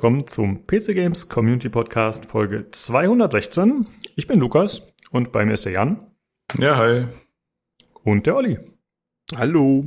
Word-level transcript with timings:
Willkommen 0.00 0.26
zum 0.26 0.66
PC 0.66 0.94
Games 0.94 1.28
Community 1.28 1.68
Podcast 1.68 2.24
Folge 2.24 2.70
216. 2.70 3.86
Ich 4.16 4.26
bin 4.26 4.40
Lukas 4.40 4.94
und 5.10 5.30
bei 5.30 5.44
mir 5.44 5.52
ist 5.52 5.66
der 5.66 5.72
Jan. 5.72 6.00
Ja, 6.56 6.78
hi. 6.78 7.04
Und 8.02 8.24
der 8.24 8.36
Olli. 8.36 8.58
Hallo. 9.36 9.84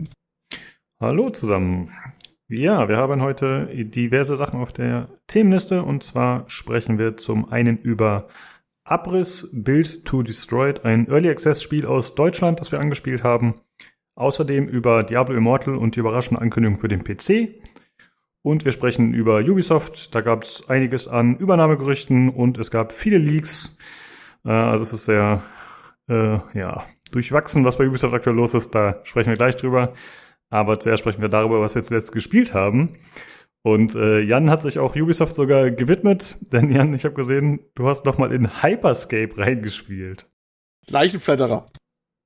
Hallo 1.00 1.32
zusammen. 1.32 1.90
Ja, 2.48 2.88
wir 2.90 2.98
haben 2.98 3.24
heute 3.24 3.66
diverse 3.74 4.38
Sachen 4.38 4.60
auf 4.60 4.72
der 4.72 5.10
Themenliste 5.26 5.82
und 5.82 6.04
zwar 6.04 6.48
sprechen 6.48 7.00
wir 7.00 7.18
zum 7.18 7.52
einen 7.52 7.80
über 7.80 8.28
Abriss 8.84 9.50
Build 9.52 10.06
to 10.06 10.22
Destroyed, 10.22 10.86
ein 10.86 11.08
Early 11.08 11.30
Access 11.30 11.64
Spiel 11.64 11.88
aus 11.88 12.14
Deutschland, 12.14 12.60
das 12.60 12.72
wir 12.72 12.80
angespielt 12.80 13.24
haben. 13.24 13.56
Außerdem 14.14 14.68
über 14.68 15.02
Diablo 15.02 15.36
Immortal 15.36 15.76
und 15.76 15.96
die 15.96 16.02
überraschende 16.02 16.40
Ankündigung 16.40 16.78
für 16.78 16.88
den 16.88 17.04
PC. 17.04 17.64
Und 18.44 18.66
wir 18.66 18.74
sprechen 18.74 19.14
über 19.14 19.40
Ubisoft. 19.40 20.14
Da 20.14 20.22
gab 20.22 20.44
es 20.44 20.70
einiges 20.70 21.08
an 21.08 21.38
Übernahmegerüchten 21.38 22.30
und 22.30 22.58
es 22.58 22.70
gab 22.70 22.92
viele 22.92 23.18
Leaks. 23.18 23.78
Äh, 24.46 24.52
also 24.52 24.84
es 24.84 24.94
ist 24.94 25.06
sehr, 25.06 25.42
äh, 26.10 26.40
ja, 26.54 26.86
durchwachsen, 27.12 27.64
was 27.64 27.78
bei 27.78 27.88
Ubisoft 27.88 28.14
aktuell 28.14 28.36
los 28.36 28.54
ist. 28.54 28.76
Da 28.76 29.00
sprechen 29.04 29.30
wir 29.30 29.38
gleich 29.38 29.56
drüber. 29.56 29.94
Aber 30.50 30.80
zuerst 30.80 31.00
sprechen 31.00 31.22
wir 31.22 31.30
darüber, 31.30 31.62
was 31.62 31.74
wir 31.74 31.84
zuletzt 31.84 32.12
gespielt 32.12 32.54
haben. 32.54 33.00
Und 33.64 33.96
äh, 33.96 34.20
Jan 34.20 34.50
hat 34.50 34.62
sich 34.62 34.78
auch 34.78 34.96
Ubisoft 34.96 35.36
sogar 35.36 35.72
gewidmet, 35.72 36.38
denn 36.52 36.70
Jan, 36.70 36.94
ich 36.94 37.06
habe 37.06 37.16
gesehen, 37.16 37.62
du 37.76 37.88
hast 37.88 38.06
noch 38.06 38.18
mal 38.18 38.34
in 38.34 38.62
Hyperscape 38.62 39.38
reingespielt. 39.38 40.30
Leichenfledderer. 40.90 41.66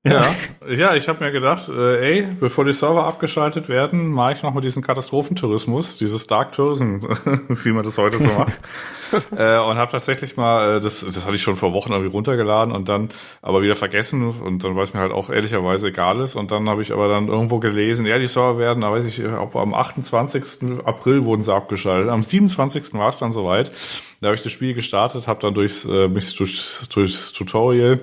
Ja, 0.04 0.32
ja, 0.68 0.94
ich 0.94 1.08
habe 1.08 1.24
mir 1.24 1.32
gedacht, 1.32 1.68
äh, 1.68 2.18
ey, 2.20 2.26
bevor 2.38 2.64
die 2.64 2.72
Server 2.72 3.04
abgeschaltet 3.04 3.68
werden, 3.68 4.12
mache 4.12 4.34
ich 4.34 4.42
noch 4.44 4.54
mal 4.54 4.60
diesen 4.60 4.80
Katastrophentourismus, 4.80 5.98
dieses 5.98 6.28
Dark 6.28 6.52
Tourism, 6.52 6.98
wie 7.48 7.72
man 7.72 7.84
das 7.84 7.98
heute 7.98 8.18
so 8.18 8.24
macht. 8.24 8.60
äh, 9.36 9.58
und 9.58 9.76
habe 9.76 9.90
tatsächlich 9.90 10.36
mal, 10.36 10.76
äh, 10.76 10.80
das, 10.80 11.00
das 11.00 11.26
hatte 11.26 11.34
ich 11.34 11.42
schon 11.42 11.56
vor 11.56 11.72
Wochen 11.72 11.90
irgendwie 11.90 12.12
runtergeladen 12.12 12.72
und 12.72 12.88
dann 12.88 13.08
aber 13.42 13.60
wieder 13.60 13.74
vergessen 13.74 14.28
und 14.28 14.62
dann, 14.62 14.76
weil 14.76 14.84
es 14.84 14.94
mir 14.94 15.00
halt 15.00 15.12
auch 15.12 15.30
ehrlicherweise 15.30 15.88
egal 15.88 16.20
ist. 16.20 16.36
Und 16.36 16.52
dann 16.52 16.68
habe 16.68 16.82
ich 16.82 16.92
aber 16.92 17.08
dann 17.08 17.26
irgendwo 17.26 17.58
gelesen, 17.58 18.06
ja, 18.06 18.20
die 18.20 18.28
Server 18.28 18.56
werden, 18.56 18.82
da 18.82 18.92
weiß 18.92 19.04
ich, 19.04 19.24
ob 19.26 19.56
am 19.56 19.74
28. 19.74 20.78
April 20.84 21.24
wurden 21.24 21.42
sie 21.42 21.52
abgeschaltet. 21.52 22.08
Am 22.08 22.22
27. 22.22 22.94
war 22.94 23.08
es 23.08 23.18
dann 23.18 23.32
soweit. 23.32 23.72
Da 24.20 24.28
habe 24.28 24.36
ich 24.36 24.44
das 24.44 24.52
Spiel 24.52 24.74
gestartet, 24.74 25.26
habe 25.26 25.40
dann 25.40 25.54
durchs, 25.54 25.84
äh, 25.84 26.06
mich 26.06 26.36
durchs, 26.36 26.88
durchs 26.88 27.32
Tutorial 27.32 27.98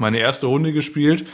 meine 0.00 0.18
erste 0.18 0.46
Runde 0.46 0.72
gespielt 0.72 1.26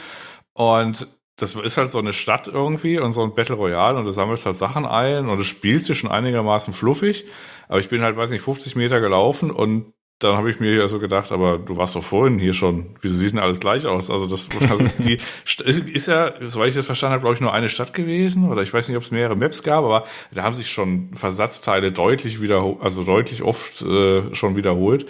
und 0.53 1.07
das 1.35 1.55
ist 1.55 1.77
halt 1.77 1.91
so 1.91 1.97
eine 1.97 2.13
Stadt 2.13 2.47
irgendwie 2.47 2.99
und 2.99 3.11
so 3.11 3.23
ein 3.23 3.33
Battle 3.33 3.55
Royale 3.55 3.97
und 3.97 4.05
du 4.05 4.11
sammelst 4.11 4.45
halt 4.45 4.57
Sachen 4.57 4.85
ein 4.85 5.27
und 5.29 5.37
du 5.37 5.43
spielst 5.43 5.89
dir 5.89 5.95
schon 5.95 6.11
einigermaßen 6.11 6.73
fluffig, 6.73 7.25
aber 7.67 7.79
ich 7.79 7.89
bin 7.89 8.01
halt, 8.01 8.17
weiß 8.17 8.29
nicht, 8.29 8.43
50 8.43 8.75
Meter 8.75 8.99
gelaufen 8.99 9.49
und 9.49 9.93
dann 10.19 10.37
habe 10.37 10.49
ich 10.49 10.59
mir 10.59 10.81
also 10.81 10.99
gedacht, 10.99 11.31
aber 11.31 11.57
du 11.57 11.75
warst 11.75 11.95
doch 11.95 12.03
vorhin 12.03 12.39
hier 12.39 12.53
schon. 12.53 12.95
Wieso 13.01 13.17
sieht 13.17 13.33
denn 13.33 13.39
alles 13.39 13.59
gleich 13.59 13.85
aus? 13.85 14.09
Also 14.09 14.27
das 14.27 14.47
also 14.69 14.87
die 14.99 15.19
ist, 15.45 15.87
ist 15.87 16.07
ja, 16.07 16.33
soweit 16.47 16.69
ich 16.69 16.75
das 16.75 16.85
verstanden 16.85 17.13
habe, 17.13 17.21
glaube 17.21 17.35
ich, 17.35 17.41
nur 17.41 17.53
eine 17.53 17.67
Stadt 17.67 17.93
gewesen 17.93 18.49
oder 18.49 18.61
ich 18.61 18.73
weiß 18.73 18.87
nicht, 18.87 18.97
ob 18.97 19.03
es 19.03 19.11
mehrere 19.11 19.35
Maps 19.35 19.63
gab, 19.63 19.83
aber 19.83 20.05
da 20.31 20.43
haben 20.43 20.53
sich 20.53 20.71
schon 20.71 21.09
Versatzteile 21.13 21.91
deutlich 21.91 22.41
wieder, 22.41 22.77
also 22.79 23.03
deutlich 23.03 23.41
oft 23.41 23.81
äh, 23.81 24.33
schon 24.33 24.55
wiederholt. 24.55 25.07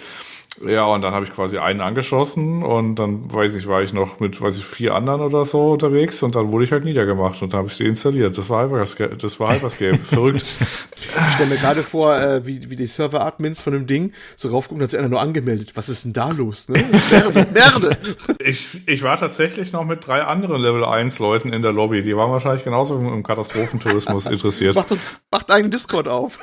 Ja, 0.61 0.85
und 0.85 1.01
dann 1.01 1.13
habe 1.13 1.25
ich 1.25 1.33
quasi 1.33 1.57
einen 1.57 1.81
angeschossen 1.81 2.63
und 2.63 2.95
dann, 2.95 3.33
weiß 3.33 3.55
ich, 3.55 3.67
war 3.67 3.81
ich 3.81 3.91
noch 3.91 4.19
mit, 4.19 4.39
weiß 4.39 4.59
ich, 4.59 4.65
vier 4.65 4.93
anderen 4.93 5.21
oder 5.21 5.45
so 5.45 5.71
unterwegs 5.71 6.21
und 6.21 6.35
dann 6.35 6.51
wurde 6.51 6.65
ich 6.65 6.71
halt 6.71 6.85
niedergemacht 6.85 7.41
und 7.41 7.53
dann 7.53 7.59
habe 7.59 7.69
ich 7.69 7.77
die 7.77 7.85
installiert. 7.85 8.37
Das 8.37 8.49
war 8.49 8.63
Hyperscape. 8.63 9.17
Das 9.17 9.39
war 9.39 9.53
Hyperscape. 9.55 9.97
Verrückt. 10.03 10.45
Ich 10.45 11.33
stelle 11.33 11.49
mir 11.49 11.57
gerade 11.57 11.81
vor, 11.81 12.15
äh, 12.15 12.45
wie, 12.45 12.69
wie 12.69 12.75
die 12.75 12.85
Server-Admins 12.85 13.61
von 13.61 13.73
dem 13.73 13.87
Ding 13.87 14.13
so 14.35 14.49
raufgucken, 14.49 14.83
hat 14.83 14.91
sich 14.91 14.99
einer 14.99 15.09
nur 15.09 15.21
angemeldet. 15.21 15.71
Was 15.73 15.89
ist 15.89 16.05
denn 16.05 16.13
da 16.13 16.29
los? 16.31 16.69
Ne? 16.69 16.83
Merde, 17.09 17.47
Merde. 17.53 17.97
Ich, 18.39 18.87
ich 18.87 19.01
war 19.01 19.17
tatsächlich 19.17 19.73
noch 19.73 19.85
mit 19.85 20.05
drei 20.05 20.23
anderen 20.23 20.61
Level 20.61 20.85
1 20.85 21.17
Leuten 21.17 21.51
in 21.51 21.63
der 21.63 21.73
Lobby. 21.73 22.03
Die 22.03 22.15
waren 22.15 22.31
wahrscheinlich 22.31 22.63
genauso 22.63 22.95
im 22.95 23.23
Katastrophentourismus 23.23 24.25
interessiert. 24.27 24.75
Macht, 24.75 24.95
macht 25.31 25.51
einen 25.51 25.71
Discord 25.71 26.07
auf. 26.07 26.37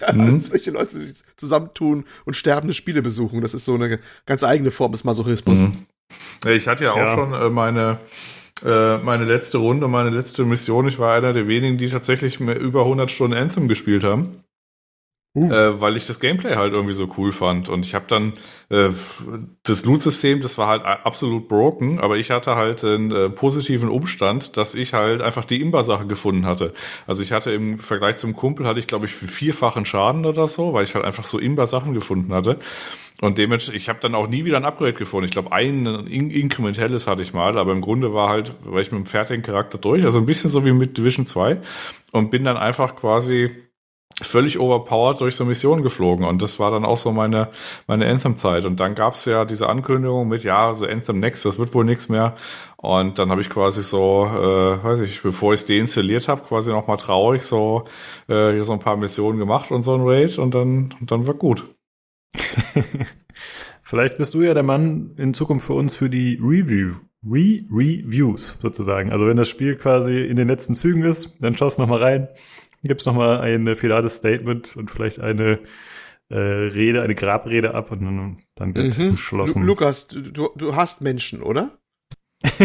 Ja, 0.00 0.12
mhm. 0.12 0.38
Solche 0.38 0.70
Leute 0.70 1.00
sich 1.00 1.22
zusammentun 1.36 2.04
und 2.24 2.34
sterbende 2.34 2.74
Spiele 2.74 3.02
besuchen. 3.02 3.40
Das 3.40 3.54
ist 3.54 3.64
so 3.64 3.74
eine 3.74 3.98
ganz 4.26 4.44
eigene 4.44 4.70
Form 4.70 4.92
des 4.92 5.04
Masochismus. 5.04 5.60
Mhm. 5.60 5.86
Ich 6.46 6.68
hatte 6.68 6.84
ja 6.84 6.92
auch 6.92 6.96
ja. 6.96 7.14
schon 7.14 7.34
äh, 7.34 7.50
meine 7.50 7.98
äh, 8.64 8.98
meine 8.98 9.24
letzte 9.24 9.58
Runde, 9.58 9.88
meine 9.88 10.10
letzte 10.10 10.44
Mission. 10.44 10.88
Ich 10.88 10.98
war 10.98 11.14
einer 11.14 11.32
der 11.32 11.46
wenigen, 11.46 11.78
die 11.78 11.88
tatsächlich 11.88 12.40
über 12.40 12.82
100 12.82 13.10
Stunden 13.10 13.36
Anthem 13.36 13.68
gespielt 13.68 14.04
haben. 14.04 14.42
Uh. 15.34 15.52
Äh, 15.52 15.80
weil 15.80 15.96
ich 15.96 16.06
das 16.06 16.20
Gameplay 16.20 16.56
halt 16.56 16.72
irgendwie 16.72 16.94
so 16.94 17.08
cool 17.18 17.32
fand. 17.32 17.68
Und 17.68 17.84
ich 17.84 17.94
habe 17.94 18.06
dann 18.08 18.32
äh, 18.70 18.88
das 19.62 19.84
Loot-System, 19.84 20.40
das 20.40 20.56
war 20.56 20.68
halt 20.68 20.84
absolut 20.84 21.48
broken, 21.48 22.00
aber 22.00 22.16
ich 22.16 22.30
hatte 22.30 22.56
halt 22.56 22.82
einen 22.82 23.10
äh, 23.12 23.28
positiven 23.28 23.90
Umstand, 23.90 24.56
dass 24.56 24.74
ich 24.74 24.94
halt 24.94 25.20
einfach 25.20 25.44
die 25.44 25.60
Imba-Sache 25.60 26.06
gefunden 26.06 26.46
hatte. 26.46 26.72
Also 27.06 27.22
ich 27.22 27.32
hatte 27.32 27.52
im 27.52 27.78
Vergleich 27.78 28.16
zum 28.16 28.34
Kumpel, 28.34 28.66
hatte 28.66 28.80
ich 28.80 28.86
glaube 28.86 29.04
ich 29.04 29.12
vierfachen 29.12 29.84
Schaden 29.84 30.24
oder 30.24 30.48
so, 30.48 30.72
weil 30.72 30.84
ich 30.84 30.94
halt 30.94 31.04
einfach 31.04 31.24
so 31.24 31.38
Imba-Sachen 31.38 31.92
gefunden 31.92 32.32
hatte. 32.32 32.58
Und 33.20 33.36
dementsprechend, 33.36 33.82
ich 33.82 33.88
habe 33.88 33.98
dann 34.00 34.14
auch 34.14 34.28
nie 34.28 34.44
wieder 34.44 34.56
ein 34.56 34.64
Upgrade 34.64 34.94
gefunden. 34.94 35.26
Ich 35.26 35.32
glaube, 35.32 35.52
ein 35.52 35.86
in 36.06 36.30
inkrementelles 36.30 37.06
hatte 37.06 37.20
ich 37.20 37.34
mal, 37.34 37.58
aber 37.58 37.72
im 37.72 37.80
Grunde 37.80 38.14
war 38.14 38.30
halt, 38.30 38.54
war 38.64 38.80
ich 38.80 38.92
mit 38.92 39.00
dem 39.00 39.06
fertigen 39.06 39.42
Charakter 39.42 39.76
durch, 39.76 40.04
also 40.04 40.18
ein 40.18 40.26
bisschen 40.26 40.50
so 40.50 40.64
wie 40.64 40.72
mit 40.72 40.96
Division 40.96 41.26
2 41.26 41.60
und 42.12 42.30
bin 42.30 42.44
dann 42.44 42.56
einfach 42.56 42.96
quasi 42.96 43.50
völlig 44.22 44.58
overpowered 44.58 45.20
durch 45.20 45.36
so 45.36 45.44
Missionen 45.44 45.82
geflogen. 45.82 46.24
Und 46.24 46.42
das 46.42 46.58
war 46.58 46.70
dann 46.70 46.84
auch 46.84 46.98
so 46.98 47.12
meine 47.12 47.48
meine 47.86 48.06
Anthem-Zeit. 48.06 48.64
Und 48.64 48.80
dann 48.80 48.94
gab's 48.94 49.24
ja 49.24 49.44
diese 49.44 49.68
Ankündigung 49.68 50.28
mit 50.28 50.44
ja 50.44 50.74
so 50.74 50.86
Anthem 50.86 51.20
Next, 51.20 51.44
das 51.44 51.58
wird 51.58 51.74
wohl 51.74 51.84
nichts 51.84 52.08
mehr. 52.08 52.34
Und 52.76 53.18
dann 53.18 53.30
habe 53.30 53.40
ich 53.40 53.50
quasi 53.50 53.82
so, 53.82 54.26
äh, 54.26 54.84
weiß 54.84 55.00
ich, 55.00 55.22
bevor 55.22 55.52
ich 55.52 55.60
es 55.60 55.66
deinstalliert 55.66 56.28
habe, 56.28 56.42
quasi 56.42 56.70
noch 56.70 56.86
mal 56.86 56.96
traurig 56.96 57.42
so 57.42 57.84
äh, 58.28 58.52
hier 58.52 58.64
so 58.64 58.72
ein 58.72 58.80
paar 58.80 58.96
Missionen 58.96 59.38
gemacht 59.38 59.70
und 59.70 59.82
so 59.82 59.94
ein 59.94 60.02
Raid. 60.02 60.38
Und 60.38 60.54
dann 60.54 60.94
und 61.00 61.10
dann 61.10 61.26
war 61.26 61.34
gut. 61.34 61.64
Vielleicht 63.82 64.18
bist 64.18 64.34
du 64.34 64.42
ja 64.42 64.52
der 64.52 64.62
Mann 64.62 65.14
in 65.16 65.32
Zukunft 65.32 65.66
für 65.66 65.72
uns 65.72 65.96
für 65.96 66.10
die 66.10 66.38
Review, 66.42 66.96
Re-Reviews 67.24 68.58
sozusagen. 68.60 69.10
Also 69.12 69.26
wenn 69.26 69.38
das 69.38 69.48
Spiel 69.48 69.76
quasi 69.76 70.26
in 70.26 70.36
den 70.36 70.46
letzten 70.46 70.74
Zügen 70.74 71.04
ist, 71.04 71.38
dann 71.40 71.56
schaust 71.56 71.78
noch 71.78 71.88
mal 71.88 72.02
rein, 72.02 72.28
gibst 72.82 73.06
noch 73.06 73.14
mal 73.14 73.40
ein 73.40 73.74
finales 73.76 74.16
Statement 74.16 74.76
und 74.76 74.90
vielleicht 74.90 75.20
eine 75.20 75.60
äh, 76.30 76.36
Rede, 76.38 77.02
eine 77.02 77.14
Grabrede 77.14 77.74
ab 77.74 77.90
und 77.90 78.02
dann, 78.04 78.38
dann 78.54 78.74
wird 78.74 78.98
mhm. 78.98 79.12
beschlossen. 79.12 79.62
Lukas, 79.64 80.08
du, 80.08 80.50
du 80.54 80.76
hast 80.76 81.00
Menschen, 81.00 81.42
oder? 81.42 81.78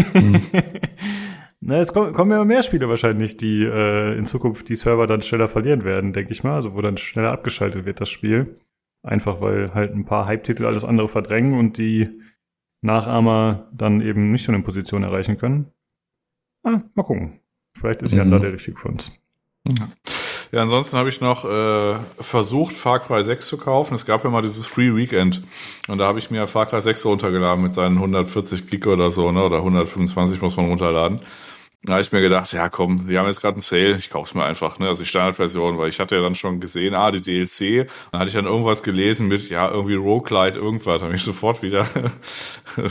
Na, 1.65 1.77
es 1.77 1.93
kommen, 1.93 2.13
kommen 2.13 2.31
immer 2.31 2.45
mehr 2.45 2.61
Spiele 2.61 2.89
wahrscheinlich, 2.89 3.37
die 3.37 3.63
äh, 3.63 4.17
in 4.17 4.25
Zukunft 4.25 4.67
die 4.67 4.75
Server 4.75 5.07
dann 5.07 5.21
schneller 5.21 5.47
verlieren 5.47 5.85
werden, 5.85 6.11
denke 6.11 6.31
ich 6.31 6.43
mal. 6.43 6.55
Also 6.55 6.75
wo 6.75 6.81
dann 6.81 6.97
schneller 6.97 7.31
abgeschaltet 7.31 7.85
wird 7.85 8.01
das 8.01 8.09
Spiel. 8.09 8.59
Einfach 9.01 9.39
weil 9.41 9.73
halt 9.73 9.93
ein 9.93 10.05
paar 10.05 10.25
Hype-Titel 10.25 10.65
alles 10.65 10.83
andere 10.83 11.07
verdrängen 11.07 11.57
und 11.57 11.77
die 11.77 12.09
Nachahmer 12.81 13.69
dann 13.73 14.01
eben 14.01 14.31
nicht 14.31 14.43
so 14.43 14.51
eine 14.51 14.61
Position 14.61 15.03
erreichen 15.03 15.37
können. 15.37 15.71
Ah, 16.63 16.81
mal 16.95 17.03
gucken. 17.03 17.39
Vielleicht 17.77 18.01
ist 18.01 18.13
Jan 18.13 18.27
mhm. 18.27 18.31
da 18.31 18.39
der 18.39 18.53
richtige 18.53 18.77
für 18.77 18.89
uns. 18.89 19.11
Ja. 19.67 19.89
Ja, 20.51 20.61
ansonsten 20.61 20.97
habe 20.97 21.09
ich 21.09 21.19
noch 21.19 21.45
äh, 21.45 21.95
versucht, 22.19 22.75
Far 22.75 22.99
Cry 22.99 23.23
6 23.23 23.47
zu 23.47 23.57
kaufen. 23.57 23.95
Es 23.95 24.05
gab 24.05 24.23
ja 24.23 24.29
mal 24.29 24.43
dieses 24.43 24.67
Free 24.67 24.95
Weekend 24.95 25.41
und 25.87 25.97
da 25.97 26.05
habe 26.05 26.19
ich 26.19 26.29
mir 26.29 26.45
Far 26.47 26.67
Cry 26.67 26.79
6 26.79 27.05
runtergeladen 27.05 27.63
mit 27.63 27.73
seinen 27.73 27.97
140 27.97 28.69
Gig 28.69 28.85
oder 28.85 29.09
so, 29.09 29.31
ne? 29.31 29.43
Oder 29.43 29.57
125 29.57 30.41
muss 30.41 30.57
man 30.57 30.67
runterladen. 30.67 31.21
Da 31.85 31.93
habe 31.93 32.01
ich 32.01 32.13
mir 32.13 32.21
gedacht, 32.21 32.53
ja 32.53 32.69
komm, 32.69 33.09
wir 33.09 33.19
haben 33.19 33.27
jetzt 33.27 33.41
gerade 33.41 33.55
einen 33.55 33.61
Sale, 33.61 33.97
ich 33.97 34.09
kauf's 34.09 34.33
mir 34.33 34.45
einfach, 34.45 34.79
ne? 34.79 34.87
Also 34.87 35.03
die 35.03 35.09
Standardversion, 35.09 35.77
weil 35.77 35.89
ich 35.89 35.99
hatte 35.99 36.15
ja 36.15 36.21
dann 36.21 36.33
schon 36.33 36.61
gesehen, 36.61 36.93
ah, 36.95 37.11
die 37.11 37.21
DLC. 37.21 37.89
Dann 38.11 38.21
hatte 38.21 38.29
ich 38.29 38.35
dann 38.35 38.45
irgendwas 38.45 38.83
gelesen 38.83 39.27
mit, 39.27 39.49
ja, 39.49 39.69
irgendwie 39.69 39.95
Roguelite, 39.95 40.57
irgendwas. 40.57 41.01
Habe 41.01 41.13
ich 41.13 41.23
sofort 41.23 41.61
wieder 41.61 41.85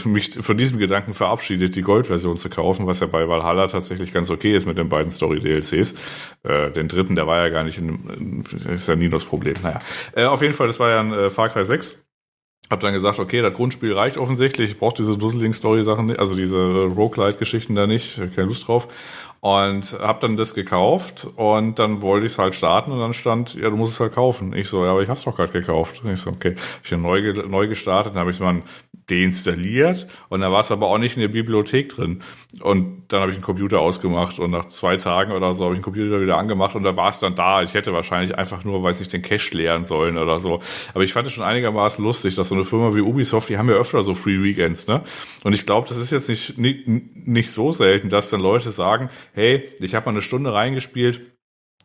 mich 0.04 0.34
von 0.40 0.58
diesem 0.58 0.78
Gedanken 0.78 1.14
verabschiedet, 1.14 1.74
die 1.74 1.82
Goldversion 1.82 2.36
zu 2.36 2.50
kaufen, 2.50 2.86
was 2.86 3.00
ja 3.00 3.06
bei 3.06 3.26
Valhalla 3.26 3.66
tatsächlich 3.66 4.12
ganz 4.12 4.28
okay 4.28 4.54
ist 4.54 4.66
mit 4.66 4.76
den 4.76 4.90
beiden 4.90 5.10
Story-DLCs. 5.10 5.94
Äh, 6.42 6.70
den 6.72 6.88
dritten, 6.88 7.16
der 7.16 7.26
war 7.26 7.38
ja 7.38 7.48
gar 7.48 7.64
nicht 7.64 7.78
in, 7.78 8.44
ist 8.68 8.88
ja 8.88 8.96
nie 8.96 9.08
das 9.08 9.24
Problem. 9.24 9.54
Naja. 9.62 9.78
Äh, 10.14 10.24
auf 10.24 10.42
jeden 10.42 10.52
Fall, 10.52 10.66
das 10.66 10.78
war 10.78 10.90
ja 10.90 11.00
ein 11.00 11.12
äh, 11.14 11.30
Far 11.30 11.48
Cry 11.48 11.64
6. 11.64 12.04
Hab 12.72 12.80
dann 12.80 12.94
gesagt, 12.94 13.19
okay, 13.19 13.42
das 13.42 13.52
Grundspiel 13.52 13.92
reicht 13.92 14.16
offensichtlich. 14.16 14.70
Ich 14.70 14.78
brauche 14.78 14.94
diese 14.96 15.19
Dusselig-Story-Sachen 15.19 16.06
nicht, 16.06 16.19
also 16.19 16.34
diese 16.34 16.86
Roguelite-Geschichten 16.86 17.74
da 17.74 17.86
nicht. 17.86 18.16
Keine 18.34 18.48
Lust 18.48 18.66
drauf. 18.66 18.88
Und 19.40 19.98
hab 20.00 20.20
dann 20.20 20.38
das 20.38 20.54
gekauft 20.54 21.28
und 21.36 21.78
dann 21.78 22.00
wollte 22.00 22.24
ich 22.24 22.32
es 22.32 22.38
halt 22.38 22.54
starten 22.54 22.90
und 22.90 23.00
dann 23.00 23.12
stand, 23.12 23.56
ja, 23.56 23.69
du 23.69 23.76
musst 23.76 23.92
es 23.92 24.00
halt 24.00 24.14
kaufen. 24.14 24.54
Ich 24.54 24.69
so, 24.69 24.86
ja, 24.86 24.92
aber 24.92 25.02
ich 25.02 25.08
hab's 25.10 25.24
doch 25.24 25.36
gerade 25.36 25.52
gekauft. 25.52 26.00
Und 26.02 26.12
ich 26.12 26.20
so, 26.20 26.30
okay, 26.30 26.54
ich 26.82 26.88
bin 26.88 27.02
neu, 27.02 27.20
neu 27.46 27.69
gestartet, 27.69 28.14
dann 28.14 28.20
habe 28.20 28.30
ich 28.30 28.40
mal 28.40 28.54
ein 28.54 28.62
deinstalliert 29.10 30.06
und 30.28 30.40
da 30.40 30.52
war 30.52 30.60
es 30.60 30.70
aber 30.70 30.87
auch 30.87 30.99
nicht 30.99 31.16
in 31.16 31.22
der 31.22 31.28
Bibliothek 31.28 31.88
drin. 31.88 32.22
Und 32.60 33.04
dann 33.08 33.20
habe 33.20 33.31
ich 33.31 33.37
den 33.37 33.43
Computer 33.43 33.81
ausgemacht 33.81 34.38
und 34.38 34.50
nach 34.50 34.66
zwei 34.66 34.96
Tagen 34.96 35.32
oder 35.32 35.54
so 35.54 35.64
habe 35.64 35.75
ich 35.75 35.81
den 35.81 35.84
Computer 35.84 36.20
wieder 36.20 36.38
angemacht 36.38 36.75
und 36.76 36.84
da 36.84 36.96
war 36.96 37.10
es 37.10 37.19
dann 37.19 37.34
da. 37.34 37.62
Ich 37.62 37.75
hätte 37.75 37.93
wahrscheinlich 37.93 38.37
einfach 38.37 38.64
nur, 38.64 38.82
weiß 38.82 39.00
nicht, 39.00 39.12
den 39.12 39.22
Cache 39.22 39.56
leeren 39.56 39.84
sollen 39.84 40.16
oder 40.16 40.38
so. 40.40 40.62
Aber 40.94 41.04
ich 41.04 41.12
fand 41.12 41.26
es 41.26 41.32
schon 41.32 41.44
einigermaßen 41.44 42.04
lustig, 42.04 42.37
dass 42.37 42.49
so 42.49 42.54
eine 42.54 42.64
Firma 42.64 42.94
wie 42.94 43.00
Ubisoft, 43.00 43.49
die 43.49 43.58
haben 43.58 43.69
ja 43.69 43.75
öfter 43.75 44.02
so 44.02 44.14
Free 44.14 44.43
Weekends, 44.43 44.87
ne? 44.87 45.02
Und 45.44 45.52
ich 45.52 45.66
glaube, 45.66 45.88
das 45.88 45.98
ist 45.98 46.10
jetzt 46.10 46.28
nicht, 46.28 46.58
nicht, 46.58 46.87
nicht 46.87 47.50
so 47.50 47.72
selten, 47.72 48.08
dass 48.08 48.31
dann 48.31 48.40
Leute 48.40 48.72
sagen, 48.72 49.10
hey, 49.32 49.69
ich 49.81 49.94
habe 49.94 50.06
mal 50.06 50.12
eine 50.12 50.22
Stunde 50.22 50.52
reingespielt, 50.52 51.22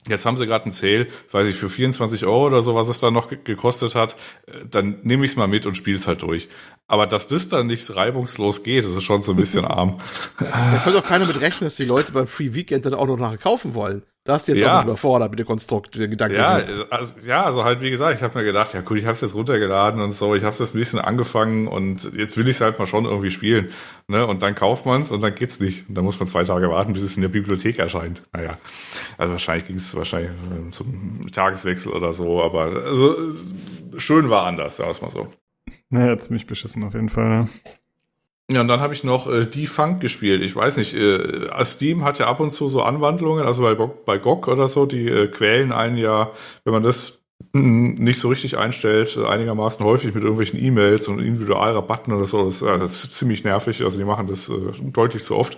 Jetzt 0.08 0.25
haben 0.25 0.38
sie 0.38 0.46
gerade 0.46 0.66
einen 0.66 0.74
Sale, 0.74 1.08
weiß 1.31 1.48
ich, 1.48 1.56
für 1.56 1.70
24 1.70 2.25
Euro 2.25 2.48
oder 2.48 2.62
so, 2.62 2.75
was 2.75 2.88
es 2.88 3.00
da 3.00 3.12
noch 3.12 3.30
gekostet 3.30 3.96
hat, 3.96 4.16
äh, 4.46 4.66
dann 4.70 5.00
nehme 5.04 5.25
ich 5.25 5.31
es 5.31 5.38
mal 5.38 5.48
mit 5.48 5.66
und 5.66 5.75
spiele 5.75 5.98
es 5.98 6.08
halt 6.08 6.22
durch. 6.22 6.48
Aber 6.88 7.06
dass 7.06 7.28
das 7.28 7.50
dann 7.50 7.68
nicht 7.68 7.94
reibungslos 7.95 8.63
geht, 8.63 8.86
das 8.86 8.92
ist 8.92 9.04
schon 9.04 9.22
so 9.22 9.34
ein 9.34 9.38
bisschen 9.38 9.66
arm. 9.66 10.00
Da 10.39 10.81
könnte 10.84 11.00
auch 11.00 11.04
keiner 11.04 11.25
mit 11.25 11.39
rechnen, 11.42 11.68
dass 11.68 11.75
die 11.75 11.86
Leute 11.86 12.13
beim 12.13 12.28
Free 12.28 12.54
Weekend 12.54 12.86
dann 12.86 12.94
auch 12.94 13.07
noch 13.07 13.18
nachher 13.18 13.38
kaufen 13.38 13.74
wollen. 13.74 14.04
Da 14.24 14.34
hast 14.34 14.48
du 14.48 14.51
jetzt 14.51 14.62
ja. 14.62 14.80
auch 14.80 14.84
überfordert 14.84 15.30
mit 15.30 15.39
dem 15.39 15.45
Konstrukt, 15.45 15.95
der 15.95 16.10
Gedanke. 16.10 16.36
Ja, 16.36 16.62
also, 16.89 17.13
ja, 17.25 17.44
also 17.44 17.63
halt 17.63 17.80
wie 17.80 17.89
gesagt, 17.89 18.18
ich 18.18 18.22
habe 18.22 18.38
mir 18.38 18.44
gedacht, 18.44 18.74
ja 18.74 18.81
gut, 18.81 18.98
ich 18.98 19.06
habe 19.06 19.13
es 19.13 19.22
jetzt 19.22 19.34
runtergeladen 19.34 20.01
und 20.01 20.12
so, 20.12 20.36
ich 20.36 20.44
habe 20.44 20.51
es 20.51 20.60
jetzt 20.60 20.75
ein 20.75 20.80
bisschen 20.80 21.00
angefangen 21.00 21.69
und 21.69 22.12
jetzt 22.13 22.36
will 22.36 22.45
ich 22.50 22.57
es 22.57 22.62
halt 22.62 22.78
mal 22.78 22.86
schon 22.86 23.06
irgendwie 23.06 23.31
spielen. 23.31 23.69
Ne? 24.10 24.28
Und 24.28 24.44
dann 24.44 24.54
kauft 24.54 24.86
man 24.86 25.00
es 25.00 25.12
und 25.12 25.22
dann 25.22 25.34
geht's 25.34 25.62
nicht. 25.62 25.88
Und 25.88 25.95
dann 25.95 26.04
muss 26.04 26.19
man 26.19 26.28
zwei 26.28 26.44
Tage 26.44 26.69
warten, 26.69 26.92
bis 26.92 27.04
es 27.04 27.16
in 27.16 27.22
der 27.22 27.30
Bibliothek 27.30 27.80
erscheint. 27.80 28.22
Naja, 28.34 28.57
also 29.18 29.31
wahrscheinlich 29.31 29.68
ging 29.68 29.78
es 29.78 29.95
wahrscheinlich 29.95 30.31
äh, 30.31 30.72
zum 30.72 31.25
Tageswechsel 31.31 31.94
oder 31.94 32.12
so, 32.12 32.44
aber 32.44 32.84
also 32.84 33.16
schön 33.95 34.30
war 34.30 34.45
anders, 34.45 34.75
sagen 34.75 34.94
wir 34.94 35.04
mal 35.04 35.12
so. 35.12 35.28
Naja, 35.90 36.18
ziemlich 36.18 36.48
beschissen 36.48 36.84
auf 36.84 36.94
jeden 36.94 37.10
Fall. 37.10 37.30
Ja. 37.30 37.72
Ja, 38.50 38.62
und 38.62 38.69
dann 38.69 38.80
habe 38.80 38.94
ich 38.94 39.04
noch 39.04 39.30
äh, 39.30 39.46
Defunct 39.46 40.00
gespielt. 40.00 40.42
Ich 40.42 40.56
weiß 40.56 40.78
nicht, 40.78 40.94
äh, 40.94 41.66
Steam 41.66 42.06
hat 42.06 42.18
ja 42.18 42.28
ab 42.28 42.40
und 42.40 42.52
zu 42.52 42.69
so 42.69 42.81
Anwandlungen, 42.81 43.46
also 43.46 43.64
bei, 43.64 43.75
bei 43.75 44.18
GOG 44.18 44.48
oder 44.48 44.69
so, 44.69 44.86
die 44.86 45.06
äh, 45.06 45.28
quälen 45.28 45.74
einen 45.74 45.98
ja, 45.98 46.31
wenn 46.64 46.72
man 46.72 46.84
das 46.84 47.25
nicht 47.54 48.19
so 48.19 48.30
richtig 48.30 48.58
einstellt, 48.58 49.18
einigermaßen 49.18 49.86
häufig 49.86 50.14
mit 50.14 50.24
irgendwelchen 50.24 50.64
E-Mails 50.64 51.08
und 51.08 51.19
Individualrabatten 51.19 52.13
oder 52.13 52.25
so. 52.25 52.46
Das, 52.46 52.62
äh, 52.62 52.80
das 52.80 53.04
ist 53.04 53.13
ziemlich 53.13 53.44
nervig. 53.44 53.84
Also 53.84 53.98
die 53.98 54.06
machen 54.06 54.28
das 54.28 54.48
äh, 54.48 54.54
deutlich 54.81 55.24
zu 55.24 55.36
oft 55.36 55.58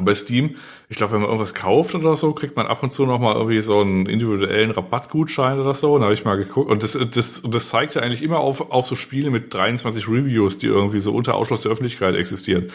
bei 0.00 0.14
Steam, 0.14 0.56
ich 0.88 0.96
glaube, 0.96 1.12
wenn 1.12 1.20
man 1.20 1.28
irgendwas 1.28 1.54
kauft 1.54 1.94
oder 1.94 2.16
so, 2.16 2.32
kriegt 2.32 2.56
man 2.56 2.66
ab 2.66 2.82
und 2.82 2.92
zu 2.92 3.04
noch 3.04 3.18
mal 3.18 3.34
irgendwie 3.34 3.60
so 3.60 3.80
einen 3.80 4.06
individuellen 4.06 4.70
Rabattgutschein 4.70 5.60
oder 5.60 5.74
so. 5.74 5.98
Da 5.98 6.04
habe 6.04 6.14
ich 6.14 6.24
mal 6.24 6.36
geguckt 6.36 6.70
und 6.70 6.82
das, 6.82 6.98
das, 7.12 7.42
das 7.42 7.68
zeigt 7.68 7.94
ja 7.94 8.00
eigentlich 8.00 8.22
immer 8.22 8.38
auf, 8.38 8.70
auf 8.70 8.86
so 8.86 8.96
Spiele 8.96 9.30
mit 9.30 9.52
23 9.52 10.08
Reviews, 10.08 10.56
die 10.58 10.66
irgendwie 10.66 10.98
so 10.98 11.12
unter 11.12 11.34
Ausschluss 11.34 11.62
der 11.62 11.72
Öffentlichkeit 11.72 12.14
existieren. 12.14 12.70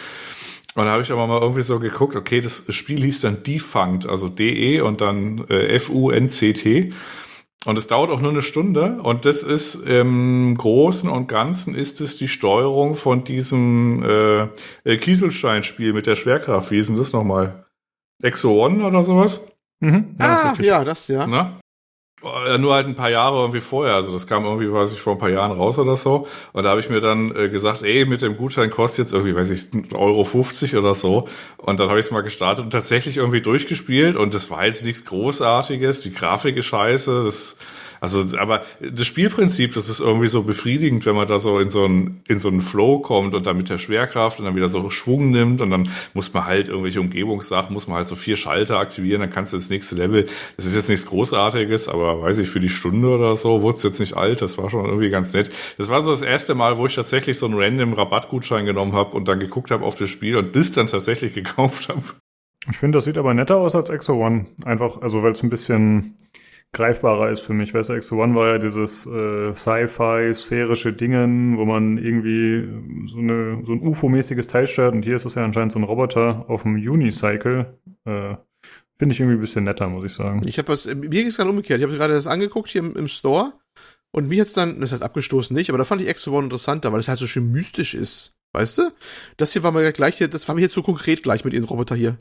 Und 0.75 0.85
da 0.85 0.91
habe 0.91 1.01
ich 1.01 1.11
aber 1.11 1.25
mal 1.25 1.41
irgendwie 1.41 1.63
so 1.63 1.79
geguckt, 1.79 2.15
okay, 2.15 2.39
das 2.39 2.65
Spiel 2.69 3.01
hieß 3.01 3.21
dann 3.21 3.41
Defunct, 3.41 4.07
also 4.07 4.29
D-E 4.29 4.81
und 4.81 5.01
dann 5.01 5.43
äh, 5.49 5.75
F-U-N-C-T. 5.75 6.93
Und 7.65 7.77
es 7.77 7.87
dauert 7.87 8.11
auch 8.11 8.21
nur 8.21 8.31
eine 8.31 8.43
Stunde. 8.43 8.99
Und 9.01 9.25
das 9.25 9.43
ist 9.43 9.75
im 9.75 10.55
Großen 10.57 11.09
und 11.09 11.27
Ganzen 11.27 11.75
ist 11.75 11.99
es 12.01 12.17
die 12.17 12.27
Steuerung 12.27 12.95
von 12.95 13.23
diesem 13.23 14.03
äh, 14.03 14.47
äh 14.83 14.97
Kieselstein-Spiel 14.97 15.93
mit 15.93 16.05
der 16.05 16.15
Schwerkraft. 16.15 16.71
Wie 16.71 16.79
ist 16.79 16.87
denn 16.87 16.97
das 16.97 17.13
nochmal? 17.13 17.65
Exo 18.21 18.65
One 18.65 18.85
oder 18.85 19.03
sowas? 19.03 19.41
Mhm. 19.79 20.15
Ja, 20.19 20.53
ah, 20.57 20.61
ja, 20.61 20.83
das, 20.83 21.07
ja. 21.07 21.27
Na? 21.27 21.59
Nur 22.23 22.73
halt 22.73 22.87
ein 22.87 22.95
paar 22.95 23.11
Jahre 23.11 23.37
irgendwie 23.37 23.59
vorher. 23.59 23.93
Also 23.93 24.11
das 24.11 24.25
kam 24.25 24.43
irgendwie, 24.43 24.71
weiß 24.71 24.91
ich, 24.91 24.99
vor 24.99 25.13
ein 25.13 25.19
paar 25.19 25.29
Jahren 25.29 25.51
raus 25.51 25.77
oder 25.77 25.97
so. 25.97 26.27
Und 26.51 26.63
da 26.63 26.71
habe 26.71 26.79
ich 26.79 26.89
mir 26.89 26.99
dann 26.99 27.35
äh, 27.35 27.47
gesagt, 27.47 27.83
ey, 27.83 28.05
mit 28.05 28.23
dem 28.23 28.37
Gutschein 28.37 28.71
kostet 28.71 29.05
jetzt 29.05 29.13
irgendwie, 29.13 29.35
weiß 29.35 29.51
ich, 29.51 29.93
Euro 29.93 30.23
50 30.23 30.75
oder 30.75 30.95
so. 30.95 31.27
Und 31.57 31.79
dann 31.79 31.89
habe 31.89 31.99
ich 31.99 32.07
es 32.07 32.11
mal 32.11 32.21
gestartet 32.21 32.65
und 32.65 32.71
tatsächlich 32.71 33.17
irgendwie 33.17 33.41
durchgespielt. 33.41 34.15
Und 34.15 34.33
das 34.33 34.49
war 34.49 34.65
jetzt 34.65 34.83
nichts 34.83 35.05
Großartiges. 35.05 36.01
Die 36.01 36.13
Grafik 36.13 36.57
ist 36.57 36.65
scheiße. 36.65 37.23
Das 37.23 37.57
also, 37.99 38.37
aber 38.37 38.63
das 38.79 39.07
Spielprinzip, 39.07 39.73
das 39.73 39.89
ist 39.89 39.99
irgendwie 39.99 40.27
so 40.27 40.43
befriedigend, 40.43 41.05
wenn 41.05 41.15
man 41.15 41.27
da 41.27 41.39
so 41.39 41.59
in 41.59 41.69
so 41.69 41.85
einen, 41.85 42.21
in 42.27 42.39
so 42.39 42.47
einen 42.47 42.61
Flow 42.61 42.99
kommt 42.99 43.35
und 43.35 43.45
dann 43.45 43.57
mit 43.57 43.69
der 43.69 43.77
Schwerkraft 43.77 44.39
und 44.39 44.45
dann 44.45 44.55
wieder 44.55 44.67
so 44.67 44.89
Schwung 44.89 45.31
nimmt 45.31 45.61
und 45.61 45.69
dann 45.69 45.89
muss 46.13 46.33
man 46.33 46.45
halt 46.45 46.67
irgendwelche 46.67 46.99
Umgebungssachen, 46.99 47.73
muss 47.73 47.87
man 47.87 47.97
halt 47.97 48.07
so 48.07 48.15
vier 48.15 48.35
Schalter 48.35 48.79
aktivieren, 48.79 49.21
dann 49.21 49.29
kannst 49.29 49.53
du 49.53 49.57
ins 49.57 49.69
nächste 49.69 49.95
Level. 49.95 50.27
Das 50.55 50.65
ist 50.65 50.75
jetzt 50.75 50.89
nichts 50.89 51.05
Großartiges, 51.05 51.87
aber 51.87 52.21
weiß 52.21 52.37
ich, 52.39 52.49
für 52.49 52.59
die 52.59 52.69
Stunde 52.69 53.09
oder 53.09 53.35
so 53.35 53.61
wurde 53.61 53.77
es 53.77 53.83
jetzt 53.83 53.99
nicht 53.99 54.15
alt. 54.15 54.41
Das 54.41 54.57
war 54.57 54.69
schon 54.69 54.85
irgendwie 54.85 55.09
ganz 55.09 55.33
nett. 55.33 55.49
Das 55.77 55.89
war 55.89 56.01
so 56.01 56.11
das 56.11 56.21
erste 56.21 56.55
Mal, 56.55 56.77
wo 56.77 56.85
ich 56.85 56.95
tatsächlich 56.95 57.37
so 57.37 57.45
einen 57.45 57.55
random 57.57 57.93
Rabattgutschein 57.93 58.65
genommen 58.65 58.93
habe 58.93 59.15
und 59.15 59.27
dann 59.27 59.39
geguckt 59.39 59.71
habe 59.71 59.85
auf 59.85 59.95
das 59.95 60.09
Spiel 60.09 60.37
und 60.37 60.55
das 60.55 60.71
dann 60.71 60.87
tatsächlich 60.87 61.33
gekauft 61.33 61.89
habe. 61.89 62.03
Ich 62.69 62.77
finde, 62.77 62.97
das 62.97 63.05
sieht 63.05 63.17
aber 63.17 63.33
netter 63.33 63.57
aus 63.57 63.75
als 63.75 63.89
Exo 63.89 64.13
One. 64.13 64.47
Einfach, 64.65 65.01
also 65.01 65.23
weil 65.23 65.31
es 65.31 65.43
ein 65.43 65.49
bisschen 65.49 66.17
greifbarer 66.73 67.31
ist 67.31 67.41
für 67.41 67.53
mich. 67.53 67.73
Weißt 67.73 67.89
du, 67.89 67.93
X1 67.93 68.35
war 68.35 68.47
ja 68.47 68.57
dieses 68.57 69.05
äh, 69.05 69.53
Sci-Fi, 69.53 70.33
sphärische 70.33 70.93
Dingen, 70.93 71.57
wo 71.57 71.65
man 71.65 71.97
irgendwie 71.97 72.67
so, 73.07 73.19
eine, 73.19 73.61
so 73.63 73.73
ein 73.73 73.81
UFO-mäßiges 73.81 74.47
Teil 74.47 74.67
stört 74.67 74.93
und 74.93 75.03
hier 75.03 75.15
ist 75.15 75.25
es 75.25 75.35
ja 75.35 75.43
anscheinend 75.43 75.71
so 75.71 75.79
ein 75.79 75.83
Roboter 75.83 76.45
auf 76.49 76.63
dem 76.63 76.75
Unicycle. 76.75 77.77
Äh, 78.05 78.35
Finde 78.99 79.13
ich 79.13 79.19
irgendwie 79.19 79.37
ein 79.37 79.41
bisschen 79.41 79.63
netter, 79.63 79.87
muss 79.87 80.05
ich 80.05 80.13
sagen. 80.13 80.41
Ich 80.45 80.57
habe 80.57 80.69
was, 80.69 80.85
mir 80.87 81.09
ging 81.09 81.27
es 81.27 81.37
gerade 81.37 81.49
umgekehrt. 81.49 81.79
Ich 81.79 81.85
habe 81.85 81.95
gerade 81.95 82.13
das 82.13 82.27
angeguckt 82.27 82.69
hier 82.69 82.81
im, 82.81 82.95
im 82.95 83.07
Store 83.07 83.53
und 84.11 84.27
mir 84.27 84.35
jetzt 84.35 84.57
dann, 84.57 84.79
das 84.81 84.91
heißt 84.91 85.03
abgestoßen 85.03 85.55
nicht, 85.55 85.69
aber 85.69 85.77
da 85.77 85.83
fand 85.83 86.01
ich 86.01 86.09
X1 86.09 86.43
interessanter, 86.43 86.91
weil 86.91 86.99
es 86.99 87.07
halt 87.07 87.19
so 87.19 87.27
schön 87.27 87.51
mystisch 87.51 87.93
ist. 87.93 88.36
Weißt 88.57 88.79
du? 88.79 88.89
Das 89.37 89.53
hier 89.53 89.61
war 89.61 89.71
mir 89.71 89.91
gleich, 89.93 90.17
das 90.17 90.47
war 90.47 90.55
mir 90.55 90.61
jetzt 90.61 90.73
so 90.73 90.81
konkret 90.81 91.21
gleich 91.21 91.45
mit 91.45 91.53
ihrem 91.53 91.65
Roboter 91.65 91.93
hier. 91.93 92.17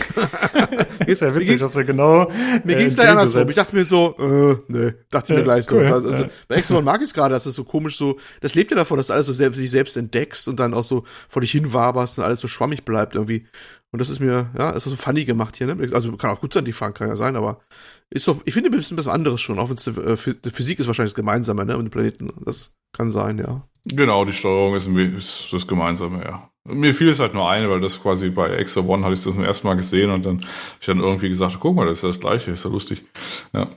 ist 1.07 1.23
ja 1.23 1.35
witzig, 1.35 1.61
dass 1.61 1.75
wir 1.75 1.85
genau. 1.85 2.31
Mir 2.63 2.75
äh, 2.75 2.79
ging 2.79 2.87
es 2.89 2.97
gleich 2.97 3.09
andersrum. 3.09 3.49
Ich 3.49 3.55
dachte 3.55 3.75
mir 3.75 3.87
so, 3.87 4.15
äh, 4.19 4.71
ne, 4.71 4.97
dachte 5.11 5.33
ja, 5.33 5.39
mir 5.39 5.45
gleich 5.45 5.65
cool, 5.73 5.89
so. 5.89 5.95
Also, 5.95 6.11
ja. 6.11 6.27
Bei 6.47 6.57
Exomon 6.57 6.85
mag 6.85 7.01
ich 7.01 7.09
es 7.09 7.15
gerade, 7.15 7.33
dass 7.33 7.47
es 7.47 7.55
so 7.55 7.65
komisch 7.65 7.97
so, 7.97 8.19
das 8.43 8.55
lebt 8.55 8.71
ja 8.71 8.77
davon, 8.77 8.99
dass 8.99 9.07
du 9.07 9.15
alles 9.15 9.25
so 9.25 9.33
selbst, 9.33 9.57
sich 9.57 9.71
selbst 9.71 9.97
entdeckst 9.97 10.47
und 10.47 10.61
dann 10.61 10.75
auch 10.75 10.85
so 10.85 11.05
vor 11.27 11.41
dich 11.41 11.53
hin 11.53 11.73
waberst 11.73 12.19
und 12.19 12.25
alles 12.25 12.41
so 12.41 12.49
schwammig 12.49 12.85
bleibt 12.85 13.15
irgendwie. 13.15 13.47
Und 13.93 14.01
das 14.01 14.11
ist 14.11 14.21
mir, 14.21 14.51
ja, 14.59 14.73
ist 14.73 14.85
so 14.85 14.95
funny 14.95 15.25
gemacht 15.25 15.57
hier, 15.57 15.75
ne? 15.75 15.89
Also 15.95 16.13
kann 16.19 16.31
auch 16.31 16.41
gut 16.43 16.53
sein, 16.53 16.67
die 16.67 16.73
Fahren 16.75 16.93
kann 16.93 17.09
ja 17.09 17.17
sein, 17.17 17.35
aber 17.35 17.63
ist 18.11 18.29
doch, 18.29 18.41
ich 18.45 18.55
finde 18.55 18.71
ein 18.71 18.77
bisschen 18.77 18.97
was 18.97 19.09
anderes 19.09 19.41
schon, 19.41 19.59
auch 19.59 19.69
wenn 19.69 19.77
es 19.77 19.87
äh, 19.87 20.35
die 20.45 20.51
Physik 20.51 20.79
ist 20.79 20.87
wahrscheinlich 20.87 21.13
das 21.13 21.17
Gemeinsame, 21.17 21.65
ne? 21.65 21.77
Und 21.77 21.87
die 21.87 21.91
Planeten, 21.91 22.33
das 22.45 22.77
kann 22.93 23.11
sein, 23.11 23.39
ja. 23.39 23.69
Genau, 23.85 24.25
die 24.25 24.33
Steuerung 24.33 24.75
ist, 24.75 24.87
ist 24.89 25.53
das 25.53 25.67
Gemeinsame, 25.67 26.25
ja. 26.25 26.51
Mir 26.65 26.95
fiel 26.95 27.09
es 27.09 27.21
halt 27.21 27.35
nur 27.35 27.49
ein, 27.49 27.69
weil 27.71 27.81
das 27.81 28.03
quasi 28.03 28.31
bei 28.31 28.49
Extra 28.49 28.81
One 28.81 29.05
hatte 29.05 29.15
ich 29.15 29.23
das 29.23 29.33
zum 29.35 29.45
ersten 29.45 29.67
Mal 29.67 29.77
gesehen 29.77 30.11
und 30.11 30.25
dann 30.25 30.39
habe 30.39 30.49
ich 30.81 30.87
dann 30.87 30.99
irgendwie 30.99 31.29
gesagt, 31.29 31.59
guck 31.61 31.77
mal, 31.77 31.87
das 31.87 31.99
ist 31.99 32.03
ja 32.03 32.09
das 32.09 32.21
gleiche, 32.21 32.51
ist 32.51 32.65
ja 32.65 32.71
lustig. 32.71 33.05
Ja. 33.53 33.69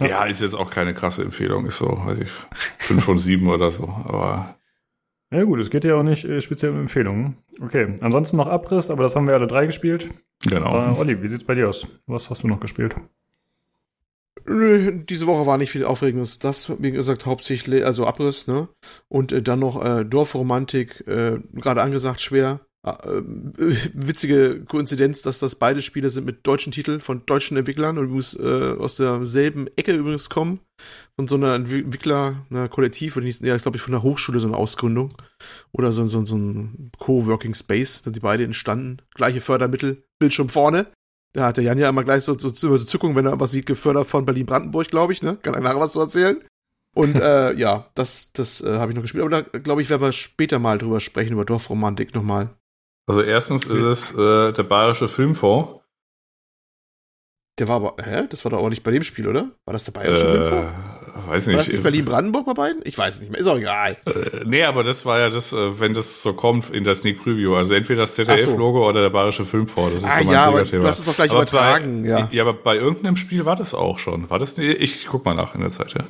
Ja, 0.00 0.24
ist 0.24 0.40
jetzt 0.40 0.54
auch 0.54 0.70
keine 0.70 0.92
krasse 0.92 1.22
Empfehlung, 1.22 1.66
ist 1.66 1.76
so, 1.76 1.86
weiß 2.04 2.18
ich, 2.18 2.30
fünf 2.78 3.04
von 3.04 3.18
sieben 3.18 3.48
oder 3.48 3.70
so, 3.70 3.84
aber. 3.84 4.56
Ja 5.30 5.44
gut, 5.44 5.60
es 5.60 5.70
geht 5.70 5.84
ja 5.84 5.94
auch 5.94 6.02
nicht 6.02 6.24
äh, 6.24 6.40
speziell 6.40 6.72
um 6.72 6.80
Empfehlungen. 6.80 7.36
Okay, 7.60 7.94
ansonsten 8.00 8.36
noch 8.36 8.48
Abriss, 8.48 8.90
aber 8.90 9.04
das 9.04 9.14
haben 9.14 9.28
wir 9.28 9.34
alle 9.34 9.46
drei 9.46 9.66
gespielt. 9.66 10.10
Genau. 10.46 10.76
Äh, 10.76 10.98
Olli, 10.98 11.22
wie 11.22 11.28
sieht's 11.28 11.44
bei 11.44 11.54
dir 11.54 11.68
aus? 11.68 11.86
Was 12.06 12.28
hast 12.28 12.42
du 12.42 12.48
noch 12.48 12.58
gespielt? 12.58 12.96
Diese 14.46 15.26
Woche 15.26 15.46
war 15.46 15.58
nicht 15.58 15.70
viel 15.70 15.84
Aufregendes. 15.84 16.38
Das, 16.38 16.70
wie 16.78 16.90
gesagt, 16.90 17.26
hauptsächlich, 17.26 17.84
also 17.84 18.06
Abriss, 18.06 18.46
ne? 18.46 18.68
Und 19.08 19.32
äh, 19.32 19.42
dann 19.42 19.60
noch 19.60 19.82
äh, 19.82 20.04
Dorfromantik, 20.04 21.06
äh, 21.06 21.38
gerade 21.54 21.82
angesagt, 21.82 22.20
schwer. 22.20 22.60
Äh, 22.84 22.92
witzige 23.94 24.64
Koinzidenz, 24.66 25.22
dass 25.22 25.38
das 25.38 25.54
beide 25.54 25.80
Spiele 25.80 26.10
sind 26.10 26.26
mit 26.26 26.46
deutschen 26.46 26.72
Titeln 26.72 27.00
von 27.00 27.24
deutschen 27.24 27.56
Entwicklern 27.56 27.96
und 27.96 28.04
übrigens 28.04 28.34
äh, 28.38 28.76
aus 28.78 28.96
derselben 28.96 29.68
Ecke 29.76 29.92
übrigens 29.92 30.28
kommen. 30.28 30.60
Von 31.16 31.28
so 31.28 31.36
einer 31.36 31.54
Entwickler, 31.54 32.44
einer 32.50 32.68
Kollektiv, 32.68 33.16
oder 33.16 33.24
nicht, 33.24 33.40
ja, 33.40 33.56
ich 33.56 33.62
glaube 33.62 33.76
ich 33.78 33.82
von 33.82 33.92
der 33.92 34.02
Hochschule 34.02 34.40
so 34.40 34.48
eine 34.48 34.56
Ausgründung. 34.56 35.14
Oder 35.72 35.92
so, 35.92 36.04
so, 36.06 36.26
so 36.26 36.36
ein 36.36 36.90
Co-Working 36.98 37.54
Space, 37.54 38.02
sind 38.04 38.16
die 38.16 38.20
beide 38.20 38.44
entstanden. 38.44 38.98
Gleiche 39.14 39.40
Fördermittel, 39.40 40.04
Bildschirm 40.18 40.50
vorne. 40.50 40.86
Da 41.34 41.46
hat 41.46 41.56
der 41.56 41.64
Jan 41.64 41.78
ja 41.78 41.88
immer 41.88 42.04
gleich 42.04 42.22
so, 42.22 42.38
so, 42.38 42.48
so 42.48 42.78
Zückung, 42.78 43.16
wenn 43.16 43.26
er 43.26 43.38
was 43.40 43.50
sieht, 43.50 43.66
gefördert 43.66 44.06
von 44.06 44.24
Berlin-Brandenburg, 44.24 44.88
glaube 44.88 45.12
ich, 45.12 45.20
ne? 45.20 45.36
Kann 45.42 45.54
er 45.54 45.60
nachher 45.60 45.80
was 45.80 45.92
zu 45.92 46.00
erzählen. 46.00 46.42
Und 46.94 47.16
äh, 47.16 47.52
ja, 47.58 47.90
das, 47.94 48.32
das 48.32 48.62
äh, 48.62 48.78
habe 48.78 48.92
ich 48.92 48.96
noch 48.96 49.02
gespielt. 49.02 49.24
Aber 49.24 49.42
da 49.42 49.58
glaube 49.58 49.82
ich, 49.82 49.90
werden 49.90 50.02
wir 50.02 50.12
später 50.12 50.60
mal 50.60 50.78
drüber 50.78 51.00
sprechen, 51.00 51.32
über 51.32 51.44
Dorfromantik 51.44 52.14
nochmal. 52.14 52.50
Also 53.06 53.20
erstens 53.20 53.66
ist 53.66 53.82
es 53.82 54.14
äh, 54.16 54.52
der 54.52 54.62
Bayerische 54.62 55.08
Filmfonds. 55.08 55.80
Der 57.58 57.68
war 57.68 57.76
aber, 57.76 57.96
hä? 58.02 58.26
Das 58.30 58.44
war 58.44 58.50
doch 58.50 58.58
auch 58.58 58.70
nicht 58.70 58.84
bei 58.84 58.92
dem 58.92 59.02
Spiel, 59.02 59.28
oder? 59.28 59.50
War 59.64 59.72
das 59.72 59.84
der 59.84 59.92
Bayerische 59.92 60.26
äh, 60.26 60.30
Filmfonds? 60.30 60.93
Weiß 61.26 61.46
nicht. 61.46 61.56
War 61.56 61.64
das 61.64 61.72
nicht 61.72 61.82
Berlin-Brandenburg 61.82 62.46
bei 62.46 62.54
beiden? 62.54 62.82
Ich 62.84 62.96
weiß 62.98 63.14
es 63.14 63.20
nicht 63.20 63.30
mehr. 63.30 63.40
Ist 63.40 63.46
auch 63.46 63.56
egal. 63.56 63.96
Äh, 64.06 64.44
nee, 64.44 64.64
aber 64.64 64.82
das 64.82 65.06
war 65.06 65.18
ja 65.18 65.30
das, 65.30 65.52
äh, 65.52 65.80
wenn 65.80 65.94
das 65.94 66.22
so 66.22 66.32
kommt 66.32 66.70
in 66.70 66.84
der 66.84 66.94
Sneak 66.94 67.22
Preview. 67.22 67.54
Also 67.54 67.74
entweder 67.74 68.02
das 68.02 68.14
ZDF-Logo 68.14 68.78
so. 68.78 68.88
oder 68.88 69.02
der 69.02 69.10
Bayerische 69.10 69.44
Filmfonds. 69.44 69.94
Das 69.94 70.02
ist 70.02 70.08
ah, 70.08 70.18
so 70.18 70.24
mein 70.24 70.34
ja, 70.34 70.44
aber 70.44 70.64
Thema. 70.64 70.82
du 70.82 70.88
hast 70.88 70.98
es 71.00 71.04
doch 71.04 71.14
gleich 71.14 71.30
aber 71.30 71.42
übertragen. 71.42 72.02
Bei, 72.02 72.08
ja. 72.08 72.28
ja, 72.30 72.42
aber 72.42 72.54
bei 72.54 72.76
irgendeinem 72.76 73.16
Spiel 73.16 73.44
war 73.44 73.56
das 73.56 73.74
auch 73.74 73.98
schon. 73.98 74.28
War 74.30 74.38
das 74.38 74.56
nicht? 74.56 74.80
Ich 74.80 75.06
guck 75.06 75.24
mal 75.24 75.34
nach 75.34 75.54
in 75.54 75.60
der 75.60 75.70
Zeit, 75.70 75.94
ja. 75.94 76.04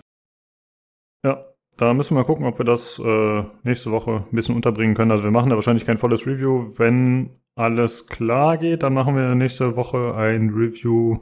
Ja, 1.24 1.44
Da 1.76 1.92
müssen 1.94 2.16
wir 2.16 2.20
mal 2.20 2.26
gucken, 2.26 2.46
ob 2.46 2.58
wir 2.58 2.64
das 2.64 2.98
äh, 2.98 3.44
nächste 3.62 3.90
Woche 3.90 4.24
ein 4.30 4.34
bisschen 4.34 4.54
unterbringen 4.54 4.94
können. 4.94 5.10
Also 5.10 5.24
wir 5.24 5.30
machen 5.30 5.50
da 5.50 5.56
wahrscheinlich 5.56 5.86
kein 5.86 5.98
volles 5.98 6.26
Review. 6.26 6.72
Wenn 6.76 7.30
alles 7.56 8.06
klar 8.06 8.58
geht, 8.58 8.82
dann 8.82 8.94
machen 8.94 9.16
wir 9.16 9.34
nächste 9.34 9.76
Woche 9.76 10.14
ein 10.14 10.50
Review 10.50 11.20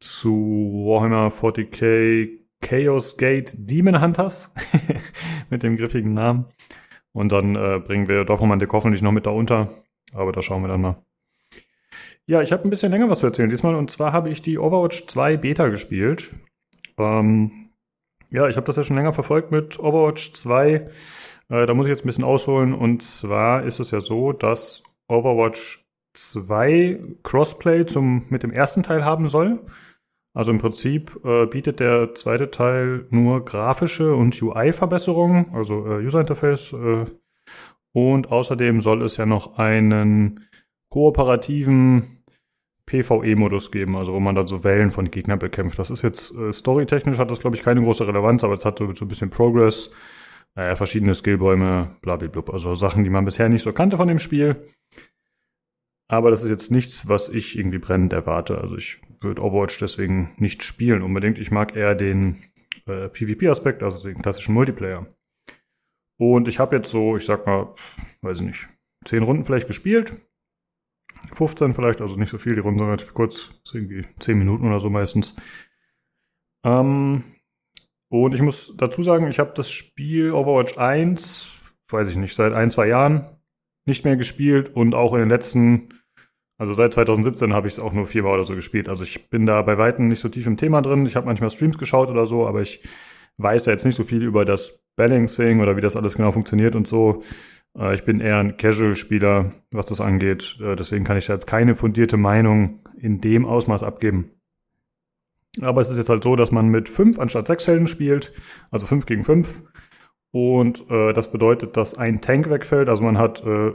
zu 0.00 0.30
Warhammer 0.86 1.28
40k 1.28 2.39
Chaos 2.60 3.16
Gate 3.16 3.54
Demon 3.56 4.00
Hunters 4.00 4.52
mit 5.50 5.62
dem 5.62 5.76
griffigen 5.76 6.14
Namen. 6.14 6.46
Und 7.12 7.32
dann 7.32 7.56
äh, 7.56 7.80
bringen 7.84 8.08
wir 8.08 8.24
Dorfromantik 8.24 8.72
hoffentlich 8.72 9.02
noch 9.02 9.12
mit 9.12 9.26
da 9.26 9.30
unter. 9.30 9.82
Aber 10.12 10.32
da 10.32 10.42
schauen 10.42 10.62
wir 10.62 10.68
dann 10.68 10.80
mal. 10.80 11.02
Ja, 12.26 12.42
ich 12.42 12.52
habe 12.52 12.64
ein 12.64 12.70
bisschen 12.70 12.92
länger 12.92 13.10
was 13.10 13.20
zu 13.20 13.26
erzählen 13.26 13.50
diesmal. 13.50 13.74
Und 13.74 13.90
zwar 13.90 14.12
habe 14.12 14.28
ich 14.28 14.42
die 14.42 14.58
Overwatch 14.58 15.06
2 15.06 15.36
Beta 15.36 15.68
gespielt. 15.68 16.36
Ähm, 16.98 17.70
ja, 18.30 18.48
ich 18.48 18.56
habe 18.56 18.66
das 18.66 18.76
ja 18.76 18.84
schon 18.84 18.96
länger 18.96 19.12
verfolgt 19.12 19.50
mit 19.50 19.78
Overwatch 19.80 20.32
2. 20.32 20.88
Äh, 21.48 21.66
da 21.66 21.74
muss 21.74 21.86
ich 21.86 21.90
jetzt 21.90 22.04
ein 22.04 22.06
bisschen 22.06 22.24
ausholen. 22.24 22.72
Und 22.72 23.02
zwar 23.02 23.64
ist 23.64 23.80
es 23.80 23.90
ja 23.90 24.00
so, 24.00 24.32
dass 24.32 24.84
Overwatch 25.08 25.84
2 26.14 27.00
Crossplay 27.24 27.86
zum, 27.86 28.26
mit 28.28 28.44
dem 28.44 28.52
ersten 28.52 28.82
Teil 28.82 29.04
haben 29.04 29.26
soll. 29.26 29.60
Also 30.32 30.52
im 30.52 30.58
Prinzip 30.58 31.18
äh, 31.24 31.46
bietet 31.46 31.80
der 31.80 32.14
zweite 32.14 32.50
Teil 32.50 33.06
nur 33.10 33.44
grafische 33.44 34.14
und 34.14 34.40
UI-Verbesserungen, 34.40 35.46
also 35.52 35.86
äh, 35.86 36.04
User 36.04 36.20
Interface. 36.20 36.72
Äh, 36.72 37.04
und 37.92 38.30
außerdem 38.30 38.80
soll 38.80 39.02
es 39.02 39.16
ja 39.16 39.26
noch 39.26 39.58
einen 39.58 40.48
kooperativen 40.88 42.22
PvE-Modus 42.86 43.70
geben, 43.70 43.96
also 43.96 44.12
wo 44.12 44.20
man 44.20 44.34
dann 44.34 44.46
so 44.46 44.64
Wellen 44.64 44.90
von 44.90 45.10
Gegnern 45.10 45.38
bekämpft. 45.38 45.78
Das 45.78 45.90
ist 45.90 46.02
jetzt 46.02 46.34
äh, 46.34 46.52
storytechnisch 46.52 47.18
hat 47.18 47.30
das, 47.30 47.40
glaube 47.40 47.56
ich, 47.56 47.62
keine 47.62 47.82
große 47.82 48.06
Relevanz, 48.06 48.44
aber 48.44 48.54
es 48.54 48.64
hat 48.64 48.78
so, 48.78 48.92
so 48.94 49.04
ein 49.04 49.08
bisschen 49.08 49.30
Progress, 49.30 49.90
äh, 50.54 50.76
verschiedene 50.76 51.14
Skillbäume, 51.14 51.96
blablabla. 52.02 52.52
Also 52.52 52.74
Sachen, 52.74 53.02
die 53.04 53.10
man 53.10 53.24
bisher 53.24 53.48
nicht 53.48 53.62
so 53.62 53.72
kannte 53.72 53.96
von 53.96 54.08
dem 54.08 54.18
Spiel. 54.18 54.68
Aber 56.08 56.30
das 56.30 56.42
ist 56.42 56.50
jetzt 56.50 56.72
nichts, 56.72 57.08
was 57.08 57.28
ich 57.28 57.56
irgendwie 57.56 57.78
brennend 57.78 58.12
erwarte. 58.12 58.58
Also 58.58 58.76
ich 58.76 59.00
würde 59.20 59.42
Overwatch 59.42 59.78
deswegen 59.78 60.34
nicht 60.36 60.62
spielen 60.62 61.02
unbedingt. 61.02 61.38
Ich 61.38 61.50
mag 61.50 61.76
eher 61.76 61.94
den 61.94 62.42
äh, 62.86 63.08
PvP-Aspekt, 63.08 63.82
also 63.82 64.02
den 64.06 64.20
klassischen 64.20 64.54
Multiplayer. 64.54 65.06
Und 66.18 66.48
ich 66.48 66.58
habe 66.58 66.76
jetzt 66.76 66.90
so, 66.90 67.16
ich 67.16 67.24
sag 67.24 67.46
mal, 67.46 67.74
weiß 68.22 68.40
ich 68.40 68.46
nicht, 68.46 68.68
zehn 69.04 69.22
Runden 69.22 69.44
vielleicht 69.44 69.66
gespielt. 69.66 70.20
15 71.32 71.74
vielleicht, 71.74 72.00
also 72.00 72.16
nicht 72.16 72.30
so 72.30 72.38
viel, 72.38 72.54
die 72.54 72.60
Runden 72.60 72.78
sind 72.78 72.88
relativ 72.88 73.14
kurz, 73.14 73.50
ist 73.64 73.74
irgendwie 73.74 74.06
10 74.18 74.38
Minuten 74.38 74.66
oder 74.66 74.80
so 74.80 74.90
meistens. 74.90 75.34
Ähm, 76.64 77.24
und 78.10 78.34
ich 78.34 78.42
muss 78.42 78.74
dazu 78.76 79.02
sagen, 79.02 79.28
ich 79.28 79.38
habe 79.38 79.52
das 79.54 79.70
Spiel 79.70 80.32
Overwatch 80.32 80.78
1, 80.78 81.56
weiß 81.88 82.08
ich 82.08 82.16
nicht, 82.16 82.34
seit 82.34 82.52
ein, 82.52 82.70
zwei 82.70 82.88
Jahren 82.88 83.36
nicht 83.86 84.04
mehr 84.04 84.16
gespielt 84.16 84.70
und 84.74 84.94
auch 84.94 85.14
in 85.14 85.20
den 85.20 85.28
letzten 85.28 85.99
also 86.60 86.74
seit 86.74 86.92
2017 86.92 87.54
habe 87.54 87.68
ich 87.68 87.72
es 87.72 87.80
auch 87.80 87.94
nur 87.94 88.06
viermal 88.06 88.34
oder 88.34 88.44
so 88.44 88.54
gespielt. 88.54 88.90
Also 88.90 89.02
ich 89.02 89.30
bin 89.30 89.46
da 89.46 89.62
bei 89.62 89.78
Weitem 89.78 90.08
nicht 90.08 90.20
so 90.20 90.28
tief 90.28 90.46
im 90.46 90.58
Thema 90.58 90.82
drin. 90.82 91.06
Ich 91.06 91.16
habe 91.16 91.24
manchmal 91.24 91.48
Streams 91.48 91.78
geschaut 91.78 92.10
oder 92.10 92.26
so, 92.26 92.46
aber 92.46 92.60
ich 92.60 92.82
weiß 93.38 93.64
ja 93.64 93.72
jetzt 93.72 93.86
nicht 93.86 93.94
so 93.94 94.04
viel 94.04 94.22
über 94.22 94.44
das 94.44 94.78
Balancing 94.94 95.60
oder 95.60 95.78
wie 95.78 95.80
das 95.80 95.96
alles 95.96 96.16
genau 96.16 96.32
funktioniert 96.32 96.76
und 96.76 96.86
so. 96.86 97.22
Äh, 97.78 97.94
ich 97.94 98.04
bin 98.04 98.20
eher 98.20 98.36
ein 98.36 98.58
Casual-Spieler, 98.58 99.52
was 99.70 99.86
das 99.86 100.02
angeht. 100.02 100.58
Äh, 100.60 100.76
deswegen 100.76 101.02
kann 101.02 101.16
ich 101.16 101.24
da 101.24 101.32
jetzt 101.32 101.46
keine 101.46 101.74
fundierte 101.74 102.18
Meinung 102.18 102.80
in 102.98 103.22
dem 103.22 103.46
Ausmaß 103.46 103.82
abgeben. 103.82 104.32
Aber 105.62 105.80
es 105.80 105.88
ist 105.88 105.96
jetzt 105.96 106.10
halt 106.10 106.22
so, 106.22 106.36
dass 106.36 106.52
man 106.52 106.68
mit 106.68 106.90
fünf 106.90 107.18
anstatt 107.18 107.46
sechs 107.46 107.66
Helden 107.68 107.86
spielt, 107.86 108.34
also 108.70 108.84
fünf 108.84 109.06
gegen 109.06 109.24
fünf. 109.24 109.62
Und 110.30 110.84
äh, 110.90 111.14
das 111.14 111.32
bedeutet, 111.32 111.78
dass 111.78 111.94
ein 111.94 112.20
Tank 112.20 112.50
wegfällt. 112.50 112.90
Also 112.90 113.02
man 113.02 113.16
hat 113.16 113.42
äh, 113.46 113.72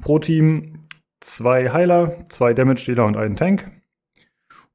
pro 0.00 0.20
Team 0.20 0.79
zwei 1.20 1.70
Heiler, 1.70 2.26
zwei 2.28 2.54
Damage-Dealer 2.54 3.06
und 3.06 3.16
einen 3.16 3.36
Tank. 3.36 3.70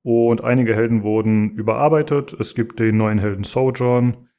Und 0.04 0.44
einige 0.44 0.76
Helden 0.76 1.02
wurden 1.02 1.52
überarbeitet. 1.52 2.34
Es 2.40 2.54
gibt 2.54 2.80
den 2.80 2.98
neuen 2.98 3.20
Helden 3.20 3.44
Sojourn. 3.44 4.30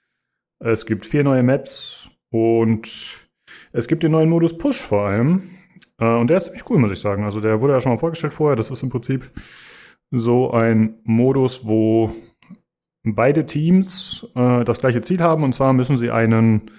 Es 0.60 0.86
gibt 0.86 1.04
vier 1.04 1.24
neue 1.24 1.42
Maps 1.42 2.08
und 2.30 3.28
es 3.72 3.88
gibt 3.88 4.02
den 4.02 4.12
neuen 4.12 4.30
Modus 4.30 4.56
Push 4.56 4.80
vor 4.80 5.06
allem. 5.06 5.50
Äh, 5.98 6.06
und 6.06 6.30
der 6.30 6.36
ist 6.36 6.44
ziemlich 6.46 6.70
cool, 6.70 6.78
muss 6.78 6.92
ich 6.92 7.00
sagen. 7.00 7.24
Also 7.24 7.40
der 7.40 7.60
wurde 7.60 7.74
ja 7.74 7.80
schon 7.80 7.92
mal 7.92 7.98
vorgestellt 7.98 8.34
vorher. 8.34 8.56
Das 8.56 8.70
ist 8.70 8.82
im 8.82 8.90
Prinzip 8.90 9.30
so 10.10 10.52
ein 10.52 11.00
Modus, 11.04 11.66
wo 11.66 12.12
beide 13.02 13.44
Teams 13.46 14.26
äh, 14.34 14.64
das 14.64 14.80
gleiche 14.80 15.00
Ziel 15.00 15.20
haben. 15.20 15.42
Und 15.42 15.54
zwar 15.54 15.72
müssen 15.72 15.96
sie 15.96 16.10
einen 16.10 16.70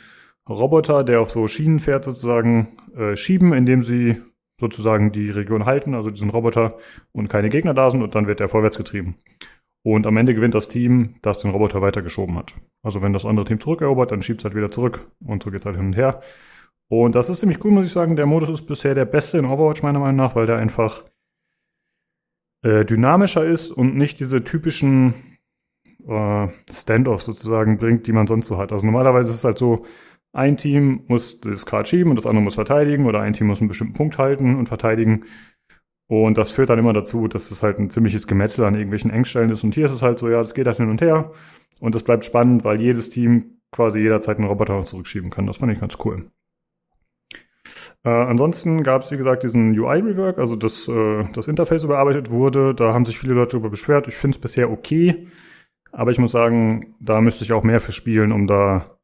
Roboter, 0.48 1.04
der 1.04 1.22
auf 1.22 1.32
so 1.32 1.48
Schienen 1.48 1.80
fährt, 1.80 2.06
sozusagen 2.06 2.70
äh, 2.96 3.16
schieben, 3.16 3.54
indem 3.54 3.82
sie 3.82 4.22
sozusagen 4.60 5.12
die 5.12 5.30
Region 5.30 5.66
halten, 5.66 5.94
also 5.94 6.10
diesen 6.10 6.30
Roboter, 6.30 6.78
und 7.12 7.30
keine 7.30 7.50
Gegner 7.50 7.74
da 7.74 7.90
sind 7.90 8.02
und 8.02 8.16
dann 8.16 8.28
wird 8.28 8.42
er 8.42 8.50
vorwärts 8.50 8.78
getrieben. 8.78 9.16
Und 9.84 10.06
am 10.08 10.18
Ende 10.18 10.34
gewinnt 10.34 10.56
das 10.56 10.68
Team, 10.68 11.16
das 11.22 11.40
den 11.40 11.52
Roboter 11.52 11.82
weitergeschoben 11.82 12.36
hat. 12.38 12.56
Also 12.84 13.02
wenn 13.02 13.14
das 13.14 13.26
andere 13.26 13.46
Team 13.46 13.60
zurückerobert, 13.60 14.12
dann 14.12 14.22
schiebt 14.22 14.42
es 14.42 14.46
halt 14.46 14.56
wieder 14.56 14.72
zurück 14.72 15.10
und 15.26 15.44
so 15.44 15.52
geht's 15.52 15.66
halt 15.66 15.78
hin 15.78 15.88
und 15.88 15.96
her. 15.96 16.20
Und 16.90 17.16
das 17.16 17.30
ist 17.30 17.40
ziemlich 17.40 17.64
cool, 17.64 17.72
muss 17.72 17.86
ich 17.86 17.92
sagen. 17.92 18.16
Der 18.16 18.26
Modus 18.26 18.50
ist 18.50 18.64
bisher 18.64 18.96
der 18.96 19.06
beste 19.06 19.38
in 19.38 19.46
Overwatch, 19.46 19.84
meiner 19.84 20.00
Meinung 20.00 20.16
nach, 20.16 20.36
weil 20.36 20.46
der 20.46 20.58
einfach 20.58 21.04
äh, 22.64 22.86
dynamischer 22.86 23.46
ist 23.46 23.72
und 23.72 23.96
nicht 23.96 24.20
diese 24.20 24.44
typischen 24.44 25.14
äh, 26.08 26.48
Standoffs 26.72 27.26
sozusagen 27.26 27.78
bringt, 27.78 28.08
die 28.08 28.14
man 28.14 28.28
sonst 28.28 28.48
so 28.48 28.58
hat. 28.58 28.72
Also 28.72 28.86
normalerweise 28.86 29.30
ist 29.30 29.38
es 29.38 29.44
halt 29.44 29.58
so, 29.58 29.86
ein 30.38 30.56
Team 30.56 31.04
muss 31.08 31.42
das 31.42 31.66
Card 31.66 31.88
schieben 31.88 32.12
und 32.12 32.16
das 32.16 32.28
andere 32.28 32.44
muss 32.44 32.56
verteidigen 32.56 33.08
oder 33.08 33.22
ein 33.22 33.34
Team 33.34 33.48
muss 33.48 33.60
einen 33.60 33.70
bestimmten 33.70 33.94
Punkt 33.94 34.20
halten 34.20 34.56
und 34.56 34.68
verteidigen. 34.68 35.24
Und 36.08 36.38
das 36.38 36.52
führt 36.52 36.70
dann 36.70 36.78
immer 36.78 36.94
dazu, 36.94 37.28
dass 37.28 37.50
es 37.50 37.64
halt 37.64 37.80
ein 37.80 37.90
ziemliches 37.90 38.28
Gemetzel 38.28 38.64
an 38.64 38.76
irgendwelchen 38.76 39.10
Engstellen 39.10 39.50
ist. 39.50 39.64
Und 39.64 39.74
hier 39.74 39.86
ist 39.86 39.92
es 39.92 40.04
halt 40.04 40.20
so, 40.20 40.30
ja, 40.30 40.38
das 40.38 40.54
geht 40.54 40.68
halt 40.68 40.78
hin 40.78 40.90
und 40.90 41.02
her. 41.02 41.32
Und 41.80 41.96
das 41.96 42.04
bleibt 42.04 42.24
spannend, 42.24 42.64
weil 42.64 42.80
jedes 42.80 43.10
Team 43.10 43.60
quasi 43.72 44.00
jederzeit 44.00 44.38
einen 44.38 44.48
Roboter 44.48 44.84
zurückschieben 44.84 45.32
kann. 45.32 45.48
Das 45.48 45.58
fand 45.58 45.72
ich 45.72 45.80
ganz 45.80 45.98
cool. 46.06 46.30
Äh, 48.04 48.10
ansonsten 48.10 48.84
gab 48.84 49.02
es, 49.02 49.12
wie 49.12 49.18
gesagt, 49.18 49.42
diesen 49.42 49.78
UI-Rework, 49.78 50.38
also 50.38 50.56
dass 50.56 50.88
äh, 50.88 51.26
das 51.34 51.48
Interface 51.48 51.84
überarbeitet 51.84 52.30
wurde. 52.30 52.76
Da 52.76 52.94
haben 52.94 53.06
sich 53.06 53.18
viele 53.20 53.34
Leute 53.34 53.54
darüber 53.54 53.72
beschwert. 53.72 54.08
Ich 54.08 54.16
finde 54.16 54.36
es 54.36 54.42
bisher 54.42 54.72
okay. 54.72 55.28
Aber 55.92 56.12
ich 56.12 56.20
muss 56.20 56.32
sagen, 56.32 56.96
da 57.00 57.22
müsste 57.22 57.44
ich 57.44 57.54
auch 57.54 57.64
mehr 57.64 57.80
für 57.80 57.92
spielen, 57.92 58.32
um 58.32 58.46
da 58.46 58.97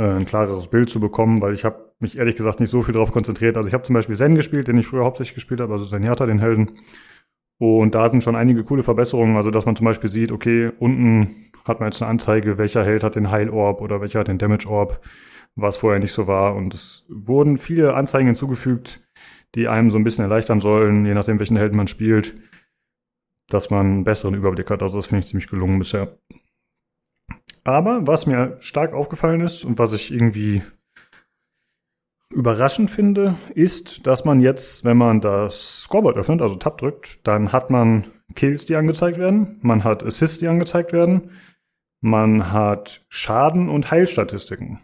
ein 0.00 0.24
klareres 0.24 0.68
Bild 0.68 0.88
zu 0.88 1.00
bekommen, 1.00 1.42
weil 1.42 1.52
ich 1.52 1.64
habe 1.64 1.92
mich 1.98 2.18
ehrlich 2.18 2.36
gesagt 2.36 2.60
nicht 2.60 2.70
so 2.70 2.82
viel 2.82 2.94
darauf 2.94 3.12
konzentriert. 3.12 3.56
Also 3.56 3.68
ich 3.68 3.74
habe 3.74 3.82
zum 3.82 3.94
Beispiel 3.94 4.16
Zen 4.16 4.34
gespielt, 4.34 4.68
den 4.68 4.78
ich 4.78 4.86
früher 4.86 5.04
hauptsächlich 5.04 5.34
gespielt 5.34 5.60
habe, 5.60 5.72
also 5.72 5.84
Zenyatta, 5.84 6.26
den 6.26 6.38
Helden. 6.38 6.78
Und 7.58 7.94
da 7.94 8.08
sind 8.08 8.24
schon 8.24 8.36
einige 8.36 8.64
coole 8.64 8.82
Verbesserungen, 8.82 9.36
also 9.36 9.50
dass 9.50 9.66
man 9.66 9.76
zum 9.76 9.84
Beispiel 9.84 10.10
sieht, 10.10 10.32
okay, 10.32 10.72
unten 10.78 11.50
hat 11.66 11.80
man 11.80 11.90
jetzt 11.90 12.00
eine 12.00 12.10
Anzeige, 12.10 12.56
welcher 12.56 12.82
Held 12.84 13.04
hat 13.04 13.16
den 13.16 13.30
Heil 13.30 13.50
Orb 13.50 13.82
oder 13.82 14.00
welcher 14.00 14.20
hat 14.20 14.28
den 14.28 14.38
Damage 14.38 14.66
Orb, 14.66 15.00
was 15.56 15.76
vorher 15.76 16.00
nicht 16.00 16.12
so 16.12 16.26
war. 16.26 16.56
Und 16.56 16.72
es 16.72 17.04
wurden 17.10 17.58
viele 17.58 17.94
Anzeigen 17.94 18.28
hinzugefügt, 18.28 19.06
die 19.54 19.68
einem 19.68 19.90
so 19.90 19.98
ein 19.98 20.04
bisschen 20.04 20.24
erleichtern 20.24 20.60
sollen, 20.60 21.04
je 21.04 21.12
nachdem, 21.12 21.38
welchen 21.38 21.58
Helden 21.58 21.76
man 21.76 21.86
spielt, 21.86 22.34
dass 23.48 23.68
man 23.68 23.86
einen 23.86 24.04
besseren 24.04 24.34
Überblick 24.34 24.70
hat. 24.70 24.82
Also 24.82 24.96
das 24.96 25.08
finde 25.08 25.20
ich 25.20 25.26
ziemlich 25.26 25.48
gelungen 25.48 25.78
bisher. 25.78 26.16
Aber 27.64 28.06
was 28.06 28.26
mir 28.26 28.56
stark 28.60 28.92
aufgefallen 28.94 29.40
ist 29.40 29.64
und 29.64 29.78
was 29.78 29.92
ich 29.92 30.12
irgendwie 30.12 30.62
überraschend 32.32 32.90
finde, 32.90 33.36
ist, 33.54 34.06
dass 34.06 34.24
man 34.24 34.40
jetzt, 34.40 34.84
wenn 34.84 34.96
man 34.96 35.20
das 35.20 35.82
Scoreboard 35.82 36.16
öffnet, 36.16 36.42
also 36.42 36.54
Tab 36.54 36.78
drückt, 36.78 37.26
dann 37.26 37.52
hat 37.52 37.70
man 37.70 38.06
Kills, 38.34 38.66
die 38.66 38.76
angezeigt 38.76 39.18
werden, 39.18 39.58
man 39.62 39.82
hat 39.84 40.04
Assists, 40.04 40.38
die 40.38 40.48
angezeigt 40.48 40.92
werden, 40.92 41.30
man 42.00 42.52
hat 42.52 43.04
Schaden 43.08 43.68
und 43.68 43.90
Heilstatistiken. 43.90 44.80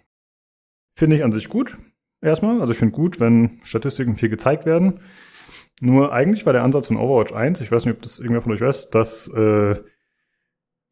Finde 0.99 1.17
ich 1.17 1.25
an 1.25 1.33
sich 1.33 1.49
gut, 1.49 1.79
erstmal. 2.21 2.61
Also 2.61 2.73
ich 2.73 2.79
finde 2.79 2.95
gut, 2.95 3.21
wenn 3.21 3.61
Statistiken 3.63 4.17
viel 4.17 4.29
gezeigt 4.29 4.67
werden. 4.67 5.01
Nur 5.81 6.13
eigentlich 6.13 6.47
war 6.47 6.53
der 6.53 6.65
Ansatz 6.65 6.89
von 6.89 6.97
Overwatch 6.97 7.33
1, 7.33 7.61
ich 7.61 7.71
weiß 7.71 7.85
nicht, 7.85 7.97
ob 7.97 8.03
das 8.03 8.19
irgendwer 8.19 8.43
von 8.43 8.53
euch 8.53 8.61
weiß, 8.61 8.91
dass 8.91 9.29
äh, 9.29 9.77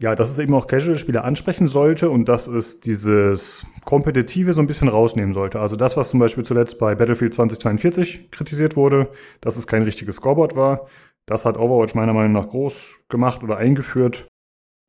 ja, 0.01 0.15
dass 0.15 0.31
es 0.31 0.39
eben 0.39 0.55
auch 0.55 0.67
Casual-Spieler 0.67 1.25
ansprechen 1.25 1.67
sollte 1.67 2.11
und 2.11 2.29
dass 2.29 2.47
es 2.47 2.81
dieses 2.81 3.65
Kompetitive 3.85 4.53
so 4.53 4.61
ein 4.61 4.67
bisschen 4.67 4.89
rausnehmen 4.89 5.33
sollte. 5.33 5.61
Also 5.61 5.77
das, 5.77 5.97
was 5.97 6.11
zum 6.11 6.21
Beispiel 6.21 6.45
zuletzt 6.45 6.79
bei 6.79 6.95
Battlefield 6.95 7.35
2042 7.35 8.31
kritisiert 8.31 8.77
wurde, 8.77 9.11
dass 9.41 9.57
es 9.57 9.67
kein 9.67 9.83
richtiges 9.83 10.17
Scoreboard 10.17 10.57
war, 10.57 10.87
das 11.27 11.45
hat 11.45 11.57
Overwatch 11.57 11.95
meiner 11.95 12.13
Meinung 12.13 12.33
nach 12.33 12.49
groß 12.49 13.01
gemacht 13.09 13.43
oder 13.43 13.57
eingeführt. 13.57 14.27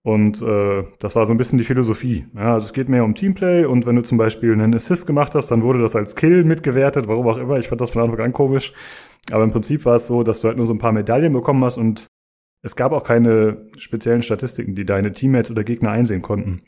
Und 0.04 0.42
äh, 0.42 0.84
das 1.00 1.16
war 1.16 1.26
so 1.26 1.32
ein 1.32 1.38
bisschen 1.38 1.58
die 1.58 1.64
Philosophie. 1.64 2.28
Ja, 2.36 2.54
also 2.54 2.66
es 2.66 2.74
geht 2.74 2.90
mehr 2.90 3.04
um 3.04 3.16
Teamplay 3.16 3.66
und 3.66 3.88
wenn 3.88 3.96
du 3.96 4.04
zum 4.04 4.20
Beispiel 4.20 4.54
einen 4.54 4.76
Assist 4.76 5.08
gemacht 5.08 5.34
hast, 5.34 5.50
dann 5.50 5.64
wurde 5.64 5.82
das 5.82 5.96
als 5.96 6.16
Kill 6.16 6.44
mitgewertet, 6.44 7.08
warum 7.08 7.28
auch 7.28 7.38
immer. 7.38 7.58
Ich 7.58 7.70
fand 7.70 7.82
das 7.82 7.90
von 7.90 8.04
Anfang 8.04 8.20
an 8.20 8.34
komisch. 8.34 8.74
Aber 9.32 9.44
im 9.44 9.52
Prinzip 9.52 9.86
war 9.86 9.96
es 9.96 10.06
so, 10.06 10.22
dass 10.22 10.42
du 10.42 10.48
halt 10.48 10.58
nur 10.58 10.68
so 10.68 10.74
ein 10.74 10.78
paar 10.80 10.92
Medaillen 10.92 11.34
bekommen 11.34 11.64
hast 11.64 11.78
und 11.78 12.08
es 12.66 12.76
gab 12.76 12.94
auch 12.94 13.04
keine 13.04 13.70
speziellen 13.78 14.24
Statistiken, 14.24 14.74
die 14.74 14.86
deine 14.86 15.14
Teammates 15.14 15.52
oder 15.52 15.64
Gegner 15.64 15.92
einsehen 15.92 16.24
konnten. 16.24 16.64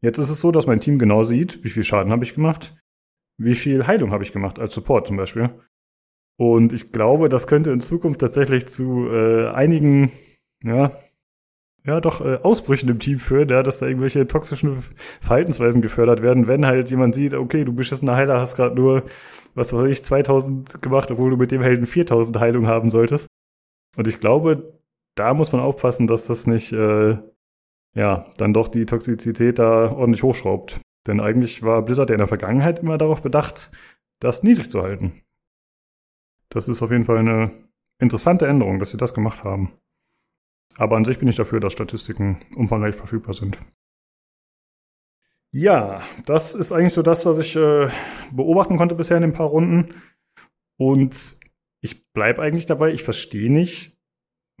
Jetzt 0.00 0.16
ist 0.16 0.30
es 0.30 0.40
so, 0.40 0.50
dass 0.50 0.66
mein 0.66 0.80
Team 0.80 0.98
genau 0.98 1.24
sieht, 1.24 1.62
wie 1.62 1.68
viel 1.68 1.82
Schaden 1.82 2.10
habe 2.10 2.24
ich 2.24 2.34
gemacht, 2.34 2.74
wie 3.38 3.54
viel 3.54 3.86
Heilung 3.86 4.12
habe 4.12 4.24
ich 4.24 4.32
gemacht, 4.32 4.58
als 4.58 4.72
Support 4.72 5.06
zum 5.06 5.18
Beispiel. 5.18 5.50
Und 6.38 6.72
ich 6.72 6.90
glaube, 6.90 7.28
das 7.28 7.46
könnte 7.46 7.70
in 7.70 7.80
Zukunft 7.80 8.22
tatsächlich 8.22 8.66
zu 8.66 9.06
äh, 9.10 9.48
einigen, 9.48 10.10
ja, 10.64 10.92
ja, 11.84 12.00
doch 12.00 12.24
äh, 12.24 12.38
Ausbrüchen 12.42 12.88
im 12.88 12.98
Team 12.98 13.18
führen, 13.18 13.50
ja, 13.50 13.62
dass 13.62 13.78
da 13.78 13.86
irgendwelche 13.86 14.26
toxischen 14.26 14.82
Verhaltensweisen 15.20 15.82
gefördert 15.82 16.22
werden, 16.22 16.48
wenn 16.48 16.64
halt 16.64 16.88
jemand 16.90 17.14
sieht, 17.14 17.34
okay, 17.34 17.64
du 17.64 17.74
beschissener 17.74 18.16
Heiler 18.16 18.40
hast 18.40 18.56
gerade 18.56 18.74
nur, 18.74 19.02
was 19.54 19.74
weiß 19.74 19.90
ich, 19.90 20.02
2000 20.02 20.80
gemacht, 20.80 21.10
obwohl 21.10 21.28
du 21.28 21.36
mit 21.36 21.50
dem 21.50 21.60
Helden 21.60 21.84
4000 21.84 22.40
Heilung 22.40 22.66
haben 22.68 22.88
solltest. 22.88 23.28
Und 23.98 24.08
ich 24.08 24.18
glaube, 24.18 24.80
da 25.14 25.34
muss 25.34 25.52
man 25.52 25.60
aufpassen, 25.60 26.06
dass 26.06 26.26
das 26.26 26.46
nicht, 26.46 26.72
äh, 26.72 27.18
ja, 27.94 28.32
dann 28.36 28.54
doch 28.54 28.68
die 28.68 28.86
Toxizität 28.86 29.58
da 29.58 29.92
ordentlich 29.92 30.22
hochschraubt. 30.22 30.80
Denn 31.06 31.20
eigentlich 31.20 31.62
war 31.62 31.82
Blizzard 31.82 32.10
ja 32.10 32.14
in 32.14 32.20
der 32.20 32.28
Vergangenheit 32.28 32.78
immer 32.78 32.98
darauf 32.98 33.22
bedacht, 33.22 33.70
das 34.20 34.42
niedrig 34.42 34.70
zu 34.70 34.82
halten. 34.82 35.22
Das 36.48 36.68
ist 36.68 36.82
auf 36.82 36.90
jeden 36.90 37.04
Fall 37.04 37.18
eine 37.18 37.50
interessante 37.98 38.46
Änderung, 38.46 38.78
dass 38.78 38.90
sie 38.90 38.98
das 38.98 39.14
gemacht 39.14 39.44
haben. 39.44 39.72
Aber 40.76 40.96
an 40.96 41.04
sich 41.04 41.18
bin 41.18 41.28
ich 41.28 41.36
dafür, 41.36 41.60
dass 41.60 41.72
Statistiken 41.72 42.40
umfangreich 42.56 42.94
verfügbar 42.94 43.34
sind. 43.34 43.60
Ja, 45.50 46.02
das 46.24 46.54
ist 46.54 46.72
eigentlich 46.72 46.94
so 46.94 47.02
das, 47.02 47.26
was 47.26 47.38
ich 47.38 47.56
äh, 47.56 47.88
beobachten 48.30 48.78
konnte 48.78 48.94
bisher 48.94 49.18
in 49.18 49.24
ein 49.24 49.34
paar 49.34 49.48
Runden. 49.48 49.94
Und 50.78 51.38
ich 51.80 52.10
bleibe 52.12 52.40
eigentlich 52.40 52.64
dabei, 52.64 52.92
ich 52.92 53.02
verstehe 53.02 53.52
nicht, 53.52 53.91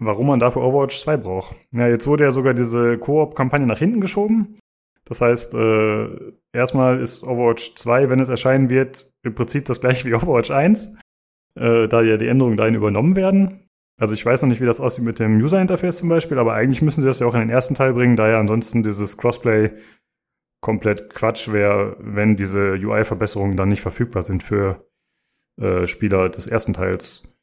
warum 0.04 0.26
man 0.26 0.38
dafür 0.38 0.62
Overwatch 0.62 1.00
2 1.00 1.16
braucht. 1.18 1.56
Ja, 1.74 1.88
jetzt 1.88 2.06
wurde 2.06 2.24
ja 2.24 2.30
sogar 2.30 2.54
diese 2.54 2.98
Koop-Kampagne 2.98 3.66
nach 3.66 3.78
hinten 3.78 4.00
geschoben. 4.00 4.56
Das 5.04 5.20
heißt, 5.20 5.54
äh, 5.54 6.32
erstmal 6.52 7.00
ist 7.00 7.24
Overwatch 7.24 7.74
2, 7.74 8.10
wenn 8.10 8.20
es 8.20 8.28
erscheinen 8.28 8.70
wird, 8.70 9.10
im 9.22 9.34
Prinzip 9.34 9.64
das 9.64 9.80
gleiche 9.80 10.08
wie 10.08 10.14
Overwatch 10.14 10.50
1, 10.50 10.94
äh, 11.58 11.88
da 11.88 12.02
ja 12.02 12.16
die 12.16 12.28
Änderungen 12.28 12.56
dahin 12.56 12.74
übernommen 12.74 13.16
werden. 13.16 13.68
Also 14.00 14.14
ich 14.14 14.24
weiß 14.24 14.42
noch 14.42 14.48
nicht, 14.48 14.60
wie 14.60 14.66
das 14.66 14.80
aussieht 14.80 15.04
mit 15.04 15.18
dem 15.18 15.36
User-Interface 15.40 15.98
zum 15.98 16.08
Beispiel, 16.08 16.38
aber 16.38 16.54
eigentlich 16.54 16.82
müssen 16.82 17.00
sie 17.00 17.06
das 17.06 17.20
ja 17.20 17.26
auch 17.26 17.34
in 17.34 17.40
den 17.40 17.50
ersten 17.50 17.74
Teil 17.74 17.92
bringen, 17.92 18.16
da 18.16 18.28
ja 18.28 18.40
ansonsten 18.40 18.82
dieses 18.82 19.16
Crossplay 19.16 19.70
komplett 20.60 21.14
Quatsch 21.14 21.52
wäre, 21.52 21.96
wenn 21.98 22.36
diese 22.36 22.72
UI-Verbesserungen 22.72 23.56
dann 23.56 23.68
nicht 23.68 23.82
verfügbar 23.82 24.22
sind 24.22 24.42
für 24.42 24.88
äh, 25.60 25.86
Spieler 25.86 26.28
des 26.28 26.46
ersten 26.46 26.72
Teils. 26.72 27.36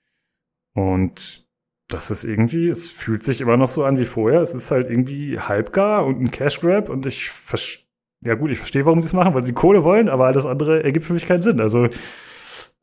Und 0.74 1.49
das 1.90 2.12
ist 2.12 2.24
irgendwie, 2.24 2.70
es 2.70 2.90
fühlt 2.90 3.24
sich 3.24 3.42
immer 3.42 3.58
noch 3.58 3.68
so 3.68 3.84
an 3.84 3.98
wie 3.98 4.06
vorher. 4.06 4.42
Es 4.42 4.54
ist 4.54 4.72
halt 4.72 4.90
irgendwie 4.90 5.40
halbgar 5.40 6.06
und 6.06 6.22
ein 6.22 6.32
Cash 6.32 6.62
Grab 6.62 6.88
und 6.88 7.06
ich 7.06 7.30
verstehe, 7.30 7.86
ja 8.24 8.36
gut, 8.36 8.52
ich 8.52 8.58
verstehe, 8.58 8.86
warum 8.86 9.02
sie 9.02 9.08
es 9.08 9.14
machen, 9.14 9.34
weil 9.34 9.44
sie 9.44 9.54
Kohle 9.54 9.84
wollen, 9.84 10.08
aber 10.08 10.28
alles 10.28 10.46
andere 10.46 10.84
ergibt 10.84 11.06
für 11.06 11.14
mich 11.14 11.26
keinen 11.26 11.42
Sinn. 11.42 11.60
Also 11.60 11.88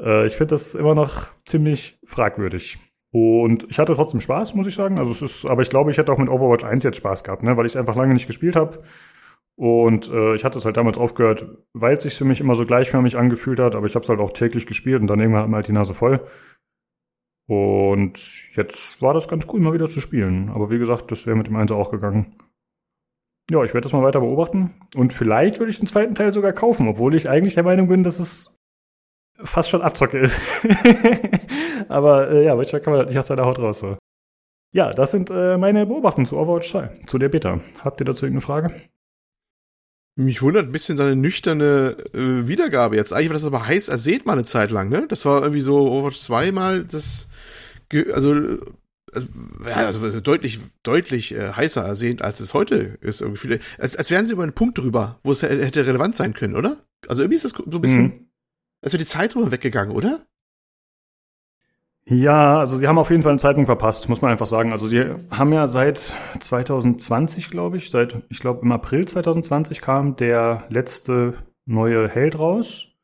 äh, 0.01 0.27
ich 0.27 0.35
finde 0.35 0.51
das 0.51 0.75
immer 0.75 0.95
noch 0.95 1.29
ziemlich 1.45 1.99
fragwürdig. 2.05 2.79
Und 3.13 3.67
ich 3.71 3.79
hatte 3.79 3.95
trotzdem 3.95 4.21
Spaß, 4.21 4.55
muss 4.55 4.67
ich 4.67 4.75
sagen. 4.75 4.99
Also 4.99 5.13
es 5.13 5.23
ist, 5.23 5.47
aber 5.47 5.63
ich 5.63 5.71
glaube, 5.71 5.91
ich 5.91 5.99
hätte 5.99 6.13
auch 6.13 6.19
mit 6.19 6.29
Overwatch 6.29 6.65
1 6.65 6.83
jetzt 6.85 6.97
Spaß 6.97 7.23
gehabt, 7.23 7.43
ne? 7.45 7.57
weil 7.57 7.65
ich 7.65 7.73
es 7.73 7.77
einfach 7.77 7.97
lange 7.97 8.13
nicht 8.13 8.27
gespielt 8.27 8.57
habe. 8.57 8.83
Und 9.55 10.11
äh, 10.11 10.35
ich 10.35 10.45
hatte 10.45 10.59
es 10.59 10.67
halt 10.67 10.77
damals 10.77 10.99
aufgehört, 10.99 11.47
weil 11.73 11.97
es 11.97 12.03
sich 12.03 12.15
für 12.15 12.27
mich 12.27 12.41
immer 12.41 12.55
so 12.55 12.67
gleichförmig 12.67 13.17
angefühlt 13.17 13.59
hat, 13.59 13.75
aber 13.75 13.87
ich 13.87 13.95
habe 13.95 14.03
es 14.03 14.09
halt 14.09 14.21
auch 14.21 14.33
täglich 14.33 14.67
gespielt 14.67 15.01
und 15.01 15.07
dann 15.07 15.19
irgendwann 15.19 15.43
hat 15.43 15.49
man 15.49 15.57
halt 15.57 15.69
die 15.69 15.73
Nase 15.73 15.95
voll. 15.95 16.21
Und 17.49 18.57
jetzt 18.57 19.01
war 19.01 19.15
das 19.15 19.29
ganz 19.29 19.47
cool, 19.53 19.61
mal 19.61 19.73
wieder 19.73 19.87
zu 19.87 20.01
spielen. 20.01 20.51
Aber 20.51 20.71
wie 20.71 20.79
gesagt, 20.79 21.13
das 21.13 21.27
wäre 21.27 21.37
mit 21.37 21.47
dem 21.47 21.57
1 21.57 21.71
auch 21.73 21.91
gegangen. 21.91 22.27
Ja, 23.51 23.63
ich 23.63 23.73
werde 23.75 23.85
das 23.85 23.93
mal 23.93 24.03
weiter 24.03 24.21
beobachten. 24.21 24.75
Und 24.97 25.13
vielleicht 25.13 25.61
würde 25.61 25.71
ich 25.71 25.79
den 25.79 25.87
zweiten 25.87 26.17
Teil 26.17 26.33
sogar 26.33 26.53
kaufen, 26.53 26.89
obwohl 26.89 27.15
ich 27.15 27.29
eigentlich 27.29 27.55
der 27.55 27.63
Meinung 27.63 27.87
bin, 27.89 28.03
dass 28.03 28.19
es 28.19 28.59
fast 29.45 29.71
schon 29.71 29.83
Abzocke 29.83 30.19
ist. 30.19 30.41
Aber 31.89 32.31
äh, 32.31 32.45
ja, 32.45 32.57
manchmal 32.57 32.81
kann 32.81 32.93
man 32.93 33.03
das 33.03 33.11
nicht 33.11 33.19
aus 33.19 33.29
seiner 33.29 33.45
Haut 33.45 33.61
raus. 33.61 33.79
So. 33.79 33.97
Ja, 34.73 34.91
das 34.91 35.13
sind 35.13 35.31
äh, 35.31 35.57
meine 35.57 35.87
Beobachtungen 35.87 36.27
zu 36.27 36.37
Overwatch 36.37 36.71
2, 36.71 37.03
zu 37.07 37.19
der 37.19 37.29
Beta. 37.29 37.61
Habt 37.81 38.01
ihr 38.01 38.05
dazu 38.05 38.27
irgendeine 38.27 38.41
Frage? 38.41 38.73
Mich 40.19 40.41
wundert 40.41 40.67
ein 40.67 40.73
bisschen 40.73 40.97
deine 40.97 41.15
nüchterne 41.15 41.97
äh, 42.15 42.49
Wiedergabe 42.49 42.97
jetzt. 42.97 43.13
Eigentlich 43.13 43.29
war 43.29 43.35
das 43.35 43.45
aber 43.45 43.67
heiß 43.67 43.89
ersehnt 43.89 44.25
mal 44.25 44.33
eine 44.33 44.45
Zeit 44.45 44.71
lang, 44.71 44.89
ne? 44.89 45.07
Das 45.09 45.25
war 45.27 45.43
irgendwie 45.43 45.61
so 45.61 45.91
Overwatch 45.93 46.19
2 46.21 46.53
mal 46.53 46.85
das, 46.85 47.29
also, 48.13 48.59
also, 49.13 49.29
ja, 49.65 49.77
also 49.87 50.21
deutlich, 50.21 50.59
deutlich 50.83 51.33
äh, 51.33 51.53
heißer 51.53 51.85
ersehnt, 51.85 52.23
als 52.23 52.41
es 52.41 52.55
heute 52.55 52.99
ist. 53.01 53.21
Irgendwie. 53.21 53.59
Als, 53.79 53.97
als 53.97 54.11
wären 54.11 54.25
sie 54.25 54.33
über 54.33 54.43
einen 54.43 54.53
Punkt 54.53 54.79
drüber, 54.79 55.19
wo 55.23 55.33
es 55.33 55.43
hätte 55.43 55.87
relevant 55.87 56.17
sein 56.17 56.35
können, 56.35 56.57
oder? 56.57 56.85
Also 57.09 57.23
irgendwie 57.23 57.37
ist 57.37 57.45
das 57.45 57.53
so 57.53 57.65
ein 57.65 57.81
bisschen, 57.81 58.03
mhm. 58.03 58.29
als 58.83 58.93
wäre 58.93 59.03
die 59.03 59.09
Zeit 59.09 59.35
drüber 59.35 59.51
weggegangen, 59.53 59.95
oder? 59.95 60.27
Ja, 62.09 62.61
also 62.61 62.77
sie 62.77 62.87
haben 62.87 62.99
auf 62.99 63.11
jeden 63.11 63.23
Fall 63.23 63.33
einen 63.33 63.41
Zeitpunkt 63.41 63.67
verpasst, 63.67 64.09
muss 64.09 64.23
man 64.23 64.31
einfach 64.31 64.47
sagen. 64.47 64.71
Also 64.73 64.87
sie 64.87 65.03
haben 65.31 65.53
ja 65.53 65.67
seit 65.67 66.15
2020, 66.39 67.51
glaube 67.51 67.79
ich, 67.79 67.91
seit, 67.91 68.23
ich 68.29 68.39
glaube 68.39 68.61
im 68.63 68.71
April 68.71 69.07
2020 69.07 69.81
kam 69.81 70.15
der 70.15 70.67
letzte 70.69 71.35
neue 71.65 72.09
Held 72.09 72.39
raus. 72.39 72.96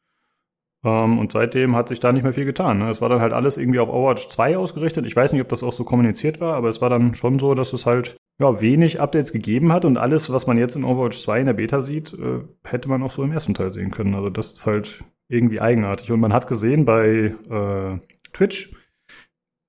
Ähm, 0.85 1.19
und 1.19 1.33
seitdem 1.33 1.77
hat 1.77 1.89
sich 1.89 2.01
da 2.01 2.13
nicht 2.13 2.23
mehr 2.23 2.33
viel 2.33 2.45
getan. 2.45 2.79
Ne? 2.79 2.91
Es 2.91 3.01
war 3.01 3.09
dann 3.09 3.21
halt 3.21 3.33
alles 3.33 3.57
irgendwie 3.57 3.79
auf 3.79 3.89
Overwatch 3.89 4.29
2 4.29 4.57
ausgerichtet. 4.57 5.07
Ich 5.07 5.15
weiß 5.15 5.33
nicht, 5.33 5.43
ob 5.43 5.49
das 5.49 5.63
auch 5.63 5.73
so 5.73 5.85
kommuniziert 5.85 6.41
war, 6.41 6.55
aber 6.55 6.69
es 6.69 6.81
war 6.81 6.91
dann 6.91 7.15
schon 7.15 7.39
so, 7.39 7.55
dass 7.55 7.73
es 7.73 7.87
halt 7.87 8.17
ja, 8.41 8.61
wenig 8.61 9.01
Updates 9.01 9.33
gegeben 9.33 9.73
hat 9.73 9.85
und 9.85 9.97
alles, 9.97 10.33
was 10.33 10.47
man 10.47 10.57
jetzt 10.57 10.75
in 10.75 10.85
Overwatch 10.85 11.19
2 11.19 11.41
in 11.41 11.47
der 11.47 11.53
Beta 11.53 11.81
sieht, 11.81 12.13
äh, 12.15 12.41
hätte 12.65 12.89
man 12.89 13.03
auch 13.03 13.11
so 13.11 13.23
im 13.23 13.33
ersten 13.33 13.55
Teil 13.55 13.73
sehen 13.73 13.91
können. 13.91 14.15
Also 14.15 14.31
das 14.31 14.53
ist 14.53 14.67
halt 14.67 15.05
irgendwie 15.29 15.61
eigenartig. 15.61 16.11
Und 16.11 16.21
man 16.21 16.33
hat 16.33 16.49
gesehen 16.49 16.85
bei 16.85 17.35
äh, 17.49 17.99
Twitch, 18.33 18.75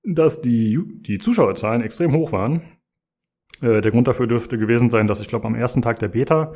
dass 0.02 0.42
die, 0.42 0.80
die 1.02 1.18
Zuschauerzahlen 1.18 1.82
extrem 1.82 2.12
hoch 2.12 2.32
waren. 2.32 2.62
Äh, 3.62 3.80
der 3.80 3.92
Grund 3.92 4.08
dafür 4.08 4.26
dürfte 4.26 4.58
gewesen 4.58 4.90
sein, 4.90 5.06
dass 5.06 5.20
ich 5.20 5.28
glaube 5.28 5.46
am 5.46 5.54
ersten 5.54 5.80
Tag 5.80 6.00
der 6.00 6.08
Beta, 6.08 6.54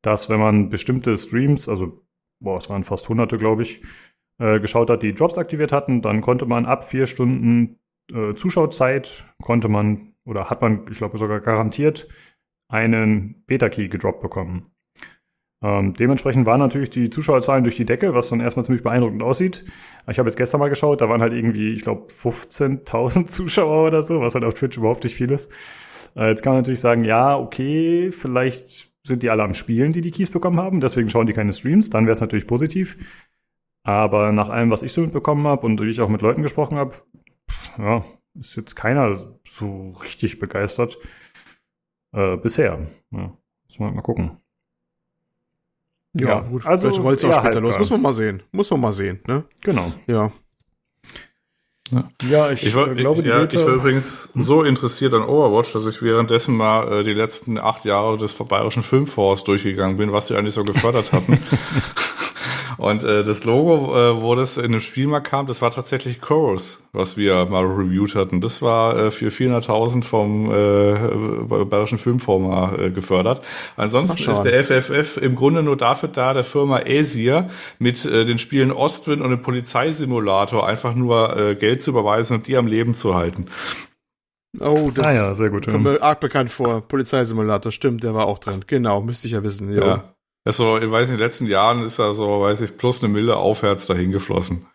dass 0.00 0.30
wenn 0.30 0.40
man 0.40 0.70
bestimmte 0.70 1.16
Streams, 1.18 1.68
also 1.68 2.02
boah, 2.42 2.58
es 2.58 2.68
waren 2.70 2.84
fast 2.84 3.08
hunderte, 3.08 3.36
glaube 3.38 3.62
ich, 3.62 3.82
äh, 4.38 4.60
geschaut 4.60 4.90
hat, 4.90 5.02
die 5.02 5.14
Drops 5.14 5.38
aktiviert 5.38 5.72
hatten, 5.72 6.02
dann 6.02 6.20
konnte 6.20 6.46
man 6.46 6.66
ab 6.66 6.82
vier 6.84 7.06
Stunden 7.06 7.78
äh, 8.12 8.34
Zuschauzeit, 8.34 9.24
konnte 9.42 9.68
man 9.68 10.14
oder 10.24 10.50
hat 10.50 10.60
man, 10.62 10.84
ich 10.90 10.98
glaube 10.98 11.18
sogar 11.18 11.40
garantiert, 11.40 12.08
einen 12.68 13.44
Beta-Key 13.46 13.88
gedroppt 13.88 14.20
bekommen. 14.20 14.72
Ähm, 15.62 15.92
dementsprechend 15.92 16.44
waren 16.44 16.58
natürlich 16.58 16.90
die 16.90 17.10
Zuschauerzahlen 17.10 17.62
durch 17.62 17.76
die 17.76 17.84
Decke, 17.84 18.14
was 18.14 18.28
dann 18.30 18.40
erstmal 18.40 18.64
ziemlich 18.64 18.82
beeindruckend 18.82 19.22
aussieht. 19.22 19.64
Ich 20.10 20.18
habe 20.18 20.28
jetzt 20.28 20.36
gestern 20.36 20.58
mal 20.58 20.68
geschaut, 20.68 21.00
da 21.00 21.08
waren 21.08 21.22
halt 21.22 21.32
irgendwie, 21.32 21.72
ich 21.72 21.82
glaube, 21.82 22.06
15.000 22.08 23.26
Zuschauer 23.28 23.86
oder 23.86 24.02
so, 24.02 24.20
was 24.20 24.34
halt 24.34 24.44
auf 24.44 24.54
Twitch 24.54 24.76
überhaupt 24.76 25.04
nicht 25.04 25.14
viel 25.14 25.30
ist. 25.30 25.52
Äh, 26.16 26.30
jetzt 26.30 26.42
kann 26.42 26.54
man 26.54 26.62
natürlich 26.62 26.80
sagen, 26.80 27.04
ja, 27.04 27.38
okay, 27.38 28.10
vielleicht 28.10 28.91
sind 29.02 29.22
die 29.22 29.30
alle 29.30 29.42
am 29.42 29.54
Spielen, 29.54 29.92
die 29.92 30.00
die 30.00 30.10
Keys 30.10 30.30
bekommen 30.30 30.60
haben, 30.60 30.80
deswegen 30.80 31.10
schauen 31.10 31.26
die 31.26 31.32
keine 31.32 31.52
Streams, 31.52 31.90
dann 31.90 32.06
wäre 32.06 32.12
es 32.12 32.20
natürlich 32.20 32.46
positiv. 32.46 32.96
Aber 33.84 34.30
nach 34.30 34.48
allem, 34.48 34.70
was 34.70 34.82
ich 34.82 34.92
so 34.92 35.00
mitbekommen 35.00 35.46
habe 35.46 35.66
und 35.66 35.80
wie 35.80 35.88
ich 35.88 36.00
auch 36.00 36.08
mit 36.08 36.22
Leuten 36.22 36.42
gesprochen 36.42 36.76
habe, 36.76 36.94
ja, 37.78 38.04
ist 38.38 38.56
jetzt 38.56 38.76
keiner 38.76 39.16
so 39.44 39.90
richtig 40.02 40.38
begeistert. 40.38 40.98
Äh, 42.12 42.36
bisher. 42.36 42.86
Ja, 43.10 43.36
muss 43.66 43.78
man 43.78 43.88
halt 43.88 43.96
mal 43.96 44.02
gucken. 44.02 44.36
Ja, 46.14 46.28
ja 46.28 46.40
gut. 46.40 46.66
Also 46.66 46.88
Vielleicht 46.88 47.02
rollt 47.02 47.18
es 47.18 47.24
auch 47.24 47.40
später 47.40 47.60
los. 47.60 47.78
Muss 47.78 47.90
man 47.90 48.02
mal 48.02 48.12
sehen. 48.12 48.42
Muss 48.52 48.70
man 48.70 48.80
mal 48.80 48.92
sehen, 48.92 49.20
ne? 49.26 49.44
Genau. 49.62 49.92
Ja. 50.06 50.30
Ja, 52.28 52.50
ich, 52.50 52.66
ich 52.66 52.74
war, 52.74 52.90
äh, 52.90 52.94
glaube, 52.94 53.20
ich, 53.20 53.26
ja, 53.26 53.44
ich 53.44 53.54
war 53.54 53.74
übrigens 53.74 54.30
so 54.34 54.62
interessiert 54.62 55.12
an 55.12 55.22
Overwatch, 55.22 55.72
dass 55.72 55.86
ich 55.86 56.00
währenddessen 56.02 56.56
mal 56.56 57.00
äh, 57.00 57.02
die 57.04 57.12
letzten 57.12 57.58
acht 57.58 57.84
Jahre 57.84 58.16
des 58.16 58.34
bayerischen 58.34 58.82
Filmfonds 58.82 59.44
durchgegangen 59.44 59.96
bin, 59.96 60.12
was 60.12 60.28
sie 60.28 60.36
eigentlich 60.36 60.54
so 60.54 60.64
gefördert 60.64 61.12
hatten. 61.12 61.38
Und 62.82 63.04
äh, 63.04 63.22
das 63.22 63.44
Logo, 63.44 63.96
äh, 63.96 64.20
wo 64.20 64.34
das 64.34 64.56
in 64.56 64.72
dem 64.72 64.80
Spiel 64.80 65.06
mal 65.06 65.20
kam, 65.20 65.46
das 65.46 65.62
war 65.62 65.70
tatsächlich 65.70 66.20
Chorus, 66.20 66.82
was 66.90 67.16
wir 67.16 67.44
mal 67.44 67.64
reviewed 67.64 68.16
hatten. 68.16 68.40
Das 68.40 68.60
war 68.60 68.98
äh, 68.98 69.10
für 69.12 69.28
400.000 69.28 70.02
vom 70.02 70.50
äh, 70.50 71.64
Bayerischen 71.64 71.98
Filmfonds 71.98 72.48
mal 72.48 72.86
äh, 72.86 72.90
gefördert. 72.90 73.40
Ansonsten 73.76 74.28
ist 74.28 74.42
der 74.42 74.64
FFF 74.64 75.16
im 75.16 75.36
Grunde 75.36 75.62
nur 75.62 75.76
dafür 75.76 76.08
da, 76.08 76.34
der 76.34 76.42
Firma 76.42 76.78
Aesir 76.78 77.50
mit 77.78 78.04
äh, 78.04 78.24
den 78.24 78.38
Spielen 78.38 78.72
Ostwind 78.72 79.22
und 79.22 79.30
dem 79.30 79.42
Polizeisimulator 79.42 80.66
einfach 80.66 80.96
nur 80.96 81.36
äh, 81.36 81.54
Geld 81.54 81.82
zu 81.82 81.90
überweisen 81.90 82.38
und 82.38 82.48
die 82.48 82.56
am 82.56 82.66
Leben 82.66 82.94
zu 82.94 83.14
halten. 83.14 83.46
Oh, 84.58 84.90
das 84.92 85.06
ah 85.06 85.12
ja, 85.12 85.34
sehr 85.36 85.50
gut. 85.50 85.68
kommt 85.68 85.84
mir 85.84 86.02
arg 86.02 86.18
bekannt 86.18 86.50
vor. 86.50 86.80
Polizeisimulator, 86.80 87.70
stimmt, 87.70 88.02
der 88.02 88.16
war 88.16 88.26
auch 88.26 88.40
drin. 88.40 88.64
Genau, 88.66 89.02
müsste 89.02 89.28
ich 89.28 89.34
ja 89.34 89.44
wissen. 89.44 89.72
Jo. 89.72 89.84
Ja. 89.84 90.14
Also, 90.44 90.78
ich 90.78 90.90
weiß, 90.90 91.08
in 91.08 91.16
den 91.16 91.20
letzten 91.24 91.46
Jahren 91.46 91.82
ist 91.84 91.98
er 91.98 92.14
so, 92.14 92.40
weiß 92.42 92.60
ich, 92.62 92.76
plus 92.76 93.02
eine 93.02 93.12
Mille 93.12 93.36
aufwärts 93.36 93.86
dahin 93.86 94.10
geflossen. 94.10 94.66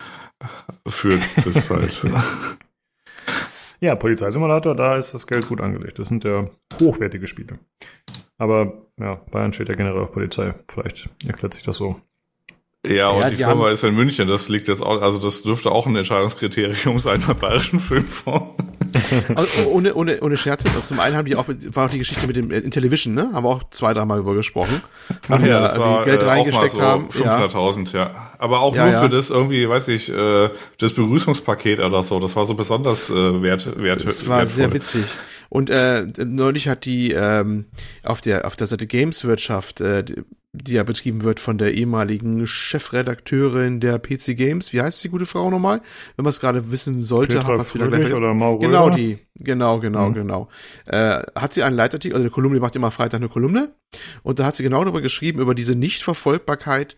Für 0.88 1.20
das 1.44 1.70
halt. 1.70 2.02
ja, 3.80 3.96
Polizeisimulator, 3.96 4.76
da 4.76 4.98
ist 4.98 5.14
das 5.14 5.28
Geld 5.28 5.48
gut 5.48 5.62
angelegt. 5.62 6.00
Das 6.00 6.08
sind 6.08 6.24
ja 6.24 6.46
hochwertige 6.80 7.28
Spiele. 7.28 7.60
Aber 8.38 8.74
ja, 9.00 9.16
Bayern 9.32 9.52
steht 9.54 9.70
ja 9.70 9.76
generell 9.76 10.02
auf 10.02 10.12
Polizei. 10.12 10.54
Vielleicht 10.70 11.10
erklärt 11.26 11.54
sich 11.54 11.64
das 11.64 11.78
so. 11.78 12.00
Ja, 12.86 13.10
und 13.10 13.22
Ja, 13.22 13.30
die, 13.30 13.36
die 13.36 13.44
Firma 13.44 13.66
haben- 13.66 13.74
ist 13.74 13.84
in 13.84 13.96
München. 13.96 14.28
Das 14.28 14.48
liegt 14.50 14.68
jetzt 14.68 14.82
auch, 14.82 15.02
also 15.02 15.18
das 15.20 15.42
dürfte 15.44 15.72
auch 15.72 15.86
ein 15.88 15.96
Entscheidungskriterium 15.96 17.00
sein 17.00 17.22
beim 17.26 17.38
Bayerischen 17.38 17.80
Filmfonds. 17.80 18.56
Also, 19.36 19.70
ohne, 19.70 19.94
ohne, 19.94 20.20
ohne 20.22 20.38
Scherz 20.38 20.64
jetzt. 20.64 20.76
Also 20.76 20.88
zum 20.88 21.00
einen 21.00 21.16
haben 21.16 21.26
die 21.26 21.36
auch, 21.36 21.46
war 21.72 21.86
auch 21.86 21.92
die 21.92 21.98
Geschichte 22.00 22.26
mit 22.28 22.36
dem 22.36 22.52
äh, 22.52 22.60
Intellivision, 22.60 23.14
ne? 23.14 23.30
Haben 23.34 23.44
wir 23.46 23.50
auch 23.50 23.64
zwei, 23.70 23.94
dreimal 23.94 24.18
drüber 24.20 24.36
gesprochen. 24.36 24.82
Ach 25.30 25.40
ja, 25.42 25.48
da 25.48 25.68
das 25.68 25.80
war 25.80 26.04
Geld 26.04 26.24
äh, 26.24 26.26
reingesteckt 26.26 26.72
so 26.72 26.82
haben. 26.82 27.08
Ja. 27.24 27.38
500.000, 27.46 27.96
ja. 27.96 28.32
Aber 28.40 28.60
auch 28.62 28.76
Ja, 28.76 28.84
nur 28.86 28.94
ja. 28.94 29.02
für 29.02 29.10
das 29.10 29.30
irgendwie, 29.30 29.68
weiß 29.68 29.88
ich, 29.90 30.12
äh, 30.14 30.50
das 30.80 30.94
Begrüßungspaket 30.94 31.80
oder 31.80 32.04
so. 32.04 32.20
Das 32.20 32.36
war 32.36 32.46
so 32.46 32.54
besonders 32.54 33.10
äh, 33.10 33.42
wert, 33.42 33.68
wert, 33.82 34.06
Das 34.08 34.28
war 34.28 34.40
wertvoll. 34.40 34.56
sehr 34.56 34.74
witzig. 34.74 35.04
Und 35.50 35.70
äh, 35.70 36.06
neulich 36.18 36.68
hat 36.68 36.86
die 36.86 37.12
ähm, 37.12 37.66
auf 38.04 38.22
der 38.22 38.46
auf 38.46 38.56
der 38.56 38.68
Seite 38.68 38.88
Gameswirtschaft, 38.88 39.82
äh, 39.82 40.04
die, 40.04 40.74
ja 40.74 40.84
betrieben 40.84 41.24
wird 41.24 41.40
von 41.40 41.58
der 41.58 41.74
ehemaligen 41.74 42.48
Chefredakteurin 42.48 43.80
der 43.80 44.00
PC 44.00 44.36
Games, 44.36 44.74
wie 44.74 44.82
heißt 44.82 45.04
die 45.04 45.10
gute 45.10 45.26
Frau 45.26 45.50
nochmal? 45.50 45.82
Wenn 46.16 46.24
man 46.24 46.32
es 46.32 46.40
gerade 46.40 46.72
wissen 46.72 47.04
sollte, 47.04 47.38
hat 47.40 47.48
man 47.48 47.60
es 47.60 47.76
wieder 47.76 47.88
gleich 47.88 48.14
oder 48.14 48.34
Mau 48.34 48.58
Genau 48.58 48.90
die, 48.90 49.20
genau, 49.36 49.80
genau, 49.80 50.10
Mhm. 50.10 50.14
genau. 50.14 50.50
Äh, 50.86 51.22
hat 51.36 51.54
sie 51.54 51.64
einen 51.64 51.76
Leitartikel, 51.76 52.16
also 52.16 52.24
eine 52.24 52.32
Kolumne, 52.32 52.58
die 52.58 52.62
macht 52.62 52.76
immer 52.76 52.92
Freitag 52.92 53.20
eine 53.20 53.30
Kolumne, 53.30 53.76
und 54.24 54.40
da 54.40 54.46
hat 54.46 54.56
sie 54.56 54.64
genau 54.64 54.84
darüber 54.84 55.02
geschrieben, 55.02 55.40
über 55.40 55.54
diese 55.56 55.76
Nichtverfolgbarkeit 55.76 56.98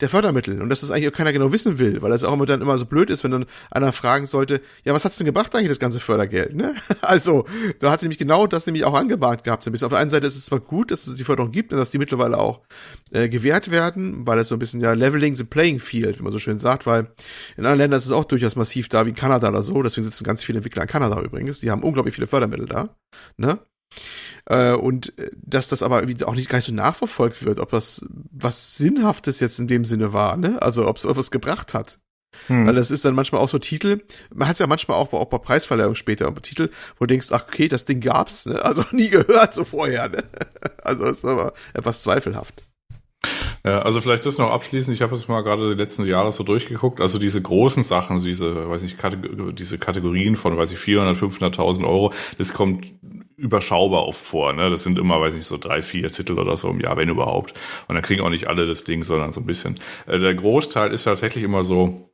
der 0.00 0.08
Fördermittel 0.08 0.60
und 0.60 0.68
dass 0.68 0.80
das 0.80 0.90
eigentlich 0.90 1.08
auch 1.08 1.16
keiner 1.16 1.32
genau 1.32 1.52
wissen 1.52 1.78
will, 1.78 2.02
weil 2.02 2.10
das 2.10 2.24
auch 2.24 2.32
immer 2.32 2.46
dann 2.46 2.60
immer 2.60 2.78
so 2.78 2.86
blöd 2.86 3.10
ist, 3.10 3.24
wenn 3.24 3.30
dann 3.30 3.46
einer 3.70 3.92
fragen 3.92 4.26
sollte, 4.26 4.60
ja, 4.84 4.94
was 4.94 5.04
hat's 5.04 5.16
denn 5.18 5.26
gebracht 5.26 5.54
eigentlich, 5.54 5.68
das 5.68 5.78
ganze 5.78 6.00
Fördergeld, 6.00 6.54
ne? 6.54 6.74
Also, 7.02 7.46
da 7.80 7.90
hat 7.90 8.00
sie 8.00 8.06
nämlich 8.06 8.18
genau 8.18 8.46
das 8.46 8.66
nämlich 8.66 8.84
auch 8.84 8.94
angemahnt 8.94 9.44
gehabt. 9.44 9.64
So 9.64 9.70
ein 9.70 9.72
bisschen. 9.72 9.86
Auf 9.86 9.92
der 9.92 9.98
einen 9.98 10.10
Seite 10.10 10.26
ist 10.26 10.36
es 10.36 10.44
zwar 10.44 10.60
gut, 10.60 10.90
dass 10.90 11.06
es 11.06 11.16
die 11.16 11.24
Förderung 11.24 11.50
gibt 11.50 11.72
und 11.72 11.78
dass 11.78 11.90
die 11.90 11.98
mittlerweile 11.98 12.38
auch 12.38 12.60
äh, 13.10 13.28
gewährt 13.28 13.70
werden, 13.70 14.26
weil 14.26 14.38
es 14.38 14.48
so 14.48 14.56
ein 14.56 14.58
bisschen 14.58 14.80
ja 14.80 14.92
leveling 14.92 15.34
the 15.34 15.44
playing 15.44 15.78
field, 15.80 16.18
wie 16.18 16.22
man 16.22 16.32
so 16.32 16.38
schön 16.38 16.58
sagt, 16.58 16.86
weil 16.86 17.12
in 17.56 17.64
anderen 17.64 17.78
Ländern 17.78 17.98
ist 17.98 18.06
es 18.06 18.12
auch 18.12 18.24
durchaus 18.24 18.56
massiv 18.56 18.88
da, 18.88 19.06
wie 19.06 19.10
in 19.10 19.16
Kanada 19.16 19.48
oder 19.48 19.62
so, 19.62 19.82
deswegen 19.82 20.04
sitzen 20.04 20.24
ganz 20.24 20.42
viele 20.42 20.58
Entwickler 20.58 20.82
in 20.82 20.88
Kanada 20.88 21.20
übrigens, 21.20 21.60
die 21.60 21.70
haben 21.70 21.82
unglaublich 21.82 22.14
viele 22.14 22.26
Fördermittel 22.26 22.66
da, 22.66 22.96
ne? 23.36 23.58
Äh, 24.46 24.72
und 24.72 25.18
äh, 25.18 25.30
dass 25.34 25.68
das 25.68 25.82
aber 25.82 26.02
auch 26.24 26.34
nicht 26.34 26.48
gar 26.48 26.58
nicht 26.58 26.66
so 26.66 26.72
nachverfolgt 26.74 27.44
wird, 27.44 27.60
ob 27.60 27.70
das 27.70 28.04
was 28.30 28.76
Sinnhaftes 28.76 29.40
jetzt 29.40 29.58
in 29.58 29.68
dem 29.68 29.84
Sinne 29.84 30.12
war, 30.12 30.36
ne? 30.36 30.60
Also 30.62 30.86
ob 30.86 30.96
es 30.96 31.04
etwas 31.04 31.30
gebracht 31.30 31.74
hat. 31.74 31.98
Hm. 32.46 32.66
Weil 32.66 32.76
das 32.76 32.92
ist 32.92 33.04
dann 33.04 33.14
manchmal 33.14 33.40
auch 33.40 33.48
so 33.48 33.58
Titel, 33.58 34.02
man 34.32 34.46
hat 34.46 34.54
es 34.54 34.60
ja 34.60 34.68
manchmal 34.68 34.96
auch, 34.96 35.08
bei- 35.08 35.18
auch 35.18 35.24
bei 35.28 35.38
Preisverleihung 35.38 35.96
später, 35.96 36.26
aber 36.28 36.40
Titel, 36.40 36.70
wo 36.96 37.04
du 37.04 37.08
denkst, 37.08 37.28
ach 37.32 37.44
okay, 37.48 37.66
das 37.66 37.84
Ding 37.86 38.00
gab's, 38.00 38.46
ne? 38.46 38.64
Also 38.64 38.84
nie 38.92 39.08
gehört 39.10 39.52
so 39.52 39.64
vorher, 39.64 40.08
ne? 40.08 40.22
Also 40.82 41.04
ist 41.06 41.24
aber 41.24 41.52
etwas 41.74 42.02
zweifelhaft. 42.02 42.62
Ja, 43.64 43.82
also 43.82 44.00
vielleicht 44.00 44.24
das 44.24 44.38
noch 44.38 44.50
abschließend. 44.50 44.94
Ich 44.94 45.02
habe 45.02 45.14
es 45.14 45.28
mal 45.28 45.42
gerade 45.42 45.68
die 45.68 45.80
letzten 45.80 46.06
Jahre 46.06 46.32
so 46.32 46.44
durchgeguckt. 46.44 47.00
Also 47.00 47.18
diese 47.18 47.42
großen 47.42 47.82
Sachen, 47.82 48.22
diese, 48.22 48.68
weiß 48.70 48.82
nicht, 48.82 48.98
Kategor 48.98 49.52
diese 49.52 49.78
Kategorien 49.78 50.36
von, 50.36 50.56
weiß 50.56 50.72
ich, 50.72 50.78
400, 50.78 51.16
500.000 51.16 51.86
Euro, 51.86 52.12
das 52.38 52.54
kommt 52.54 52.86
überschaubar 53.36 54.06
oft 54.06 54.24
vor. 54.24 54.52
Ne? 54.52 54.70
Das 54.70 54.82
sind 54.82 54.98
immer, 54.98 55.20
weiß 55.20 55.34
ich, 55.34 55.44
so 55.44 55.58
drei, 55.58 55.82
vier 55.82 56.10
Titel 56.10 56.38
oder 56.38 56.56
so 56.56 56.70
im 56.70 56.80
Jahr, 56.80 56.96
wenn 56.96 57.08
überhaupt. 57.08 57.54
Und 57.88 57.94
dann 57.94 58.04
kriegen 58.04 58.22
auch 58.22 58.30
nicht 58.30 58.46
alle 58.46 58.66
das 58.66 58.84
Ding, 58.84 59.02
sondern 59.02 59.32
so 59.32 59.40
ein 59.40 59.46
bisschen. 59.46 59.78
Äh, 60.06 60.18
der 60.18 60.34
Großteil 60.34 60.92
ist 60.92 61.04
tatsächlich 61.04 61.44
immer 61.44 61.62
so, 61.62 62.10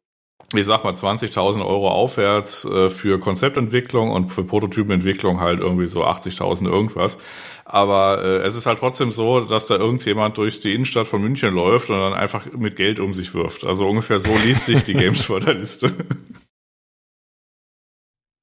ich 0.54 0.64
sag 0.64 0.84
mal 0.84 0.92
20.000 0.92 1.64
Euro 1.66 1.90
aufwärts 1.90 2.64
äh, 2.64 2.88
für 2.90 3.18
Konzeptentwicklung 3.18 4.10
und 4.10 4.30
für 4.30 4.44
Prototypenentwicklung 4.44 5.40
halt 5.40 5.60
irgendwie 5.60 5.88
so 5.88 6.04
80.000 6.04 6.68
irgendwas. 6.68 7.18
Aber 7.68 8.22
äh, 8.22 8.36
es 8.42 8.54
ist 8.54 8.66
halt 8.66 8.78
trotzdem 8.78 9.10
so, 9.10 9.40
dass 9.40 9.66
da 9.66 9.74
irgendjemand 9.76 10.38
durch 10.38 10.60
die 10.60 10.72
Innenstadt 10.72 11.08
von 11.08 11.20
München 11.20 11.52
läuft 11.52 11.90
und 11.90 11.98
dann 11.98 12.14
einfach 12.14 12.46
mit 12.52 12.76
Geld 12.76 13.00
um 13.00 13.12
sich 13.12 13.34
wirft. 13.34 13.64
Also 13.64 13.88
ungefähr 13.88 14.20
so 14.20 14.32
liest 14.36 14.66
sich 14.66 14.84
die 14.84 14.94
Games-Förderliste. 14.94 15.92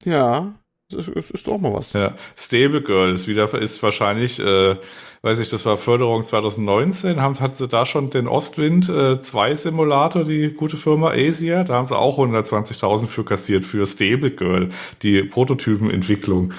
Ja, 0.04 0.52
das 0.90 1.08
ist, 1.08 1.30
ist 1.30 1.46
doch 1.46 1.56
mal 1.56 1.72
was. 1.72 1.94
ja. 1.94 2.14
Stable 2.36 2.82
Girl 2.82 3.14
ist 3.14 3.26
wieder, 3.26 3.52
ist 3.54 3.82
wahrscheinlich, 3.82 4.38
äh, 4.38 4.76
weiß 5.22 5.38
ich, 5.38 5.48
das 5.48 5.64
war 5.64 5.78
Förderung 5.78 6.22
2019, 6.22 7.22
haben, 7.22 7.40
hat 7.40 7.56
sie 7.56 7.66
da 7.66 7.86
schon 7.86 8.10
den 8.10 8.28
Ostwind 8.28 8.84
2 8.84 9.50
äh, 9.50 9.56
Simulator, 9.56 10.24
die 10.24 10.50
gute 10.50 10.76
Firma 10.76 11.12
Asia, 11.12 11.64
da 11.64 11.76
haben 11.76 11.88
sie 11.88 11.96
auch 11.96 12.18
120.000 12.18 13.06
für 13.06 13.24
kassiert 13.24 13.64
für 13.64 13.86
Stable 13.86 14.32
Girl, 14.32 14.68
die 15.00 15.22
Prototypenentwicklung. 15.22 16.52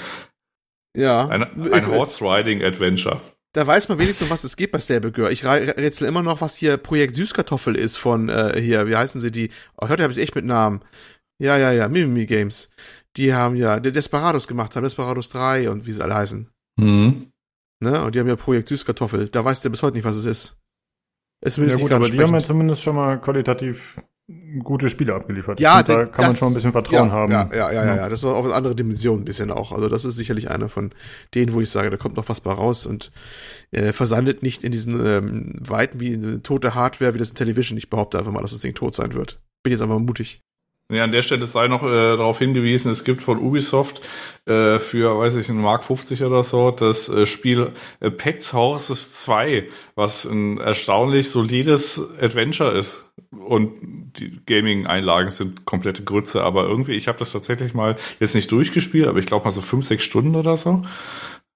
Ja. 0.96 1.28
Ein, 1.28 1.44
ein 1.72 1.88
Horse 1.92 2.24
Riding 2.24 2.64
Adventure. 2.64 3.22
Da 3.54 3.66
weiß 3.66 3.88
man 3.88 4.00
wenigstens, 4.00 4.28
um 4.28 4.34
was 4.34 4.44
es 4.44 4.58
geht 4.58 4.72
bei 4.72 4.80
Stable 4.80 5.12
Girl. 5.14 5.32
Ich 5.32 5.46
rätsel 5.46 6.08
immer 6.08 6.22
noch, 6.22 6.42
was 6.42 6.58
hier 6.58 6.76
Projekt 6.76 7.16
Süßkartoffel 7.16 7.76
ist 7.76 7.96
von 7.96 8.28
äh, 8.28 8.60
hier, 8.60 8.88
wie 8.88 8.98
heißen 8.98 9.22
sie 9.22 9.32
die? 9.32 9.50
Oh, 9.78 9.88
heute 9.88 10.04
habe 10.04 10.12
ich 10.12 10.20
echt 10.20 10.36
mit 10.36 10.44
Namen. 10.44 10.82
Ja, 11.40 11.58
ja, 11.58 11.72
ja, 11.72 11.88
Mimimi 11.88 12.26
Games. 12.26 12.70
Die 13.16 13.34
haben 13.34 13.56
ja 13.56 13.80
Desperados 13.80 14.48
gemacht 14.48 14.76
haben, 14.76 14.84
Desperados 14.84 15.30
3 15.30 15.70
und 15.70 15.86
wie 15.88 15.94
sie 15.94 16.04
alle 16.04 16.16
heißen. 16.16 16.50
Mhm. 16.78 17.32
Ne? 17.80 18.04
Und 18.04 18.16
die 18.16 18.20
haben 18.20 18.28
ja 18.28 18.36
Projekt 18.36 18.68
Süßkartoffel. 18.68 19.30
Da 19.30 19.46
weiß 19.46 19.62
der 19.62 19.70
bis 19.70 19.84
heute 19.84 19.96
nicht, 19.96 20.06
was 20.06 20.18
es 20.18 20.26
ist. 20.26 20.58
Ist 21.42 21.58
Ja 21.58 21.76
gut, 21.78 21.92
aber 21.94 22.10
die 22.10 22.20
haben 22.20 22.34
ja 22.34 22.40
zumindest 22.40 22.84
schon 22.84 22.96
mal 22.96 23.22
qualitativ 23.22 24.02
gute 24.64 24.90
Spiele 24.90 25.14
abgeliefert. 25.14 25.60
Ja, 25.60 25.84
da 25.84 26.06
kann 26.06 26.24
man 26.24 26.32
das- 26.32 26.40
schon 26.40 26.48
ein 26.50 26.54
bisschen 26.56 26.72
Vertrauen 26.72 27.10
ja, 27.10 27.14
haben. 27.14 27.32
Ja, 27.32 27.50
ja, 27.54 27.72
ja, 27.72 27.86
ja, 27.86 27.96
Ja. 27.96 28.10
Das 28.10 28.24
war 28.24 28.36
auf 28.36 28.46
eine 28.46 28.56
andere 28.56 28.76
Dimension 28.76 29.20
ein 29.22 29.26
bisschen 29.26 29.52
auch. 29.52 29.72
Also 29.72 29.88
das 29.88 30.04
ist 30.04 30.16
sicherlich 30.16 30.50
einer 30.50 30.68
von 30.68 30.94
denen, 31.36 31.54
wo 31.54 31.62
ich 31.62 31.70
sage, 31.70 31.90
da 31.92 31.98
kommt 31.98 32.16
noch 32.18 32.28
was 32.28 32.42
bei 32.42 32.52
raus 32.52 32.86
und 32.88 33.12
äh, 33.72 33.92
versandet 33.92 34.42
nicht 34.42 34.64
in 34.64 34.72
diesen 34.72 35.06
ähm, 35.06 35.54
Weiten 35.60 36.00
wie 36.00 36.14
eine 36.14 36.42
tote 36.42 36.74
Hardware, 36.74 37.14
wie 37.14 37.20
das 37.20 37.30
in 37.30 37.36
Television. 37.36 37.78
Ich 37.78 37.90
behaupte 37.90 38.18
einfach 38.18 38.32
mal, 38.32 38.42
dass 38.42 38.52
das 38.52 38.62
Ding 38.62 38.74
tot 38.74 38.96
sein 38.96 39.14
wird. 39.14 39.40
Bin 39.64 39.72
jetzt 39.72 39.82
einfach 39.82 40.00
mutig. 40.00 40.42
Ja, 40.92 41.04
an 41.04 41.12
der 41.12 41.24
Stelle 41.24 41.48
sei 41.48 41.68
noch 41.68 41.82
äh, 41.82 42.16
darauf 42.16 42.38
hingewiesen, 42.38 42.92
es 42.92 43.04
gibt 43.04 43.24
von 43.24 43.40
Ubisoft 43.40 44.08
äh, 44.46 44.78
für, 44.78 45.18
weiß 45.18 45.36
ich, 45.38 45.50
einen 45.50 45.62
Mark 45.62 45.84
50 45.84 46.24
oder 46.24 46.44
so, 46.44 46.70
das 46.70 47.10
äh, 47.10 47.26
Spiel 47.26 47.72
äh, 48.02 48.12
Pets 48.12 48.54
Horses 48.54 49.14
2, 49.22 49.68
was 49.96 50.26
ein 50.26 50.60
erstaunlich 50.60 51.32
solides 51.32 52.00
Adventure 52.22 52.78
ist. 52.78 53.04
Und 53.32 54.14
die 54.20 54.40
Gaming-Einlagen 54.46 55.32
sind 55.32 55.66
komplette 55.66 56.04
Grütze, 56.04 56.44
aber 56.44 56.68
irgendwie, 56.68 56.94
ich 56.94 57.08
habe 57.08 57.18
das 57.18 57.32
tatsächlich 57.32 57.74
mal 57.74 57.96
jetzt 58.20 58.36
nicht 58.36 58.52
durchgespielt, 58.52 59.08
aber 59.08 59.18
ich 59.18 59.26
glaube 59.26 59.46
mal 59.46 59.52
so 59.52 59.62
fünf, 59.62 59.86
sechs 59.86 60.04
Stunden 60.04 60.36
oder 60.36 60.56
so. 60.56 60.84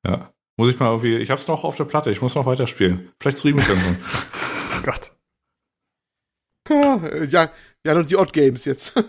Ja. 0.06 0.32
Muss 0.58 0.72
ich 0.72 0.80
mal 0.80 0.88
irgendwie, 0.88 1.18
ich 1.18 1.30
habe 1.30 1.40
es 1.40 1.48
noch 1.48 1.64
auf 1.64 1.76
der 1.78 1.86
Platte, 1.86 2.12
ich 2.12 2.22
muss 2.22 2.36
noch 2.36 2.46
weiterspielen. 2.48 3.12
Vielleicht 3.20 3.38
streame 3.38 3.62
ich 3.62 3.68
dann 3.68 3.80
schon. 3.80 3.98
Gott. 4.84 5.12
Ja, 6.70 6.98
äh, 7.08 7.26
ja, 7.26 7.50
ja, 7.86 7.96
und 7.98 8.10
die 8.10 8.16
Odd 8.18 8.34
Games 8.34 8.66
jetzt. 8.66 8.94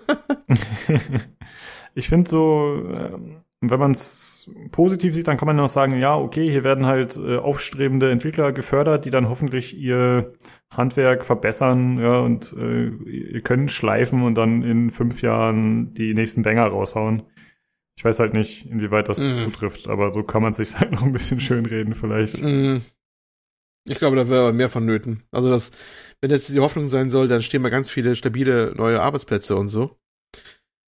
ich 1.95 2.09
finde 2.09 2.29
so, 2.29 2.83
ähm, 2.99 3.43
wenn 3.63 3.79
man 3.79 3.91
es 3.91 4.51
positiv 4.71 5.15
sieht, 5.15 5.29
dann 5.29 5.37
kann 5.37 5.47
man 5.47 5.57
noch 5.57 5.69
sagen, 5.69 5.99
ja, 5.99 6.17
okay, 6.17 6.51
hier 6.51 6.65
werden 6.65 6.87
halt 6.87 7.17
äh, 7.17 7.37
aufstrebende 7.37 8.11
Entwickler 8.11 8.53
gefördert, 8.53 9.05
die 9.05 9.11
dann 9.11 9.29
hoffentlich 9.29 9.77
ihr 9.77 10.33
Handwerk 10.71 11.27
verbessern, 11.27 11.99
ja, 11.99 12.21
und 12.21 12.55
äh, 12.59 12.89
ihr 12.89 13.41
könnt 13.43 13.71
schleifen 13.71 14.23
und 14.23 14.37
dann 14.37 14.63
in 14.63 14.91
fünf 14.91 15.21
Jahren 15.21 15.93
die 15.95 16.15
nächsten 16.15 16.43
Banger 16.43 16.67
raushauen. 16.69 17.25
Ich 17.97 18.05
weiß 18.05 18.19
halt 18.21 18.33
nicht, 18.33 18.65
inwieweit 18.71 19.09
das 19.11 19.19
Mhm. 19.23 19.37
zutrifft, 19.37 19.89
aber 19.89 20.11
so 20.11 20.23
kann 20.23 20.43
man 20.43 20.55
sich 20.55 20.75
halt 20.81 20.93
noch 20.93 21.03
ein 21.03 21.13
bisschen 21.13 21.41
schönreden 21.41 21.95
vielleicht. 21.95 22.43
Mm. 22.43 22.79
Ich 23.91 23.99
glaube, 23.99 24.17
da 24.17 24.29
wäre 24.29 24.43
aber 24.43 24.53
mehr 24.53 24.69
vonnöten. 24.69 25.23
Also 25.31 25.51
das, 25.51 25.73
wenn 26.21 26.31
jetzt 26.31 26.49
die 26.49 26.61
Hoffnung 26.61 26.89
sein 26.89 27.11
soll, 27.11 27.29
dann 27.29 27.43
stehen 27.43 27.63
mal 27.63 27.71
ganz 27.71 27.91
viele 27.91 28.17
stabile 28.17 28.73
neue 28.77 29.01
Arbeitsplätze 29.03 29.57
und 29.57 29.69
so. 29.69 29.99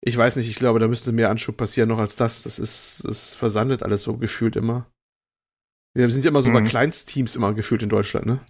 Ich 0.04 0.16
weiß 0.16 0.36
nicht, 0.36 0.48
ich 0.48 0.56
glaube, 0.56 0.80
da 0.80 0.88
müsste 0.88 1.12
mehr 1.12 1.30
Anschub 1.30 1.56
passieren 1.56 1.88
noch 1.88 1.98
als 1.98 2.16
das. 2.16 2.42
Das 2.42 2.58
ist, 2.58 3.02
das 3.04 3.34
versandet 3.34 3.82
alles 3.82 4.02
so 4.02 4.16
gefühlt 4.16 4.56
immer. 4.56 4.90
Wir 5.94 6.08
sind 6.10 6.24
ja 6.24 6.30
immer 6.30 6.42
so 6.42 6.52
bei 6.52 6.60
Mhm. 6.60 6.66
Kleinstteams 6.66 7.36
immer 7.36 7.54
gefühlt 7.54 7.82
in 7.82 7.88
Deutschland, 7.88 8.26
ne? 8.26 8.40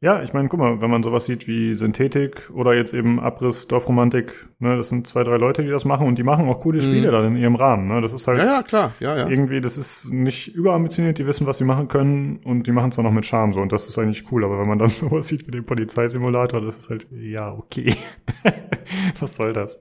Ja, 0.00 0.22
ich 0.22 0.32
meine, 0.32 0.48
guck 0.48 0.60
mal, 0.60 0.80
wenn 0.80 0.90
man 0.90 1.02
sowas 1.02 1.26
sieht 1.26 1.48
wie 1.48 1.74
Synthetik 1.74 2.50
oder 2.54 2.72
jetzt 2.72 2.94
eben 2.94 3.18
Abriss, 3.18 3.66
Dorfromantik, 3.66 4.48
ne, 4.60 4.76
das 4.76 4.90
sind 4.90 5.08
zwei, 5.08 5.24
drei 5.24 5.38
Leute, 5.38 5.64
die 5.64 5.70
das 5.70 5.84
machen 5.84 6.06
und 6.06 6.18
die 6.18 6.22
machen 6.22 6.48
auch 6.48 6.60
coole 6.60 6.78
Mhm. 6.78 6.82
Spiele 6.82 7.10
dann 7.10 7.24
in 7.24 7.36
ihrem 7.36 7.56
Rahmen, 7.56 7.88
ne? 7.88 8.00
Das 8.00 8.14
ist 8.14 8.28
halt 8.28 8.38
Ja, 8.38 8.44
ja, 8.44 8.62
klar, 8.62 8.92
ja, 9.00 9.16
ja. 9.16 9.28
irgendwie, 9.28 9.60
das 9.60 9.76
ist 9.76 10.12
nicht 10.12 10.54
überambitioniert, 10.54 11.18
die 11.18 11.26
wissen, 11.26 11.48
was 11.48 11.58
sie 11.58 11.64
machen 11.64 11.88
können 11.88 12.36
und 12.44 12.68
die 12.68 12.72
machen 12.72 12.90
es 12.90 12.96
dann 12.96 13.06
noch 13.06 13.12
mit 13.12 13.26
Charme 13.26 13.52
so 13.52 13.60
und 13.60 13.72
das 13.72 13.88
ist 13.88 13.98
eigentlich 13.98 14.30
cool, 14.30 14.44
aber 14.44 14.60
wenn 14.60 14.68
man 14.68 14.78
dann 14.78 14.86
sowas 14.88 15.26
sieht 15.26 15.48
wie 15.48 15.50
den 15.50 15.66
Polizeisimulator, 15.66 16.60
das 16.60 16.76
ist 16.78 16.90
halt, 16.90 17.08
ja, 17.10 17.50
okay. 17.52 17.96
was 19.18 19.34
soll 19.34 19.52
das? 19.52 19.80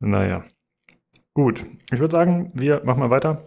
Naja. 0.00 0.44
Gut, 1.34 1.66
ich 1.92 1.98
würde 2.00 2.12
sagen, 2.12 2.50
wir 2.54 2.82
machen 2.84 3.00
mal 3.00 3.10
weiter. 3.10 3.44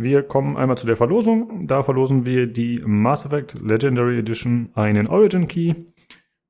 Wir 0.00 0.22
kommen 0.22 0.56
einmal 0.56 0.78
zu 0.78 0.86
der 0.86 0.96
Verlosung. 0.96 1.66
Da 1.66 1.82
verlosen 1.82 2.24
wir 2.24 2.46
die 2.46 2.80
Mass 2.86 3.26
Effect 3.26 3.60
Legendary 3.60 4.20
Edition 4.20 4.70
einen 4.74 5.08
Origin 5.08 5.48
Key. 5.48 5.74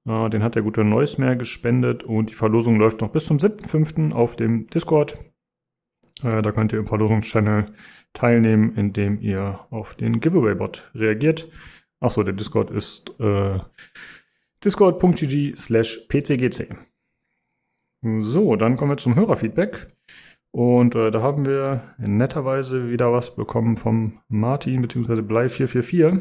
Äh, 0.06 0.28
den 0.28 0.42
hat 0.42 0.54
der 0.54 0.62
gute 0.62 0.84
Neusmer 0.84 1.34
gespendet 1.34 2.04
und 2.04 2.28
die 2.28 2.34
Verlosung 2.34 2.76
läuft 2.78 3.00
noch 3.00 3.10
bis 3.10 3.24
zum 3.24 3.38
7.5. 3.38 4.12
auf 4.12 4.36
dem 4.36 4.66
Discord. 4.66 5.18
Äh, 6.22 6.42
da 6.42 6.52
könnt 6.52 6.74
ihr 6.74 6.78
im 6.78 6.86
Verlosungschannel 6.86 7.64
teilnehmen, 8.12 8.74
indem 8.74 9.18
ihr 9.18 9.60
auf 9.70 9.94
den 9.94 10.20
Giveaway-Bot 10.20 10.90
reagiert. 10.94 11.48
Achso, 12.00 12.22
der 12.22 12.34
Discord 12.34 12.70
ist 12.70 13.18
äh, 13.18 13.60
discord.gg 14.62 15.56
slash 15.56 16.06
pcgc. 16.10 16.76
So, 18.20 18.56
dann 18.56 18.76
kommen 18.76 18.92
wir 18.92 18.98
zum 18.98 19.16
Hörerfeedback. 19.16 19.97
Und 20.58 20.96
äh, 20.96 21.12
da 21.12 21.22
haben 21.22 21.46
wir 21.46 21.94
netterweise 21.98 22.90
wieder 22.90 23.12
was 23.12 23.36
bekommen 23.36 23.76
vom 23.76 24.18
Martin 24.26 24.82
bzw. 24.82 25.20
Blei444. 25.20 26.20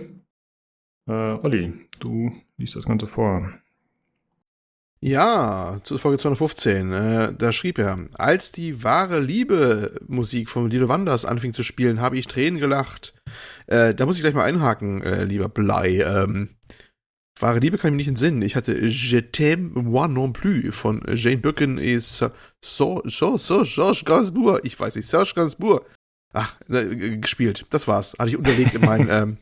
Äh, 1.07 1.11
Olli, 1.11 1.73
du 1.97 2.31
liest 2.55 2.75
das 2.75 2.85
Ganze 2.85 3.07
vor. 3.07 3.51
Ja, 4.99 5.79
zu 5.81 5.97
Folge 5.97 6.19
215. 6.19 6.93
Äh, 6.93 7.33
da 7.35 7.51
schrieb 7.51 7.79
er, 7.79 7.97
als 8.13 8.51
die 8.51 8.83
wahre 8.83 9.21
Liebe 9.21 9.99
Musik 10.05 10.49
von 10.49 10.69
Lido 10.69 10.87
Wanders 10.87 11.25
anfing 11.25 11.53
zu 11.53 11.63
spielen, 11.63 11.99
habe 11.99 12.19
ich 12.19 12.27
Tränen 12.27 12.59
gelacht. 12.59 13.15
Äh, 13.65 13.95
da 13.95 14.05
muss 14.05 14.17
ich 14.17 14.21
gleich 14.21 14.35
mal 14.35 14.43
einhaken, 14.43 15.01
äh, 15.01 15.23
lieber 15.23 15.49
Blei. 15.49 16.01
Ähm, 16.01 16.56
wahre 17.41 17.59
Liebe 17.59 17.77
kann 17.77 17.89
ich 17.89 17.91
mir 17.91 17.97
nicht 17.97 18.07
entsinnen. 18.07 18.41
Ich 18.41 18.55
hatte 18.55 18.73
Je 18.87 19.19
t'aime 19.19 19.71
moi 19.73 20.07
non 20.07 20.33
plus 20.33 20.73
von 20.75 21.01
Jane 21.13 21.37
Birkin 21.37 21.77
et 21.77 22.01
so, 22.01 22.29
so, 22.61 23.01
so, 23.05 23.37
so, 23.37 23.63
Georges 23.63 24.05
Gainsbourg. 24.05 24.61
Ich 24.63 24.79
weiß 24.79 24.95
nicht, 24.95 25.07
Serge 25.07 25.33
Gainsbourg. 25.35 25.85
Ach, 26.33 26.55
äh, 26.69 27.17
gespielt. 27.17 27.65
Das 27.69 27.87
war's. 27.87 28.15
Hatte 28.19 28.29
ich 28.29 28.37
unterlegt 28.37 28.73
in 28.73 28.81
meinen, 28.81 29.07
ähm, 29.11 29.37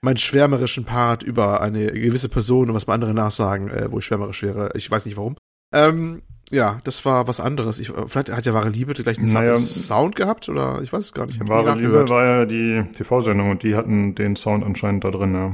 meinen 0.00 0.16
schwärmerischen 0.16 0.84
Part 0.84 1.22
über 1.22 1.60
eine 1.60 1.92
gewisse 1.92 2.28
Person 2.28 2.68
und 2.68 2.74
was 2.74 2.86
mal 2.86 2.94
andere 2.94 3.14
nachsagen, 3.14 3.70
äh, 3.70 3.90
wo 3.90 3.98
ich 3.98 4.04
schwärmerisch 4.04 4.42
wäre. 4.42 4.70
Ich 4.74 4.90
weiß 4.90 5.06
nicht 5.06 5.16
warum. 5.16 5.36
Ähm, 5.72 6.22
ja, 6.50 6.80
das 6.84 7.04
war 7.04 7.26
was 7.26 7.40
anderes. 7.40 7.78
Ich, 7.78 7.90
vielleicht 8.06 8.30
hat 8.30 8.46
ja 8.46 8.54
wahre 8.54 8.68
Liebe 8.68 8.92
gleich 8.94 9.18
einen 9.18 9.32
Naja. 9.32 9.56
Sound 9.56 10.14
gehabt 10.14 10.48
oder 10.48 10.80
ich 10.82 10.92
weiß 10.92 11.06
es 11.06 11.14
gar 11.14 11.26
nicht. 11.26 11.40
Wahre 11.48 11.74
Liebe 11.74 11.88
nachgehört. 11.88 12.10
war 12.10 12.24
ja 12.24 12.44
die 12.44 12.84
TV-Sendung 12.92 13.50
und 13.50 13.62
die 13.62 13.74
hatten 13.74 14.14
den 14.14 14.36
Sound 14.36 14.64
anscheinend 14.64 15.04
da 15.04 15.10
drin, 15.10 15.34
ja. 15.34 15.52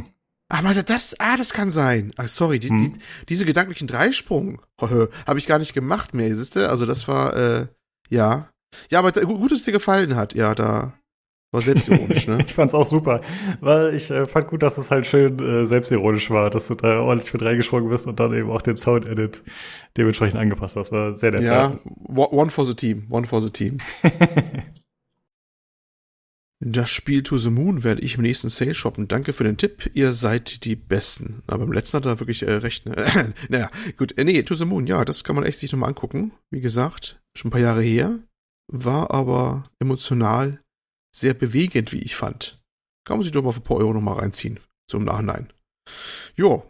Ah, 0.52 0.62
meinte 0.62 0.82
das, 0.84 1.14
ah, 1.20 1.36
das 1.36 1.52
kann 1.54 1.70
sein. 1.70 2.10
Ah, 2.16 2.26
sorry, 2.28 2.58
die, 2.58 2.68
Hm. 2.70 2.92
die, 2.94 2.98
diese 3.28 3.44
gedanklichen 3.46 3.86
Dreisprung 3.86 4.60
habe 4.80 5.38
ich 5.38 5.46
gar 5.46 5.58
nicht 5.60 5.72
gemacht 5.74 6.12
mehr, 6.12 6.34
siehst 6.34 6.56
du? 6.56 6.68
Also 6.68 6.84
das 6.86 7.06
war, 7.08 7.34
äh, 7.36 7.66
ja. 8.08 8.50
Ja, 8.90 8.98
aber 8.98 9.12
da- 9.12 9.22
gut, 9.22 9.50
dass 9.50 9.60
es 9.60 9.64
dir 9.64 9.72
gefallen 9.72 10.16
hat. 10.16 10.34
Ja, 10.34 10.54
da 10.54 10.92
war 11.52 11.60
selbstironisch, 11.60 12.28
ne? 12.28 12.38
Ich 12.46 12.54
fand's 12.54 12.74
auch 12.74 12.84
super, 12.86 13.20
weil 13.60 13.94
ich 13.94 14.10
äh, 14.10 14.24
fand 14.26 14.46
gut, 14.48 14.62
dass 14.62 14.76
es 14.78 14.90
halt 14.90 15.06
schön 15.06 15.38
äh, 15.40 15.66
selbstironisch 15.66 16.30
war, 16.30 16.50
dass 16.50 16.66
du 16.68 16.74
da 16.74 17.00
ordentlich 17.00 17.32
mit 17.32 17.44
reingesprungen 17.44 17.88
bist 17.90 18.06
und 18.06 18.18
dann 18.20 18.32
eben 18.32 18.50
auch 18.50 18.62
den 18.62 18.76
Sound-Edit 18.76 19.42
dementsprechend 19.96 20.38
angepasst 20.40 20.76
hast. 20.76 20.92
War 20.92 21.16
sehr 21.16 21.30
nett. 21.32 21.42
ja, 21.42 21.78
one 22.06 22.50
for 22.50 22.64
the 22.66 22.74
team, 22.74 23.06
one 23.08 23.26
for 23.26 23.40
the 23.40 23.50
team. 23.50 23.78
Das 26.62 26.90
Spiel 26.90 27.22
To 27.22 27.38
the 27.38 27.48
Moon 27.48 27.84
werde 27.84 28.02
ich 28.02 28.16
im 28.16 28.22
nächsten 28.22 28.50
Sale 28.50 28.74
shoppen. 28.74 29.08
Danke 29.08 29.32
für 29.32 29.44
den 29.44 29.56
Tipp. 29.56 29.90
Ihr 29.94 30.12
seid 30.12 30.64
die 30.64 30.76
Besten. 30.76 31.42
Aber 31.46 31.64
beim 31.64 31.72
letzten 31.72 31.96
hat 31.96 32.04
er 32.04 32.20
wirklich 32.20 32.42
äh, 32.42 32.52
recht. 32.52 32.84
Ne? 32.84 33.32
naja, 33.48 33.70
gut. 33.96 34.16
Äh, 34.18 34.24
nee, 34.24 34.42
To 34.42 34.54
the 34.54 34.66
Moon, 34.66 34.86
ja, 34.86 35.06
das 35.06 35.24
kann 35.24 35.36
man 35.36 35.44
echt 35.46 35.58
sich 35.58 35.72
nochmal 35.72 35.88
angucken. 35.88 36.32
Wie 36.50 36.60
gesagt, 36.60 37.22
schon 37.34 37.48
ein 37.48 37.52
paar 37.52 37.60
Jahre 37.60 37.82
her. 37.82 38.18
War 38.70 39.10
aber 39.10 39.64
emotional 39.78 40.60
sehr 41.16 41.32
bewegend, 41.32 41.92
wie 41.92 42.02
ich 42.02 42.14
fand. 42.14 42.62
Kann 43.06 43.16
man 43.16 43.22
sich 43.22 43.32
doch 43.32 43.42
mal 43.42 43.52
für 43.52 43.60
ein 43.60 43.64
paar 43.64 43.78
Euro 43.78 43.94
nochmal 43.94 44.18
reinziehen. 44.18 44.60
So 44.90 44.98
im 44.98 45.04
Nachhinein. 45.04 45.50
Jo, 46.36 46.62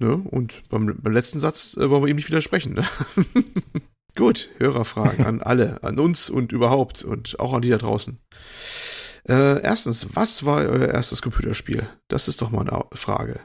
ne? 0.00 0.16
Und 0.16 0.68
beim, 0.70 1.00
beim 1.00 1.12
letzten 1.12 1.38
Satz 1.38 1.76
äh, 1.76 1.88
wollen 1.88 2.02
wir 2.02 2.10
ihm 2.10 2.16
nicht 2.16 2.28
widersprechen, 2.28 2.74
ne? 2.74 2.86
Gut, 4.16 4.50
Hörerfragen 4.58 5.26
an 5.26 5.42
alle, 5.42 5.82
an 5.84 5.98
uns 5.98 6.30
und 6.30 6.50
überhaupt 6.50 7.04
und 7.04 7.38
auch 7.38 7.52
an 7.52 7.60
die 7.62 7.68
da 7.68 7.76
draußen. 7.76 8.18
Äh, 9.28 9.60
erstens, 9.62 10.14
was 10.14 10.44
war 10.44 10.58
euer 10.58 10.88
erstes 10.88 11.20
Computerspiel? 11.20 11.88
Das 12.08 12.28
ist 12.28 12.42
doch 12.42 12.50
mal 12.50 12.68
eine 12.68 12.84
Frage. 12.92 13.40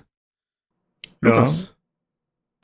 Ja. 1.24 1.36
Lukas. 1.36 1.76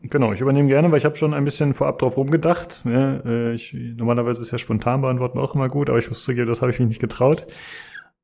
Genau, 0.03 0.31
ich 0.31 0.41
übernehme 0.41 0.67
gerne, 0.67 0.91
weil 0.91 0.99
ich 0.99 1.05
habe 1.05 1.15
schon 1.15 1.33
ein 1.33 1.43
bisschen 1.43 1.73
vorab 1.73 1.97
drauf 1.97 2.17
rumgedacht. 2.17 2.83
Ja, 2.85 3.17
äh, 3.25 3.53
ich, 3.53 3.73
normalerweise 3.73 4.43
ist 4.43 4.51
ja 4.51 4.59
spontan 4.59 5.01
beantworten 5.01 5.39
auch 5.39 5.55
immer 5.55 5.69
gut, 5.69 5.89
aber 5.89 5.97
ich 5.97 6.07
muss 6.07 6.23
zugeben, 6.23 6.47
das 6.47 6.61
habe 6.61 6.71
ich 6.71 6.77
mich 6.79 6.87
nicht 6.87 7.01
getraut. 7.01 7.47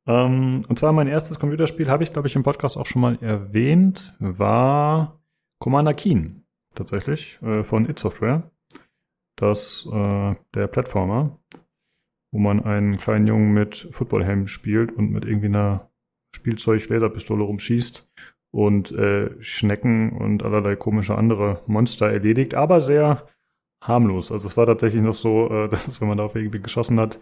Ähm, 0.06 0.62
und 0.67 0.77
zwar 0.77 0.93
mein 0.93 1.08
erstes 1.08 1.39
Computerspiel, 1.39 1.89
habe 1.89 2.03
ich, 2.03 2.13
glaube 2.13 2.27
ich, 2.27 2.36
im 2.36 2.43
Podcast 2.43 2.77
auch 2.77 2.86
schon 2.86 3.01
mal 3.01 3.17
erwähnt, 3.23 4.15
war 4.19 5.19
Commander 5.58 5.95
Keen, 5.95 6.45
tatsächlich, 6.75 7.41
äh, 7.41 7.63
von 7.63 7.89
It 7.89 7.97
Software. 7.97 8.51
Das, 9.36 9.88
äh, 9.91 10.36
der 10.53 10.67
Plattformer, 10.67 11.39
wo 12.34 12.39
man 12.39 12.63
einen 12.65 12.98
kleinen 12.98 13.28
Jungen 13.28 13.54
mit 13.54 13.88
Footballhelm 13.91 14.48
spielt 14.48 14.91
und 14.91 15.12
mit 15.12 15.24
irgendwie 15.24 15.46
einer 15.46 15.91
Spielzeug-Laserpistole 16.36 17.43
rumschießt 17.43 18.10
und 18.52 18.91
äh, 18.91 19.30
Schnecken 19.39 20.12
und 20.13 20.43
allerlei 20.43 20.76
komische 20.76 21.15
andere 21.15 21.62
Monster 21.67 22.10
erledigt, 22.12 22.56
aber 22.56 22.82
sehr 22.82 23.28
harmlos. 23.84 24.32
Also 24.32 24.48
es 24.48 24.58
war 24.58 24.65
tatsächlich 24.65 25.04
noch 25.04 25.13
so, 25.13 25.48
äh, 25.50 25.69
dass 25.72 26.02
wenn 26.02 26.08
man 26.08 26.17
da 26.17 26.24
auf 26.24 26.36
irgendwie 26.36 26.60
geschossen 26.62 27.00
hat 27.00 27.19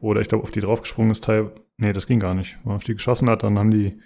oder 0.00 0.20
ich 0.20 0.28
glaube 0.28 0.44
auf 0.44 0.52
die 0.52 0.60
draufgesprungen 0.60 1.10
ist, 1.10 1.24
Teil, 1.24 1.50
nee, 1.76 1.92
das 1.92 2.06
ging 2.06 2.20
gar 2.20 2.34
nicht. 2.34 2.56
Wenn 2.62 2.68
man 2.68 2.76
auf 2.76 2.84
die 2.84 2.94
geschossen 2.94 3.28
hat, 3.28 3.42
dann 3.42 3.58
haben 3.58 3.72
die, 3.72 3.98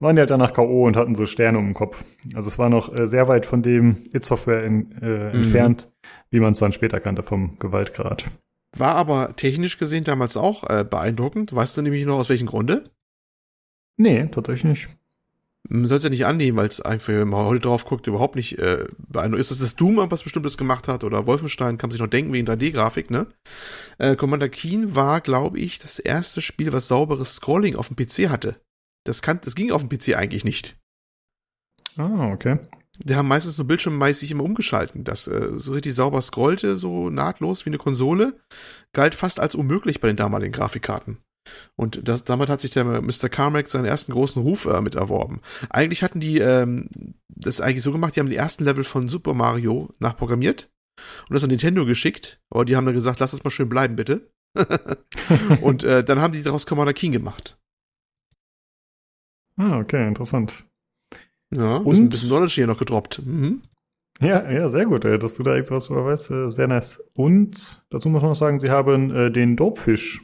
waren 0.00 0.16
die 0.16 0.20
halt 0.20 0.30
danach 0.30 0.54
K.O. 0.54 0.86
und 0.86 0.96
hatten 0.96 1.16
so 1.16 1.26
Sterne 1.26 1.58
um 1.58 1.66
den 1.66 1.74
Kopf. 1.74 2.06
Also 2.34 2.48
es 2.48 2.58
war 2.58 2.70
noch 2.70 2.94
äh, 2.98 3.06
sehr 3.06 3.28
weit 3.28 3.44
von 3.44 3.60
dem 3.60 4.04
It-Software 4.14 4.64
in, 4.64 4.92
äh, 5.02 5.06
Mhm. 5.06 5.34
entfernt, 5.34 5.92
wie 6.30 6.40
man 6.40 6.52
es 6.52 6.60
dann 6.60 6.72
später 6.72 6.98
kannte 6.98 7.22
vom 7.22 7.58
Gewaltgrad. 7.58 8.30
War 8.76 8.94
aber 8.94 9.34
technisch 9.36 9.78
gesehen 9.78 10.04
damals 10.04 10.36
auch 10.36 10.68
äh, 10.68 10.84
beeindruckend. 10.84 11.54
Weißt 11.54 11.76
du 11.76 11.82
nämlich 11.82 12.04
noch 12.04 12.18
aus 12.18 12.28
welchem 12.28 12.46
Grunde? 12.46 12.84
Nee, 13.96 14.28
tatsächlich 14.28 14.64
nicht. 14.64 14.88
Man 15.70 15.86
soll 15.86 15.98
es 15.98 16.04
ja 16.04 16.10
nicht 16.10 16.24
annehmen, 16.24 16.56
weil 16.56 16.66
es 16.66 16.80
einfach, 16.80 17.08
wenn 17.08 17.28
man 17.28 17.46
heute 17.46 17.60
drauf 17.60 17.84
guckt, 17.84 18.06
überhaupt 18.06 18.36
nicht 18.36 18.58
äh, 18.58 18.86
beeindruckend 18.96 19.40
ist. 19.40 19.50
Dass 19.50 19.58
das 19.58 19.76
Doom 19.76 19.96
was 20.10 20.22
Bestimmtes 20.22 20.56
gemacht 20.56 20.88
hat 20.88 21.04
oder 21.04 21.26
Wolfenstein, 21.26 21.76
kann 21.78 21.88
man 21.88 21.92
sich 21.92 22.00
noch 22.00 22.08
denken 22.08 22.32
wegen 22.32 22.46
3D-Grafik, 22.46 23.10
ne? 23.10 23.26
Äh, 23.98 24.16
Commander 24.16 24.48
Keen 24.48 24.94
war, 24.94 25.20
glaube 25.20 25.58
ich, 25.58 25.78
das 25.78 25.98
erste 25.98 26.40
Spiel, 26.40 26.72
was 26.72 26.88
sauberes 26.88 27.34
Scrolling 27.34 27.76
auf 27.76 27.88
dem 27.88 27.96
PC 27.96 28.30
hatte. 28.30 28.60
Das, 29.04 29.20
kann, 29.20 29.40
das 29.42 29.54
ging 29.54 29.72
auf 29.72 29.86
dem 29.86 29.90
PC 29.90 30.16
eigentlich 30.16 30.44
nicht. 30.44 30.78
Ah, 31.96 32.30
okay. 32.32 32.58
Die 33.04 33.14
haben 33.14 33.28
meistens 33.28 33.58
nur 33.58 33.66
bildschirmmäßig 33.66 34.30
immer 34.30 34.44
umgeschalten. 34.44 35.04
Das 35.04 35.26
äh, 35.26 35.50
so 35.56 35.72
richtig 35.72 35.94
sauber 35.94 36.20
scrollte, 36.22 36.76
so 36.76 37.10
nahtlos 37.10 37.64
wie 37.64 37.70
eine 37.70 37.78
Konsole, 37.78 38.38
galt 38.92 39.14
fast 39.14 39.40
als 39.40 39.54
unmöglich 39.54 40.00
bei 40.00 40.08
den 40.08 40.16
damaligen 40.16 40.52
Grafikkarten. 40.52 41.18
Und 41.76 42.08
das, 42.08 42.24
damit 42.24 42.48
hat 42.48 42.60
sich 42.60 42.72
der 42.72 42.84
Mr. 42.84 43.28
Carmack 43.28 43.68
seinen 43.68 43.84
ersten 43.84 44.12
großen 44.12 44.42
Ruf 44.42 44.66
äh, 44.66 44.80
mit 44.80 44.94
erworben. 44.94 45.40
Eigentlich 45.70 46.02
hatten 46.02 46.20
die 46.20 46.38
ähm, 46.38 47.14
das 47.28 47.60
eigentlich 47.60 47.82
so 47.82 47.92
gemacht, 47.92 48.16
die 48.16 48.20
haben 48.20 48.30
die 48.30 48.36
ersten 48.36 48.64
Level 48.64 48.84
von 48.84 49.08
Super 49.08 49.34
Mario 49.34 49.94
nachprogrammiert 49.98 50.70
und 51.28 51.34
das 51.34 51.44
an 51.44 51.50
Nintendo 51.50 51.86
geschickt, 51.86 52.40
aber 52.50 52.64
die 52.64 52.76
haben 52.76 52.84
dann 52.84 52.94
gesagt, 52.94 53.20
lass 53.20 53.32
es 53.32 53.44
mal 53.44 53.50
schön 53.50 53.68
bleiben, 53.68 53.96
bitte. 53.96 54.30
und 55.62 55.84
äh, 55.84 56.02
dann 56.02 56.20
haben 56.20 56.32
die 56.32 56.42
daraus 56.42 56.66
Commander 56.66 56.94
King 56.94 57.12
gemacht. 57.12 57.58
Ah, 59.56 59.78
okay, 59.78 60.06
interessant. 60.06 60.64
Ja, 61.54 61.76
Und? 61.78 61.96
ein 61.96 62.08
bisschen 62.08 62.28
Knowledge 62.28 62.54
hier 62.54 62.66
noch 62.66 62.78
gedroppt. 62.78 63.22
Mhm. 63.24 63.62
Ja, 64.20 64.50
ja, 64.50 64.68
sehr 64.68 64.86
gut, 64.86 65.04
ey, 65.04 65.18
dass 65.18 65.34
du 65.34 65.44
da 65.44 65.54
irgendwas 65.54 65.86
drüber 65.86 66.04
weißt. 66.06 66.30
äh, 66.32 66.50
Sehr 66.50 66.66
nice. 66.66 67.02
Und 67.14 67.84
dazu 67.90 68.08
muss 68.08 68.20
man 68.20 68.30
noch 68.32 68.36
sagen, 68.36 68.58
sie 68.58 68.70
haben 68.70 69.10
äh, 69.14 69.30
den 69.30 69.54
Dopefisch 69.56 70.20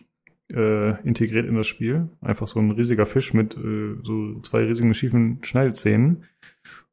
äh, 0.52 1.00
integriert 1.06 1.46
in 1.46 1.54
das 1.54 1.68
Spiel. 1.68 2.08
Einfach 2.20 2.46
so 2.48 2.58
ein 2.58 2.72
riesiger 2.72 3.06
Fisch 3.06 3.32
mit 3.34 3.56
äh, 3.56 3.94
so 4.02 4.40
zwei 4.40 4.64
riesigen 4.64 4.92
schiefen 4.94 5.38
Schneidezähnen. 5.42 6.24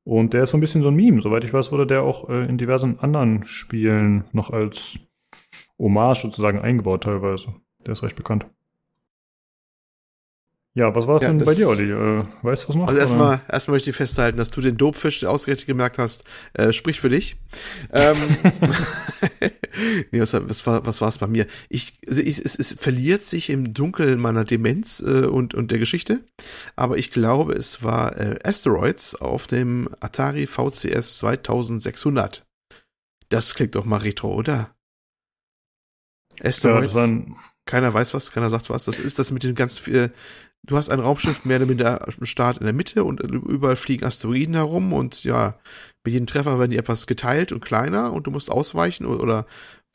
Und 0.04 0.34
der 0.34 0.44
ist 0.44 0.52
so 0.52 0.58
ein 0.58 0.62
bisschen 0.62 0.84
so 0.84 0.90
ein 0.90 0.96
Meme. 0.96 1.22
Soweit 1.22 1.44
ich 1.44 1.54
weiß, 1.54 1.72
wurde 1.72 1.88
der 1.88 2.04
auch 2.04 2.30
äh, 2.30 2.46
in 2.48 2.58
diversen 2.58 3.00
anderen 3.00 3.44
Spielen 3.44 4.26
noch 4.32 4.52
als 4.52 5.00
Hommage 5.80 6.22
sozusagen 6.22 6.60
eingebaut 6.60 7.04
teilweise. 7.04 7.56
Der 7.86 7.94
ist 7.94 8.04
recht 8.04 8.16
bekannt. 8.16 8.46
Ja, 10.74 10.96
was 10.96 11.06
war 11.06 11.18
es 11.18 11.24
Ja, 11.24 11.30
denn 11.30 11.40
bei 11.40 11.54
dir, 11.54 11.68
Olli? 11.68 11.92
Äh, 11.92 12.24
weißt 12.44 12.64
du 12.64 12.70
was 12.70 12.76
noch? 12.76 12.88
Also 12.88 12.94
oder? 12.94 13.02
erstmal, 13.02 13.42
erstmal 13.50 13.76
möchte 13.76 13.90
ich 13.90 13.96
festhalten, 13.96 14.38
dass 14.38 14.52
du 14.52 14.62
den 14.62 14.78
Dopefisch 14.78 15.26
ausgerechnet 15.26 15.68
gemerkt 15.68 15.98
hast, 15.98 16.24
äh, 16.54 16.72
spricht 16.72 17.02
für 17.02 17.10
dich. 17.10 17.36
Ähm, 17.92 18.16
nee, 20.12 20.22
was, 20.22 20.34
was 20.34 20.66
war, 20.66 20.86
was 20.86 21.02
war 21.02 21.10
es 21.10 21.18
bei 21.18 21.28
mir? 21.28 21.46
Ich, 21.68 22.00
also 22.08 22.22
ich, 22.22 22.38
es, 22.40 22.56
es 22.56 22.74
verliert 22.80 23.26
sich 23.26 23.50
im 23.50 23.74
Dunkeln 23.74 24.20
meiner 24.20 24.46
Demenz 24.46 25.02
äh, 25.06 25.26
und 25.26 25.54
und 25.54 25.72
der 25.72 25.80
Geschichte, 25.80 26.24
aber 26.78 26.98
ich 26.98 27.12
glaube, 27.12 27.54
es 27.54 27.84
war 27.84 28.18
äh, 28.18 28.40
Asteroids 28.42 29.16
auf 29.16 29.48
dem 29.48 29.90
Atari 30.00 30.48
VCS 30.48 31.18
2600. 31.18 32.46
Das 33.28 33.56
klingt 33.56 33.76
doch 33.76 33.84
mal 33.86 33.98
retro, 33.98 34.34
oder? 34.34 34.74
Ja, 36.40 36.46
Asteroids. 36.50 36.96
ein, 36.96 37.36
Keiner 37.66 37.94
weiß 37.94 38.14
was, 38.14 38.32
keiner 38.32 38.50
sagt 38.50 38.70
was. 38.70 38.86
Das 38.86 39.00
ist 39.00 39.20
das 39.20 39.32
mit 39.32 39.44
den 39.44 39.56
ganz 39.56 39.78
viel. 39.78 40.12
Du 40.68 40.78
hast 40.78 40.90
ein 40.90 41.00
Raumschiff 41.00 41.44
mehr 41.44 41.58
oder 41.58 41.66
minder 41.66 42.08
am 42.08 42.26
Start 42.26 42.58
in 42.58 42.66
der 42.66 42.74
Mitte 42.74 43.04
und 43.04 43.20
überall 43.20 43.76
fliegen 43.76 44.06
Asteroiden 44.06 44.54
herum 44.54 44.94
und 44.94 45.24
ja, 45.24 45.58
mit 46.04 46.14
jedem 46.14 46.28
Treffer 46.28 46.60
werden 46.60 46.70
die 46.72 46.78
etwas 46.78 47.08
geteilt 47.08 47.52
und 47.52 47.66
kleiner 47.66 48.14
und 48.14 48.28
du 48.28 48.32
musst 48.32 48.52
ausweichen 48.52 49.06
oder, 49.06 49.22
oder 49.24 49.46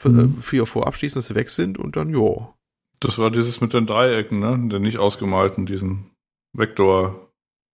Mhm. 0.05 0.37
vier 0.37 0.67
vor 0.67 0.87
abschließen, 0.87 1.19
dass 1.19 1.29
sie 1.29 1.35
weg 1.37 1.49
sind 1.49 1.79
und 1.79 1.97
dann 1.97 2.11
jo. 2.11 2.53
Das 3.01 3.19
war 3.19 3.31
dieses 3.31 3.63
mit 3.63 3.73
den 3.73 3.87
Dreiecken, 3.87 4.41
ne? 4.41 4.69
Der 4.71 4.79
nicht 4.79 4.99
ausgemalten, 4.99 5.65
diesen 5.65 6.11
Vektor, 6.53 7.31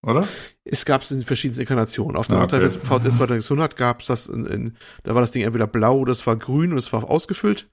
oder? 0.06 0.28
Es 0.64 0.84
gab 0.84 1.02
es 1.02 1.10
in 1.10 1.22
verschiedensten 1.24 1.62
Inkarnationen. 1.62 2.16
Auf 2.16 2.28
der 2.28 2.38
Ah, 2.38 2.44
okay. 2.44 2.60
VCS 2.60 2.80
2600 2.84 3.76
gab 3.76 4.02
es 4.02 4.06
das 4.06 4.26
in, 4.28 4.46
in, 4.46 4.76
da 5.02 5.16
war 5.16 5.20
das 5.20 5.32
Ding 5.32 5.42
entweder 5.42 5.66
blau 5.66 5.98
oder 5.98 6.12
es 6.12 6.24
war 6.26 6.36
grün 6.36 6.70
und 6.70 6.78
es 6.78 6.92
war 6.92 7.10
ausgefüllt. 7.10 7.68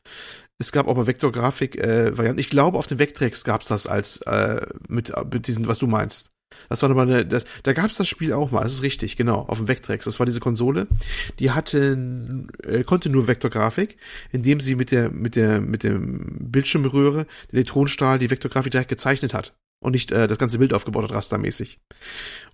Es 0.59 0.73
gab 0.73 0.87
auch 0.87 0.95
mal 0.95 1.07
Vektorgrafik-Varianten. 1.07 2.39
ich 2.39 2.49
glaube, 2.49 2.77
auf 2.77 2.85
den 2.85 2.99
Vectrex 2.99 3.45
gab 3.45 3.61
es 3.61 3.67
das 3.69 3.87
als 3.87 4.21
äh, 4.23 4.65
mit, 4.89 5.13
mit 5.31 5.47
diesen, 5.47 5.67
was 5.67 5.79
du 5.79 5.87
meinst. 5.87 6.31
Das 6.67 6.81
war 6.81 6.89
nochmal 6.89 7.07
eine, 7.07 7.25
das, 7.25 7.45
da 7.63 7.73
gab 7.73 7.85
es 7.85 7.95
das 7.95 8.07
Spiel 8.07 8.33
auch 8.33 8.51
mal, 8.51 8.63
das 8.63 8.73
ist 8.73 8.81
richtig, 8.81 9.15
genau, 9.15 9.45
auf 9.47 9.59
dem 9.59 9.67
Vectrex. 9.67 10.05
Das 10.05 10.19
war 10.19 10.25
diese 10.25 10.39
Konsole, 10.39 10.87
die 11.39 11.51
hatte, 11.51 12.45
äh, 12.63 12.83
konnte 12.83 13.09
nur 13.09 13.27
Vektorgrafik, 13.27 13.97
indem 14.31 14.59
sie 14.59 14.75
mit 14.75 14.91
der, 14.91 15.09
mit 15.11 15.35
der, 15.35 15.61
mit 15.61 15.83
dem 15.83 16.51
Bildschirmröhre, 16.51 17.25
den 17.51 17.55
Elektronenstrahl, 17.55 18.19
die 18.19 18.29
Vektorgrafik 18.29 18.71
direkt 18.71 18.89
gezeichnet 18.89 19.33
hat 19.33 19.53
und 19.79 19.93
nicht 19.93 20.11
äh, 20.11 20.27
das 20.27 20.37
ganze 20.37 20.57
Bild 20.57 20.73
aufgebaut 20.73 21.03
hat, 21.03 21.13
rastermäßig. 21.13 21.79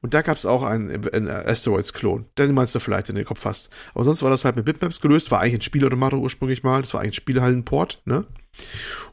Und 0.02 0.14
da 0.14 0.22
gab 0.22 0.38
es 0.38 0.46
auch 0.46 0.64
einen, 0.64 1.08
einen 1.10 1.30
Asteroids-Klon. 1.30 2.26
Den 2.38 2.54
meinst 2.54 2.76
du 2.76 2.80
vielleicht, 2.80 3.10
in 3.10 3.16
den 3.16 3.26
Kopf 3.26 3.46
hast. 3.46 3.70
Aber 3.94 4.06
sonst 4.06 4.22
war 4.22 4.30
das 4.30 4.46
halt 4.46 4.56
mit 4.56 4.66
Bitmaps 4.66 5.02
gelöst, 5.02 5.32
war 5.32 5.42
eigentlich 5.42 5.56
ein 5.56 5.62
Spielautomat 5.62 6.14
ursprünglich 6.14 6.64
mal, 6.64 6.82
das 6.82 6.94
war 6.94 7.02
eigentlich 7.02 7.18
ein 7.18 7.22
Spielhallenport, 7.22 8.02
ne? 8.06 8.26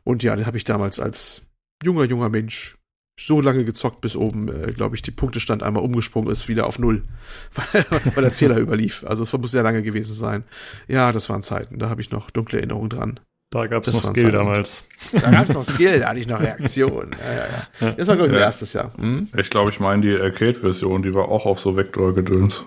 Und 0.04 0.22
ja, 0.22 0.36
den 0.36 0.46
habe 0.46 0.56
ich 0.56 0.64
damals 0.64 1.00
als 1.00 1.42
junger, 1.82 2.04
junger 2.04 2.28
Mensch 2.28 2.78
so 3.18 3.40
lange 3.40 3.64
gezockt, 3.64 4.00
bis 4.00 4.16
oben, 4.16 4.48
äh, 4.48 4.72
glaube 4.72 4.96
ich, 4.96 5.02
die 5.02 5.10
Punktestand 5.10 5.62
einmal 5.62 5.82
umgesprungen 5.82 6.30
ist, 6.30 6.48
wieder 6.48 6.66
auf 6.66 6.78
Null, 6.78 7.02
weil, 7.54 7.86
weil 8.14 8.22
der 8.22 8.32
Zähler 8.32 8.58
überlief. 8.58 9.04
Also 9.04 9.22
es 9.22 9.32
muss 9.32 9.50
sehr 9.50 9.62
lange 9.62 9.82
gewesen 9.82 10.14
sein. 10.14 10.44
Ja, 10.88 11.12
das 11.12 11.28
waren 11.28 11.42
Zeiten, 11.42 11.78
da 11.78 11.88
habe 11.88 12.00
ich 12.00 12.10
noch 12.10 12.30
dunkle 12.30 12.58
Erinnerungen 12.58 12.90
dran. 12.90 13.20
Da 13.52 13.66
gab 13.66 13.86
es 13.86 13.92
noch 13.92 14.02
Skill 14.02 14.32
damals. 14.32 14.84
Da 15.12 15.30
gab 15.30 15.46
es 15.48 15.54
noch 15.54 15.62
Skill, 15.62 16.00
da 16.00 16.08
hatte 16.08 16.18
ich 16.20 16.26
noch 16.26 16.40
Reaktion. 16.40 17.14
Ja, 17.26 17.34
ja, 17.34 17.68
ja. 17.80 17.92
Das 17.92 18.08
war, 18.08 18.16
glaube 18.16 18.28
ich, 18.28 18.32
mein 18.32 18.40
Ja. 18.40 18.46
erstes 18.46 18.72
Jahr. 18.72 18.92
Hm? 18.98 19.28
Ich 19.36 19.50
glaube, 19.50 19.70
ich 19.70 19.78
meine 19.78 20.00
die 20.02 20.18
Arcade-Version, 20.18 21.02
die 21.02 21.12
war 21.14 21.28
auch 21.28 21.44
auf 21.44 21.60
so 21.60 21.76
Vektorgedöns. 21.76 22.66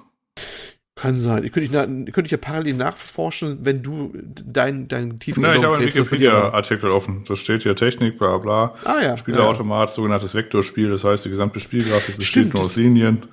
Kann 0.95 1.17
sein. 1.17 1.41
Die 1.43 1.50
könnte 1.50 1.65
ich, 1.65 1.71
könnte 2.13 2.26
ich 2.26 2.32
ja 2.32 2.38
parallel 2.38 2.76
nachforschen, 2.76 3.60
wenn 3.63 3.82
du 3.82 4.13
dein, 4.45 4.88
dein 4.88 5.19
tiefen 5.19 5.41
Na, 5.41 5.56
ich 5.56 5.63
habe 5.63 5.76
einen 5.76 5.86
Wikipedia-Artikel 5.88 6.89
offen. 6.91 7.26
Das 7.28 7.39
steht 7.39 7.63
hier 7.63 7.76
Technik, 7.76 8.17
bla 8.17 8.38
bla. 8.38 8.76
Ah 8.86 8.95
ja. 9.02 9.02
ja. 9.08 9.17
Spielautomat, 9.17 9.91
sogenanntes 9.91 10.36
Vektorspiel, 10.36 10.89
das 10.91 11.04
heißt, 11.04 11.26
die 11.26 11.30
gesamte 11.30 11.60
Spielgrafik 11.60 12.17
besteht 12.17 12.43
Stimmt, 12.43 12.54
nur 12.54 12.63
aus 12.63 12.76
Linien. 12.78 13.26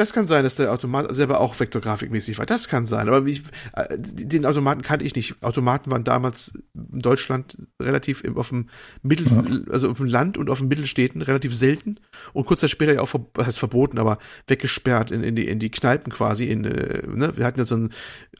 Das 0.00 0.14
kann 0.14 0.26
sein, 0.26 0.44
dass 0.44 0.56
der 0.56 0.72
Automat 0.72 1.14
selber 1.14 1.40
auch 1.40 1.60
vektorgrafikmäßig 1.60 2.38
war. 2.38 2.46
Das 2.46 2.68
kann 2.68 2.86
sein. 2.86 3.06
Aber 3.06 3.26
wie 3.26 3.32
ich, 3.32 3.42
äh, 3.74 3.98
den 3.98 4.46
Automaten 4.46 4.80
kannte 4.80 5.04
ich 5.04 5.14
nicht. 5.14 5.42
Automaten 5.42 5.90
waren 5.90 6.04
damals 6.04 6.58
in 6.74 7.00
Deutschland 7.00 7.58
relativ 7.78 8.24
im, 8.24 8.38
auf 8.38 8.48
dem 8.48 8.70
Mittel, 9.02 9.66
also 9.70 9.90
auf 9.90 9.98
dem 9.98 10.06
Land 10.06 10.38
und 10.38 10.48
auf 10.48 10.60
den 10.60 10.68
Mittelstädten 10.68 11.20
relativ 11.20 11.54
selten. 11.54 12.00
Und 12.32 12.46
kurz 12.46 12.60
Zeit 12.60 12.70
später 12.70 12.94
ja 12.94 13.02
auch, 13.02 13.12
heißt 13.36 13.58
verboten, 13.58 13.98
aber 13.98 14.16
weggesperrt 14.46 15.10
in, 15.10 15.22
in, 15.22 15.36
die, 15.36 15.46
in 15.46 15.58
die 15.58 15.70
Kneipen 15.70 16.10
quasi. 16.10 16.46
In, 16.46 16.64
äh, 16.64 17.06
ne? 17.06 17.36
Wir 17.36 17.44
hatten 17.44 17.58
ja 17.58 17.66
so 17.66 17.76
ein 17.76 17.90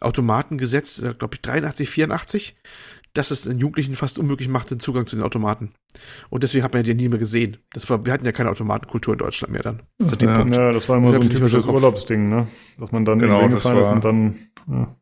Automatengesetz, 0.01 1.03
glaube 1.19 1.35
ich, 1.35 1.43
83, 1.43 1.91
84, 1.91 2.57
dass 3.15 3.31
es 3.31 3.43
den 3.43 3.59
Jugendlichen 3.59 3.97
fast 3.97 4.19
unmöglich 4.19 4.49
macht, 4.49 4.71
den 4.71 4.81
Zugang 4.81 5.07
zu 5.07 5.17
den 5.17 5.25
Automaten. 5.25 5.73
Und 6.29 6.43
deswegen 6.43 6.63
hat 6.65 6.73
man 6.73 6.85
ja 6.85 6.95
die 6.95 7.03
nie 7.03 7.09
mehr 7.09 7.19
gesehen. 7.19 7.57
Das 7.73 7.89
war, 7.91 8.05
wir 8.07 8.13
hatten 8.13 8.25
ja 8.25 8.33
keine 8.33 8.51
Automatenkultur 8.51 9.15
in 9.15 9.19
Deutschland 9.19 9.53
mehr 9.53 9.63
dann. 9.63 9.83
Dem 9.99 10.29
Ja. 10.29 10.39
Punkt. 10.39 10.55
Ja, 10.57 10.73
das 10.73 10.89
war 10.89 10.97
immer 10.97 11.09
Das 11.09 11.17
so 11.17 11.21
ein 11.23 11.29
so 11.29 11.35
typisches 11.35 11.65
Kopf. 11.67 11.75
Urlaubsding, 11.75 12.29
ne? 12.29 12.47
Dass 12.79 12.93
man 12.93 13.05
dann 13.05 13.19
Genau, 13.19 13.41
hingefahren 13.41 13.79
ist 13.79 13.89
war- 13.89 13.95
und 13.97 14.05
dann. 14.05 14.39
Ja. 14.69 14.97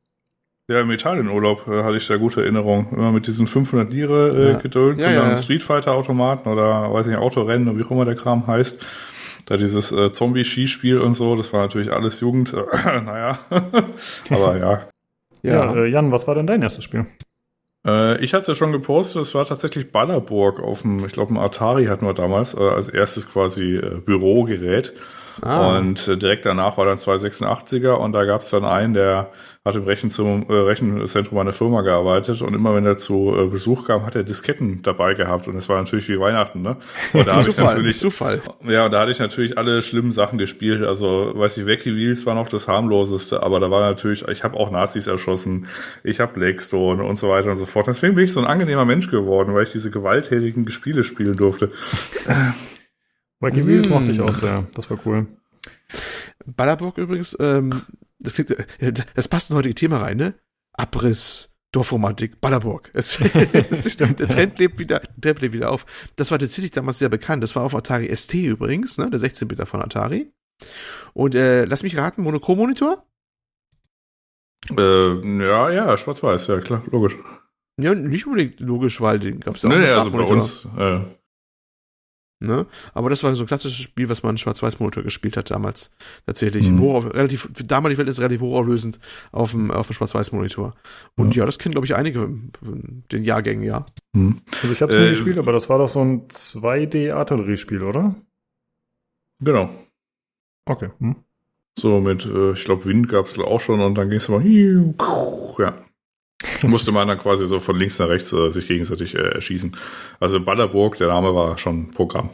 Ja, 0.71 0.81
im 0.83 0.91
Italienurlaub 0.91 1.67
äh, 1.67 1.83
hatte 1.83 1.97
ich 1.97 2.07
da 2.07 2.17
gute 2.19 2.43
Erinnerungen. 2.43 2.89
Immer 2.93 3.11
mit 3.13 3.27
diesen 3.27 3.47
500 3.47 3.91
Lire 3.91 4.37
äh, 4.37 4.53
Ja. 4.53 4.59
Gedöns 4.59 5.01
Ja, 5.03 5.09
und 5.09 5.15
ja, 5.15 5.21
dann 5.23 5.31
ja. 5.31 5.37
Street 5.39 5.63
Fighter 5.63 5.93
Automaten 5.95 6.47
oder 6.49 6.93
weiß 6.93 7.07
nicht 7.07 7.17
Autorennen 7.17 7.69
oder 7.69 7.79
wie 7.79 7.85
auch 7.85 7.91
immer 7.91 8.05
der 8.05 8.17
Kram 8.17 8.47
heißt. 8.47 8.79
Da 9.47 9.57
dieses 9.57 9.93
äh, 9.93 10.13
Zombie-Skispiel 10.13 10.99
und 10.99 11.15
so, 11.15 11.37
das 11.37 11.55
war 11.55 11.63
natürlich 11.63 11.91
alles 11.91 12.21
Jugend. 12.21 12.53
naja, 12.85 13.39
aber 14.31 14.59
ja. 14.59 14.89
Ja, 15.43 15.75
äh, 15.75 15.89
Jan, 15.89 16.13
was 16.13 16.27
war 16.27 16.35
denn 16.35 16.47
dein 16.47 16.61
erstes 16.61 16.85
Spiel? 16.85 17.07
Äh, 17.87 18.23
ich 18.25 18.33
hatte 18.35 18.43
es 18.43 18.49
ja 18.49 18.55
schon 18.55 18.73
gepostet, 18.73 19.23
es 19.23 19.35
war 19.35 19.45
tatsächlich 19.45 19.93
Ballerburg 19.93 20.61
auf 20.61 20.83
dem, 20.83 21.05
ich 21.05 21.13
glaube, 21.13 21.35
ein 21.35 21.39
Atari 21.39 21.87
hatten 21.87 22.07
wir 22.07 22.15
damals 22.15 22.55
äh, 22.55 22.61
als 22.61 22.89
erstes 22.89 23.29
quasi 23.31 23.77
äh, 23.77 24.01
Bürogerät. 24.05 24.93
Ah. 25.41 25.79
Und 25.79 26.09
äh, 26.09 26.17
direkt 26.17 26.47
danach 26.47 26.77
war 26.79 26.87
dann 26.87 26.99
286er 26.99 27.93
und 27.93 28.13
da 28.13 28.25
gab 28.25 28.43
es 28.43 28.51
dann 28.51 28.65
einen, 28.65 28.95
der 28.95 29.31
hat 29.69 29.77
im 29.77 29.85
Rechenzentrum, 29.85 30.47
äh, 30.49 30.53
Rechenzentrum 30.53 31.39
einer 31.39 31.53
Firma 31.53 31.83
gearbeitet 31.83 32.43
und 32.43 32.55
immer 32.55 32.75
wenn 32.75 32.85
er 32.87 32.97
zu 32.97 33.35
äh, 33.37 33.47
Besuch 33.47 33.87
kam, 33.87 34.05
hat 34.05 34.17
er 34.17 34.25
Disketten 34.25 34.83
dabei 34.83 35.15
gehabt 35.15 35.47
und 35.49 35.55
das 35.55 35.69
war 35.69 35.81
natürlich 35.81 36.09
wie 36.09 36.19
Weihnachten, 36.19 36.63
ne? 36.63 36.77
Und 37.13 37.27
da 37.27 37.33
habe 37.33 37.41
ich 37.41 37.47
Zufall, 37.47 37.75
natürlich 37.75 37.99
Zufall. 38.01 38.43
ja, 38.65 38.87
und 38.87 38.93
da 38.93 39.01
hatte 39.01 39.11
ich 39.11 39.19
natürlich 39.19 39.57
alle 39.57 39.83
schlimmen 39.83 40.13
Sachen 40.13 40.39
gespielt. 40.39 40.83
Also, 40.83 41.33
weiß 41.35 41.57
ich, 41.59 41.67
Wacky 41.67 41.95
Wheels 41.95 42.27
war 42.27 42.35
noch 42.35 42.49
das 42.49 42.69
harmloseste, 42.69 43.43
aber 43.43 43.61
da 43.61 43.71
war 43.71 43.81
natürlich, 43.81 44.27
ich 44.29 44.45
habe 44.45 44.57
auch 44.57 44.71
Nazis 44.71 45.07
erschossen, 45.07 45.67
ich 46.05 46.21
habe 46.21 46.33
Blackstone 46.35 47.03
und 47.03 47.17
so 47.17 47.29
weiter 47.29 47.51
und 47.51 47.57
so 47.57 47.67
fort. 47.67 47.87
Deswegen 47.87 48.15
bin 48.15 48.25
ich 48.25 48.33
so 48.33 48.41
ein 48.41 48.47
angenehmer 48.47 48.85
Mensch 48.85 49.11
geworden, 49.11 49.55
weil 49.55 49.65
ich 49.65 49.73
diese 49.73 49.91
gewalttätigen 49.91 50.69
Spiele 50.71 51.05
spielen 51.05 51.37
durfte. 51.37 51.71
Wacky 53.41 53.63
Mm. 53.63 53.69
Wheels 53.69 53.89
mochte 53.89 54.11
ich 54.11 54.21
auch 54.21 54.33
sehr. 54.33 54.67
Das 54.75 54.91
war 54.91 54.99
cool. 55.05 55.27
Ballerburg 56.47 56.99
übrigens, 56.99 57.37
ähm, 57.41 57.83
das, 58.19 58.35
klingt, 58.35 58.51
äh, 58.51 58.93
das 59.15 59.29
passt 59.29 59.51
in 59.51 59.57
heutige 59.57 59.75
Thema 59.75 59.99
rein, 59.99 60.17
ne? 60.17 60.35
Abriss, 60.73 61.55
Dorfromantik, 61.73 62.41
Ballerburg. 62.41 62.91
Es, 62.95 63.21
es 63.53 63.93
stimmt, 63.93 64.21
der 64.21 64.29
Trend 64.29 64.59
lebt 64.59 64.79
wieder, 64.79 65.01
der 65.17 65.35
Trend 65.35 65.41
lebt 65.43 65.55
wieder 65.55 65.71
auf. 65.71 66.11
Das 66.17 66.31
war 66.31 66.39
tatsächlich 66.39 66.71
damals 66.71 66.99
sehr 66.99 67.09
bekannt. 67.09 67.43
Das 67.43 67.57
war 67.57 67.65
auf 67.65 67.75
Atari 67.75 68.15
ST 68.15 68.35
übrigens, 68.35 68.99
ne? 68.99 69.11
Der 69.11 69.21
16-Bitter 69.21 69.67
von 69.67 69.83
Atari. 69.83 70.33
Und 71.15 71.35
äh, 71.35 71.65
lass 71.65 71.83
mich 71.83 71.97
raten, 71.97 72.23
Monochrom-Monitor? 72.23 73.05
Äh, 74.77 75.47
ja, 75.47 75.71
ja, 75.71 75.97
schwarz-weiß, 75.97 76.49
ja 76.49 76.61
klar, 76.61 76.83
logisch. 76.91 77.17
Ja, 77.81 77.95
nicht 77.95 78.27
unbedingt 78.27 78.59
logisch, 78.61 79.01
weil 79.01 79.21
den 79.21 79.41
gab's 79.41 79.63
ja 79.63 79.71
auch 79.71 79.75
Nee, 79.75 79.81
nee, 79.81 79.91
also 79.91 80.11
bei 80.11 80.23
uns. 80.23 80.67
Äh, 80.77 81.01
Ne? 82.41 82.67
Aber 82.95 83.11
das 83.11 83.25
war 83.25 83.35
so 83.35 83.43
ein 83.43 83.49
klassisches 83.49 83.83
Spiel, 83.83 84.09
was 84.09 84.23
man 84.23 84.35
in 84.35 84.39
Schwarz-Weiß-Monitor 84.39 85.03
gespielt 85.03 85.37
hat 85.37 85.51
damals. 85.51 85.91
Tatsächlich. 86.25 86.69
Mhm. 86.69 86.81
Hoch, 86.81 87.05
relativ, 87.07 87.49
für 87.53 87.65
damalige 87.65 87.99
Welt 87.99 88.09
ist 88.09 88.21
relativ 88.21 88.41
hochauflösend 88.41 89.01
auf 89.33 89.51
dem, 89.51 89.73
auf 89.73 89.89
dem 89.89 89.95
Schwarz-Weiß-Monitor. 89.95 90.75
Und 91.17 91.35
ja, 91.35 91.45
das 91.45 91.59
kennen, 91.59 91.73
glaube 91.73 91.87
ich, 91.87 91.97
einige 91.97 92.29
den 93.13 93.25
Jahrgängen, 93.25 93.65
ja. 93.65 93.87
hm. 94.15 94.41
Also 94.63 94.73
ich 94.73 94.83
habe 94.83 94.93
es 94.93 94.99
Äh, 94.99 95.03
nie 95.03 95.09
gespielt, 95.11 95.39
aber 95.39 95.51
das 95.51 95.69
war 95.69 95.79
doch 95.79 95.89
so 95.89 96.01
ein 96.01 96.29
2D-Artilleriespiel, 96.29 97.83
oder? 97.83 98.15
Genau. 99.41 99.71
Okay. 100.65 100.91
Hm. 101.01 101.17
So 101.77 102.01
mit, 102.01 102.25
äh, 102.25 102.53
ich 102.53 102.65
glaube, 102.65 102.85
Wind 102.85 103.09
gab's 103.09 103.37
auch 103.39 103.61
schon 103.61 103.81
und 103.81 103.97
dann 103.97 104.11
ging's 104.11 104.29
immer, 104.29 104.41
hiu, 104.41 104.95
ja. 105.59 105.75
Musste 106.63 106.93
man 106.93 107.09
dann 107.09 107.19
quasi 107.19 107.47
so 107.47 107.61
von 107.61 107.77
links 107.77 107.99
nach 107.99 108.09
rechts 108.09 108.33
äh, 108.33 108.51
sich 108.51 108.69
gegenseitig 108.69 109.15
äh, 109.15 109.35
erschießen. 109.35 109.77
Also 110.21 110.41
Ballerburg, 110.41 110.97
der 110.97 111.09
Name 111.09 111.35
war 111.35 111.59
schon 111.59 111.91
Programm. 111.91 112.31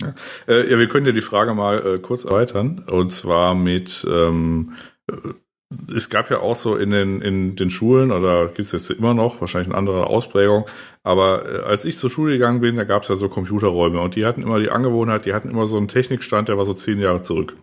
Ja, 0.00 0.14
äh, 0.48 0.70
ja 0.70 0.78
wir 0.78 0.88
können 0.88 1.06
ja 1.06 1.12
die 1.12 1.20
Frage 1.20 1.54
mal 1.54 1.86
äh, 1.86 1.98
kurz 1.98 2.24
erweitern. 2.24 2.84
Und 2.90 3.10
zwar 3.10 3.54
mit, 3.54 4.06
ähm, 4.10 4.72
äh, 5.10 5.94
es 5.94 6.08
gab 6.08 6.30
ja 6.30 6.40
auch 6.40 6.56
so 6.56 6.76
in 6.76 6.90
den, 6.90 7.20
in 7.20 7.54
den 7.54 7.70
Schulen, 7.70 8.10
oder 8.10 8.48
gibt's 8.48 8.72
jetzt 8.72 8.90
immer 8.90 9.14
noch, 9.14 9.40
wahrscheinlich 9.40 9.68
eine 9.68 9.78
andere 9.78 10.06
Ausprägung, 10.06 10.66
aber 11.02 11.44
äh, 11.44 11.62
als 11.62 11.84
ich 11.84 11.98
zur 11.98 12.10
Schule 12.10 12.32
gegangen 12.32 12.60
bin, 12.60 12.76
da 12.76 12.84
gab's 12.84 13.08
ja 13.08 13.16
so 13.16 13.28
Computerräume 13.28 14.00
und 14.00 14.16
die 14.16 14.24
hatten 14.24 14.42
immer 14.42 14.58
die 14.58 14.70
Angewohnheit, 14.70 15.26
die 15.26 15.34
hatten 15.34 15.50
immer 15.50 15.66
so 15.66 15.76
einen 15.76 15.88
Technikstand, 15.88 16.48
der 16.48 16.56
war 16.56 16.64
so 16.64 16.72
zehn 16.72 16.98
Jahre 17.00 17.20
zurück. 17.20 17.54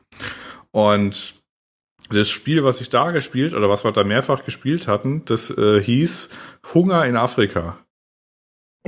Und 0.71 1.44
das 2.09 2.29
Spiel, 2.29 2.63
was 2.63 2.81
ich 2.81 2.89
da 2.89 3.11
gespielt 3.11 3.53
oder 3.53 3.69
was 3.69 3.83
wir 3.83 3.91
da 3.91 4.03
mehrfach 4.03 4.43
gespielt 4.43 4.87
hatten, 4.87 5.23
das 5.25 5.49
äh, 5.49 5.81
hieß 5.81 6.29
Hunger 6.73 7.05
in 7.05 7.15
Afrika. 7.15 7.84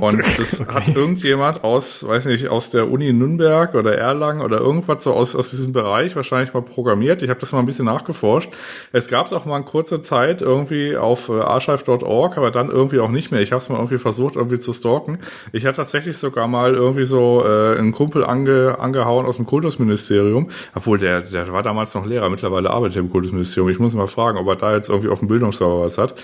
Und 0.00 0.18
das 0.38 0.60
Okay. 0.60 0.72
hat 0.72 0.88
irgendjemand 0.88 1.64
aus, 1.64 2.06
weiß 2.06 2.26
nicht, 2.26 2.48
aus 2.48 2.70
der 2.70 2.90
Uni 2.90 3.12
Nürnberg 3.12 3.74
oder 3.74 3.96
Erlangen 3.96 4.42
oder 4.42 4.58
irgendwas 4.58 5.04
so 5.04 5.12
aus, 5.12 5.34
aus 5.34 5.50
diesem 5.50 5.72
Bereich 5.72 6.14
wahrscheinlich 6.16 6.54
mal 6.54 6.62
programmiert. 6.62 7.22
Ich 7.22 7.30
habe 7.30 7.40
das 7.40 7.52
mal 7.52 7.58
ein 7.60 7.66
bisschen 7.66 7.84
nachgeforscht. 7.86 8.50
Es 8.92 9.08
gab 9.08 9.26
es 9.26 9.32
auch 9.32 9.44
mal 9.44 9.56
in 9.58 9.64
kurzer 9.64 10.00
Zeit 10.02 10.40
irgendwie 10.42 10.96
auf 10.96 11.28
äh, 11.28 11.40
archive.org, 11.40 12.36
aber 12.38 12.50
dann 12.50 12.70
irgendwie 12.70 13.00
auch 13.00 13.08
nicht 13.10 13.30
mehr. 13.30 13.40
Ich 13.40 13.52
habe 13.52 13.60
es 13.62 13.68
mal 13.68 13.76
irgendwie 13.76 13.98
versucht, 13.98 14.36
irgendwie 14.36 14.58
zu 14.58 14.72
stalken. 14.72 15.18
Ich 15.52 15.64
hatte 15.66 15.76
tatsächlich 15.78 16.16
sogar 16.18 16.48
mal 16.48 16.74
irgendwie 16.74 17.04
so 17.04 17.44
äh, 17.46 17.76
einen 17.78 17.92
Kumpel 17.92 18.24
ange, 18.24 18.76
angehauen 18.78 19.26
aus 19.26 19.36
dem 19.36 19.46
Kultusministerium, 19.46 20.50
obwohl 20.74 20.98
der, 20.98 21.22
der 21.22 21.52
war 21.52 21.62
damals 21.62 21.94
noch 21.94 22.06
Lehrer, 22.06 22.30
mittlerweile 22.30 22.70
arbeitet 22.70 22.96
er 22.96 23.02
im 23.02 23.10
Kultusministerium. 23.10 23.70
Ich 23.70 23.78
muss 23.78 23.94
mal 23.94 24.06
fragen, 24.08 24.38
ob 24.38 24.46
er 24.48 24.56
da 24.56 24.74
jetzt 24.74 24.88
irgendwie 24.88 25.08
auf 25.08 25.18
dem 25.20 25.28
Bildungsserver 25.28 25.82
was 25.82 25.98
hat, 25.98 26.14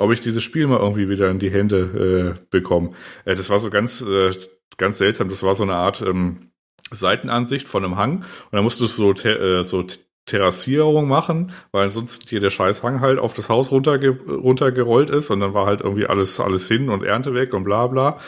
ob 0.00 0.12
ich 0.12 0.20
dieses 0.20 0.42
Spiel 0.42 0.66
mal 0.66 0.78
irgendwie 0.80 1.08
wieder 1.08 1.30
in 1.30 1.38
die 1.38 1.50
Hände 1.50 2.34
äh, 2.36 2.40
bekomme. 2.50 2.90
Äh, 3.24 3.34
das 3.34 3.50
war 3.50 3.60
so 3.60 3.70
ganz, 3.70 4.00
äh, 4.02 4.32
ganz 4.76 4.98
seltsam. 4.98 5.28
Das 5.28 5.42
war 5.42 5.54
so 5.54 5.62
eine 5.62 5.74
Art 5.74 6.02
ähm, 6.02 6.50
Seitenansicht 6.90 7.68
von 7.68 7.84
einem 7.84 7.96
Hang 7.96 8.18
und 8.18 8.52
da 8.52 8.62
musstest 8.62 8.98
du 8.98 9.02
so, 9.02 9.12
te- 9.12 9.60
äh, 9.60 9.64
so 9.64 9.84
Terrassierung 10.26 11.08
machen, 11.08 11.52
weil 11.72 11.84
ansonsten 11.84 12.28
hier 12.28 12.40
der 12.40 12.50
scheiß 12.50 12.82
Hang 12.82 13.00
halt 13.00 13.18
auf 13.18 13.34
das 13.34 13.48
Haus 13.48 13.70
runterge 13.70 14.18
runtergerollt 14.28 15.10
ist 15.10 15.30
und 15.30 15.40
dann 15.40 15.54
war 15.54 15.66
halt 15.66 15.80
irgendwie 15.80 16.06
alles, 16.06 16.38
alles 16.40 16.68
hin 16.68 16.88
und 16.88 17.02
Ernte 17.02 17.34
weg 17.34 17.52
und 17.54 17.64
bla 17.64 17.86
bla. 17.86 18.18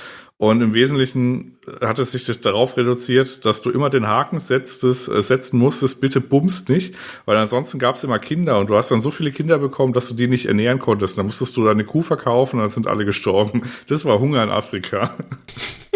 Und 0.43 0.61
im 0.61 0.75
Wesentlichen 0.75 1.57
hat 1.81 2.01
es 2.01 2.11
sich 2.11 2.41
darauf 2.41 2.77
reduziert, 2.77 3.45
dass 3.45 3.63
du 3.63 3.71
immer 3.71 3.91
den 3.91 4.09
Haken 4.09 4.41
setztest, 4.41 5.07
äh, 5.07 5.23
setzen 5.23 5.57
musstest, 5.57 6.01
bitte 6.01 6.21
bummst 6.21 6.69
nicht, 6.69 6.97
weil 7.27 7.37
ansonsten 7.37 7.79
gab 7.79 7.95
es 7.95 8.03
immer 8.03 8.19
Kinder 8.19 8.59
und 8.59 8.69
du 8.69 8.75
hast 8.75 8.91
dann 8.91 9.01
so 9.01 9.13
viele 9.13 9.31
Kinder 9.31 9.59
bekommen, 9.59 9.93
dass 9.93 10.09
du 10.09 10.15
die 10.15 10.27
nicht 10.27 10.47
ernähren 10.47 10.81
konntest. 10.81 11.17
Dann 11.17 11.27
musstest 11.27 11.57
du 11.57 11.65
deine 11.65 11.85
Kuh 11.85 12.03
verkaufen 12.03 12.57
und 12.57 12.63
dann 12.63 12.71
sind 12.71 12.89
alle 12.89 13.05
gestorben. 13.05 13.63
Das 13.87 14.05
war 14.05 14.19
Hunger 14.19 14.43
in 14.43 14.51
Afrika. 14.51 15.15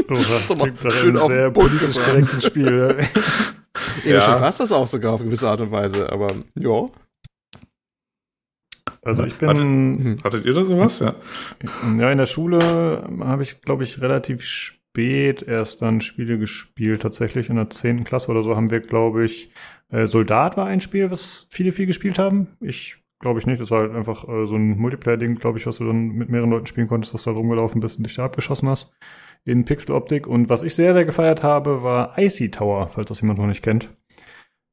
Oh, 0.09 0.15
das 0.15 0.47
klingt 0.47 0.85
nach 0.85 1.03
einem 1.03 1.19
sehr 1.19 1.51
politisch 1.51 1.97
korrekten 1.97 2.41
Spiel. 2.41 2.97
ja, 4.05 4.21
schon 4.31 4.41
war 4.41 4.53
das 4.57 4.71
auch 4.71 4.87
sogar 4.87 5.15
auf 5.15 5.23
gewisse 5.23 5.49
Art 5.49 5.61
und 5.63 5.73
Weise, 5.73 6.13
aber 6.13 6.29
ja. 6.55 6.89
Also 9.07 9.25
ich 9.25 9.37
bin. 9.37 9.49
Hattet, 9.49 10.25
hattet 10.25 10.45
ihr 10.45 10.53
da 10.53 10.65
sowas? 10.65 10.99
Ja. 10.99 11.15
Ja, 11.99 12.11
in 12.11 12.19
der 12.19 12.27
Schule 12.27 13.09
habe 13.21 13.43
ich, 13.43 13.61
glaube 13.61 13.85
ich, 13.85 14.01
relativ 14.03 14.43
spät 14.43 15.43
erst 15.43 15.83
dann 15.83 16.01
Spiele 16.01 16.39
gespielt. 16.39 17.03
Tatsächlich 17.03 17.49
in 17.49 17.57
der 17.57 17.71
zehnten 17.71 18.05
Klasse 18.05 18.31
oder 18.31 18.43
so 18.43 18.57
haben 18.57 18.71
wir, 18.71 18.81
glaube 18.81 19.25
ich, 19.25 19.51
äh, 19.93 20.07
Soldat 20.07 20.57
war 20.57 20.67
ein 20.67 20.81
Spiel, 20.81 21.11
was 21.11 21.47
viele 21.51 21.73
viel 21.73 21.87
gespielt 21.87 22.19
haben. 22.19 22.49
Ich 22.61 22.97
glaube 23.21 23.39
ich 23.39 23.47
nicht. 23.47 23.61
Das 23.61 23.71
war 23.71 23.81
halt 23.81 23.95
einfach 23.95 24.29
äh, 24.29 24.47
so 24.47 24.57
ein 24.57 24.77
Multiplayer-Ding, 24.79 25.37
glaube 25.37 25.59
ich, 25.59 25.67
was 25.67 25.79
du 25.79 25.87
dann 25.87 26.09
mit 26.09 26.29
mehreren 26.29 26.51
Leuten 26.51 26.67
spielen 26.67 26.89
konntest, 26.89 27.15
dass 27.15 27.23
du 27.23 27.29
halt 27.29 27.39
rumgelaufen 27.39 27.81
bist 27.81 27.99
und 27.99 28.07
dich 28.07 28.17
da 28.17 28.25
abgeschossen 28.25 28.69
hast. 28.69 28.93
In 29.45 29.65
Pixeloptik. 29.65 30.27
Und 30.27 30.49
was 30.49 30.63
ich 30.63 30.75
sehr, 30.75 30.93
sehr 30.93 31.05
gefeiert 31.05 31.43
habe, 31.43 31.83
war 31.83 32.19
Icy 32.19 32.51
Tower, 32.51 32.89
falls 32.89 33.09
das 33.09 33.21
jemand 33.21 33.39
noch 33.39 33.47
nicht 33.47 33.63
kennt. 33.63 33.91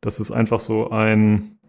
Das 0.02 0.20
ist 0.20 0.32
einfach 0.32 0.60
so 0.60 0.90
ein 0.90 1.60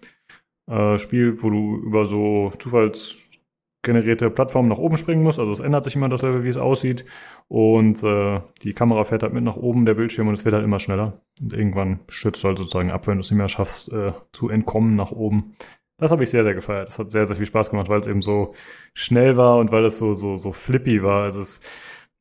äh, 0.71 0.99
Spiel, 0.99 1.43
wo 1.43 1.51
du 1.51 1.77
über 1.77 2.07
so 2.07 2.53
zufallsgenerierte 2.59 4.31
Plattformen 4.31 4.69
nach 4.69 4.79
oben 4.79 4.97
springen 4.97 5.23
musst. 5.23 5.39
Also 5.39 5.53
es 5.53 5.61
ändert 5.61 5.85
sich 5.85 5.97
immer 5.97 6.09
das 6.09 6.23
Level, 6.23 6.45
wie 6.45 6.49
es 6.49 6.57
aussieht. 6.57 7.05
Und 7.49 8.03
äh, 8.03 8.41
die 8.63 8.73
Kamera 8.73 9.05
fährt 9.05 9.23
halt 9.23 9.35
mit 9.35 9.45
nach 9.45 9.57
oben, 9.57 9.87
der 9.87 9.95
Bildschirm, 9.95 10.29
und 10.29 10.35
es 10.35 10.45
wird 10.45 10.55
halt 10.55 10.65
immer 10.65 10.79
schneller. 10.79 11.21
Und 11.41 11.53
irgendwann 11.53 12.01
schützt 12.09 12.43
du 12.43 12.49
halt 12.49 12.59
sozusagen 12.59 12.91
ab, 12.91 13.07
wenn 13.07 13.15
du 13.15 13.21
es 13.21 13.31
nicht 13.31 13.39
mehr 13.39 13.49
schaffst, 13.49 13.93
äh, 13.93 14.13
zu 14.33 14.49
entkommen 14.49 14.97
nach 14.97 15.11
oben. 15.13 15.57
Das 15.99 16.11
habe 16.11 16.25
ich 16.25 16.31
sehr, 16.31 16.45
sehr 16.45 16.55
gefeiert. 16.55 16.89
Das 16.89 16.99
hat 16.99 17.11
sehr, 17.11 17.27
sehr 17.27 17.37
viel 17.37 17.47
Spaß 17.47 17.71
gemacht, 17.71 17.89
weil 17.89 18.01
es 18.01 18.07
eben 18.07 18.23
so 18.23 18.53
schnell 18.95 19.37
war 19.37 19.59
und 19.59 19.71
weil 19.71 19.85
es 19.85 19.97
so, 19.97 20.15
so, 20.15 20.37
so 20.37 20.53
flippy 20.53 21.03
war. 21.03 21.23
Also 21.25 21.41
es, 21.41 21.61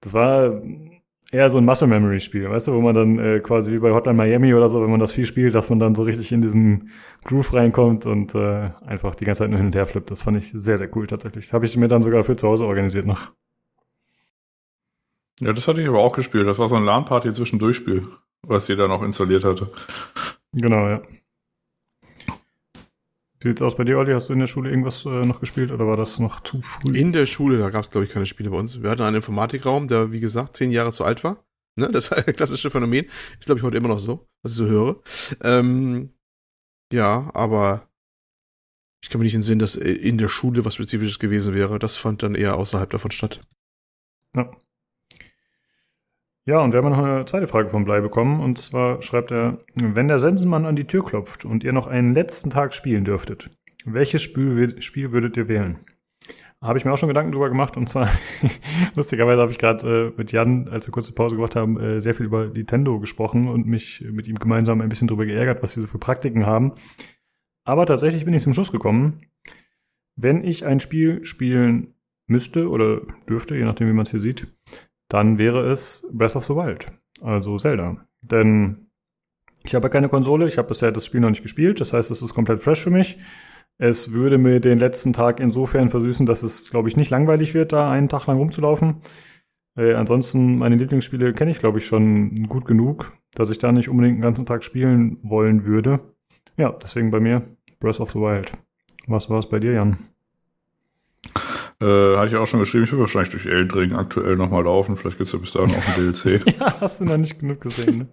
das 0.01 0.13
war 0.13 0.61
eher 1.33 1.49
so 1.49 1.57
ein 1.57 1.65
Muscle 1.65 1.87
Memory 1.87 2.19
Spiel, 2.19 2.49
weißt 2.49 2.67
du, 2.67 2.73
wo 2.73 2.81
man 2.81 2.93
dann 2.93 3.19
äh, 3.19 3.39
quasi 3.39 3.71
wie 3.71 3.79
bei 3.79 3.91
Hotline 3.91 4.15
Miami 4.15 4.53
oder 4.53 4.69
so, 4.69 4.81
wenn 4.81 4.91
man 4.91 4.99
das 4.99 5.11
viel 5.11 5.25
spielt, 5.25 5.55
dass 5.55 5.69
man 5.69 5.79
dann 5.79 5.95
so 5.95 6.03
richtig 6.03 6.31
in 6.31 6.41
diesen 6.41 6.91
Groove 7.25 7.53
reinkommt 7.53 8.05
und 8.05 8.35
äh, 8.35 8.69
einfach 8.85 9.15
die 9.15 9.25
ganze 9.25 9.39
Zeit 9.39 9.49
nur 9.49 9.57
hin 9.57 9.67
und 9.67 9.75
her 9.75 9.87
flippt. 9.87 10.11
Das 10.11 10.21
fand 10.21 10.37
ich 10.37 10.51
sehr, 10.53 10.77
sehr 10.77 10.95
cool 10.95 11.07
tatsächlich. 11.07 11.51
Habe 11.51 11.65
ich 11.65 11.75
mir 11.75 11.87
dann 11.87 12.03
sogar 12.03 12.23
für 12.23 12.37
zu 12.37 12.47
Hause 12.47 12.65
organisiert 12.65 13.07
noch. 13.07 13.31
Ja, 15.39 15.51
das 15.51 15.67
hatte 15.67 15.81
ich 15.81 15.87
aber 15.87 15.99
auch 15.99 16.13
gespielt. 16.13 16.47
Das 16.47 16.59
war 16.59 16.69
so 16.69 16.75
ein 16.75 16.85
LAN-Party 16.85 17.33
zwischendurchspiel, 17.33 18.07
was 18.43 18.67
jeder 18.67 18.87
noch 18.87 19.01
installiert 19.01 19.43
hatte. 19.43 19.71
Genau, 20.53 20.87
ja. 20.87 21.01
Wie 23.43 23.49
sieht's 23.49 23.61
aus 23.61 23.75
bei 23.75 23.83
dir, 23.83 23.97
Olli? 23.97 24.13
Hast 24.13 24.29
du 24.29 24.33
in 24.33 24.39
der 24.39 24.47
Schule 24.47 24.69
irgendwas 24.69 25.05
äh, 25.05 25.09
noch 25.25 25.41
gespielt 25.41 25.73
oder 25.73 25.85
war 25.85 25.97
das 25.97 26.17
noch 26.17 26.39
zu 26.39 26.61
früh? 26.61 26.97
In 26.97 27.11
der 27.11 27.25
Schule, 27.25 27.57
da 27.57 27.69
gab 27.69 27.83
es, 27.83 27.91
glaube 27.91 28.05
ich, 28.05 28.11
keine 28.11 28.25
Spiele 28.25 28.49
bei 28.49 28.57
uns. 28.57 28.81
Wir 28.81 28.89
hatten 28.89 29.01
einen 29.01 29.17
Informatikraum, 29.17 29.89
der, 29.89 30.13
wie 30.13 30.21
gesagt, 30.21 30.55
zehn 30.55 30.71
Jahre 30.71 30.93
zu 30.93 31.03
alt 31.03 31.25
war. 31.25 31.43
Ne? 31.75 31.91
Das 31.91 32.09
klassische 32.37 32.71
Phänomen. 32.71 33.05
Ist, 33.39 33.47
glaube 33.47 33.59
ich, 33.59 33.63
heute 33.63 33.75
immer 33.75 33.89
noch 33.89 33.99
so, 33.99 34.29
was 34.43 34.53
ich 34.53 34.57
so 34.57 34.65
höre. 34.65 35.01
Ähm, 35.41 36.13
ja, 36.93 37.31
aber 37.33 37.89
ich 39.03 39.09
kann 39.09 39.19
mir 39.19 39.25
nicht 39.25 39.35
entsinnen, 39.35 39.59
dass 39.59 39.75
in 39.75 40.17
der 40.17 40.29
Schule 40.29 40.63
was 40.63 40.75
Spezifisches 40.75 41.19
gewesen 41.19 41.53
wäre. 41.53 41.79
Das 41.79 41.97
fand 41.97 42.23
dann 42.23 42.35
eher 42.35 42.55
außerhalb 42.55 42.89
davon 42.89 43.11
statt. 43.11 43.41
Ja. 44.35 44.51
Ja, 46.45 46.61
und 46.61 46.73
wir 46.73 46.79
haben 46.83 46.89
noch 46.89 46.97
eine 46.97 47.23
zweite 47.25 47.47
Frage 47.47 47.69
vom 47.69 47.85
Blei 47.85 48.01
bekommen. 48.01 48.41
Und 48.41 48.57
zwar 48.57 49.01
schreibt 49.01 49.31
er, 49.31 49.59
wenn 49.75 50.09
der 50.09 50.19
Sensenmann 50.19 50.65
an 50.65 50.75
die 50.75 50.85
Tür 50.85 51.05
klopft 51.05 51.45
und 51.45 51.63
ihr 51.63 51.71
noch 51.71 51.87
einen 51.87 52.13
letzten 52.13 52.49
Tag 52.49 52.73
spielen 52.73 53.05
dürftet, 53.05 53.49
welches 53.85 54.21
Spiel, 54.21 54.81
Spiel 54.81 55.11
würdet 55.13 55.37
ihr 55.37 55.47
wählen? 55.47 55.79
Habe 56.61 56.77
ich 56.77 56.85
mir 56.85 56.91
auch 56.91 56.97
schon 56.97 57.09
Gedanken 57.09 57.31
drüber 57.31 57.49
gemacht. 57.49 57.77
Und 57.77 57.87
zwar, 57.87 58.09
lustigerweise 58.95 59.41
habe 59.41 59.51
ich 59.51 59.57
gerade 59.57 60.11
äh, 60.11 60.17
mit 60.17 60.33
Jan, 60.33 60.67
als 60.67 60.85
wir 60.85 60.91
kurze 60.91 61.13
Pause 61.13 61.35
gemacht 61.35 61.55
haben, 61.55 61.79
äh, 61.79 62.01
sehr 62.01 62.13
viel 62.13 62.25
über 62.25 62.47
Nintendo 62.47 62.99
gesprochen 62.99 63.47
und 63.47 63.65
mich 63.65 64.03
mit 64.11 64.27
ihm 64.27 64.35
gemeinsam 64.35 64.81
ein 64.81 64.89
bisschen 64.89 65.07
drüber 65.07 65.25
geärgert, 65.25 65.63
was 65.63 65.73
sie 65.73 65.81
so 65.81 65.87
für 65.87 65.97
Praktiken 65.97 66.45
haben. 66.45 66.73
Aber 67.65 67.85
tatsächlich 67.85 68.25
bin 68.25 68.33
ich 68.33 68.43
zum 68.43 68.53
Schluss 68.53 68.71
gekommen, 68.71 69.21
wenn 70.15 70.43
ich 70.43 70.65
ein 70.65 70.81
Spiel 70.81 71.23
spielen 71.23 71.95
müsste 72.27 72.69
oder 72.69 73.01
dürfte, 73.29 73.55
je 73.55 73.63
nachdem, 73.63 73.87
wie 73.87 73.93
man 73.93 74.03
es 74.03 74.11
hier 74.11 74.21
sieht, 74.21 74.47
dann 75.13 75.37
wäre 75.37 75.71
es 75.71 76.07
Breath 76.11 76.35
of 76.35 76.43
the 76.45 76.55
Wild, 76.55 76.91
also 77.21 77.59
Zelda. 77.59 77.97
Denn 78.23 78.87
ich 79.63 79.75
habe 79.75 79.91
keine 79.91 80.09
Konsole, 80.09 80.47
ich 80.47 80.57
habe 80.57 80.69
bisher 80.69 80.91
das 80.91 81.05
Spiel 81.05 81.21
noch 81.21 81.29
nicht 81.29 81.43
gespielt, 81.43 81.79
das 81.79 81.93
heißt, 81.93 82.09
es 82.09 82.23
ist 82.23 82.33
komplett 82.33 82.61
fresh 82.61 82.81
für 82.81 82.89
mich. 82.89 83.19
Es 83.77 84.11
würde 84.11 84.39
mir 84.39 84.59
den 84.59 84.79
letzten 84.79 85.13
Tag 85.13 85.39
insofern 85.39 85.89
versüßen, 85.89 86.25
dass 86.25 86.41
es, 86.41 86.71
glaube 86.71 86.89
ich, 86.89 86.97
nicht 86.97 87.11
langweilig 87.11 87.53
wird, 87.53 87.73
da 87.73 87.91
einen 87.91 88.09
Tag 88.09 88.25
lang 88.25 88.37
rumzulaufen. 88.37 89.01
Äh, 89.77 89.93
ansonsten, 89.93 90.57
meine 90.57 90.77
Lieblingsspiele 90.77 91.33
kenne 91.33 91.51
ich, 91.51 91.59
glaube 91.59 91.77
ich, 91.77 91.85
schon 91.85 92.33
gut 92.47 92.65
genug, 92.65 93.13
dass 93.35 93.51
ich 93.51 93.59
da 93.59 93.71
nicht 93.71 93.89
unbedingt 93.89 94.17
den 94.17 94.23
ganzen 94.23 94.47
Tag 94.47 94.63
spielen 94.63 95.19
wollen 95.21 95.65
würde. 95.65 95.99
Ja, 96.57 96.71
deswegen 96.71 97.11
bei 97.11 97.19
mir 97.19 97.43
Breath 97.79 97.99
of 97.99 98.09
the 98.09 98.19
Wild. 98.19 98.53
Was 99.05 99.29
war 99.29 99.37
es 99.37 99.47
bei 99.47 99.59
dir, 99.59 99.73
Jan? 99.73 99.97
Äh, 101.83 102.17
hatte 102.17 102.29
ich 102.29 102.37
auch 102.37 102.47
schon 102.47 102.61
geschrieben, 102.61 102.85
ich 102.85 102.93
will 102.93 102.99
wahrscheinlich 102.99 103.31
durch 103.31 103.45
Eldring 103.45 103.93
aktuell 103.93 104.37
nochmal 104.37 104.63
laufen. 104.63 104.95
Vielleicht 104.95 105.17
gibt 105.17 105.27
es 105.27 105.33
ja 105.33 105.39
bis 105.39 105.51
dahin 105.51 105.75
auch 105.75 105.87
ein 105.87 106.13
DLC. 106.13 106.47
ja, 106.59 106.79
hast 106.79 107.01
du 107.01 107.05
noch 107.05 107.17
nicht 107.17 107.39
genug 107.39 107.59
gesehen, 107.59 107.97
ne? 107.97 108.07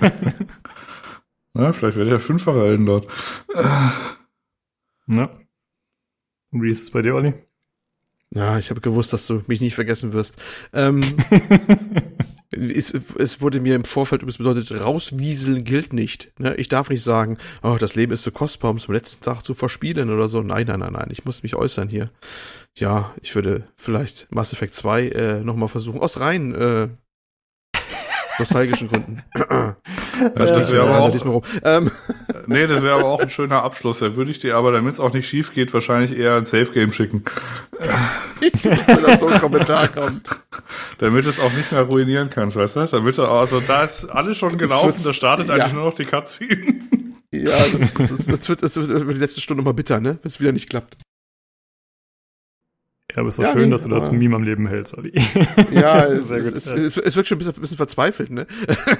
ja, 1.54 1.72
vielleicht 1.72 1.96
werde 1.96 2.10
ich 2.10 2.12
ja 2.12 2.18
fünffache 2.20 2.64
Elden 2.64 2.86
dort. 2.86 3.08
Ja. 5.08 5.30
Wie 6.52 6.70
ist 6.70 6.84
es 6.84 6.90
bei 6.92 7.02
dir, 7.02 7.16
Olli? 7.16 7.34
Ja, 8.30 8.58
ich 8.58 8.70
habe 8.70 8.80
gewusst, 8.80 9.12
dass 9.12 9.26
du 9.26 9.42
mich 9.48 9.60
nicht 9.60 9.74
vergessen 9.74 10.12
wirst. 10.12 10.40
Ähm, 10.72 11.00
es, 12.56 12.92
es, 12.92 13.40
wurde 13.40 13.60
mir 13.60 13.74
im 13.74 13.84
Vorfeld 13.84 14.22
übrigens 14.22 14.38
bedeutet, 14.38 14.80
rauswieseln 14.80 15.64
gilt 15.64 15.92
nicht. 15.92 16.32
Ne? 16.38 16.54
Ich 16.56 16.68
darf 16.68 16.90
nicht 16.90 17.02
sagen, 17.02 17.38
oh, 17.62 17.76
das 17.78 17.94
Leben 17.94 18.12
ist 18.12 18.22
so 18.22 18.30
kostbar, 18.30 18.70
um 18.70 18.76
es 18.76 18.88
am 18.88 18.94
letzten 18.94 19.24
Tag 19.24 19.42
zu 19.42 19.54
verspielen 19.54 20.10
oder 20.10 20.28
so. 20.28 20.42
Nein, 20.42 20.66
nein, 20.66 20.80
nein, 20.80 20.92
nein. 20.92 21.08
Ich 21.10 21.24
muss 21.24 21.42
mich 21.42 21.54
äußern 21.54 21.88
hier. 21.88 22.10
Ja, 22.76 23.14
ich 23.22 23.34
würde 23.34 23.68
vielleicht 23.76 24.28
Mass 24.30 24.52
Effect 24.52 24.74
2 24.74 25.08
äh, 25.08 25.40
nochmal 25.40 25.68
versuchen. 25.68 26.00
Aus 26.00 26.20
rein 26.20 26.54
äh, 26.54 26.88
nostalgischen 28.38 28.88
Gründen. 28.88 29.22
Das, 30.34 30.50
das 30.50 30.72
wäre 30.72 30.88
aber 30.88 31.00
auch, 31.00 31.42
ähm. 31.62 31.90
nee, 32.46 32.66
das 32.66 32.82
wäre 32.82 32.94
aber 32.94 33.04
auch 33.04 33.20
ein 33.20 33.28
schöner 33.28 33.62
Abschluss. 33.62 33.98
Da 33.98 34.16
würde 34.16 34.30
ich 34.30 34.38
dir 34.38 34.56
aber, 34.56 34.72
damit 34.72 34.94
es 34.94 35.00
auch 35.00 35.12
nicht 35.12 35.28
schief 35.28 35.52
geht, 35.52 35.74
wahrscheinlich 35.74 36.16
eher 36.16 36.36
ein 36.36 36.46
Safe 36.46 36.72
Game 36.72 36.90
schicken. 36.92 37.22
ich 38.40 38.64
wusste, 38.64 39.02
dass 39.02 39.20
so 39.20 39.26
ein 39.26 39.38
Kommentar 39.38 39.88
kommt. 39.88 40.30
Damit 40.98 41.26
es 41.26 41.38
auch 41.38 41.52
nicht 41.52 41.70
mehr 41.70 41.82
ruinieren 41.82 42.30
kannst, 42.30 42.56
weißt 42.56 42.76
du? 42.76 42.86
Damit 42.86 43.18
er, 43.18 43.28
also 43.28 43.60
da 43.60 43.84
ist 43.84 44.06
alles 44.06 44.38
schon 44.38 44.56
gelaufen, 44.56 45.02
da 45.04 45.12
startet 45.12 45.50
eigentlich 45.50 45.74
nur 45.74 45.84
noch 45.84 45.94
die 45.94 46.06
Cutscene. 46.06 46.80
Ja, 47.32 47.50
das, 47.78 47.94
das, 47.94 48.26
das, 48.26 48.48
wird, 48.48 48.62
das 48.62 48.76
wird 48.76 49.10
die 49.10 49.20
letzte 49.20 49.42
Stunde 49.42 49.62
mal 49.62 49.74
bitter, 49.74 50.00
ne? 50.00 50.18
Wenn 50.22 50.28
es 50.28 50.40
wieder 50.40 50.52
nicht 50.52 50.70
klappt. 50.70 50.96
Ja, 53.16 53.20
aber 53.20 53.28
es 53.28 53.34
ist 53.34 53.38
doch 53.38 53.44
ja, 53.44 53.52
schön, 53.52 53.64
nee, 53.64 53.70
dass 53.70 53.82
du 53.82 53.88
das 53.88 54.12
Meme 54.12 54.36
am 54.36 54.42
Leben 54.42 54.66
hältst, 54.66 54.96
Olli. 54.96 55.10
Ja, 55.72 56.04
es, 56.04 56.30
es, 56.30 56.52
es, 56.52 56.66
es, 56.66 56.96
es 56.98 57.16
wirkt 57.16 57.28
schon 57.28 57.36
ein 57.36 57.38
bisschen, 57.38 57.54
ein 57.54 57.60
bisschen 57.62 57.78
verzweifelt, 57.78 58.30
ne? 58.30 58.46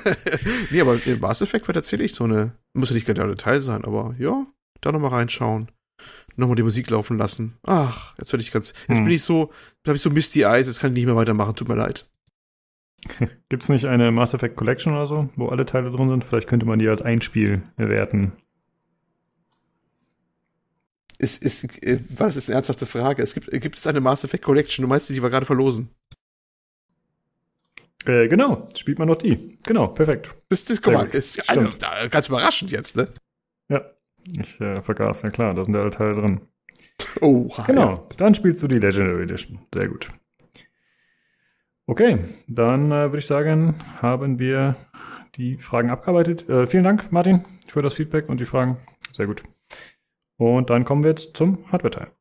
nee, 0.71 0.81
aber 0.81 0.99
im 1.05 1.21
Mass 1.21 1.43
Effect 1.43 1.69
wird 1.69 1.77
erzähle 1.77 2.03
ich 2.03 2.15
so 2.15 2.25
eine, 2.25 2.53
muss 2.73 2.89
ja 2.89 2.95
nicht 2.95 3.07
genau 3.07 3.27
Detail 3.27 3.61
sein, 3.61 3.85
aber 3.85 4.15
ja, 4.19 4.47
da 4.81 4.91
nochmal 4.91 5.11
reinschauen. 5.11 5.71
Nochmal 6.35 6.57
die 6.57 6.63
Musik 6.63 6.89
laufen 6.89 7.19
lassen. 7.19 7.59
Ach, 7.67 8.15
jetzt 8.17 8.33
werde 8.33 8.43
ich 8.43 8.53
ganz, 8.53 8.73
jetzt 8.89 8.99
hm. 8.99 9.05
bin 9.05 9.15
ich 9.15 9.23
so, 9.23 9.53
da 9.83 9.91
habe 9.91 9.97
ich 9.97 10.03
so 10.03 10.09
Misty 10.09 10.43
Eyes, 10.43 10.67
jetzt 10.67 10.81
kann 10.81 10.93
ich 10.93 10.97
nicht 10.97 11.07
mehr 11.07 11.17
weitermachen, 11.17 11.55
tut 11.55 11.69
mir 11.69 11.77
leid. 11.77 12.09
Gibt's 13.51 13.69
nicht 13.69 13.85
eine 13.85 14.13
Mass 14.13 14.33
Effect 14.33 14.57
Collection 14.57 14.95
oder 14.95 15.07
so, 15.07 15.29
wo 15.37 15.49
alle 15.49 15.67
Teile 15.67 15.91
drin 15.91 16.09
sind? 16.09 16.25
Vielleicht 16.25 16.49
könnte 16.49 16.65
man 16.65 16.79
die 16.79 16.89
als 16.89 17.03
ein 17.03 17.21
Spiel 17.21 17.63
bewerten. 17.77 18.33
Ist, 21.19 21.43
ist, 21.43 21.65
äh, 21.83 21.99
das 22.19 22.35
jetzt 22.35 22.49
eine 22.49 22.57
ernsthafte 22.57 22.87
Frage? 22.87 23.23
Es 23.23 23.35
gibt, 23.35 23.51
gibt 23.51 23.77
es 23.77 23.87
eine 23.87 24.01
Mass 24.01 24.25
Effect 24.25 24.45
Collection? 24.45 24.83
Du 24.83 24.89
meinst, 24.89 25.09
die 25.09 25.23
wir 25.23 25.31
gerade 25.31 25.47
verlosen? 25.47 25.91
Äh, 28.05 28.29
genau, 28.29 28.69
spielt 28.77 28.99
man 28.99 29.09
noch 29.09 29.17
die. 29.17 29.59
Genau, 29.65 29.89
perfekt. 29.89 30.31
Das, 30.49 30.65
das, 30.65 30.81
guck 30.81 30.95
mal, 30.95 31.07
ist 31.09 31.49
also, 31.51 31.69
ganz 32.11 32.29
überraschend 32.29 32.71
jetzt, 32.71 32.97
ne? 32.97 33.09
Ja, 33.69 33.85
ich 34.39 34.61
äh, 34.61 34.81
vergaß, 34.81 35.23
ja 35.23 35.31
klar, 35.31 35.55
da 35.55 35.65
sind 35.65 35.75
alle 35.75 35.91
Teile 35.91 36.15
drin. 36.15 36.41
Oh, 37.21 37.51
genau. 37.67 37.91
Ja. 37.91 38.07
Dann 38.17 38.35
spielst 38.35 38.63
du 38.63 38.69
die 38.69 38.79
Legendary 38.79 39.23
Edition. 39.23 39.59
Sehr 39.75 39.89
gut. 39.89 40.11
Okay, 41.87 42.19
dann 42.47 42.91
äh, 42.91 43.11
würde 43.11 43.19
ich 43.19 43.27
sagen, 43.27 43.75
haben 44.03 44.39
wir 44.39 44.77
die 45.37 45.59
Fragen 45.59 45.91
abgearbeitet. 45.91 46.49
Äh, 46.49 46.67
vielen 46.67 46.85
Dank, 46.85 47.13
Martin, 47.13 47.45
für 47.67 47.83
das 47.83 47.95
Feedback 47.95 48.29
und 48.29 48.41
die 48.41 48.45
Fragen. 48.45 48.79
Sehr 49.13 49.27
gut. 49.27 49.45
Und 50.39 50.69
dann 50.69 50.85
kommen 50.85 51.03
wir 51.03 51.11
jetzt 51.11 51.37
zum 51.37 51.71
Hardware-Teil. 51.73 52.13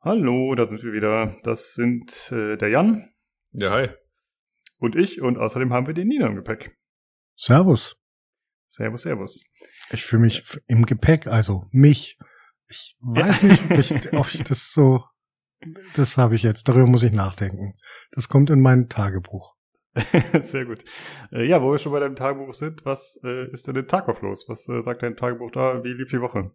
Hallo, 0.00 0.54
da 0.54 0.68
sind 0.68 0.82
wir 0.82 0.92
wieder. 0.92 1.36
Das 1.42 1.74
sind 1.74 2.30
äh, 2.32 2.56
der 2.56 2.68
Jan. 2.70 3.12
Ja, 3.52 3.70
hi. 3.70 3.88
Und 4.78 4.96
ich. 4.96 5.20
Und 5.20 5.38
außerdem 5.38 5.72
haben 5.72 5.86
wir 5.86 5.94
den 5.94 6.08
Nina 6.08 6.26
im 6.26 6.36
Gepäck. 6.36 6.76
Servus. 7.36 7.96
Servus, 8.68 9.02
servus. 9.02 9.44
Ich 9.90 10.04
fühle 10.04 10.22
mich 10.22 10.44
im 10.66 10.86
Gepäck, 10.86 11.26
also 11.26 11.66
mich. 11.70 12.18
Ich 12.68 12.96
weiß 13.00 13.42
nicht, 13.42 13.64
ob 13.70 13.78
ich, 13.78 14.12
ob 14.12 14.34
ich 14.34 14.44
das 14.44 14.72
so, 14.72 15.04
das 15.94 16.16
habe 16.16 16.36
ich 16.36 16.42
jetzt, 16.42 16.68
darüber 16.68 16.86
muss 16.86 17.02
ich 17.02 17.12
nachdenken. 17.12 17.74
Das 18.12 18.28
kommt 18.28 18.50
in 18.50 18.60
mein 18.60 18.88
Tagebuch. 18.88 19.51
Sehr 20.42 20.64
gut. 20.64 20.84
Äh, 21.30 21.46
ja, 21.46 21.62
wo 21.62 21.70
wir 21.70 21.78
schon 21.78 21.92
bei 21.92 22.00
deinem 22.00 22.16
Tagebuch 22.16 22.54
sind, 22.54 22.84
was 22.84 23.20
äh, 23.24 23.50
ist 23.50 23.68
denn 23.68 23.76
in 23.76 23.86
Tarkov 23.86 24.22
los? 24.22 24.46
Was 24.48 24.68
äh, 24.68 24.80
sagt 24.82 25.02
dein 25.02 25.16
Tagebuch 25.16 25.50
da? 25.50 25.84
Wie 25.84 25.92
lief 25.92 26.10
die 26.10 26.20
Woche? 26.20 26.50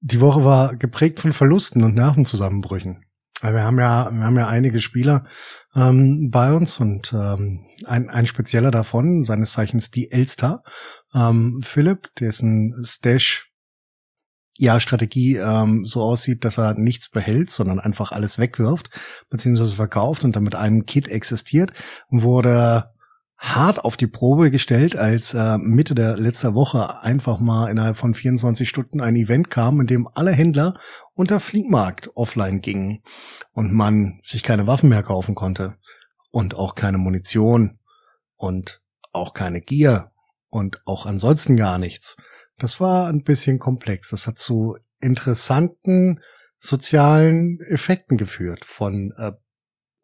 Die 0.00 0.20
Woche 0.20 0.44
war 0.44 0.76
geprägt 0.76 1.20
von 1.20 1.32
Verlusten 1.32 1.82
und 1.84 1.94
Nervenzusammenbrüchen. 1.94 3.04
Wir 3.40 3.64
haben 3.64 3.78
ja, 3.78 4.08
wir 4.12 4.24
haben 4.24 4.36
ja 4.36 4.46
einige 4.46 4.80
Spieler 4.80 5.26
ähm, 5.74 6.30
bei 6.30 6.52
uns 6.52 6.78
und 6.78 7.12
ähm, 7.12 7.66
ein, 7.84 8.08
ein 8.08 8.26
spezieller 8.26 8.70
davon, 8.70 9.24
seines 9.24 9.52
Zeichens 9.52 9.90
die 9.90 10.12
Elster, 10.12 10.62
ähm, 11.12 11.60
Philipp, 11.62 12.14
dessen 12.20 12.76
Stash 12.84 13.51
ja 14.62 14.78
Strategie 14.78 15.36
ähm, 15.36 15.84
so 15.84 16.02
aussieht, 16.02 16.44
dass 16.44 16.56
er 16.56 16.74
nichts 16.74 17.08
behält, 17.08 17.50
sondern 17.50 17.80
einfach 17.80 18.12
alles 18.12 18.38
wegwirft, 18.38 18.90
beziehungsweise 19.28 19.74
verkauft 19.74 20.22
und 20.24 20.36
dann 20.36 20.44
mit 20.44 20.54
einem 20.54 20.86
Kit 20.86 21.08
existiert, 21.08 21.72
wurde 22.08 22.90
hart 23.36 23.84
auf 23.84 23.96
die 23.96 24.06
Probe 24.06 24.52
gestellt, 24.52 24.94
als 24.94 25.34
äh, 25.34 25.58
Mitte 25.58 25.96
der 25.96 26.16
letzter 26.16 26.54
Woche 26.54 27.02
einfach 27.02 27.40
mal 27.40 27.70
innerhalb 27.70 27.96
von 27.96 28.14
24 28.14 28.68
Stunden 28.68 29.00
ein 29.00 29.16
Event 29.16 29.50
kam, 29.50 29.80
in 29.80 29.88
dem 29.88 30.08
alle 30.14 30.30
Händler 30.30 30.74
unter 31.14 31.40
Fliehmarkt 31.40 32.10
offline 32.14 32.60
gingen 32.60 33.02
und 33.52 33.72
man 33.72 34.20
sich 34.22 34.44
keine 34.44 34.68
Waffen 34.68 34.88
mehr 34.90 35.02
kaufen 35.02 35.34
konnte 35.34 35.74
und 36.30 36.54
auch 36.54 36.76
keine 36.76 36.98
Munition 36.98 37.80
und 38.36 38.80
auch 39.12 39.34
keine 39.34 39.60
Gier 39.60 40.12
und 40.48 40.80
auch 40.86 41.04
ansonsten 41.04 41.56
gar 41.56 41.78
nichts. 41.78 42.16
Das 42.62 42.78
war 42.78 43.08
ein 43.08 43.24
bisschen 43.24 43.58
komplex. 43.58 44.10
Das 44.10 44.28
hat 44.28 44.38
zu 44.38 44.76
interessanten 45.00 46.20
sozialen 46.60 47.58
Effekten 47.68 48.16
geführt 48.16 48.64
von 48.64 49.12
äh, 49.18 49.32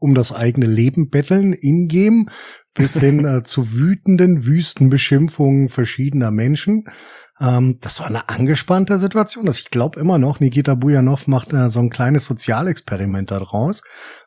um 0.01 0.15
das 0.17 0.33
eigene 0.33 0.67
Leben 0.67 1.09
betteln 1.09 1.53
in-game 1.53 2.29
bis 2.75 2.99
hin 2.99 3.25
äh, 3.25 3.45
zu 3.45 3.75
wütenden, 3.75 4.45
wüsten 4.45 4.91
Beschimpfungen 4.91 5.69
verschiedener 5.69 6.33
Menschen. 6.33 6.85
Ähm, 7.41 7.79
das 7.81 8.01
war 8.01 8.09
eine 8.09 8.29
angespannte 8.29 8.99
Situation. 8.99 9.47
Das 9.47 9.61
ich 9.61 9.71
glaube 9.71 10.01
immer 10.01 10.19
noch, 10.19 10.41
Nikita 10.41 10.75
Bujanov 10.75 11.29
macht 11.29 11.53
äh, 11.53 11.69
so 11.69 11.79
ein 11.79 11.91
kleines 11.91 12.25
Sozialexperiment 12.25 13.31
daraus 13.31 13.83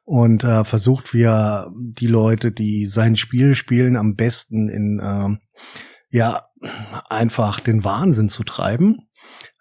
und 0.05 0.45
äh, 0.45 0.63
versucht, 0.63 1.13
wie 1.13 1.23
er 1.23 1.69
die 1.75 2.07
Leute, 2.07 2.53
die 2.53 2.85
sein 2.85 3.17
Spiel 3.17 3.55
spielen, 3.55 3.97
am 3.97 4.15
besten 4.15 4.69
in 4.69 4.99
äh, 4.99 5.37
ja 6.17 6.43
einfach 7.09 7.59
den 7.59 7.83
Wahnsinn 7.83 8.29
zu 8.29 8.43
treiben. 8.43 9.07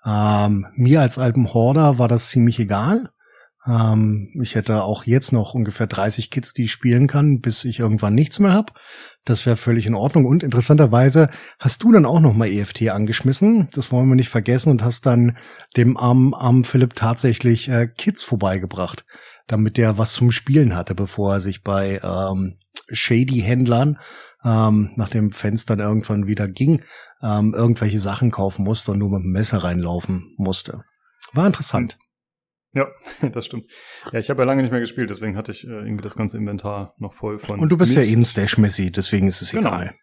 Ähm, 0.05 0.66
mir 0.74 1.01
als 1.01 1.18
alten 1.18 1.53
Horder 1.53 1.98
war 1.98 2.09
das 2.09 2.28
ziemlich 2.28 2.59
egal. 2.59 3.11
Ähm, 3.66 4.30
ich 4.40 4.55
hätte 4.55 4.84
auch 4.84 5.05
jetzt 5.05 5.32
noch 5.32 5.55
ungefähr 5.55 5.86
30 5.86 6.30
Kids, 6.30 6.55
die 6.55 6.64
ich 6.64 6.72
spielen 6.72 7.07
kann, 7.07 7.40
bis 7.40 7.64
ich 7.64 7.78
irgendwann 7.78 8.14
nichts 8.14 8.38
mehr 8.38 8.53
habe. 8.53 8.72
Das 9.24 9.44
wäre 9.44 9.57
völlig 9.57 9.86
in 9.86 9.94
Ordnung. 9.94 10.24
Und 10.24 10.42
interessanterweise 10.42 11.30
hast 11.59 11.82
du 11.82 11.92
dann 11.92 12.07
auch 12.07 12.20
noch 12.20 12.32
mal 12.32 12.48
EFT 12.48 12.88
angeschmissen. 12.88 13.68
Das 13.74 13.92
wollen 13.92 14.09
wir 14.09 14.16
nicht 14.16 14.30
vergessen 14.30 14.70
und 14.70 14.82
hast 14.82 15.05
dann 15.05 15.36
dem 15.76 15.96
armen, 15.96 16.34
armen 16.34 16.64
Philipp 16.64 16.94
tatsächlich 16.94 17.68
äh, 17.68 17.86
Kids 17.86 18.22
vorbeigebracht, 18.22 19.05
damit 19.46 19.76
der 19.76 19.98
was 19.98 20.12
zum 20.12 20.30
Spielen 20.30 20.74
hatte, 20.74 20.94
bevor 20.94 21.34
er 21.34 21.40
sich 21.40 21.62
bei 21.62 22.01
ähm, 22.03 22.57
shady 22.93 23.41
Händlern, 23.41 23.99
ähm, 24.45 24.93
nach 24.97 25.09
dem 25.09 25.32
Fenster 25.32 25.76
dann 25.76 25.88
irgendwann 25.88 26.26
wieder 26.26 26.49
ging, 26.49 26.82
ähm, 27.22 27.55
irgendwelche 27.55 28.01
Sachen 28.01 28.30
kaufen 28.30 28.64
musste 28.64 28.93
und 28.93 28.99
nur 28.99 29.11
mit 29.11 29.24
dem 29.24 29.32
Messer 29.32 29.59
reinlaufen 29.59 30.34
musste. 30.36 30.84
War 31.32 31.47
interessant. 31.47 31.99
Ja, 32.72 32.88
das 33.32 33.47
stimmt. 33.47 33.70
Ja, 34.12 34.18
ich 34.18 34.30
habe 34.30 34.43
ja 34.43 34.47
lange 34.47 34.62
nicht 34.62 34.70
mehr 34.70 34.80
gespielt, 34.80 35.11
deswegen 35.11 35.36
hatte 35.36 35.53
ich 35.53 35.66
äh, 35.66 35.70
irgendwie 35.70 36.03
das 36.03 36.16
ganze 36.16 36.36
Inventar 36.36 36.95
noch 36.99 37.12
voll 37.12 37.38
von. 37.38 37.59
Und 37.59 37.70
du 37.70 37.76
bist 37.76 37.97
Mist. 37.97 38.09
ja 38.09 38.16
ein 38.16 38.24
Stash-Messi, 38.24 38.93
deswegen 38.93 39.26
ist 39.26 39.43
es 39.43 39.51
genau. 39.51 39.68
egal. 39.68 39.95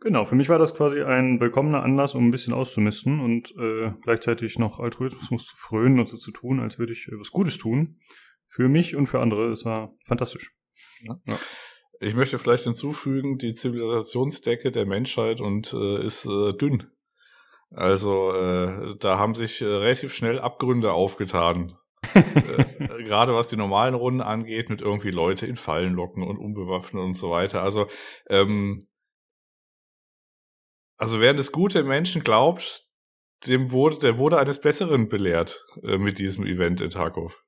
Genau, 0.00 0.24
für 0.24 0.36
mich 0.36 0.48
war 0.48 0.58
das 0.58 0.74
quasi 0.74 1.02
ein 1.02 1.40
willkommener 1.40 1.82
Anlass, 1.82 2.14
um 2.14 2.28
ein 2.28 2.30
bisschen 2.30 2.54
auszumisten 2.54 3.18
und 3.18 3.52
äh, 3.58 3.92
gleichzeitig 4.02 4.56
noch 4.58 4.78
Altruismus 4.78 5.46
zu 5.46 5.56
frönen 5.56 5.98
und 5.98 6.08
so 6.08 6.16
zu 6.16 6.30
tun, 6.30 6.60
als 6.60 6.78
würde 6.78 6.92
ich 6.92 7.08
äh, 7.08 7.18
was 7.18 7.30
Gutes 7.30 7.58
tun. 7.58 7.98
Für 8.46 8.68
mich 8.68 8.96
und 8.96 9.06
für 9.06 9.20
andere. 9.20 9.50
Es 9.50 9.64
war 9.64 9.92
fantastisch. 10.06 10.54
Ja. 11.00 11.20
ja. 11.26 11.38
Ich 12.00 12.14
möchte 12.14 12.38
vielleicht 12.38 12.64
hinzufügen, 12.64 13.38
die 13.38 13.54
Zivilisationsdecke 13.54 14.70
der 14.70 14.86
Menschheit 14.86 15.40
und 15.40 15.72
äh, 15.72 16.04
ist 16.04 16.26
äh, 16.26 16.52
dünn. 16.52 16.90
Also 17.70 18.32
äh, 18.32 18.96
da 18.98 19.18
haben 19.18 19.34
sich 19.34 19.60
äh, 19.60 19.66
relativ 19.66 20.14
schnell 20.14 20.38
Abgründe 20.38 20.92
aufgetan 20.92 21.76
äh, 22.14 23.02
gerade 23.02 23.34
was 23.34 23.48
die 23.48 23.56
normalen 23.56 23.94
Runden 23.94 24.20
angeht, 24.20 24.70
mit 24.70 24.80
irgendwie 24.80 25.10
Leute 25.10 25.46
in 25.46 25.56
Fallen 25.56 25.94
locken 25.94 26.22
und 26.22 26.38
unbewaffnen 26.38 27.02
und 27.02 27.14
so 27.14 27.30
weiter. 27.30 27.62
Also, 27.62 27.86
ähm, 28.28 28.86
also 30.96 31.20
wer 31.20 31.34
das 31.34 31.52
gute 31.52 31.82
Menschen 31.84 32.22
glaubt, 32.22 32.84
dem 33.46 33.70
wurde, 33.70 33.98
der 33.98 34.18
wurde 34.18 34.38
eines 34.38 34.60
Besseren 34.60 35.08
belehrt 35.08 35.64
äh, 35.82 35.98
mit 35.98 36.18
diesem 36.18 36.44
Event 36.44 36.80
in 36.80 36.90
Tarkov. 36.90 37.44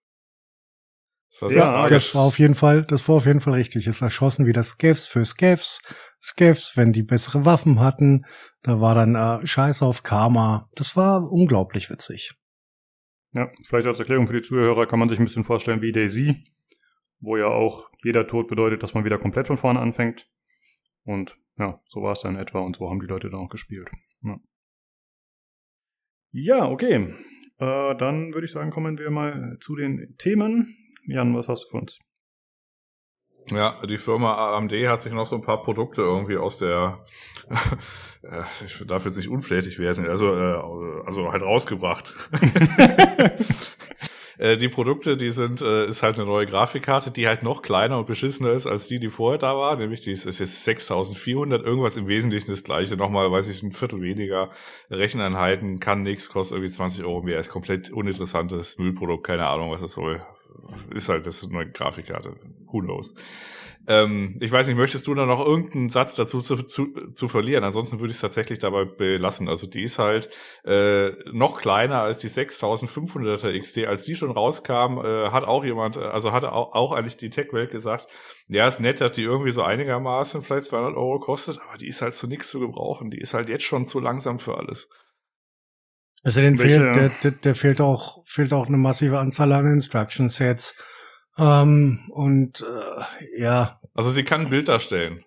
Das 1.38 1.52
ja, 1.52 1.86
das 1.86 2.14
war 2.14 2.22
auf 2.22 2.38
jeden 2.38 2.54
Fall, 2.54 2.82
das 2.82 3.08
war 3.08 3.16
auf 3.16 3.26
jeden 3.26 3.40
Fall 3.40 3.54
richtig. 3.54 3.86
Es 3.86 4.02
erschossen 4.02 4.46
wieder 4.46 4.62
Scavs 4.62 5.06
für 5.06 5.24
Scavs. 5.24 5.80
Scavs, 6.20 6.76
wenn 6.76 6.92
die 6.92 7.02
bessere 7.02 7.44
Waffen 7.44 7.80
hatten. 7.80 8.26
Da 8.62 8.80
war 8.80 8.94
dann 8.94 9.14
äh, 9.14 9.46
Scheiß 9.46 9.82
auf 9.82 10.02
Karma. 10.02 10.68
Das 10.74 10.96
war 10.96 11.30
unglaublich 11.32 11.88
witzig. 11.88 12.34
Ja, 13.32 13.50
vielleicht 13.64 13.86
als 13.86 14.00
Erklärung 14.00 14.26
für 14.26 14.34
die 14.34 14.42
Zuhörer 14.42 14.86
kann 14.86 14.98
man 14.98 15.08
sich 15.08 15.18
ein 15.18 15.24
bisschen 15.24 15.44
vorstellen 15.44 15.82
wie 15.82 15.92
Daisy, 15.92 16.44
wo 17.20 17.36
ja 17.36 17.46
auch 17.46 17.88
jeder 18.02 18.26
Tod 18.26 18.48
bedeutet, 18.48 18.82
dass 18.82 18.92
man 18.94 19.04
wieder 19.04 19.18
komplett 19.18 19.46
von 19.46 19.56
vorne 19.56 19.78
anfängt. 19.78 20.28
Und 21.04 21.38
ja, 21.56 21.80
so 21.86 22.02
war 22.02 22.12
es 22.12 22.20
dann 22.20 22.36
etwa 22.36 22.60
und 22.60 22.76
so 22.76 22.90
haben 22.90 23.00
die 23.00 23.06
Leute 23.06 23.30
dann 23.30 23.40
auch 23.40 23.48
gespielt. 23.48 23.90
Ja, 24.22 24.40
ja 26.32 26.68
okay. 26.68 27.14
Äh, 27.58 27.96
dann 27.96 28.34
würde 28.34 28.46
ich 28.46 28.52
sagen, 28.52 28.70
kommen 28.70 28.98
wir 28.98 29.10
mal 29.10 29.58
zu 29.60 29.76
den 29.76 30.16
Themen. 30.18 30.76
Jan, 31.06 31.36
was 31.36 31.48
hast 31.48 31.64
du 31.64 31.68
für 31.70 31.76
uns? 31.78 31.98
Ja, 33.48 33.80
die 33.84 33.98
Firma 33.98 34.56
AMD 34.56 34.72
hat 34.86 35.00
sich 35.00 35.12
noch 35.12 35.26
so 35.26 35.36
ein 35.36 35.42
paar 35.42 35.62
Produkte 35.62 36.02
irgendwie 36.02 36.36
aus 36.36 36.58
der, 36.58 37.04
äh, 38.22 38.42
ich 38.64 38.84
darf 38.86 39.04
jetzt 39.04 39.16
nicht 39.16 39.28
unflätig 39.28 39.78
werden, 39.78 40.08
also, 40.08 40.34
äh, 40.34 41.02
also 41.06 41.32
halt 41.32 41.42
rausgebracht. 41.42 42.14
Äh, 44.38 44.56
die 44.56 44.70
Produkte, 44.70 45.18
die 45.18 45.32
sind, 45.32 45.60
ist 45.60 46.02
halt 46.02 46.16
eine 46.16 46.24
neue 46.24 46.46
Grafikkarte, 46.46 47.10
die 47.10 47.28
halt 47.28 47.42
noch 47.42 47.60
kleiner 47.60 47.98
und 47.98 48.06
beschissener 48.06 48.52
ist 48.52 48.66
als 48.66 48.88
die, 48.88 48.98
die 48.98 49.10
vorher 49.10 49.36
da 49.36 49.54
war. 49.54 49.76
Nämlich 49.76 50.00
die 50.00 50.12
ist, 50.12 50.24
ist 50.24 50.38
jetzt 50.38 50.64
6400, 50.64 51.62
irgendwas 51.62 51.98
im 51.98 52.08
Wesentlichen 52.08 52.50
das 52.50 52.64
gleiche. 52.64 52.96
Nochmal, 52.96 53.30
weiß 53.30 53.48
ich, 53.48 53.62
ein 53.62 53.72
Viertel 53.72 54.00
weniger 54.00 54.48
Recheneinheiten, 54.90 55.78
kann 55.78 56.02
nichts, 56.02 56.30
kostet 56.30 56.56
irgendwie 56.56 56.72
20 56.72 57.04
Euro 57.04 57.20
mehr, 57.20 57.38
ist 57.38 57.50
komplett 57.50 57.90
uninteressantes 57.90 58.78
Müllprodukt, 58.78 59.26
keine 59.26 59.46
Ahnung, 59.46 59.72
was 59.72 59.82
es 59.82 59.92
soll 59.92 60.22
ist 60.94 61.08
halt, 61.08 61.26
das 61.26 61.42
ist 61.42 61.52
eine 61.52 61.70
Grafikkarte. 61.70 62.36
Who 62.66 62.80
knows? 62.80 63.14
Ähm, 63.86 64.36
ich 64.40 64.52
weiß 64.52 64.66
nicht, 64.66 64.76
möchtest 64.76 65.06
du 65.06 65.14
da 65.14 65.24
noch 65.26 65.44
irgendeinen 65.44 65.88
Satz 65.88 66.14
dazu 66.14 66.40
zu, 66.40 66.62
zu, 66.62 66.92
zu 67.12 67.28
verlieren? 67.28 67.64
Ansonsten 67.64 67.98
würde 67.98 68.10
ich 68.10 68.16
es 68.16 68.20
tatsächlich 68.20 68.58
dabei 68.58 68.84
belassen. 68.84 69.48
Also 69.48 69.66
die 69.66 69.82
ist 69.82 69.98
halt 69.98 70.28
äh, 70.64 71.10
noch 71.32 71.58
kleiner 71.58 72.02
als 72.02 72.18
die 72.18 72.28
6500er 72.28 73.58
XT. 73.58 73.86
Als 73.86 74.04
die 74.04 74.16
schon 74.16 74.30
rauskam, 74.30 74.98
äh, 74.98 75.30
hat 75.30 75.44
auch 75.44 75.64
jemand, 75.64 75.96
also 75.96 76.32
hat 76.32 76.44
auch, 76.44 76.72
auch 76.74 76.92
eigentlich 76.92 77.16
die 77.16 77.30
Tech-Welt 77.30 77.70
gesagt, 77.70 78.06
ja, 78.48 78.68
ist 78.68 78.80
nett, 78.80 79.00
dass 79.00 79.12
die 79.12 79.22
irgendwie 79.22 79.52
so 79.52 79.62
einigermaßen 79.62 80.42
vielleicht 80.42 80.66
200 80.66 80.96
Euro 80.96 81.18
kostet, 81.18 81.58
aber 81.66 81.78
die 81.78 81.88
ist 81.88 82.02
halt 82.02 82.14
zu 82.14 82.26
nichts 82.26 82.50
zu 82.50 82.60
gebrauchen. 82.60 83.10
Die 83.10 83.20
ist 83.20 83.34
halt 83.34 83.48
jetzt 83.48 83.64
schon 83.64 83.86
zu 83.86 83.98
langsam 83.98 84.38
für 84.38 84.58
alles. 84.58 84.88
Also 86.22 86.40
den 86.40 86.58
fehlt, 86.58 86.94
der, 86.94 87.08
der, 87.08 87.30
der, 87.30 87.54
fehlt 87.54 87.80
auch, 87.80 88.22
fehlt 88.26 88.52
auch 88.52 88.66
eine 88.66 88.76
massive 88.76 89.18
Anzahl 89.18 89.52
an 89.52 89.66
Instruction 89.66 90.28
Sets. 90.28 90.76
Ähm, 91.38 92.00
und 92.10 92.60
äh, 92.60 93.40
ja. 93.40 93.80
Also 93.94 94.10
sie 94.10 94.24
kann 94.24 94.42
ein 94.42 94.50
Bild 94.50 94.68
darstellen. 94.68 95.24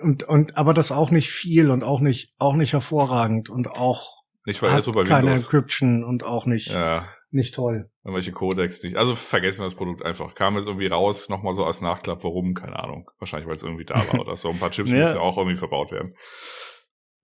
Und, 0.00 0.22
und 0.22 0.56
aber 0.56 0.74
das 0.74 0.92
auch 0.92 1.10
nicht 1.10 1.30
viel 1.30 1.70
und 1.70 1.82
auch 1.82 2.00
nicht, 2.00 2.34
auch 2.38 2.54
nicht 2.54 2.72
hervorragend 2.72 3.50
und 3.50 3.68
auch 3.68 4.18
nicht 4.48 4.62
weil 4.62 4.72
hat 4.72 4.82
so 4.82 4.92
bei 4.92 5.04
keine 5.04 5.26
Windows. 5.26 5.44
Encryption 5.44 6.04
und 6.04 6.24
auch 6.24 6.46
nicht 6.46 6.68
ja. 6.68 7.06
nicht 7.30 7.54
toll. 7.54 7.90
Irgendwelche 8.02 8.32
Codecs 8.32 8.82
nicht. 8.82 8.96
Also 8.96 9.14
vergessen 9.14 9.58
wir 9.58 9.64
das 9.64 9.74
Produkt 9.74 10.02
einfach. 10.02 10.34
Kam 10.34 10.56
jetzt 10.56 10.66
irgendwie 10.66 10.86
raus, 10.86 11.28
nochmal 11.28 11.52
so 11.52 11.66
als 11.66 11.82
Nachklapp, 11.82 12.24
warum, 12.24 12.54
keine 12.54 12.78
Ahnung. 12.78 13.10
Wahrscheinlich, 13.18 13.46
weil 13.46 13.56
es 13.56 13.62
irgendwie 13.62 13.84
da 13.84 13.96
war 13.96 14.20
oder 14.20 14.36
so. 14.36 14.48
Ein 14.48 14.58
paar 14.58 14.70
Chips 14.70 14.90
Ja. 14.90 14.96
müssen 14.96 15.16
ja 15.16 15.20
auch 15.20 15.36
irgendwie 15.36 15.56
verbaut 15.56 15.92
werden. 15.92 16.14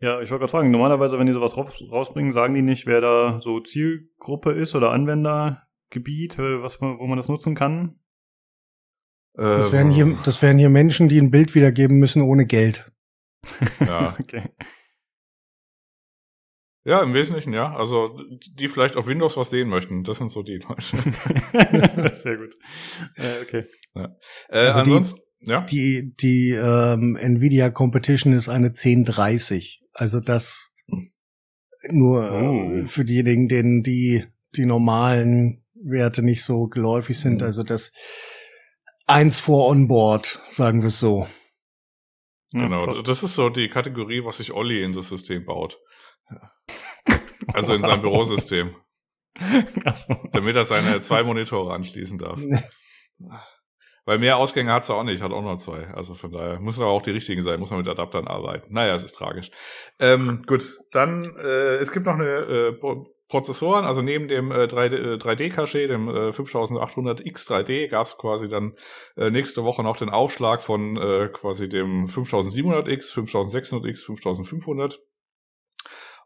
Ja, 0.04 0.20
ich 0.20 0.30
wollte 0.30 0.40
gerade 0.40 0.50
fragen, 0.50 0.70
normalerweise, 0.70 1.18
wenn 1.18 1.26
die 1.26 1.32
sowas 1.32 1.56
raus, 1.56 1.70
rausbringen, 1.90 2.30
sagen 2.30 2.52
die 2.52 2.60
nicht, 2.62 2.86
wer 2.86 3.00
da 3.00 3.40
so 3.40 3.60
Zielgruppe 3.60 4.52
ist 4.52 4.74
oder 4.74 4.90
Anwendergebiet, 4.92 6.38
äh, 6.38 6.62
was 6.62 6.80
man, 6.80 6.98
wo 6.98 7.06
man 7.06 7.16
das 7.16 7.28
nutzen 7.28 7.54
kann? 7.54 7.98
Das 9.32 9.68
Ähm, 9.68 9.72
wären 9.72 9.90
hier, 9.90 10.18
das 10.24 10.42
wären 10.42 10.58
hier 10.58 10.68
Menschen, 10.68 11.08
die 11.08 11.18
ein 11.18 11.30
Bild 11.30 11.54
wiedergeben 11.54 11.98
müssen 11.98 12.20
ohne 12.22 12.44
Geld. 12.44 12.92
ja. 13.80 14.14
Okay. 14.20 14.50
ja, 16.84 17.02
im 17.02 17.14
Wesentlichen, 17.14 17.52
ja. 17.54 17.74
Also, 17.74 18.18
die 18.52 18.68
vielleicht 18.68 18.96
auf 18.96 19.06
Windows 19.06 19.36
was 19.38 19.48
sehen 19.50 19.68
möchten. 19.68 20.04
Das 20.04 20.18
sind 20.18 20.30
so 20.30 20.42
die 20.42 20.58
Leute. 20.58 20.82
Sehr 22.14 22.36
gut. 22.36 22.54
Äh, 23.16 23.42
okay. 23.42 23.64
Äh, 23.94 24.08
Also 24.58 24.82
die- 24.82 24.90
ansonsten, 24.90 25.20
ja. 25.40 25.60
Die, 25.62 26.14
die 26.20 26.50
ähm, 26.50 27.16
Nvidia 27.16 27.70
Competition 27.70 28.32
ist 28.34 28.48
eine 28.48 28.68
1030. 28.68 29.80
Also 29.94 30.20
das 30.20 30.74
nur 31.90 32.30
Oh. 32.30 32.70
äh, 32.70 32.86
für 32.86 33.04
diejenigen, 33.04 33.48
denen 33.48 33.82
die, 33.82 34.24
die 34.56 34.66
normalen 34.66 35.64
Werte 35.74 36.22
nicht 36.22 36.42
so 36.42 36.66
geläufig 36.66 37.18
sind. 37.18 37.38
Mhm. 37.40 37.44
Also 37.44 37.62
das 37.62 37.92
eins 39.06 39.38
vor 39.38 39.68
Onboard, 39.68 40.42
sagen 40.48 40.80
wir 40.82 40.88
es 40.88 40.98
so. 41.00 41.28
Genau, 42.52 42.86
das 42.86 43.22
ist 43.22 43.34
so 43.34 43.50
die 43.50 43.68
Kategorie, 43.68 44.24
was 44.24 44.36
sich 44.36 44.52
Olli 44.52 44.82
in 44.82 44.92
das 44.92 45.08
System 45.08 45.44
baut. 45.44 45.78
Also 47.48 47.74
in 47.74 47.82
sein 47.82 48.00
Bürosystem, 48.00 48.76
damit 50.32 50.54
er 50.56 50.64
seine 50.64 51.00
zwei 51.00 51.24
Monitore 51.24 51.74
anschließen 51.74 52.16
darf. 52.18 52.40
Weil 54.06 54.18
mehr 54.18 54.36
Ausgänge 54.36 54.72
hat's 54.72 54.90
auch 54.90 55.02
nicht, 55.02 55.22
hat 55.22 55.32
auch 55.32 55.42
nur 55.42 55.56
zwei. 55.56 55.88
Also 55.94 56.14
von 56.14 56.30
daher 56.30 56.60
muss 56.60 56.78
aber 56.78 56.90
auch 56.90 57.02
die 57.02 57.10
richtigen 57.10 57.40
sein, 57.40 57.58
muss 57.58 57.70
man 57.70 57.78
mit 57.78 57.88
Adaptern 57.88 58.26
arbeiten. 58.28 58.72
Naja, 58.72 58.94
es 58.94 59.04
ist 59.04 59.14
tragisch. 59.14 59.50
Ähm, 59.98 60.42
gut, 60.46 60.78
dann, 60.92 61.22
äh, 61.38 61.76
es 61.76 61.90
gibt 61.90 62.04
noch 62.06 62.14
eine 62.14 62.26
äh, 62.26 62.72
Pro- 62.72 63.06
Prozessoren, 63.28 63.86
also 63.86 64.02
neben 64.02 64.28
dem 64.28 64.52
äh, 64.52 64.64
3D, 64.66 64.94
äh, 64.94 65.16
3D-Cache, 65.16 65.88
dem 65.88 66.08
äh, 66.08 66.28
5800X 66.30 67.48
3D, 67.48 67.88
gab's 67.88 68.18
quasi 68.18 68.48
dann 68.48 68.74
äh, 69.16 69.30
nächste 69.30 69.64
Woche 69.64 69.82
noch 69.82 69.96
den 69.96 70.10
Aufschlag 70.10 70.62
von 70.62 70.96
äh, 70.98 71.28
quasi 71.32 71.68
dem 71.68 72.06
5700X, 72.06 73.12
5600X, 73.14 74.04
5500. 74.04 75.00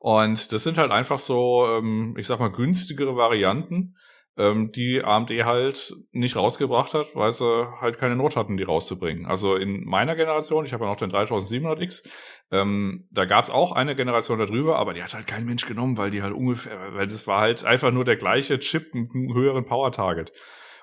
Und 0.00 0.52
das 0.52 0.64
sind 0.64 0.78
halt 0.78 0.90
einfach 0.90 1.18
so, 1.18 1.66
ähm, 1.68 2.16
ich 2.18 2.26
sag 2.26 2.40
mal, 2.40 2.50
günstigere 2.52 3.16
Varianten, 3.16 3.96
ähm, 4.38 4.70
die 4.70 5.02
AMD 5.04 5.30
halt 5.44 5.96
nicht 6.12 6.36
rausgebracht 6.36 6.94
hat, 6.94 7.14
weil 7.14 7.32
sie 7.32 7.66
halt 7.80 7.98
keine 7.98 8.16
Not 8.16 8.36
hatten, 8.36 8.56
die 8.56 8.62
rauszubringen. 8.62 9.26
Also 9.26 9.56
in 9.56 9.84
meiner 9.84 10.14
Generation, 10.14 10.64
ich 10.64 10.72
habe 10.72 10.84
ja 10.84 10.90
noch 10.90 10.96
den 10.96 11.10
3700X, 11.10 12.08
ähm, 12.52 13.08
da 13.10 13.24
gab's 13.24 13.50
auch 13.50 13.72
eine 13.72 13.96
Generation 13.96 14.38
darüber, 14.38 14.78
aber 14.78 14.94
die 14.94 15.02
hat 15.02 15.12
halt 15.12 15.26
kein 15.26 15.44
Mensch 15.44 15.66
genommen, 15.66 15.98
weil 15.98 16.12
die 16.12 16.22
halt 16.22 16.32
ungefähr, 16.32 16.94
weil 16.94 17.08
das 17.08 17.26
war 17.26 17.40
halt 17.40 17.64
einfach 17.64 17.90
nur 17.90 18.04
der 18.04 18.16
gleiche 18.16 18.60
Chip 18.60 18.94
mit 18.94 19.10
einem 19.12 19.34
höheren 19.34 19.64
Power-Target. 19.64 20.32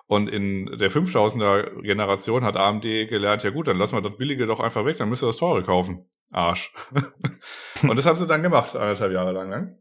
Und 0.07 0.27
in 0.27 0.67
der 0.77 0.91
5000er 0.91 1.81
Generation 1.81 2.43
hat 2.43 2.57
AMD 2.57 2.83
gelernt, 2.83 3.43
ja 3.43 3.49
gut, 3.49 3.67
dann 3.67 3.77
lassen 3.77 3.95
wir 3.95 4.07
das 4.07 4.17
Billige 4.17 4.45
doch 4.45 4.59
einfach 4.59 4.85
weg, 4.85 4.97
dann 4.97 5.09
müsst 5.09 5.23
ihr 5.23 5.27
das 5.27 5.37
Teure 5.37 5.63
kaufen. 5.63 6.05
Arsch. 6.31 6.71
und 7.81 7.97
das 7.97 8.05
haben 8.05 8.17
sie 8.17 8.27
dann 8.27 8.43
gemacht, 8.43 8.75
anderthalb 8.75 9.13
Jahre 9.13 9.31
lang. 9.31 9.49
Ne? 9.49 9.79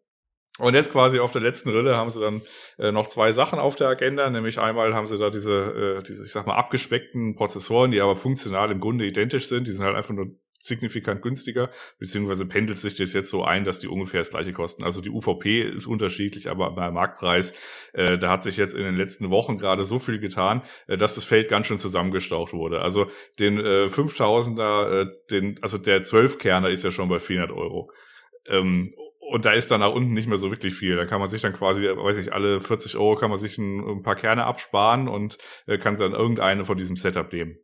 Und 0.60 0.74
jetzt 0.74 0.92
quasi 0.92 1.18
auf 1.18 1.32
der 1.32 1.42
letzten 1.42 1.70
Rille 1.70 1.96
haben 1.96 2.10
sie 2.10 2.20
dann 2.20 2.40
äh, 2.78 2.92
noch 2.92 3.08
zwei 3.08 3.32
Sachen 3.32 3.58
auf 3.58 3.74
der 3.74 3.88
Agenda, 3.88 4.30
nämlich 4.30 4.60
einmal 4.60 4.94
haben 4.94 5.06
sie 5.06 5.18
da 5.18 5.30
diese, 5.30 5.98
äh, 5.98 6.02
diese, 6.04 6.24
ich 6.24 6.30
sag 6.30 6.46
mal, 6.46 6.54
abgespeckten 6.54 7.34
Prozessoren, 7.34 7.90
die 7.90 8.00
aber 8.00 8.14
funktional 8.14 8.70
im 8.70 8.78
Grunde 8.78 9.04
identisch 9.04 9.48
sind. 9.48 9.66
Die 9.66 9.72
sind 9.72 9.84
halt 9.84 9.96
einfach 9.96 10.14
nur 10.14 10.36
signifikant 10.64 11.22
günstiger, 11.22 11.70
beziehungsweise 11.98 12.46
pendelt 12.46 12.78
sich 12.78 12.94
das 12.94 13.12
jetzt 13.12 13.30
so 13.30 13.44
ein, 13.44 13.64
dass 13.64 13.80
die 13.80 13.88
ungefähr 13.88 14.20
das 14.20 14.30
gleiche 14.30 14.52
kosten. 14.52 14.82
Also 14.84 15.00
die 15.00 15.10
UVP 15.10 15.60
ist 15.60 15.86
unterschiedlich, 15.86 16.48
aber 16.48 16.70
beim 16.70 16.94
Marktpreis, 16.94 17.52
äh, 17.92 18.16
da 18.16 18.30
hat 18.30 18.42
sich 18.42 18.56
jetzt 18.56 18.74
in 18.74 18.84
den 18.84 18.96
letzten 18.96 19.30
Wochen 19.30 19.58
gerade 19.58 19.84
so 19.84 19.98
viel 19.98 20.18
getan, 20.18 20.62
äh, 20.86 20.96
dass 20.96 21.16
das 21.16 21.24
Feld 21.24 21.48
ganz 21.48 21.66
schön 21.66 21.78
zusammengestaucht 21.78 22.52
wurde. 22.52 22.80
Also 22.80 23.08
den 23.38 23.58
äh, 23.58 23.86
5000er, 23.86 25.02
äh, 25.02 25.06
den, 25.30 25.58
also 25.62 25.78
der 25.78 26.02
12-Kerner 26.04 26.70
ist 26.70 26.84
ja 26.84 26.90
schon 26.90 27.08
bei 27.08 27.18
400 27.18 27.50
Euro. 27.50 27.90
Ähm, 28.46 28.94
und 29.30 29.44
da 29.44 29.52
ist 29.52 29.70
dann 29.70 29.80
nach 29.80 29.92
unten 29.92 30.12
nicht 30.12 30.28
mehr 30.28 30.38
so 30.38 30.50
wirklich 30.50 30.74
viel. 30.74 30.96
Da 30.96 31.06
kann 31.06 31.20
man 31.20 31.28
sich 31.28 31.42
dann 31.42 31.52
quasi, 31.52 31.82
weiß 31.84 32.18
ich, 32.18 32.32
alle 32.32 32.60
40 32.60 32.96
Euro 32.96 33.16
kann 33.16 33.30
man 33.30 33.38
sich 33.38 33.58
ein, 33.58 33.80
ein 33.80 34.02
paar 34.02 34.16
Kerne 34.16 34.44
absparen 34.44 35.08
und 35.08 35.38
äh, 35.66 35.78
kann 35.78 35.96
dann 35.96 36.12
irgendeine 36.12 36.64
von 36.64 36.76
diesem 36.76 36.96
Setup 36.96 37.32
nehmen. 37.32 37.58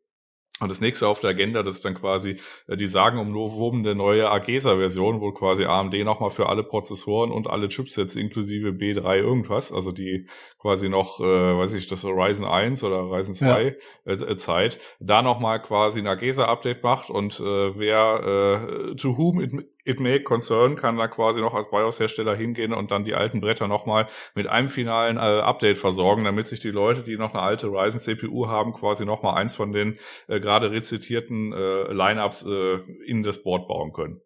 Und 0.61 0.71
das 0.71 0.83
nächste 0.83 1.09
auf 1.09 1.21
der 1.21 1.31
Agenda, 1.31 1.63
das 1.63 1.77
ist 1.77 1.87
dann 1.87 1.95
quasi 1.95 2.37
äh, 2.69 2.77
die 2.77 2.87
sagenumwobene 2.87 3.95
neue 3.95 4.31
Agesa-Version, 4.31 5.23
wo 5.23 5.33
quasi 5.33 5.65
AMD 5.65 5.95
nochmal 6.05 6.31
für 6.31 6.51
alle 6.51 6.63
Prozessoren 6.63 7.31
und 7.31 7.49
alle 7.49 7.69
Chipsets 7.69 8.15
inklusive 8.15 8.69
B3 8.69 9.17
irgendwas, 9.17 9.73
also 9.73 9.91
die 9.91 10.29
quasi 10.59 10.91
noch, 10.91 11.19
äh, 11.21 11.25
weiß 11.25 11.73
ich, 11.73 11.89
das 11.89 12.05
Ryzen 12.05 12.45
1 12.45 12.85
oder 12.85 13.11
Ryzen 13.11 13.35
2 13.35 13.77
äh, 14.05 14.13
äh, 14.13 14.37
Zeit, 14.37 14.79
da 15.01 15.23
nochmal 15.23 15.63
quasi 15.63 16.01
ein 16.01 16.07
Agesa-Update 16.07 16.83
macht 16.83 17.09
und 17.09 17.41
äh, 17.41 17.79
wer 17.79 18.91
äh, 18.91 18.97
to 18.97 19.17
whom 19.17 19.41
it, 19.41 19.53
it 19.85 20.01
may 20.01 20.21
concern, 20.21 20.77
kann 20.77 20.97
da 20.97 21.09
quasi 21.09 21.41
noch 21.41 21.55
als 21.55 21.71
BIOS-Hersteller 21.71 22.35
hingehen 22.35 22.73
und 22.73 22.91
dann 22.91 23.05
die 23.05 23.15
alten 23.15 23.41
Bretter 23.41 23.69
nochmal 23.69 24.09
mit 24.35 24.47
einem 24.47 24.69
finalen 24.69 25.17
äh, 25.17 25.21
Update 25.21 25.79
versorgen, 25.79 26.25
damit 26.25 26.47
sich 26.47 26.61
die 26.61 26.71
Leute, 26.71 27.03
die 27.03 27.17
noch 27.17 27.35
eine 27.35 27.43
alte 27.43 27.69
Ryzen-CPU 27.69 28.49
haben, 28.49 28.73
quasi 28.73 29.05
nochmal 29.05 29.37
eins 29.37 29.55
von 29.55 29.73
den 29.73 29.99
äh, 30.29 30.41
gerade 30.41 30.71
rezitierten 30.71 31.53
äh, 31.53 31.93
Lineups 31.93 32.47
äh, 32.47 32.79
in 33.07 33.23
das 33.23 33.43
Board 33.43 33.69
bauen 33.69 33.93
können. 33.93 34.21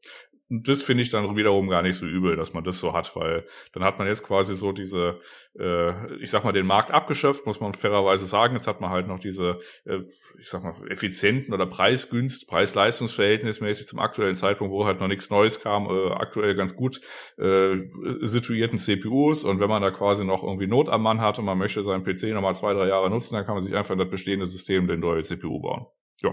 Das 0.51 0.83
finde 0.83 1.03
ich 1.03 1.11
dann 1.11 1.37
wiederum 1.37 1.71
gar 1.71 1.81
nicht 1.81 1.97
so 1.97 2.07
übel, 2.07 2.37
dass 2.37 2.53
man 2.53 2.65
das 2.65 2.79
so 2.79 2.93
hat, 2.93 3.17
weil 3.17 3.47
dann 3.73 3.83
hat 3.83 3.99
man 3.99 4.07
jetzt 4.07 4.23
quasi 4.23 4.55
so 4.55 4.73
diese, 4.73 5.21
äh, 5.59 6.17
ich 6.23 6.31
sag 6.31 6.45
mal, 6.45 6.53
den 6.53 6.67
Markt 6.67 6.91
abgeschöpft, 6.91 7.47
muss 7.47 7.61
man 7.61 7.73
fairerweise 7.73 8.27
sagen. 8.27 8.55
Jetzt 8.55 8.67
hat 8.67 8.81
man 8.83 8.91
halt 8.91 9.09
noch 9.09 9.19
diese, 9.19 9.61
äh, 9.87 10.01
ich 10.39 10.51
sag 10.51 10.63
mal, 10.63 10.75
effizienten 10.91 11.55
oder 11.55 11.65
preisgünst, 11.65 12.47
preis-leistungsverhältnismäßig 12.51 13.87
zum 13.87 14.01
aktuellen 14.01 14.35
Zeitpunkt, 14.35 14.71
wo 14.71 14.85
halt 14.85 15.01
noch 15.01 15.09
nichts 15.09 15.31
Neues 15.31 15.63
kam, 15.63 15.87
äh, 15.87 16.11
aktuell 16.11 16.55
ganz 16.55 16.77
gut 16.77 17.01
äh, 17.39 17.79
situierten 18.21 18.79
CPUs. 18.79 19.45
Und 19.45 19.61
wenn 19.61 19.71
man 19.71 19.81
da 19.81 19.91
quasi 19.93 20.27
noch 20.27 20.43
irgendwie 20.43 20.67
Not 20.67 20.91
am 20.91 21.03
Mann 21.03 21.23
hat 21.23 21.39
und 21.39 21.47
man 21.47 21.57
möchte 21.57 21.83
seinen 21.83 22.05
PC 22.05 22.35
nochmal 22.35 22.55
zwei, 22.55 22.75
drei 22.75 22.89
Jahre 22.89 23.09
nutzen, 23.09 23.35
dann 23.35 23.47
kann 23.47 23.55
man 23.55 23.63
sich 23.63 23.75
einfach 23.75 23.93
in 23.93 23.99
das 23.99 24.11
bestehende 24.11 24.47
System 24.47 24.87
den 24.89 25.01
neue 25.01 25.23
CPU 25.23 25.59
bauen. 25.61 25.87
Ja. 26.23 26.33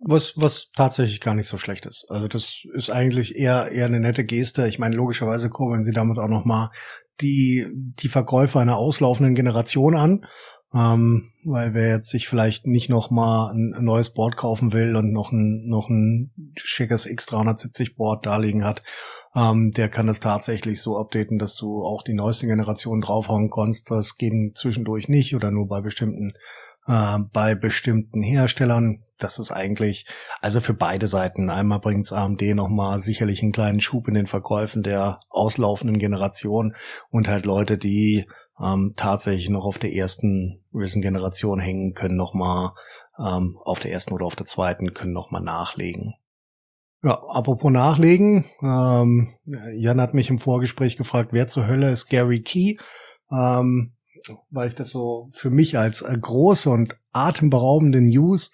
Was, 0.00 0.34
was 0.36 0.70
tatsächlich 0.76 1.20
gar 1.20 1.34
nicht 1.34 1.48
so 1.48 1.56
schlecht 1.56 1.86
ist. 1.86 2.04
Also 2.08 2.28
das 2.28 2.62
ist 2.74 2.90
eigentlich 2.90 3.36
eher, 3.36 3.72
eher 3.72 3.86
eine 3.86 4.00
nette 4.00 4.24
Geste. 4.24 4.66
Ich 4.68 4.78
meine, 4.78 4.96
logischerweise 4.96 5.48
kurbeln 5.48 5.82
sie 5.82 5.92
damit 5.92 6.18
auch 6.18 6.28
nochmal 6.28 6.70
die, 7.20 7.66
die 7.74 8.08
Verkäufe 8.08 8.60
einer 8.60 8.76
auslaufenden 8.76 9.34
Generation 9.34 9.96
an. 9.96 10.26
Ähm, 10.72 11.32
weil 11.44 11.74
wer 11.74 11.88
jetzt 11.88 12.10
sich 12.10 12.26
vielleicht 12.26 12.66
nicht 12.66 12.88
noch 12.88 13.10
mal 13.10 13.52
ein, 13.52 13.84
neues 13.84 14.10
Board 14.10 14.36
kaufen 14.36 14.72
will 14.72 14.96
und 14.96 15.12
noch 15.12 15.30
ein, 15.30 15.66
noch 15.66 15.88
ein 15.88 16.32
schickes 16.56 17.06
X370 17.06 17.96
Board 17.96 18.26
da 18.26 18.38
liegen 18.38 18.64
hat, 18.64 18.82
ähm, 19.36 19.72
der 19.72 19.88
kann 19.88 20.06
das 20.06 20.20
tatsächlich 20.20 20.80
so 20.80 20.96
updaten, 20.96 21.38
dass 21.38 21.56
du 21.56 21.84
auch 21.84 22.02
die 22.02 22.14
neueste 22.14 22.46
Generation 22.46 23.00
draufhauen 23.00 23.50
kannst. 23.50 23.90
Das 23.90 24.16
geht 24.16 24.56
zwischendurch 24.56 25.08
nicht 25.08 25.34
oder 25.34 25.50
nur 25.50 25.68
bei 25.68 25.80
bestimmten 25.80 26.34
äh, 26.86 27.18
bei 27.32 27.54
bestimmten 27.54 28.22
Herstellern. 28.22 29.04
Das 29.18 29.38
ist 29.38 29.52
eigentlich, 29.52 30.06
also 30.40 30.60
für 30.60 30.74
beide 30.74 31.06
Seiten. 31.06 31.50
Einmal 31.50 31.80
bringt's 31.80 32.12
AMD 32.12 32.42
nochmal 32.54 32.98
sicherlich 32.98 33.42
einen 33.42 33.52
kleinen 33.52 33.80
Schub 33.80 34.08
in 34.08 34.14
den 34.14 34.26
Verkäufen 34.26 34.82
der 34.82 35.20
auslaufenden 35.30 35.98
Generation 35.98 36.74
und 37.10 37.28
halt 37.28 37.46
Leute, 37.46 37.78
die 37.78 38.26
ähm, 38.60 38.94
tatsächlich 38.96 39.50
noch 39.50 39.64
auf 39.64 39.78
der 39.78 39.94
ersten 39.94 40.64
Risen-Generation 40.72 41.60
hängen, 41.60 41.94
können 41.94 42.16
nochmal 42.16 42.72
ähm, 43.18 43.58
auf 43.64 43.78
der 43.78 43.92
ersten 43.92 44.14
oder 44.14 44.26
auf 44.26 44.36
der 44.36 44.46
zweiten, 44.46 44.94
können 44.94 45.12
nochmal 45.12 45.42
nachlegen. 45.42 46.14
Ja, 47.02 47.20
apropos 47.28 47.70
nachlegen, 47.70 48.46
ähm, 48.62 49.34
Jan 49.74 50.00
hat 50.00 50.14
mich 50.14 50.30
im 50.30 50.38
Vorgespräch 50.38 50.96
gefragt, 50.96 51.30
wer 51.32 51.48
zur 51.48 51.66
Hölle 51.66 51.90
ist 51.90 52.08
Gary 52.08 52.40
Key? 52.40 52.76
Ähm, 53.30 53.94
weil 54.50 54.68
ich 54.68 54.74
das 54.74 54.90
so 54.90 55.28
für 55.32 55.50
mich 55.50 55.78
als 55.78 56.02
äh, 56.02 56.16
große 56.18 56.70
und 56.70 56.96
atemberaubende 57.12 58.00
News 58.00 58.50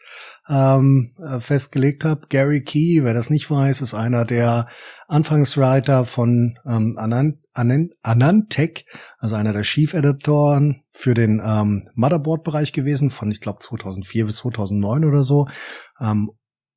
ähm, 0.48 1.14
äh, 1.18 1.40
festgelegt 1.40 2.04
habe. 2.04 2.26
Gary 2.28 2.62
Key, 2.62 3.02
wer 3.02 3.14
das 3.14 3.30
nicht 3.30 3.50
weiß, 3.50 3.80
ist 3.80 3.94
einer 3.94 4.24
der 4.24 4.66
Anfangswriter 5.08 6.04
von 6.04 6.58
ähm, 6.66 6.96
Anand, 6.98 7.38
Anand, 7.52 7.92
Anantech, 8.02 8.86
also 9.18 9.34
einer 9.34 9.52
der 9.52 9.62
Chief-Editoren 9.62 10.82
für 10.90 11.14
den 11.14 11.40
ähm, 11.44 11.88
Motherboard-Bereich 11.94 12.72
gewesen, 12.72 13.10
von 13.10 13.30
ich 13.30 13.40
glaube 13.40 13.60
2004 13.60 14.26
bis 14.26 14.36
2009 14.36 15.04
oder 15.04 15.24
so. 15.24 15.48
Ähm, 16.00 16.30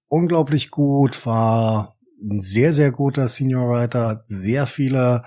unglaublich 0.07 0.71
gut, 0.71 1.25
war 1.25 1.97
ein 2.21 2.41
sehr, 2.41 2.71
sehr 2.71 2.91
guter 2.91 3.27
Senior 3.27 3.67
Writer, 3.67 4.07
hat 4.07 4.27
sehr 4.27 4.65
viele 4.67 5.23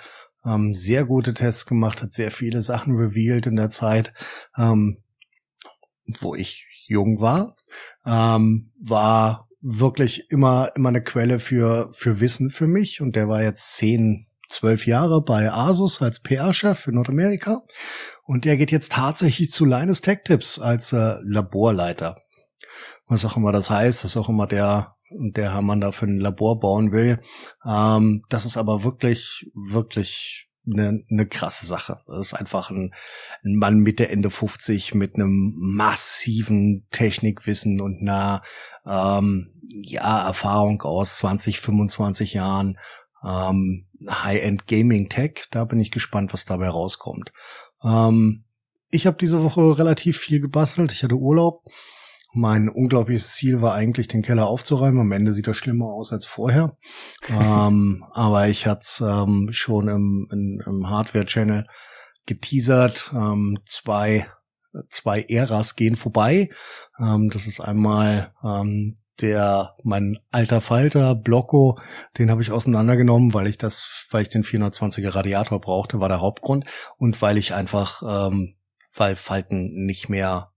ähm, 0.46 0.74
sehr 0.74 1.04
gute 1.04 1.34
Tests 1.34 1.66
gemacht, 1.66 2.02
hat 2.02 2.12
sehr 2.12 2.30
viele 2.30 2.62
Sachen 2.62 2.96
revealed 2.96 3.46
in 3.46 3.56
der 3.56 3.70
Zeit, 3.70 4.12
ähm, 4.56 5.02
wo 6.20 6.34
ich 6.34 6.64
jung 6.86 7.20
war, 7.20 7.56
ähm, 8.04 8.72
war 8.80 9.48
wirklich 9.60 10.30
immer, 10.30 10.70
immer 10.76 10.90
eine 10.90 11.02
Quelle 11.02 11.40
für, 11.40 11.90
für 11.92 12.20
Wissen 12.20 12.50
für 12.50 12.66
mich. 12.66 13.00
Und 13.00 13.16
der 13.16 13.28
war 13.28 13.42
jetzt 13.42 13.74
zehn, 13.74 14.26
zwölf 14.48 14.86
Jahre 14.86 15.22
bei 15.22 15.50
Asus 15.50 16.00
als 16.00 16.20
PR-Chef 16.20 16.78
für 16.78 16.92
Nordamerika. 16.92 17.62
Und 18.22 18.44
der 18.44 18.56
geht 18.56 18.70
jetzt 18.70 18.92
tatsächlich 18.92 19.50
zu 19.50 19.64
Linus 19.64 20.00
Tech 20.00 20.20
Tips 20.24 20.58
als 20.58 20.92
äh, 20.92 21.16
Laborleiter. 21.22 22.18
Was 23.08 23.24
auch 23.24 23.36
immer 23.36 23.52
das 23.52 23.70
heißt, 23.70 24.04
was 24.04 24.16
auch 24.16 24.28
immer 24.28 24.46
der 24.46 24.95
der 25.10 25.54
Herr 25.54 25.62
Mann 25.62 25.80
da 25.80 25.92
für 25.92 26.06
ein 26.06 26.18
Labor 26.18 26.60
bauen 26.60 26.92
will. 26.92 27.20
Ähm, 27.64 28.24
das 28.28 28.44
ist 28.44 28.56
aber 28.56 28.84
wirklich, 28.84 29.50
wirklich 29.54 30.48
eine, 30.66 31.04
eine 31.10 31.26
krasse 31.26 31.66
Sache. 31.66 32.00
Das 32.06 32.28
ist 32.28 32.34
einfach 32.34 32.70
ein, 32.70 32.92
ein 33.44 33.54
Mann 33.56 33.78
Mitte, 33.78 34.08
Ende 34.08 34.30
50 34.30 34.94
mit 34.94 35.14
einem 35.14 35.54
massiven 35.56 36.86
Technikwissen 36.90 37.80
und 37.80 38.00
einer 38.00 38.42
ähm, 38.86 39.52
ja, 39.82 40.26
Erfahrung 40.26 40.82
aus 40.82 41.18
20, 41.18 41.60
25 41.60 42.34
Jahren 42.34 42.78
ähm, 43.24 43.86
High-End 44.08 44.66
Gaming 44.66 45.08
Tech. 45.08 45.44
Da 45.50 45.64
bin 45.64 45.80
ich 45.80 45.90
gespannt, 45.90 46.32
was 46.32 46.44
dabei 46.44 46.68
rauskommt. 46.68 47.32
Ähm, 47.84 48.44
ich 48.90 49.06
habe 49.06 49.16
diese 49.18 49.42
Woche 49.42 49.78
relativ 49.78 50.18
viel 50.18 50.40
gebastelt. 50.40 50.92
Ich 50.92 51.02
hatte 51.02 51.16
Urlaub. 51.16 51.64
Mein 52.38 52.68
unglaubliches 52.68 53.32
Ziel 53.32 53.62
war 53.62 53.72
eigentlich, 53.72 54.08
den 54.08 54.20
Keller 54.20 54.46
aufzuräumen. 54.46 55.00
Am 55.00 55.12
Ende 55.12 55.32
sieht 55.32 55.46
er 55.46 55.54
schlimmer 55.54 55.86
aus 55.86 56.12
als 56.12 56.26
vorher. 56.26 56.76
ähm, 57.30 58.04
aber 58.12 58.48
ich 58.48 58.66
hatte 58.66 58.82
es 58.82 59.00
ähm, 59.00 59.48
schon 59.52 59.88
im, 59.88 60.28
im, 60.30 60.62
im 60.66 60.90
Hardware-Channel 60.90 61.66
geteasert. 62.26 63.10
Ähm, 63.14 63.58
zwei, 63.64 64.28
zwei 64.90 65.22
Äras 65.22 65.76
gehen 65.76 65.96
vorbei. 65.96 66.50
Ähm, 67.00 67.30
das 67.30 67.46
ist 67.46 67.60
einmal 67.60 68.34
ähm, 68.44 68.96
der 69.22 69.74
mein 69.82 70.18
alter 70.30 70.60
Falter 70.60 71.14
Blocco, 71.14 71.78
den 72.18 72.30
habe 72.30 72.42
ich 72.42 72.52
auseinandergenommen, 72.52 73.32
weil 73.32 73.46
ich 73.46 73.56
das, 73.56 74.06
weil 74.10 74.20
ich 74.20 74.28
den 74.28 74.44
420er 74.44 75.14
Radiator 75.14 75.58
brauchte, 75.58 76.00
war 76.00 76.10
der 76.10 76.20
Hauptgrund 76.20 76.66
und 76.98 77.22
weil 77.22 77.38
ich 77.38 77.54
einfach, 77.54 78.02
ähm, 78.02 78.56
weil 78.94 79.16
Falten 79.16 79.86
nicht 79.86 80.10
mehr 80.10 80.52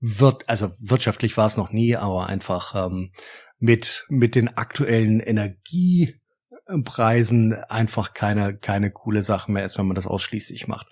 wird, 0.00 0.48
also 0.48 0.70
wirtschaftlich 0.78 1.36
war 1.36 1.46
es 1.46 1.56
noch 1.56 1.70
nie, 1.70 1.96
aber 1.96 2.28
einfach 2.28 2.86
ähm, 2.86 3.12
mit 3.58 4.06
mit 4.08 4.34
den 4.34 4.56
aktuellen 4.56 5.20
Energiepreisen 5.20 7.54
einfach 7.54 8.14
keine 8.14 8.56
keine 8.56 8.90
coole 8.90 9.22
Sache 9.22 9.50
mehr 9.50 9.64
ist, 9.64 9.78
wenn 9.78 9.86
man 9.86 9.96
das 9.96 10.06
ausschließlich 10.06 10.68
macht. 10.68 10.86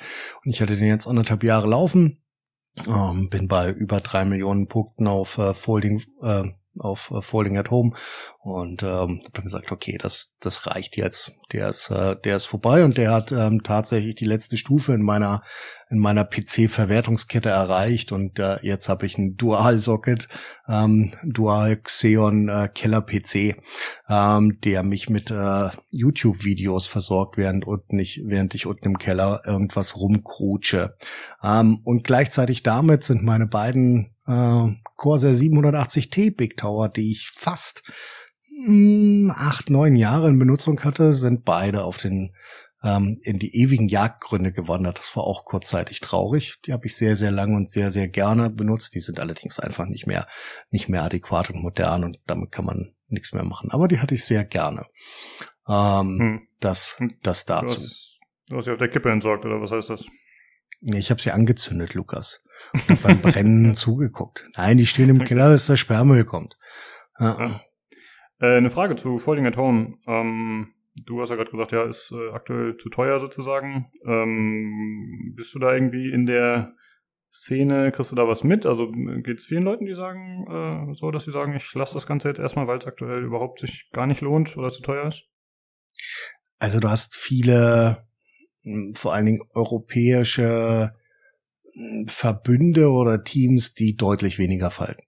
Und 0.45 0.53
ich 0.53 0.61
hatte 0.61 0.77
den 0.77 0.89
jetzt 0.89 1.07
anderthalb 1.07 1.45
Jahre 1.45 1.69
laufen, 1.69 2.23
ähm, 2.87 3.29
bin 3.31 3.49
bei 3.49 3.71
über 3.71 4.01
drei 4.01 4.25
Millionen 4.25 4.69
Punkten 4.69 5.07
auf 5.07 5.39
äh, 5.39 5.55
Folding 5.55 6.03
äh, 6.23 6.45
auf 6.79 7.11
äh, 7.11 7.23
Folding 7.23 7.57
at 7.57 7.71
Home 7.71 7.93
und 8.41 8.83
ähm, 8.83 9.21
habe 9.23 9.33
dann 9.33 9.45
gesagt, 9.45 9.73
okay, 9.73 9.99
das 9.99 10.37
das 10.41 10.67
reicht 10.67 10.97
jetzt. 10.97 11.33
Der 11.53 11.69
ist 11.69 11.91
äh, 11.91 12.17
der 12.25 12.37
ist 12.37 12.47
vorbei 12.47 12.85
und 12.85 12.97
der 12.97 13.13
hat 13.13 13.33
ähm, 13.33 13.63
tatsächlich 13.63 14.15
die 14.15 14.25
letzte 14.25 14.57
Stufe 14.57 14.93
in 14.93 15.03
meiner 15.03 15.43
in 15.89 15.99
meiner 15.99 16.25
PC-Verwertungskette 16.25 17.49
erreicht 17.49 18.11
und 18.11 18.39
äh, 18.39 18.57
jetzt 18.63 18.89
habe 18.89 19.07
ich 19.07 19.19
einen 19.19 19.37
Dual-Socket, 19.37 20.29
ähm, 20.69 21.13
Dual 21.25 21.77
Xeon 21.77 22.49
äh, 22.49 22.69
Keller 22.75 23.03
PC, 23.03 23.57
ähm, 24.09 24.59
der 24.65 24.83
mich 24.83 25.09
mit 25.09 25.31
äh, 25.31 25.69
YouTube-Videos 25.91 26.89
versorgt, 26.89 27.37
während 27.37 27.67
unten 27.67 27.97
nicht, 27.97 28.23
während 28.27 28.55
ich 28.57 28.67
unten 28.67 28.87
im 28.87 28.99
Keller 28.99 29.43
irgendwas 29.47 29.97
rumkrutsche. 29.97 30.97
Ähm, 31.43 31.81
und 31.85 32.03
gleichzeitig 32.03 32.65
damit 32.65 33.05
sind 33.05 33.23
meine 33.23 33.47
beiden 33.47 34.16
äh, 34.27 34.73
Corsair 34.97 35.35
780T 35.35 36.37
Big 36.37 36.57
Tower, 36.57 36.89
die 36.89 37.13
ich 37.13 37.33
fast 37.37 37.83
mh, 38.67 38.67
hm, 38.67 39.33
acht, 39.35 39.71
neun 39.71 39.97
Jahre 39.97 40.29
in 40.29 40.39
Benutzung 40.39 40.83
hatte, 40.85 41.13
sind 41.13 41.45
beide 41.45 41.85
auf 41.85 41.99
den 41.99 42.33
ähm, 42.83 43.19
in 43.23 43.39
die 43.39 43.57
ewigen 43.57 43.89
Jagdgründe 43.89 44.53
gewandert. 44.53 44.99
Das 44.99 45.17
war 45.17 45.25
auch 45.25 45.45
kurzzeitig 45.45 46.01
traurig. 46.01 46.57
Die 46.67 46.73
habe 46.73 46.87
ich 46.87 46.97
sehr, 46.97 47.17
sehr 47.17 47.31
lange 47.31 47.57
und 47.57 47.71
sehr, 47.71 47.91
sehr 47.91 48.09
gerne 48.09 48.51
benutzt. 48.51 48.95
Die 48.95 49.01
sind 49.01 49.19
allerdings 49.19 49.59
einfach 49.59 49.87
nicht 49.87 50.07
mehr, 50.07 50.27
nicht 50.71 50.89
mehr 50.89 51.03
adäquat 51.03 51.51
und 51.51 51.63
modern 51.63 52.05
und 52.05 52.19
damit 52.27 52.53
kann 52.53 52.65
man 52.65 52.95
nichts 53.09 53.33
mehr 53.33 53.45
machen. 53.45 53.71
Aber 53.71 53.89
die 53.89 53.99
hatte 53.99 54.15
ich 54.15 54.25
sehr 54.25 54.45
gerne. 54.45 54.87
Ähm, 55.69 56.19
hm. 56.19 56.49
Das, 56.61 56.97
hm. 56.99 57.19
das 57.23 57.45
dazu. 57.45 57.75
Du 57.75 57.81
hast, 57.81 58.21
du 58.49 58.57
hast 58.57 58.65
sie 58.67 58.73
auf 58.73 58.79
der 58.79 58.89
Kippe 58.89 59.11
entsorgt, 59.11 59.45
oder 59.45 59.61
was 59.61 59.71
heißt 59.71 59.91
das? 59.91 60.07
Ich 60.83 61.11
habe 61.11 61.21
sie 61.21 61.33
angezündet, 61.33 61.95
Lukas. 61.95 62.43
Beim 63.03 63.21
Brennen 63.21 63.75
zugeguckt. 63.75 64.49
Nein, 64.57 64.79
die 64.79 64.87
stehen 64.87 65.09
im 65.09 65.25
Keller, 65.25 65.51
bis 65.51 65.67
der 65.67 65.77
Sperrmüll 65.77 66.25
kommt. 66.25 66.57
Ja. 67.19 67.61
Äh, 68.39 68.57
eine 68.57 68.71
Frage 68.71 68.97
zu 68.97 69.19
Folding 69.19 69.47
at 69.47 69.57
Home. 69.57 69.99
Ähm, 70.07 70.75
Du 71.05 71.21
hast 71.21 71.29
ja 71.29 71.37
gerade 71.37 71.51
gesagt, 71.51 71.73
ja, 71.73 71.85
ist 71.85 72.13
äh, 72.13 72.31
aktuell 72.31 72.77
zu 72.79 72.89
teuer 72.89 73.21
sozusagen. 73.21 73.91
Ähm, 74.07 75.35
bist 75.37 75.55
du 75.55 75.59
da 75.59 75.75
irgendwie 75.75 76.11
in 76.11 76.27
der 76.27 76.75
Szene, 77.31 77.93
kriegst 77.93 78.13
du 78.13 78.17
da 78.17 78.27
was 78.27 78.45
mit? 78.45 78.65
Also 78.65 78.91
geht 78.91 79.39
es 79.39 79.47
vielen 79.47 79.65
Leuten, 79.65 79.85
die 79.85 79.95
sagen 79.95 80.47
äh, 80.49 80.95
so, 80.95 81.11
dass 81.11 81.25
sie 81.25 81.33
sagen, 81.33 81.55
ich 81.55 81.75
lasse 81.75 81.95
das 81.95 82.07
Ganze 82.07 82.29
jetzt 82.29 82.39
erstmal, 82.39 82.67
weil 82.67 82.79
es 82.79 82.87
aktuell 82.87 83.25
überhaupt 83.25 83.61
sich 83.61 83.91
gar 83.93 84.07
nicht 84.07 84.23
lohnt 84.23 84.57
oder 84.57 84.71
zu 84.71 84.83
teuer 84.83 85.07
ist? 85.07 85.29
Also 86.59 86.81
du 86.81 86.89
hast 86.89 87.15
viele, 87.15 88.07
hm, 88.63 88.95
vor 88.95 89.13
allen 89.13 89.27
Dingen 89.27 89.43
europäische 89.53 90.95
Verbünde 92.07 92.91
oder 92.91 93.23
Teams, 93.25 93.75
die 93.75 93.97
deutlich 93.97 94.39
weniger 94.39 94.71
falten. 94.71 95.03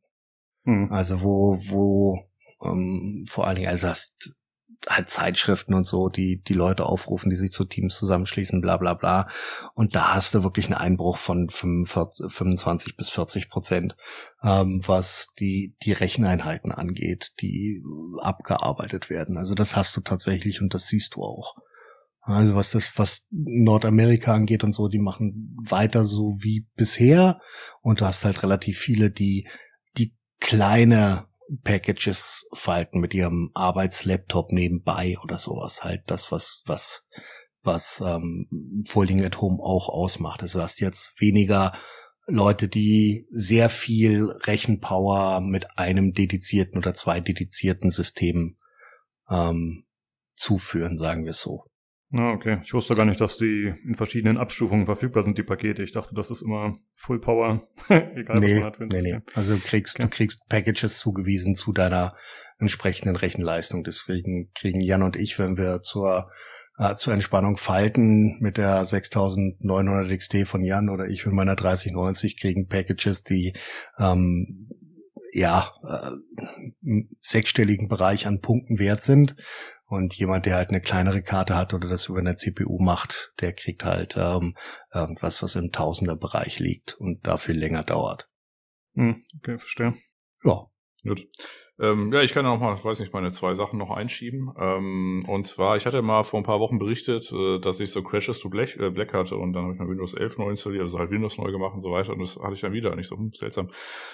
Hm. 0.64 0.88
Also 0.90 1.22
wo, 1.22 1.58
wo 1.62 2.18
ähm, 2.62 3.24
vor 3.28 3.46
allen 3.46 3.56
Dingen, 3.56 3.68
also 3.68 3.88
hast 3.88 4.34
halt 4.86 5.10
Zeitschriften 5.10 5.74
und 5.74 5.86
so, 5.86 6.08
die 6.08 6.42
die 6.42 6.54
Leute 6.54 6.86
aufrufen, 6.86 7.30
die 7.30 7.36
sich 7.36 7.50
zu 7.50 7.64
Teams 7.64 7.96
zusammenschließen, 7.96 8.60
bla 8.60 8.76
bla 8.76 8.94
bla. 8.94 9.28
Und 9.74 9.94
da 9.94 10.14
hast 10.14 10.34
du 10.34 10.42
wirklich 10.42 10.66
einen 10.66 10.74
Einbruch 10.74 11.16
von 11.16 11.48
45, 11.48 12.32
25 12.32 12.96
bis 12.96 13.10
40 13.10 13.50
Prozent, 13.50 13.96
ähm, 14.42 14.80
was 14.86 15.34
die, 15.38 15.74
die 15.82 15.92
Recheneinheiten 15.92 16.72
angeht, 16.72 17.32
die 17.40 17.82
abgearbeitet 18.20 19.10
werden. 19.10 19.36
Also 19.36 19.54
das 19.54 19.74
hast 19.74 19.96
du 19.96 20.00
tatsächlich 20.00 20.62
und 20.62 20.74
das 20.74 20.86
siehst 20.86 21.16
du 21.16 21.22
auch. 21.22 21.56
Also 22.28 22.54
was 22.54 22.70
das, 22.70 22.92
was 22.96 23.26
Nordamerika 23.30 24.34
angeht 24.34 24.62
und 24.62 24.74
so, 24.74 24.88
die 24.88 24.98
machen 24.98 25.56
weiter 25.64 26.04
so 26.04 26.36
wie 26.40 26.66
bisher. 26.76 27.40
Und 27.80 28.02
du 28.02 28.04
hast 28.04 28.26
halt 28.26 28.42
relativ 28.42 28.78
viele, 28.78 29.10
die, 29.10 29.48
die 29.96 30.14
kleine 30.38 31.26
Packages 31.64 32.46
falten 32.52 33.00
mit 33.00 33.14
ihrem 33.14 33.50
Arbeitslaptop 33.54 34.52
nebenbei 34.52 35.16
oder 35.24 35.38
sowas. 35.38 35.82
Halt 35.82 36.02
das, 36.06 36.30
was, 36.30 36.62
was, 36.66 37.06
was 37.62 38.02
ähm, 38.04 38.84
Folding 38.86 39.24
at 39.24 39.40
Home 39.40 39.62
auch 39.62 39.88
ausmacht. 39.88 40.42
Also 40.42 40.58
du 40.58 40.64
hast 40.64 40.80
jetzt 40.80 41.18
weniger 41.22 41.72
Leute, 42.26 42.68
die 42.68 43.26
sehr 43.30 43.70
viel 43.70 44.24
Rechenpower 44.42 45.40
mit 45.40 45.78
einem 45.78 46.12
dedizierten 46.12 46.76
oder 46.76 46.92
zwei 46.92 47.22
dedizierten 47.22 47.90
Systemen 47.90 48.58
ähm, 49.30 49.86
zuführen, 50.36 50.98
sagen 50.98 51.24
wir 51.24 51.32
so. 51.32 51.64
Ah, 52.10 52.32
okay. 52.32 52.58
Ich 52.62 52.72
wusste 52.72 52.94
gar 52.94 53.04
nicht, 53.04 53.20
dass 53.20 53.36
die 53.36 53.74
in 53.84 53.94
verschiedenen 53.94 54.38
Abstufungen 54.38 54.86
verfügbar 54.86 55.22
sind, 55.22 55.36
die 55.36 55.42
Pakete. 55.42 55.82
Ich 55.82 55.92
dachte, 55.92 56.14
das 56.14 56.30
ist 56.30 56.40
immer 56.40 56.78
Full 56.96 57.20
Power, 57.20 57.68
egal 57.88 58.38
nee, 58.38 58.54
was 58.54 58.60
man 58.60 58.64
hat 58.64 58.76
für 58.76 58.82
ein 58.84 58.88
nee, 58.88 59.00
System. 59.00 59.22
Nee. 59.26 59.32
Also 59.34 59.54
du 59.56 59.60
kriegst, 59.60 59.96
okay. 59.96 60.04
du 60.04 60.08
kriegst 60.10 60.48
Packages 60.48 60.98
zugewiesen 60.98 61.54
zu 61.54 61.72
deiner 61.72 62.14
entsprechenden 62.58 63.16
Rechenleistung. 63.16 63.84
Deswegen 63.84 64.50
kriegen 64.54 64.80
Jan 64.80 65.02
und 65.02 65.16
ich, 65.16 65.38
wenn 65.38 65.58
wir 65.58 65.82
zur 65.82 66.30
äh, 66.78 66.94
zur 66.94 67.12
Entspannung 67.12 67.58
falten 67.58 68.38
mit 68.40 68.56
der 68.56 68.84
6900 68.84 70.18
XT 70.18 70.48
von 70.48 70.62
Jan 70.62 70.88
oder 70.88 71.08
ich 71.08 71.26
mit 71.26 71.34
meiner 71.34 71.56
3090 71.56 72.40
kriegen 72.40 72.68
Packages, 72.68 73.22
die 73.22 73.54
ähm, 73.98 74.70
ja 75.32 75.72
äh, 75.82 77.00
sechsstelligen 77.20 77.88
Bereich 77.88 78.26
an 78.26 78.40
Punkten 78.40 78.78
wert 78.78 79.02
sind 79.02 79.36
und 79.88 80.14
jemand, 80.14 80.46
der 80.46 80.56
halt 80.56 80.70
eine 80.70 80.80
kleinere 80.80 81.22
Karte 81.22 81.56
hat 81.56 81.74
oder 81.74 81.88
das 81.88 82.06
über 82.06 82.20
eine 82.20 82.36
CPU 82.36 82.78
macht, 82.80 83.32
der 83.40 83.52
kriegt 83.52 83.84
halt 83.84 84.16
ähm, 84.16 84.54
irgendwas, 84.92 85.42
was 85.42 85.56
im 85.56 85.72
Tausenderbereich 85.72 86.60
liegt 86.60 86.94
und 86.94 87.26
dafür 87.26 87.54
länger 87.54 87.82
dauert. 87.82 88.28
Hm, 88.94 89.24
okay, 89.38 89.58
verstehe. 89.58 89.94
Ja, 90.44 90.66
Gut. 91.04 91.26
Ähm, 91.80 92.12
ja, 92.12 92.22
ich 92.22 92.32
kann 92.32 92.44
ja 92.44 92.50
noch 92.50 92.60
mal, 92.60 92.76
weiß 92.82 92.98
nicht, 92.98 93.12
meine 93.12 93.30
zwei 93.30 93.54
Sachen 93.54 93.78
noch 93.78 93.90
einschieben. 93.90 94.52
Ähm, 94.58 95.22
und 95.28 95.44
zwar, 95.44 95.76
ich 95.76 95.86
hatte 95.86 96.02
mal 96.02 96.24
vor 96.24 96.40
ein 96.40 96.44
paar 96.44 96.58
Wochen 96.58 96.78
berichtet, 96.78 97.30
äh, 97.32 97.60
dass 97.60 97.78
ich 97.78 97.92
so 97.92 98.02
Crashes 98.02 98.40
to 98.40 98.48
Black, 98.48 98.76
äh, 98.76 98.90
Black 98.90 99.14
hatte 99.14 99.36
und 99.36 99.52
dann 99.52 99.64
habe 99.64 99.74
ich 99.74 99.78
mal 99.78 99.88
Windows 99.88 100.14
11 100.14 100.38
neu 100.38 100.50
installiert, 100.50 100.82
also 100.82 100.98
halt 100.98 101.10
Windows 101.10 101.38
neu 101.38 101.52
gemacht 101.52 101.74
und 101.74 101.80
so 101.80 101.92
weiter 101.92 102.12
und 102.12 102.20
das 102.20 102.36
hatte 102.36 102.54
ich 102.54 102.60
dann 102.60 102.72
wieder, 102.72 102.94
nicht 102.96 103.06
so 103.06 103.16
hm, 103.16 103.32
seltsam. 103.32 103.70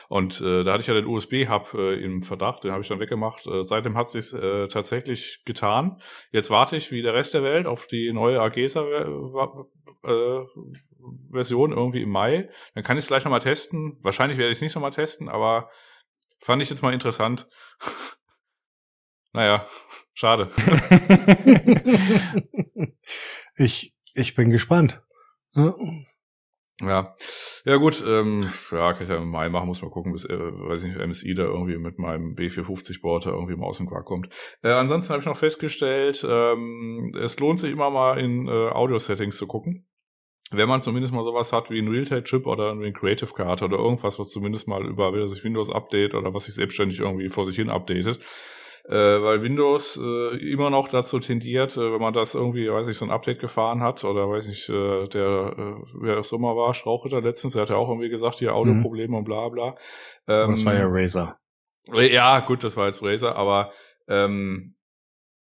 Und 0.08 0.40
äh, 0.42 0.62
da 0.62 0.72
hatte 0.72 0.82
ich 0.82 0.88
ja 0.88 0.94
den 0.94 1.06
USB-Hub 1.06 1.74
äh, 1.74 2.04
im 2.04 2.22
Verdacht, 2.22 2.64
den 2.64 2.72
habe 2.72 2.82
ich 2.82 2.88
dann 2.88 3.00
weggemacht. 3.00 3.46
Äh, 3.46 3.64
seitdem 3.64 3.96
hat 3.96 4.08
sich 4.08 4.34
äh, 4.34 4.68
tatsächlich 4.68 5.42
getan. 5.46 6.00
Jetzt 6.32 6.50
warte 6.50 6.76
ich 6.76 6.90
wie 6.92 7.00
der 7.00 7.14
Rest 7.14 7.32
der 7.32 7.42
Welt 7.42 7.66
auf 7.66 7.86
die 7.86 8.12
neue 8.12 8.40
AGESA 8.40 8.84
Version 11.30 11.72
irgendwie 11.72 12.02
im 12.02 12.10
Mai. 12.10 12.48
Dann 12.74 12.84
kann 12.84 12.96
ich 12.96 13.02
es 13.02 13.06
vielleicht 13.06 13.24
nochmal 13.24 13.40
testen. 13.40 13.98
Wahrscheinlich 14.02 14.38
werde 14.38 14.50
ich 14.50 14.58
es 14.58 14.62
nicht 14.62 14.74
nochmal 14.74 14.90
testen, 14.90 15.28
aber 15.28 15.70
Fand 16.44 16.60
ich 16.60 16.68
jetzt 16.68 16.82
mal 16.82 16.92
interessant. 16.92 17.48
naja, 19.32 19.66
schade. 20.12 20.50
ich, 23.56 23.94
ich 24.12 24.34
bin 24.34 24.50
gespannt. 24.50 25.02
Ja. 25.54 25.74
Ja, 26.80 27.14
ja 27.64 27.76
gut, 27.76 28.04
ähm, 28.06 28.52
ja, 28.70 28.92
kann 28.92 29.04
ich 29.04 29.08
ja 29.08 29.16
im 29.16 29.30
Mai 29.30 29.48
machen, 29.48 29.68
muss 29.68 29.80
mal 29.80 29.90
gucken, 29.90 30.12
bis, 30.12 30.26
äh, 30.26 30.36
weiß 30.36 30.82
ich 30.82 30.92
nicht, 30.92 31.06
MSI 31.06 31.32
da 31.32 31.44
irgendwie 31.44 31.78
mit 31.78 31.98
meinem 31.98 32.34
B450-Board 32.34 33.24
da 33.24 33.30
irgendwie 33.30 33.56
mal 33.56 33.66
aus 33.66 33.78
dem 33.78 33.88
Quark 33.88 34.04
kommt. 34.04 34.28
Äh, 34.62 34.72
ansonsten 34.72 35.12
habe 35.12 35.20
ich 35.20 35.26
noch 35.26 35.38
festgestellt, 35.38 36.26
ähm, 36.28 37.14
es 37.18 37.38
lohnt 37.38 37.60
sich 37.60 37.72
immer 37.72 37.88
mal 37.88 38.18
in 38.18 38.48
äh, 38.48 38.50
Audio-Settings 38.50 39.36
zu 39.36 39.46
gucken 39.46 39.86
wenn 40.56 40.68
man 40.68 40.80
zumindest 40.80 41.12
mal 41.12 41.24
sowas 41.24 41.52
hat 41.52 41.70
wie 41.70 41.80
ein 41.80 41.88
Realtek-Chip 41.88 42.46
oder 42.46 42.72
eine 42.72 42.92
Creative 42.92 43.32
Card 43.34 43.62
oder 43.62 43.78
irgendwas, 43.78 44.18
was 44.18 44.30
zumindest 44.30 44.68
mal 44.68 44.84
über 44.84 45.12
wieder 45.14 45.28
sich 45.28 45.44
Windows 45.44 45.70
update 45.70 46.14
oder 46.14 46.34
was 46.34 46.44
sich 46.44 46.54
selbstständig 46.54 47.00
irgendwie 47.00 47.28
vor 47.28 47.46
sich 47.46 47.56
hin 47.56 47.70
updatet, 47.70 48.20
äh, 48.84 48.94
weil 48.94 49.42
Windows 49.42 49.98
äh, 50.02 50.36
immer 50.52 50.70
noch 50.70 50.88
dazu 50.88 51.18
tendiert, 51.18 51.76
äh, 51.76 51.92
wenn 51.92 52.00
man 52.00 52.12
das 52.12 52.34
irgendwie, 52.34 52.70
weiß 52.70 52.88
ich, 52.88 52.98
so 52.98 53.04
ein 53.04 53.10
Update 53.10 53.40
gefahren 53.40 53.80
hat 53.80 54.04
oder 54.04 54.28
weiß 54.28 54.48
ich, 54.48 54.68
äh, 54.68 55.08
der, 55.08 55.54
äh, 55.56 55.74
wer 56.00 56.18
es 56.18 56.32
immer 56.32 56.56
war, 56.56 56.74
Strauchritter 56.74 57.20
letztens, 57.20 57.54
der 57.54 57.62
hat 57.62 57.70
ja 57.70 57.76
auch 57.76 57.88
irgendwie 57.88 58.10
gesagt, 58.10 58.36
hier 58.36 58.54
Audioprobleme 58.54 59.08
mhm. 59.08 59.14
und 59.14 59.24
bla 59.24 59.48
bla. 59.48 59.76
Ähm, 60.28 60.50
das 60.50 60.64
war 60.64 60.74
ja 60.74 60.86
Razer. 60.86 61.38
Ja, 61.92 62.40
gut, 62.40 62.64
das 62.64 62.76
war 62.76 62.86
jetzt 62.86 63.02
Razer, 63.02 63.36
aber 63.36 63.72
ähm, 64.08 64.73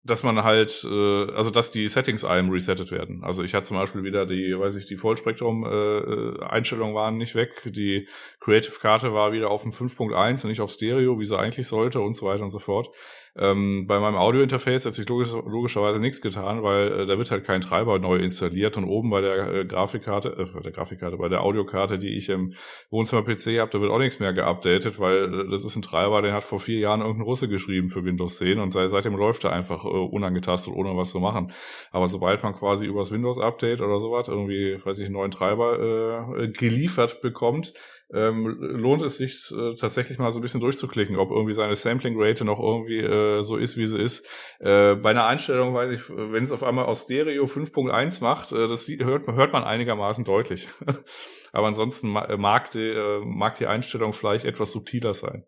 dass 0.03 0.23
man 0.23 0.43
halt, 0.43 0.83
äh, 0.83 1.31
also 1.31 1.51
dass 1.51 1.69
die 1.69 1.87
Settings 1.87 2.23
einem 2.23 2.49
resettet 2.49 2.91
werden. 2.91 3.23
Also 3.23 3.43
ich 3.43 3.53
hatte 3.53 3.67
zum 3.67 3.77
Beispiel 3.77 4.03
wieder 4.03 4.25
die, 4.25 4.57
weiß 4.57 4.75
ich, 4.75 4.85
die 4.85 4.97
Vollspektrum-Einstellungen 4.97 6.93
äh, 6.93 6.97
waren 6.97 7.17
nicht 7.17 7.35
weg, 7.35 7.51
die 7.65 8.07
Creative-Karte 8.39 9.13
war 9.13 9.31
wieder 9.31 9.51
auf 9.51 9.61
dem 9.61 9.71
5.1 9.71 10.43
und 10.43 10.49
nicht 10.49 10.61
auf 10.61 10.71
Stereo, 10.71 11.19
wie 11.19 11.25
sie 11.25 11.37
eigentlich 11.37 11.67
sollte 11.67 11.99
und 11.99 12.15
so 12.15 12.25
weiter 12.25 12.43
und 12.43 12.51
so 12.51 12.59
fort. 12.59 12.89
Ähm, 13.37 13.87
bei 13.87 13.97
meinem 13.99 14.15
Audio-Interface 14.15 14.85
hat 14.85 14.93
sich 14.93 15.07
logisch, 15.07 15.31
logischerweise 15.31 15.99
nichts 15.99 16.21
getan, 16.21 16.63
weil 16.63 16.91
äh, 16.91 17.05
da 17.05 17.17
wird 17.17 17.31
halt 17.31 17.45
kein 17.45 17.61
Treiber 17.61 17.97
neu 17.97 18.17
installiert 18.17 18.75
und 18.75 18.83
oben 18.83 19.09
bei 19.09 19.21
der 19.21 19.53
äh, 19.53 19.65
Grafikkarte, 19.65 20.35
äh, 20.37 20.53
bei 20.53 20.59
der 20.59 20.73
Grafikkarte, 20.73 21.15
bei 21.15 21.29
der 21.29 21.41
Audiokarte, 21.41 21.97
die 21.97 22.17
ich 22.17 22.27
im 22.27 22.53
Wohnzimmer-PC 22.89 23.59
habe, 23.59 23.71
da 23.71 23.79
wird 23.79 23.89
auch 23.89 23.99
nichts 23.99 24.19
mehr 24.19 24.33
geupdatet, 24.33 24.99
weil 24.99 25.33
äh, 25.33 25.49
das 25.49 25.63
ist 25.63 25.77
ein 25.77 25.81
Treiber, 25.81 26.21
den 26.21 26.33
hat 26.33 26.43
vor 26.43 26.59
vier 26.59 26.79
Jahren 26.79 26.99
irgendein 26.99 27.23
Russe 27.23 27.47
geschrieben 27.47 27.87
für 27.87 28.03
Windows 28.03 28.37
10 28.37 28.59
und 28.59 28.73
seitdem 28.73 29.15
läuft 29.15 29.45
er 29.45 29.53
einfach 29.53 29.85
äh, 29.85 29.87
unangetastet, 29.87 30.73
ohne 30.73 30.97
was 30.97 31.11
zu 31.11 31.21
machen. 31.21 31.53
Aber 31.91 32.09
sobald 32.09 32.43
man 32.43 32.53
quasi 32.53 32.85
übers 32.85 33.11
Windows-Update 33.11 33.79
oder 33.79 34.01
sowas 34.01 34.27
irgendwie, 34.27 34.77
weiß 34.83 34.99
ich, 34.99 35.05
einen 35.05 35.13
neuen 35.13 35.31
Treiber 35.31 36.35
äh, 36.37 36.49
geliefert 36.49 37.21
bekommt, 37.21 37.73
ähm, 38.13 38.45
lohnt 38.59 39.01
es 39.01 39.17
sich 39.17 39.51
äh, 39.51 39.75
tatsächlich 39.75 40.19
mal 40.19 40.31
so 40.31 40.39
ein 40.39 40.41
bisschen 40.41 40.59
durchzuklicken, 40.59 41.17
ob 41.17 41.31
irgendwie 41.31 41.53
seine 41.53 41.75
Sampling-Rate 41.75 42.43
noch 42.43 42.59
irgendwie 42.59 42.99
äh, 42.99 43.41
so 43.41 43.57
ist, 43.57 43.77
wie 43.77 43.87
sie 43.87 43.99
ist. 43.99 44.27
Äh, 44.59 44.95
bei 44.95 45.11
einer 45.11 45.25
Einstellung 45.25 45.73
weiß 45.73 45.91
ich, 45.91 46.09
wenn 46.09 46.43
es 46.43 46.51
auf 46.51 46.63
einmal 46.63 46.85
aus 46.85 47.03
Stereo 47.03 47.45
5.1 47.45 48.21
macht, 48.21 48.51
äh, 48.51 48.67
das 48.67 48.87
hört, 48.87 49.27
hört 49.27 49.53
man 49.53 49.63
einigermaßen 49.63 50.25
deutlich. 50.25 50.67
Aber 51.53 51.67
ansonsten 51.67 52.09
mag 52.09 52.71
die, 52.71 52.89
äh, 52.89 53.19
mag 53.23 53.57
die 53.57 53.67
Einstellung 53.67 54.13
vielleicht 54.13 54.45
etwas 54.45 54.71
subtiler 54.71 55.13
sein. 55.13 55.45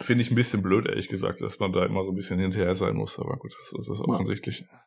Finde 0.00 0.22
ich 0.22 0.30
ein 0.30 0.36
bisschen 0.36 0.62
blöd, 0.62 0.86
ehrlich 0.86 1.08
gesagt, 1.08 1.42
dass 1.42 1.58
man 1.58 1.72
da 1.72 1.84
immer 1.84 2.04
so 2.04 2.12
ein 2.12 2.16
bisschen 2.16 2.38
hinterher 2.38 2.74
sein 2.74 2.96
muss. 2.96 3.18
Aber 3.18 3.36
gut, 3.36 3.52
das, 3.58 3.74
das 3.76 3.88
ist 3.88 4.00
offensichtlich. 4.00 4.60
Ja. 4.60 4.80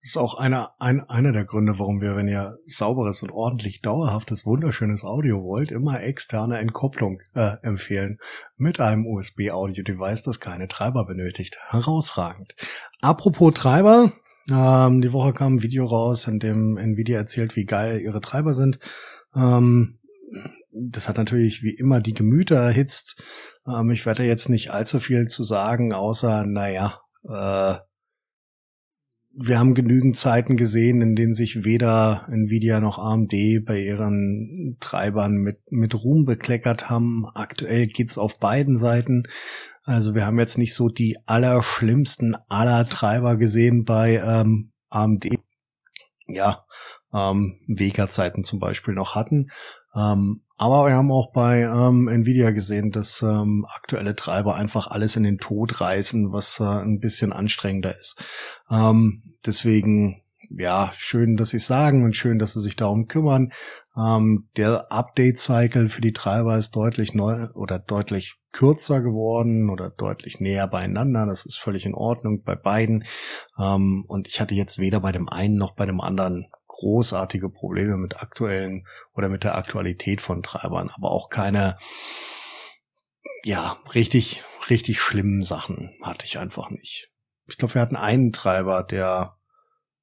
Das 0.00 0.10
ist 0.10 0.16
auch 0.16 0.38
einer, 0.38 0.72
ein, 0.78 1.08
einer 1.10 1.32
der 1.32 1.44
Gründe, 1.44 1.78
warum 1.78 2.00
wir, 2.00 2.16
wenn 2.16 2.26
ihr 2.26 2.58
sauberes 2.64 3.22
und 3.22 3.30
ordentlich 3.30 3.82
dauerhaftes, 3.82 4.46
wunderschönes 4.46 5.04
Audio 5.04 5.42
wollt, 5.44 5.70
immer 5.70 6.02
externe 6.02 6.58
Entkopplung 6.58 7.20
äh, 7.34 7.56
empfehlen. 7.62 8.18
Mit 8.56 8.80
einem 8.80 9.06
USB-Audio-Device, 9.06 10.22
das 10.22 10.40
keine 10.40 10.68
Treiber 10.68 11.04
benötigt. 11.04 11.58
Herausragend. 11.68 12.54
Apropos 13.02 13.52
Treiber, 13.52 14.12
ähm, 14.50 15.02
die 15.02 15.12
Woche 15.12 15.34
kam 15.34 15.56
ein 15.56 15.62
Video 15.62 15.84
raus, 15.84 16.26
in 16.26 16.38
dem 16.38 16.78
Nvidia 16.78 17.18
erzählt, 17.18 17.54
wie 17.54 17.66
geil 17.66 18.00
ihre 18.00 18.22
Treiber 18.22 18.54
sind. 18.54 18.78
Ähm, 19.34 19.98
das 20.72 21.08
hat 21.08 21.18
natürlich 21.18 21.62
wie 21.62 21.74
immer 21.74 22.00
die 22.00 22.14
Gemüter 22.14 22.56
erhitzt. 22.56 23.22
Ähm, 23.66 23.90
ich 23.90 24.06
werde 24.06 24.24
jetzt 24.24 24.48
nicht 24.48 24.70
allzu 24.70 24.98
viel 24.98 25.26
zu 25.26 25.44
sagen, 25.44 25.92
außer, 25.92 26.46
naja, 26.46 27.00
äh, 27.24 27.74
wir 29.32 29.58
haben 29.58 29.74
genügend 29.74 30.16
Zeiten 30.16 30.56
gesehen, 30.56 31.00
in 31.02 31.14
denen 31.14 31.34
sich 31.34 31.64
weder 31.64 32.26
Nvidia 32.28 32.80
noch 32.80 32.98
AMD 32.98 33.32
bei 33.64 33.80
ihren 33.80 34.76
Treibern 34.80 35.34
mit, 35.34 35.60
mit 35.70 35.94
Ruhm 35.94 36.24
bekleckert 36.24 36.90
haben. 36.90 37.26
Aktuell 37.34 37.86
geht's 37.86 38.18
auf 38.18 38.38
beiden 38.38 38.76
Seiten. 38.76 39.24
Also 39.84 40.14
wir 40.14 40.26
haben 40.26 40.38
jetzt 40.38 40.58
nicht 40.58 40.74
so 40.74 40.88
die 40.88 41.16
allerschlimmsten 41.26 42.36
aller 42.48 42.84
Treiber 42.84 43.36
gesehen 43.36 43.84
bei 43.84 44.16
ähm, 44.16 44.72
AMD. 44.88 45.28
Ja, 46.26 46.64
ähm, 47.12 47.60
Vega-Zeiten 47.66 48.44
zum 48.44 48.58
Beispiel 48.58 48.94
noch 48.94 49.14
hatten. 49.14 49.50
Ähm, 49.94 50.42
aber 50.60 50.88
wir 50.88 50.94
haben 50.94 51.10
auch 51.10 51.32
bei 51.32 51.62
ähm, 51.62 52.06
Nvidia 52.06 52.50
gesehen, 52.50 52.90
dass 52.90 53.22
ähm, 53.22 53.64
aktuelle 53.76 54.14
Treiber 54.14 54.56
einfach 54.56 54.88
alles 54.88 55.16
in 55.16 55.22
den 55.22 55.38
Tod 55.38 55.80
reißen, 55.80 56.34
was 56.34 56.60
äh, 56.60 56.64
ein 56.64 56.98
bisschen 57.00 57.32
anstrengender 57.32 57.96
ist. 57.96 58.22
Ähm, 58.70 59.22
deswegen, 59.46 60.22
ja, 60.50 60.92
schön, 60.94 61.38
dass 61.38 61.48
sie 61.48 61.60
sagen 61.60 62.04
und 62.04 62.14
schön, 62.14 62.38
dass 62.38 62.52
sie 62.52 62.60
sich 62.60 62.76
darum 62.76 63.06
kümmern. 63.06 63.52
Ähm, 63.96 64.50
der 64.58 64.92
Update-Cycle 64.92 65.88
für 65.88 66.02
die 66.02 66.12
Treiber 66.12 66.58
ist 66.58 66.76
deutlich 66.76 67.14
neu 67.14 67.46
oder 67.54 67.78
deutlich 67.78 68.36
kürzer 68.52 69.00
geworden 69.00 69.70
oder 69.70 69.88
deutlich 69.88 70.40
näher 70.40 70.68
beieinander. 70.68 71.24
Das 71.24 71.46
ist 71.46 71.56
völlig 71.56 71.86
in 71.86 71.94
Ordnung 71.94 72.42
bei 72.44 72.54
beiden. 72.54 73.04
Ähm, 73.58 74.04
und 74.08 74.28
ich 74.28 74.42
hatte 74.42 74.54
jetzt 74.54 74.78
weder 74.78 75.00
bei 75.00 75.12
dem 75.12 75.26
einen 75.30 75.56
noch 75.56 75.74
bei 75.74 75.86
dem 75.86 76.02
anderen 76.02 76.48
großartige 76.80 77.50
Probleme 77.50 77.98
mit 77.98 78.16
aktuellen 78.16 78.86
oder 79.14 79.28
mit 79.28 79.44
der 79.44 79.54
Aktualität 79.56 80.22
von 80.22 80.42
Treibern, 80.42 80.90
aber 80.94 81.10
auch 81.10 81.28
keine, 81.28 81.76
ja, 83.44 83.76
richtig, 83.94 84.42
richtig 84.70 84.98
schlimmen 84.98 85.44
Sachen 85.44 85.94
hatte 86.02 86.24
ich 86.24 86.38
einfach 86.38 86.70
nicht. 86.70 87.10
Ich 87.46 87.58
glaube, 87.58 87.74
wir 87.74 87.82
hatten 87.82 87.96
einen 87.96 88.32
Treiber, 88.32 88.82
der 88.82 89.36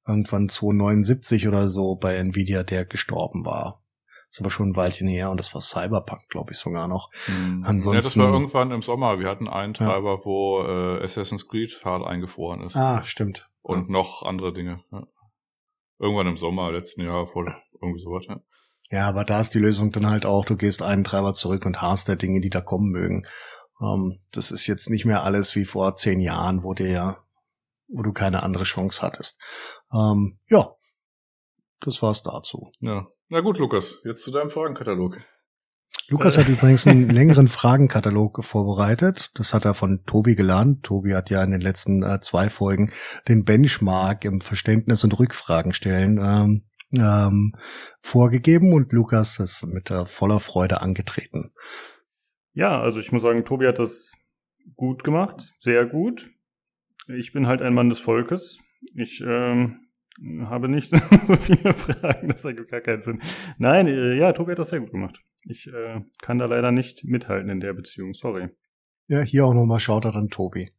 irgendwann 0.06 0.48
279 0.48 1.48
oder 1.48 1.68
so 1.68 1.96
bei 1.96 2.14
Nvidia, 2.14 2.62
der 2.62 2.84
gestorben 2.84 3.44
war. 3.44 3.82
Ist 4.30 4.40
aber 4.40 4.50
schon 4.50 4.70
ein 4.70 4.76
Weilchen 4.76 5.08
her 5.08 5.30
und 5.30 5.40
das 5.40 5.54
war 5.54 5.62
Cyberpunk, 5.62 6.28
glaube 6.28 6.52
ich, 6.52 6.58
sogar 6.58 6.86
noch. 6.86 7.10
Hm. 7.24 7.64
Ansonsten, 7.66 7.94
ja, 7.94 8.00
das 8.00 8.16
war 8.18 8.32
irgendwann 8.32 8.70
im 8.70 8.82
Sommer. 8.82 9.18
Wir 9.18 9.28
hatten 9.28 9.48
einen 9.48 9.74
Treiber, 9.74 10.16
ja. 10.18 10.24
wo 10.24 10.62
äh, 10.62 11.02
Assassin's 11.02 11.48
Creed 11.48 11.80
hart 11.84 12.06
eingefroren 12.06 12.60
ist. 12.60 12.76
Ah, 12.76 13.02
stimmt. 13.02 13.48
Und 13.62 13.86
ja. 13.86 13.92
noch 13.92 14.22
andere 14.22 14.52
Dinge. 14.52 14.84
Ja. 14.92 15.06
Irgendwann 15.98 16.26
im 16.26 16.36
Sommer 16.36 16.72
letzten 16.72 17.02
Jahr 17.02 17.26
voll 17.26 17.54
irgendwie 17.80 18.00
sowas, 18.00 18.24
ja. 18.28 18.40
Ja, 18.90 19.08
aber 19.08 19.24
da 19.24 19.40
ist 19.40 19.54
die 19.54 19.58
Lösung 19.58 19.92
dann 19.92 20.08
halt 20.08 20.24
auch, 20.24 20.44
du 20.44 20.56
gehst 20.56 20.82
einen 20.82 21.04
Treiber 21.04 21.34
zurück 21.34 21.66
und 21.66 21.82
hast 21.82 22.08
der 22.08 22.16
Dinge, 22.16 22.40
die 22.40 22.50
da 22.50 22.60
kommen 22.60 22.90
mögen. 22.90 23.24
Ähm, 23.80 24.20
das 24.30 24.50
ist 24.50 24.66
jetzt 24.66 24.88
nicht 24.88 25.04
mehr 25.04 25.22
alles 25.24 25.54
wie 25.56 25.64
vor 25.64 25.94
zehn 25.94 26.20
Jahren, 26.20 26.62
wo 26.62 26.72
dir 26.74 26.88
ja, 26.88 27.24
wo 27.88 28.02
du 28.02 28.12
keine 28.12 28.42
andere 28.42 28.64
Chance 28.64 29.02
hattest. 29.02 29.40
Ähm, 29.92 30.38
ja, 30.46 30.74
das 31.80 32.02
war's 32.02 32.22
dazu. 32.22 32.70
Ja. 32.80 33.06
Na 33.28 33.40
gut, 33.40 33.58
Lukas, 33.58 33.98
jetzt 34.04 34.24
zu 34.24 34.30
deinem 34.30 34.48
Fragenkatalog. 34.48 35.18
Lukas 36.10 36.38
hat 36.38 36.48
übrigens 36.48 36.86
einen 36.86 37.10
längeren 37.10 37.48
Fragenkatalog 37.48 38.42
vorbereitet. 38.42 39.30
Das 39.34 39.52
hat 39.52 39.66
er 39.66 39.74
von 39.74 40.04
Tobi 40.06 40.36
gelernt. 40.36 40.82
Tobi 40.82 41.14
hat 41.14 41.28
ja 41.28 41.44
in 41.44 41.50
den 41.50 41.60
letzten 41.60 42.02
äh, 42.02 42.20
zwei 42.20 42.48
Folgen 42.48 42.90
den 43.28 43.44
Benchmark 43.44 44.24
im 44.24 44.40
Verständnis 44.40 45.04
und 45.04 45.18
Rückfragen 45.18 45.74
stellen 45.74 46.18
ähm, 46.18 46.62
ähm, 46.92 47.52
vorgegeben 48.00 48.72
und 48.72 48.92
Lukas 48.92 49.38
ist 49.38 49.66
mit 49.66 49.90
äh, 49.90 50.06
voller 50.06 50.40
Freude 50.40 50.80
angetreten. 50.80 51.52
Ja, 52.54 52.80
also 52.80 53.00
ich 53.00 53.12
muss 53.12 53.22
sagen, 53.22 53.44
Tobi 53.44 53.66
hat 53.66 53.78
das 53.78 54.12
gut 54.76 55.04
gemacht, 55.04 55.54
sehr 55.58 55.84
gut. 55.84 56.30
Ich 57.06 57.32
bin 57.32 57.46
halt 57.46 57.60
ein 57.60 57.74
Mann 57.74 57.90
des 57.90 58.00
Volkes. 58.00 58.60
Ich 58.94 59.22
ähm, 59.26 59.87
habe 60.44 60.68
nicht 60.68 60.90
so 61.24 61.36
viele 61.36 61.72
Fragen, 61.72 62.28
das 62.28 62.44
ergibt 62.44 62.70
gar 62.70 62.80
keinen 62.80 63.00
Sinn. 63.00 63.22
Nein, 63.58 63.86
äh, 63.86 64.16
ja, 64.16 64.32
Tobi 64.32 64.52
hat 64.52 64.58
das 64.58 64.70
sehr 64.70 64.80
gut 64.80 64.90
gemacht. 64.90 65.22
Ich 65.44 65.66
äh, 65.68 66.00
kann 66.20 66.38
da 66.38 66.46
leider 66.46 66.72
nicht 66.72 67.04
mithalten 67.04 67.48
in 67.50 67.60
der 67.60 67.72
Beziehung, 67.74 68.14
sorry. 68.14 68.48
Ja, 69.06 69.20
hier 69.20 69.46
auch 69.46 69.54
nochmal 69.54 69.80
Shoutout 69.80 70.18
an 70.18 70.28
Tobi. 70.28 70.72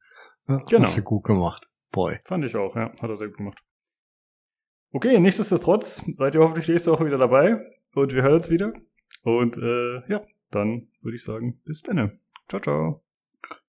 Ja, 0.47 0.63
Genau. 0.69 0.83
Hast 0.83 0.97
du 0.97 1.03
gut 1.03 1.23
gemacht. 1.23 1.67
Boy. 1.91 2.19
Fand 2.25 2.45
ich 2.45 2.55
auch, 2.55 2.75
ja, 2.75 2.91
hat 3.01 3.09
er 3.09 3.17
sehr 3.17 3.27
gut 3.27 3.37
gemacht. 3.37 3.63
Okay, 4.91 5.19
nichtsdestotrotz 5.19 6.03
seid 6.15 6.35
ihr 6.35 6.41
hoffentlich 6.41 6.67
nächste 6.67 6.91
Woche 6.91 7.05
wieder 7.05 7.17
dabei 7.17 7.59
und 7.93 8.13
wir 8.13 8.23
hören 8.23 8.35
uns 8.35 8.49
wieder. 8.49 8.73
Und 9.23 9.57
äh, 9.57 10.01
ja, 10.11 10.21
dann 10.51 10.87
würde 11.01 11.15
ich 11.15 11.23
sagen, 11.23 11.61
bis 11.65 11.81
dann. 11.83 12.19
Ciao, 12.47 12.61
ciao. 12.61 13.03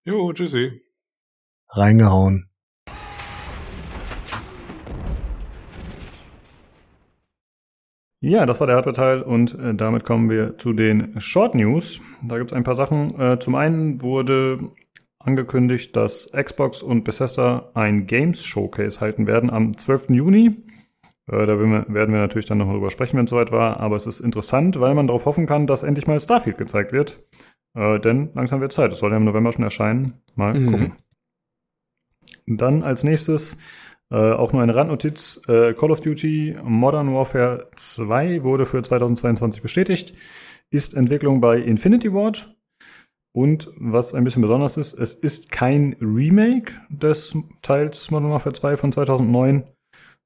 Jo, 0.05 0.33
tschüssi. 0.33 0.83
Reingehauen. 1.69 2.50
Ja, 8.23 8.45
das 8.45 8.61
war 8.61 8.67
der 8.67 8.77
Hardware-Teil 8.77 9.23
und 9.23 9.59
äh, 9.59 9.75
damit 9.75 10.05
kommen 10.05 10.29
wir 10.29 10.59
zu 10.59 10.73
den 10.75 11.19
Short 11.21 11.55
News. 11.55 12.03
Da 12.23 12.37
gibt 12.39 12.51
es 12.53 12.57
ein 12.57 12.65
paar 12.65 12.75
Sachen. 12.75 13.19
Äh, 13.19 13.39
zum 13.39 13.55
einen 13.55 14.03
wurde 14.03 14.73
angekündigt, 15.19 15.97
dass 15.97 16.31
Xbox 16.33 16.83
und 16.83 17.05
Bethesda 17.05 17.71
ein 17.75 18.07
Games 18.07 18.45
Showcase 18.45 19.01
halten 19.01 19.27
werden 19.27 19.49
am 19.49 19.75
12. 19.77 20.11
Juni. 20.11 20.49
Äh, 21.29 21.47
da 21.47 21.59
werden 21.59 21.71
wir, 21.73 21.87
werden 21.89 22.13
wir 22.13 22.21
natürlich 22.21 22.45
dann 22.47 22.59
noch 22.59 22.71
drüber 22.71 22.91
sprechen, 22.91 23.17
wenn 23.17 23.25
es 23.25 23.31
soweit 23.31 23.53
war. 23.53 23.81
Aber 23.81 23.97
es 23.97 24.07
ist 24.07 24.21
interessant, 24.21 24.79
weil 24.81 24.95
man 24.95 25.07
darauf 25.07 25.25
hoffen 25.25 25.47
kann, 25.47 25.67
dass 25.67 25.83
endlich 25.83 26.07
mal 26.07 26.21
Starfield 26.21 26.59
gezeigt 26.59 26.93
wird. 26.93 27.23
Äh, 27.75 28.01
denn 28.01 28.31
langsam 28.35 28.61
wird 28.61 28.73
Zeit. 28.73 28.93
Es 28.93 28.99
soll 28.99 29.13
ja 29.13 29.17
im 29.17 29.25
November 29.25 29.53
schon 29.53 29.65
erscheinen. 29.65 30.21
Mal 30.35 30.59
Mhm. 30.61 30.67
gucken. 30.71 30.93
Dann 32.47 32.83
als 32.83 33.03
nächstes 33.05 33.57
äh, 34.11 34.33
auch 34.33 34.53
nur 34.53 34.63
eine 34.63 34.75
Randnotiz. 34.75 35.41
Äh, 35.49 35.75
Call 35.75 35.91
of 35.91 36.01
Duty 36.01 36.57
Modern 36.63 37.15
Warfare 37.15 37.69
2 37.77 38.43
wurde 38.43 38.67
für 38.67 38.83
2022 38.83 39.63
bestätigt. 39.63 40.15
Ist 40.71 40.95
Entwicklung 40.95 41.41
bei 41.41 41.59
Infinity 41.59 42.13
Ward. 42.13 42.55
Und 43.33 43.71
was 43.77 44.13
ein 44.13 44.25
bisschen 44.25 44.43
besonders 44.43 44.77
ist, 44.77 44.95
es 44.95 45.15
ist 45.15 45.53
kein 45.53 45.97
Remake 46.01 46.73
des 46.89 47.37
Teils 47.63 48.11
Modern 48.11 48.31
Warfare 48.31 48.55
2 48.55 48.77
von 48.77 48.91
2009, 48.91 49.65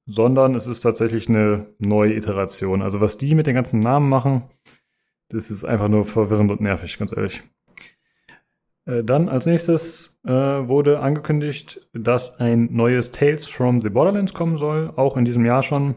sondern 0.07 0.55
es 0.55 0.67
ist 0.67 0.81
tatsächlich 0.81 1.29
eine 1.29 1.67
neue 1.79 2.15
Iteration. 2.15 2.81
Also 2.81 3.03
was 3.03 3.19
die 3.19 3.35
mit 3.35 3.47
den 3.47 3.55
ganzen 3.55 3.81
Namen 3.81 4.09
machen, 4.09 4.45
das 5.29 5.51
ist 5.51 5.65
einfach 5.65 5.89
nur 5.89 6.05
verwirrend 6.05 6.51
und 6.51 6.63
nervig, 6.63 6.99
ganz 6.99 7.13
ehrlich. 7.15 7.43
Äh, 8.87 9.03
Dann 9.05 9.29
als 9.29 9.47
nächstes 9.47 10.21
äh, 10.25 10.31
wurde 10.31 11.01
angekündigt, 11.01 11.89
dass 11.93 12.39
ein 12.39 12.69
neues 12.73 13.11
Tales 13.11 13.47
from 13.47 13.81
the 13.81 13.91
Borderlands 13.91 14.35
kommen 14.35 14.57
soll, 14.57 14.93
auch 14.97 15.17
in 15.17 15.25
diesem 15.25 15.45
Jahr 15.45 15.63
schon. 15.63 15.97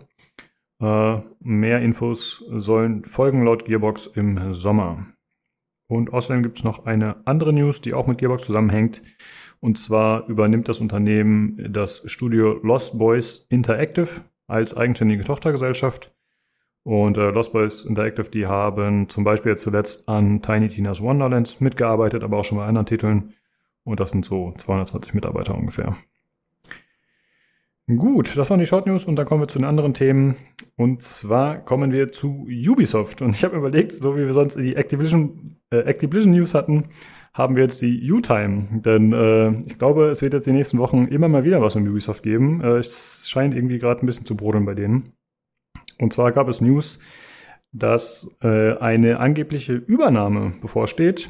Äh, 0.82 1.22
mehr 1.40 1.82
Infos 1.82 2.44
sollen 2.50 3.04
folgen 3.04 3.44
laut 3.44 3.66
Gearbox 3.66 4.08
im 4.08 4.54
Sommer. 4.54 5.08
Und 5.90 6.12
außerdem 6.14 6.44
gibt 6.44 6.58
es 6.58 6.64
noch 6.64 6.86
eine 6.86 7.26
andere 7.26 7.54
News, 7.54 7.82
die 7.82 7.94
auch 7.94 8.08
mit 8.08 8.18
Gearbox 8.18 8.44
zusammenhängt. 8.44 9.02
Und 9.60 9.80
zwar 9.80 10.28
übernimmt 10.28 10.68
das 10.68 10.82
Unternehmen 10.82 11.58
das 11.72 12.04
Studio 12.06 12.60
Lost 12.62 12.98
Boys 12.98 13.48
Interactive 13.50 14.22
als 14.48 14.76
eigenständige 14.76 15.24
Tochtergesellschaft. 15.24 16.14
Und 16.88 17.18
äh, 17.18 17.32
Lost 17.32 17.52
Boys 17.52 17.84
Interactive, 17.84 18.30
die 18.30 18.48
haben 18.48 19.10
zum 19.10 19.26
Beispiel 19.26 19.52
jetzt 19.52 19.64
zuletzt 19.64 20.08
an 20.08 20.42
Tiny 20.42 20.70
Tina's 20.70 21.02
Wonderlands 21.02 21.60
mitgearbeitet, 21.60 22.24
aber 22.24 22.38
auch 22.38 22.46
schon 22.46 22.60
bei 22.60 22.66
anderen 22.66 22.86
Titeln. 22.86 23.34
Und 23.84 24.00
das 24.00 24.12
sind 24.12 24.24
so 24.24 24.54
220 24.56 25.14
Mitarbeiter 25.14 25.54
ungefähr. 25.54 25.96
Gut, 27.94 28.38
das 28.38 28.50
waren 28.50 28.62
die 28.62 28.66
Short 28.66 28.88
News 28.88 29.04
und 29.04 29.18
dann 29.18 29.26
kommen 29.26 29.42
wir 29.42 29.50
zu 29.50 29.60
den 29.60 29.68
anderen 29.68 29.94
Themen. 29.94 30.38
Und 30.78 31.02
zwar 31.02 31.58
kommen 31.58 31.92
wir 31.92 32.14
zu 32.14 32.48
Ubisoft. 32.48 33.22
Und 33.22 33.32
ich 33.32 33.44
habe 33.44 33.58
überlegt, 33.58 33.92
so 33.92 34.16
wie 34.16 34.26
wir 34.26 34.34
sonst 34.34 34.56
die 34.56 34.78
Activision, 34.78 35.58
äh, 35.72 35.80
Activision 35.80 36.32
News 36.32 36.54
hatten, 36.54 36.86
haben 37.34 37.58
wir 37.58 37.64
jetzt 37.64 37.82
die 37.82 38.10
U-Time. 38.10 38.80
Denn 38.86 39.12
äh, 39.12 39.58
ich 39.66 39.78
glaube, 39.78 40.06
es 40.06 40.22
wird 40.22 40.34
jetzt 40.34 40.48
die 40.48 40.54
nächsten 40.54 40.78
Wochen 40.78 41.04
immer 41.04 41.28
mal 41.28 41.44
wieder 41.44 41.62
was 41.62 41.76
um 41.76 41.86
Ubisoft 41.86 42.24
geben. 42.24 42.62
Äh, 42.62 42.78
es 42.78 43.28
scheint 43.30 43.54
irgendwie 43.54 43.78
gerade 43.78 44.02
ein 44.02 44.06
bisschen 44.06 44.26
zu 44.26 44.38
brodeln 44.38 44.64
bei 44.64 44.74
denen. 44.74 45.17
Und 46.00 46.14
zwar 46.14 46.32
gab 46.32 46.48
es 46.48 46.62
News, 46.62 47.00
dass 47.72 48.36
äh, 48.42 48.78
eine 48.78 49.20
angebliche 49.20 49.74
Übernahme 49.74 50.54
bevorsteht. 50.62 51.30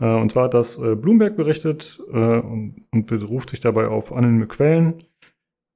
Äh, 0.00 0.14
und 0.14 0.32
zwar 0.32 0.44
hat 0.44 0.54
das 0.54 0.78
äh, 0.78 0.94
Bloomberg 0.94 1.36
berichtet 1.36 1.98
und, 2.00 2.86
beruft 3.06 3.50
sich 3.50 3.60
dabei 3.60 3.88
auf 3.88 4.12
anonyme 4.12 4.46
Quellen. 4.46 4.94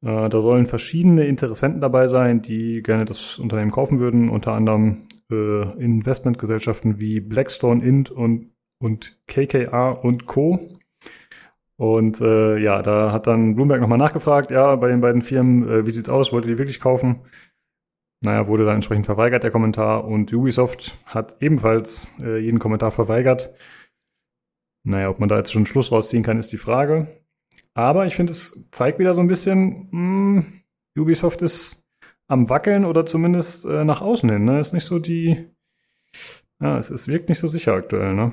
Da 0.05 0.29
sollen 0.33 0.67
verschiedene 0.67 1.27
Interessenten 1.27 1.81
dabei 1.81 2.09
sein, 2.09 2.43
die 2.43 2.83
gerne 2.83 3.05
das 3.05 3.39
Unternehmen 3.39 3.71
kaufen 3.71 4.01
würden, 4.01 4.29
unter 4.31 4.53
anderem 4.53 5.07
Investmentgesellschaften 5.31 6.99
wie 6.99 7.21
Blackstone, 7.21 7.85
Int 7.85 8.11
und, 8.11 8.51
und 8.81 9.17
KKA 9.29 9.91
und 9.91 10.27
Co. 10.27 10.71
Und 11.77 12.19
ja, 12.19 12.83
da 12.83 13.13
hat 13.13 13.29
dann 13.29 13.55
Bloomberg 13.55 13.81
nochmal 13.81 13.99
nachgefragt, 13.99 14.51
ja, 14.51 14.75
bei 14.75 14.89
den 14.89 15.01
beiden 15.01 15.23
Firmen, 15.23 15.87
wie 15.87 15.91
sieht's 15.93 16.11
aus, 16.11 16.33
wollt 16.33 16.47
ihr 16.47 16.55
die 16.55 16.59
wirklich 16.59 16.81
kaufen? 16.81 17.21
Naja, 18.23 18.47
wurde 18.47 18.65
dann 18.65 18.77
entsprechend 18.77 19.07
verweigert, 19.07 19.43
der 19.43 19.51
Kommentar. 19.51 20.05
Und 20.05 20.33
Ubisoft 20.33 20.97
hat 21.05 21.37
ebenfalls 21.41 22.15
äh, 22.23 22.39
jeden 22.39 22.61
Kommentar 22.61 22.93
verweigert. 22.93 23.53
Naja, 24.85 25.11
ob 25.11 25.19
man 25.19 25.29
da 25.29 25.39
jetzt 25.39 25.53
schon 25.53 25.67
Schluss 25.67 25.91
rausziehen 25.91 26.23
kann, 26.23 26.39
ist 26.39 26.53
die 26.53 26.57
Frage. 26.57 27.09
Aber 27.75 28.07
ich 28.07 28.15
finde, 28.15 28.33
es 28.33 28.69
zeigt 28.71 28.99
wieder 28.99 29.15
so 29.15 29.21
ein 29.21 29.27
bisschen, 29.27 29.89
mh, 29.91 30.45
Ubisoft 30.97 31.43
ist 31.43 31.85
am 32.29 32.49
Wackeln 32.49 32.85
oder 32.85 33.07
zumindest 33.07 33.65
äh, 33.65 33.85
nach 33.85 34.01
außen 34.01 34.31
hin. 34.31 34.45
Ne? 34.45 34.61
Ist 34.61 34.73
nicht 34.73 34.85
so 34.85 34.99
die, 34.99 35.49
ja, 36.61 36.79
es, 36.79 36.91
es 36.91 37.09
wirkt 37.09 37.29
nicht 37.29 37.39
so 37.39 37.49
sicher 37.49 37.75
aktuell. 37.75 38.15
Ne? 38.15 38.33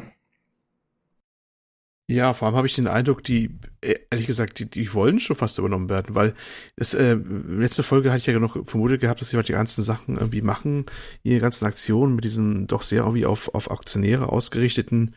Ja, 2.11 2.33
vor 2.33 2.47
allem 2.47 2.57
habe 2.57 2.65
ich 2.65 2.73
den 2.73 2.87
Eindruck, 2.87 3.23
die, 3.23 3.51
äh, 3.81 3.93
ehrlich 4.09 4.25
gesagt, 4.25 4.57
die, 4.57 4.67
die 4.67 4.91
wollen 4.95 5.19
schon 5.19 5.35
fast 5.35 5.59
übernommen 5.59 5.89
werden, 5.89 6.15
weil 6.15 6.33
das, 6.75 6.95
äh, 6.95 7.13
letzte 7.13 7.83
Folge 7.83 8.09
hatte 8.09 8.17
ich 8.17 8.25
ja 8.25 8.39
noch 8.39 8.57
vermutet 8.65 9.01
gehabt, 9.01 9.21
dass 9.21 9.29
sie 9.29 9.37
halt 9.37 9.47
die 9.47 9.51
ganzen 9.53 9.83
Sachen 9.83 10.17
irgendwie 10.17 10.41
machen, 10.41 10.87
ihre 11.21 11.39
ganzen 11.39 11.65
Aktionen 11.65 12.15
mit 12.15 12.23
diesen 12.23 12.65
doch 12.65 12.81
sehr 12.81 13.01
irgendwie 13.03 13.27
auf, 13.27 13.53
auf 13.53 13.69
Aktionäre 13.69 14.29
ausgerichteten 14.29 15.13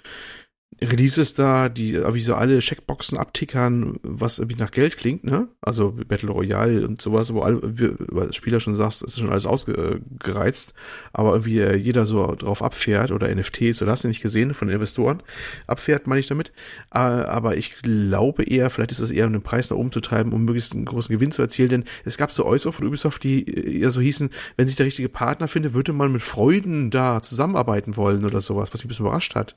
Releases 0.83 1.35
da, 1.35 1.69
die 1.69 1.95
wie 1.95 2.21
so 2.21 2.35
alle 2.35 2.59
Checkboxen 2.59 3.19
abtickern, 3.19 3.99
was 4.03 4.39
irgendwie 4.39 4.61
nach 4.61 4.71
Geld 4.71 4.97
klingt, 4.97 5.25
ne? 5.25 5.49
Also 5.61 5.93
Battle 5.93 6.31
Royale 6.31 6.87
und 6.87 7.01
sowas, 7.01 7.33
wo 7.33 7.41
alle 7.41 7.61
wir, 7.63 7.97
weil 7.99 8.33
Spieler 8.33 8.61
schon 8.61 8.75
sagst, 8.75 9.03
es 9.03 9.15
ist 9.15 9.21
schon 9.21 9.31
alles 9.31 9.47
ausgereizt, 9.47 10.75
aber 11.13 11.33
irgendwie 11.33 11.61
äh, 11.61 11.77
jeder 11.77 12.07
so 12.07 12.35
drauf 12.35 12.63
abfährt 12.63 13.11
oder 13.13 13.35
NFTs 13.35 13.83
oder 13.83 13.93
hast 13.93 14.05
du 14.05 14.09
nicht 14.09 14.23
gesehen 14.23 14.55
von 14.55 14.69
Investoren 14.69 15.23
abfährt, 15.67 16.07
meine 16.07 16.21
ich 16.21 16.27
damit. 16.27 16.53
Äh, 16.93 16.99
aber 16.99 17.57
ich 17.57 17.81
glaube 17.83 18.45
eher, 18.45 18.71
vielleicht 18.71 18.93
ist 18.93 19.01
es 19.01 19.11
eher 19.11 19.27
um 19.27 19.33
den 19.33 19.43
Preis 19.43 19.71
nach 19.71 19.77
oben 19.77 19.93
zu 19.93 20.01
treiben, 20.01 20.33
um 20.33 20.45
möglichst 20.45 20.75
einen 20.75 20.85
großen 20.85 21.15
Gewinn 21.15 21.33
zu 21.33 21.43
erzielen, 21.43 21.71
denn 21.71 21.85
es 22.05 22.17
gab 22.19 22.33
so 22.33 22.45
Äußerungen 22.45 22.77
von 22.77 22.87
Ubisoft, 22.87 23.23
die 23.23 23.47
äh, 23.47 23.81
eher 23.81 23.91
so 23.91 24.01
hießen, 24.01 24.31
wenn 24.57 24.67
sich 24.67 24.77
der 24.77 24.87
richtige 24.87 25.09
Partner 25.09 25.49
findet, 25.49 25.75
würde 25.75 25.93
man 25.93 26.13
mit 26.13 26.23
Freuden 26.23 26.91
da 26.91 27.23
zusammenarbeiten 27.23 27.97
wollen 27.97 28.25
oder 28.25 28.41
sowas, 28.41 28.73
was 28.73 28.81
mich 28.81 28.87
ein 28.87 28.89
bisschen 28.89 29.07
überrascht 29.07 29.35
hat. 29.35 29.57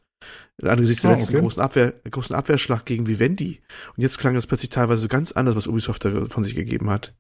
Angesichts 0.62 1.02
der 1.02 1.12
Ah, 1.12 1.14
letzten 1.16 1.34
okay. 1.34 1.42
großen, 1.42 1.62
Abwehr, 1.62 1.94
großen 2.10 2.36
Abwehrschlacht 2.36 2.86
gegen 2.86 3.08
Vivendi. 3.08 3.62
Und 3.96 4.02
jetzt 4.02 4.18
klang 4.18 4.36
das 4.36 4.48
plötzlich 4.48 4.70
teilweise 4.70 5.08
ganz 5.08 5.32
anders, 5.34 5.56
was 5.56 5.68
Ubisoft 5.68 6.06
da 6.06 6.26
von 6.30 6.44
sich 6.44 6.56
gegeben 6.56 6.90
hat. 6.90 7.14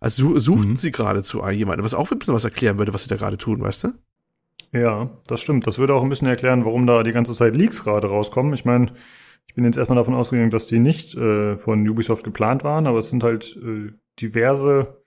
Also 0.00 0.28
su- 0.30 0.38
suchten 0.38 0.70
Mhm. 0.72 0.76
sie 0.76 0.92
geradezu 0.92 1.42
jemanden, 1.48 1.84
was 1.84 1.94
auch 1.94 2.10
ein 2.12 2.18
bisschen 2.18 2.34
was 2.34 2.44
erklären 2.44 2.78
würde, 2.78 2.92
was 2.92 3.04
sie 3.04 3.08
da 3.08 3.16
gerade 3.16 3.38
tun, 3.38 3.62
weißt 3.62 3.84
du? 3.84 3.92
Ja, 4.72 5.18
das 5.26 5.40
stimmt. 5.40 5.66
Das 5.66 5.78
würde 5.78 5.94
auch 5.94 6.02
ein 6.02 6.08
bisschen 6.08 6.28
erklären, 6.28 6.64
warum 6.64 6.86
da 6.86 7.02
die 7.02 7.12
ganze 7.12 7.32
Zeit 7.32 7.56
Leaks 7.56 7.82
gerade 7.82 8.08
rauskommen. 8.08 8.52
Ich 8.52 8.64
meine, 8.64 8.86
ich 9.46 9.54
bin 9.54 9.64
jetzt 9.64 9.78
erstmal 9.78 9.96
davon 9.96 10.14
ausgegangen, 10.14 10.50
dass 10.50 10.66
die 10.66 10.78
nicht 10.80 11.14
äh, 11.14 11.56
von 11.58 11.88
Ubisoft 11.88 12.24
geplant 12.24 12.62
waren, 12.64 12.86
aber 12.86 12.98
es 12.98 13.08
sind 13.08 13.22
halt 13.24 13.56
äh, 13.56 13.92
diverse 14.20 15.02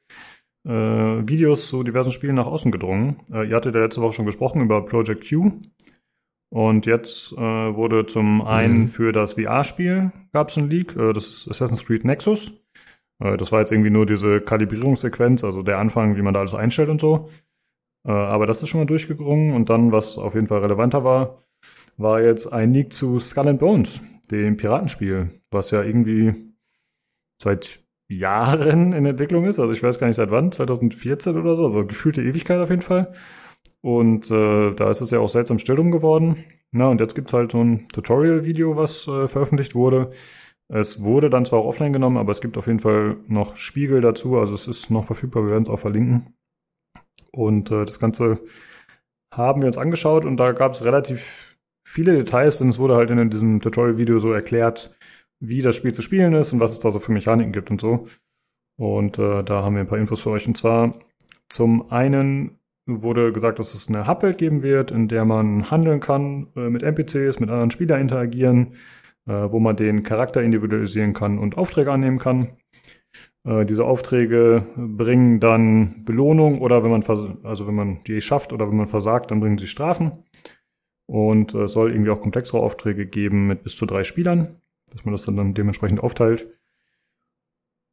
äh, 0.66 0.72
Videos 0.72 1.68
zu 1.68 1.84
diversen 1.84 2.12
Spielen 2.12 2.36
nach 2.36 2.46
außen 2.48 2.72
gedrungen. 2.72 3.22
Äh, 3.32 3.48
ihr 3.50 3.56
hattet 3.56 3.76
ja 3.76 3.82
letzte 3.82 4.02
Woche 4.02 4.14
schon 4.14 4.26
gesprochen 4.26 4.62
über 4.62 4.84
Project 4.86 5.28
Q. 5.30 5.52
Und 6.52 6.86
jetzt 6.88 7.32
äh, 7.34 7.38
wurde 7.38 8.06
zum 8.08 8.42
einen 8.42 8.82
Mhm. 8.84 8.88
für 8.88 9.12
das 9.12 9.34
VR-Spiel 9.34 10.12
gab 10.34 10.50
es 10.50 10.58
ein 10.58 10.70
Leak, 10.70 10.96
äh, 10.96 11.14
das 11.14 11.28
ist 11.28 11.48
Assassin's 11.50 11.86
Creed 11.86 12.06
Nexus. 12.06 12.54
Äh, 13.24 13.38
das 13.38 13.52
war 13.52 13.60
jetzt 13.60 13.72
irgendwie 13.72 13.92
nur 13.92 14.06
diese 14.06 14.42
Kalibrierungssequenz, 14.42 15.44
also 15.44 15.62
der 15.62 15.78
Anfang, 15.78 16.16
wie 16.16 16.22
man 16.24 16.34
da 16.34 16.40
alles 16.40 16.56
einstellt 16.56 16.90
und 16.90 17.00
so. 17.02 17.30
Äh, 18.08 18.12
aber 18.12 18.46
das 18.48 18.64
ist 18.64 18.70
schon 18.70 18.82
mal 18.82 18.86
durchgegrungen. 18.86 19.54
Und 19.54 19.70
dann, 19.70 19.92
was 19.92 20.18
auf 20.18 20.34
jeden 20.34 20.48
Fall 20.48 20.60
relevanter 20.62 21.04
war, 21.04 21.44
war 21.98 22.22
jetzt 22.22 22.48
ein 22.52 22.74
Leak 22.74 22.94
zu 22.94 23.20
Skull 23.20 23.50
and 23.50 23.60
Bones, 23.60 24.02
dem 24.32 24.58
Piratenspiel, 24.58 25.42
was 25.52 25.70
ja 25.72 25.84
irgendwie 25.84 26.34
seit 27.42 27.84
Jahren 28.12 28.94
in 28.94 29.06
Entwicklung 29.06 29.46
ist. 29.46 29.60
Also 29.60 29.72
ich 29.72 29.84
weiß 29.84 30.00
gar 30.00 30.08
nicht 30.08 30.16
seit 30.16 30.32
wann, 30.32 30.52
2014 30.52 31.38
oder 31.38 31.56
so, 31.56 31.66
also 31.66 31.86
gefühlte 31.86 32.24
Ewigkeit 32.24 32.60
auf 32.60 32.70
jeden 32.70 32.82
Fall. 32.82 33.12
Und 33.82 34.30
äh, 34.32 34.72
da 34.76 34.90
ist 34.90 35.02
es 35.02 35.12
ja 35.12 35.20
auch 35.20 35.30
seltsam 35.30 35.60
still 35.60 35.76
drum 35.76 35.92
geworden. 35.92 36.44
Na, 36.72 36.88
und 36.90 37.00
jetzt 37.00 37.16
gibt's 37.16 37.34
halt 37.34 37.52
so 37.52 37.64
ein 37.64 37.88
Tutorial-Video, 37.90 38.76
was 38.76 39.08
äh, 39.08 39.28
veröffentlicht 39.28 39.74
wurde, 39.76 40.12
Es 40.72 41.02
wurde 41.02 41.32
dann 41.32 41.46
zwar 41.46 41.60
auch 41.60 41.66
offline 41.66 41.94
genommen, 41.94 42.18
aber 42.18 42.32
es 42.32 42.42
gibt 42.42 42.56
auf 42.58 42.68
jeden 42.68 42.80
Fall 42.80 43.18
noch 43.28 43.56
Spiegel 43.58 44.02
dazu, 44.02 44.38
also 44.38 44.54
es 44.54 44.68
ist 44.68 44.92
noch 44.92 45.06
verfügbar, 45.06 45.44
wir 45.44 45.50
werden 45.50 45.64
es 45.64 45.70
auch 45.70 45.80
verlinken. 45.80 46.36
Und 47.32 47.72
äh, 47.72 47.86
das 47.86 48.00
Ganze 48.00 48.40
haben 49.34 49.62
wir 49.62 49.68
uns 49.68 49.78
angeschaut 49.80 50.26
und 50.26 50.38
da 50.38 50.52
gab 50.52 50.74
es 50.74 50.84
relativ 50.86 51.58
viele 51.88 52.14
Details, 52.14 52.60
denn 52.60 52.70
es 52.70 52.78
wurde 52.78 52.96
halt 52.96 53.10
in 53.10 53.30
diesem 53.32 53.60
Tutorial-Video 53.60 54.20
so 54.20 54.32
erklärt, 54.32 54.96
wie 55.40 55.64
das 55.64 55.76
Spiel 55.76 55.94
zu 55.94 56.04
spielen 56.04 56.34
ist 56.34 56.54
und 56.54 56.60
was 56.60 56.72
es 56.72 56.80
da 56.80 56.92
so 56.92 57.00
für 57.00 57.12
Mechaniken 57.14 57.52
gibt 57.52 57.72
und 57.72 57.82
so. 57.82 58.06
Und 58.78 59.18
äh, 59.18 59.44
da 59.44 59.64
haben 59.64 59.74
wir 59.76 59.82
ein 59.82 59.88
paar 59.88 59.98
Infos 59.98 60.22
für 60.22 60.32
euch. 60.32 60.48
Und 60.48 60.58
zwar 60.58 61.00
zum 61.50 61.92
einen 61.92 62.59
wurde 62.90 63.32
gesagt, 63.32 63.60
dass 63.60 63.74
es 63.74 63.88
eine 63.88 64.08
Hubwelt 64.08 64.38
geben 64.38 64.62
wird, 64.62 64.92
in 64.92 65.08
der 65.08 65.26
man 65.26 65.70
handeln 65.72 66.00
kann, 66.00 66.48
äh, 66.56 66.70
mit 66.70 66.84
NPCs, 66.84 67.40
mit 67.40 67.50
anderen 67.50 67.72
Spielern 67.72 68.02
interagieren, 68.02 68.74
äh, 69.28 69.32
wo 69.32 69.60
man 69.60 69.76
den 69.76 70.04
Charakter 70.04 70.42
individualisieren 70.42 71.14
kann 71.14 71.38
und 71.38 71.58
Aufträge 71.58 71.92
annehmen 71.92 72.20
kann. 72.20 72.58
Äh, 73.46 73.66
diese 73.66 73.86
Aufträge 73.86 74.66
bringen 74.76 75.40
dann 75.40 76.04
Belohnung 76.06 76.62
oder 76.62 76.84
wenn 76.84 76.92
man 76.92 77.04
also 77.44 77.68
wenn 77.68 77.76
man 77.76 78.04
die 78.06 78.22
schafft 78.22 78.54
oder 78.54 78.70
wenn 78.70 78.78
man 78.78 78.88
versagt, 78.88 79.32
dann 79.32 79.40
bringen 79.40 79.58
sie 79.58 79.68
Strafen. 79.68 80.24
Und 81.06 81.56
es 81.56 81.72
soll 81.74 81.92
irgendwie 81.92 82.12
auch 82.12 82.22
komplexere 82.22 82.62
Aufträge 82.62 83.08
geben 83.08 83.48
mit 83.48 83.64
bis 83.64 83.76
zu 83.76 83.88
drei 83.88 84.04
Spielern, 84.04 84.62
dass 84.92 85.06
man 85.06 85.12
das 85.12 85.24
dann, 85.24 85.38
dann 85.38 85.56
dementsprechend 85.56 86.04
aufteilt. 86.04 86.48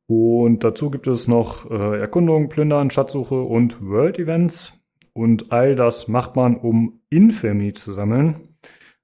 Und 0.07 0.63
dazu 0.63 0.91
gibt 0.91 1.07
es 1.07 1.27
noch 1.27 1.69
äh, 1.71 1.99
Erkundung, 1.99 2.49
Plündern, 2.49 2.91
Schatzsuche 2.91 3.41
und 3.41 3.83
World 3.83 4.19
Events. 4.19 4.73
Und 5.17 5.51
all 5.51 5.75
das 5.75 6.09
macht 6.09 6.37
man, 6.37 6.57
um 6.57 7.01
Infamy 7.09 7.73
zu 7.73 7.95
sammeln. 7.95 8.55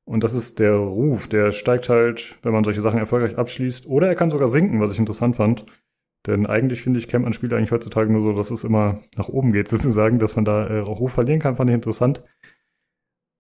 Und 0.04 0.24
das 0.24 0.34
ist 0.34 0.58
der 0.58 0.74
Ruf, 0.74 1.26
der 1.26 1.52
steigt 1.52 1.88
halt, 1.88 2.36
wenn 2.42 2.52
man 2.52 2.64
solche 2.64 2.82
Sachen 2.82 2.98
erfolgreich 2.98 3.38
abschließt. 3.38 3.86
Oder 3.86 4.08
er 4.08 4.14
kann 4.14 4.28
sogar 4.28 4.50
sinken, 4.50 4.78
was 4.78 4.92
ich 4.92 4.98
interessant 4.98 5.36
fand. 5.36 5.64
Denn 6.26 6.44
eigentlich 6.44 6.82
finde 6.82 6.98
ich, 6.98 7.08
kennt 7.08 7.24
man 7.24 7.32
Spiele 7.32 7.56
eigentlich 7.56 7.72
heutzutage 7.72 8.12
nur 8.12 8.30
so, 8.30 8.36
dass 8.36 8.50
es 8.50 8.62
immer 8.62 9.00
nach 9.16 9.30
oben 9.30 9.52
geht, 9.52 9.68
sozusagen, 9.68 10.18
dass 10.18 10.36
man 10.36 10.44
da 10.44 10.66
äh, 10.66 10.78
Ruf 10.80 11.14
verlieren 11.14 11.40
kann, 11.40 11.56
fand 11.56 11.70
ich 11.70 11.74
interessant. 11.74 12.22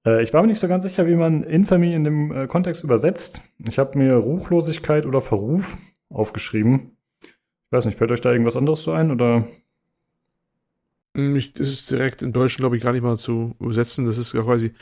Äh, 0.06 0.22
ich 0.22 0.32
war 0.32 0.40
mir 0.40 0.48
nicht 0.48 0.60
so 0.60 0.66
ganz 0.66 0.84
sicher, 0.84 1.06
wie 1.06 1.16
man 1.16 1.42
Infamy 1.42 1.92
in 1.92 2.04
dem 2.04 2.32
äh, 2.32 2.46
Kontext 2.46 2.84
übersetzt. 2.84 3.42
Ich 3.68 3.78
habe 3.78 3.98
mir 3.98 4.14
Ruchlosigkeit 4.14 5.04
oder 5.04 5.20
Verruf 5.20 5.76
aufgeschrieben. 6.08 6.96
Ich 7.20 7.72
weiß 7.72 7.84
nicht, 7.84 7.98
fällt 7.98 8.12
euch 8.12 8.22
da 8.22 8.32
irgendwas 8.32 8.56
anderes 8.56 8.82
so 8.82 8.92
ein 8.92 9.10
oder 9.10 9.46
hm, 11.14 11.34
das 11.34 11.68
ist 11.68 11.90
direkt 11.90 12.22
in 12.22 12.32
Deutschen, 12.32 12.62
glaube 12.62 12.76
ich, 12.76 12.82
gar 12.82 12.92
nicht 12.92 13.02
mal 13.02 13.16
zu 13.16 13.54
übersetzen. 13.60 14.06
Das 14.06 14.16
ist 14.16 14.32
quasi, 14.32 14.72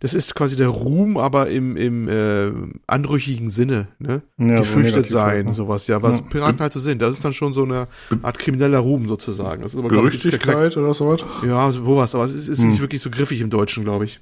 das 0.00 0.14
ist 0.14 0.34
quasi 0.34 0.56
der 0.56 0.68
Ruhm, 0.68 1.16
aber 1.16 1.48
im, 1.48 1.76
im 1.76 2.08
äh, 2.08 2.50
anrüchigen 2.88 3.50
Sinne, 3.50 3.88
ne? 4.00 4.22
Ja, 4.36 4.58
Gefürchtet 4.58 5.06
so 5.06 5.14
sein, 5.14 5.52
sowas, 5.52 5.86
ja, 5.86 6.02
was 6.02 6.18
ja. 6.18 6.22
Piraten 6.24 6.60
halt 6.60 6.72
so 6.72 6.80
sind. 6.80 7.00
Das 7.02 7.12
ist 7.12 7.24
dann 7.24 7.34
schon 7.34 7.52
so 7.52 7.62
eine 7.62 7.86
Art 8.22 8.38
krimineller 8.38 8.80
Ruhm 8.80 9.06
sozusagen. 9.06 9.62
Das 9.62 9.74
ist 9.74 9.78
aber, 9.78 9.88
Gerüchtigkeit 9.88 10.72
ich, 10.72 10.76
oder 10.76 10.92
sowas? 10.92 11.24
Ja, 11.46 11.70
sowas, 11.70 12.16
aber 12.16 12.24
es 12.24 12.34
ist, 12.34 12.48
ist 12.48 12.62
hm. 12.62 12.68
nicht 12.68 12.80
wirklich 12.80 13.00
so 13.00 13.10
griffig 13.10 13.40
im 13.40 13.50
Deutschen, 13.50 13.84
glaube 13.84 14.06
ich. 14.06 14.20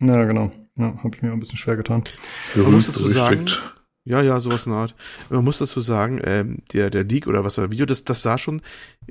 Ja, 0.00 0.24
genau. 0.24 0.52
Ja, 0.78 0.96
habe 1.02 1.10
ich 1.12 1.22
mir 1.22 1.32
ein 1.32 1.40
bisschen 1.40 1.58
schwer 1.58 1.76
getan. 1.76 2.04
Man 2.54 2.72
muss 2.72 2.86
dazu 2.86 3.06
sagen, 3.08 3.46
ja, 4.04 4.22
ja, 4.22 4.40
sowas 4.40 4.66
in 4.66 4.72
der 4.72 4.80
Art. 4.80 4.94
Man 5.28 5.44
muss 5.44 5.58
dazu 5.58 5.80
sagen, 5.80 6.20
ähm, 6.24 6.62
der, 6.72 6.88
der 6.88 7.04
Leak 7.04 7.26
oder 7.26 7.44
was 7.44 7.56
der 7.56 7.70
Video, 7.70 7.84
das, 7.84 8.04
das 8.04 8.22
sah 8.22 8.38
schon 8.38 8.62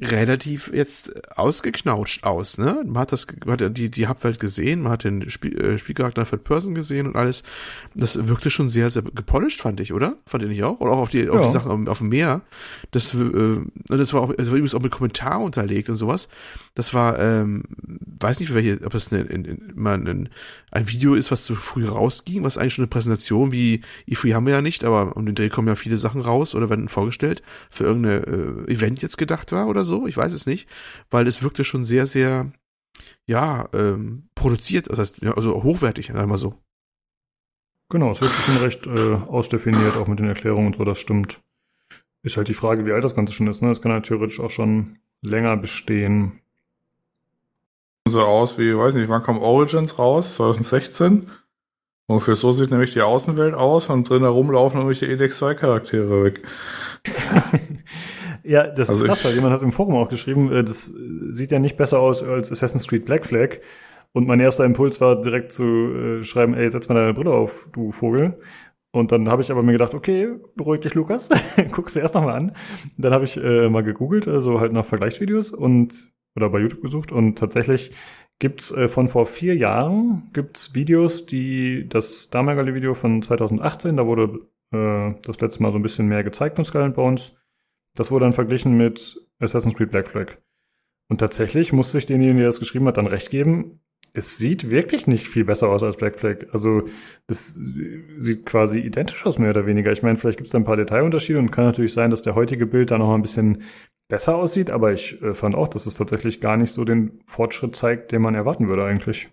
relativ 0.02 0.72
jetzt 0.74 1.38
ausgeknautscht 1.38 2.24
aus, 2.24 2.58
ne? 2.58 2.84
Man 2.86 3.02
hat 3.02 3.12
das, 3.12 3.28
man 3.46 3.60
hat 3.60 3.78
die, 3.78 3.90
die 3.90 4.08
Hubwelt 4.08 4.40
gesehen, 4.40 4.82
man 4.82 4.94
hat 4.94 5.04
den 5.04 5.30
Spiel, 5.30 5.60
äh, 5.60 5.78
Spielcharakter 5.78 6.26
Third 6.26 6.44
Person 6.44 6.74
gesehen 6.74 7.08
und 7.08 7.16
alles. 7.16 7.44
Das 7.96 8.28
wirkte 8.28 8.50
schon 8.50 8.70
sehr, 8.70 8.90
sehr 8.90 9.02
gepolished, 9.02 9.60
fand 9.60 9.80
ich, 9.80 9.92
oder? 9.92 10.18
Fand 10.26 10.44
ihr 10.44 10.50
nicht 10.50 10.64
auch? 10.64 10.80
Oder 10.80 10.92
auch 10.92 11.00
auf 11.00 11.10
die, 11.10 11.24
ja. 11.24 11.32
auf 11.32 11.46
die 11.46 11.52
Sachen 11.52 11.88
auf 11.88 11.98
dem 11.98 12.10
Meer. 12.10 12.42
Das, 12.92 13.14
äh, 13.14 13.58
das 13.88 14.14
war 14.14 14.22
auch, 14.22 14.34
das 14.34 14.48
war 14.48 14.56
übrigens 14.56 14.76
auch 14.76 14.82
mit 14.82 14.92
Kommentar 14.92 15.42
unterlegt 15.42 15.90
und 15.90 15.96
sowas. 15.96 16.30
Das 16.76 16.94
war, 16.94 17.20
ähm, 17.20 17.64
weiß 18.22 18.40
nicht, 18.40 18.54
welche, 18.54 18.80
ob 18.86 18.94
es 18.94 19.12
eine, 19.12 19.24
in, 19.24 19.44
in, 19.44 19.72
mal 19.76 19.96
ein, 19.96 20.30
ein 20.72 20.88
Video 20.88 21.16
ist, 21.16 21.32
was 21.32 21.44
zu 21.44 21.56
früh 21.56 21.86
rausging, 21.86 22.44
was 22.44 22.58
eigentlich 22.58 22.76
schon 22.76 22.84
eine 22.84 22.90
Präsentation 22.90 23.52
wie 23.52 23.82
E3 24.08 24.34
haben 24.34 24.46
wir 24.46 24.54
ja 24.54 24.62
nicht, 24.62 24.86
aber 24.86 25.18
um 25.18 25.26
den 25.26 25.36
Dreh 25.36 25.50
kommen 25.50 25.68
ja 25.68 25.76
viele 25.76 25.98
Sachen 25.98 26.22
raus 26.22 26.56
oder 26.56 26.70
werden 26.70 26.88
vorgestellt, 26.88 27.42
für 27.70 27.84
irgendeine 27.84 28.68
äh, 28.68 28.72
Event 28.72 29.02
jetzt 29.02 29.18
gedacht 29.18 29.52
war 29.52 29.68
oder 29.68 29.79
so, 29.84 30.08
ich 30.08 30.18
weiß 30.18 30.34
es 30.34 30.46
nicht, 30.46 30.68
weil 31.10 31.28
es 31.28 31.44
wirkte 31.44 31.64
schon 31.64 31.86
sehr, 31.86 32.06
sehr, 32.06 32.52
ja, 33.26 33.70
ähm, 33.74 34.30
produziert, 34.36 34.90
das 34.90 35.00
heißt, 35.00 35.22
ja, 35.22 35.34
also 35.34 35.64
hochwertig, 35.64 36.08
sagen 36.08 36.20
wir 36.20 36.28
mal 36.28 36.38
so. 36.38 36.56
Genau, 37.90 38.12
es 38.12 38.22
wirkte 38.22 38.42
schon 38.42 38.58
recht 38.58 38.88
äh, 38.88 39.16
ausdefiniert, 39.16 39.98
auch 39.98 40.08
mit 40.08 40.20
den 40.20 40.28
Erklärungen 40.28 40.68
und 40.68 40.76
so, 40.76 40.86
das 40.86 41.00
stimmt. 41.00 41.42
Ist 42.22 42.38
halt 42.38 42.48
die 42.48 42.54
Frage, 42.54 42.86
wie 42.86 42.92
alt 42.92 43.04
das 43.04 43.16
Ganze 43.16 43.34
schon 43.34 43.48
ist, 43.48 43.62
ne? 43.62 43.70
Das 43.70 43.82
kann 43.82 43.92
ja 43.92 44.02
theoretisch 44.02 44.40
auch 44.40 44.50
schon 44.50 45.00
länger 45.22 45.58
bestehen. 45.58 46.40
So 48.08 48.22
aus 48.22 48.58
wie, 48.58 48.76
weiß 48.76 48.96
nicht, 48.96 49.10
wann 49.10 49.24
kam 49.24 49.40
Origins 49.40 49.98
raus? 49.98 50.36
2016? 50.36 51.30
Ungefähr 52.08 52.36
so 52.36 52.52
sieht 52.52 52.72
nämlich 52.72 52.94
die 52.94 53.04
Außenwelt 53.04 53.54
aus 53.54 53.90
und 53.90 54.10
drin 54.10 54.24
herumlaufen 54.24 54.80
nämlich 54.80 55.00
die 55.00 55.06
Edex 55.06 55.38
2 55.38 55.54
Charaktere 55.54 56.24
weg. 56.24 56.42
ja, 58.44 58.68
das 58.68 58.90
also 58.90 59.04
ist 59.04 59.08
krass, 59.10 59.26
weil 59.26 59.34
jemand 59.34 59.54
hat 59.54 59.64
im 59.64 59.72
Forum 59.72 59.96
auch 59.96 60.10
geschrieben, 60.10 60.52
äh, 60.52 60.64
das 60.64 60.94
sieht 61.32 61.52
ja 61.52 61.60
nicht 61.60 61.78
besser 61.78 62.00
aus 62.00 62.24
als 62.24 62.52
Assassin's 62.52 62.88
Creed 62.88 63.06
Black 63.06 63.26
Flag. 63.26 63.58
Und 64.12 64.28
mein 64.28 64.40
erster 64.40 64.66
Impuls 64.66 65.00
war 65.02 65.22
direkt 65.22 65.52
zu 65.52 65.64
äh, 65.64 66.24
schreiben, 66.24 66.56
ey, 66.56 66.70
setz 66.70 66.90
mal 66.90 66.96
deine 66.96 67.14
Brille 67.14 67.32
auf, 67.32 67.70
du 67.74 67.92
Vogel. 67.92 68.40
Und 68.92 69.12
dann 69.12 69.30
habe 69.30 69.44
ich 69.44 69.52
aber 69.52 69.62
mir 69.62 69.74
gedacht, 69.74 69.94
okay, 69.94 70.30
beruhig 70.56 70.82
dich, 70.82 70.96
Lukas, 70.96 71.30
guck's 71.72 71.94
dir 71.94 72.00
erst 72.00 72.16
nochmal 72.16 72.36
an. 72.36 72.52
Dann 72.98 73.14
habe 73.14 73.26
ich 73.26 73.38
äh, 73.38 73.70
mal 73.70 73.84
gegoogelt, 73.84 74.28
also 74.28 74.60
halt 74.60 74.74
nach 74.74 74.86
Vergleichsvideos 74.86 75.52
und 75.52 76.12
oder 76.36 76.50
bei 76.50 76.60
YouTube 76.60 76.82
gesucht 76.82 77.12
und 77.12 77.38
tatsächlich 77.38 77.92
gibt's 78.40 78.72
äh, 78.72 78.88
von 78.88 79.08
vor 79.08 79.26
vier 79.26 79.56
Jahren 79.56 80.30
gibt's 80.34 80.74
Videos, 80.74 81.26
die 81.26 81.88
das 81.88 82.30
damalige 82.30 82.74
Video 82.74 82.94
von 82.94 83.22
2018, 83.22 83.98
da 83.98 84.06
wurde 84.06 84.40
äh, 84.74 85.14
das 85.24 85.42
letzte 85.42 85.62
Mal 85.62 85.72
so 85.72 85.78
ein 85.78 85.84
bisschen 85.84 86.08
mehr 86.08 86.24
gezeigt 86.24 86.56
von 86.56 86.66
Skull 86.66 86.82
and 86.82 86.96
Bones. 86.96 87.36
Das 87.96 88.12
wurde 88.12 88.26
dann 88.26 88.34
verglichen 88.34 88.78
mit 88.78 89.20
Assassin's 89.40 89.76
Creed 89.76 89.92
Black 89.92 90.08
Flag. 90.08 90.38
Und 91.08 91.20
tatsächlich 91.20 91.74
musste 91.74 91.98
ich 91.98 92.06
denjenigen, 92.06 92.38
der 92.38 92.48
das 92.48 92.60
geschrieben 92.60 92.86
hat, 92.88 92.98
dann 92.98 93.08
recht 93.08 93.32
geben. 93.32 93.80
Es 94.14 94.38
sieht 94.38 94.70
wirklich 94.70 95.08
nicht 95.08 95.28
viel 95.28 95.46
besser 95.46 95.70
aus 95.70 95.84
als 95.84 95.98
Black 95.98 96.20
Flag. 96.20 96.46
Also 96.52 96.84
das 97.28 97.54
sieht 97.54 98.46
quasi 98.46 98.80
identisch 98.80 99.26
aus, 99.26 99.40
mehr 99.40 99.52
oder 99.52 99.66
weniger. 99.66 99.92
Ich 99.92 100.04
meine, 100.04 100.18
vielleicht 100.18 100.38
gibt 100.38 100.48
es 100.48 100.52
da 100.52 100.58
ein 100.60 100.66
paar 100.66 100.78
Detailunterschiede 100.78 101.40
und 101.40 101.52
kann 101.52 101.66
natürlich 101.66 101.94
sein, 101.94 102.10
dass 102.10 102.22
der 102.22 102.36
heutige 102.36 102.66
Bild 102.66 102.92
da 102.92 102.98
noch 102.98 103.14
ein 103.14 103.22
bisschen 103.22 103.64
besser 104.08 104.36
aussieht, 104.36 104.72
aber 104.72 104.92
ich 104.92 105.22
äh, 105.22 105.34
fand 105.34 105.56
auch, 105.56 105.68
dass 105.68 105.86
es 105.86 105.94
tatsächlich 105.94 106.42
gar 106.42 106.58
nicht 106.58 106.72
so 106.72 106.84
den 106.84 107.22
Fortschritt 107.26 107.76
zeigt, 107.76 108.12
den 108.12 108.22
man 108.22 108.36
erwarten 108.36 108.68
würde 108.68 108.84
eigentlich. 108.84 109.30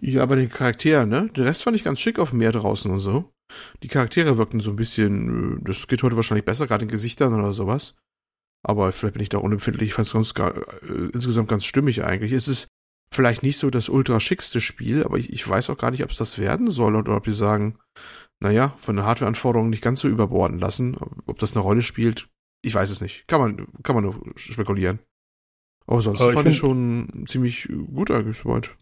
Ja, 0.00 0.22
aber 0.22 0.36
den 0.36 0.48
Charakter, 0.48 1.06
ne? 1.06 1.28
Den 1.36 1.44
Rest 1.44 1.62
fand 1.62 1.76
ich 1.76 1.84
ganz 1.84 2.00
schick 2.00 2.18
auf 2.18 2.30
dem 2.30 2.38
Meer 2.38 2.52
draußen 2.52 2.90
und 2.90 3.00
so. 3.00 3.30
Die 3.82 3.88
Charaktere 3.88 4.38
wirkten 4.38 4.60
so 4.60 4.70
ein 4.70 4.76
bisschen, 4.76 5.58
äh, 5.58 5.64
das 5.64 5.86
geht 5.86 6.02
heute 6.02 6.16
wahrscheinlich 6.16 6.44
besser, 6.44 6.66
gerade 6.66 6.84
in 6.84 6.90
Gesichtern 6.90 7.34
oder 7.34 7.52
sowas. 7.52 7.94
Aber 8.64 8.92
vielleicht 8.92 9.14
bin 9.14 9.22
ich 9.22 9.28
da 9.28 9.38
unempfindlich. 9.38 9.90
Ich 9.90 9.94
fand 9.94 10.06
es 10.06 10.34
ganz, 10.34 10.56
äh, 10.56 11.10
insgesamt 11.12 11.48
ganz 11.48 11.64
stimmig 11.64 12.04
eigentlich. 12.04 12.32
Es 12.32 12.48
ist 12.48 12.68
vielleicht 13.12 13.42
nicht 13.42 13.58
so 13.58 13.70
das 13.70 13.88
ultra 13.88 14.20
schickste 14.20 14.60
Spiel, 14.60 15.04
aber 15.04 15.18
ich, 15.18 15.32
ich 15.32 15.46
weiß 15.46 15.70
auch 15.70 15.78
gar 15.78 15.90
nicht, 15.90 16.04
ob 16.04 16.10
es 16.10 16.16
das 16.16 16.38
werden 16.38 16.70
soll 16.70 16.96
oder 16.96 17.16
ob 17.16 17.24
die 17.24 17.34
sagen, 17.34 17.78
naja, 18.40 18.74
von 18.78 18.96
den 18.96 19.04
Hardwareanforderungen 19.04 19.70
nicht 19.70 19.82
ganz 19.82 20.00
so 20.00 20.08
überborden 20.08 20.58
lassen. 20.58 20.96
Ob 21.26 21.38
das 21.38 21.52
eine 21.52 21.60
Rolle 21.60 21.82
spielt, 21.82 22.28
ich 22.62 22.74
weiß 22.74 22.90
es 22.90 23.00
nicht. 23.00 23.26
Kann 23.28 23.40
man, 23.40 23.66
kann 23.82 23.94
man 23.94 24.04
nur 24.04 24.32
spekulieren. 24.36 25.00
Aber 25.86 26.00
sonst 26.00 26.20
Aber 26.20 26.30
ich 26.30 26.34
fand 26.34 26.48
ich 26.48 26.56
schon 26.56 27.24
ziemlich 27.26 27.68
gut 27.92 28.10
eigentlich 28.10 28.38
soweit. 28.38 28.76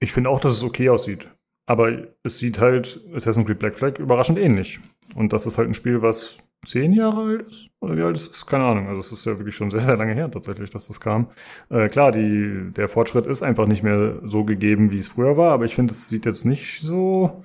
Ich 0.00 0.12
finde 0.12 0.30
auch, 0.30 0.40
dass 0.40 0.54
es 0.54 0.62
okay 0.62 0.88
aussieht. 0.88 1.30
Aber 1.66 2.08
es 2.22 2.38
sieht 2.38 2.58
halt 2.58 3.00
Assassin's 3.14 3.46
Creed 3.46 3.58
Black 3.58 3.76
Flag 3.76 3.98
überraschend 3.98 4.38
ähnlich. 4.38 4.80
Und 5.14 5.32
das 5.32 5.46
ist 5.46 5.58
halt 5.58 5.68
ein 5.68 5.74
Spiel, 5.74 6.02
was 6.02 6.38
zehn 6.66 6.92
Jahre 6.92 7.22
alt 7.22 7.42
ist? 7.42 7.68
Oder 7.80 7.96
wie 7.96 8.02
alt 8.02 8.16
ist 8.16 8.34
es? 8.34 8.46
Keine 8.46 8.64
Ahnung. 8.64 8.88
Also 8.88 9.00
es 9.00 9.12
ist 9.12 9.24
ja 9.24 9.38
wirklich 9.38 9.54
schon 9.54 9.70
sehr, 9.70 9.80
sehr 9.80 9.96
lange 9.96 10.14
her 10.14 10.30
tatsächlich, 10.30 10.70
dass 10.70 10.86
das 10.86 11.00
kam. 11.00 11.30
Äh, 11.70 11.88
klar, 11.88 12.12
die, 12.12 12.70
der 12.76 12.88
Fortschritt 12.88 13.26
ist 13.26 13.42
einfach 13.42 13.66
nicht 13.66 13.82
mehr 13.82 14.20
so 14.24 14.44
gegeben, 14.44 14.90
wie 14.90 14.98
es 14.98 15.08
früher 15.08 15.36
war, 15.36 15.52
aber 15.52 15.64
ich 15.64 15.74
finde, 15.74 15.92
es 15.92 16.08
sieht 16.08 16.26
jetzt 16.26 16.44
nicht 16.44 16.80
so 16.80 17.44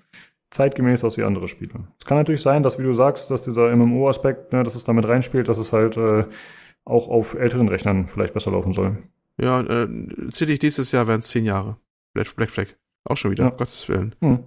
zeitgemäß 0.49 1.03
aus 1.03 1.17
wie 1.17 1.23
andere 1.23 1.47
Spiele. 1.47 1.87
Es 1.99 2.05
kann 2.05 2.17
natürlich 2.17 2.41
sein, 2.41 2.63
dass, 2.63 2.79
wie 2.79 2.83
du 2.83 2.93
sagst, 2.93 3.29
dass 3.29 3.43
dieser 3.43 3.75
MMO-Aspekt, 3.75 4.53
ne, 4.53 4.63
dass 4.63 4.75
es 4.75 4.83
damit 4.83 5.07
reinspielt, 5.07 5.49
dass 5.49 5.57
es 5.57 5.73
halt 5.73 5.97
äh, 5.97 6.23
auch 6.85 7.09
auf 7.09 7.33
älteren 7.33 7.67
Rechnern 7.67 8.07
vielleicht 8.07 8.33
besser 8.33 8.51
laufen 8.51 8.71
soll. 8.71 8.97
Ja, 9.39 9.59
äh, 9.59 9.87
ziemlich 10.31 10.61
nächstes 10.61 10.91
Jahr 10.91 11.07
wären 11.07 11.19
es 11.19 11.27
zehn 11.27 11.43
Jahre. 11.43 11.77
Black 12.13 12.49
Flag. 12.49 12.67
Auch 13.07 13.17
schon 13.17 13.31
wieder, 13.31 13.45
ja. 13.45 13.49
Gottes 13.51 13.87
Willen. 13.89 14.15
Hm. 14.21 14.39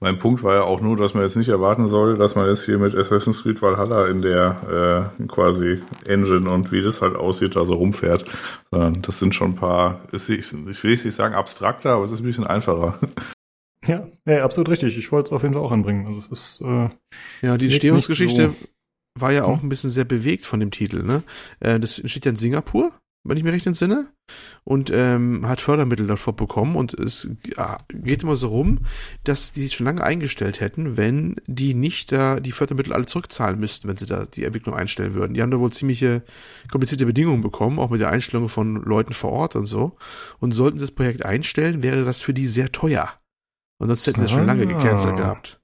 Mein 0.00 0.18
Punkt 0.18 0.42
war 0.42 0.54
ja 0.54 0.62
auch 0.62 0.80
nur, 0.80 0.96
dass 0.96 1.14
man 1.14 1.22
jetzt 1.22 1.36
nicht 1.36 1.48
erwarten 1.48 1.86
soll, 1.86 2.18
dass 2.18 2.34
man 2.34 2.46
jetzt 2.46 2.64
hier 2.64 2.78
mit 2.78 2.94
Assassin's 2.94 3.42
Creed 3.42 3.62
Valhalla 3.62 4.06
in 4.08 4.20
der 4.22 5.14
äh, 5.18 5.26
quasi 5.26 5.80
Engine 6.04 6.50
und 6.50 6.72
wie 6.72 6.82
das 6.82 7.00
halt 7.00 7.16
aussieht, 7.16 7.56
da 7.56 7.64
so 7.64 7.74
rumfährt. 7.74 8.24
Sondern 8.70 9.00
das 9.02 9.18
sind 9.18 9.34
schon 9.34 9.52
ein 9.52 9.56
paar, 9.56 10.00
ich 10.12 10.28
will 10.28 10.90
nicht 10.90 11.12
sagen 11.12 11.34
abstrakter, 11.34 11.94
aber 11.94 12.04
es 12.04 12.10
ist 12.10 12.20
ein 12.20 12.26
bisschen 12.26 12.46
einfacher. 12.46 12.98
Ja, 13.86 14.08
ja, 14.24 14.38
absolut 14.38 14.70
richtig. 14.70 14.96
Ich 14.96 15.12
wollte 15.12 15.28
es 15.28 15.32
auf 15.34 15.42
jeden 15.42 15.52
Fall 15.52 15.62
auch 15.62 15.70
anbringen. 15.70 16.06
Also 16.06 16.18
es 16.18 16.28
ist 16.28 16.62
äh, 16.62 16.88
Ja, 17.42 17.58
die 17.58 17.66
Entstehungsgeschichte 17.66 18.48
nicht 18.48 18.68
war 19.18 19.32
ja 19.32 19.44
auch 19.44 19.62
ein 19.62 19.68
bisschen 19.68 19.90
sehr 19.90 20.04
bewegt 20.04 20.44
von 20.44 20.60
dem 20.60 20.70
Titel, 20.70 21.02
ne? 21.02 21.22
Äh, 21.60 21.78
das 21.78 21.98
entsteht 21.98 22.24
ja 22.24 22.30
in 22.30 22.36
Singapur, 22.36 22.92
wenn 23.24 23.36
ich 23.36 23.42
mir 23.44 23.52
recht 23.52 23.66
entsinne. 23.66 24.08
Und 24.64 24.90
ähm, 24.94 25.46
hat 25.46 25.60
Fördermittel 25.60 26.06
davor 26.06 26.34
bekommen 26.34 26.76
und 26.76 26.94
es 26.94 27.28
ja, 27.56 27.78
geht 27.90 28.22
immer 28.22 28.36
so 28.36 28.48
rum, 28.48 28.80
dass 29.24 29.52
die 29.52 29.64
es 29.66 29.74
schon 29.74 29.86
lange 29.86 30.02
eingestellt 30.02 30.60
hätten, 30.60 30.96
wenn 30.96 31.36
die 31.46 31.74
nicht 31.74 32.12
da 32.12 32.40
die 32.40 32.52
Fördermittel 32.52 32.92
alle 32.94 33.04
zurückzahlen 33.06 33.58
müssten, 33.60 33.86
wenn 33.88 33.98
sie 33.98 34.06
da 34.06 34.24
die 34.24 34.44
Entwicklung 34.44 34.74
einstellen 34.74 35.14
würden. 35.14 35.34
Die 35.34 35.42
haben 35.42 35.50
da 35.50 35.58
wohl 35.58 35.72
ziemliche 35.72 36.22
komplizierte 36.70 37.04
Bedingungen 37.04 37.42
bekommen, 37.42 37.78
auch 37.78 37.90
mit 37.90 38.00
der 38.00 38.10
Einstellung 38.10 38.48
von 38.48 38.76
Leuten 38.76 39.12
vor 39.12 39.32
Ort 39.32 39.56
und 39.56 39.66
so. 39.66 39.96
Und 40.38 40.52
sollten 40.52 40.78
sie 40.78 40.84
das 40.84 40.94
Projekt 40.94 41.24
einstellen, 41.24 41.82
wäre 41.82 42.04
das 42.04 42.22
für 42.22 42.32
die 42.32 42.46
sehr 42.46 42.72
teuer. 42.72 43.10
Und 43.78 43.88
sonst 43.88 44.06
hätten 44.06 44.20
sie 44.20 44.26
es 44.26 44.30
schon 44.30 44.46
lange 44.46 44.62
Ah. 44.64 44.78
gecancelt 44.78 45.16
gehabt. 45.16 45.60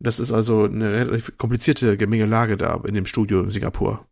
Das 0.00 0.18
ist 0.18 0.32
also 0.32 0.64
eine 0.64 0.92
relativ 0.92 1.38
komplizierte 1.38 1.96
Gemengelage 1.96 2.56
da 2.56 2.80
in 2.84 2.94
dem 2.94 3.06
Studio 3.06 3.40
in 3.40 3.48
Singapur. 3.48 4.06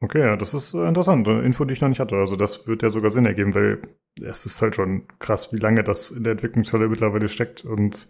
Okay, 0.00 0.20
ja, 0.20 0.36
das 0.36 0.54
ist 0.54 0.74
äh, 0.74 0.86
interessant. 0.88 1.26
Eine 1.28 1.42
Info, 1.42 1.64
die 1.64 1.72
ich 1.74 1.80
noch 1.80 1.88
nicht 1.88 2.00
hatte. 2.00 2.16
Also 2.16 2.36
das 2.36 2.66
wird 2.66 2.82
ja 2.82 2.90
sogar 2.90 3.10
Sinn 3.10 3.26
ergeben, 3.26 3.54
weil 3.54 3.82
es 4.22 4.46
ist 4.46 4.62
halt 4.62 4.76
schon 4.76 5.06
krass, 5.18 5.52
wie 5.52 5.58
lange 5.58 5.82
das 5.84 6.10
in 6.10 6.24
der 6.24 6.32
Entwicklungshölle 6.32 6.88
mittlerweile 6.88 7.28
steckt. 7.28 7.64
Und 7.64 8.08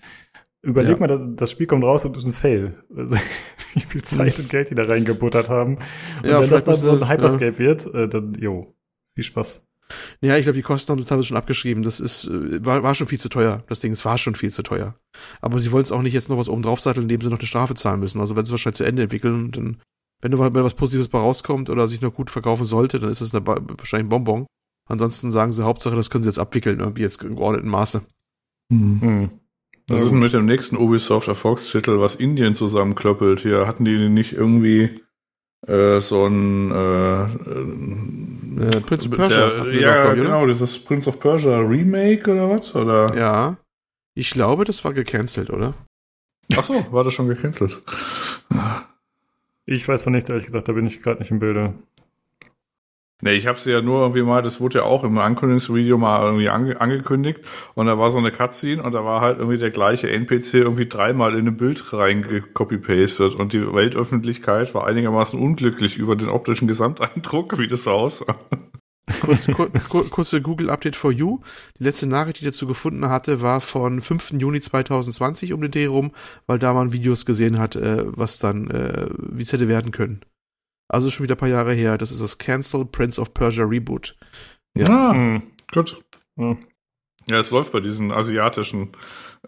überleg 0.63 0.93
Ja. 0.93 1.01
mal, 1.01 1.07
das, 1.07 1.27
das 1.35 1.51
Spiel 1.51 1.67
kommt 1.67 1.85
raus 1.85 2.05
und 2.05 2.17
ist 2.17 2.25
ein 2.27 2.33
Fail. 2.33 2.83
Also, 2.97 3.17
wie 3.75 3.81
viel 3.81 4.03
Zeit 4.03 4.39
und 4.39 4.49
Geld 4.49 4.71
die 4.71 4.75
da 4.75 4.85
reingebuttert 4.85 5.51
haben. 5.51 5.77
Und 6.23 6.29
Ja, 6.31 6.41
wenn 6.41 6.49
das 6.49 6.65
dann 6.65 6.77
so 6.77 6.93
ein 6.93 7.07
Hyperscape 7.09 7.59
wird, 7.59 7.85
äh, 7.95 8.09
dann, 8.09 8.33
jo, 8.35 8.75
viel 9.15 9.25
Spaß. 9.25 9.67
Ja, 10.23 10.37
ich 10.37 10.45
glaube, 10.45 10.57
die 10.57 10.63
Kosten 10.63 10.91
haben 10.91 10.99
sie 10.99 11.05
teilweise 11.05 11.29
schon 11.29 11.37
abgeschrieben. 11.37 11.83
Das 11.83 12.01
ist, 12.01 12.25
äh, 12.25 12.65
war, 12.65 12.83
war 12.83 12.95
schon 12.95 13.07
viel 13.07 13.21
zu 13.21 13.29
teuer. 13.29 13.65
Das 13.69 13.81
Ding, 13.81 13.93
es 13.93 14.05
war 14.05 14.17
schon 14.19 14.35
viel 14.35 14.51
zu 14.51 14.63
teuer. 14.63 14.97
Aber 15.43 15.59
sie 15.61 15.71
wollen 15.73 15.83
es 15.85 15.93
auch 15.93 16.01
nicht 16.03 16.15
jetzt 16.15 16.29
noch 16.31 16.39
was 16.39 16.49
oben 16.49 16.63
drauf 16.63 16.81
satteln, 16.81 17.03
indem 17.03 17.21
sie 17.21 17.29
noch 17.29 17.39
eine 17.39 17.47
Strafe 17.47 17.75
zahlen 17.75 18.01
müssen. 18.01 18.19
Also 18.21 18.35
wenn 18.35 18.45
sie 18.47 18.49
es 18.49 18.53
wahrscheinlich 18.53 18.79
zu 18.79 18.85
Ende 18.85 19.03
entwickeln, 19.03 19.51
dann, 19.53 19.77
wenn 20.23 20.31
da 20.31 20.39
wenn 20.39 20.65
was 20.65 20.75
Positives 20.75 21.09
bei 21.09 21.19
rauskommt 21.19 21.71
oder 21.71 21.89
sich 21.89 22.01
noch 22.01 22.15
gut 22.15 22.31
verkaufen 22.31 22.65
sollte, 22.65 22.99
dann 23.01 23.11
ist 23.11 23.21
es 23.21 23.33
wahrscheinlich 23.33 24.07
ein 24.07 24.09
Bonbon. 24.09 24.47
Ansonsten 24.89 25.31
sagen 25.31 25.53
sie, 25.53 25.65
Hauptsache, 25.65 25.97
das 25.97 26.11
können 26.11 26.23
sie 26.23 26.29
jetzt 26.29 26.39
abwickeln, 26.39 26.81
irgendwie 26.81 27.03
jetzt 27.03 27.23
im 27.23 27.37
geordneten 27.37 27.69
Maße. 27.69 28.03
Hm. 28.73 29.31
Was 29.89 30.01
ist 30.01 30.11
denn 30.11 30.19
mit 30.21 30.33
dem 30.33 30.47
nächsten 30.47 30.77
Ubisoft 30.77 31.29
Erfolgstitel, 31.29 32.01
was 32.01 32.15
Indien 32.17 32.55
zusammenklöppelt? 32.55 33.41
Hier 33.41 33.67
hatten 33.67 33.85
die 33.85 34.09
nicht 34.09 34.33
irgendwie 34.33 35.01
äh, 35.67 36.01
so 36.01 36.27
ein 36.27 36.71
äh, 36.73 37.23
Äh, 38.57 38.81
Prince 38.81 39.09
of 39.09 39.11
der, 39.11 39.17
Persia. 39.17 39.65
wir 39.67 39.81
ja, 39.81 39.95
doch, 39.95 40.03
glaub 40.03 40.17
ich, 40.17 40.21
oder? 40.23 40.31
genau, 40.31 40.47
dieses 40.47 40.79
Prince 40.83 41.09
of 41.09 41.21
Persia 41.21 41.59
Remake 41.59 42.31
oder 42.33 42.49
was? 42.51 42.75
Oder? 42.75 43.15
Ja. 43.17 43.57
Ich 44.15 44.31
glaube, 44.31 44.65
das 44.65 44.83
war 44.85 44.95
gecancelt, 44.95 45.51
oder? 45.51 45.75
Ach 46.57 46.65
so, 46.65 46.87
war 46.91 47.05
das 47.05 47.13
schon 47.13 47.29
gecancelt? 47.29 47.83
Ich 49.69 49.87
weiß 49.89 50.05
von 50.05 50.13
nichts, 50.13 50.31
ehrlich 50.31 50.47
gesagt, 50.47 50.69
da 50.69 50.73
bin 50.73 50.87
ich 50.87 51.03
gerade 51.03 51.19
nicht 51.19 51.33
im 51.33 51.41
Bilde. 51.41 51.75
Nee, 53.23 53.33
ich 53.33 53.47
habe 53.47 53.59
sie 53.59 53.73
ja 53.73 53.81
nur 53.81 54.03
irgendwie 54.03 54.23
mal, 54.23 54.43
das 54.43 54.61
wurde 54.61 54.79
ja 54.79 54.85
auch 54.85 55.03
im 55.03 55.19
Ankündigungsvideo 55.19 55.97
mal 55.97 56.23
irgendwie 56.23 56.51
ange 56.51 56.81
angekündigt 56.81 57.41
und 57.75 57.87
da 57.87 57.99
war 57.99 58.11
so 58.11 58.19
eine 58.19 58.31
Cutscene 58.31 58.83
und 58.83 58.93
da 58.93 59.05
war 59.05 59.23
halt 59.23 59.39
irgendwie 59.39 59.57
der 59.59 59.71
gleiche 59.71 60.11
NPC 60.11 60.55
irgendwie 60.55 60.87
dreimal 60.87 61.35
in 61.37 61.49
ein 61.49 61.57
Bild 61.57 61.93
reingecopy-pastet 61.95 63.35
und 63.35 63.55
die 63.55 63.73
Weltöffentlichkeit 63.73 64.75
war 64.75 64.87
einigermaßen 64.87 65.41
unglücklich 65.41 65.97
über 65.97 66.15
den 66.15 66.29
optischen 66.29 66.69
Gesamteindruck, 66.69 67.59
wie 67.59 67.67
das 67.67 67.89
aussah. 67.89 68.37
Kurz, 69.27 69.47
kur, 69.47 69.71
kur, 69.89 70.09
kurze 70.11 70.41
Google-Update 70.41 70.97
for 70.97 71.13
you. 71.13 71.41
Die 71.79 71.85
letzte 71.85 72.07
Nachricht, 72.07 72.41
die 72.41 72.45
ich 72.45 72.51
dazu 72.53 72.67
gefunden 72.67 73.09
hatte, 73.09 73.43
war 73.43 73.61
von 73.61 74.01
5. 74.01 74.35
Juni 74.39 74.61
2020 74.61 75.53
um 75.53 75.61
den 75.61 75.71
Dreh 75.71 75.87
rum, 75.87 76.13
weil 76.47 76.59
da 76.59 76.73
man 76.73 76.93
Videos 76.93 77.27
gesehen 77.27 77.59
hat, 77.59 77.77
äh, 77.77 78.05
was 78.07 78.39
dann, 78.39 78.71
äh, 78.71 79.09
wie 79.19 79.43
es 79.43 79.53
hätte 79.53 79.69
werden 79.69 79.93
können. 79.93 80.21
Also 80.89 81.11
schon 81.11 81.25
wieder 81.25 81.35
ein 81.35 81.39
paar 81.39 81.49
Jahre 81.49 81.73
her. 81.75 81.99
Das 81.99 82.13
ist 82.13 82.23
das 82.23 82.39
Cancel 82.39 82.85
Prince 82.85 83.21
of 83.21 83.35
Persia 83.35 83.65
Reboot. 83.65 84.17
Ja. 84.77 84.87
Ah, 84.89 85.13
Hm. 85.13 85.43
gut. 85.73 86.01
Ja. 86.37 86.57
Ja, 87.29 87.41
es 87.41 87.51
läuft 87.51 87.73
bei 87.73 87.81
diesen 87.81 88.13
asiatischen, 88.13 88.91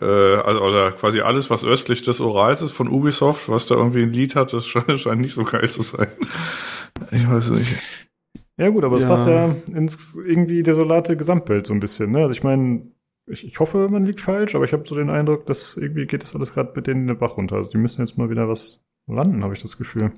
äh, 0.01 0.05
also, 0.05 0.61
oder 0.63 0.91
quasi 0.91 1.21
alles, 1.21 1.49
was 1.49 1.65
östlich 1.65 2.03
des 2.03 2.21
Orals 2.21 2.61
ist 2.61 2.73
von 2.73 2.89
Ubisoft, 2.89 3.49
was 3.49 3.67
da 3.67 3.77
irgendwie 3.77 4.03
ein 4.03 4.13
Lied 4.13 4.35
hat, 4.35 4.53
das 4.53 4.67
scheint, 4.67 4.91
scheint 4.99 5.21
nicht 5.21 5.35
so 5.35 5.45
geil 5.45 5.71
zu 5.71 5.83
sein. 5.83 6.09
Ich 7.13 7.31
weiß 7.31 7.51
nicht. 7.51 8.08
Ja 8.59 8.69
gut, 8.71 8.85
aber 8.85 8.97
es 8.97 9.03
Ja. 9.05 9.09
passt 9.09 9.27
ja 9.27 9.55
ins 9.75 10.17
irgendwie 10.17 10.63
desolate 10.63 11.17
Gesamtbild 11.17 11.67
so 11.67 11.75
ein 11.75 11.81
bisschen. 11.81 12.11
Ne? 12.11 12.19
Also 12.19 12.33
ich 12.33 12.43
meine, 12.43 12.91
ich, 13.27 13.47
ich 13.47 13.61
hoffe, 13.61 13.89
man 13.89 14.05
liegt 14.05 14.21
falsch, 14.21 14.55
aber 14.55 14.65
ich 14.65 14.73
habe 14.73 14.87
so 14.87 14.95
den 14.97 15.11
Eindruck, 15.11 15.47
dass 15.47 15.77
irgendwie 15.77 16.07
geht 16.07 16.23
das 16.23 16.35
alles 16.35 16.53
gerade 16.53 16.73
mit 16.75 16.87
denen 16.87 17.03
in 17.03 17.07
den 17.09 17.19
Bach 17.19 17.37
runter. 17.37 17.57
Also 17.57 17.71
die 17.71 17.79
müssen 17.79 18.01
jetzt 18.01 18.19
mal 18.19 18.31
wieder 18.31 18.49
was 18.49 18.83
landen, 19.07 19.45
habe 19.45 19.55
ich 19.55 19.63
das 19.63 19.79
Gefühl. 19.79 20.13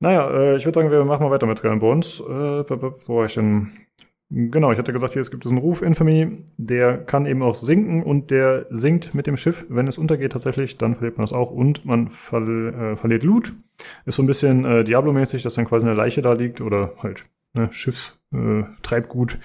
Naja, 0.00 0.30
äh, 0.30 0.56
ich 0.56 0.64
würde 0.64 0.80
sagen, 0.80 0.90
wir 0.90 1.04
machen 1.04 1.24
mal 1.24 1.30
weiter 1.30 1.46
mit 1.46 1.58
Skull 1.58 1.76
Bones. 1.78 2.20
Äh, 2.20 2.24
wo 2.26 3.16
war 3.16 3.26
ich 3.26 3.34
denn? 3.34 3.70
Genau, 4.30 4.72
ich 4.72 4.78
hatte 4.78 4.92
gesagt, 4.92 5.12
hier, 5.12 5.20
es 5.20 5.30
gibt 5.30 5.44
diesen 5.44 5.58
Ruf 5.58 5.82
Infamy, 5.82 6.44
der 6.56 6.98
kann 6.98 7.26
eben 7.26 7.42
auch 7.42 7.54
sinken 7.54 8.02
und 8.02 8.30
der 8.30 8.66
sinkt 8.70 9.14
mit 9.14 9.26
dem 9.26 9.36
Schiff. 9.36 9.66
Wenn 9.68 9.86
es 9.86 9.98
untergeht 9.98 10.32
tatsächlich, 10.32 10.78
dann 10.78 10.94
verliert 10.94 11.18
man 11.18 11.24
das 11.24 11.32
auch 11.32 11.50
und 11.50 11.84
man 11.84 12.08
verl 12.08 12.74
äh, 12.74 12.96
verliert 12.96 13.22
Loot. 13.22 13.52
Ist 14.06 14.16
so 14.16 14.22
ein 14.22 14.26
bisschen 14.26 14.64
äh, 14.64 14.82
Diablo-mäßig, 14.82 15.42
dass 15.42 15.54
dann 15.54 15.66
quasi 15.66 15.86
eine 15.86 15.94
Leiche 15.94 16.22
da 16.22 16.32
liegt 16.32 16.60
oder 16.60 16.94
halt 17.02 17.26
ne, 17.52 17.68
Schiffstreibgut. 17.70 19.34
Äh, 19.34 19.38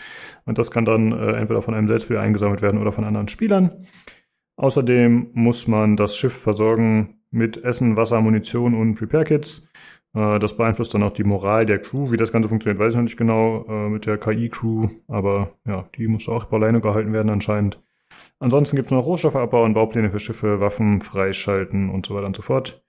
und 0.45 0.57
das 0.57 0.71
kann 0.71 0.85
dann 0.85 1.11
äh, 1.11 1.33
entweder 1.33 1.61
von 1.61 1.73
einem 1.73 1.87
selbst 1.87 2.09
wieder 2.09 2.21
eingesammelt 2.21 2.61
werden 2.61 2.79
oder 2.79 2.91
von 2.91 3.03
anderen 3.03 3.27
Spielern. 3.27 3.85
Außerdem 4.55 5.29
muss 5.33 5.67
man 5.67 5.97
das 5.97 6.17
Schiff 6.17 6.33
versorgen 6.33 7.21
mit 7.31 7.63
Essen, 7.63 7.95
Wasser, 7.95 8.21
Munition 8.21 8.73
und 8.73 8.99
Repair-Kits. 9.01 9.67
Äh, 10.13 10.39
das 10.39 10.57
beeinflusst 10.57 10.93
dann 10.93 11.03
auch 11.03 11.11
die 11.11 11.23
Moral 11.23 11.65
der 11.65 11.79
Crew. 11.79 12.11
Wie 12.11 12.17
das 12.17 12.31
Ganze 12.31 12.49
funktioniert, 12.49 12.79
weiß 12.79 12.93
ich 12.93 12.97
noch 12.97 13.03
nicht 13.03 13.17
genau 13.17 13.65
äh, 13.67 13.89
mit 13.89 14.05
der 14.05 14.17
KI-Crew, 14.17 14.89
aber 15.07 15.53
ja, 15.65 15.87
die 15.95 16.07
muss 16.07 16.27
auch 16.29 16.45
bei 16.45 16.57
Leine 16.57 16.81
gehalten 16.81 17.13
werden 17.13 17.29
anscheinend. 17.29 17.81
Ansonsten 18.39 18.75
gibt 18.75 18.87
es 18.87 18.91
noch 18.91 19.05
Rohstoffe 19.05 19.35
abbauen, 19.35 19.73
Baupläne 19.73 20.09
für 20.09 20.19
Schiffe, 20.19 20.59
Waffen 20.59 21.01
freischalten 21.01 21.89
und 21.89 22.05
so 22.05 22.15
weiter 22.15 22.27
und 22.27 22.35
so 22.35 22.41
fort. 22.41 22.83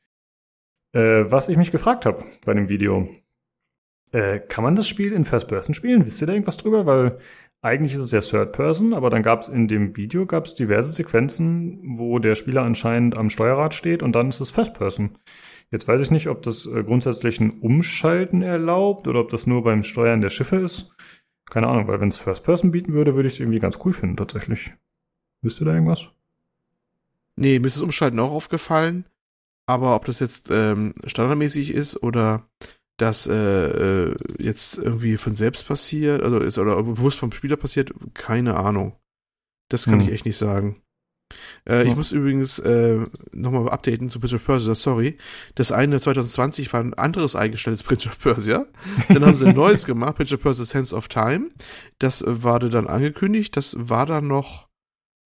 Äh, 0.92 1.30
was 1.30 1.48
ich 1.48 1.56
mich 1.56 1.70
gefragt 1.70 2.06
habe 2.06 2.24
bei 2.44 2.54
dem 2.54 2.68
Video, 2.68 3.08
äh, 4.12 4.40
kann 4.40 4.64
man 4.64 4.74
das 4.74 4.88
Spiel 4.88 5.12
in 5.12 5.24
First 5.24 5.48
Person 5.48 5.74
spielen? 5.74 6.06
Wisst 6.06 6.20
ihr 6.20 6.26
da 6.26 6.32
irgendwas 6.32 6.56
drüber? 6.56 6.86
Weil 6.86 7.18
eigentlich 7.62 7.92
ist 7.92 8.00
es 8.00 8.12
ja 8.12 8.20
Third 8.20 8.52
Person, 8.52 8.94
aber 8.94 9.10
dann 9.10 9.22
gab 9.22 9.42
es 9.42 9.48
in 9.48 9.68
dem 9.68 9.96
Video 9.96 10.24
gab's 10.24 10.54
diverse 10.54 10.92
Sequenzen, 10.92 11.98
wo 11.98 12.18
der 12.18 12.34
Spieler 12.34 12.62
anscheinend 12.62 13.18
am 13.18 13.28
Steuerrad 13.28 13.74
steht 13.74 14.02
und 14.02 14.12
dann 14.12 14.30
ist 14.30 14.40
es 14.40 14.50
First 14.50 14.74
Person. 14.74 15.18
Jetzt 15.70 15.86
weiß 15.86 16.00
ich 16.00 16.10
nicht, 16.10 16.28
ob 16.28 16.42
das 16.42 16.66
äh, 16.66 16.82
grundsätzlich 16.82 17.40
ein 17.40 17.60
Umschalten 17.60 18.42
erlaubt 18.42 19.06
oder 19.06 19.20
ob 19.20 19.28
das 19.30 19.46
nur 19.46 19.62
beim 19.62 19.82
Steuern 19.82 20.20
der 20.20 20.28
Schiffe 20.30 20.56
ist. 20.56 20.94
Keine 21.48 21.68
Ahnung, 21.68 21.86
weil 21.88 22.00
wenn 22.00 22.08
es 22.08 22.16
First 22.16 22.44
Person 22.44 22.70
bieten 22.70 22.92
würde, 22.92 23.14
würde 23.14 23.28
ich 23.28 23.34
es 23.34 23.40
irgendwie 23.40 23.58
ganz 23.60 23.78
cool 23.84 23.92
finden 23.92 24.16
tatsächlich. 24.16 24.72
Wisst 25.42 25.60
ihr 25.60 25.64
da 25.64 25.74
irgendwas? 25.74 26.08
Nee, 27.36 27.58
mir 27.58 27.66
ist 27.66 27.76
das 27.76 27.82
Umschalten 27.82 28.18
auch 28.20 28.30
aufgefallen. 28.32 29.04
Aber 29.66 29.94
ob 29.94 30.04
das 30.04 30.18
jetzt 30.18 30.48
ähm, 30.50 30.94
standardmäßig 31.06 31.72
ist 31.72 32.02
oder 32.02 32.48
das 32.96 33.26
äh, 33.28 33.32
äh, 34.10 34.16
jetzt 34.38 34.78
irgendwie 34.78 35.16
von 35.16 35.36
selbst 35.36 35.66
passiert, 35.68 36.22
also 36.22 36.38
ist 36.40 36.58
oder 36.58 36.82
bewusst 36.82 37.18
vom 37.18 37.32
Spieler 37.32 37.56
passiert, 37.56 37.92
keine 38.14 38.56
Ahnung. 38.56 38.96
Das 39.68 39.84
kann 39.84 39.94
Hm. 39.94 40.00
ich 40.00 40.12
echt 40.12 40.24
nicht 40.26 40.36
sagen. 40.36 40.82
Äh. 41.68 41.88
Ich 41.88 41.96
muss 41.96 42.12
übrigens 42.12 42.58
äh, 42.58 42.98
nochmal 43.32 43.68
updaten 43.68 44.10
zu 44.10 44.20
Prince 44.20 44.36
of 44.36 44.44
Persia, 44.44 44.74
sorry. 44.74 45.18
Das 45.54 45.72
eine 45.72 46.00
2020 46.00 46.72
war 46.72 46.80
ein 46.80 46.94
anderes 46.94 47.36
eingestelltes 47.36 47.82
Prince 47.84 48.08
of 48.08 48.18
Persia. 48.18 48.66
Dann 49.08 49.24
haben 49.24 49.36
sie 49.36 49.46
ein 49.46 49.56
neues 49.56 49.86
gemacht, 49.86 50.16
Prince 50.16 50.34
of 50.34 50.42
Persia 50.42 50.64
Sense 50.64 50.94
of 50.94 51.08
Time. 51.08 51.50
Das 51.98 52.22
äh, 52.22 52.42
war 52.42 52.58
dann 52.58 52.86
angekündigt, 52.86 53.56
das 53.56 53.76
war 53.78 54.06
dann 54.06 54.26
noch 54.26 54.70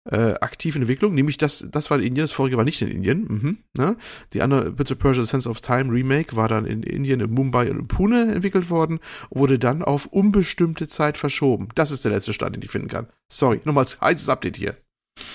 äh, 0.08 0.34
aktiv 0.40 0.76
in 0.76 0.82
Entwicklung, 0.82 1.14
nämlich 1.14 1.36
das, 1.36 1.66
das 1.70 1.90
war 1.90 1.98
in 1.98 2.06
Indien, 2.06 2.24
das 2.24 2.32
vorige 2.32 2.56
war 2.56 2.64
nicht 2.64 2.80
in 2.80 2.88
Indien. 2.88 3.26
Mhm, 3.28 3.58
ne? 3.76 3.96
Die 4.32 4.42
andere 4.42 4.72
Prince 4.72 4.94
of 4.94 4.98
Persia 4.98 5.24
Sense 5.24 5.48
of 5.48 5.60
Time 5.60 5.92
Remake 5.92 6.36
war 6.36 6.48
dann 6.48 6.66
in 6.66 6.82
Indien, 6.82 7.20
in 7.20 7.30
Mumbai 7.30 7.70
und 7.70 7.78
in 7.78 7.88
Pune 7.88 8.32
entwickelt 8.32 8.70
worden, 8.70 9.00
wurde 9.30 9.58
dann 9.58 9.82
auf 9.82 10.06
unbestimmte 10.06 10.88
Zeit 10.88 11.18
verschoben. 11.18 11.68
Das 11.74 11.90
ist 11.90 12.04
der 12.04 12.12
letzte 12.12 12.32
Stand, 12.32 12.56
den 12.56 12.62
ich 12.62 12.70
finden 12.70 12.88
kann. 12.88 13.08
Sorry, 13.30 13.60
nochmal 13.64 13.84
als 13.84 14.00
heißes 14.00 14.28
Update 14.28 14.56
hier. 14.56 14.76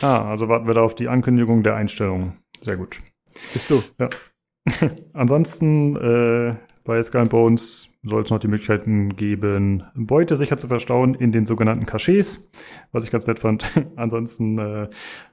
Ah, 0.01 0.29
also 0.29 0.49
warten 0.49 0.67
wir 0.67 0.73
da 0.73 0.81
auf 0.81 0.95
die 0.95 1.07
Ankündigung 1.07 1.63
der 1.63 1.75
Einstellung. 1.75 2.33
Sehr 2.61 2.77
gut. 2.77 3.01
Bist 3.53 3.69
du? 3.69 3.81
Ansonsten 5.13 5.95
äh, 5.95 6.55
bei 6.83 7.01
Skull 7.01 7.25
Bones 7.25 7.89
soll 8.03 8.23
es 8.23 8.29
noch 8.29 8.39
die 8.39 8.47
Möglichkeiten 8.47 9.09
geben, 9.15 9.83
Beute 9.95 10.37
sicher 10.37 10.57
zu 10.57 10.67
verstauen 10.67 11.15
in 11.15 11.31
den 11.31 11.45
sogenannten 11.45 11.85
Cachets, 11.85 12.51
was 12.91 13.03
ich 13.03 13.11
ganz 13.11 13.27
nett 13.27 13.39
fand. 13.39 13.71
Ansonsten 13.95 14.57
äh, 14.59 14.87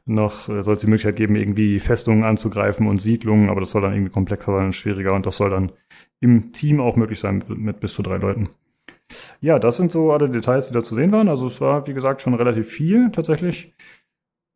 noch 0.07 0.49
äh, 0.49 0.62
soll 0.62 0.74
es 0.74 0.81
die 0.81 0.87
Möglichkeit 0.87 1.16
geben, 1.16 1.37
irgendwie 1.37 1.79
Festungen 1.79 2.24
anzugreifen 2.24 2.87
und 2.87 2.99
Siedlungen, 2.99 3.51
aber 3.51 3.61
das 3.61 3.70
soll 3.70 3.83
dann 3.83 3.93
irgendwie 3.93 4.12
komplexer 4.12 4.57
sein 4.57 4.66
und 4.66 4.74
schwieriger 4.74 5.15
und 5.15 5.27
das 5.27 5.37
soll 5.37 5.51
dann 5.51 5.73
im 6.20 6.53
Team 6.53 6.81
auch 6.81 6.97
möglich 6.97 7.20
sein 7.20 7.45
mit 7.49 7.81
bis 7.81 7.95
zu 7.95 8.03
drei 8.03 8.16
Leuten. 8.16 8.49
Ja, 9.41 9.59
das 9.59 9.77
sind 9.77 9.93
so 9.93 10.12
alle 10.12 10.31
Details, 10.31 10.69
die 10.69 10.74
da 10.74 10.83
zu 10.83 10.95
sehen 10.95 11.12
waren. 11.12 11.29
Also 11.29 11.47
es 11.47 11.61
war, 11.61 11.87
wie 11.87 11.95
gesagt, 11.95 12.23
schon 12.23 12.35
relativ 12.35 12.69
viel 12.69 13.11
tatsächlich. 13.11 13.74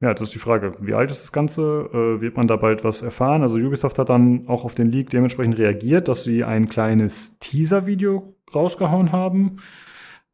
Ja, 0.01 0.13
das 0.13 0.29
ist 0.29 0.35
die 0.35 0.39
Frage. 0.39 0.75
Wie 0.81 0.95
alt 0.95 1.11
ist 1.11 1.23
das 1.23 1.33
Ganze? 1.33 1.89
Äh, 1.93 2.21
wird 2.21 2.37
man 2.37 2.47
da 2.47 2.57
bald 2.57 2.85
was 2.85 3.01
erfahren? 3.03 3.43
Also 3.43 3.57
Ubisoft 3.57 3.99
hat 3.99 4.11
dann 4.11 4.47
auch 4.47 4.65
auf 4.65 4.75
den 4.75 4.91
Leak 4.91 5.09
dementsprechend 5.11 5.59
reagiert, 5.59 6.09
dass 6.09 6.25
sie 6.25 6.45
ein 6.45 6.69
kleines 6.69 7.39
Teaser-Video 7.39 8.37
rausgehauen 8.55 9.13
haben. 9.13 9.57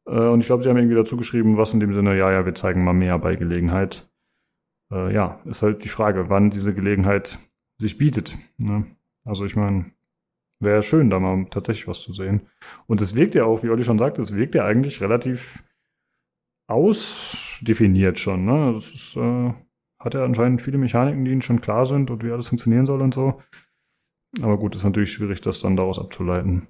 Äh, 0.06 0.18
und 0.18 0.40
ich 0.40 0.46
glaube, 0.46 0.64
sie 0.64 0.68
haben 0.68 0.76
irgendwie 0.76 0.96
dazu 0.96 1.16
geschrieben, 1.16 1.56
was 1.58 1.74
in 1.74 1.80
dem 1.80 1.92
Sinne, 1.92 2.16
ja, 2.18 2.32
ja, 2.32 2.44
wir 2.44 2.54
zeigen 2.54 2.82
mal 2.82 2.92
mehr 2.92 3.18
bei 3.18 3.36
Gelegenheit. 3.36 4.10
Äh, 4.90 5.14
ja, 5.14 5.40
ist 5.44 5.62
halt 5.62 5.84
die 5.84 5.88
Frage, 5.88 6.28
wann 6.28 6.50
diese 6.50 6.74
Gelegenheit 6.74 7.38
sich 7.78 7.98
bietet. 7.98 8.36
Ne? 8.58 8.86
Also 9.24 9.44
ich 9.44 9.54
meine, 9.54 9.92
wäre 10.58 10.82
schön, 10.82 11.08
da 11.08 11.20
mal 11.20 11.46
tatsächlich 11.50 11.86
was 11.86 12.02
zu 12.02 12.12
sehen. 12.12 12.48
Und 12.86 13.00
es 13.00 13.14
wirkt 13.14 13.36
ja 13.36 13.44
auch, 13.44 13.62
wie 13.62 13.70
Olli 13.70 13.84
schon 13.84 13.98
sagte, 13.98 14.22
es 14.22 14.34
wirkt 14.34 14.56
ja 14.56 14.64
eigentlich 14.64 15.00
relativ 15.00 15.62
ausdefiniert 17.62 18.18
schon. 18.18 18.44
Ne? 18.44 18.72
Das 18.74 18.90
ist, 18.90 19.16
äh, 19.16 19.52
hat 19.98 20.14
ja 20.14 20.24
anscheinend 20.24 20.62
viele 20.62 20.78
Mechaniken, 20.78 21.24
die 21.24 21.30
ihnen 21.30 21.42
schon 21.42 21.60
klar 21.60 21.84
sind 21.84 22.10
und 22.10 22.24
wie 22.24 22.30
alles 22.30 22.48
funktionieren 22.48 22.86
soll 22.86 23.00
und 23.00 23.14
so. 23.14 23.40
Aber 24.40 24.58
gut, 24.58 24.74
ist 24.74 24.84
natürlich 24.84 25.12
schwierig, 25.12 25.40
das 25.40 25.60
dann 25.60 25.76
daraus 25.76 25.98
abzuleiten. 25.98 26.68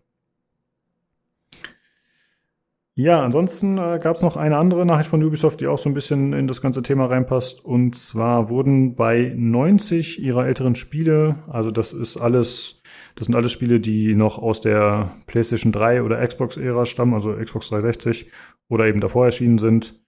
Ja, 2.94 3.22
ansonsten 3.22 3.78
äh, 3.78 3.98
gab 4.02 4.16
es 4.16 4.22
noch 4.22 4.36
eine 4.36 4.58
andere 4.58 4.84
Nachricht 4.84 5.08
von 5.08 5.24
Ubisoft, 5.24 5.62
die 5.62 5.66
auch 5.66 5.78
so 5.78 5.88
ein 5.88 5.94
bisschen 5.94 6.34
in 6.34 6.46
das 6.46 6.60
ganze 6.60 6.82
Thema 6.82 7.06
reinpasst. 7.06 7.64
Und 7.64 7.96
zwar 7.96 8.50
wurden 8.50 8.96
bei 8.96 9.32
90 9.34 10.22
ihrer 10.22 10.46
älteren 10.46 10.74
Spiele, 10.74 11.36
also 11.48 11.70
das 11.70 11.94
ist 11.94 12.18
alles, 12.18 12.82
das 13.14 13.26
sind 13.26 13.34
alles 13.34 13.50
Spiele, 13.50 13.80
die 13.80 14.14
noch 14.14 14.38
aus 14.38 14.60
der 14.60 15.16
PlayStation 15.26 15.72
3 15.72 16.02
oder 16.02 16.26
Xbox-Ära 16.26 16.84
stammen, 16.84 17.14
also 17.14 17.32
Xbox 17.32 17.70
360 17.70 18.30
oder 18.68 18.84
eben 18.84 19.00
davor 19.00 19.24
erschienen 19.24 19.56
sind. 19.56 20.02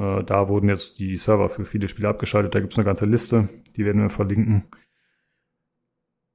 Äh, 0.00 0.24
da 0.24 0.48
wurden 0.48 0.68
jetzt 0.68 0.98
die 0.98 1.16
Server 1.16 1.48
für 1.50 1.64
viele 1.64 1.88
Spiele 1.88 2.08
abgeschaltet. 2.08 2.54
Da 2.54 2.60
gibt 2.60 2.72
es 2.72 2.78
eine 2.78 2.86
ganze 2.86 3.04
Liste, 3.06 3.48
die 3.76 3.84
werden 3.84 4.00
wir 4.00 4.10
verlinken. 4.10 4.64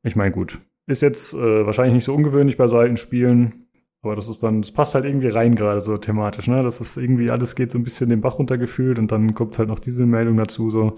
Ich 0.04 0.16
meine, 0.16 0.32
gut. 0.32 0.60
Ist 0.88 1.02
jetzt 1.02 1.34
äh, 1.34 1.66
wahrscheinlich 1.66 1.96
nicht 1.96 2.06
so 2.06 2.14
ungewöhnlich 2.14 2.58
bei 2.58 2.68
so 2.68 2.78
alten 2.78 2.98
Spielen. 2.98 3.68
Aber 4.04 4.16
das 4.16 4.28
ist 4.28 4.44
dann, 4.44 4.62
das 4.62 4.72
passt 4.72 4.94
halt 4.94 5.06
irgendwie 5.06 5.30
rein 5.30 5.56
gerade 5.56 5.82
so 5.82 5.98
thematisch, 5.98 6.48
ne? 6.48 6.62
Das 6.62 6.80
ist 6.80 6.96
irgendwie, 6.96 7.32
alles 7.32 7.56
geht 7.56 7.72
so 7.72 7.80
ein 7.80 7.84
bisschen 7.84 8.12
den 8.12 8.22
Bach 8.22 8.38
runtergefühlt 8.38 9.00
und 9.00 9.12
dann 9.12 9.34
kommt 9.34 9.58
halt 9.58 9.68
noch 9.68 9.80
diese 9.80 10.06
Meldung 10.06 10.38
dazu, 10.38 10.70
so. 10.70 10.96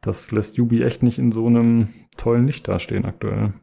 Das 0.00 0.30
lässt 0.30 0.56
Yubi 0.56 0.82
echt 0.84 1.02
nicht 1.02 1.18
in 1.18 1.32
so 1.32 1.44
einem 1.48 1.88
tollen 2.16 2.46
Licht 2.46 2.68
dastehen 2.68 3.04
aktuell. 3.04 3.54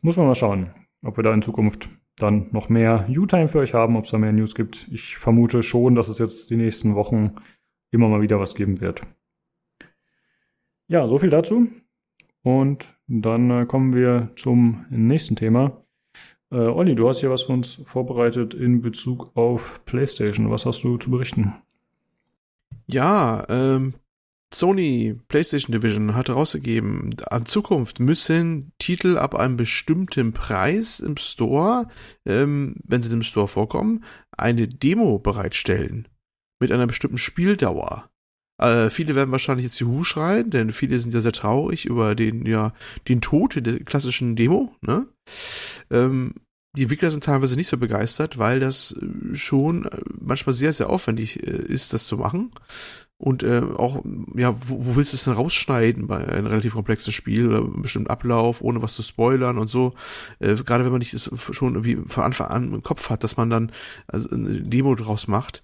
Muss 0.00 0.16
man 0.16 0.26
mal 0.26 0.34
schauen, 0.34 0.70
ob 1.04 1.16
wir 1.16 1.22
da 1.22 1.32
in 1.32 1.42
Zukunft 1.42 1.88
dann 2.16 2.48
noch 2.52 2.68
mehr 2.68 3.06
U-Time 3.08 3.48
für 3.48 3.58
euch 3.58 3.74
haben, 3.74 3.96
ob 3.96 4.04
es 4.04 4.10
da 4.10 4.18
mehr 4.18 4.32
News 4.32 4.54
gibt. 4.54 4.88
Ich 4.90 5.16
vermute 5.16 5.62
schon, 5.62 5.94
dass 5.94 6.08
es 6.08 6.18
jetzt 6.18 6.50
die 6.50 6.56
nächsten 6.56 6.94
Wochen 6.94 7.34
immer 7.90 8.08
mal 8.08 8.22
wieder 8.22 8.40
was 8.40 8.54
geben 8.54 8.80
wird. 8.80 9.02
Ja, 10.88 11.08
so 11.08 11.18
viel 11.18 11.30
dazu. 11.30 11.68
Und 12.42 12.96
dann 13.08 13.50
äh, 13.50 13.66
kommen 13.66 13.92
wir 13.92 14.30
zum 14.36 14.86
nächsten 14.88 15.36
Thema. 15.36 15.82
Äh, 16.50 16.58
Olli, 16.58 16.94
du 16.94 17.08
hast 17.08 17.20
hier 17.20 17.30
was 17.30 17.42
für 17.42 17.52
uns 17.52 17.74
vorbereitet 17.84 18.54
in 18.54 18.80
Bezug 18.80 19.36
auf 19.36 19.84
PlayStation. 19.84 20.50
Was 20.50 20.64
hast 20.64 20.84
du 20.84 20.96
zu 20.96 21.10
berichten? 21.10 21.54
Ja, 22.86 23.44
ähm, 23.48 23.94
Sony 24.54 25.18
PlayStation 25.28 25.72
Division 25.72 26.14
hat 26.14 26.28
herausgegeben, 26.28 27.16
an 27.28 27.46
Zukunft 27.46 28.00
müssen 28.00 28.72
Titel 28.78 29.18
ab 29.18 29.34
einem 29.34 29.56
bestimmten 29.56 30.32
Preis 30.32 31.00
im 31.00 31.16
Store, 31.16 31.88
ähm, 32.24 32.76
wenn 32.84 33.02
sie 33.02 33.12
im 33.12 33.22
Store 33.22 33.48
vorkommen, 33.48 34.04
eine 34.36 34.68
Demo 34.68 35.18
bereitstellen. 35.18 36.08
Mit 36.60 36.72
einer 36.72 36.86
bestimmten 36.86 37.18
Spieldauer. 37.18 38.08
Äh, 38.58 38.88
viele 38.88 39.14
werden 39.14 39.32
wahrscheinlich 39.32 39.66
jetzt 39.66 39.78
Juhu 39.80 40.04
schreien, 40.04 40.50
denn 40.50 40.72
viele 40.72 40.98
sind 40.98 41.12
ja 41.12 41.20
sehr 41.20 41.32
traurig 41.32 41.84
über 41.84 42.14
den, 42.14 42.46
ja, 42.46 42.72
den 43.08 43.20
Tod 43.20 43.56
der 43.56 43.80
klassischen 43.80 44.36
Demo, 44.36 44.74
ne? 44.80 45.06
Ähm, 45.90 46.34
die 46.76 46.82
Entwickler 46.82 47.10
sind 47.10 47.24
teilweise 47.24 47.56
nicht 47.56 47.68
so 47.68 47.78
begeistert, 47.78 48.38
weil 48.38 48.60
das 48.60 48.92
äh, 48.92 49.34
schon 49.34 49.86
äh, 49.86 50.00
manchmal 50.20 50.54
sehr, 50.54 50.72
sehr 50.72 50.90
aufwendig 50.90 51.42
äh, 51.42 51.50
ist, 51.50 51.92
das 51.92 52.06
zu 52.06 52.18
machen. 52.18 52.50
Und 53.18 53.42
äh, 53.42 53.62
auch, 53.76 54.04
ja, 54.34 54.54
wo, 54.68 54.84
wo 54.84 54.96
willst 54.96 55.14
du 55.14 55.16
es 55.16 55.24
denn 55.24 55.32
rausschneiden 55.32 56.06
bei 56.06 56.28
einem 56.28 56.46
relativ 56.46 56.74
komplexen 56.74 57.14
Spiel 57.14 57.62
bestimmten 57.76 58.10
Ablauf, 58.10 58.60
ohne 58.60 58.82
was 58.82 58.94
zu 58.94 59.02
spoilern 59.02 59.56
und 59.56 59.68
so. 59.68 59.94
Äh, 60.38 60.54
Gerade 60.56 60.84
wenn 60.84 60.92
man 60.92 60.98
nicht 60.98 61.18
schon 61.18 61.74
irgendwie 61.74 61.96
von 62.06 62.24
Anfang 62.24 62.48
an 62.48 62.74
im 62.74 62.82
Kopf 62.82 63.08
hat, 63.08 63.24
dass 63.24 63.38
man 63.38 63.48
dann 63.48 63.72
also 64.06 64.28
eine 64.34 64.60
Demo 64.60 64.94
draus 64.94 65.28
macht. 65.28 65.62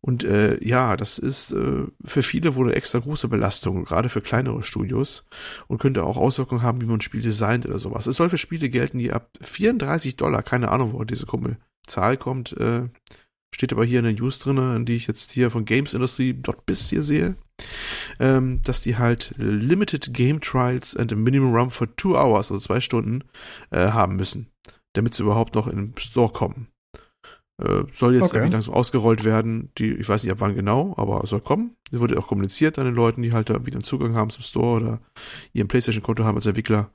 Und 0.00 0.22
äh, 0.22 0.62
ja, 0.62 0.96
das 0.96 1.18
ist 1.18 1.52
äh, 1.52 1.84
für 2.04 2.22
viele 2.22 2.54
wohl 2.54 2.66
eine 2.66 2.76
extra 2.76 2.98
große 2.98 3.28
Belastung, 3.28 3.84
gerade 3.84 4.10
für 4.10 4.20
kleinere 4.20 4.62
Studios 4.62 5.24
und 5.66 5.78
könnte 5.78 6.04
auch 6.04 6.18
Auswirkungen 6.18 6.62
haben, 6.62 6.82
wie 6.82 6.86
man 6.86 6.98
ein 6.98 7.00
Spiel 7.00 7.22
designt 7.22 7.64
oder 7.64 7.78
sowas. 7.78 8.06
Es 8.06 8.16
soll 8.16 8.28
für 8.28 8.36
Spiele 8.36 8.68
gelten, 8.68 8.98
die 8.98 9.12
ab 9.12 9.30
34 9.40 10.16
Dollar, 10.16 10.42
keine 10.42 10.70
Ahnung, 10.70 10.92
wo 10.92 11.04
diese 11.04 11.26
Zahl 11.86 12.18
kommt, 12.18 12.52
äh, 12.58 12.88
steht 13.54 13.72
aber 13.72 13.84
hier 13.84 14.00
in 14.00 14.04
den 14.04 14.16
News 14.16 14.40
drin, 14.40 14.84
die 14.84 14.96
ich 14.96 15.06
jetzt 15.06 15.32
hier 15.32 15.50
von 15.50 15.64
GamesIndustry.biz 15.64 16.90
hier 16.90 17.02
sehe, 17.02 17.36
ähm, 18.18 18.60
dass 18.64 18.82
die 18.82 18.98
halt 18.98 19.32
Limited 19.36 20.12
Game 20.12 20.40
Trials 20.40 20.96
and 20.96 21.12
a 21.12 21.16
Minimum 21.16 21.54
Run 21.54 21.70
for 21.70 21.94
two 21.96 22.16
hours, 22.16 22.50
also 22.50 22.58
zwei 22.58 22.80
Stunden, 22.80 23.22
äh, 23.70 23.92
haben 23.92 24.16
müssen, 24.16 24.48
damit 24.94 25.14
sie 25.14 25.22
überhaupt 25.22 25.54
noch 25.54 25.68
in 25.68 25.76
den 25.76 25.94
Store 25.98 26.32
kommen. 26.32 26.66
Äh, 27.62 27.84
soll 27.92 28.14
jetzt 28.14 28.24
okay. 28.24 28.38
irgendwie 28.38 28.54
langsam 28.54 28.74
ausgerollt 28.74 29.22
werden. 29.22 29.70
Die, 29.78 29.92
ich 29.92 30.08
weiß 30.08 30.24
nicht 30.24 30.32
ab 30.32 30.40
wann 30.40 30.56
genau, 30.56 30.92
aber 30.96 31.24
soll 31.24 31.40
kommen. 31.40 31.76
Es 31.92 32.00
wurde 32.00 32.18
auch 32.18 32.26
kommuniziert 32.26 32.80
an 32.80 32.86
den 32.86 32.96
Leuten, 32.96 33.22
die 33.22 33.32
halt 33.32 33.50
da 33.50 33.64
wieder 33.64 33.76
einen 33.76 33.84
Zugang 33.84 34.16
haben 34.16 34.30
zum 34.30 34.42
Store 34.42 34.80
oder 34.80 35.00
ihren 35.52 35.68
PlayStation-Konto 35.68 36.24
haben 36.24 36.34
als 36.34 36.46
Entwickler. 36.46 36.90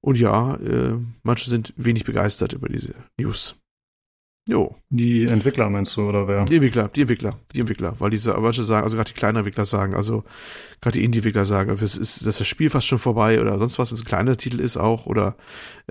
Und 0.00 0.16
ja, 0.18 0.54
äh, 0.54 0.96
manche 1.24 1.50
sind 1.50 1.74
wenig 1.76 2.04
begeistert 2.04 2.52
über 2.52 2.68
diese 2.68 2.94
News. 3.18 3.60
Jo. 4.50 4.74
Die 4.88 5.26
Entwickler 5.26 5.70
meinst 5.70 5.96
du, 5.96 6.08
oder 6.08 6.26
wer? 6.26 6.44
Die 6.44 6.56
Entwickler, 6.56 6.88
die 6.88 7.02
Entwickler, 7.02 7.38
die 7.54 7.60
Entwickler, 7.60 7.94
weil 8.00 8.10
diese, 8.10 8.32
manche 8.32 8.64
sagen, 8.64 8.82
also 8.82 8.96
gerade 8.96 9.12
die 9.12 9.16
kleinen 9.16 9.36
Entwickler 9.36 9.64
sagen, 9.64 9.94
also 9.94 10.24
gerade 10.80 10.98
die 10.98 11.04
Indie-Entwickler 11.04 11.44
sagen, 11.44 11.76
das 11.80 11.96
ist, 11.96 12.22
das 12.22 12.26
ist 12.26 12.40
das 12.40 12.48
Spiel 12.48 12.68
fast 12.68 12.88
schon 12.88 12.98
vorbei 12.98 13.40
oder 13.40 13.56
sonst 13.60 13.78
was, 13.78 13.90
wenn 13.90 13.94
es 13.94 14.02
ein 14.02 14.06
kleiner 14.06 14.36
Titel 14.36 14.58
ist 14.58 14.76
auch 14.76 15.06
oder 15.06 15.36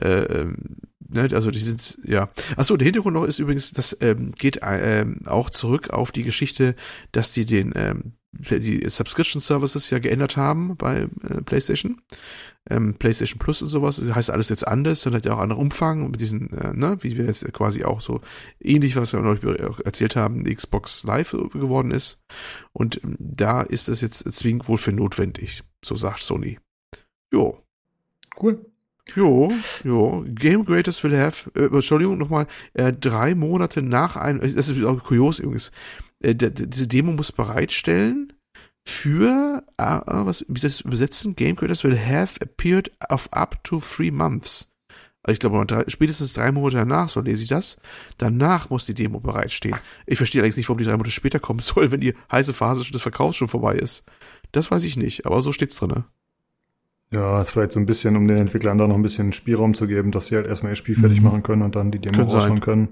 äh, 0.01 0.23
ähm, 0.23 0.75
ne, 1.07 1.29
also 1.31 1.51
die 1.51 1.59
sind, 1.59 1.99
ja. 2.03 2.27
Achso, 2.57 2.75
der 2.75 2.85
Hintergrund 2.85 3.15
noch 3.15 3.23
ist 3.23 3.39
übrigens, 3.39 3.71
das 3.71 3.97
ähm, 4.01 4.33
geht 4.37 4.59
ähm, 4.61 5.21
auch 5.25 5.49
zurück 5.49 5.91
auf 5.91 6.11
die 6.11 6.23
Geschichte, 6.23 6.75
dass 7.13 7.31
die 7.31 7.45
den 7.45 7.71
ähm, 7.77 8.13
die 8.31 8.87
Subscription 8.87 9.41
Services 9.41 9.89
ja 9.89 9.99
geändert 9.99 10.37
haben 10.37 10.75
bei 10.77 11.07
äh, 11.27 11.41
PlayStation. 11.41 12.01
Ähm, 12.69 12.93
PlayStation 12.93 13.39
Plus 13.39 13.61
und 13.61 13.69
sowas. 13.69 13.95
Das 13.95 14.13
heißt 14.13 14.29
alles 14.29 14.49
jetzt 14.49 14.67
anders 14.67 15.05
und 15.05 15.15
hat 15.15 15.25
ja 15.25 15.33
auch 15.33 15.39
anderen 15.39 15.61
Umfang 15.61 16.11
mit 16.11 16.21
diesen, 16.21 16.51
äh, 16.51 16.73
ne, 16.73 16.97
wie 17.01 17.17
wir 17.17 17.25
jetzt 17.25 17.51
quasi 17.53 17.83
auch 17.83 18.01
so 18.01 18.21
ähnlich, 18.59 18.95
was 18.95 19.13
wir 19.13 19.21
neulich 19.21 19.43
erzählt 19.83 20.15
haben, 20.15 20.43
Xbox 20.43 21.03
Live 21.03 21.31
geworden 21.31 21.91
ist. 21.91 22.21
Und 22.71 23.03
ähm, 23.03 23.15
da 23.19 23.61
ist 23.61 23.87
das 23.87 24.01
jetzt 24.01 24.31
zwingend 24.31 24.67
wohl 24.67 24.77
für 24.77 24.91
notwendig. 24.91 25.63
So 25.83 25.95
sagt 25.95 26.21
Sony. 26.21 26.59
Jo. 27.31 27.63
Cool. 28.39 28.65
Jo, 29.15 29.51
jo. 29.83 30.23
Game 30.27 30.65
Creators 30.65 31.03
will 31.03 31.17
have, 31.17 31.49
äh, 31.55 31.65
Entschuldigung, 31.65 32.17
nochmal, 32.17 32.47
äh, 32.73 32.93
drei 32.93 33.33
Monate 33.33 33.81
nach 33.81 34.15
einem, 34.15 34.39
das 34.55 34.69
ist 34.69 34.83
auch 34.83 35.03
kurios 35.03 35.39
übrigens, 35.39 35.71
äh, 36.21 36.35
diese 36.35 36.87
Demo 36.87 37.11
muss 37.11 37.31
bereitstellen 37.31 38.33
für, 38.85 39.63
äh, 39.77 39.99
was, 40.05 40.45
wie 40.47 40.59
das 40.59 40.81
übersetzen? 40.81 41.35
Game 41.35 41.55
Creators 41.55 41.83
will 41.83 41.97
have 41.97 42.39
appeared 42.41 42.91
of 43.09 43.29
up 43.31 43.63
to 43.63 43.79
three 43.79 44.11
months. 44.11 44.71
Also 45.21 45.33
ich 45.33 45.39
glaube, 45.39 45.65
drei, 45.65 45.83
spätestens 45.87 46.33
drei 46.33 46.51
Monate 46.51 46.77
danach, 46.77 47.09
so 47.09 47.21
lese 47.21 47.43
ich 47.43 47.49
das, 47.49 47.77
danach 48.17 48.69
muss 48.69 48.85
die 48.85 48.93
Demo 48.93 49.19
bereitstehen. 49.19 49.75
Ich 50.07 50.17
verstehe 50.17 50.41
allerdings 50.41 50.57
nicht, 50.57 50.69
warum 50.69 50.77
die 50.77 50.85
drei 50.85 50.93
Monate 50.93 51.11
später 51.11 51.39
kommen 51.39 51.59
soll, 51.63 51.91
wenn 51.91 52.01
die 52.01 52.15
heiße 52.31 52.53
Phase 52.53 52.89
des 52.89 53.01
Verkaufs 53.01 53.37
schon 53.37 53.47
vorbei 53.47 53.75
ist. 53.75 54.05
Das 54.51 54.71
weiß 54.71 54.83
ich 54.85 54.97
nicht, 54.97 55.25
aber 55.25 55.41
so 55.41 55.51
steht's 55.51 55.77
drin. 55.77 56.05
Ja, 57.11 57.41
ist 57.41 57.51
vielleicht 57.51 57.71
so 57.71 57.79
ein 57.79 57.87
bisschen, 57.87 58.15
um 58.15 58.27
den 58.27 58.37
Entwicklern 58.37 58.77
da 58.77 58.87
noch 58.87 58.95
ein 58.95 59.01
bisschen 59.01 59.31
Spielraum 59.31 59.73
zu 59.73 59.87
geben, 59.87 60.11
dass 60.11 60.27
sie 60.27 60.35
halt 60.35 60.45
erstmal 60.45 60.73
ihr 60.73 60.75
Spiel 60.75 60.95
fertig 60.95 61.19
mhm. 61.19 61.25
machen 61.25 61.43
können 61.43 61.63
und 61.63 61.75
dann 61.75 61.91
die 61.91 61.99
Demo 61.99 62.23
raushauen 62.23 62.59
können. 62.59 62.89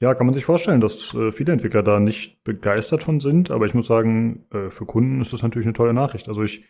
Ja, 0.00 0.14
kann 0.14 0.26
man 0.26 0.34
sich 0.34 0.44
vorstellen, 0.44 0.80
dass 0.80 1.14
äh, 1.14 1.32
viele 1.32 1.52
Entwickler 1.52 1.82
da 1.82 2.00
nicht 2.00 2.44
begeistert 2.44 3.02
von 3.02 3.18
sind, 3.18 3.50
aber 3.50 3.64
ich 3.64 3.74
muss 3.74 3.86
sagen, 3.86 4.44
äh, 4.52 4.70
für 4.70 4.84
Kunden 4.84 5.22
ist 5.22 5.32
das 5.32 5.42
natürlich 5.42 5.66
eine 5.66 5.72
tolle 5.72 5.94
Nachricht. 5.94 6.28
Also 6.28 6.42
ich 6.42 6.64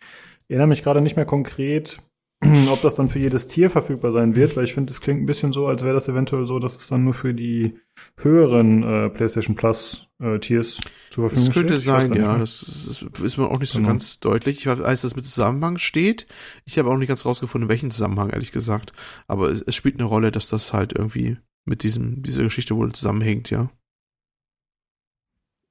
erinnere 0.47 0.67
mich 0.67 0.81
gerade 0.81 1.01
nicht 1.01 1.17
mehr 1.17 1.25
konkret, 1.25 2.01
ob 2.71 2.81
das 2.81 2.95
dann 2.95 3.09
für 3.09 3.19
jedes 3.19 3.47
Tier 3.47 3.69
verfügbar 3.69 4.13
sein 4.13 4.35
wird, 4.35 4.55
weil 4.55 4.63
ich 4.63 4.73
finde, 4.73 4.93
es 4.93 5.01
klingt 5.01 5.21
ein 5.21 5.25
bisschen 5.25 5.51
so, 5.51 5.67
als 5.67 5.83
wäre 5.83 5.95
das 5.95 6.07
eventuell 6.07 6.45
so, 6.45 6.59
dass 6.59 6.77
es 6.77 6.87
dann 6.87 7.03
nur 7.03 7.13
für 7.13 7.33
die 7.33 7.77
höheren 8.17 8.83
äh, 8.83 9.09
PlayStation 9.09 9.55
Plus 9.55 10.07
äh, 10.21 10.39
Tiers 10.39 10.79
zur 11.09 11.29
Verfügung 11.29 11.51
steht. 11.51 11.69
Das 11.69 11.85
könnte 11.85 12.09
sein, 12.09 12.13
ja. 12.13 12.37
Das 12.37 12.61
ist, 12.61 13.19
ist 13.19 13.37
mir 13.37 13.49
auch 13.49 13.59
nicht 13.59 13.73
so 13.73 13.79
genau. 13.79 13.89
ganz 13.89 14.21
deutlich. 14.21 14.59
Ich 14.59 14.67
weiß, 14.67 14.79
dass 14.79 15.03
es 15.03 15.15
mit 15.17 15.25
Zusammenhang 15.25 15.79
steht. 15.79 16.27
Ich 16.63 16.79
habe 16.79 16.89
auch 16.89 16.97
nicht 16.97 17.09
ganz 17.09 17.25
rausgefunden, 17.25 17.67
welchen 17.69 17.91
Zusammenhang, 17.91 18.29
ehrlich 18.29 18.51
gesagt. 18.53 18.93
Aber 19.27 19.49
es, 19.49 19.61
es 19.63 19.75
spielt 19.75 19.95
eine 19.95 20.05
Rolle, 20.05 20.31
dass 20.31 20.47
das 20.47 20.71
halt 20.73 20.93
irgendwie 20.93 21.37
mit 21.67 21.83
diesem, 21.83 22.23
dieser 22.23 22.43
Geschichte 22.43 22.75
wohl 22.75 22.91
zusammenhängt, 22.93 23.49
ja. 23.49 23.69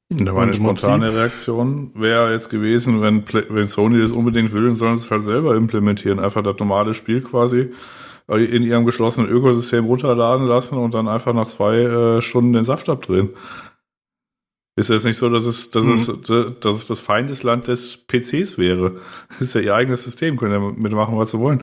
Da 0.09 0.33
meine 0.33 0.55
spontane 0.55 1.13
Reaktion 1.13 1.91
wäre 1.95 2.33
jetzt 2.33 2.49
gewesen, 2.49 3.03
wenn, 3.03 3.25
wenn 3.27 3.67
Sony 3.67 4.01
das 4.01 4.13
unbedingt 4.13 4.53
will, 4.53 4.67
dann 4.67 4.77
sollen 4.77 4.99
sie 4.99 5.07
es 5.07 5.11
halt 5.11 5.25
selber 5.25 5.57
implementieren. 5.57 6.21
Einfach 6.21 6.45
das 6.45 6.57
normale 6.61 6.95
Spiel 6.95 7.23
quasi 7.23 7.73
in 8.29 8.63
ihrem 8.63 8.85
geschlossenen 8.85 9.29
Ökosystem 9.29 9.85
runterladen 9.85 10.47
lassen 10.47 10.79
und 10.79 10.95
dann 10.95 11.09
einfach 11.09 11.33
nach 11.33 11.47
zwei 11.47 11.79
äh, 11.79 12.23
Stunden 12.23 12.53
den 12.53 12.65
Saft 12.65 12.89
abdrehen. 12.89 13.31
Ist 14.77 14.91
ja 14.91 14.97
jetzt 14.97 15.05
nicht 15.05 15.17
so, 15.17 15.31
dass 15.31 15.47
es, 15.47 15.71
dass, 15.71 15.85
mhm. 15.85 15.93
es, 15.95 16.61
dass 16.61 16.77
es 16.77 16.87
das 16.87 17.01
Feindesland 17.01 17.67
des 17.67 17.97
PCs 18.07 18.59
wäre. 18.59 19.01
Das 19.29 19.41
ist 19.41 19.55
ja 19.55 19.61
ihr 19.61 19.75
eigenes 19.75 20.05
System, 20.05 20.37
können 20.37 20.53
ja 20.53 20.61
mitmachen, 20.61 21.17
was 21.17 21.33
sie 21.33 21.39
wollen. 21.39 21.61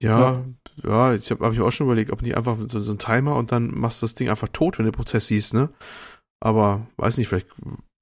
Ja, 0.00 0.20
ja, 0.20 0.44
ja 0.82 1.14
ich 1.14 1.30
habe 1.30 1.44
hab 1.44 1.52
ich 1.52 1.60
auch 1.60 1.70
schon 1.70 1.86
überlegt, 1.86 2.10
ob 2.10 2.22
nicht 2.22 2.36
einfach 2.36 2.56
so, 2.68 2.78
so 2.78 2.92
ein 2.92 2.98
Timer 2.98 3.36
und 3.36 3.52
dann 3.52 3.70
machst 3.78 4.02
du 4.02 4.06
das 4.06 4.14
Ding 4.14 4.28
einfach 4.28 4.48
tot, 4.48 4.78
wenn 4.78 4.84
du 4.84 4.90
den 4.90 4.96
Prozess 4.96 5.28
siehst, 5.28 5.54
ne? 5.54 5.70
Aber 6.40 6.86
weiß 6.96 7.18
nicht, 7.18 7.28
vielleicht 7.28 7.48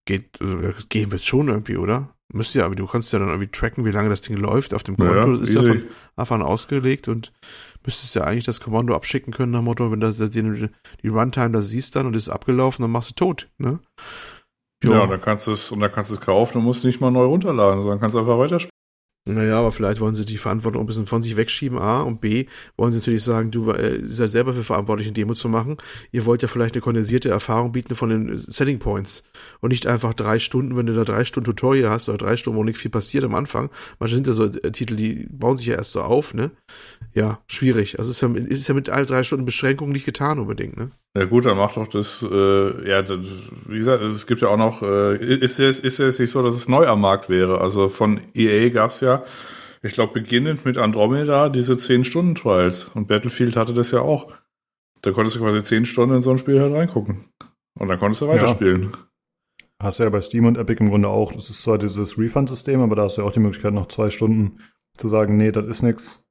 geht, 0.07 0.41
also, 0.41 0.73
gehen 0.89 1.13
wird 1.13 1.25
schon 1.25 1.49
irgendwie, 1.49 1.77
oder? 1.77 2.15
Müsste 2.33 2.61
ja, 2.61 2.65
aber 2.65 2.75
du 2.75 2.87
kannst 2.87 3.13
ja 3.13 3.19
dann 3.19 3.29
irgendwie 3.29 3.51
tracken, 3.51 3.85
wie 3.85 3.91
lange 3.91 4.09
das 4.09 4.23
Ding 4.23 4.37
läuft 4.37 4.73
auf 4.73 4.83
dem 4.83 4.97
Konto. 4.97 5.35
Ja, 5.35 5.43
ist 5.43 5.55
ja 5.55 5.63
von 5.63 5.83
Anfang 6.17 6.41
an 6.41 6.47
ausgelegt 6.47 7.07
und 7.09 7.31
müsstest 7.85 8.15
ja 8.15 8.25
eigentlich 8.25 8.47
das 8.47 8.61
Kommando 8.61 8.95
abschicken 8.95 9.35
können 9.35 9.53
nach 9.53 9.61
Motto, 9.61 9.93
wenn 9.93 10.01
das, 10.01 10.17
das 10.17 10.31
die, 10.31 10.69
die 11.03 11.09
Runtime 11.09 11.51
da 11.51 11.61
siehst 11.61 11.95
dann 11.95 12.07
und 12.07 12.17
ist 12.17 12.31
abgelaufen, 12.31 12.83
dann 12.83 12.91
machst 12.91 13.11
du 13.11 13.15
tot, 13.15 13.51
ne? 13.59 13.81
Jo. 14.83 14.95
Ja, 14.95 15.03
und 15.03 15.11
dann 15.11 15.21
kannst 15.21 15.47
du 15.47 15.53
es, 15.53 15.71
und 15.71 15.81
dann 15.81 15.93
kannst 15.93 16.11
du 16.11 16.15
es 16.15 16.21
kaufen 16.21 16.59
und 16.59 16.65
musst 16.65 16.85
nicht 16.85 17.01
mal 17.01 17.11
neu 17.11 17.27
runterladen, 17.27 17.83
sondern 17.83 18.01
kannst 18.01 18.17
einfach 18.17 18.39
weiterspielen. 18.39 18.72
Naja, 19.25 19.61
aber 19.61 19.71
vielleicht 19.71 20.01
wollen 20.01 20.17
sie 20.17 20.25
die 20.25 20.37
Verantwortung 20.37 20.83
ein 20.83 20.87
bisschen 20.87 21.07
von 21.07 21.23
sich 21.23 21.37
wegschieben, 21.37 21.79
A. 21.79 22.01
Und 22.01 22.21
B, 22.21 22.47
wollen 22.77 22.91
sie 22.91 22.99
natürlich 22.99 23.23
sagen, 23.23 23.53
du 23.53 23.71
äh, 23.71 24.01
seid 24.05 24.31
selber 24.31 24.53
für 24.53 24.65
verantwortlich, 24.65 25.07
eine 25.07 25.15
Demo 25.15 25.35
zu 25.35 25.49
machen. 25.49 25.77
Ihr 26.11 26.25
wollt 26.25 26.43
ja 26.43 26.49
vielleicht 26.49 26.75
eine 26.75 26.83
kondensierte 26.83 27.29
Erfahrung 27.29 27.71
bieten 27.71 27.95
von 27.95 28.09
den 28.09 28.37
Setting 28.37 28.81
Points. 28.81 29.23
Und 29.61 29.71
nicht 29.71 29.87
einfach 29.87 30.13
drei 30.15 30.41
Stunden, 30.41 30.77
wenn 30.77 30.87
du 30.87 30.95
da 30.95 31.05
drei 31.05 31.25
Stunden 31.25 31.45
Tutorial 31.45 31.91
hast 31.91 32.09
oder 32.09 32.19
drei 32.19 32.37
Stunden, 32.37 32.59
wo 32.59 32.65
nicht 32.65 32.79
viel 32.79 32.91
passiert 32.91 33.23
am 33.23 33.37
Anfang. 33.37 33.71
Manche 34.01 34.17
sind 34.17 34.27
ja 34.27 34.33
so 34.33 34.47
äh, 34.47 34.73
Titel, 34.73 34.97
die 34.97 35.29
bauen 35.31 35.57
sich 35.57 35.69
ja 35.69 35.77
erst 35.77 35.93
so 35.93 36.03
auf, 36.03 36.35
ne? 36.35 36.51
Ja, 37.15 37.41
schwierig. 37.47 38.01
Also 38.01 38.11
ist 38.11 38.23
ja, 38.23 38.35
ist 38.35 38.67
ja 38.67 38.75
mit 38.75 38.91
all 38.91 39.07
drei 39.07 39.23
Stunden 39.23 39.45
Beschränkung 39.45 39.93
nicht 39.93 40.05
getan 40.05 40.41
unbedingt, 40.41 40.77
ne? 40.77 40.91
Ja 41.15 41.27
gut, 41.27 41.45
dann 41.45 41.59
macht 41.59 41.77
doch 41.77 41.87
das, 41.87 42.23
äh, 42.23 42.89
ja, 42.89 43.03
das, 43.03 43.19
wie 43.67 43.77
gesagt, 43.77 44.03
es 44.03 44.27
gibt 44.27 44.41
ja 44.41 44.49
auch 44.49 44.57
noch, 44.57 44.83
äh, 44.83 45.17
ist 45.17 45.59
ja 45.59 45.69
ist 45.69 45.99
ja 45.99 46.07
nicht 46.07 46.31
so, 46.31 46.43
dass 46.43 46.55
es 46.55 46.69
neu 46.69 46.87
am 46.87 47.03
Markt 47.03 47.29
wäre. 47.29 47.61
Also 47.61 47.91
von 47.91 48.21
EA 48.35 48.71
gab's 48.71 49.01
ja, 49.01 49.23
ich 49.83 49.93
glaube, 49.93 50.15
beginnend 50.15 50.65
mit 50.65 50.79
Andromeda 50.79 51.51
diese 51.51 51.75
10-Stunden-Trials. 51.75 52.87
Und 52.95 53.09
Battlefield 53.09 53.57
hatte 53.57 53.75
das 53.75 53.91
ja 53.91 54.01
auch. 54.01 54.33
Da 55.03 55.11
konntest 55.11 55.37
du 55.37 55.41
quasi 55.41 55.63
10 55.63 55.85
Stunden 55.85 56.15
in 56.15 56.23
so 56.23 56.31
ein 56.31 56.39
Spiel 56.39 56.61
halt 56.61 56.73
reingucken. 56.73 57.25
Und 57.79 57.89
dann 57.89 57.99
konntest 57.99 58.23
du 58.23 58.29
weiterspielen. 58.29 58.93
Ja. 58.93 58.99
Hast 59.83 59.99
du 59.99 60.05
ja 60.05 60.11
bei 60.11 60.21
Steam 60.21 60.47
und 60.47 60.57
Epic 60.57 60.81
im 60.81 60.89
Grunde 60.89 61.09
auch. 61.09 61.33
Das 61.33 61.51
ist 61.51 61.63
zwar 61.63 61.77
dieses 61.77 62.17
Refund-System, 62.17 62.81
aber 62.81 62.95
da 62.95 63.03
hast 63.03 63.19
du 63.19 63.23
ja 63.23 63.29
auch 63.29 63.33
die 63.33 63.41
Möglichkeit, 63.41 63.75
noch 63.75 63.87
zwei 63.87 64.09
Stunden 64.09 64.59
zu 64.97 65.09
sagen, 65.09 65.37
nee, 65.37 65.51
das 65.51 65.67
ist 65.67 65.83
nix. 65.83 66.22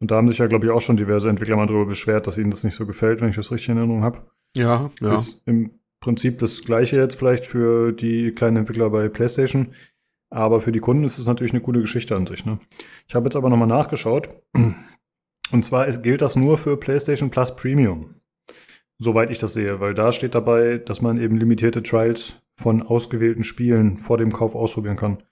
Und 0.00 0.10
da 0.10 0.16
haben 0.16 0.28
sich 0.28 0.38
ja, 0.38 0.46
glaube 0.46 0.66
ich, 0.66 0.72
auch 0.72 0.80
schon 0.80 0.96
diverse 0.96 1.28
Entwickler 1.30 1.56
mal 1.56 1.66
darüber 1.66 1.86
beschwert, 1.86 2.26
dass 2.26 2.38
ihnen 2.38 2.50
das 2.50 2.64
nicht 2.64 2.74
so 2.74 2.86
gefällt, 2.86 3.20
wenn 3.20 3.30
ich 3.30 3.36
das 3.36 3.50
richtig 3.50 3.70
in 3.70 3.78
Erinnerung 3.78 4.04
habe. 4.04 4.22
Ja, 4.54 4.90
ja. 5.00 5.12
Ist 5.12 5.42
im 5.46 5.80
Prinzip 6.00 6.38
das 6.38 6.62
gleiche 6.62 6.96
jetzt 6.96 7.16
vielleicht 7.16 7.46
für 7.46 7.92
die 7.92 8.32
kleinen 8.32 8.58
Entwickler 8.58 8.90
bei 8.90 9.08
PlayStation. 9.08 9.68
Aber 10.30 10.60
für 10.60 10.72
die 10.72 10.80
Kunden 10.80 11.04
ist 11.04 11.18
es 11.18 11.26
natürlich 11.26 11.52
eine 11.52 11.62
coole 11.62 11.80
Geschichte 11.80 12.16
an 12.16 12.26
sich. 12.26 12.44
Ne? 12.44 12.58
Ich 13.08 13.14
habe 13.14 13.26
jetzt 13.26 13.36
aber 13.36 13.48
nochmal 13.48 13.68
nachgeschaut. 13.68 14.28
Und 15.52 15.64
zwar 15.64 15.90
gilt 15.98 16.20
das 16.20 16.36
nur 16.36 16.58
für 16.58 16.76
PlayStation 16.76 17.30
Plus 17.30 17.54
Premium. 17.56 18.16
Soweit 18.98 19.30
ich 19.30 19.38
das 19.38 19.52
sehe, 19.52 19.78
weil 19.80 19.94
da 19.94 20.10
steht 20.10 20.34
dabei, 20.34 20.78
dass 20.78 21.02
man 21.02 21.20
eben 21.20 21.36
limitierte 21.36 21.82
Trials 21.82 22.36
von 22.58 22.82
ausgewählten 22.82 23.44
Spielen 23.44 23.98
vor 23.98 24.16
dem 24.16 24.32
Kauf 24.32 24.54
ausprobieren 24.54 24.96
kann. 24.96 25.22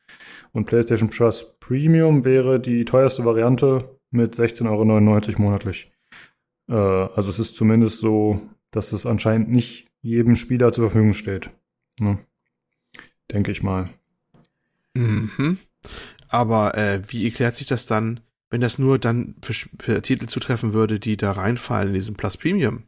Und 0.53 0.66
PlayStation 0.66 1.09
Plus 1.09 1.57
Premium 1.59 2.24
wäre 2.24 2.61
die 2.61 2.85
teuerste 2.85 3.24
Variante 3.24 3.99
mit 4.15 4.35
16,99 4.35 4.66
Euro 4.70 5.43
monatlich. 5.43 5.93
Äh, 6.69 6.74
also 6.74 7.31
es 7.31 7.39
ist 7.39 7.57
zumindest 7.57 8.01
so, 8.01 8.41
dass 8.70 8.93
es 8.93 9.07
anscheinend 9.07 9.51
nicht 9.51 9.89
jedem 10.03 10.36
Spieler 10.36 10.73
zur 10.73 10.91
Verfügung 10.91 11.12
steht. 11.12 11.51
Ne? 12.01 12.19
Denke 13.31 13.51
ich 13.51 13.62
mal. 13.62 13.91
Mhm. 14.95 15.59
Aber 16.28 16.77
äh, 16.77 17.03
wie 17.09 17.24
erklärt 17.24 17.57
sich 17.57 17.66
das 17.66 17.86
dann, 17.86 18.20
wenn 18.51 18.61
das 18.61 18.78
nur 18.78 18.99
dann 18.99 19.36
für, 19.43 19.53
für 19.53 20.03
Titel 20.03 20.27
zutreffen 20.27 20.73
würde, 20.73 20.99
die 20.99 21.16
da 21.16 21.32
reinfallen 21.32 21.89
in 21.89 21.95
diesem 21.95 22.16
Plus 22.16 22.36
Premium? 22.36 22.85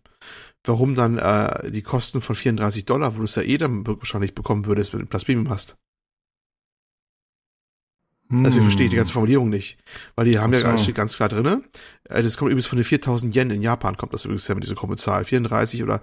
Warum 0.64 0.94
dann 0.94 1.18
äh, 1.18 1.70
die 1.70 1.82
Kosten 1.82 2.20
von 2.20 2.34
34 2.34 2.86
Dollar, 2.86 3.14
wo 3.14 3.18
du 3.18 3.24
es 3.24 3.36
ja 3.36 3.42
eh 3.42 3.56
dann 3.56 3.86
wahrscheinlich 3.86 4.34
bekommen 4.34 4.66
würdest, 4.66 4.92
wenn 4.92 5.00
du 5.00 5.06
Plus 5.06 5.24
Premium 5.24 5.48
hast? 5.48 5.76
Also 8.32 8.58
ich 8.58 8.64
verstehe 8.64 8.88
die 8.88 8.96
ganze 8.96 9.12
Formulierung 9.12 9.48
nicht. 9.48 9.78
Weil 10.16 10.26
die 10.26 10.38
haben 10.38 10.52
so. 10.52 10.64
ja 10.64 10.76
steht 10.76 10.94
ganz 10.94 11.16
klar 11.16 11.28
drinne. 11.28 11.62
Äh, 12.04 12.22
das 12.22 12.36
kommt 12.36 12.50
übrigens 12.50 12.66
von 12.66 12.78
den 12.78 12.84
4000 12.84 13.34
Yen 13.34 13.50
in 13.50 13.62
Japan, 13.62 13.96
kommt 13.96 14.12
das 14.12 14.24
übrigens 14.24 14.48
her 14.48 14.56
mit 14.56 14.64
dieser 14.64 14.74
krumme 14.74 14.96
Zahl. 14.96 15.24
34 15.24 15.82
oder, 15.82 16.00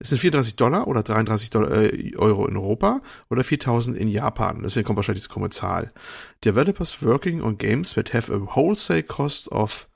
es 0.00 0.08
sind 0.08 0.18
34 0.18 0.56
Dollar 0.56 0.88
oder 0.88 1.02
33 1.02 1.50
Dollar, 1.50 1.70
äh, 1.70 2.16
Euro 2.16 2.46
in 2.46 2.56
Europa 2.56 3.02
oder 3.30 3.44
4000 3.44 3.96
in 3.96 4.08
Japan. 4.08 4.62
Deswegen 4.64 4.84
kommt 4.86 4.96
wahrscheinlich 4.96 5.22
diese 5.22 5.32
krumme 5.32 5.50
Zahl. 5.50 5.92
Developers 6.44 7.02
working 7.02 7.40
on 7.40 7.56
games 7.56 7.94
that 7.94 8.12
have 8.12 8.32
a 8.32 8.56
wholesale 8.56 9.02
cost 9.04 9.50
of 9.52 9.88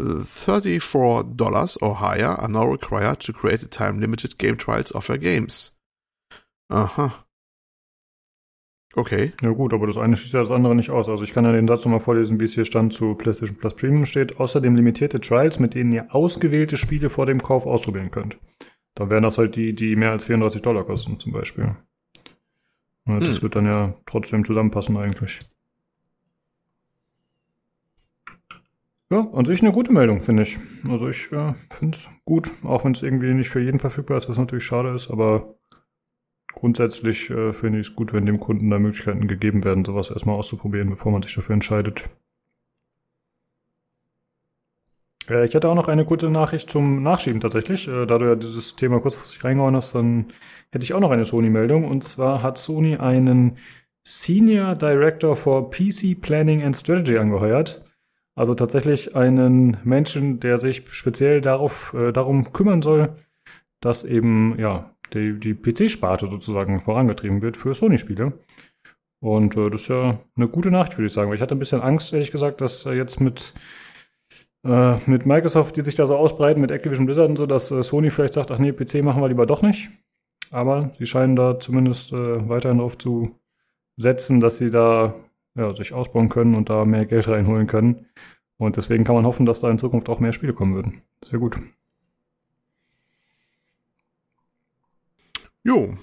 34 0.00 1.20
uh, 1.20 1.22
dollars 1.24 1.76
or 1.82 2.00
higher 2.00 2.38
are 2.38 2.48
now 2.48 2.64
required 2.64 3.20
to 3.20 3.32
create 3.32 3.64
a 3.64 3.68
time-limited 3.68 4.38
game 4.38 4.56
trials 4.56 4.92
of 4.92 5.06
their 5.08 5.18
games. 5.18 5.76
Aha. 6.70 7.24
Okay. 8.98 9.32
Ja 9.42 9.50
gut, 9.50 9.72
aber 9.74 9.86
das 9.86 9.96
eine 9.96 10.16
schließt 10.16 10.34
ja 10.34 10.40
das 10.40 10.50
andere 10.50 10.74
nicht 10.74 10.90
aus. 10.90 11.08
Also 11.08 11.22
ich 11.22 11.32
kann 11.32 11.44
ja 11.44 11.52
den 11.52 11.68
Satz 11.68 11.84
nochmal 11.84 12.00
vorlesen, 12.00 12.40
wie 12.40 12.46
es 12.46 12.54
hier 12.54 12.64
stand 12.64 12.92
zu 12.92 13.14
PlayStation 13.14 13.56
Plus 13.56 13.74
Premium 13.74 14.06
steht. 14.06 14.40
Außerdem 14.40 14.74
limitierte 14.74 15.20
Trials, 15.20 15.60
mit 15.60 15.74
denen 15.74 15.92
ihr 15.92 16.12
ausgewählte 16.12 16.76
Spiele 16.76 17.08
vor 17.08 17.24
dem 17.24 17.40
Kauf 17.40 17.64
ausprobieren 17.64 18.10
könnt. 18.10 18.40
Dann 18.96 19.08
wären 19.08 19.22
das 19.22 19.38
halt 19.38 19.54
die, 19.54 19.72
die 19.72 19.94
mehr 19.94 20.10
als 20.10 20.24
34 20.24 20.62
Dollar 20.62 20.82
kosten 20.82 21.20
zum 21.20 21.30
Beispiel. 21.30 21.76
Ja, 23.06 23.20
das 23.20 23.36
hm. 23.36 23.42
wird 23.42 23.54
dann 23.54 23.66
ja 23.66 23.94
trotzdem 24.04 24.44
zusammenpassen 24.44 24.96
eigentlich. 24.96 25.38
Ja, 29.12 29.28
an 29.32 29.44
sich 29.44 29.62
eine 29.62 29.70
gute 29.70 29.92
Meldung, 29.92 30.22
finde 30.22 30.42
ich. 30.42 30.58
Also 30.88 31.08
ich 31.08 31.30
äh, 31.30 31.54
finde 31.70 31.96
es 31.96 32.10
gut, 32.24 32.50
auch 32.64 32.84
wenn 32.84 32.92
es 32.92 33.04
irgendwie 33.04 33.32
nicht 33.32 33.48
für 33.48 33.60
jeden 33.60 33.78
verfügbar 33.78 34.18
ist, 34.18 34.28
was 34.28 34.38
natürlich 34.38 34.64
schade 34.64 34.90
ist, 34.90 35.08
aber 35.08 35.54
grundsätzlich 36.54 37.30
äh, 37.30 37.52
finde 37.52 37.80
ich 37.80 37.88
es 37.88 37.94
gut, 37.96 38.12
wenn 38.12 38.26
dem 38.26 38.40
Kunden 38.40 38.70
da 38.70 38.78
Möglichkeiten 38.78 39.28
gegeben 39.28 39.64
werden, 39.64 39.84
sowas 39.84 40.10
erstmal 40.10 40.36
auszuprobieren, 40.36 40.90
bevor 40.90 41.12
man 41.12 41.22
sich 41.22 41.34
dafür 41.34 41.54
entscheidet. 41.54 42.08
Äh, 45.28 45.44
ich 45.44 45.54
hatte 45.54 45.68
auch 45.68 45.74
noch 45.74 45.88
eine 45.88 46.04
gute 46.04 46.30
Nachricht 46.30 46.70
zum 46.70 47.02
Nachschieben 47.02 47.40
tatsächlich. 47.40 47.88
Äh, 47.88 48.06
da 48.06 48.18
du 48.18 48.26
ja 48.26 48.34
dieses 48.34 48.76
Thema 48.76 49.00
kurzfristig 49.00 49.44
reingehauen 49.44 49.76
hast, 49.76 49.94
dann 49.94 50.26
hätte 50.70 50.84
ich 50.84 50.94
auch 50.94 51.00
noch 51.00 51.10
eine 51.10 51.24
Sony-Meldung. 51.24 51.84
Und 51.84 52.04
zwar 52.04 52.42
hat 52.42 52.58
Sony 52.58 52.96
einen 52.96 53.56
Senior 54.04 54.74
Director 54.74 55.36
for 55.36 55.70
PC 55.70 56.20
Planning 56.20 56.62
and 56.62 56.76
Strategy 56.76 57.18
angeheuert. 57.18 57.84
Also 58.34 58.54
tatsächlich 58.54 59.16
einen 59.16 59.78
Menschen, 59.82 60.40
der 60.40 60.58
sich 60.58 60.84
speziell 60.90 61.40
darauf, 61.40 61.94
äh, 61.94 62.12
darum 62.12 62.52
kümmern 62.52 62.82
soll, 62.82 63.16
dass 63.80 64.04
eben 64.04 64.58
ja 64.58 64.94
die, 65.14 65.38
die 65.38 65.54
PC-Sparte 65.54 66.26
sozusagen 66.26 66.80
vorangetrieben 66.80 67.42
wird 67.42 67.56
für 67.56 67.74
Sony-Spiele. 67.74 68.32
Und 69.20 69.56
äh, 69.56 69.70
das 69.70 69.82
ist 69.82 69.88
ja 69.88 70.20
eine 70.36 70.48
gute 70.48 70.70
Nachricht, 70.70 70.96
würde 70.96 71.06
ich 71.06 71.12
sagen. 71.12 71.28
Weil 71.28 71.36
ich 71.36 71.42
hatte 71.42 71.54
ein 71.54 71.58
bisschen 71.58 71.80
Angst, 71.80 72.12
ehrlich 72.12 72.30
gesagt, 72.30 72.60
dass 72.60 72.86
äh, 72.86 72.92
jetzt 72.92 73.20
mit, 73.20 73.54
äh, 74.64 74.96
mit 75.06 75.26
Microsoft, 75.26 75.76
die 75.76 75.80
sich 75.80 75.96
da 75.96 76.06
so 76.06 76.16
ausbreiten, 76.16 76.60
mit 76.60 76.70
Activision 76.70 77.06
Blizzard 77.06 77.30
und 77.30 77.36
so, 77.36 77.46
dass 77.46 77.70
äh, 77.70 77.82
Sony 77.82 78.10
vielleicht 78.10 78.34
sagt, 78.34 78.50
ach 78.50 78.58
nee, 78.58 78.72
PC 78.72 79.02
machen 79.02 79.20
wir 79.20 79.28
lieber 79.28 79.46
doch 79.46 79.62
nicht. 79.62 79.90
Aber 80.50 80.90
sie 80.92 81.06
scheinen 81.06 81.36
da 81.36 81.58
zumindest 81.58 82.12
äh, 82.12 82.48
weiterhin 82.48 82.78
darauf 82.78 82.96
zu 82.96 83.38
setzen, 83.96 84.40
dass 84.40 84.58
sie 84.58 84.70
da 84.70 85.14
ja, 85.56 85.72
sich 85.72 85.92
ausbauen 85.92 86.28
können 86.28 86.54
und 86.54 86.70
da 86.70 86.84
mehr 86.84 87.04
Geld 87.04 87.28
reinholen 87.28 87.66
können. 87.66 88.06
Und 88.58 88.76
deswegen 88.76 89.04
kann 89.04 89.14
man 89.14 89.26
hoffen, 89.26 89.46
dass 89.46 89.60
da 89.60 89.70
in 89.70 89.78
Zukunft 89.78 90.08
auch 90.08 90.20
mehr 90.20 90.32
Spiele 90.32 90.54
kommen 90.54 90.74
würden. 90.74 91.02
Sehr 91.22 91.38
gut. 91.38 91.58
Jo. 95.64 95.94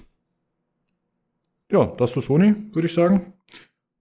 Ja, 1.70 1.86
das 1.86 2.12
zu 2.12 2.20
Sony, 2.20 2.54
würde 2.72 2.86
ich 2.86 2.94
sagen. 2.94 3.32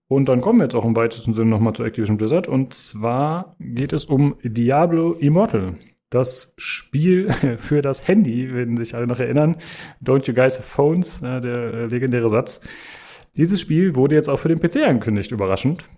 Und 0.08 0.30
dann 0.30 0.42
kommen 0.42 0.60
wir 0.60 0.66
jetzt 0.66 0.76
auch 0.76 0.86
im 0.86 0.96
weitesten 0.96 1.34
Sinne 1.34 1.50
nochmal 1.50 1.74
zu 1.74 1.84
Activision 1.84 2.18
Blizzard. 2.18 2.48
Und 2.48 2.74
zwar 2.74 3.56
geht 3.60 3.92
es 3.92 4.06
um 4.06 4.38
Diablo 4.44 5.14
Immortal. 5.14 5.78
Das 6.12 6.54
Spiel 6.58 7.32
für 7.58 7.82
das 7.82 8.08
Handy, 8.08 8.54
wenn 8.54 8.78
sich 8.78 8.94
alle 8.94 9.08
noch 9.08 9.20
erinnern. 9.20 9.58
Don't 10.04 10.28
you 10.28 10.34
guys 10.34 10.58
have 10.58 10.68
phones? 10.68 11.22
Der 11.22 11.44
äh, 11.44 11.86
legendäre 11.88 12.30
Satz. 12.30 12.62
Dieses 13.36 13.60
Spiel 13.60 13.96
wurde 13.96 14.16
jetzt 14.16 14.30
auch 14.30 14.38
für 14.38 14.48
den 14.48 14.60
PC 14.60 14.88
angekündigt, 14.88 15.32
überraschend. 15.32 15.90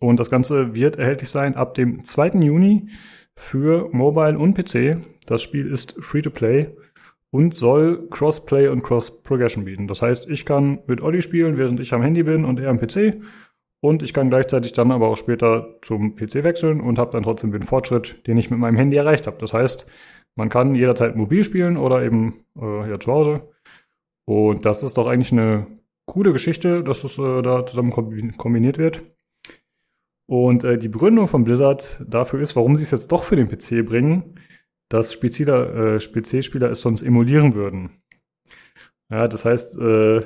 Und 0.00 0.20
das 0.20 0.28
Ganze 0.28 0.74
wird 0.74 0.96
erhältlich 0.96 1.30
sein 1.30 1.54
ab 1.54 1.74
dem 1.74 2.04
2. 2.04 2.40
Juni 2.40 2.88
für 3.36 3.88
Mobile 3.92 4.38
und 4.38 4.54
PC. 4.54 4.98
Das 5.26 5.42
Spiel 5.42 5.70
ist 5.70 5.96
free 6.00 6.22
to 6.22 6.30
play 6.30 6.74
und 7.30 7.54
soll 7.54 8.08
Crossplay 8.08 8.68
und 8.68 8.82
Cross-Progression 8.82 9.64
bieten. 9.64 9.88
Das 9.88 10.02
heißt, 10.02 10.28
ich 10.28 10.46
kann 10.46 10.80
mit 10.86 11.00
Olli 11.00 11.22
spielen, 11.22 11.56
während 11.56 11.80
ich 11.80 11.92
am 11.92 12.02
Handy 12.02 12.22
bin 12.22 12.44
und 12.44 12.60
er 12.60 12.70
am 12.70 12.78
PC. 12.78 13.20
Und 13.82 14.02
ich 14.02 14.14
kann 14.14 14.30
gleichzeitig 14.30 14.72
dann 14.72 14.90
aber 14.90 15.08
auch 15.08 15.16
später 15.16 15.78
zum 15.82 16.16
PC 16.16 16.44
wechseln 16.44 16.80
und 16.80 16.98
habe 16.98 17.12
dann 17.12 17.22
trotzdem 17.22 17.52
den 17.52 17.62
Fortschritt, 17.62 18.26
den 18.26 18.38
ich 18.38 18.50
mit 18.50 18.58
meinem 18.58 18.76
Handy 18.76 18.96
erreicht 18.96 19.26
habe. 19.26 19.36
Das 19.38 19.52
heißt, 19.52 19.86
man 20.34 20.48
kann 20.48 20.74
jederzeit 20.74 21.16
mobil 21.16 21.44
spielen 21.44 21.76
oder 21.76 22.02
eben 22.02 22.44
äh, 22.58 22.90
ja, 22.90 22.98
zu 22.98 23.12
Hause. 23.12 23.48
Und 24.24 24.64
das 24.64 24.82
ist 24.82 24.98
doch 24.98 25.06
eigentlich 25.06 25.32
eine 25.32 25.66
coole 26.06 26.32
Geschichte, 26.32 26.82
dass 26.82 27.04
es 27.04 27.18
äh, 27.18 27.42
da 27.42 27.66
zusammen 27.66 27.90
kombiniert 27.90 28.78
wird. 28.78 29.04
Und 30.28 30.64
äh, 30.64 30.78
die 30.78 30.88
Begründung 30.88 31.26
von 31.26 31.44
Blizzard 31.44 32.02
dafür 32.06 32.40
ist, 32.40 32.56
warum 32.56 32.76
sie 32.76 32.82
es 32.82 32.90
jetzt 32.90 33.12
doch 33.12 33.22
für 33.22 33.36
den 33.36 33.48
PC 33.48 33.86
bringen, 33.86 34.34
dass 34.88 35.20
PC-Spieler 35.20 35.96
äh, 35.96 35.98
PC 35.98 36.70
es 36.70 36.80
sonst 36.80 37.02
emulieren 37.02 37.54
würden. 37.54 37.90
Ja, 39.10 39.28
das 39.28 39.44
heißt, 39.44 39.78
äh, 39.78 40.22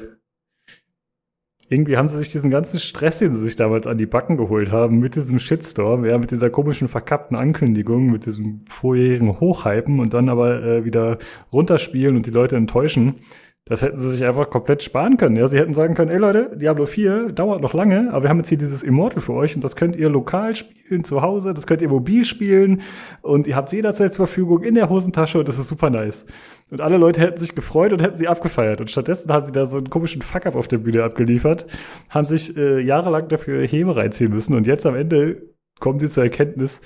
irgendwie 1.71 1.97
haben 1.97 2.09
sie 2.09 2.19
sich 2.19 2.33
diesen 2.33 2.51
ganzen 2.51 2.81
Stress, 2.81 3.19
den 3.19 3.33
sie 3.33 3.41
sich 3.41 3.55
damals 3.55 3.87
an 3.87 3.97
die 3.97 4.07
Backen 4.07 4.37
geholt 4.37 4.73
haben, 4.73 4.99
mit 4.99 5.15
diesem 5.15 5.39
Shitstorm, 5.39 6.05
ja, 6.05 6.19
mit 6.19 6.33
dieser 6.33 6.51
komischen 6.51 6.89
verkappten 6.89 7.37
Ankündigung, 7.37 8.11
mit 8.11 8.27
diesem 8.27 8.65
vorjährigen 8.67 9.39
Hochhypen 9.39 10.01
und 10.01 10.13
dann 10.13 10.29
aber 10.29 10.63
äh, 10.65 10.85
wieder 10.85 11.19
runterspielen 11.53 12.17
und 12.17 12.27
die 12.27 12.33
Leute 12.33 12.57
enttäuschen. 12.57 13.21
Das 13.67 13.83
hätten 13.83 13.99
sie 13.99 14.11
sich 14.11 14.25
einfach 14.25 14.51
komplett 14.51 14.83
sparen 14.83 15.17
können. 15.17 15.37
Ja, 15.37 15.47
sie 15.47 15.59
hätten 15.59 15.75
sagen 15.75 15.95
können, 15.95 16.11
ey 16.11 16.19
Leute, 16.19 16.57
Diablo 16.57 16.87
4 16.87 17.31
dauert 17.31 17.61
noch 17.61 17.75
lange, 17.75 18.09
aber 18.11 18.25
wir 18.25 18.31
haben 18.31 18.39
jetzt 18.39 18.49
hier 18.49 18.59
dieses 18.59 18.83
Immortal 18.83 19.21
für 19.21 19.35
euch 19.35 19.55
und 19.55 19.63
das 19.63 19.77
könnt 19.77 19.95
ihr 19.95 20.09
lokal 20.09 20.57
spielen, 20.57 21.05
zu 21.05 21.23
Hause, 21.23 21.55
das 21.55 21.67
könnt 21.67 21.81
ihr 21.83 21.89
mobil 21.89 22.25
spielen 22.25 22.81
und 23.23 23.47
ihr 23.47 23.55
habt 23.55 23.69
es 23.69 23.73
jederzeit 23.73 24.13
zur 24.13 24.27
Verfügung 24.27 24.65
in 24.65 24.75
der 24.75 24.89
Hosentasche 24.89 25.39
und 25.39 25.47
das 25.47 25.59
ist 25.59 25.69
super 25.69 25.91
nice. 25.91 26.27
Und 26.71 26.81
alle 26.81 26.97
Leute 26.97 27.21
hätten 27.21 27.37
sich 27.37 27.55
gefreut 27.55 27.93
und 27.93 28.03
hätten 28.03 28.17
sie 28.17 28.29
abgefeiert. 28.29 28.81
Und 28.81 28.91
stattdessen 28.91 29.31
haben 29.33 29.45
sie 29.45 29.53
da 29.53 29.67
so 29.67 29.77
einen 29.77 29.91
komischen 29.91 30.23
Fuck-up 30.23 30.57
auf 30.57 30.67
der 30.67 30.79
Bühne 30.79 31.05
abgeliefert, 31.05 31.67
haben 32.09 32.25
sich 32.25 32.57
äh, 32.57 32.81
jahrelang 32.81 33.29
dafür 33.29 33.65
Häme 33.67 33.95
reinziehen 33.95 34.33
müssen 34.33 34.55
und 34.55 34.67
jetzt 34.67 34.87
am 34.87 34.97
Ende 34.97 35.43
kommen 35.79 36.01
sie 36.01 36.09
zur 36.09 36.25
Erkenntnis, 36.25 36.81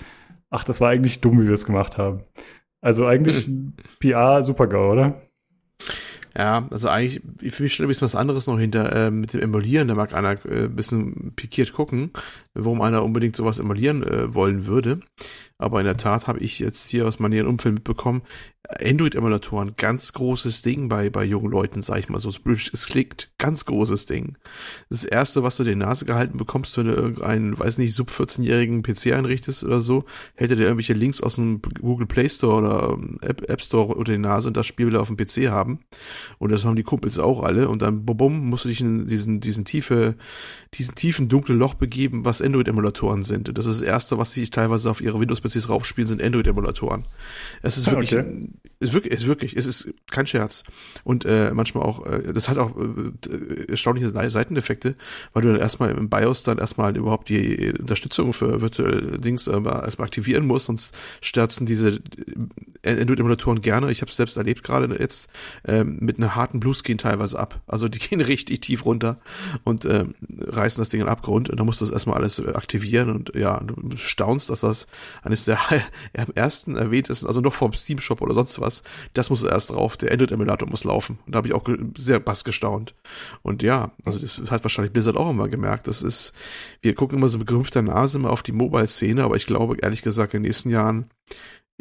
ach, 0.51 0.65
das 0.65 0.81
war 0.81 0.91
eigentlich 0.91 1.21
dumm, 1.21 1.41
wie 1.41 1.47
wir 1.47 1.55
es 1.55 1.65
gemacht 1.65 1.97
haben. 1.97 2.25
Also 2.83 3.07
eigentlich 3.07 3.49
PR 4.01 4.43
super-GAU, 4.43 4.93
oder? 4.93 5.23
Ja, 6.37 6.67
also 6.71 6.89
eigentlich, 6.89 7.23
für 7.55 7.63
mich 7.63 7.75
steht 7.75 7.85
ein 7.87 7.89
was 8.01 8.17
anderes 8.17 8.49
noch 8.49 8.59
hinter 8.59 9.07
äh, 9.07 9.11
mit 9.13 9.33
dem 9.35 9.41
Emulieren. 9.41 9.87
Da 9.87 9.95
mag 9.95 10.15
einer 10.15 10.33
äh, 10.47 10.65
ein 10.65 10.75
bisschen 10.75 11.33
pikiert 11.37 11.73
gucken, 11.73 12.11
warum 12.55 12.83
einer 12.83 13.05
unbedingt 13.05 13.37
sowas 13.37 13.61
emulieren 13.61 14.03
äh, 14.03 14.35
wollen 14.35 14.67
würde. 14.67 15.01
Aber 15.65 15.81
in 15.81 15.87
der 15.87 15.97
Tat 15.97 16.27
habe 16.27 16.41
ich 16.41 16.59
jetzt 16.59 16.91
hier 16.91 17.07
aus 17.07 17.19
meinem 17.19 17.47
Umfeld 17.47 17.77
mitbekommen, 17.77 18.21
Android-Emulatoren, 18.69 19.75
ganz 19.77 20.15
großes 20.15 20.63
Ding 20.63 20.89
bei, 20.89 21.11
bei 21.11 21.23
jungen 21.23 21.51
Leuten, 21.51 21.83
sag 21.83 21.99
ich 21.99 22.09
mal 22.09 22.19
so. 22.19 22.31
Es 22.31 22.87
klickt, 22.87 23.33
ganz 23.37 23.67
großes 23.67 24.07
Ding. 24.07 24.39
Das 24.89 25.05
erste, 25.05 25.43
was 25.43 25.59
du 25.59 25.65
dir 25.65 25.77
Nase 25.77 26.07
gehalten 26.07 26.39
bekommst, 26.39 26.79
wenn 26.79 26.87
du 26.87 26.95
irgendeinen, 26.95 27.59
weiß 27.59 27.77
nicht, 27.77 27.95
sub 27.95 28.09
14-jährigen 28.09 28.83
PC 28.83 29.13
einrichtest 29.13 29.65
oder 29.65 29.83
so, 29.83 30.05
hält 30.35 30.51
er 30.51 30.57
dir 30.57 30.63
irgendwelche 30.63 30.95
Links 30.95 31.21
aus 31.21 31.37
dem 31.37 31.61
Google 31.61 32.07
Play 32.07 32.29
Store 32.29 32.57
oder 32.57 32.99
App, 33.21 33.49
App 33.51 33.63
Store 33.63 33.95
unter 33.95 34.13
die 34.13 34.19
Nase 34.19 34.49
und 34.49 34.57
das 34.57 34.67
Spiel 34.67 34.87
will 34.87 34.95
er 34.95 35.03
auf 35.03 35.09
dem 35.09 35.19
PC 35.19 35.51
haben. 35.51 35.81
Und 36.39 36.51
das 36.51 36.65
haben 36.65 36.77
die 36.77 36.83
Kumpels 36.83 37.19
auch 37.19 37.43
alle. 37.43 37.69
Und 37.69 37.83
dann, 37.83 38.07
bum, 38.07 38.49
musst 38.49 38.65
du 38.65 38.69
dich 38.71 38.81
in 38.81 39.07
diesen, 39.07 39.41
diesen 39.41 39.67
tiefe, 39.67 40.15
diesen 40.73 40.95
tiefen, 40.95 41.29
dunklen 41.29 41.59
Loch 41.59 41.75
begeben, 41.75 42.25
was 42.25 42.41
Android-Emulatoren 42.41 43.25
sind. 43.25 43.51
Und 43.51 43.59
das 43.59 43.67
ist 43.67 43.83
das 43.83 43.87
erste, 43.87 44.17
was 44.17 44.33
sie 44.33 44.49
teilweise 44.49 44.91
auf 44.91 45.03
ihre 45.03 45.21
Windows-PCs 45.55 45.69
raufspielen, 45.69 46.07
sind 46.07 46.23
Android-Emulatoren. 46.23 47.05
Es 47.63 47.77
ist 47.77 47.91
wirklich, 47.91 48.13
okay 48.13 48.49
ist 48.85 48.93
wirklich, 48.93 49.13
ist 49.13 49.27
wirklich, 49.27 49.57
es 49.57 49.67
ist 49.67 49.95
kein 50.11 50.27
Scherz. 50.27 50.65
Und 51.03 51.25
äh, 51.25 51.53
manchmal 51.53 51.85
auch, 51.85 52.07
äh, 52.07 52.33
das 52.33 52.49
hat 52.49 52.59
auch 52.59 52.77
äh, 52.77 53.65
erstaunliche 53.69 54.09
Seiteneffekte, 54.11 54.95
weil 55.33 55.43
du 55.43 55.53
dann 55.53 55.61
erstmal 55.61 55.91
im 55.91 56.09
BIOS 56.09 56.43
dann 56.43 56.59
erstmal 56.59 56.97
überhaupt 56.97 57.29
die 57.29 57.73
Unterstützung 57.79 58.33
für 58.33 58.61
virtuelle 58.61 59.19
Dings 59.19 59.47
äh, 59.47 59.53
erstmal 59.53 60.07
aktivieren 60.07 60.47
musst, 60.47 60.67
sonst 60.67 60.95
stürzen 61.21 61.67
diese 61.67 62.01
äh, 62.83 63.01
Android-Emulatoren 63.01 63.61
gerne, 63.61 63.91
ich 63.91 64.03
habe 64.03 64.11
es 64.11 64.17
selbst 64.17 64.37
erlebt 64.37 64.63
gerade 64.63 64.95
jetzt, 64.99 65.29
äh, 65.65 65.85
mit 65.85 66.19
einer 66.19 66.37
harten 66.37 66.61
Bluescreen 66.61 66.99
teilweise 66.99 67.39
ab. 67.39 67.63
Also 67.67 67.89
die 67.89 67.99
gehen 68.09 68.21
richtig 68.21 68.61
tief 68.61 68.85
runter 68.85 69.19
und 69.65 69.85
äh, 69.85 70.05
reißen 70.29 70.81
das 70.81 70.91
Ding 70.91 71.01
in 71.01 71.07
den 71.07 71.13
Abgrund 71.13 71.49
und 71.49 71.59
dann 71.59 71.67
musst 71.67 71.81
du 71.81 71.85
das 71.85 71.93
erstmal 71.93 72.17
alles 72.17 72.39
äh, 72.39 72.53
aktivieren 72.55 73.11
und 73.11 73.33
ja, 73.35 73.61
du 73.61 73.97
staunst, 73.97 74.51
dass 74.51 74.61
das 74.61 74.87
eines 75.35 75.45
der 75.45 75.59
am 76.17 76.33
ersten 76.35 76.77
erwähnt 76.77 77.11
ist, 77.11 77.25
also 77.25 77.41
noch 77.41 77.55
vom 77.55 77.73
Steam 77.73 77.99
Shop 77.99 78.23
oder 78.23 78.35
sonst 78.35 78.61
was, 78.61 78.83
das 79.13 79.31
muss 79.31 79.43
erst 79.43 79.71
drauf, 79.71 79.97
der 79.97 80.13
Android-Emulator 80.13 80.69
muss 80.69 80.85
laufen. 80.85 81.19
Und 81.27 81.35
da 81.35 81.39
habe 81.39 81.49
ich 81.49 81.55
auch 81.55 81.69
sehr 81.97 82.21
bass 82.21 82.45
gestaunt. 82.45 82.95
Und 83.43 83.63
ja, 83.63 83.93
also 84.05 84.19
das 84.19 84.41
hat 84.51 84.65
wahrscheinlich 84.65 84.93
Blizzard 84.93 85.17
auch 85.17 85.31
immer 85.31 85.49
gemerkt. 85.49 85.89
Das 85.89 86.03
ist, 86.03 86.33
wir 86.83 86.95
gucken 86.95 87.19
immer 87.19 87.29
so 87.29 87.39
begrümpfter 87.39 87.83
Nase 87.83 88.19
immer 88.19 88.31
auf 88.31 88.43
die 88.43 88.53
Mobile-Szene, 88.53 89.25
aber 89.25 89.37
ich 89.37 89.47
glaube, 89.47 89.77
ehrlich 89.83 90.03
gesagt, 90.03 90.35
in 90.35 90.43
den 90.43 90.49
nächsten 90.49 90.71
Jahren 90.71 91.11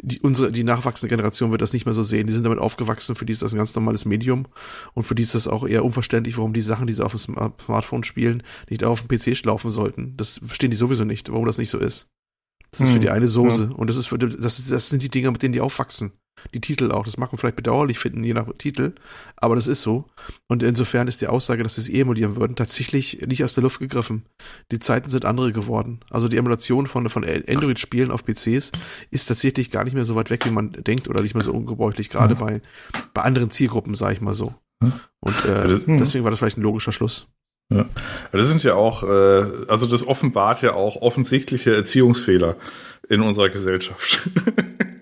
die, 0.02 0.18
unsere, 0.20 0.50
die 0.50 0.64
nachwachsende 0.64 1.14
Generation 1.14 1.52
wird 1.52 1.62
das 1.62 1.72
nicht 1.72 1.86
mehr 1.86 1.94
so 1.94 2.02
sehen. 2.02 2.26
Die 2.26 2.32
sind 2.32 2.42
damit 2.44 2.58
aufgewachsen, 2.58 3.14
für 3.14 3.24
die 3.24 3.32
ist 3.32 3.42
das 3.42 3.54
ein 3.54 3.58
ganz 3.58 3.74
normales 3.76 4.04
Medium 4.04 4.46
und 4.92 5.04
für 5.04 5.14
die 5.14 5.22
ist 5.22 5.36
das 5.36 5.46
auch 5.46 5.64
eher 5.64 5.84
unverständlich, 5.84 6.36
warum 6.36 6.52
die 6.52 6.60
Sachen, 6.60 6.88
die 6.88 6.92
sie 6.92 7.04
auf 7.04 7.12
dem 7.12 7.20
Smartphone 7.20 8.02
spielen, 8.02 8.42
nicht 8.68 8.82
auf 8.82 9.04
dem 9.04 9.08
PC 9.08 9.44
laufen 9.44 9.70
sollten. 9.70 10.16
Das 10.16 10.40
verstehen 10.44 10.72
die 10.72 10.76
sowieso 10.76 11.04
nicht, 11.04 11.30
warum 11.30 11.46
das 11.46 11.58
nicht 11.58 11.70
so 11.70 11.78
ist. 11.78 12.08
Das 12.78 12.80
ist 12.80 12.86
hm, 12.88 12.94
für 12.94 13.00
die 13.00 13.10
eine 13.10 13.28
Soße 13.28 13.64
ja. 13.70 13.76
und 13.76 13.88
das 13.88 13.96
ist 13.96 14.06
für, 14.06 14.18
das, 14.18 14.68
das 14.68 14.88
sind 14.88 15.02
die 15.02 15.08
Dinge, 15.08 15.30
mit 15.30 15.42
denen 15.42 15.52
die 15.52 15.60
aufwachsen 15.60 16.12
die 16.52 16.60
Titel 16.60 16.90
auch. 16.92 17.04
Das 17.04 17.16
mag 17.16 17.32
man 17.32 17.38
vielleicht 17.38 17.56
bedauerlich 17.56 17.98
finden, 17.98 18.24
je 18.24 18.34
nach 18.34 18.46
Titel, 18.58 18.94
aber 19.36 19.54
das 19.54 19.66
ist 19.66 19.82
so. 19.82 20.04
Und 20.48 20.62
insofern 20.62 21.08
ist 21.08 21.20
die 21.20 21.26
Aussage, 21.26 21.62
dass 21.62 21.76
sie 21.76 21.82
es 21.82 21.88
eh 21.88 22.00
emulieren 22.00 22.36
würden, 22.36 22.56
tatsächlich 22.56 23.26
nicht 23.26 23.42
aus 23.44 23.54
der 23.54 23.62
Luft 23.62 23.78
gegriffen. 23.78 24.26
Die 24.70 24.78
Zeiten 24.78 25.08
sind 25.08 25.24
andere 25.24 25.52
geworden. 25.52 26.00
Also 26.10 26.28
die 26.28 26.36
Emulation 26.36 26.86
von, 26.86 27.08
von 27.08 27.24
Android-Spielen 27.24 28.10
auf 28.10 28.24
PCs 28.24 28.72
ist 29.10 29.26
tatsächlich 29.26 29.70
gar 29.70 29.84
nicht 29.84 29.94
mehr 29.94 30.04
so 30.04 30.16
weit 30.16 30.30
weg, 30.30 30.44
wie 30.44 30.50
man 30.50 30.72
denkt, 30.72 31.08
oder 31.08 31.22
nicht 31.22 31.34
mehr 31.34 31.44
so 31.44 31.52
ungebräuchlich, 31.52 32.10
gerade 32.10 32.34
bei, 32.34 32.60
bei 33.14 33.22
anderen 33.22 33.50
Zielgruppen, 33.50 33.94
sage 33.94 34.14
ich 34.14 34.20
mal 34.20 34.34
so. 34.34 34.54
Und 35.20 35.44
äh, 35.46 35.78
deswegen 35.86 36.24
war 36.24 36.30
das 36.30 36.40
vielleicht 36.40 36.58
ein 36.58 36.62
logischer 36.62 36.92
Schluss. 36.92 37.28
Ja. 37.70 37.86
Das 38.32 38.48
sind 38.48 38.62
ja 38.62 38.74
auch, 38.74 39.02
äh, 39.02 39.44
also 39.68 39.86
das 39.86 40.06
offenbart 40.06 40.62
ja 40.62 40.74
auch 40.74 40.96
offensichtliche 40.96 41.74
Erziehungsfehler 41.74 42.56
in 43.08 43.20
unserer 43.20 43.48
Gesellschaft. 43.48 44.28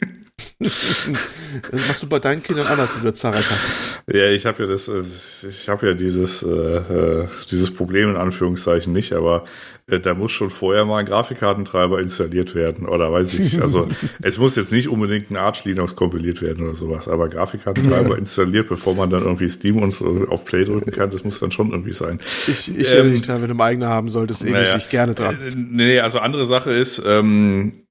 was 1.73 2.01
du 2.01 2.07
bei 2.09 2.19
deinen 2.19 2.43
Kindern 2.43 2.67
anders 2.67 2.97
über 2.97 3.13
zahlreich 3.13 3.51
hast. 3.51 3.73
Ja, 4.13 4.29
ich 4.31 4.47
habe 4.47 4.65
ja 4.65 4.69
das, 4.69 4.89
äh, 4.89 5.03
ich 5.49 5.69
habe 5.69 5.89
ja 5.89 5.95
dieses, 5.95 6.43
äh, 6.43 6.49
äh, 6.49 7.29
dieses 7.51 7.73
Problem 7.73 8.11
in 8.11 8.17
Anführungszeichen 8.17 8.93
nicht, 8.93 9.13
aber 9.13 9.45
äh, 9.89 10.01
da 10.01 10.15
muss 10.15 10.33
schon 10.33 10.51
vorher 10.51 10.85
mal 10.85 10.99
ein 10.99 11.07
Grafikkartentreiber 11.07 12.01
installiert 12.01 12.55
werden 12.55 12.87
oder 12.87 13.13
weiß 13.13 13.39
ich. 13.39 13.61
Also 13.61 13.87
es 14.23 14.39
muss 14.39 14.57
jetzt 14.57 14.73
nicht 14.73 14.89
unbedingt 14.89 15.31
ein 15.31 15.37
Arch 15.37 15.65
Linux 15.65 15.97
kompiliert 15.97 16.41
werden 16.41 16.65
oder 16.65 16.75
sowas, 16.75 17.09
aber 17.09 17.29
Grafikkartentreiber 17.29 18.17
installiert, 18.19 18.69
bevor 18.69 18.95
man 18.95 19.11
dann 19.11 19.23
irgendwie 19.23 19.49
Steam 19.49 19.83
und 19.83 19.93
so 19.93 20.27
auf 20.29 20.45
Play 20.45 20.65
drücken 20.65 20.91
kann, 20.93 21.11
das 21.11 21.25
muss 21.25 21.41
dann 21.41 21.51
schon 21.51 21.71
irgendwie 21.71 21.93
sein. 21.93 22.21
Ich, 22.47 22.77
ich 22.77 22.95
ähm, 22.95 23.21
dran, 23.21 23.43
wenn 23.43 23.49
du 23.49 23.55
eine 23.55 23.65
eigene 23.65 23.89
haben 23.89 24.09
solltest, 24.09 24.45
eh 24.45 24.51
naja, 24.51 24.77
ich 24.77 24.89
gerne 24.89 25.15
dran. 25.15 25.37
Äh, 25.41 25.53
nee, 25.55 26.01
also 26.01 26.21
andere 26.21 26.47
Sache 26.47 26.73
ist, 26.73 27.03
ähm, 27.05 27.82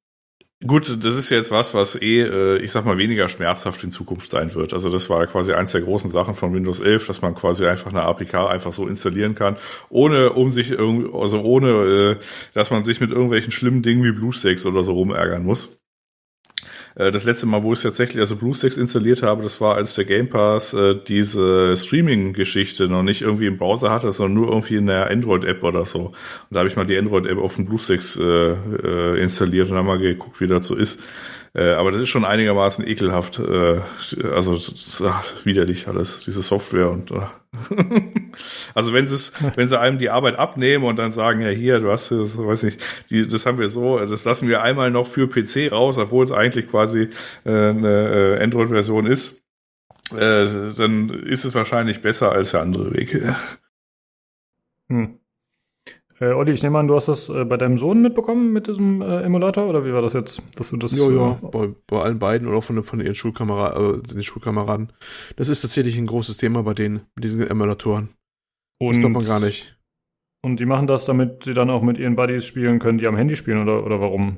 Gut, 0.66 1.04
das 1.04 1.16
ist 1.16 1.32
jetzt 1.32 1.50
was, 1.50 1.74
was 1.74 2.00
eh, 2.00 2.22
äh, 2.22 2.58
ich 2.58 2.72
sag 2.72 2.86
mal, 2.86 3.00
weniger 3.00 3.28
schmerzhaft 3.30 3.84
in 3.84 3.90
Zukunft 3.90 4.30
sein 4.30 4.54
wird. 4.54 4.74
Also 4.74 4.92
das 4.92 5.10
war 5.10 5.26
quasi 5.26 5.54
eins 5.54 5.72
der 5.72 5.82
großen 5.82 6.12
Sachen 6.12 6.36
von 6.36 6.54
Windows 6.54 6.80
11, 6.80 7.08
dass 7.08 7.22
man 7.24 7.34
quasi 7.34 7.66
einfach 7.66 7.90
eine 7.90 8.04
APK 8.04 8.36
einfach 8.48 8.72
so 8.72 8.88
installieren 8.88 9.34
kann, 9.34 9.58
ohne 9.90 10.34
um 10.34 10.52
sich 10.52 10.70
irgendwie, 10.70 11.10
also 11.18 11.42
ohne, 11.42 12.20
äh, 12.20 12.24
dass 12.54 12.70
man 12.70 12.84
sich 12.84 13.02
mit 13.02 13.10
irgendwelchen 13.10 13.52
schlimmen 13.52 13.82
Dingen 13.82 14.04
wie 14.04 14.12
BlueStacks 14.12 14.64
oder 14.68 14.84
so 14.84 14.94
rumärgern 14.94 15.44
muss. 15.44 15.81
Äh, 16.96 17.12
das 17.12 17.24
letzte 17.24 17.46
Mal, 17.46 17.64
wo 17.64 17.74
ich 17.74 17.82
tatsächlich 17.82 18.20
also 18.20 18.36
BlueStacks 18.36 18.78
installiert 18.78 19.24
habe, 19.24 19.44
das 19.44 19.62
war, 19.62 19.76
als 19.76 19.96
der 19.96 20.06
Game 20.06 20.30
Pass 20.30 20.74
äh, 20.74 20.96
diese 21.08 21.76
Streaming-Geschichte 21.78 22.88
noch 22.88 23.04
nicht 23.04 23.22
irgendwie 23.22 23.48
im 23.48 23.58
Browser 23.58 23.92
hatte, 23.92 24.12
sondern 24.12 24.34
nur 24.34 24.50
irgendwie 24.50 24.76
in 24.76 24.88
der 24.88 25.10
Android-App 25.10 25.64
oder 25.64 25.86
so. 25.86 26.00
Und 26.00 26.16
da 26.50 26.60
habe 26.60 26.70
ich 26.70 26.76
mal 26.76 26.86
die 26.86 26.98
Android-App 26.98 27.38
auf 27.38 27.56
dem 27.56 27.66
BlueStacks 27.66 28.18
äh, 28.18 28.52
äh, 28.54 29.22
installiert 29.22 29.70
und 29.70 29.76
dann 29.76 29.86
mal 29.86 30.00
geguckt, 30.00 30.42
wie 30.42 30.48
das 30.48 30.66
so 30.66 30.76
ist. 30.76 31.02
Äh, 31.54 31.72
aber 31.72 31.92
das 31.92 32.02
ist 32.02 32.10
schon 32.10 32.24
einigermaßen 32.24 32.88
ekelhaft. 32.88 33.40
Äh, 33.40 33.82
also 34.34 34.58
ach, 35.06 35.46
widerlich 35.46 35.88
alles, 35.88 36.24
diese 36.24 36.42
Software 36.42 36.90
und 36.90 37.12
ach. 37.12 37.34
also 38.74 38.94
wenn 38.94 39.10
sie 39.10 39.34
wenn 39.56 39.68
sie 39.68 39.78
einem 39.78 39.98
die 39.98 40.10
Arbeit 40.10 40.40
abnehmen 40.40 40.86
und 40.86 40.96
dann 40.98 41.12
sagen, 41.12 41.42
ja 41.42 41.50
hier, 41.50 41.80
du 41.80 41.92
hast 41.92 42.12
das, 42.12 42.38
weiß 42.38 42.64
nicht, 42.64 42.80
die, 43.10 43.28
das 43.28 43.46
haben 43.46 43.60
wir 43.60 43.68
so, 43.68 44.00
das 44.00 44.24
lassen 44.24 44.48
wir 44.48 44.62
einmal 44.62 44.90
noch 44.90 45.06
für 45.08 45.28
PC 45.28 45.72
raus, 45.72 45.98
obwohl 45.98 46.24
es 46.24 46.32
eigentlich 46.32 46.70
quasi 46.70 47.10
äh, 47.44 47.50
eine 47.50 48.38
äh, 48.40 48.44
Android-Version 48.44 49.06
ist, 49.06 49.44
äh, 50.12 50.46
dann 50.78 51.10
ist 51.10 51.44
es 51.44 51.54
wahrscheinlich 51.54 52.02
besser 52.02 52.32
als 52.32 52.52
der 52.52 52.62
andere 52.62 52.94
Weg. 52.94 53.22
Hm. 54.90 55.21
Äh, 56.22 56.34
Olli, 56.34 56.52
ich 56.52 56.62
nehme 56.62 56.78
an, 56.78 56.88
du 56.88 56.96
hast 56.96 57.08
das 57.08 57.30
äh, 57.30 57.46
bei 57.46 57.58
deinem 57.58 57.78
Sohn 57.78 58.02
mitbekommen 58.02 58.54
mit 58.54 58.68
diesem 58.68 59.02
äh, 59.02 59.24
Emulator 59.24 59.66
oder 59.68 59.84
wie 59.86 59.92
war 59.92 60.04
das 60.04 60.14
jetzt, 60.14 60.42
dass 60.56 60.70
du 60.70 60.78
das? 60.78 60.96
Ja, 60.96 61.10
ja, 61.10 61.32
äh, 61.32 61.48
bei, 61.52 61.70
bei 61.88 62.00
allen 62.02 62.20
beiden 62.20 62.48
oder 62.48 62.58
auch 62.58 62.64
von, 62.64 62.84
von 62.84 63.02
ihren 63.02 63.16
Schulkameraden, 63.16 64.00
äh, 64.00 64.04
den 64.04 64.24
Schulkameraden. 64.24 64.94
Das 65.36 65.50
ist 65.50 65.62
tatsächlich 65.62 65.98
ein 65.98 66.06
großes 66.06 66.38
Thema 66.38 66.62
bei 66.62 66.76
denen, 66.76 67.02
mit 67.16 67.24
diesen 67.24 67.42
Emulatoren. 67.46 68.10
und, 68.80 68.90
Das 68.94 69.00
glaubt 69.00 69.14
man 69.16 69.26
gar 69.26 69.40
nicht. 69.40 69.78
Und 70.44 70.60
die 70.60 70.66
machen 70.66 70.88
das, 70.88 71.06
damit 71.06 71.44
sie 71.44 71.54
dann 71.54 71.70
auch 71.70 71.82
mit 71.84 71.98
ihren 72.00 72.16
Buddies 72.16 72.46
spielen 72.46 72.80
können, 72.80 72.98
die 72.98 73.06
am 73.08 73.16
Handy 73.16 73.36
spielen 73.36 73.62
oder, 73.62 73.84
oder 73.84 74.00
warum? 74.00 74.38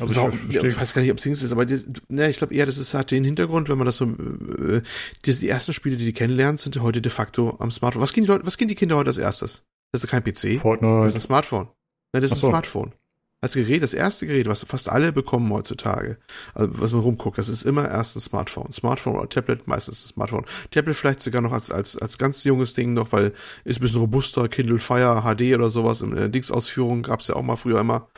Also 0.00 0.16
Warum, 0.16 0.30
ich 0.48 0.54
ja, 0.54 0.64
ich 0.64 0.78
weiß 0.78 0.94
gar 0.94 1.02
nicht, 1.02 1.10
ob 1.10 1.18
es 1.18 1.24
Dings 1.24 1.42
ist, 1.42 1.52
aber 1.52 1.64
die, 1.66 1.78
ne, 2.08 2.28
ich 2.30 2.38
glaube 2.38 2.54
eher, 2.54 2.64
das 2.66 2.78
ist, 2.78 2.94
hat 2.94 3.10
den 3.10 3.24
Hintergrund, 3.24 3.68
wenn 3.68 3.76
man 3.76 3.84
das 3.86 3.98
so, 3.98 4.06
äh, 4.06 4.80
die, 5.26 5.34
die 5.34 5.48
ersten 5.48 5.72
Spiele, 5.74 5.96
die 5.96 6.06
die 6.06 6.14
kennenlernen, 6.14 6.56
sind 6.56 6.80
heute 6.80 7.02
de 7.02 7.10
facto 7.12 7.56
am 7.58 7.70
Smartphone. 7.70 8.02
Was 8.02 8.12
gehen 8.14 8.24
die, 8.24 8.30
Leute- 8.30 8.46
was 8.46 8.56
gehen 8.56 8.68
die 8.68 8.74
Kinder 8.74 8.96
heute 8.96 9.08
als 9.08 9.18
erstes? 9.18 9.66
Das 9.92 10.02
ist 10.02 10.10
kein 10.10 10.24
PC, 10.24 10.58
Fortnite. 10.58 11.04
das 11.04 11.14
ist 11.14 11.22
ein 11.22 11.26
Smartphone. 11.26 11.68
Nein, 12.12 12.22
das 12.22 12.32
ist 12.32 12.40
so. 12.40 12.48
ein 12.48 12.52
Smartphone. 12.52 12.94
Als 13.42 13.54
Gerät, 13.54 13.82
das 13.82 13.92
erste 13.92 14.28
Gerät, 14.28 14.46
was 14.46 14.62
fast 14.62 14.88
alle 14.88 15.12
bekommen 15.12 15.52
heutzutage, 15.52 16.16
also 16.54 16.80
was 16.80 16.92
man 16.92 17.00
rumguckt, 17.00 17.38
das 17.38 17.48
ist 17.48 17.64
immer 17.64 17.90
erst 17.90 18.14
ein 18.14 18.20
Smartphone. 18.20 18.72
Smartphone 18.72 19.16
oder 19.16 19.28
Tablet, 19.28 19.66
meistens 19.66 20.04
ein 20.04 20.08
Smartphone. 20.10 20.46
Tablet 20.70 20.94
vielleicht 20.94 21.20
sogar 21.20 21.42
noch 21.42 21.50
als, 21.50 21.72
als, 21.72 21.96
als 21.96 22.18
ganz 22.18 22.44
junges 22.44 22.74
Ding 22.74 22.92
noch, 22.92 23.10
weil 23.10 23.32
ist 23.64 23.80
ein 23.80 23.82
bisschen 23.82 23.98
robuster, 23.98 24.48
Kindle 24.48 24.78
Fire 24.78 25.22
HD 25.22 25.56
oder 25.56 25.70
sowas, 25.70 26.02
in 26.02 26.14
der 26.14 26.28
Dings-Ausführung 26.28 27.02
gab's 27.02 27.26
ja 27.26 27.34
auch 27.34 27.42
mal 27.42 27.56
früher 27.56 27.80
immer. 27.80 28.08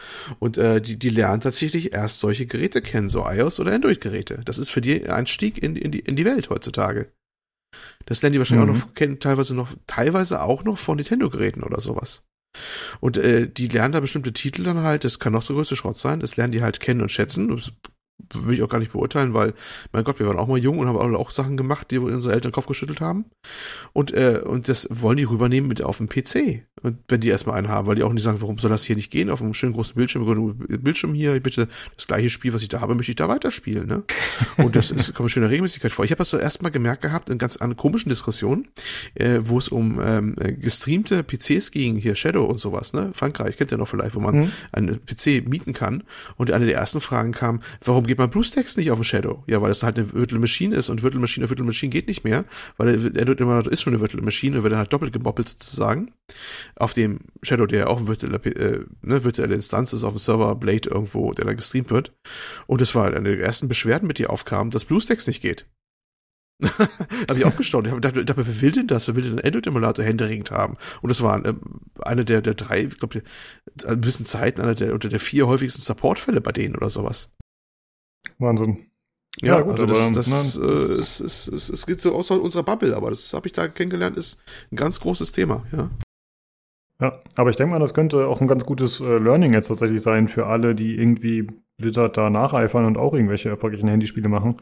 Und 0.40 0.58
äh, 0.58 0.82
die, 0.82 0.98
die 0.98 1.08
lernen 1.08 1.40
tatsächlich 1.40 1.94
erst 1.94 2.20
solche 2.20 2.44
Geräte 2.44 2.82
kennen, 2.82 3.08
so 3.08 3.26
iOS 3.26 3.60
oder 3.60 3.72
Android-Geräte. 3.72 4.42
Das 4.44 4.58
ist 4.58 4.68
für 4.68 4.82
die 4.82 5.08
ein 5.08 5.26
Stieg 5.26 5.62
in, 5.62 5.74
in, 5.74 5.90
die, 5.90 6.00
in 6.00 6.16
die 6.16 6.26
Welt 6.26 6.50
heutzutage. 6.50 7.10
Das 8.06 8.22
lernen 8.22 8.34
die 8.34 8.38
wahrscheinlich 8.38 8.66
Mhm. 8.68 8.74
auch 8.74 8.86
noch 8.86 8.94
kennen, 8.94 9.20
teilweise 9.20 9.54
noch, 9.54 9.74
teilweise 9.86 10.42
auch 10.42 10.64
noch 10.64 10.78
von 10.78 10.96
Nintendo-Geräten 10.96 11.62
oder 11.62 11.80
sowas. 11.80 12.24
Und 13.00 13.16
äh, 13.16 13.48
die 13.48 13.68
lernen 13.68 13.92
da 13.92 14.00
bestimmte 14.00 14.32
Titel 14.32 14.62
dann 14.62 14.82
halt, 14.82 15.04
das 15.04 15.18
kann 15.18 15.32
noch 15.32 15.44
der 15.44 15.56
größte 15.56 15.74
Schrott 15.76 15.98
sein, 15.98 16.20
das 16.20 16.36
lernen 16.36 16.52
die 16.52 16.62
halt 16.62 16.80
kennen 16.80 17.00
und 17.00 17.10
schätzen. 17.10 17.48
Das 17.48 17.72
will 18.32 18.54
ich 18.54 18.62
auch 18.62 18.68
gar 18.68 18.78
nicht 18.78 18.92
beurteilen, 18.92 19.34
weil, 19.34 19.54
mein 19.92 20.04
Gott, 20.04 20.20
wir 20.20 20.26
waren 20.26 20.38
auch 20.38 20.46
mal 20.46 20.56
jung 20.58 20.78
und 20.78 20.86
haben 20.86 20.96
auch, 20.96 21.18
auch 21.18 21.30
Sachen 21.30 21.56
gemacht, 21.56 21.90
die 21.90 21.98
unsere 21.98 22.32
Eltern 22.32 22.50
den 22.50 22.54
Kopf 22.54 22.66
geschüttelt 22.66 23.00
haben. 23.00 23.24
Und, 23.92 24.12
äh, 24.12 24.40
und 24.44 24.68
das 24.68 24.86
wollen 24.90 25.16
die 25.16 25.24
rübernehmen 25.24 25.68
mit 25.68 25.82
auf 25.82 25.98
den 25.98 26.08
PC. 26.08 26.64
Und 26.84 26.98
wenn 27.08 27.20
die 27.20 27.28
erstmal 27.28 27.56
einen 27.56 27.68
haben, 27.68 27.88
weil 27.88 27.96
die 27.96 28.04
auch 28.04 28.12
nicht 28.12 28.22
sagen, 28.22 28.40
warum 28.40 28.58
soll 28.58 28.70
das 28.70 28.84
hier 28.84 28.94
nicht 28.94 29.10
gehen, 29.10 29.30
auf 29.30 29.42
einem 29.42 29.54
schönen 29.54 29.72
großen 29.72 29.96
Bildschirm, 29.96 30.56
Bildschirm 30.56 31.14
hier, 31.14 31.40
bitte 31.40 31.66
das 31.96 32.06
gleiche 32.06 32.30
Spiel, 32.30 32.54
was 32.54 32.62
ich 32.62 32.68
da 32.68 32.80
habe, 32.80 32.94
möchte 32.94 33.10
ich 33.10 33.16
da 33.16 33.28
weiterspielen, 33.28 33.88
ne? 33.88 34.02
Und 34.58 34.76
das 34.76 34.90
ist, 34.92 35.14
kommt 35.14 35.34
in 35.34 35.42
der 35.42 35.50
Regelmäßigkeit 35.50 35.90
vor. 35.90 36.04
Ich 36.04 36.10
habe 36.12 36.18
das 36.18 36.30
so 36.30 36.38
erstmal 36.38 36.70
gemerkt 36.70 37.02
gehabt 37.02 37.30
in 37.30 37.38
ganz 37.38 37.56
an 37.56 37.76
komischen 37.76 38.10
Diskussionen, 38.10 38.68
äh, 39.14 39.40
wo 39.42 39.58
es 39.58 39.68
um 39.68 40.00
ähm, 40.00 40.36
äh, 40.38 40.52
gestreamte 40.52 41.24
PCs 41.24 41.70
ging, 41.72 41.96
hier 41.96 42.14
Shadow 42.14 42.44
und 42.44 42.58
sowas, 42.60 42.92
ne? 42.92 43.10
Frankreich 43.14 43.56
kennt 43.56 43.72
ihr 43.72 43.78
noch 43.78 43.88
vielleicht, 43.88 44.14
wo 44.14 44.20
man 44.20 44.34
Mhm. 44.34 44.52
einen 44.72 45.00
PC 45.04 45.48
mieten 45.48 45.72
kann. 45.72 46.02
Und 46.36 46.50
eine 46.50 46.66
der 46.66 46.76
ersten 46.76 47.00
Fragen 47.00 47.32
kam, 47.32 47.62
warum 47.84 48.06
geht 48.06 48.18
man 48.18 48.30
BlueStacks 48.30 48.76
nicht 48.76 48.90
auf 48.90 48.98
den 48.98 49.04
Shadow? 49.04 49.42
Ja, 49.46 49.62
weil 49.62 49.68
das 49.68 49.82
halt 49.82 49.98
eine 49.98 50.12
Virtual 50.12 50.40
Machine 50.40 50.74
ist 50.76 50.88
und 50.90 51.02
Virtual 51.02 51.20
Machine 51.20 51.44
auf 51.44 51.50
Virtual 51.50 51.66
Machine 51.66 51.90
geht 51.90 52.08
nicht 52.08 52.24
mehr, 52.24 52.44
weil 52.76 52.94
Android 52.94 53.40
Emulator 53.40 53.72
ist 53.72 53.82
schon 53.82 53.92
eine 53.94 54.00
Virtual 54.00 54.22
Machine 54.22 54.56
und 54.56 54.62
wird 54.62 54.72
dann 54.72 54.78
halt 54.80 54.92
doppelt 54.92 55.12
gemoppelt 55.12 55.48
sozusagen. 55.48 56.12
Auf 56.76 56.92
dem 56.92 57.20
Shadow, 57.42 57.66
der 57.66 57.78
ja 57.80 57.86
auch 57.86 57.98
eine 57.98 58.08
virtuelle, 58.08 58.36
äh, 58.44 58.84
ne, 59.02 59.22
virtuelle 59.24 59.54
Instanz 59.54 59.92
ist, 59.92 60.02
auf 60.04 60.14
dem 60.14 60.18
Server 60.18 60.54
Blade 60.56 60.88
irgendwo, 60.90 61.32
der 61.32 61.44
dann 61.44 61.56
gestreamt 61.56 61.90
wird. 61.90 62.12
Und 62.66 62.80
das 62.80 62.94
war 62.94 63.06
eine 63.06 63.36
der 63.36 63.46
ersten 63.46 63.68
Beschwerden, 63.68 64.06
mit 64.08 64.18
die 64.18 64.26
aufkamen, 64.26 64.70
dass 64.70 64.84
BlueStacks 64.84 65.26
nicht 65.26 65.40
geht. 65.40 65.66
habe 66.62 67.38
ich 67.38 67.44
auch 67.44 67.56
gestaunt. 67.56 67.86
Ich 67.86 67.90
habe 67.92 68.00
gedacht, 68.00 68.14
gedacht, 68.14 68.38
wer 68.38 68.60
will 68.60 68.72
denn 68.72 68.86
das? 68.86 69.08
Wer 69.08 69.16
will 69.16 69.24
denn 69.24 69.32
einen 69.38 69.44
Android-Emulator 69.46 70.04
händeringend 70.04 70.50
haben? 70.50 70.76
Und 71.02 71.08
das 71.08 71.20
war 71.22 71.44
ähm, 71.44 71.60
eine 72.00 72.24
der, 72.24 72.42
der 72.42 72.54
drei, 72.54 72.84
ich 72.84 72.98
glaube, 72.98 73.22
an 73.84 74.00
gewissen 74.00 74.24
Zeiten 74.24 74.60
einer 74.60 74.74
der 74.74 74.94
unter 74.94 75.08
der 75.08 75.20
vier 75.20 75.46
häufigsten 75.46 75.82
Supportfälle 75.82 76.40
bei 76.40 76.52
denen 76.52 76.76
oder 76.76 76.90
sowas. 76.90 77.34
Wahnsinn. 78.38 78.86
Ja, 79.42 79.56
Ja, 79.58 79.60
gut, 79.62 79.72
also 79.72 79.86
das, 79.86 80.00
aber, 80.00 80.14
das, 80.14 80.56
ne, 80.56 80.64
äh, 80.64 80.70
das- 80.70 80.80
es, 80.80 81.20
es, 81.20 81.48
es, 81.48 81.68
es 81.68 81.86
geht 81.86 82.00
so 82.00 82.14
außerhalb 82.14 82.42
unserer 82.42 82.62
Bubble, 82.62 82.96
aber 82.96 83.10
das 83.10 83.32
habe 83.34 83.48
ich 83.48 83.52
da 83.52 83.66
kennengelernt, 83.66 84.16
ist 84.16 84.40
ein 84.70 84.76
ganz 84.76 85.00
großes 85.00 85.32
Thema, 85.32 85.66
ja. 85.72 85.90
Ja, 87.04 87.20
aber 87.36 87.50
ich 87.50 87.56
denke 87.56 87.74
mal, 87.74 87.80
das 87.80 87.92
könnte 87.92 88.26
auch 88.26 88.40
ein 88.40 88.46
ganz 88.46 88.64
gutes 88.64 88.98
äh, 89.00 89.18
Learning 89.18 89.52
jetzt 89.52 89.68
tatsächlich 89.68 90.00
sein 90.00 90.26
für 90.26 90.46
alle, 90.46 90.74
die 90.74 90.96
irgendwie 90.96 91.46
Blizzard 91.76 92.16
da 92.16 92.30
nacheifern 92.30 92.86
und 92.86 92.96
auch 92.96 93.12
irgendwelche 93.12 93.50
erfolgreichen 93.50 93.88
Handyspiele 93.88 94.30
machen. 94.30 94.54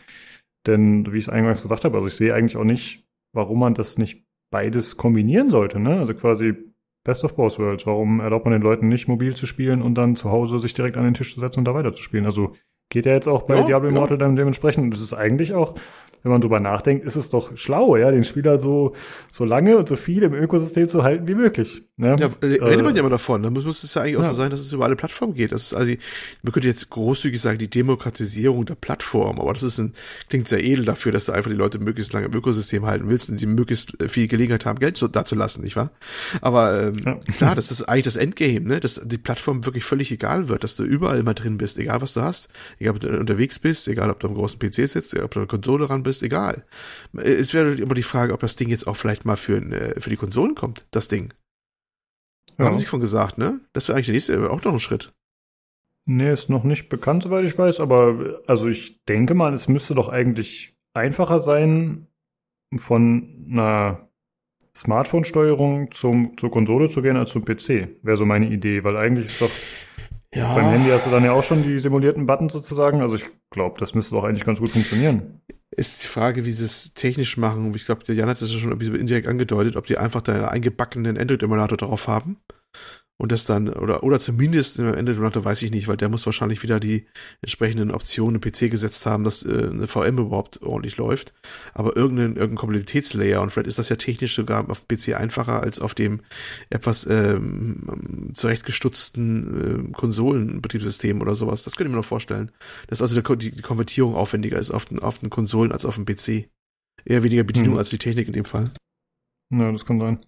Denn 0.66 1.12
wie 1.12 1.18
ich 1.18 1.24
es 1.24 1.28
eingangs 1.28 1.62
gesagt 1.62 1.84
habe, 1.84 1.96
also 1.96 2.08
ich 2.08 2.14
sehe 2.14 2.34
eigentlich 2.34 2.56
auch 2.56 2.64
nicht, 2.64 3.06
warum 3.32 3.60
man 3.60 3.74
das 3.74 3.96
nicht 3.96 4.24
beides 4.50 4.96
kombinieren 4.96 5.50
sollte. 5.50 5.78
Ne? 5.78 6.00
Also 6.00 6.14
quasi 6.14 6.54
Best 7.04 7.22
of 7.22 7.36
Both 7.36 7.60
Worlds. 7.60 7.86
Warum 7.86 8.18
erlaubt 8.18 8.44
man 8.44 8.52
den 8.52 8.62
Leuten 8.62 8.88
nicht 8.88 9.06
mobil 9.06 9.36
zu 9.36 9.46
spielen 9.46 9.80
und 9.80 9.94
dann 9.94 10.16
zu 10.16 10.30
Hause 10.30 10.58
sich 10.58 10.74
direkt 10.74 10.96
an 10.96 11.04
den 11.04 11.14
Tisch 11.14 11.32
zu 11.34 11.38
setzen 11.38 11.60
und 11.60 11.66
da 11.66 11.74
weiterzuspielen? 11.74 12.26
Also 12.26 12.54
geht 12.90 13.06
ja 13.06 13.12
jetzt 13.12 13.28
auch 13.28 13.42
bei 13.42 13.56
Ja, 13.56 13.64
Diablo 13.64 13.88
ja. 13.88 13.94
Immortal 13.94 14.18
dann 14.18 14.34
dementsprechend. 14.34 14.82
Und 14.82 14.94
das 14.94 15.00
ist 15.00 15.14
eigentlich 15.14 15.54
auch, 15.54 15.76
wenn 16.22 16.32
man 16.32 16.40
drüber 16.40 16.60
nachdenkt, 16.60 17.04
ist 17.04 17.16
es 17.16 17.30
doch 17.30 17.56
schlau, 17.56 17.96
ja, 17.96 18.10
den 18.10 18.24
Spieler 18.24 18.58
so, 18.58 18.94
so 19.30 19.44
lange 19.44 19.76
und 19.76 19.88
so 19.88 19.96
viel 19.96 20.22
im 20.22 20.34
Ökosystem 20.34 20.88
zu 20.88 21.02
halten 21.02 21.26
wie 21.28 21.34
möglich. 21.34 21.82
Ne? 21.96 22.16
Ja, 22.18 22.26
äh, 22.40 22.46
redet 22.46 22.60
man 22.84 22.94
Äh, 22.94 22.96
ja 22.96 23.00
immer 23.00 23.10
davon. 23.10 23.42
Dann 23.42 23.52
muss, 23.52 23.64
muss 23.64 23.82
es 23.84 23.94
ja 23.94 24.02
eigentlich 24.02 24.16
auch 24.16 24.22
ja. 24.22 24.30
so 24.30 24.34
sein, 24.36 24.50
dass 24.50 24.60
es 24.60 24.72
über 24.72 24.84
alle 24.84 24.96
Plattformen 24.96 25.34
geht. 25.34 25.52
Das 25.52 25.62
ist 25.62 25.74
also, 25.74 25.92
man 26.42 26.52
könnte 26.52 26.68
jetzt 26.68 26.90
großzügig 26.90 27.40
sagen, 27.40 27.58
die 27.58 27.68
Demokratisierung 27.70 28.66
der 28.66 28.74
Plattform, 28.74 29.40
aber 29.40 29.52
das 29.52 29.62
ist 29.62 29.78
ein, 29.78 29.92
klingt 30.28 30.48
sehr 30.48 30.62
edel 30.64 30.84
dafür, 30.84 31.12
dass 31.12 31.26
du 31.26 31.32
einfach 31.32 31.50
die 31.50 31.56
Leute 31.56 31.78
möglichst 31.78 32.12
lange 32.12 32.26
im 32.26 32.34
Ökosystem 32.34 32.86
halten 32.86 33.08
willst 33.08 33.30
und 33.30 33.38
sie 33.38 33.46
möglichst 33.46 33.96
viel 34.08 34.28
Gelegenheit 34.28 34.66
haben, 34.66 34.78
Geld 34.78 34.96
so, 34.96 35.08
da 35.08 35.24
zu 35.24 35.34
lassen, 35.34 35.62
nicht 35.62 35.76
wahr? 35.76 35.90
Aber 36.40 36.82
ähm, 36.84 36.96
Ja. 37.04 37.14
klar, 37.36 37.54
das 37.54 37.70
ist 37.70 37.82
eigentlich 37.82 38.04
das 38.04 38.16
Endgame, 38.16 38.60
ne? 38.60 38.80
Dass 38.80 39.00
die 39.04 39.18
Plattform 39.18 39.64
wirklich 39.64 39.84
völlig 39.84 40.10
egal 40.12 40.48
wird, 40.48 40.64
dass 40.64 40.76
du 40.76 40.84
überall 40.84 41.18
immer 41.18 41.34
drin 41.34 41.58
bist, 41.58 41.78
egal 41.78 42.00
was 42.00 42.14
du 42.14 42.20
hast, 42.22 42.48
egal 42.78 42.94
ob 42.94 43.00
du 43.00 43.08
unterwegs 43.18 43.58
bist, 43.58 43.88
egal 43.88 44.10
ob 44.10 44.20
du 44.20 44.28
am 44.28 44.34
großen 44.34 44.58
PC 44.58 44.88
sitzt, 44.88 45.12
egal 45.14 45.24
ob 45.26 45.30
du 45.32 45.40
an 45.40 45.46
der 45.46 45.50
Konsole 45.58 45.88
ran 45.90 46.02
bist, 46.02 46.11
egal. 46.20 46.66
Äh, 47.16 47.32
Es 47.34 47.54
wäre 47.54 47.74
immer 47.74 47.94
die 47.94 48.02
Frage, 48.02 48.34
ob 48.34 48.40
das 48.40 48.56
Ding 48.56 48.68
jetzt 48.68 48.86
auch 48.86 48.96
vielleicht 48.96 49.24
mal 49.24 49.36
für, 49.36 49.56
äh, 49.56 49.98
für 50.00 50.10
die 50.10 50.16
Konsolen 50.16 50.54
kommt, 50.54 50.86
das 50.90 51.08
Ding. 51.08 51.32
Ja. 52.58 52.66
haben 52.66 52.74
sie 52.74 52.84
von 52.86 53.00
gesagt, 53.00 53.38
ne? 53.38 53.60
Das 53.72 53.88
wäre 53.88 53.96
eigentlich 53.96 54.06
der 54.06 54.14
nächste, 54.14 54.50
auch 54.50 54.62
noch 54.62 54.72
ein 54.74 54.80
Schritt. 54.80 55.14
Nee, 56.04 56.32
ist 56.32 56.50
noch 56.50 56.64
nicht 56.64 56.88
bekannt, 56.88 57.22
soweit 57.22 57.44
ich 57.44 57.56
weiß, 57.56 57.80
aber 57.80 58.40
also 58.46 58.68
ich 58.68 59.04
denke 59.04 59.34
mal, 59.34 59.54
es 59.54 59.68
müsste 59.68 59.94
doch 59.94 60.08
eigentlich 60.08 60.76
einfacher 60.94 61.40
sein, 61.40 62.08
von 62.76 63.46
einer 63.50 64.08
Smartphone-Steuerung 64.76 65.90
zum, 65.92 66.36
zur 66.38 66.50
Konsole 66.50 66.88
zu 66.88 67.02
gehen 67.02 67.16
als 67.16 67.30
zum 67.30 67.44
PC. 67.44 67.98
Wäre 68.02 68.16
so 68.16 68.24
meine 68.24 68.48
Idee, 68.48 68.84
weil 68.84 68.96
eigentlich 68.96 69.26
ist 69.26 69.40
doch 69.42 69.50
Ja. 70.34 70.54
beim 70.54 70.70
Handy 70.70 70.90
hast 70.90 71.06
du 71.06 71.10
dann 71.10 71.24
ja 71.24 71.32
auch 71.32 71.42
schon 71.42 71.62
die 71.62 71.78
simulierten 71.78 72.26
Buttons 72.26 72.52
sozusagen. 72.52 73.02
Also 73.02 73.16
ich 73.16 73.24
glaube, 73.50 73.78
das 73.78 73.94
müsste 73.94 74.14
doch 74.14 74.24
eigentlich 74.24 74.46
ganz 74.46 74.60
gut 74.60 74.70
funktionieren. 74.70 75.42
Ist 75.70 76.02
die 76.02 76.06
Frage, 76.06 76.44
wie 76.44 76.52
sie 76.52 76.64
es 76.64 76.94
technisch 76.94 77.36
machen. 77.36 77.74
Ich 77.74 77.86
glaube, 77.86 78.04
der 78.04 78.14
Jan 78.14 78.28
hat 78.28 78.40
das 78.40 78.52
ja 78.52 78.58
schon 78.58 78.72
ein 78.72 78.78
bisschen 78.78 78.94
indirekt 78.94 79.28
angedeutet, 79.28 79.76
ob 79.76 79.86
die 79.86 79.98
einfach 79.98 80.22
da 80.22 80.32
einen 80.32 80.44
eingebackenen 80.44 81.18
Android-Emulator 81.18 81.76
drauf 81.76 82.08
haben. 82.08 82.38
Und 83.22 83.30
das 83.30 83.44
dann, 83.44 83.68
oder, 83.68 84.02
oder 84.02 84.18
zumindest 84.18 84.80
im 84.80 84.86
Android-Emulator 84.86 85.44
weiß 85.44 85.62
ich 85.62 85.70
nicht, 85.70 85.86
weil 85.86 85.96
der 85.96 86.08
muss 86.08 86.26
wahrscheinlich 86.26 86.64
wieder 86.64 86.80
die 86.80 87.06
entsprechenden 87.40 87.92
Optionen 87.92 88.34
im 88.34 88.40
PC 88.40 88.68
gesetzt 88.68 89.06
haben, 89.06 89.22
dass 89.22 89.44
äh, 89.44 89.68
eine 89.70 89.86
VM 89.86 90.18
überhaupt 90.18 90.60
ordentlich 90.60 90.96
läuft. 90.96 91.32
Aber 91.72 91.96
irgendein, 91.96 92.34
irgendein 92.34 92.56
Kompatibilitätslayer, 92.56 93.40
und 93.40 93.50
vielleicht 93.50 93.68
ist 93.68 93.78
das 93.78 93.90
ja 93.90 93.94
technisch 93.94 94.34
sogar 94.34 94.68
auf 94.68 94.80
dem 94.80 94.98
PC 94.98 95.14
einfacher 95.14 95.62
als 95.62 95.80
auf 95.80 95.94
dem 95.94 96.22
etwas 96.68 97.06
ähm, 97.08 98.32
zurechtgestutzten 98.34 99.90
äh, 99.90 99.92
Konsolenbetriebssystem 99.92 101.20
oder 101.20 101.36
sowas. 101.36 101.62
Das 101.62 101.76
könnte 101.76 101.90
ich 101.90 101.92
mir 101.92 102.00
noch 102.00 102.04
vorstellen. 102.04 102.50
Dass 102.88 103.02
also 103.02 103.20
der, 103.20 103.36
die, 103.36 103.52
die 103.52 103.62
Konvertierung 103.62 104.16
aufwendiger 104.16 104.58
ist 104.58 104.72
auf 104.72 104.86
den, 104.86 104.98
auf 104.98 105.20
den 105.20 105.30
Konsolen 105.30 105.70
als 105.70 105.86
auf 105.86 105.94
dem 105.94 106.06
PC. 106.06 106.48
Eher 107.04 107.22
weniger 107.22 107.44
Bedienung 107.44 107.74
Mhm. 107.74 107.78
als 107.78 107.90
die 107.90 107.98
Technik 107.98 108.26
in 108.26 108.32
dem 108.32 108.46
Fall. 108.46 108.72
Ja, 109.54 109.70
das 109.70 109.84
kann 109.84 110.00
sein. 110.00 110.18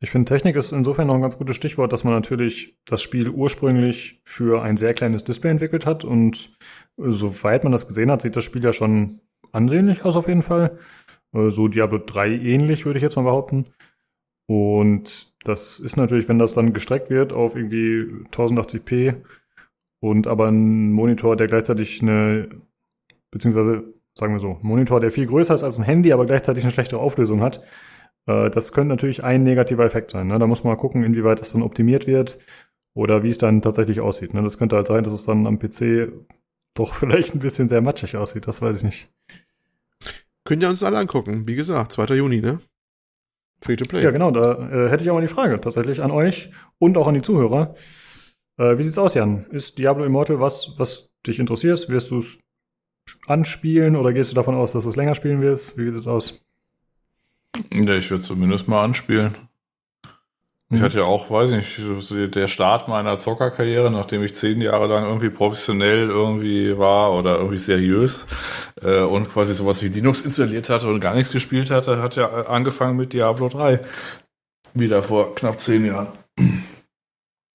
Ich 0.00 0.10
finde, 0.10 0.28
Technik 0.28 0.56
ist 0.56 0.72
insofern 0.72 1.06
noch 1.06 1.14
ein 1.14 1.22
ganz 1.22 1.38
gutes 1.38 1.54
Stichwort, 1.54 1.92
dass 1.92 2.02
man 2.02 2.14
natürlich 2.14 2.76
das 2.84 3.00
Spiel 3.00 3.28
ursprünglich 3.28 4.20
für 4.24 4.62
ein 4.62 4.76
sehr 4.76 4.92
kleines 4.92 5.22
Display 5.22 5.50
entwickelt 5.50 5.86
hat 5.86 6.04
und 6.04 6.56
äh, 6.98 7.10
soweit 7.10 7.62
man 7.62 7.72
das 7.72 7.86
gesehen 7.86 8.10
hat, 8.10 8.22
sieht 8.22 8.34
das 8.34 8.42
Spiel 8.44 8.64
ja 8.64 8.72
schon 8.72 9.20
ansehnlich 9.52 10.04
aus 10.04 10.16
auf 10.16 10.26
jeden 10.26 10.42
Fall. 10.42 10.78
Äh, 11.32 11.50
So 11.50 11.68
Diablo 11.68 11.98
3 11.98 12.30
ähnlich, 12.30 12.84
würde 12.84 12.98
ich 12.98 13.02
jetzt 13.04 13.16
mal 13.16 13.22
behaupten. 13.22 13.66
Und 14.48 15.32
das 15.44 15.78
ist 15.78 15.96
natürlich, 15.96 16.28
wenn 16.28 16.38
das 16.40 16.54
dann 16.54 16.72
gestreckt 16.72 17.08
wird 17.08 17.32
auf 17.32 17.54
irgendwie 17.54 18.26
1080p 18.32 19.22
und 20.00 20.26
aber 20.26 20.48
ein 20.48 20.90
Monitor, 20.90 21.36
der 21.36 21.46
gleichzeitig 21.46 22.02
eine, 22.02 22.48
beziehungsweise 23.30 23.84
sagen 24.14 24.34
wir 24.34 24.40
so, 24.40 24.58
ein 24.60 24.66
Monitor, 24.66 24.98
der 25.00 25.12
viel 25.12 25.26
größer 25.26 25.54
ist 25.54 25.62
als 25.62 25.78
ein 25.78 25.84
Handy, 25.84 26.12
aber 26.12 26.26
gleichzeitig 26.26 26.64
eine 26.64 26.72
schlechtere 26.72 27.00
Auflösung 27.00 27.40
hat, 27.40 27.62
äh, 28.26 28.50
das 28.50 28.72
könnte 28.72 28.88
natürlich 28.88 29.24
ein 29.24 29.42
negativer 29.42 29.84
Effekt 29.84 30.10
sein. 30.10 30.28
Ne? 30.28 30.38
Da 30.38 30.46
muss 30.46 30.64
man 30.64 30.74
mal 30.74 30.80
gucken, 30.80 31.04
inwieweit 31.04 31.40
das 31.40 31.52
dann 31.52 31.62
optimiert 31.62 32.06
wird 32.06 32.38
oder 32.94 33.22
wie 33.22 33.28
es 33.28 33.38
dann 33.38 33.62
tatsächlich 33.62 34.00
aussieht. 34.00 34.34
Ne? 34.34 34.42
Das 34.42 34.58
könnte 34.58 34.76
halt 34.76 34.86
sein, 34.86 35.04
dass 35.04 35.12
es 35.12 35.24
dann 35.24 35.46
am 35.46 35.58
PC 35.58 36.12
doch 36.74 36.94
vielleicht 36.98 37.34
ein 37.34 37.40
bisschen 37.40 37.68
sehr 37.68 37.80
matschig 37.80 38.16
aussieht. 38.16 38.46
Das 38.46 38.62
weiß 38.62 38.78
ich 38.78 38.84
nicht. 38.84 39.12
Können 40.44 40.62
ja 40.62 40.68
uns 40.68 40.82
alle 40.82 40.98
angucken. 40.98 41.46
Wie 41.46 41.54
gesagt, 41.54 41.92
2. 41.92 42.14
Juni, 42.16 42.40
ne? 42.40 42.60
Free 43.60 43.76
to 43.76 43.84
play. 43.84 44.02
Ja, 44.02 44.10
genau, 44.10 44.32
da 44.32 44.54
äh, 44.70 44.90
hätte 44.90 45.04
ich 45.04 45.10
auch 45.10 45.14
mal 45.14 45.20
die 45.20 45.28
Frage 45.28 45.60
tatsächlich 45.60 46.02
an 46.02 46.10
euch 46.10 46.50
und 46.78 46.98
auch 46.98 47.06
an 47.06 47.14
die 47.14 47.22
Zuhörer. 47.22 47.76
Äh, 48.58 48.76
wie 48.76 48.82
sieht's 48.82 48.98
aus, 48.98 49.14
Jan? 49.14 49.46
Ist 49.50 49.78
Diablo 49.78 50.04
Immortal 50.04 50.40
was, 50.40 50.72
was 50.78 51.14
dich 51.24 51.38
interessiert? 51.38 51.88
Wirst 51.88 52.10
du 52.10 52.18
es 52.18 52.38
anspielen 53.26 53.94
oder 53.94 54.12
gehst 54.12 54.32
du 54.32 54.34
davon 54.34 54.56
aus, 54.56 54.72
dass 54.72 54.82
du 54.82 54.90
es 54.90 54.96
länger 54.96 55.14
spielen 55.14 55.40
wirst? 55.40 55.78
Wie 55.78 55.88
sieht's 55.90 56.08
aus? 56.08 56.44
Ja, 57.72 57.94
ich 57.94 58.10
würde 58.10 58.24
zumindest 58.24 58.68
mal 58.68 58.84
anspielen. 58.84 59.36
Ich 60.70 60.80
Mhm. 60.80 60.84
hatte 60.84 60.98
ja 61.00 61.04
auch, 61.04 61.30
weiß 61.30 61.50
nicht, 61.50 61.78
so 61.98 62.26
der 62.26 62.48
Start 62.48 62.88
meiner 62.88 63.18
Zockerkarriere, 63.18 63.90
nachdem 63.90 64.22
ich 64.22 64.34
zehn 64.34 64.62
Jahre 64.62 64.86
lang 64.86 65.04
irgendwie 65.04 65.28
professionell 65.28 66.08
irgendwie 66.08 66.78
war 66.78 67.12
oder 67.12 67.36
irgendwie 67.36 67.58
seriös 67.58 68.26
äh, 68.82 69.00
und 69.00 69.28
quasi 69.30 69.52
sowas 69.52 69.82
wie 69.82 69.88
Linux 69.88 70.22
installiert 70.22 70.70
hatte 70.70 70.88
und 70.88 71.00
gar 71.00 71.14
nichts 71.14 71.30
gespielt 71.30 71.70
hatte, 71.70 72.00
hat 72.00 72.16
ja 72.16 72.26
angefangen 72.46 72.96
mit 72.96 73.12
Diablo 73.12 73.50
3. 73.50 73.80
Wieder 74.72 75.02
vor 75.02 75.34
knapp 75.34 75.58
zehn 75.60 75.84
Jahren. 75.84 76.08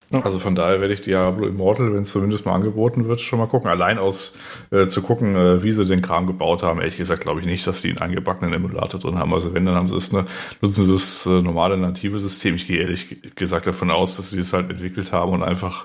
Also 0.10 0.40
von 0.40 0.56
daher 0.56 0.80
werde 0.80 0.94
ich 0.94 1.02
Diablo 1.02 1.46
Immortal, 1.48 1.94
wenn 1.94 2.04
es 2.04 2.12
zumindest 2.12 2.46
mal 2.46 2.56
angeboten 2.56 3.08
wird, 3.10 3.20
schon 3.20 3.40
mal 3.40 3.48
gucken. 3.48 3.70
Allein 3.70 3.98
aus 3.98 4.36
äh, 4.72 4.88
zu 4.88 5.02
gucken, 5.02 5.36
äh, 5.36 5.64
wie 5.64 5.74
sie 5.74 5.86
den 5.86 6.02
Kram 6.02 6.28
gebaut 6.28 6.64
haben. 6.64 6.80
Ehrlich 6.80 6.96
gesagt 6.96 7.24
glaube 7.24 7.42
ich 7.42 7.46
nicht, 7.46 7.68
dass 7.68 7.82
die 7.82 7.90
einen 7.90 7.98
eingebackenen 7.98 8.54
Emulator 8.54 9.02
drin 9.02 9.18
haben. 9.20 9.34
Also 9.34 9.54
wenn, 9.54 9.66
dann 9.66 9.76
haben 9.76 9.90
sie 9.90 9.98
es, 9.98 10.14
ne, 10.14 10.26
nutzen 10.62 10.86
sie 10.86 10.94
das 10.94 11.26
äh, 11.26 11.42
normale 11.42 11.78
native 11.78 12.20
System. 12.20 12.56
Ich 12.56 12.68
gehe 12.68 12.80
ehrlich 12.80 13.10
ge- 13.10 13.32
gesagt 13.36 13.68
davon 13.68 13.92
aus, 13.92 14.16
dass 14.16 14.30
sie 14.30 14.40
es 14.40 14.54
halt 14.54 14.70
entwickelt 14.70 15.12
haben 15.12 15.34
und 15.34 15.44
einfach 15.44 15.84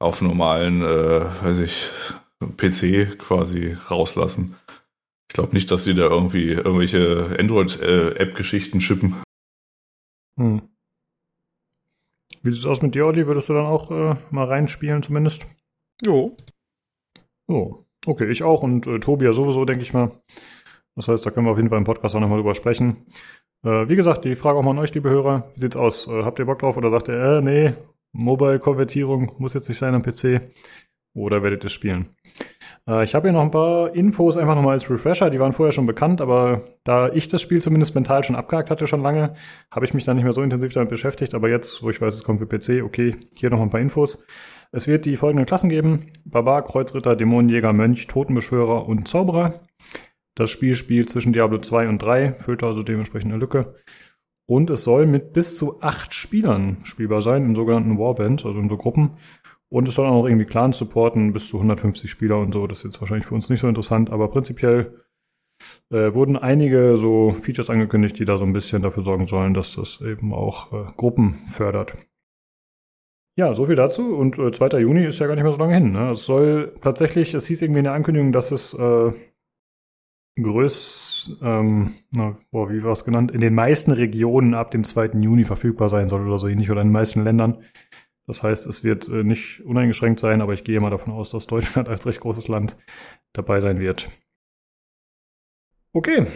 auf 0.00 0.22
normalen, 0.22 0.82
äh, 0.82 1.20
weiß 1.44 1.60
ich, 1.60 1.88
PC 2.56 3.06
quasi 3.16 3.76
rauslassen. 3.90 4.56
Ich 5.30 5.34
glaube 5.34 5.54
nicht, 5.54 5.70
dass 5.70 5.84
sie 5.84 5.94
da 5.94 6.04
irgendwie 6.04 6.50
irgendwelche 6.52 7.36
Android-App-Geschichten 7.38 8.80
schippen. 8.80 9.16
Hm. 10.38 10.71
Wie 12.42 12.50
sieht's 12.50 12.66
aus 12.66 12.82
mit 12.82 12.94
dir, 12.94 13.06
Olli? 13.06 13.26
Würdest 13.26 13.48
du 13.48 13.54
dann 13.54 13.66
auch 13.66 13.90
äh, 13.90 14.16
mal 14.30 14.46
reinspielen 14.46 15.02
zumindest? 15.02 15.46
Jo. 16.04 16.36
Oh, 17.46 17.84
okay, 18.06 18.30
ich 18.30 18.42
auch 18.42 18.62
und 18.62 18.86
äh, 18.86 18.98
Tobi 18.98 19.26
ja 19.26 19.32
sowieso, 19.32 19.64
denke 19.64 19.82
ich 19.82 19.92
mal. 19.92 20.10
Das 20.96 21.08
heißt, 21.08 21.24
da 21.24 21.30
können 21.30 21.46
wir 21.46 21.52
auf 21.52 21.56
jeden 21.56 21.68
Fall 21.68 21.78
im 21.78 21.84
Podcast 21.84 22.14
auch 22.16 22.20
nochmal 22.20 22.38
drüber 22.38 22.54
sprechen. 22.54 23.06
Äh, 23.64 23.88
wie 23.88 23.96
gesagt, 23.96 24.24
die 24.24 24.34
Frage 24.34 24.58
auch 24.58 24.62
mal 24.62 24.72
an 24.72 24.78
euch, 24.78 24.92
liebe 24.94 25.08
Hörer. 25.08 25.50
Wie 25.54 25.60
sieht's 25.60 25.76
aus? 25.76 26.08
Äh, 26.08 26.24
habt 26.24 26.38
ihr 26.38 26.44
Bock 26.44 26.58
drauf 26.58 26.76
oder 26.76 26.90
sagt 26.90 27.08
ihr, 27.08 27.14
äh, 27.14 27.40
nee, 27.40 27.74
Mobile-Konvertierung 28.12 29.32
muss 29.38 29.54
jetzt 29.54 29.68
nicht 29.68 29.78
sein 29.78 29.94
am 29.94 30.02
PC? 30.02 30.52
Oder 31.14 31.42
werdet 31.42 31.62
ihr 31.62 31.66
es 31.66 31.72
spielen? 31.72 32.16
Äh, 32.86 33.04
ich 33.04 33.14
habe 33.14 33.28
hier 33.28 33.32
noch 33.32 33.42
ein 33.42 33.50
paar 33.50 33.94
Infos 33.94 34.36
einfach 34.36 34.54
nochmal 34.54 34.74
als 34.74 34.90
Refresher. 34.90 35.30
Die 35.30 35.40
waren 35.40 35.52
vorher 35.52 35.72
schon 35.72 35.86
bekannt, 35.86 36.20
aber 36.20 36.64
da 36.84 37.08
ich 37.08 37.28
das 37.28 37.42
Spiel 37.42 37.62
zumindest 37.62 37.94
mental 37.94 38.24
schon 38.24 38.36
abgehakt 38.36 38.70
hatte 38.70 38.86
schon 38.86 39.02
lange, 39.02 39.34
habe 39.70 39.84
ich 39.84 39.94
mich 39.94 40.04
da 40.04 40.14
nicht 40.14 40.24
mehr 40.24 40.32
so 40.32 40.42
intensiv 40.42 40.72
damit 40.72 40.90
beschäftigt. 40.90 41.34
Aber 41.34 41.48
jetzt, 41.48 41.82
wo 41.82 41.90
ich 41.90 42.00
weiß, 42.00 42.14
es 42.14 42.24
kommt 42.24 42.38
für 42.38 42.46
PC, 42.46 42.84
okay, 42.84 43.16
hier 43.36 43.50
noch 43.50 43.60
ein 43.60 43.70
paar 43.70 43.80
Infos. 43.80 44.24
Es 44.72 44.88
wird 44.88 45.04
die 45.04 45.16
folgenden 45.16 45.46
Klassen 45.46 45.68
geben. 45.68 46.06
Barbar, 46.24 46.64
Kreuzritter, 46.64 47.14
Dämonenjäger, 47.14 47.72
Mönch, 47.72 48.06
Totenbeschwörer 48.06 48.86
und 48.86 49.06
Zauberer. 49.06 49.60
Das 50.34 50.50
Spiel 50.50 50.74
spielt 50.74 51.10
zwischen 51.10 51.34
Diablo 51.34 51.58
2 51.58 51.88
und 51.88 51.98
3, 51.98 52.36
füllt 52.38 52.62
also 52.62 52.82
dementsprechend 52.82 53.32
eine 53.32 53.40
Lücke. 53.40 53.74
Und 54.46 54.70
es 54.70 54.82
soll 54.82 55.06
mit 55.06 55.34
bis 55.34 55.56
zu 55.56 55.80
acht 55.82 56.14
Spielern 56.14 56.78
spielbar 56.84 57.22
sein, 57.22 57.44
in 57.44 57.54
sogenannten 57.54 57.98
Warbands, 57.98 58.44
also 58.44 58.58
in 58.58 58.68
so 58.68 58.76
Gruppen. 58.76 59.12
Und 59.72 59.88
es 59.88 59.94
soll 59.94 60.06
auch 60.06 60.12
noch 60.12 60.26
irgendwie 60.26 60.44
Clans 60.44 60.76
supporten, 60.76 61.32
bis 61.32 61.48
zu 61.48 61.56
150 61.56 62.10
Spieler 62.10 62.38
und 62.38 62.52
so. 62.52 62.66
Das 62.66 62.78
ist 62.78 62.84
jetzt 62.84 63.00
wahrscheinlich 63.00 63.24
für 63.24 63.34
uns 63.34 63.48
nicht 63.48 63.60
so 63.60 63.68
interessant, 63.68 64.10
aber 64.10 64.28
prinzipiell 64.28 65.00
äh, 65.90 66.12
wurden 66.12 66.36
einige 66.36 66.98
so 66.98 67.32
Features 67.32 67.70
angekündigt, 67.70 68.18
die 68.18 68.26
da 68.26 68.36
so 68.36 68.44
ein 68.44 68.52
bisschen 68.52 68.82
dafür 68.82 69.02
sorgen 69.02 69.24
sollen, 69.24 69.54
dass 69.54 69.74
das 69.76 70.02
eben 70.02 70.34
auch 70.34 70.74
äh, 70.74 70.92
Gruppen 70.98 71.32
fördert. 71.32 71.96
Ja, 73.38 73.54
so 73.54 73.64
viel 73.64 73.76
dazu. 73.76 74.14
Und 74.14 74.38
äh, 74.38 74.52
2. 74.52 74.78
Juni 74.78 75.06
ist 75.06 75.20
ja 75.20 75.26
gar 75.26 75.36
nicht 75.36 75.44
mehr 75.44 75.52
so 75.52 75.60
lange 75.60 75.72
hin. 75.72 75.92
Ne? 75.92 76.10
Es 76.10 76.26
soll 76.26 76.76
tatsächlich, 76.82 77.32
es 77.32 77.46
hieß 77.46 77.62
irgendwie 77.62 77.78
in 77.78 77.84
der 77.84 77.94
Ankündigung, 77.94 78.30
dass 78.30 78.50
es 78.50 78.74
äh, 78.74 79.12
größ, 80.38 81.38
ähm, 81.40 81.94
na, 82.10 82.36
boah, 82.50 82.68
wie 82.68 82.82
war 82.82 82.92
es 82.92 83.06
genannt, 83.06 83.30
in 83.30 83.40
den 83.40 83.54
meisten 83.54 83.92
Regionen 83.92 84.52
ab 84.52 84.70
dem 84.70 84.84
2. 84.84 85.18
Juni 85.20 85.44
verfügbar 85.44 85.88
sein 85.88 86.10
soll 86.10 86.26
oder 86.26 86.38
so 86.38 86.46
ähnlich 86.46 86.70
oder 86.70 86.82
in 86.82 86.88
den 86.88 86.92
meisten 86.92 87.24
Ländern. 87.24 87.62
Das 88.26 88.42
heißt, 88.42 88.66
es 88.66 88.84
wird 88.84 89.08
äh, 89.08 89.24
nicht 89.24 89.60
uneingeschränkt 89.64 90.20
sein, 90.20 90.40
aber 90.40 90.52
ich 90.52 90.64
gehe 90.64 90.80
mal 90.80 90.90
davon 90.90 91.12
aus, 91.12 91.30
dass 91.30 91.46
Deutschland 91.46 91.88
als 91.90 92.06
recht 92.06 92.20
großes 92.20 92.48
Land 92.48 92.78
dabei 93.32 93.60
sein 93.60 93.78
wird. 93.78 94.10
Okay, 95.92 96.26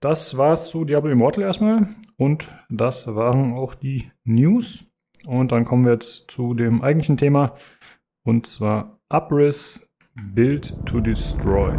das 0.00 0.36
war's 0.36 0.68
zu 0.68 0.84
Diablo 0.84 1.10
Immortal 1.10 1.44
erstmal 1.44 1.88
und 2.16 2.54
das 2.68 3.14
waren 3.14 3.54
auch 3.54 3.74
die 3.74 4.10
News. 4.24 4.84
Und 5.26 5.52
dann 5.52 5.64
kommen 5.64 5.84
wir 5.84 5.92
jetzt 5.92 6.30
zu 6.30 6.54
dem 6.54 6.82
eigentlichen 6.82 7.16
Thema 7.16 7.56
und 8.24 8.46
zwar 8.46 9.00
Abriss 9.08 9.88
Build 10.14 10.74
to 10.86 11.00
Destroy. 11.00 11.72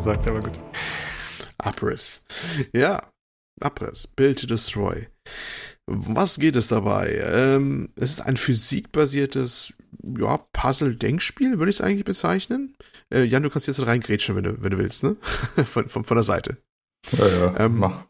Gesagt, 0.00 0.26
aber 0.26 0.40
gut. 0.40 0.58
Abriss. 1.58 2.24
Ja, 2.72 3.10
Abriss. 3.60 4.06
Build 4.06 4.40
to 4.40 4.46
Destroy. 4.46 5.08
Was 5.86 6.38
geht 6.38 6.56
es 6.56 6.68
dabei? 6.68 7.20
Ähm, 7.22 7.90
es 7.96 8.12
ist 8.12 8.22
ein 8.22 8.38
physikbasiertes 8.38 9.74
ja, 10.18 10.38
Puzzle-Denkspiel, 10.54 11.58
würde 11.58 11.68
ich 11.70 11.76
es 11.76 11.80
eigentlich 11.82 12.04
bezeichnen. 12.06 12.76
Äh, 13.12 13.24
Jan, 13.24 13.42
du 13.42 13.50
kannst 13.50 13.66
jetzt 13.66 13.84
reingrätschen, 13.84 14.36
wenn 14.36 14.44
du, 14.44 14.62
wenn 14.62 14.70
du 14.70 14.78
willst, 14.78 15.02
ne? 15.02 15.16
von, 15.66 15.88
von, 15.88 16.04
von 16.04 16.16
der 16.16 16.24
Seite. 16.24 16.56
Ja, 17.12 17.26
ja, 17.26 17.56
Ähm, 17.58 17.78
mach. 17.78 18.04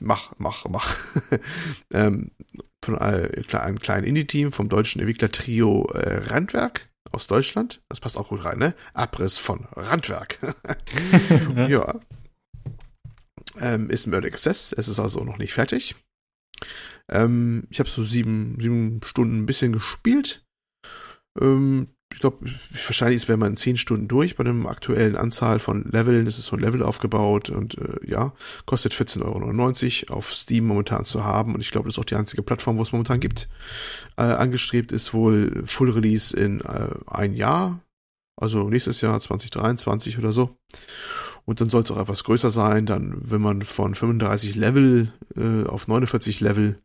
Mach, 0.00 0.32
mach, 0.38 0.66
mach. 0.68 0.98
ähm, 1.94 2.30
von 2.84 2.96
äh, 2.98 3.42
einem 3.54 3.78
kleinen 3.80 4.06
Indie-Team 4.06 4.52
vom 4.52 4.68
deutschen 4.68 5.00
Entwickler-Trio 5.00 5.86
äh, 5.94 6.18
Randwerk 6.26 6.90
aus 7.14 7.26
Deutschland. 7.26 7.82
Das 7.88 8.00
passt 8.00 8.16
auch 8.16 8.28
gut 8.28 8.44
rein, 8.44 8.58
ne? 8.58 8.74
Abriss 8.92 9.38
von 9.38 9.66
Randwerk. 9.72 10.38
ja. 11.68 12.00
Ähm, 13.58 13.88
ist 13.90 14.06
im 14.06 14.12
Early 14.12 14.28
Access, 14.28 14.72
es 14.72 14.88
ist 14.88 14.98
also 14.98 15.22
noch 15.22 15.38
nicht 15.38 15.52
fertig. 15.52 15.94
Ähm, 17.08 17.66
ich 17.70 17.78
habe 17.78 17.88
so 17.88 18.02
sieben, 18.02 18.58
sieben 18.58 19.00
Stunden 19.04 19.42
ein 19.42 19.46
bisschen 19.46 19.72
gespielt. 19.72 20.44
Ähm, 21.40 21.94
ich 22.14 22.20
glaube, 22.20 22.46
wahrscheinlich 22.86 23.26
wäre 23.26 23.36
man 23.36 23.50
in 23.50 23.56
zehn 23.56 23.76
Stunden 23.76 24.06
durch 24.06 24.36
bei 24.36 24.44
einem 24.44 24.68
aktuellen 24.68 25.16
Anzahl 25.16 25.58
von 25.58 25.84
Leveln. 25.90 26.28
Es 26.28 26.38
ist 26.38 26.46
so 26.46 26.54
ein 26.54 26.62
Level 26.62 26.84
aufgebaut 26.84 27.50
und 27.50 27.76
äh, 27.76 28.08
ja, 28.08 28.32
kostet 28.66 28.92
14,99 28.92 30.10
Euro 30.10 30.18
auf 30.18 30.32
Steam 30.32 30.64
momentan 30.64 31.04
zu 31.04 31.24
haben. 31.24 31.56
Und 31.56 31.60
ich 31.60 31.72
glaube, 31.72 31.88
das 31.88 31.96
ist 31.96 31.98
auch 31.98 32.04
die 32.04 32.14
einzige 32.14 32.44
Plattform, 32.44 32.78
wo 32.78 32.82
es 32.82 32.92
momentan 32.92 33.18
gibt. 33.18 33.48
Äh, 34.16 34.22
angestrebt 34.22 34.92
ist 34.92 35.12
wohl 35.12 35.64
Full 35.66 35.90
Release 35.90 36.36
in 36.36 36.60
äh, 36.60 36.90
ein 37.08 37.34
Jahr, 37.34 37.80
also 38.36 38.68
nächstes 38.68 39.00
Jahr 39.00 39.18
2023 39.18 40.16
oder 40.16 40.30
so. 40.30 40.56
Und 41.46 41.60
dann 41.60 41.68
soll 41.68 41.82
es 41.82 41.90
auch 41.90 42.00
etwas 42.00 42.22
größer 42.22 42.50
sein. 42.50 42.86
Dann, 42.86 43.16
wenn 43.28 43.40
man 43.40 43.62
von 43.62 43.96
35 43.96 44.54
Level 44.54 45.12
äh, 45.36 45.66
auf 45.66 45.88
49 45.88 46.38
Level 46.38 46.78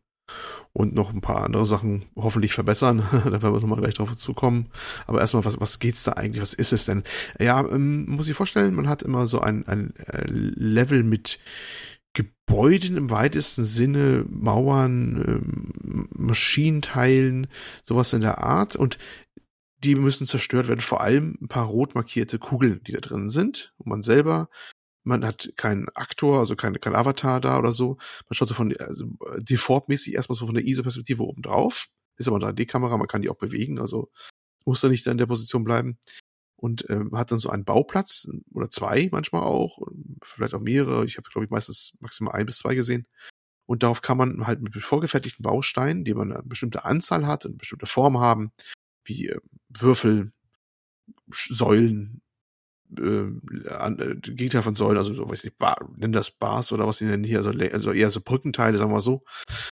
und 0.72 0.94
noch 0.94 1.12
ein 1.12 1.20
paar 1.20 1.44
andere 1.44 1.66
Sachen 1.66 2.04
hoffentlich 2.16 2.52
verbessern. 2.52 2.98
da 3.12 3.42
werden 3.42 3.42
wir 3.42 3.60
nochmal 3.60 3.80
gleich 3.80 3.94
drauf 3.94 4.16
zukommen. 4.16 4.68
Aber 5.06 5.20
erstmal, 5.20 5.44
was, 5.44 5.60
was 5.60 5.78
geht's 5.78 6.04
da 6.04 6.12
eigentlich? 6.12 6.42
Was 6.42 6.54
ist 6.54 6.72
es 6.72 6.84
denn? 6.84 7.02
Ja, 7.38 7.60
ähm, 7.60 8.06
muss 8.06 8.28
ich 8.28 8.36
vorstellen, 8.36 8.74
man 8.74 8.88
hat 8.88 9.02
immer 9.02 9.26
so 9.26 9.40
ein, 9.40 9.66
ein 9.66 9.94
äh, 9.96 10.24
Level 10.26 11.02
mit 11.02 11.40
Gebäuden 12.12 12.96
im 12.96 13.10
weitesten 13.10 13.64
Sinne, 13.64 14.24
Mauern, 14.28 15.24
ähm, 15.26 16.08
Maschinenteilen, 16.10 17.46
sowas 17.84 18.12
in 18.12 18.20
der 18.20 18.38
Art. 18.38 18.76
Und 18.76 18.98
die 19.82 19.94
müssen 19.94 20.26
zerstört 20.26 20.68
werden. 20.68 20.80
Vor 20.80 21.00
allem 21.00 21.38
ein 21.40 21.48
paar 21.48 21.66
rot 21.66 21.94
markierte 21.94 22.38
Kugeln, 22.38 22.80
die 22.86 22.92
da 22.92 23.00
drin 23.00 23.28
sind. 23.28 23.72
Und 23.78 23.86
man 23.86 24.02
selber 24.02 24.48
man 25.02 25.24
hat 25.24 25.52
keinen 25.56 25.88
Aktor, 25.90 26.38
also 26.40 26.56
kein, 26.56 26.78
kein 26.80 26.94
Avatar 26.94 27.40
da 27.40 27.58
oder 27.58 27.72
so. 27.72 27.96
Man 28.28 28.34
schaut 28.34 28.48
so 28.48 28.54
von 28.54 28.76
also 28.76 29.06
defaultmäßig 29.38 30.14
erstmal 30.14 30.36
so 30.36 30.46
von 30.46 30.54
der 30.54 30.66
ISO-Perspektive 30.66 31.22
oben 31.22 31.42
drauf. 31.42 31.88
ist 32.16 32.28
aber 32.28 32.36
eine 32.36 32.54
3D-Kamera, 32.54 32.96
man 32.98 33.08
kann 33.08 33.22
die 33.22 33.30
auch 33.30 33.38
bewegen, 33.38 33.78
also 33.78 34.10
muss 34.64 34.80
da 34.80 34.88
nicht 34.88 35.06
in 35.06 35.18
der 35.18 35.26
Position 35.26 35.64
bleiben. 35.64 35.98
Und 36.56 36.84
ähm, 36.90 37.16
hat 37.16 37.32
dann 37.32 37.38
so 37.38 37.48
einen 37.48 37.64
Bauplatz 37.64 38.28
oder 38.52 38.68
zwei 38.68 39.08
manchmal 39.10 39.42
auch, 39.42 39.78
vielleicht 40.22 40.52
auch 40.52 40.60
mehrere. 40.60 41.06
Ich 41.06 41.16
habe, 41.16 41.26
glaube 41.30 41.46
ich, 41.46 41.50
meistens 41.50 41.96
maximal 42.00 42.34
ein 42.34 42.44
bis 42.44 42.58
zwei 42.58 42.74
gesehen. 42.74 43.06
Und 43.64 43.82
darauf 43.82 44.02
kann 44.02 44.18
man 44.18 44.46
halt 44.46 44.60
mit 44.60 44.74
vorgefertigten 44.74 45.42
Bausteinen, 45.42 46.04
die 46.04 46.12
man 46.12 46.32
eine 46.32 46.42
bestimmte 46.42 46.84
Anzahl 46.84 47.26
hat 47.26 47.46
und 47.46 47.52
eine 47.52 47.58
bestimmte 47.58 47.86
Form 47.86 48.18
haben, 48.18 48.52
wie 49.04 49.28
äh, 49.28 49.38
Würfel, 49.68 50.32
Säulen, 51.30 52.20
äh, 52.98 53.68
an, 53.70 53.98
äh, 53.98 54.16
Gegenteil 54.16 54.62
von 54.62 54.74
Säulen, 54.74 54.98
also 54.98 55.14
so, 55.14 55.28
weiß 55.28 55.44
ich, 55.44 55.56
Bar, 55.56 55.90
nennen 55.96 56.12
das 56.12 56.30
Bars 56.30 56.72
oder 56.72 56.86
was 56.86 56.98
sie 56.98 57.06
nennen 57.06 57.24
hier, 57.24 57.38
also, 57.38 57.50
also 57.50 57.92
eher 57.92 58.10
so 58.10 58.20
Brückenteile, 58.20 58.78
sagen 58.78 58.92
wir 58.92 59.00
so, 59.00 59.22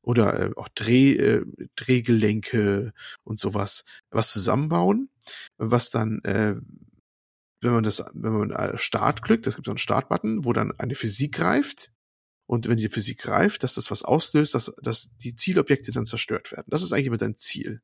oder 0.03 0.39
äh, 0.39 0.51
auch 0.57 0.69
Dreh, 0.69 1.12
äh, 1.12 1.45
Drehgelenke 1.77 2.93
und 3.24 3.41
sowas, 3.41 3.85
was 4.11 4.32
zusammenbauen, 4.32 5.11
was 5.59 5.91
dann, 5.91 6.20
äh, 6.24 6.57
wenn 7.62 7.73
man 7.73 7.82
das, 7.82 8.05
wenn 8.15 8.32
man 8.32 8.51
äh, 8.51 8.78
Start 8.78 9.23
klickt, 9.23 9.47
es 9.47 9.57
gibt 9.57 9.66
so 9.66 9.73
einen 9.73 9.78
Startbutton, 9.78 10.45
wo 10.45 10.53
dann 10.53 10.73
eine 10.78 10.95
Physik 10.95 11.35
greift, 11.35 11.93
und 12.51 12.69
wenn 12.69 12.78
die 12.78 12.89
Physik 12.89 13.19
greift, 13.19 13.62
dass 13.62 13.74
das 13.74 13.93
was 13.93 14.03
auslöst, 14.03 14.55
dass, 14.57 14.74
dass 14.82 15.11
die 15.19 15.37
Zielobjekte 15.37 15.93
dann 15.93 16.05
zerstört 16.05 16.51
werden. 16.51 16.66
Das 16.66 16.82
ist 16.82 16.93
eigentlich 16.93 17.07
immer 17.07 17.16
dein 17.16 17.37
Ziel. 17.37 17.81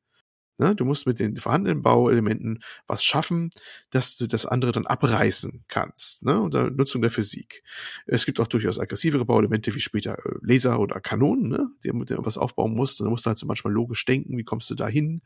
Ne? 0.57 0.75
Du 0.75 0.85
musst 0.85 1.05
mit 1.05 1.19
den 1.19 1.37
vorhandenen 1.37 1.83
Bauelementen 1.83 2.63
was 2.87 3.03
schaffen, 3.03 3.51
dass 3.91 4.17
du 4.17 4.27
das 4.27 4.45
andere 4.45 4.71
dann 4.71 4.87
abreißen 4.87 5.65
kannst, 5.67 6.23
ne? 6.23 6.41
unter 6.41 6.69
Nutzung 6.71 7.01
der 7.01 7.11
Physik. 7.11 7.63
Es 8.05 8.25
gibt 8.25 8.39
auch 8.39 8.47
durchaus 8.47 8.79
aggressivere 8.79 9.25
Bauelemente, 9.25 9.73
wie 9.75 9.79
später 9.79 10.17
äh, 10.25 10.37
Laser 10.41 10.79
oder 10.79 10.99
Kanonen, 10.99 11.49
ne? 11.49 11.69
die 11.83 11.91
mit 11.91 12.09
denen 12.09 12.25
was 12.25 12.37
aufbauen 12.37 12.73
musst. 12.73 12.99
Da 12.99 13.05
musst 13.05 13.25
du 13.25 13.27
halt 13.27 13.37
so 13.37 13.45
manchmal 13.45 13.73
logisch 13.73 14.03
denken, 14.05 14.37
wie 14.37 14.43
kommst 14.43 14.69
du 14.69 14.75
da 14.75 14.87
hin, 14.87 15.21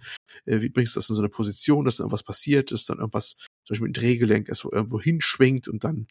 äh, 0.46 0.62
wie 0.62 0.70
bringst 0.70 0.96
du 0.96 1.00
das 1.00 1.10
in 1.10 1.16
so 1.16 1.22
eine 1.22 1.30
Position, 1.30 1.86
dass 1.86 1.98
dann 1.98 2.06
irgendwas 2.06 2.24
passiert, 2.24 2.72
dass 2.72 2.86
dann 2.86 3.00
irgendwas, 3.00 3.36
zum 3.66 3.74
Beispiel 3.74 3.90
ein 3.90 3.94
Drehgelenk 3.94 4.50
erst 4.50 4.66
irgendwo 4.66 5.00
hinschwenkt 5.00 5.68
und 5.68 5.84
dann 5.84 6.08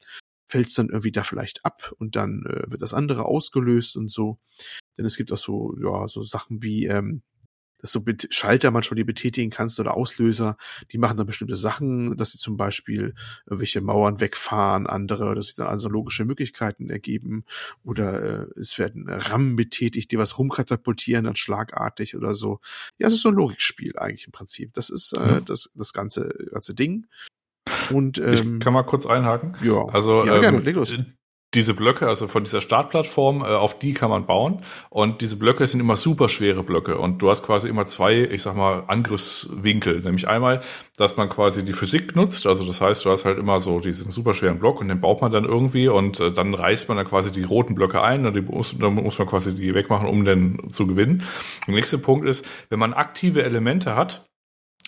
fällt 0.48 0.66
es 0.66 0.74
dann 0.74 0.88
irgendwie 0.88 1.12
da 1.12 1.22
vielleicht 1.22 1.64
ab 1.64 1.94
und 1.98 2.16
dann 2.16 2.44
äh, 2.46 2.70
wird 2.70 2.82
das 2.82 2.94
andere 2.94 3.24
ausgelöst 3.24 3.96
und 3.96 4.10
so. 4.10 4.38
Denn 4.98 5.04
es 5.04 5.16
gibt 5.16 5.32
auch 5.32 5.38
so, 5.38 5.76
ja, 5.80 6.08
so 6.08 6.22
Sachen 6.22 6.62
wie, 6.62 6.86
ähm, 6.86 7.22
dass 7.80 7.92
du 7.92 8.02
Schalter 8.30 8.70
manchmal 8.70 8.96
die 8.96 9.04
betätigen 9.04 9.50
kannst 9.50 9.80
oder 9.80 9.96
Auslöser, 9.96 10.56
die 10.92 10.98
machen 10.98 11.16
dann 11.16 11.26
bestimmte 11.26 11.56
Sachen, 11.56 12.16
dass 12.16 12.32
sie 12.32 12.38
zum 12.38 12.56
Beispiel 12.56 13.14
irgendwelche 13.46 13.80
Mauern 13.80 14.20
wegfahren, 14.20 14.86
andere, 14.86 15.34
dass 15.34 15.46
sich 15.46 15.56
dann 15.56 15.66
also 15.66 15.88
logische 15.88 16.24
Möglichkeiten 16.24 16.90
ergeben 16.90 17.44
oder 17.84 18.22
äh, 18.22 18.46
es 18.58 18.78
werden 18.78 19.08
Rammen 19.08 19.56
betätigt, 19.56 20.12
die 20.12 20.18
was 20.18 20.38
rumkatapultieren, 20.38 21.24
dann 21.24 21.36
schlagartig 21.36 22.16
oder 22.16 22.34
so. 22.34 22.60
Ja, 22.98 23.08
es 23.08 23.14
ist 23.14 23.22
so 23.22 23.30
ein 23.30 23.34
Logikspiel 23.34 23.98
eigentlich 23.98 24.26
im 24.26 24.32
Prinzip. 24.32 24.74
Das 24.74 24.90
ist 24.90 25.12
äh, 25.12 25.20
ja. 25.20 25.40
das, 25.40 25.70
das 25.74 25.92
ganze, 25.92 26.28
ganze 26.50 26.74
Ding. 26.74 27.06
Und 27.90 28.18
ähm, 28.18 28.54
ich 28.58 28.64
kann 28.64 28.72
mal 28.72 28.82
kurz 28.82 29.06
einhaken. 29.06 29.56
Ja, 29.62 29.86
also 29.86 30.24
ja, 30.24 30.38
gerne, 30.38 30.58
ähm, 30.58 30.64
leg 30.64 30.76
los 30.76 30.94
diese 31.54 31.74
Blöcke, 31.74 32.06
also 32.06 32.28
von 32.28 32.44
dieser 32.44 32.60
Startplattform, 32.60 33.42
äh, 33.42 33.46
auf 33.46 33.78
die 33.78 33.92
kann 33.92 34.10
man 34.10 34.26
bauen. 34.26 34.62
Und 34.88 35.20
diese 35.20 35.36
Blöcke 35.36 35.66
sind 35.66 35.80
immer 35.80 35.96
super 35.96 36.28
schwere 36.28 36.62
Blöcke. 36.62 36.98
Und 36.98 37.18
du 37.22 37.30
hast 37.30 37.44
quasi 37.44 37.68
immer 37.68 37.86
zwei, 37.86 38.20
ich 38.20 38.42
sag 38.42 38.54
mal, 38.54 38.84
Angriffswinkel. 38.86 40.00
Nämlich 40.00 40.28
einmal, 40.28 40.60
dass 40.96 41.16
man 41.16 41.28
quasi 41.28 41.64
die 41.64 41.72
Physik 41.72 42.14
nutzt. 42.14 42.46
Also 42.46 42.64
das 42.64 42.80
heißt, 42.80 43.04
du 43.04 43.10
hast 43.10 43.24
halt 43.24 43.38
immer 43.38 43.58
so 43.58 43.80
diesen 43.80 44.12
super 44.12 44.32
schweren 44.32 44.60
Block 44.60 44.80
und 44.80 44.88
den 44.88 45.00
baut 45.00 45.20
man 45.22 45.32
dann 45.32 45.44
irgendwie 45.44 45.88
und 45.88 46.20
äh, 46.20 46.32
dann 46.32 46.54
reißt 46.54 46.88
man 46.88 46.96
dann 46.96 47.06
quasi 47.06 47.32
die 47.32 47.42
roten 47.42 47.74
Blöcke 47.74 48.02
ein 48.02 48.26
und 48.26 48.48
muss, 48.48 48.76
dann 48.78 48.94
muss 48.94 49.18
man 49.18 49.26
quasi 49.26 49.54
die 49.54 49.74
wegmachen, 49.74 50.08
um 50.08 50.24
den 50.24 50.70
zu 50.70 50.86
gewinnen. 50.86 51.24
Der 51.66 51.74
nächste 51.74 51.98
Punkt 51.98 52.28
ist, 52.28 52.46
wenn 52.68 52.78
man 52.78 52.92
aktive 52.92 53.42
Elemente 53.42 53.96
hat, 53.96 54.29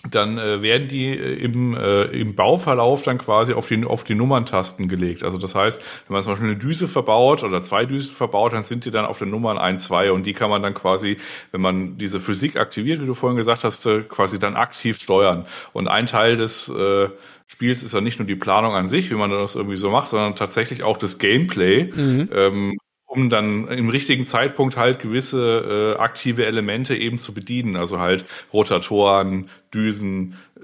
dann 0.09 0.37
äh, 0.37 0.61
werden 0.61 0.89
die 0.89 1.07
äh, 1.07 1.33
im, 1.35 1.75
äh, 1.75 2.03
im 2.05 2.35
Bauverlauf 2.35 3.03
dann 3.03 3.17
quasi 3.17 3.53
auf 3.53 3.67
die, 3.67 3.85
auf 3.85 4.03
die 4.03 4.15
Nummerntasten 4.15 4.89
gelegt. 4.89 5.23
Also 5.23 5.37
das 5.37 5.55
heißt, 5.55 5.81
wenn 6.07 6.13
man 6.13 6.23
zum 6.23 6.33
Beispiel 6.33 6.49
eine 6.49 6.57
Düse 6.57 6.87
verbaut 6.89 7.43
oder 7.43 7.63
zwei 7.63 7.85
Düsen 7.85 8.13
verbaut, 8.13 8.53
dann 8.53 8.63
sind 8.63 8.83
die 8.83 8.91
dann 8.91 9.05
auf 9.05 9.19
den 9.19 9.29
Nummern 9.29 9.57
1, 9.57 9.83
2 9.83 10.11
und 10.11 10.25
die 10.25 10.33
kann 10.33 10.49
man 10.49 10.61
dann 10.61 10.73
quasi, 10.73 11.17
wenn 11.51 11.61
man 11.61 11.97
diese 11.97 12.19
Physik 12.19 12.57
aktiviert, 12.57 13.01
wie 13.01 13.05
du 13.05 13.13
vorhin 13.13 13.37
gesagt 13.37 13.63
hast, 13.63 13.85
äh, 13.85 14.01
quasi 14.01 14.39
dann 14.39 14.55
aktiv 14.55 14.97
steuern. 14.97 15.45
Und 15.71 15.87
ein 15.87 16.05
Teil 16.05 16.35
des 16.35 16.67
äh, 16.67 17.07
Spiels 17.47 17.81
ist 17.81 17.93
ja 17.93 18.01
nicht 18.01 18.19
nur 18.19 18.27
die 18.27 18.35
Planung 18.35 18.73
an 18.73 18.87
sich, 18.87 19.09
wie 19.09 19.15
man 19.15 19.29
das 19.29 19.55
irgendwie 19.55 19.77
so 19.77 19.89
macht, 19.89 20.09
sondern 20.09 20.35
tatsächlich 20.35 20.83
auch 20.83 20.97
das 20.97 21.17
Gameplay. 21.17 21.91
Mhm. 21.93 22.29
Ähm, 22.33 22.77
um 23.15 23.29
dann 23.29 23.67
im 23.67 23.89
richtigen 23.89 24.23
Zeitpunkt 24.23 24.75
halt 24.75 24.99
gewisse 24.99 25.95
äh, 25.97 26.01
aktive 26.01 26.45
Elemente 26.45 26.95
eben 26.95 27.19
zu 27.19 27.33
bedienen. 27.33 27.75
Also 27.75 27.99
halt 27.99 28.25
Rotatoren, 28.51 29.49
Düsen, 29.73 30.35
äh, 30.57 30.61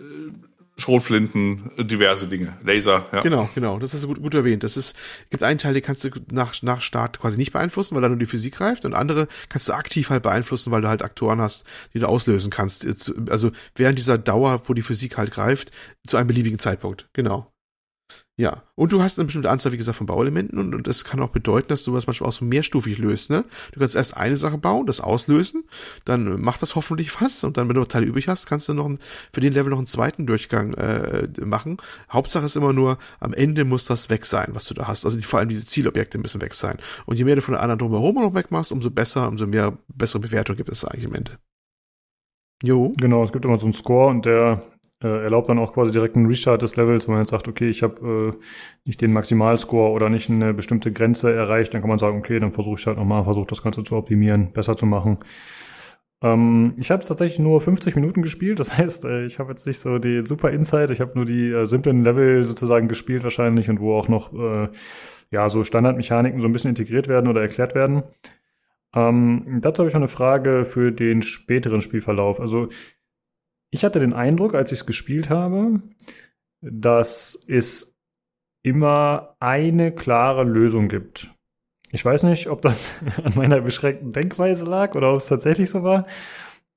Schrotflinten, 0.78 1.72
diverse 1.78 2.30
Dinge, 2.30 2.58
Laser. 2.64 3.08
Ja. 3.12 3.22
Genau, 3.22 3.50
genau. 3.54 3.80
Das 3.80 3.94
ist 3.94 4.08
gut, 4.08 4.22
gut 4.22 4.34
erwähnt. 4.34 4.64
Das 4.64 4.78
ist 4.78 4.96
gibt 5.30 5.44
einen 5.44 5.60
Teil, 5.60 5.74
den 5.74 5.84
kannst 5.84 6.04
du 6.06 6.10
nach 6.32 6.54
nach 6.62 6.82
Start 6.82 7.20
quasi 7.20 7.38
nicht 7.38 7.52
beeinflussen, 7.52 7.96
weil 7.96 8.02
da 8.02 8.08
nur 8.08 8.18
die 8.18 8.26
Physik 8.26 8.56
greift, 8.56 8.86
und 8.86 8.94
andere 8.94 9.28
kannst 9.50 9.68
du 9.68 9.74
aktiv 9.74 10.10
halt 10.10 10.24
beeinflussen, 10.24 10.72
weil 10.72 10.82
du 10.82 10.88
halt 10.88 11.04
Aktoren 11.04 11.42
hast, 11.42 11.66
die 11.94 12.00
du 12.00 12.08
auslösen 12.08 12.50
kannst. 12.50 12.88
Also 13.30 13.52
während 13.76 14.00
dieser 14.00 14.18
Dauer, 14.18 14.62
wo 14.66 14.74
die 14.74 14.82
Physik 14.82 15.18
halt 15.18 15.32
greift, 15.32 15.72
zu 16.08 16.18
einem 16.18 16.28
beliebigen 16.28 16.60
Zeitpunkt. 16.60 17.10
Genau. 17.14 17.52
Ja, 18.40 18.64
und 18.76 18.94
du 18.94 19.03
hast 19.03 19.20
eine 19.20 19.26
bestimmte 19.26 19.49
Anzahl, 19.49 19.74
wie 19.74 19.78
gesagt, 19.78 19.98
von 19.98 20.07
Bauelementen 20.07 20.60
und, 20.60 20.74
und 20.74 20.88
das 20.88 21.03
kann 21.03 21.20
auch 21.20 21.28
bedeuten, 21.28 21.68
dass 21.68 21.84
du 21.84 21.91
was 21.91 22.07
manchmal 22.07 22.30
auch 22.30 22.34
so 22.34 22.45
mehrstufig 22.45 22.98
löst, 22.98 23.30
ne? 23.30 23.44
Du 23.74 23.82
kannst 23.82 23.98
erst 23.98 24.16
eine 24.16 24.38
Sache 24.38 24.57
bauen, 24.57 24.86
das 24.86 25.02
auslösen, 25.02 25.66
dann 26.06 26.40
macht 26.40 26.61
das 26.61 26.76
hoffentlich 26.76 27.20
was 27.20 27.44
und 27.44 27.57
dann, 27.57 27.68
wenn 27.68 27.76
du 27.76 27.84
Teile 27.84 28.06
übrig 28.06 28.30
hast, 28.30 28.45
kannst 28.45 28.70
du 28.70 28.74
noch 28.74 28.86
einen, 28.86 28.99
für 29.34 29.41
den 29.41 29.52
Level 29.52 29.72
noch 29.72 29.78
einen 29.78 29.88
zweiten 29.88 30.26
Durchgang 30.26 30.74
äh, 30.76 31.28
machen. 31.44 31.76
Hauptsache 32.10 32.45
ist 32.45 32.56
immer 32.56 32.72
nur, 32.72 32.98
am 33.20 33.34
Ende 33.34 33.66
muss 33.66 33.84
das 33.84 34.10
weg 34.10 34.26
sein, 34.26 34.52
was 34.53 34.68
du 34.68 34.74
da 34.74 34.88
hast. 34.88 35.03
Also 35.03 35.18
die, 35.18 35.24
vor 35.24 35.40
allem 35.40 35.49
diese 35.49 35.66
Zielobjekte 35.66 36.18
müssen 36.18 36.40
weg 36.40 36.53
sein. 36.53 36.78
Und 37.06 37.18
je 37.18 37.26
mehr 37.26 37.36
du 37.36 37.41
von 37.41 37.56
der 37.56 37.61
anderen 37.61 37.80
drumherum 37.80 38.16
noch 38.16 38.36
wegmachst, 38.36 38.72
umso 38.72 38.90
besser, 38.90 39.28
umso 39.28 39.48
mehr 39.48 39.78
bessere 39.90 40.22
Bewertung 40.22 40.56
gibt 40.56 40.70
es 40.70 40.86
eigentlich 40.86 41.07
am 41.07 41.16
Ende. 41.16 41.40
Jo. 42.64 42.94
Genau, 42.95 43.22
es 43.22 43.34
gibt 43.34 43.44
immer 43.44 43.57
so 43.57 43.66
einen 43.66 43.74
Score 43.74 44.07
und 44.07 44.26
der 44.26 44.64
äh, 45.02 45.24
erlaubt 45.24 45.50
dann 45.50 45.60
auch 45.60 45.74
quasi 45.74 45.92
direkt 45.92 46.16
einen 46.16 46.26
Restart 46.26 46.62
des 46.62 46.76
Levels, 46.76 47.08
wo 47.08 47.12
man 47.12 47.22
jetzt 47.22 47.30
sagt, 47.30 47.48
okay, 47.48 47.70
ich 47.70 47.84
habe 47.84 48.34
äh, 48.34 48.40
nicht 48.86 49.02
den 49.02 49.14
Maximalscore 49.14 49.92
oder 49.92 50.10
nicht 50.10 50.30
eine 50.30 50.54
bestimmte 50.54 50.92
Grenze 50.92 51.34
erreicht, 51.34 51.74
dann 51.74 51.82
kann 51.82 51.90
man 51.90 52.00
sagen, 52.00 52.18
okay, 52.18 52.40
dann 52.40 52.52
versuche 52.52 52.80
ich 52.80 52.86
halt 52.86 52.98
nochmal, 52.98 53.24
versuche 53.24 53.48
das 53.48 53.64
Ganze 53.64 53.84
zu 53.84 53.96
optimieren, 53.96 54.52
besser 54.52 54.76
zu 54.76 54.86
machen. 54.86 55.20
Ähm, 56.22 56.74
ich 56.78 56.92
habe 56.92 57.04
tatsächlich 57.04 57.40
nur 57.40 57.62
50 57.62 57.96
Minuten 57.96 58.22
gespielt, 58.22 58.60
das 58.60 58.78
heißt, 58.78 59.06
äh, 59.06 59.26
ich 59.26 59.40
habe 59.40 59.52
jetzt 59.52 59.66
nicht 59.66 59.80
so 59.80 60.00
die 60.00 60.26
super 60.26 60.52
Insight, 60.52 60.92
ich 60.92 61.00
habe 61.00 61.14
nur 61.16 61.26
die 61.26 61.50
äh, 61.50 61.66
simplen 61.66 62.04
Level 62.04 62.44
sozusagen 62.44 62.88
gespielt 62.88 63.24
wahrscheinlich 63.24 63.70
und 63.70 63.80
wo 63.80 63.96
auch 63.96 64.10
noch 64.10 64.34
äh, 64.34 64.70
ja 65.32 65.48
so 65.50 65.64
Standardmechaniken 65.64 66.40
so 66.40 66.48
ein 66.48 66.52
bisschen 66.52 66.70
integriert 66.70 67.08
werden 67.08 67.30
oder 67.30 67.42
erklärt 67.42 67.76
werden. 67.76 68.04
Ähm, 68.94 69.60
dazu 69.62 69.80
habe 69.80 69.88
ich 69.88 69.94
noch 69.94 70.02
eine 70.02 70.08
Frage 70.08 70.66
für 70.66 70.92
den 70.92 71.22
späteren 71.22 71.82
Spielverlauf. 71.82 72.40
Also 72.40 72.70
ich 73.72 73.84
hatte 73.84 74.00
den 74.00 74.14
Eindruck, 74.14 74.56
als 74.56 74.72
ich 74.72 74.80
es 74.80 74.86
gespielt 74.86 75.30
habe, 75.30 75.82
dass 76.62 77.44
es 77.48 77.96
immer 78.64 79.36
eine 79.40 79.94
klare 79.94 80.44
Lösung 80.44 80.90
gibt. 80.90 81.32
Ich 81.91 82.04
weiß 82.06 82.24
nicht, 82.24 82.48
ob 82.48 82.62
das 82.62 82.96
an 83.24 83.34
meiner 83.36 83.62
beschränkten 83.62 84.12
Denkweise 84.12 84.66
lag 84.66 84.96
oder 84.96 85.12
ob 85.12 85.20
es 85.20 85.28
tatsächlich 85.28 85.70
so 85.70 85.84
war. 85.84 86.06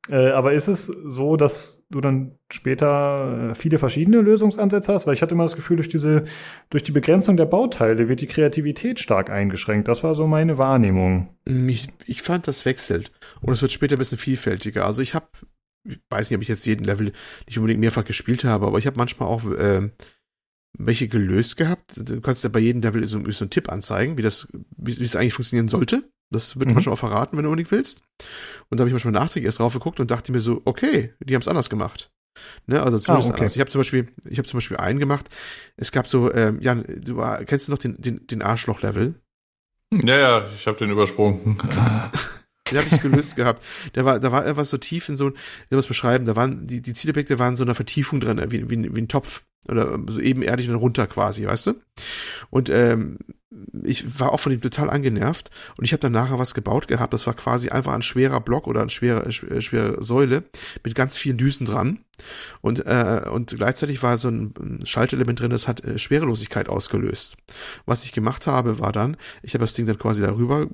Äh, 0.09 0.31
aber 0.31 0.53
ist 0.53 0.67
es 0.67 0.87
so, 0.87 1.37
dass 1.37 1.87
du 1.91 2.01
dann 2.01 2.37
später 2.53 3.51
äh, 3.51 3.55
viele 3.55 3.79
verschiedene 3.79 4.21
Lösungsansätze 4.21 4.93
hast? 4.93 5.07
Weil 5.07 5.15
ich 5.15 5.23
hatte 5.23 5.35
immer 5.35 5.45
das 5.45 5.55
Gefühl, 5.55 5.77
durch 5.77 5.89
diese, 5.89 6.25
durch 6.71 6.83
die 6.83 6.91
Begrenzung 6.91 7.37
der 7.37 7.47
Bauteile 7.47 8.09
wird 8.09 8.21
die 8.21 8.27
Kreativität 8.27 8.99
stark 8.99 9.31
eingeschränkt. 9.31 9.87
Das 9.87 10.03
war 10.03 10.15
so 10.15 10.27
meine 10.27 10.59
Wahrnehmung. 10.59 11.29
Ich, 11.45 11.89
ich 12.07 12.23
fand, 12.23 12.49
das 12.49 12.65
wechselt. 12.65 13.13
Und 13.43 13.53
es 13.53 13.63
wird 13.63 13.71
später 13.71 13.95
ein 13.95 14.01
bisschen 14.01 14.19
vielfältiger. 14.19 14.87
Also 14.87 15.03
ich 15.03 15.15
habe 15.15 15.29
ich 15.85 16.01
weiß 16.11 16.31
nicht, 16.31 16.37
ob 16.37 16.43
ich 16.43 16.49
jetzt 16.49 16.67
jeden 16.67 16.85
Level 16.85 17.13
nicht 17.47 17.59
unbedingt 17.59 17.81
mehrfach 17.81 18.05
gespielt 18.05 18.45
habe, 18.45 18.67
aber 18.67 18.79
ich 18.79 18.87
habe 18.87 18.97
manchmal 18.97 19.29
auch 19.29 19.45
äh, 19.51 19.91
welche 20.79 21.09
gelöst 21.09 21.57
gehabt. 21.57 21.95
Du 21.97 22.21
kannst 22.21 22.45
ja 22.45 22.51
bei 22.51 22.61
jedem 22.61 22.83
Level 22.83 23.07
so, 23.07 23.23
so 23.31 23.45
einen 23.45 23.51
Tipp 23.51 23.71
anzeigen, 23.71 24.17
wie 24.17 24.23
das, 24.23 24.49
wie, 24.77 24.99
wie 24.99 25.05
es 25.05 25.17
eigentlich 25.17 25.35
funktionieren 25.35 25.69
sollte. 25.69 26.11
Das 26.31 26.59
wird 26.59 26.69
mhm. 26.69 26.75
manchmal 26.75 26.95
auch 26.95 26.99
verraten, 26.99 27.37
wenn 27.37 27.45
du 27.45 27.51
unbedingt 27.51 27.71
willst. 27.71 28.01
Und 28.71 28.79
da 28.79 28.83
habe 28.83 28.89
ich 28.89 28.95
manchmal 28.95 29.13
nachträglich 29.13 29.47
erst 29.47 29.61
drauf 29.61 29.75
geguckt 29.75 30.01
und 30.01 30.11
dachte 30.11 30.33
mir 30.33 30.41
so, 30.41 30.63
okay, 30.65 31.13
die 31.21 31.35
haben 31.35 31.43
es 31.43 31.49
anders 31.49 31.69
gemacht. 31.69 32.11
Ne, 32.67 32.83
also 32.83 32.99
zumindest 32.99 33.31
ah, 33.31 33.35
okay. 33.35 33.41
anders. 33.43 33.57
Ich 33.57 33.61
habe 33.61 33.71
zum 33.71 33.81
Beispiel, 33.81 34.09
ich 34.25 34.39
habe 34.39 34.49
zum 34.49 34.57
Beispiel 34.57 34.79
einen 34.79 34.99
gemacht. 34.99 35.29
Es 35.77 35.93
gab 35.93 36.07
so, 36.07 36.33
ähm, 36.33 36.61
Jan, 36.61 36.85
du 36.89 37.23
kennst 37.45 37.69
du 37.69 37.73
noch 37.73 37.79
den, 37.79 38.01
den, 38.01 38.27
den 38.27 38.41
Arschloch-Level? 38.41 39.15
Ja, 39.93 40.17
ja, 40.17 40.49
ich 40.57 40.67
habe 40.67 40.79
den 40.79 40.91
übersprungen. 40.91 41.59
Den 42.73 42.81
habe 42.81 42.95
ich 42.95 43.03
gelöst 43.03 43.37
gehabt. 43.37 43.65
Der 43.95 44.05
war, 44.05 44.19
da 44.19 44.33
war 44.33 44.47
etwas 44.47 44.71
so 44.71 44.79
tief 44.79 45.09
in 45.09 45.17
so, 45.17 45.31
ich 45.31 45.71
muss 45.71 45.87
beschreiben, 45.87 46.25
da 46.25 46.37
waren, 46.37 46.67
die, 46.67 46.83
die 46.83 46.95
Zielobjekte 46.95 47.39
waren 47.39 47.57
so 47.57 47.65
einer 47.65 47.75
Vertiefung 47.75 48.21
drin, 48.21 48.41
wie, 48.49 48.69
wie, 48.71 48.95
wie 48.95 49.01
ein 49.01 49.09
Topf. 49.09 49.43
Oder 49.69 49.97
so 50.09 50.21
ebenerdig 50.21 50.69
und 50.69 50.75
runter 50.75 51.07
quasi, 51.07 51.47
weißt 51.47 51.69
du? 51.69 51.75
Und 52.51 52.69
ähm, 52.69 53.19
ich 53.85 54.19
war 54.19 54.33
auch 54.33 54.41
von 54.41 54.53
ihm 54.53 54.61
total 54.61 54.91
angenervt 54.91 55.51
und 55.77 55.85
ich 55.85 55.93
habe 55.93 56.01
dann 56.01 56.13
nachher 56.13 56.39
was 56.39 56.55
gebaut 56.55 56.89
gehabt. 56.89 57.13
Das 57.13 57.27
war 57.27 57.35
quasi 57.35 57.69
einfach 57.69 57.93
ein 57.93 58.03
schwerer 58.03 58.41
Block 58.41 58.67
oder 58.67 58.81
eine 58.81 58.91
schwere, 58.91 59.25
äh, 59.27 59.61
schwere 59.61 60.03
Säule 60.03 60.45
mit 60.83 60.95
ganz 60.95 61.17
vielen 61.17 61.37
Düsen 61.37 61.67
dran. 61.67 62.01
Und, 62.61 62.87
äh, 62.87 63.29
und 63.31 63.55
gleichzeitig 63.57 64.03
war 64.03 64.19
so 64.19 64.29
ein 64.29 64.81
Schaltelement 64.85 65.41
drin, 65.41 65.51
das 65.51 65.69
hat 65.69 65.85
äh, 65.85 65.99
Schwerelosigkeit 65.99 66.69
ausgelöst. 66.69 67.37
Was 67.87 68.05
ich 68.05 68.13
gemacht 68.13 68.47
habe, 68.47 68.79
war 68.79 68.93
dann, 68.93 69.17
ich 69.43 69.55
habe 69.55 69.63
das 69.63 69.75
Ding 69.75 69.87
dann 69.87 69.99
quasi 69.99 70.23
darüber 70.23 70.69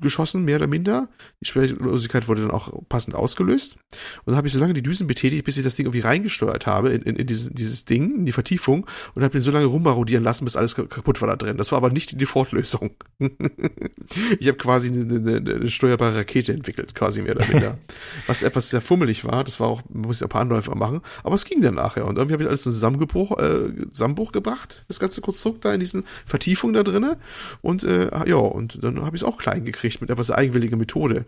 geschossen, 0.00 0.44
mehr 0.44 0.56
oder 0.56 0.66
minder. 0.66 1.08
Die 1.40 1.46
Schwerelosigkeit 1.46 2.28
wurde 2.28 2.42
dann 2.42 2.50
auch 2.50 2.72
passend 2.88 3.14
ausgelöst. 3.14 3.76
Und 4.24 4.32
dann 4.32 4.36
habe 4.36 4.46
ich 4.46 4.52
so 4.52 4.60
lange 4.60 4.74
die 4.74 4.82
Düsen 4.82 5.06
betätigt, 5.06 5.44
bis 5.44 5.56
ich 5.56 5.64
das 5.64 5.76
Ding 5.76 5.86
irgendwie 5.86 6.00
reingesteuert 6.00 6.66
habe 6.66 6.90
in, 6.90 7.02
in, 7.02 7.16
in 7.16 7.26
dieses, 7.26 7.50
dieses 7.50 7.84
Ding, 7.84 8.20
in 8.20 8.24
die 8.26 8.32
Vertiefung 8.32 8.86
und 9.14 9.22
habe 9.22 9.32
den 9.32 9.42
so 9.42 9.50
lange 9.50 9.66
rummarodieren 9.66 10.24
lassen, 10.24 10.44
bis 10.44 10.56
alles 10.56 10.74
kaputt 10.74 11.20
war 11.20 11.28
da 11.28 11.36
drin. 11.36 11.56
Das 11.56 11.72
war 11.72 11.78
aber 11.78 11.90
nicht 11.90 12.12
die 12.12 12.16
Default-Lösung. 12.16 12.90
ich 13.18 14.48
habe 14.48 14.58
quasi 14.58 14.88
eine, 14.88 15.14
eine, 15.14 15.36
eine 15.36 15.68
steuerbare 15.68 16.16
Rakete 16.16 16.52
entwickelt, 16.52 16.94
quasi 16.94 17.22
mehr 17.22 17.36
oder 17.36 17.46
minder. 17.46 17.78
Was 18.26 18.42
etwas 18.42 18.70
sehr 18.70 18.80
fummelig 18.80 19.24
war, 19.24 19.44
das 19.44 19.60
war 19.60 19.68
auch, 19.68 19.82
muss 19.88 20.16
ich 20.16 20.22
ein 20.22 20.28
paar 20.28 20.42
Anläufe 20.42 20.74
machen, 20.74 21.00
aber 21.22 21.34
es 21.34 21.44
ging 21.44 21.60
dann 21.60 21.74
nachher. 21.74 22.06
Und 22.06 22.16
irgendwie 22.16 22.34
habe 22.34 22.42
ich 22.42 22.48
alles 22.48 22.66
in 22.66 22.72
Zusammenbruch, 22.72 23.38
äh, 23.38 23.88
Zusammenbruch 23.90 24.32
gebracht, 24.32 24.84
das 24.88 24.98
ganze 24.98 25.20
Konstrukt 25.20 25.64
da 25.64 25.72
in 25.72 25.80
diesen 25.80 26.04
Vertiefungen 26.24 26.74
da 26.74 26.82
drinnen. 26.82 27.16
Und 27.62 27.84
äh, 27.84 28.10
ja, 28.28 28.36
und 28.36 28.82
dann 28.82 29.04
habe 29.04 29.16
ich 29.16 29.22
es 29.22 29.28
auch 29.28 29.38
klein 29.38 29.64
gekriegt 29.64 29.75
mit 30.00 30.10
etwas 30.10 30.30
eigenwilliger 30.30 30.76
Methode. 30.76 31.26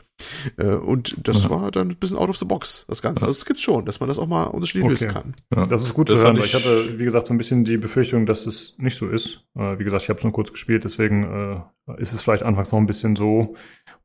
Äh, 0.56 0.66
und 0.66 1.26
das 1.26 1.44
ja. 1.44 1.50
war 1.50 1.70
dann 1.70 1.90
ein 1.90 1.96
bisschen 1.96 2.18
out 2.18 2.28
of 2.28 2.36
the 2.36 2.44
box, 2.44 2.84
das 2.88 3.02
Ganze. 3.02 3.26
Also 3.26 3.38
es 3.38 3.44
gibt 3.44 3.60
schon, 3.60 3.84
dass 3.84 4.00
man 4.00 4.08
das 4.08 4.18
auch 4.18 4.26
mal 4.26 4.44
unterschiedlich 4.44 4.84
okay. 4.84 4.92
lösen 4.92 5.08
kann. 5.08 5.34
Ja. 5.54 5.64
Das 5.64 5.84
ist 5.84 5.94
gut 5.94 6.10
das 6.10 6.18
zu 6.18 6.24
hören, 6.24 6.36
ich, 6.38 6.44
ich 6.46 6.54
hatte, 6.54 6.98
wie 6.98 7.04
gesagt, 7.04 7.26
so 7.26 7.34
ein 7.34 7.38
bisschen 7.38 7.64
die 7.64 7.76
Befürchtung, 7.76 8.26
dass 8.26 8.46
es 8.46 8.76
nicht 8.78 8.96
so 8.96 9.08
ist. 9.08 9.46
Äh, 9.54 9.78
wie 9.78 9.84
gesagt, 9.84 10.02
ich 10.04 10.08
habe 10.08 10.18
es 10.18 10.24
nur 10.24 10.32
kurz 10.32 10.52
gespielt, 10.52 10.84
deswegen 10.84 11.24
äh, 11.24 12.00
ist 12.00 12.12
es 12.12 12.22
vielleicht 12.22 12.42
anfangs 12.42 12.72
noch 12.72 12.78
ein 12.78 12.86
bisschen 12.86 13.16
so. 13.16 13.54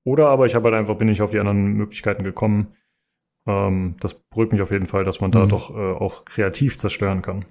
Oder 0.03 0.29
aber 0.29 0.45
ich 0.45 0.55
habe 0.55 0.65
halt 0.65 0.75
einfach, 0.75 0.97
bin 0.97 1.07
ich 1.07 1.21
auf 1.21 1.31
die 1.31 1.39
anderen 1.39 1.63
Möglichkeiten 1.73 2.23
gekommen. 2.23 2.73
Ähm, 3.45 3.95
das 3.99 4.13
beruhigt 4.13 4.51
mich 4.51 4.61
auf 4.61 4.71
jeden 4.71 4.85
Fall, 4.85 5.03
dass 5.03 5.21
man 5.21 5.31
da 5.31 5.45
mhm. 5.45 5.49
doch 5.49 5.69
äh, 5.71 5.91
auch 5.91 6.25
kreativ 6.25 6.77
zerstören 6.77 7.21
kann. 7.21 7.45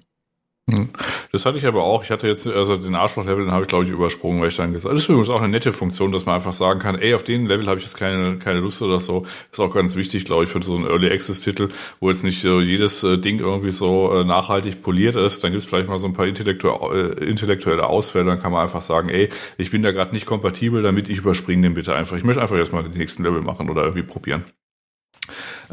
Hm. 0.71 0.89
Das 1.33 1.45
hatte 1.45 1.57
ich 1.57 1.65
aber 1.65 1.83
auch. 1.83 2.03
Ich 2.03 2.09
hatte 2.09 2.25
jetzt, 2.27 2.47
also 2.47 2.77
den 2.77 2.95
Arschloch-Level, 2.95 3.43
den 3.43 3.51
habe 3.51 3.63
ich, 3.63 3.67
glaube 3.67 3.83
ich, 3.83 3.89
übersprungen, 3.89 4.41
weil 4.41 4.47
ich 4.47 4.55
dann 4.55 4.71
gesagt 4.71 4.93
Das 4.93 5.03
ist 5.03 5.09
übrigens 5.09 5.29
auch 5.29 5.41
eine 5.41 5.49
nette 5.49 5.73
Funktion, 5.73 6.13
dass 6.13 6.25
man 6.25 6.35
einfach 6.35 6.53
sagen 6.53 6.79
kann, 6.79 6.97
ey, 6.97 7.13
auf 7.13 7.23
den 7.25 7.47
Level 7.47 7.67
habe 7.67 7.79
ich 7.79 7.85
jetzt 7.85 7.97
keine, 7.97 8.37
keine 8.37 8.59
Lust 8.59 8.81
oder 8.81 9.01
so. 9.01 9.25
ist 9.51 9.59
auch 9.59 9.73
ganz 9.73 9.97
wichtig, 9.97 10.23
glaube 10.23 10.45
ich, 10.45 10.49
für 10.49 10.63
so 10.63 10.77
einen 10.77 10.85
Early 10.85 11.11
Access-Titel, 11.11 11.67
wo 11.99 12.09
jetzt 12.09 12.23
nicht 12.23 12.41
so 12.41 12.61
jedes 12.61 13.03
äh, 13.03 13.17
Ding 13.17 13.39
irgendwie 13.39 13.73
so 13.73 14.13
äh, 14.13 14.23
nachhaltig 14.23 14.81
poliert 14.81 15.17
ist. 15.17 15.43
Dann 15.43 15.51
gibt 15.51 15.63
es 15.63 15.69
vielleicht 15.69 15.89
mal 15.89 15.99
so 15.99 16.07
ein 16.07 16.13
paar 16.13 16.27
intellektu 16.27 16.69
äh, 16.93 17.25
intellektuelle 17.25 17.85
Ausfälle, 17.85 18.25
dann 18.25 18.41
kann 18.41 18.53
man 18.53 18.61
einfach 18.61 18.81
sagen, 18.81 19.09
ey, 19.09 19.27
ich 19.57 19.69
bin 19.69 19.83
da 19.83 19.91
gerade 19.91 20.13
nicht 20.13 20.25
kompatibel, 20.25 20.81
damit 20.81 21.09
ich 21.09 21.17
überspringe 21.17 21.63
den 21.63 21.73
bitte 21.73 21.93
einfach. 21.93 22.15
Ich 22.15 22.23
möchte 22.23 22.41
einfach 22.41 22.55
erstmal 22.55 22.83
den 22.83 22.97
nächsten 22.97 23.23
Level 23.23 23.41
machen 23.41 23.69
oder 23.69 23.81
irgendwie 23.83 24.03
probieren. 24.03 24.45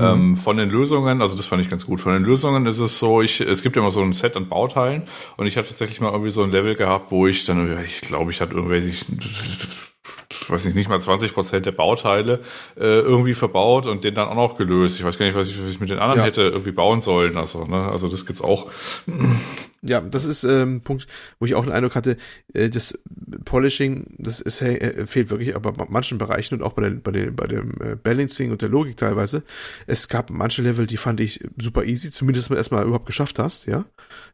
Mhm. 0.00 0.06
Ähm, 0.06 0.36
von 0.36 0.56
den 0.56 0.70
Lösungen, 0.70 1.20
also 1.20 1.36
das 1.36 1.46
fand 1.46 1.60
ich 1.62 1.68
ganz 1.68 1.84
gut. 1.84 2.00
Von 2.00 2.14
den 2.14 2.24
Lösungen 2.24 2.66
ist 2.66 2.78
es 2.78 2.98
so, 2.98 3.20
ich, 3.20 3.40
es 3.40 3.62
gibt 3.62 3.76
ja 3.76 3.82
immer 3.82 3.90
so 3.90 4.00
ein 4.00 4.12
Set 4.12 4.36
an 4.36 4.48
Bauteilen 4.48 5.02
und 5.36 5.46
ich 5.46 5.56
hatte 5.56 5.68
tatsächlich 5.68 6.00
mal 6.00 6.10
irgendwie 6.10 6.30
so 6.30 6.42
ein 6.42 6.50
Level 6.50 6.74
gehabt, 6.74 7.10
wo 7.10 7.26
ich 7.26 7.44
dann, 7.44 7.78
ich 7.84 8.00
glaube, 8.00 8.30
ich 8.30 8.40
hatte 8.40 8.54
irgendwelche, 8.54 9.04
weiß 10.50 10.64
nicht, 10.64 10.74
nicht 10.74 10.88
mal 10.88 11.00
20 11.00 11.34
Prozent 11.34 11.66
der 11.66 11.72
Bauteile 11.72 12.40
äh, 12.76 13.00
irgendwie 13.00 13.34
verbaut 13.34 13.86
und 13.86 14.04
den 14.04 14.14
dann 14.14 14.28
auch 14.28 14.34
noch 14.34 14.56
gelöst. 14.56 14.98
Ich 14.98 15.04
weiß 15.04 15.18
gar 15.18 15.26
nicht, 15.26 15.34
was 15.34 15.48
ich, 15.48 15.62
was 15.62 15.70
ich 15.70 15.80
mit 15.80 15.90
den 15.90 15.98
anderen 15.98 16.20
ja. 16.20 16.26
hätte 16.26 16.42
irgendwie 16.42 16.72
bauen 16.72 17.00
sollen. 17.00 17.36
Also, 17.36 17.64
ne, 17.64 17.88
also 17.90 18.08
das 18.08 18.26
gibt's 18.26 18.42
auch. 18.42 18.70
Ja, 19.82 20.02
das 20.02 20.26
ist 20.26 20.44
ähm, 20.44 20.76
ein 20.76 20.80
Punkt, 20.82 21.06
wo 21.38 21.46
ich 21.46 21.54
auch 21.54 21.64
den 21.64 21.72
Eindruck 21.72 21.94
hatte, 21.94 22.18
äh, 22.52 22.68
das 22.68 22.98
Polishing, 23.46 24.14
das 24.18 24.40
ist, 24.40 24.60
äh, 24.60 25.06
fehlt 25.06 25.30
wirklich, 25.30 25.56
aber 25.56 25.72
bei 25.72 25.86
manchen 25.88 26.18
Bereichen 26.18 26.54
und 26.54 26.62
auch 26.62 26.74
bei, 26.74 26.82
den, 26.82 27.00
bei, 27.00 27.12
den, 27.12 27.34
bei 27.34 27.46
dem 27.46 27.80
äh, 27.80 27.96
Balancing 27.96 28.50
und 28.50 28.60
der 28.60 28.68
Logik 28.68 28.98
teilweise. 28.98 29.42
Es 29.86 30.08
gab 30.08 30.28
manche 30.28 30.60
Level, 30.60 30.86
die 30.86 30.98
fand 30.98 31.20
ich 31.20 31.48
super 31.56 31.84
easy, 31.84 32.10
zumindest 32.10 32.50
wenn 32.50 32.56
du 32.56 32.58
erstmal 32.58 32.84
überhaupt 32.84 33.06
geschafft 33.06 33.38
hast, 33.38 33.66
ja. 33.66 33.86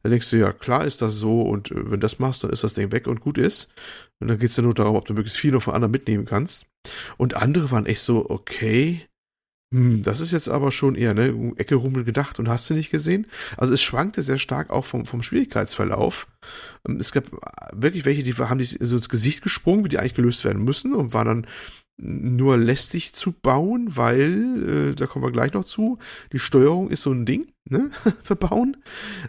Da 0.03 0.09
denkst 0.09 0.31
du, 0.31 0.37
ja, 0.37 0.53
klar 0.53 0.85
ist 0.85 1.01
das 1.01 1.15
so 1.15 1.43
und 1.43 1.71
äh, 1.71 1.93
wenn 1.93 2.01
das 2.01 2.19
machst, 2.19 2.43
dann 2.43 2.51
ist 2.51 2.65
das 2.65 2.75
Ding 2.75 2.91
weg 2.91 3.07
und 3.07 3.21
gut 3.21 3.39
ist. 3.39 3.69
Und 4.21 4.29
dann 4.29 4.39
geht's 4.39 4.57
ja 4.57 4.63
nur 4.63 4.75
darum, 4.75 4.97
ob 4.97 5.07
du 5.07 5.15
möglichst 5.15 5.39
viel 5.39 5.53
noch 5.53 5.63
von 5.63 5.75
anderen 5.75 5.93
mitnehmen 5.93 6.25
kannst. 6.25 6.67
Und 7.17 7.35
andere 7.35 7.71
waren 7.71 7.87
echt 7.87 8.01
so, 8.01 8.29
okay, 8.31 9.07
hm, 9.75 10.03
das 10.03 10.21
ist 10.21 10.33
jetzt 10.33 10.49
aber 10.49 10.71
schon 10.71 10.95
eher, 10.95 11.13
ne, 11.13 11.53
Ecke 11.57 11.75
Rummel 11.75 12.05
gedacht 12.05 12.39
und 12.39 12.49
hast 12.49 12.71
du 12.71 12.75
nicht 12.75 12.91
gesehen? 12.91 13.27
Also 13.57 13.75
es 13.75 13.83
schwankte 13.83 14.23
sehr 14.23 14.39
stark 14.39 14.71
auch 14.71 14.85
vom, 14.85 15.05
vom 15.05 15.23
Schwierigkeitsverlauf. 15.23 16.29
Ähm, 16.89 16.99
es 16.99 17.13
gab 17.13 17.25
wirklich 17.73 18.05
welche, 18.05 18.23
die 18.23 18.35
haben 18.35 18.59
die 18.59 18.65
so 18.65 18.97
ins 18.97 19.09
Gesicht 19.09 19.43
gesprungen, 19.43 19.85
wie 19.85 19.89
die 19.89 19.99
eigentlich 19.99 20.15
gelöst 20.15 20.45
werden 20.45 20.65
müssen 20.65 20.95
und 20.95 21.13
waren 21.13 21.27
dann 21.27 21.47
nur 21.99 22.59
lästig 22.59 23.15
zu 23.15 23.33
bauen, 23.33 23.97
weil, 23.97 24.91
äh, 24.91 24.95
da 24.95 25.07
kommen 25.07 25.25
wir 25.25 25.33
gleich 25.33 25.53
noch 25.55 25.65
zu, 25.65 25.99
die 26.33 26.39
Steuerung 26.39 26.91
ist 26.91 27.03
so 27.03 27.11
ein 27.11 27.27
Ding, 27.27 27.53
ne, 27.69 27.91
verbauen. 28.23 28.77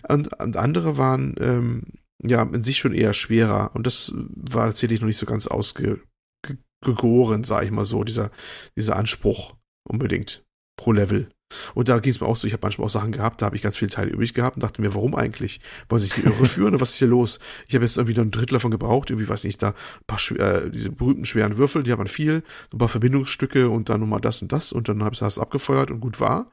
Und, 0.08 0.40
und 0.40 0.56
andere 0.58 0.98
waren, 0.98 1.34
ähm, 1.40 1.84
ja, 2.30 2.44
in 2.44 2.64
sich 2.64 2.78
schon 2.78 2.94
eher 2.94 3.14
schwerer. 3.14 3.72
Und 3.74 3.88
das 3.88 4.14
war 4.16 4.68
tatsächlich 4.68 5.02
noch 5.02 5.08
nicht 5.08 5.18
so 5.18 5.26
ganz 5.26 5.48
ausgegoren, 5.48 7.44
sag 7.44 7.64
ich 7.64 7.72
mal 7.72 7.86
so, 7.86 8.04
dieser, 8.04 8.32
dieser 8.76 8.96
Anspruch 8.96 9.56
unbedingt 9.84 10.46
pro 10.78 10.92
Level. 10.92 11.30
Und 11.76 11.88
da 11.88 12.00
ging 12.00 12.12
es 12.12 12.20
mir 12.20 12.28
auch 12.28 12.36
so, 12.36 12.46
ich 12.46 12.54
habe 12.54 12.62
manchmal 12.64 12.88
auch 12.88 12.92
Sachen 12.92 13.12
gehabt, 13.12 13.42
da 13.42 13.46
habe 13.46 13.56
ich 13.56 13.62
ganz 13.62 13.78
viele 13.78 13.92
Teile 13.92 14.12
übrig 14.12 14.34
gehabt 14.34 14.58
und 14.58 14.64
dachte 14.64 14.82
mir, 14.82 14.94
warum 14.94 15.16
eigentlich? 15.16 15.62
Wollen 15.88 16.02
sich 16.02 16.14
die 16.14 16.22
irre 16.22 16.46
führen 16.46 16.70
oder 16.70 16.82
was 16.82 16.92
ist 16.92 16.98
hier 16.98 17.08
los? 17.08 17.40
Ich 17.68 17.76
habe 17.76 17.86
jetzt 17.86 17.98
irgendwie 17.98 18.16
noch 18.16 18.26
ein 18.26 18.32
Drittel 18.32 18.54
davon 18.54 18.72
gebraucht, 18.72 19.10
irgendwie, 19.10 19.30
weiß 19.30 19.46
nicht, 19.46 19.62
da 19.62 19.70
ein 19.70 19.74
paar 20.08 20.20
äh, 20.38 20.70
diese 20.70 20.92
berühmten 20.92 21.26
schweren 21.26 21.58
Würfel, 21.58 21.84
die 21.84 21.92
haben 21.92 22.00
man 22.00 22.08
viel, 22.08 22.44
ein 22.74 22.78
paar 22.78 22.90
Verbindungsstücke 22.90 23.70
und 23.70 23.90
dann 23.90 24.02
nochmal 24.02 24.22
das 24.22 24.42
und 24.42 24.52
das 24.52 24.74
und 24.74 24.90
dann 24.90 25.04
habe 25.04 25.14
ich 25.14 25.20
das 25.20 25.40
abgefeuert 25.40 25.90
und 25.90 26.02
gut 26.02 26.20
war. 26.20 26.52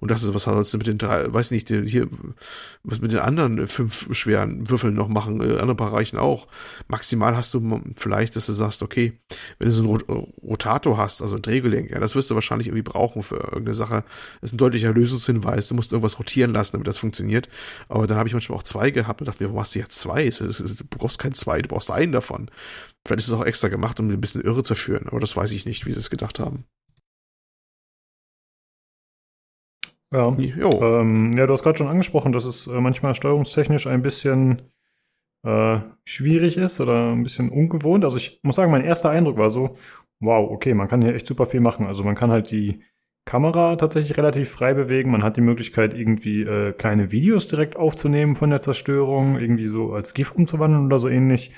Und 0.00 0.10
das 0.10 0.22
ist, 0.22 0.34
was 0.34 0.44
sollst 0.44 0.72
du 0.72 0.78
mit 0.78 0.86
den 0.86 0.98
drei, 0.98 1.32
weiß 1.32 1.50
nicht, 1.50 1.68
hier, 1.68 2.08
was 2.82 3.00
mit 3.00 3.12
den 3.12 3.18
anderen 3.18 3.66
fünf 3.66 4.08
schweren 4.14 4.68
Würfeln 4.68 4.94
noch 4.94 5.08
machen, 5.08 5.40
äh, 5.40 5.58
anderen 5.58 5.76
Bereichen 5.76 6.18
auch. 6.18 6.46
Maximal 6.88 7.36
hast 7.36 7.52
du 7.54 7.80
vielleicht, 7.96 8.36
dass 8.36 8.46
du 8.46 8.52
sagst, 8.52 8.82
okay, 8.82 9.18
wenn 9.58 9.68
du 9.68 9.74
so 9.74 9.82
einen 9.82 10.26
Rotator 10.42 10.98
hast, 10.98 11.22
also 11.22 11.36
ein 11.36 11.42
Drehgelenk, 11.42 11.90
ja, 11.90 11.98
das 11.98 12.14
wirst 12.14 12.30
du 12.30 12.34
wahrscheinlich 12.34 12.68
irgendwie 12.68 12.82
brauchen 12.82 13.22
für 13.22 13.36
irgendeine 13.36 13.74
Sache. 13.74 14.04
Das 14.40 14.50
ist 14.50 14.54
ein 14.54 14.58
deutlicher 14.58 14.92
Lösungshinweis. 14.92 15.68
Du 15.68 15.74
musst 15.74 15.92
irgendwas 15.92 16.18
rotieren 16.18 16.52
lassen, 16.52 16.72
damit 16.72 16.88
das 16.88 16.98
funktioniert. 16.98 17.48
Aber 17.88 18.06
dann 18.06 18.18
habe 18.18 18.28
ich 18.28 18.34
manchmal 18.34 18.58
auch 18.58 18.62
zwei 18.62 18.90
gehabt 18.90 19.20
und 19.20 19.26
dachte 19.26 19.42
mir, 19.42 19.48
warum 19.48 19.60
hast 19.60 19.74
du 19.74 19.78
jetzt 19.78 19.98
zwei? 19.98 20.28
Du 20.28 20.84
brauchst 20.90 21.18
kein 21.18 21.34
zwei, 21.34 21.62
du 21.62 21.68
brauchst 21.68 21.90
einen 21.90 22.12
davon. 22.12 22.50
Vielleicht 23.06 23.20
ist 23.20 23.28
es 23.28 23.32
auch 23.32 23.44
extra 23.44 23.68
gemacht, 23.68 24.00
um 24.00 24.10
ein 24.10 24.20
bisschen 24.20 24.42
irre 24.42 24.62
zu 24.62 24.74
führen, 24.74 25.08
aber 25.08 25.20
das 25.20 25.36
weiß 25.36 25.52
ich 25.52 25.64
nicht, 25.64 25.86
wie 25.86 25.92
sie 25.92 26.00
es 26.00 26.10
gedacht 26.10 26.38
haben. 26.40 26.64
Ja, 30.12 30.28
ähm, 30.28 31.32
ja 31.36 31.46
du 31.46 31.52
hast 31.52 31.62
gerade 31.62 31.78
schon 31.78 31.88
angesprochen, 31.88 32.32
dass 32.32 32.44
es 32.44 32.66
äh, 32.66 32.80
manchmal 32.80 33.14
steuerungstechnisch 33.14 33.86
ein 33.86 34.02
bisschen 34.02 34.62
äh, 35.44 35.80
schwierig 36.04 36.56
ist 36.56 36.80
oder 36.80 37.12
ein 37.12 37.22
bisschen 37.22 37.50
ungewohnt. 37.50 38.04
Also 38.04 38.16
ich 38.16 38.40
muss 38.42 38.56
sagen, 38.56 38.70
mein 38.70 38.84
erster 38.84 39.10
Eindruck 39.10 39.36
war 39.36 39.50
so, 39.50 39.74
wow, 40.20 40.50
okay, 40.50 40.74
man 40.74 40.88
kann 40.88 41.02
hier 41.02 41.14
echt 41.14 41.26
super 41.26 41.46
viel 41.46 41.60
machen. 41.60 41.86
Also 41.86 42.04
man 42.04 42.14
kann 42.14 42.30
halt 42.30 42.50
die 42.50 42.82
Kamera 43.24 43.74
tatsächlich 43.76 44.16
relativ 44.16 44.50
frei 44.50 44.74
bewegen. 44.74 45.10
Man 45.10 45.24
hat 45.24 45.36
die 45.36 45.42
Möglichkeit, 45.42 45.94
irgendwie 45.94 46.42
äh, 46.42 46.72
kleine 46.72 47.10
Videos 47.10 47.48
direkt 47.48 47.76
aufzunehmen 47.76 48.36
von 48.36 48.50
der 48.50 48.60
Zerstörung, 48.60 49.38
irgendwie 49.38 49.66
so 49.66 49.92
als 49.92 50.14
GIF 50.14 50.32
umzuwandeln 50.32 50.86
oder 50.86 51.00
so 51.00 51.08
ähnlich. 51.08 51.50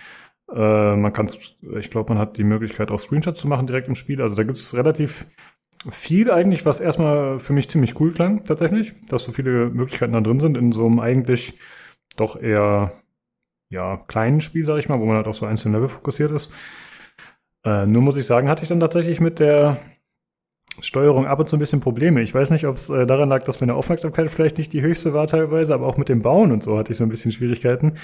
Äh, 0.51 0.97
man 0.97 1.13
kann, 1.13 1.29
ich 1.79 1.91
glaube, 1.91 2.15
man 2.15 2.19
hat 2.19 2.39
die 2.39 2.45
Möglichkeit, 2.45 2.91
auch 2.91 2.99
Screenshots 2.99 3.41
zu 3.41 3.49
machen 3.49 3.67
direkt 3.67 3.89
im 3.89 3.95
Spiel. 3.95 4.23
Also 4.23 4.35
da 4.35 4.45
gibt 4.45 4.57
es 4.57 4.75
relativ 4.75 5.27
viel 5.91 6.31
eigentlich, 6.31 6.67
was 6.67 6.81
erstmal 6.81 7.39
für 7.39 7.53
mich 7.53 7.69
ziemlich 7.69 7.99
cool 8.01 8.13
klang, 8.13 8.45
tatsächlich, 8.45 8.95
dass 9.09 9.25
so 9.25 9.33
viele 9.33 9.71
Möglichkeiten 9.71 10.13
da 10.13 10.21
drin 10.21 10.41
sind 10.41 10.57
in 10.57 10.73
so 10.73 10.87
einem 10.87 11.01
eigentlich 11.01 11.59
doch 12.17 12.41
eher 12.41 12.93
ja, 13.71 13.99
kleinen 14.09 14.41
Spiel, 14.41 14.65
sag 14.65 14.79
ich 14.79 14.89
mal, 14.89 15.01
wo 15.01 15.07
man 15.07 15.17
halt 15.17 15.29
auf 15.29 15.37
so 15.37 15.47
einzelne 15.47 15.77
Level 15.77 15.89
fokussiert 15.89 16.31
ist. 16.31 16.53
Äh, 17.65 17.87
nur 17.87 18.03
muss 18.03 18.17
ich 18.17 18.27
sagen, 18.27 18.49
hatte 18.49 18.63
ich 18.63 18.69
dann 18.69 18.81
tatsächlich 18.81 19.21
mit 19.21 19.41
der 19.41 19.79
Steuerung 20.81 21.27
ab 21.27 21.41
und 21.41 21.49
zu 21.49 21.57
ein 21.57 21.61
bisschen 21.61 21.81
Probleme. 21.81 22.21
Ich 22.23 22.35
weiß 22.35 22.51
nicht, 22.51 22.67
ob 22.67 22.77
es 22.77 22.89
äh, 22.89 23.07
daran 23.07 23.29
lag, 23.29 23.43
dass 23.43 23.61
meine 23.61 23.75
Aufmerksamkeit 23.75 24.31
vielleicht 24.31 24.59
nicht 24.59 24.73
die 24.73 24.83
höchste 24.83 25.13
war 25.13 25.27
teilweise, 25.27 25.75
aber 25.75 25.87
auch 25.87 25.97
mit 25.97 26.09
dem 26.09 26.23
Bauen 26.23 26.53
und 26.53 26.63
so 26.63 26.79
hatte 26.79 26.93
ich 26.93 26.99
so 26.99 27.05
ein 27.05 27.11
bisschen 27.11 27.33
Schwierigkeiten. 27.33 27.95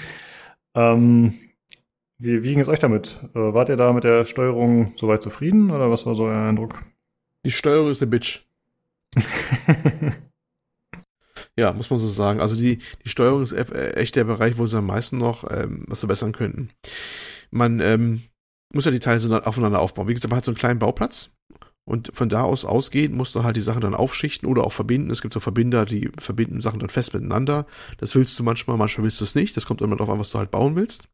Ähm, 0.75 1.33
wie, 2.17 2.43
wie 2.43 2.51
ging 2.51 2.59
es 2.59 2.69
euch 2.69 2.79
damit? 2.79 3.19
Äh, 3.33 3.53
wart 3.53 3.69
ihr 3.69 3.75
da 3.77 3.91
mit 3.93 4.03
der 4.03 4.25
Steuerung 4.25 4.91
soweit 4.93 5.21
zufrieden 5.23 5.71
oder 5.71 5.89
was 5.89 6.05
war 6.05 6.15
so 6.15 6.25
euer 6.25 6.47
Eindruck? 6.47 6.83
Die 7.45 7.51
Steuerung 7.51 7.91
ist 7.91 8.01
eine 8.01 8.09
Bitch. 8.09 8.41
ja, 11.55 11.71
muss 11.73 11.89
man 11.89 11.99
so 11.99 12.07
sagen. 12.07 12.39
Also 12.39 12.55
die, 12.55 12.79
die 13.03 13.09
Steuerung 13.09 13.43
ist 13.43 13.51
äh, 13.51 13.91
echt 13.93 14.15
der 14.15 14.23
Bereich, 14.23 14.57
wo 14.57 14.65
sie 14.65 14.77
am 14.77 14.87
meisten 14.87 15.19
noch 15.19 15.49
ähm, 15.49 15.85
was 15.87 15.99
verbessern 15.99 16.31
könnten. 16.31 16.71
Man 17.51 17.79
ähm, 17.79 18.23
muss 18.73 18.85
ja 18.85 18.91
die 18.91 18.99
Teile 18.99 19.19
so 19.19 19.33
aufeinander 19.39 19.79
aufbauen. 19.79 20.07
Wie 20.07 20.13
gesagt, 20.15 20.31
man 20.31 20.37
hat 20.37 20.45
so 20.45 20.51
einen 20.51 20.57
kleinen 20.57 20.79
Bauplatz 20.79 21.34
Und 21.85 22.09
von 22.15 22.29
da 22.29 22.41
aus 22.41 22.65
ausgehend 22.65 23.15
musst 23.15 23.35
du 23.35 23.43
halt 23.43 23.55
die 23.55 23.61
Sachen 23.61 23.81
dann 23.81 23.93
aufschichten 23.93 24.49
oder 24.49 24.63
auch 24.63 24.73
verbinden. 24.73 25.11
Es 25.11 25.21
gibt 25.21 25.35
so 25.35 25.39
Verbinder, 25.39 25.85
die 25.85 26.09
verbinden 26.19 26.59
Sachen 26.59 26.79
dann 26.79 26.89
fest 26.89 27.13
miteinander. 27.13 27.67
Das 27.99 28.15
willst 28.15 28.37
du 28.39 28.43
manchmal, 28.43 28.75
manchmal 28.75 29.03
willst 29.03 29.21
du 29.21 29.23
es 29.23 29.35
nicht. 29.35 29.55
Das 29.55 29.67
kommt 29.67 29.81
immer 29.81 29.95
darauf 29.95 30.09
an, 30.09 30.19
was 30.19 30.31
du 30.31 30.39
halt 30.39 30.49
bauen 30.49 30.75
willst. 30.75 31.07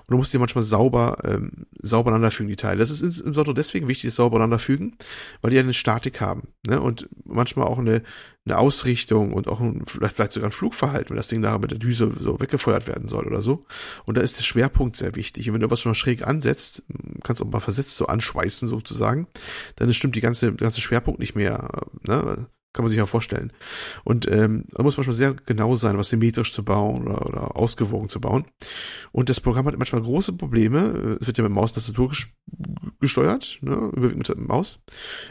Und 0.00 0.10
du 0.10 0.18
musst 0.18 0.34
die 0.34 0.38
manchmal 0.38 0.64
sauber, 0.64 1.16
ähm, 1.24 1.66
sauber 1.80 2.10
aneinanderfügen, 2.10 2.50
die 2.50 2.56
Teile. 2.56 2.78
Das 2.78 2.90
ist 2.90 3.00
insbesondere 3.00 3.54
deswegen 3.54 3.88
wichtig, 3.88 4.10
das 4.10 4.16
sauber 4.16 4.36
aneinanderfügen, 4.36 4.96
weil 5.40 5.50
die 5.50 5.58
eine 5.58 5.72
Statik 5.72 6.20
haben. 6.20 6.48
Ne? 6.66 6.78
Und 6.78 7.08
manchmal 7.24 7.66
auch 7.66 7.78
eine, 7.78 8.02
eine 8.44 8.58
Ausrichtung 8.58 9.32
und 9.32 9.46
auch 9.46 9.60
ein, 9.60 9.84
vielleicht, 9.86 10.32
sogar 10.32 10.48
ein 10.48 10.52
Flugverhalten, 10.52 11.10
wenn 11.10 11.16
das 11.16 11.28
Ding 11.28 11.40
nachher 11.40 11.60
mit 11.60 11.70
der 11.70 11.78
Düse 11.78 12.12
so 12.18 12.40
weggefeuert 12.40 12.88
werden 12.88 13.06
soll 13.06 13.26
oder 13.26 13.40
so. 13.40 13.66
Und 14.04 14.16
da 14.16 14.20
ist 14.20 14.38
der 14.38 14.42
Schwerpunkt 14.42 14.96
sehr 14.96 15.14
wichtig. 15.14 15.48
Und 15.48 15.54
wenn 15.54 15.60
du 15.60 15.70
was 15.70 15.80
schon 15.80 15.90
mal 15.90 15.94
schräg 15.94 16.26
ansetzt, 16.26 16.82
kannst 17.22 17.40
du 17.40 17.46
auch 17.46 17.50
mal 17.50 17.60
versetzt 17.60 17.96
so 17.96 18.06
anschweißen 18.06 18.66
sozusagen, 18.66 19.28
dann 19.76 19.92
stimmt 19.94 20.16
die 20.16 20.20
ganze, 20.20 20.54
ganze 20.54 20.80
Schwerpunkt 20.80 21.20
nicht 21.20 21.36
mehr. 21.36 21.86
Ne? 22.06 22.48
Kann 22.72 22.84
man 22.84 22.88
sich 22.88 22.98
ja 22.98 23.06
vorstellen. 23.06 23.52
Und 24.04 24.26
ähm, 24.30 24.64
da 24.70 24.82
muss 24.82 24.96
man 24.96 25.04
schon 25.04 25.12
sehr 25.12 25.34
genau 25.34 25.74
sein, 25.76 25.98
was 25.98 26.08
symmetrisch 26.08 26.52
zu 26.52 26.64
bauen 26.64 27.06
oder, 27.06 27.26
oder 27.26 27.56
ausgewogen 27.56 28.08
zu 28.08 28.20
bauen. 28.20 28.46
Und 29.12 29.28
das 29.28 29.40
Programm 29.40 29.66
hat 29.66 29.76
manchmal 29.76 30.02
große 30.02 30.32
Probleme. 30.34 31.18
Es 31.20 31.26
wird 31.26 31.36
ja 31.36 31.44
mit 31.44 31.52
Maustastatur 31.52 32.12
gesteuert, 33.00 33.58
ne? 33.60 33.90
überwiegend 33.94 34.28
mit 34.28 34.48
Maus. 34.48 34.80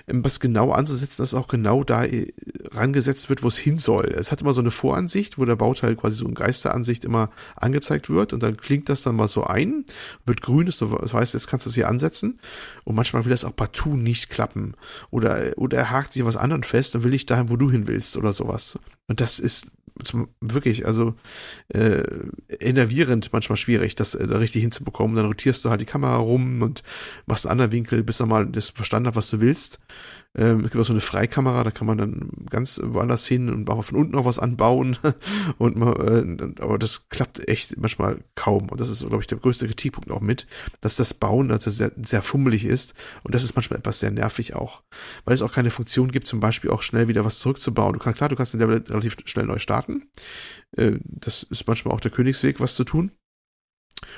Ähm, 0.08 0.24
was 0.24 0.40
genau 0.40 0.72
anzusetzen, 0.72 1.22
dass 1.22 1.34
auch 1.34 1.48
genau 1.48 1.84
da 1.84 2.06
äh, 2.06 2.32
rangesetzt 2.72 3.30
wird, 3.30 3.42
wo 3.42 3.48
es 3.48 3.58
hin 3.58 3.80
soll. 3.80 4.14
Es 4.18 4.32
hat 4.32 4.42
immer 4.42 4.54
so 4.54 4.62
eine 4.62 4.72
Voransicht, 4.72 5.38
wo 5.38 5.46
der 5.46 5.56
Bauteil 5.56 5.96
quasi 5.96 6.18
so 6.18 6.28
in 6.28 6.36
Geisteransicht 6.36 7.06
immer 7.06 7.32
angezeigt 7.56 8.10
wird 8.10 8.34
und 8.34 8.44
dann 8.44 8.58
klingt 8.58 8.90
das 8.90 9.02
dann 9.02 9.16
mal 9.16 9.28
so 9.28 9.46
ein, 9.46 9.86
wird 10.26 10.42
grün, 10.42 10.68
das 10.68 10.82
heißt, 10.82 11.34
jetzt 11.34 11.48
kannst 11.48 11.66
du 11.66 11.70
es 11.70 11.76
hier 11.76 11.88
ansetzen. 11.88 12.40
Und 12.84 12.96
manchmal 12.96 13.26
will 13.26 13.32
das 13.32 13.46
auch 13.46 13.56
partout 13.56 13.96
nicht 13.96 14.30
klappen. 14.30 14.76
Oder, 15.10 15.54
oder 15.56 15.78
er 15.78 15.90
hakt 15.92 16.14
sich 16.14 16.26
was 16.26 16.38
anderem 16.38 16.64
fest 16.64 16.96
und 16.96 17.04
will 17.04 17.12
nicht 17.12 17.31
dahin, 17.32 17.49
wo 17.49 17.56
du 17.56 17.72
hin 17.72 17.88
willst 17.88 18.18
oder 18.18 18.34
sowas. 18.34 18.80
Und 19.08 19.22
das 19.22 19.40
ist 19.40 19.72
wirklich, 20.40 20.86
also 20.86 21.16
äh, 21.70 22.03
enervierend 22.60 23.32
manchmal 23.34 23.58
schwierig, 23.58 23.95
das 23.95 24.16
äh, 24.16 24.28
da 24.28 24.38
richtig 24.38 24.62
hinzubekommen. 24.62 25.16
Dann 25.16 25.26
rotierst 25.26 25.64
du 25.64 25.70
halt 25.70 25.82
die 25.82 25.86
Kamera 25.86 26.18
rum 26.18 26.62
und 26.62 26.84
machst 27.26 27.45
einen 27.45 27.52
anderen 27.52 27.72
Winkel, 27.72 28.03
bis 28.03 28.20
er 28.20 28.26
mal 28.26 28.45
das 28.45 28.70
verstanden 28.70 29.08
hat, 29.08 29.16
was 29.16 29.30
du 29.30 29.40
willst. 29.40 29.80
Ähm, 30.38 30.64
es 30.64 30.72
gibt 30.72 30.82
auch 30.82 30.88
so 30.88 30.94
eine 30.94 31.02
Freikamera, 31.02 31.64
da 31.64 31.72
kann 31.72 31.88
man 31.88 31.98
dann 31.98 32.32
ganz 32.49 32.80
woanders 32.82 33.28
hin 33.28 33.49
und 33.49 33.70
auch 33.70 33.84
von 33.84 33.98
unten 33.98 34.14
noch 34.14 34.24
was 34.24 34.40
anbauen. 34.40 34.98
und 35.58 35.76
man, 35.76 36.56
äh, 36.58 36.62
aber 36.62 36.80
das 36.80 37.10
klappt 37.10 37.48
echt 37.49 37.78
manchmal 37.78 38.24
kaum. 38.36 38.70
Und 38.70 38.80
das 38.80 38.90
ist, 38.90 39.06
glaube 39.06 39.22
ich, 39.22 39.28
der 39.28 39.40
größte 39.40 39.68
Kritikpunkt 39.68 40.10
auch 40.12 40.22
mit, 40.22 40.48
dass 40.80 40.95
das 40.95 41.14
Bauen 41.14 41.52
also 41.52 41.70
sehr, 41.70 41.91
sehr 42.02 42.22
fummelig 42.22 42.64
ist. 42.64 42.94
Und 43.24 43.36
das 43.36 43.44
ist 43.44 43.56
manchmal 43.56 43.80
etwas 43.80 43.99
sehr 43.99 44.12
nervig 44.12 44.56
auch. 44.56 44.84
Weil 45.26 45.36
es 45.36 45.41
auch 45.41 45.52
keine 45.52 45.72
Funktion 45.72 46.12
gibt, 46.12 46.28
zum 46.28 46.40
Beispiel 46.40 46.70
auch 46.70 46.82
schnell 46.82 47.10
wieder 47.10 47.26
was 47.26 47.40
zurückzubauen. 47.40 47.94
Du 47.94 47.99
kannst, 47.99 48.18
klar, 48.18 48.30
du 48.30 48.38
kannst 48.38 48.53
den 48.53 48.62
Level 48.62 48.84
relativ 48.88 49.18
schnell 49.26 49.45
neu 49.45 49.60
starten. 49.60 50.10
Äh, 50.78 50.94
das 51.03 51.44
ist 51.44 51.68
manchmal 51.68 51.94
auch 51.94 52.02
der 52.02 52.12
Königsweg, 52.12 52.62
was 52.62 52.76
zu 52.76 52.86
tun. 52.86 53.12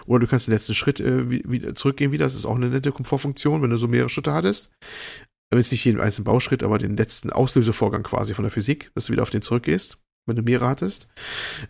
Oder 0.05 0.19
du 0.19 0.27
kannst 0.27 0.47
den 0.47 0.53
letzten 0.53 0.75
Schritt 0.75 0.99
äh, 0.99 1.29
wieder 1.29 1.73
zurückgehen 1.73 2.11
wieder. 2.11 2.25
Das 2.25 2.35
ist 2.35 2.45
auch 2.45 2.55
eine 2.55 2.69
nette 2.69 2.91
Komfortfunktion, 2.91 3.63
wenn 3.63 3.71
du 3.71 3.77
so 3.77 3.87
mehrere 3.87 4.09
Schritte 4.09 4.31
hattest 4.31 4.71
jetzt 5.59 5.71
nicht 5.71 5.85
jeden 5.85 6.01
einzelnen 6.01 6.25
Bauschritt, 6.25 6.63
aber 6.63 6.77
den 6.77 6.97
letzten 6.97 7.31
Auslösevorgang 7.31 8.03
quasi 8.03 8.33
von 8.33 8.43
der 8.43 8.51
Physik, 8.51 8.91
dass 8.95 9.05
du 9.05 9.13
wieder 9.13 9.23
auf 9.23 9.29
den 9.29 9.41
zurückgehst, 9.41 9.97
wenn 10.25 10.35
du 10.35 10.41
mehrere 10.41 10.67
hattest. 10.67 11.07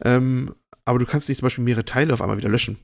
Ähm, 0.03 0.53
aber 0.85 0.99
du 0.99 1.05
kannst 1.05 1.30
nicht 1.30 1.39
zum 1.39 1.45
Beispiel 1.45 1.64
mehrere 1.64 1.85
Teile 1.85 2.14
auf 2.14 2.22
einmal 2.22 2.38
wieder 2.38 2.49
löschen. 2.49 2.77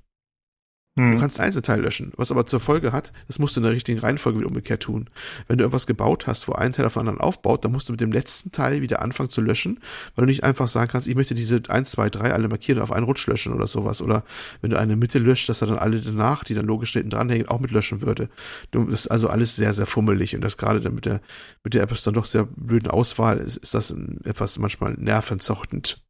Mhm. 0.96 1.12
Du 1.12 1.20
kannst 1.20 1.40
Einzelteil 1.40 1.82
löschen, 1.82 2.12
was 2.18 2.32
aber 2.32 2.46
zur 2.46 2.60
Folge 2.60 2.92
hat, 2.92 3.14
das 3.28 3.40
musst 3.40 3.56
du 3.56 3.60
in 3.60 3.64
der 3.64 3.74
richtigen 3.74 4.00
Reihenfolge 4.00 4.40
wieder 4.40 4.48
umgekehrt 4.48 4.84
tun. 4.84 5.10
Wenn 5.48 5.58
du 5.58 5.64
irgendwas 5.64 5.88
gebaut 5.88 6.28
hast, 6.28 6.48
wo 6.48 6.54
ein 6.54 6.74
Teil 6.74 6.86
auf 6.86 6.94
den 6.94 7.02
anderen 7.02 7.20
aufbaut, 7.20 7.64
dann 7.64 7.72
musst 7.72 7.90
du 7.90 7.94
mit 7.94 8.02
dem 8.02 8.12
letzten 8.12 8.52
Teil 8.52 8.82
wieder 8.82 9.02
anfangen 9.02 9.30
zu 9.30 9.42
löschen, 9.42 9.80
weil 10.16 10.26
du 10.26 10.30
nicht 10.30 10.44
einfach 10.44 10.68
sagen 10.68 10.90
kannst, 10.92 11.08
ich 11.08 11.16
möchte 11.16 11.36
diese 11.36 11.62
1, 11.68 11.92
2, 11.92 12.10
3 12.10 12.34
alle 12.34 12.48
markieren 12.48 12.82
auf 12.82 12.92
einen 12.92 13.06
Rutsch 13.06 13.28
löschen 13.28 13.54
oder 13.54 13.68
sowas. 13.68 14.02
Oder 14.02 14.24
wenn 14.62 14.72
du 14.72 14.80
eine 14.80 14.96
Mitte 14.96 15.20
löscht, 15.20 15.48
dass 15.48 15.62
er 15.62 15.68
dann 15.68 15.78
alle 15.78 16.02
danach, 16.02 16.44
die 16.44 16.56
dann 16.56 16.66
logisch 16.66 16.94
hinten 16.94 17.12
dranhängen, 17.12 17.48
auch 17.48 17.60
mit 17.60 17.72
löschen 17.72 18.02
würde. 18.02 18.30
Du, 18.72 18.86
das 18.86 19.02
ist 19.02 19.08
also 19.08 19.30
alles 19.30 19.56
sehr, 19.56 19.74
sehr 19.74 19.86
fummelig 19.86 20.36
und 20.36 20.42
das 20.42 20.58
gerade 20.58 20.82
dann 20.82 20.96
mit 20.96 21.06
der, 21.06 21.22
mit 21.64 21.76
der 21.76 21.84
etwas 21.84 22.04
dann 22.04 22.14
doch 22.16 22.26
sehr 22.26 22.46
blöden 22.46 22.90
Auswahl 22.90 23.38
ist, 23.38 23.58
ist 23.58 23.74
das 23.74 23.96
etwas 24.24 24.58
manchmal 24.60 24.94
nervenzochtend. 24.96 26.04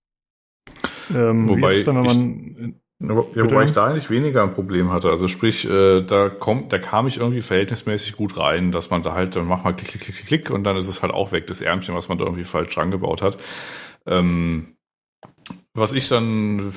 Ähm, 1.13 1.49
Wobei, 1.49 1.61
wie 1.61 1.73
ist 1.73 1.79
es 1.79 1.85
dann, 1.85 1.95
wenn 1.95 2.05
man 2.05 2.75
ja, 3.01 3.15
wobei 3.43 3.63
ich 3.63 3.71
da 3.71 3.85
eigentlich 3.85 4.09
weniger 4.09 4.43
ein 4.43 4.53
Problem 4.53 4.91
hatte. 4.91 5.09
Also 5.09 5.29
sprich, 5.29 5.69
äh, 5.69 6.01
da 6.01 6.27
kommt, 6.29 6.73
da 6.73 6.79
kam 6.79 7.07
ich 7.07 7.17
irgendwie 7.17 7.41
verhältnismäßig 7.41 8.17
gut 8.17 8.37
rein, 8.37 8.71
dass 8.73 8.89
man 8.89 9.03
da 9.03 9.13
halt, 9.13 9.35
dann 9.37 9.47
macht 9.47 9.63
man 9.63 9.75
klick, 9.75 9.89
klick, 9.89 10.03
klick, 10.03 10.25
klick 10.27 10.49
und 10.49 10.65
dann 10.65 10.75
ist 10.75 10.87
es 10.89 11.01
halt 11.01 11.13
auch 11.13 11.31
weg, 11.31 11.47
das 11.47 11.61
Ärmchen, 11.61 11.95
was 11.95 12.09
man 12.09 12.17
da 12.17 12.25
irgendwie 12.25 12.43
falsch 12.43 12.75
dran 12.75 12.91
gebaut 12.91 13.21
hat. 13.21 13.37
Ähm, 14.05 14.75
was 15.75 15.93
ich 15.93 16.09
dann 16.09 16.73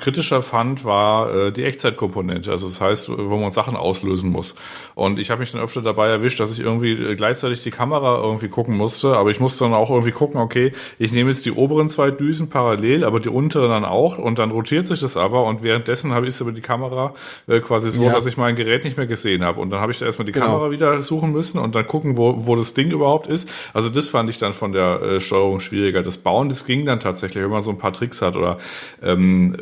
kritischer 0.00 0.42
fand, 0.42 0.84
war 0.84 1.32
äh, 1.32 1.52
die 1.52 1.62
Echtzeitkomponente. 1.62 2.50
Also 2.50 2.66
das 2.66 2.80
heißt, 2.80 3.08
wo 3.16 3.36
man 3.36 3.52
Sachen 3.52 3.76
auslösen 3.76 4.30
muss. 4.30 4.56
Und 4.96 5.20
ich 5.20 5.30
habe 5.30 5.40
mich 5.40 5.52
dann 5.52 5.60
öfter 5.60 5.82
dabei 5.82 6.08
erwischt, 6.08 6.40
dass 6.40 6.52
ich 6.52 6.58
irgendwie 6.58 6.92
äh, 6.92 7.14
gleichzeitig 7.14 7.62
die 7.62 7.70
Kamera 7.70 8.20
irgendwie 8.20 8.48
gucken 8.48 8.76
musste. 8.76 9.16
Aber 9.16 9.30
ich 9.30 9.38
musste 9.38 9.62
dann 9.62 9.72
auch 9.72 9.88
irgendwie 9.88 10.10
gucken, 10.10 10.40
okay, 10.40 10.72
ich 10.98 11.12
nehme 11.12 11.30
jetzt 11.30 11.46
die 11.46 11.52
oberen 11.52 11.88
zwei 11.88 12.10
Düsen 12.10 12.50
parallel, 12.50 13.04
aber 13.04 13.20
die 13.20 13.28
unteren 13.28 13.70
dann 13.70 13.84
auch. 13.84 14.18
Und 14.18 14.40
dann 14.40 14.50
rotiert 14.50 14.84
sich 14.84 14.98
das 14.98 15.16
aber. 15.16 15.44
Und 15.44 15.62
währenddessen 15.62 16.12
habe 16.12 16.26
ich 16.26 16.34
es 16.34 16.40
über 16.40 16.52
die 16.52 16.60
Kamera 16.60 17.14
äh, 17.46 17.60
quasi 17.60 17.92
so, 17.92 18.02
ja. 18.02 18.12
dass 18.12 18.26
ich 18.26 18.36
mein 18.36 18.56
Gerät 18.56 18.82
nicht 18.82 18.96
mehr 18.96 19.06
gesehen 19.06 19.44
habe. 19.44 19.60
Und 19.60 19.70
dann 19.70 19.80
habe 19.80 19.92
ich 19.92 20.00
da 20.00 20.06
erstmal 20.06 20.26
die 20.26 20.32
genau. 20.32 20.46
Kamera 20.46 20.72
wieder 20.72 21.00
suchen 21.04 21.30
müssen 21.30 21.60
und 21.60 21.76
dann 21.76 21.86
gucken, 21.86 22.16
wo, 22.16 22.46
wo 22.46 22.56
das 22.56 22.74
Ding 22.74 22.90
überhaupt 22.90 23.28
ist. 23.28 23.48
Also 23.72 23.90
das 23.90 24.08
fand 24.08 24.28
ich 24.28 24.38
dann 24.38 24.54
von 24.54 24.72
der 24.72 25.00
äh, 25.02 25.20
Steuerung 25.20 25.60
schwieriger. 25.60 26.02
Das 26.02 26.18
Bauen, 26.18 26.48
das 26.48 26.66
ging 26.66 26.84
dann 26.84 26.98
tatsächlich, 26.98 27.44
wenn 27.44 27.50
man 27.50 27.62
so 27.62 27.70
ein 27.70 27.78
paar 27.78 27.92
Tricks 27.92 28.23
hat 28.24 28.36
oder 28.36 28.58
ähm, 29.02 29.56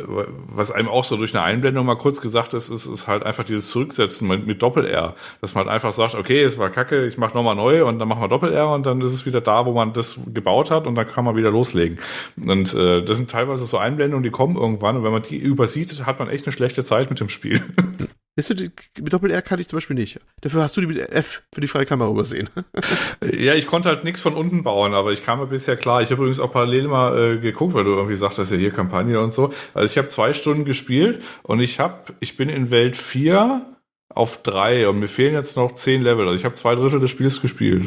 was 0.49 0.71
einem 0.71 0.89
auch 0.89 1.05
so 1.05 1.17
durch 1.17 1.35
eine 1.35 1.45
Einblendung 1.45 1.85
mal 1.85 1.97
kurz 1.97 2.21
gesagt 2.21 2.55
ist, 2.55 2.71
ist, 2.71 2.87
ist 2.87 3.07
halt 3.07 3.23
einfach 3.23 3.45
dieses 3.45 3.69
Zurücksetzen 3.69 4.27
mit, 4.27 4.47
mit 4.47 4.63
Doppel-R, 4.63 5.15
dass 5.41 5.55
man 5.55 5.65
halt 5.65 5.75
einfach 5.75 5.93
sagt, 5.93 6.15
okay, 6.15 6.43
es 6.43 6.59
war 6.59 6.71
kacke, 6.71 7.07
ich 7.07 7.19
mache 7.19 7.37
nochmal 7.37 7.57
neu 7.57 7.85
und 7.85 7.99
dann 7.99 8.09
machen 8.09 8.23
wir 8.23 8.29
Doppel-R 8.29 8.73
und 8.73 8.87
dann 8.87 9.01
ist 9.01 9.13
es 9.13 9.27
wieder 9.27 9.41
da, 9.41 9.67
wo 9.67 9.73
man 9.73 9.93
das 9.93 10.21
gebaut 10.33 10.71
hat 10.71 10.87
und 10.87 10.95
dann 10.95 11.07
kann 11.07 11.25
man 11.25 11.37
wieder 11.37 11.51
loslegen. 11.51 11.99
Und 12.43 12.73
äh, 12.75 13.03
das 13.03 13.19
sind 13.19 13.31
teilweise 13.31 13.65
so 13.65 13.79
Einblendungen, 13.79 14.23
die 14.23 14.31
kommen 14.31 14.57
irgendwann 14.57 14.97
und 14.97 15.05
wenn 15.05 15.13
man 15.13 15.23
die 15.23 15.37
übersieht, 15.37 16.07
hat 16.07 16.19
man 16.19 16.29
echt 16.29 16.47
eine 16.47 16.53
schlechte 16.53 16.85
Zeit 16.85 17.11
mit 17.11 17.21
dem 17.21 17.29
Spiel. 17.29 17.61
Weißt 18.35 18.49
du, 18.49 18.55
mit 18.99 19.13
Doppel-R 19.13 19.43
kann 19.43 19.61
ich 19.61 19.69
zum 19.69 19.77
Beispiel 19.77 19.97
nicht. 19.97 20.19
Dafür 20.41 20.63
hast 20.63 20.75
du 20.77 20.81
die 20.81 20.87
mit 20.87 20.99
F 20.99 21.43
für 21.53 21.61
die 21.61 21.67
freie 21.67 21.85
Kamera 21.85 22.11
übersehen. 22.11 22.49
ja, 23.31 23.55
ich 23.55 23.67
konnte 23.67 23.91
halt 23.91 24.05
nichts 24.05 24.23
von 24.23 24.35
unten 24.35 24.63
bauen, 24.63 24.95
aber 24.95 25.13
ich 25.13 25.23
kam 25.23 25.39
mir 25.39 25.47
bisher 25.47 25.77
klar. 25.77 26.01
Ich 26.01 26.11
habe 26.11 26.23
übrigens 26.23 26.41
auch 26.41 26.51
parallel 26.51 26.89
mal 26.89 27.19
äh, 27.19 27.37
geguckt, 27.37 27.75
weil 27.75 27.85
du 27.85 27.91
irgendwie 27.91 28.17
sagtest 28.17 28.51
ja 28.51 28.57
hier 28.57 28.71
Kampagne 28.71 29.21
und 29.21 29.35
so. 29.35 29.53
Also 29.75 29.93
ich 29.93 29.99
habe 29.99 30.09
zwei 30.09 30.33
Stunden 30.33 30.65
gespielt 30.65 31.23
und 31.43 31.61
ich 31.61 31.79
habe, 31.79 32.15
ich 32.21 32.39
bin 32.39 32.49
in 32.49 32.71
Welt 32.71 32.97
4 32.97 33.67
auf 34.09 34.43
drei 34.43 34.89
und 34.89 34.99
mir 34.99 35.09
fehlen 35.09 35.35
jetzt 35.35 35.57
noch 35.57 35.73
zehn 35.73 36.03
Level. 36.03 36.27
Also 36.27 36.37
ich 36.37 36.47
habe 36.47 36.55
zwei 36.55 36.75
Drittel 36.75 37.01
des 37.01 37.11
Spiels 37.11 37.43
gespielt. 37.43 37.87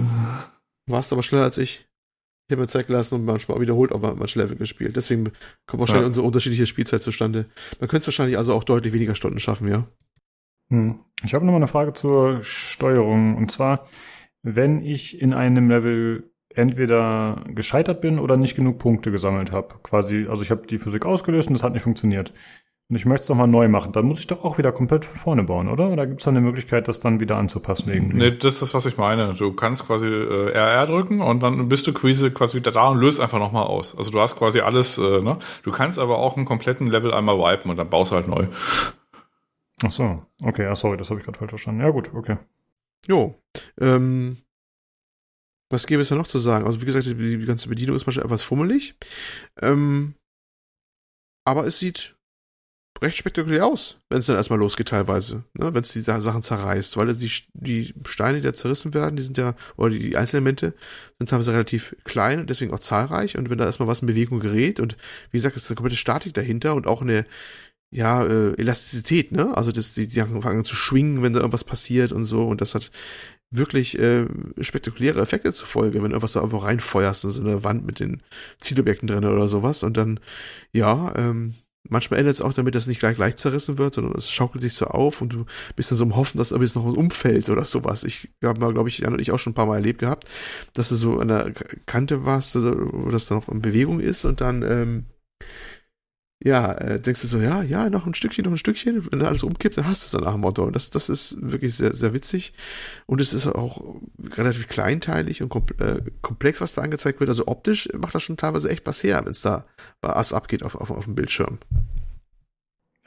Warst 0.86 1.12
aber 1.12 1.24
schneller 1.24 1.44
als 1.44 1.58
ich. 1.58 1.88
Ich 2.48 2.52
habe 2.52 2.62
mir 2.62 2.68
Zeit 2.68 2.86
gelassen 2.86 3.16
und 3.16 3.26
manchmal 3.26 3.60
wiederholt 3.60 3.92
auch 3.92 4.02
manche 4.02 4.38
Level 4.38 4.56
gespielt. 4.56 4.96
Deswegen 4.96 5.32
kommt 5.66 5.80
wahrscheinlich 5.80 6.04
ja. 6.04 6.08
unsere 6.08 6.28
unterschiedliche 6.28 6.68
Spielzeit 6.68 7.02
zustande. 7.02 7.46
Man 7.80 7.90
könnte 7.90 8.04
es 8.04 8.08
wahrscheinlich 8.08 8.38
also 8.38 8.54
auch 8.54 8.64
deutlich 8.64 8.94
weniger 8.94 9.16
Stunden 9.16 9.40
schaffen, 9.40 9.68
ja. 9.68 9.88
Hm. 10.70 11.00
Ich 11.24 11.34
habe 11.34 11.46
nochmal 11.46 11.60
eine 11.60 11.68
Frage 11.68 11.94
zur 11.94 12.44
Steuerung. 12.44 13.36
Und 13.36 13.52
zwar, 13.52 13.88
wenn 14.44 14.82
ich 14.82 15.22
in 15.22 15.34
einem 15.34 15.70
Level 15.70 16.32
entweder 16.56 17.44
gescheitert 17.48 18.02
bin 18.02 18.20
oder 18.20 18.38
nicht 18.38 18.56
genug 18.56 18.80
Punkte 18.80 19.12
gesammelt 19.12 19.52
habe. 19.52 19.76
Quasi, 19.84 20.26
also 20.30 20.42
ich 20.42 20.52
habe 20.52 20.66
die 20.68 20.78
Physik 20.78 21.06
ausgelöst 21.06 21.50
und 21.50 21.54
das 21.54 21.64
hat 21.64 21.74
nicht 21.74 21.84
funktioniert. 21.84 22.34
Und 22.88 22.98
ich 22.98 23.06
möchte 23.06 23.24
es 23.24 23.30
nochmal 23.30 23.48
neu 23.48 23.68
machen. 23.68 23.94
Dann 23.94 24.06
muss 24.06 24.20
ich 24.20 24.28
doch 24.28 24.44
auch 24.44 24.60
wieder 24.60 24.72
komplett 24.72 25.06
von 25.06 25.18
vorne 25.18 25.44
bauen, 25.44 25.70
oder? 25.70 25.90
Oder 25.90 26.06
gibt 26.06 26.22
es 26.22 26.26
da 26.26 26.30
eine 26.30 26.42
Möglichkeit, 26.42 26.88
das 26.88 27.00
dann 27.00 27.20
wieder 27.20 27.36
anzupassen 27.36 27.92
irgendwie? 27.92 28.18
Nee, 28.18 28.38
das 28.38 28.62
ist, 28.62 28.76
was 28.76 28.86
ich 28.86 28.98
meine. 28.98 29.34
Du 29.34 29.54
kannst 29.54 29.88
quasi 29.88 30.06
äh, 30.06 30.52
RR 30.52 30.86
drücken 30.86 31.20
und 31.20 31.42
dann 31.42 31.68
bist 31.68 31.88
du 31.88 31.94
quasi, 31.94 32.30
quasi 32.30 32.58
wieder 32.58 32.72
da 32.72 32.90
und 32.90 33.00
löst 33.00 33.20
einfach 33.20 33.40
nochmal 33.40 33.64
aus. 33.64 33.98
Also 33.98 34.12
du 34.12 34.22
hast 34.22 34.38
quasi 34.38 34.60
alles, 34.60 35.00
äh, 35.00 35.22
ne? 35.22 35.40
Du 35.64 35.72
kannst 35.72 35.98
aber 35.98 36.20
auch 36.20 36.38
einen 36.38 36.46
kompletten 36.46 36.86
Level 36.86 37.12
einmal 37.12 37.38
wipen 37.40 37.72
und 37.72 37.78
dann 37.78 37.90
baust 37.90 38.12
du 38.12 38.18
halt 38.18 38.28
neu. 38.28 38.46
Ach 39.84 39.92
so, 39.92 40.26
okay, 40.44 40.64
ja, 40.64 40.76
sorry, 40.76 40.98
das 40.98 41.10
habe 41.10 41.20
ich 41.20 41.26
gerade 41.26 41.38
falsch 41.38 41.52
verstanden. 41.52 41.82
Ja, 41.82 41.90
gut, 41.90 42.14
okay. 42.14 42.38
Jo, 43.08 43.36
ähm, 43.80 44.38
was 45.70 45.88
gäbe 45.88 46.02
es 46.02 46.10
da 46.10 46.16
noch 46.16 46.28
zu 46.28 46.40
sagen? 46.40 46.66
Also, 46.66 46.82
wie 46.82 46.86
gesagt, 46.86 47.06
die, 47.06 47.16
die 47.16 47.46
ganze 47.46 47.70
Bedienung 47.70 47.96
ist 47.96 48.06
manchmal 48.06 48.26
etwas 48.26 48.44
fummelig. 48.44 48.96
Ähm, 49.62 50.16
aber 51.46 51.66
es 51.66 51.80
sieht 51.80 52.16
recht 53.02 53.18
spektakulär 53.18 53.66
aus, 53.66 54.00
wenn 54.10 54.20
es 54.20 54.26
dann 54.26 54.38
erstmal 54.38 54.60
losgeht 54.60 54.88
teilweise, 54.88 55.44
ne? 55.54 55.74
wenn 55.74 55.82
es 55.82 55.92
die 55.92 56.02
Sachen 56.02 56.44
zerreißt, 56.44 56.96
weil 56.96 57.14
die, 57.14 57.32
die 57.54 57.94
Steine, 58.06 58.40
die 58.40 58.48
da 58.48 58.54
zerrissen 58.54 58.94
werden, 58.94 59.18
die 59.18 59.24
sind 59.24 59.38
ja, 59.38 59.56
oder 59.76 59.90
die, 59.90 60.16
Einzelelemente 60.16 60.74
sind 61.20 61.30
teilweise 61.30 61.52
relativ 61.52 61.96
klein 62.06 62.40
und 62.40 62.50
deswegen 62.50 62.74
auch 62.74 62.80
zahlreich 62.80 63.38
und 63.38 63.50
wenn 63.50 63.58
da 63.58 63.66
erstmal 63.66 63.90
was 63.90 64.00
in 64.00 64.08
Bewegung 64.08 64.40
gerät 64.40 64.80
und 64.80 64.96
wie 65.32 65.38
gesagt, 65.38 65.58
ist 65.58 65.70
eine 65.70 65.76
komplette 65.76 65.98
Statik 65.98 66.34
dahinter 66.34 66.74
und 66.74 66.88
auch 66.88 67.02
eine, 67.02 67.26
ja, 67.96 68.26
äh, 68.26 68.54
Elastizität, 68.58 69.32
ne? 69.32 69.56
Also 69.56 69.72
das, 69.72 69.94
die, 69.94 70.08
die 70.10 70.20
fangen 70.20 70.66
zu 70.66 70.76
schwingen, 70.76 71.24
wenn 71.24 71.32
da 71.32 71.40
irgendwas 71.40 71.64
passiert 71.64 72.12
und 72.12 72.26
so. 72.26 72.46
Und 72.46 72.60
das 72.60 72.76
hat 72.76 72.92
wirklich 73.52 73.98
äh, 73.98 74.26
spektakuläre 74.60 75.22
Effekte 75.22 75.54
zur 75.54 75.68
Folge, 75.68 76.00
wenn 76.00 76.10
du 76.10 76.16
irgendwas 76.16 76.34
da 76.34 76.42
einfach 76.42 76.66
reinfeuerst 76.66 77.24
in 77.24 77.32
so 77.32 77.42
eine 77.42 77.64
Wand 77.64 77.86
mit 77.86 78.02
den 78.02 78.22
Zielobjekten 78.60 79.08
drin 79.08 79.24
oder 79.24 79.48
sowas. 79.48 79.82
Und 79.84 79.96
dann, 79.96 80.20
ja, 80.74 81.14
ähm, 81.16 81.56
manchmal 81.88 82.20
endet 82.20 82.36
es 82.36 82.42
auch 82.42 82.52
damit, 82.52 82.76
dass 82.76 82.86
nicht 82.86 83.00
gleich 83.00 83.16
gleich 83.16 83.38
zerrissen 83.38 83.78
wird, 83.78 83.94
sondern 83.94 84.14
es 84.18 84.30
schaukelt 84.30 84.62
sich 84.62 84.74
so 84.74 84.88
auf 84.88 85.22
und 85.22 85.32
du 85.32 85.46
bist 85.78 85.90
dann 85.90 85.98
so 85.98 86.04
im 86.04 86.18
Hoffen, 86.18 86.38
dass 86.38 86.52
irgendwie 86.52 86.66
jetzt 86.66 86.76
noch 86.76 86.86
was 86.86 86.96
umfällt 86.96 87.50
oder 87.50 87.64
sowas. 87.64 88.04
Ich 88.04 88.30
habe 88.44 88.60
mal, 88.60 88.74
glaube 88.74 88.90
ich, 88.90 88.98
Jan 88.98 89.14
und 89.14 89.22
ich 89.22 89.32
auch 89.32 89.40
schon 89.40 89.52
ein 89.52 89.56
paar 89.56 89.68
Mal 89.68 89.76
erlebt 89.76 90.02
gehabt, 90.02 90.28
dass 90.74 90.90
du 90.90 90.96
so 90.96 91.20
an 91.20 91.30
der 91.30 91.54
Kante 91.86 92.26
warst, 92.26 92.56
wo 92.56 93.10
das 93.10 93.28
dann 93.28 93.38
noch 93.38 93.48
in 93.48 93.62
Bewegung 93.62 94.02
ist 94.02 94.26
und 94.26 94.42
dann 94.42 94.64
ähm, 94.64 95.06
ja, 96.44 96.74
äh, 96.74 97.00
denkst 97.00 97.22
du 97.22 97.28
so, 97.28 97.40
ja, 97.40 97.64
ja, 97.64 97.90
noch 97.90 98.06
ein 98.06 98.14
Stückchen, 98.14 98.44
noch 98.44 98.52
ein 98.52 98.58
Stückchen. 98.58 99.08
Wenn 99.12 99.22
alles 99.22 99.44
umkippt, 99.44 99.78
dann 99.78 99.88
hast 99.88 100.04
du 100.04 100.06
es 100.06 100.12
dann 100.12 100.24
nach 100.24 100.34
dem 100.34 100.42
Motto. 100.42 100.64
Und 100.64 100.76
das, 100.76 100.90
das 100.90 101.10
ist 101.10 101.38
wirklich 101.42 101.76
sehr, 101.76 101.94
sehr 101.94 102.14
witzig. 102.14 102.54
Und 103.06 103.22
es 103.22 103.34
ist 103.34 103.48
auch 103.48 103.82
relativ 104.36 104.68
kleinteilig 104.68 105.42
und 105.42 105.80
äh, 105.80 106.02
komplex, 106.22 106.60
was 106.60 106.74
da 106.74 106.82
angezeigt 106.82 107.20
wird. 107.20 107.30
Also 107.30 107.48
optisch 107.48 107.90
macht 107.98 108.16
das 108.16 108.24
schon 108.24 108.38
teilweise 108.38 108.70
echt 108.70 108.86
was 108.86 109.04
her, 109.04 109.22
wenn 109.24 109.32
es 109.32 109.42
da 109.42 109.66
bei 110.02 110.10
Ass 110.10 110.34
abgeht 110.34 110.62
auf, 110.62 110.76
auf, 110.76 110.92
auf 110.92 111.06
dem 111.06 111.16
Bildschirm. 111.16 111.58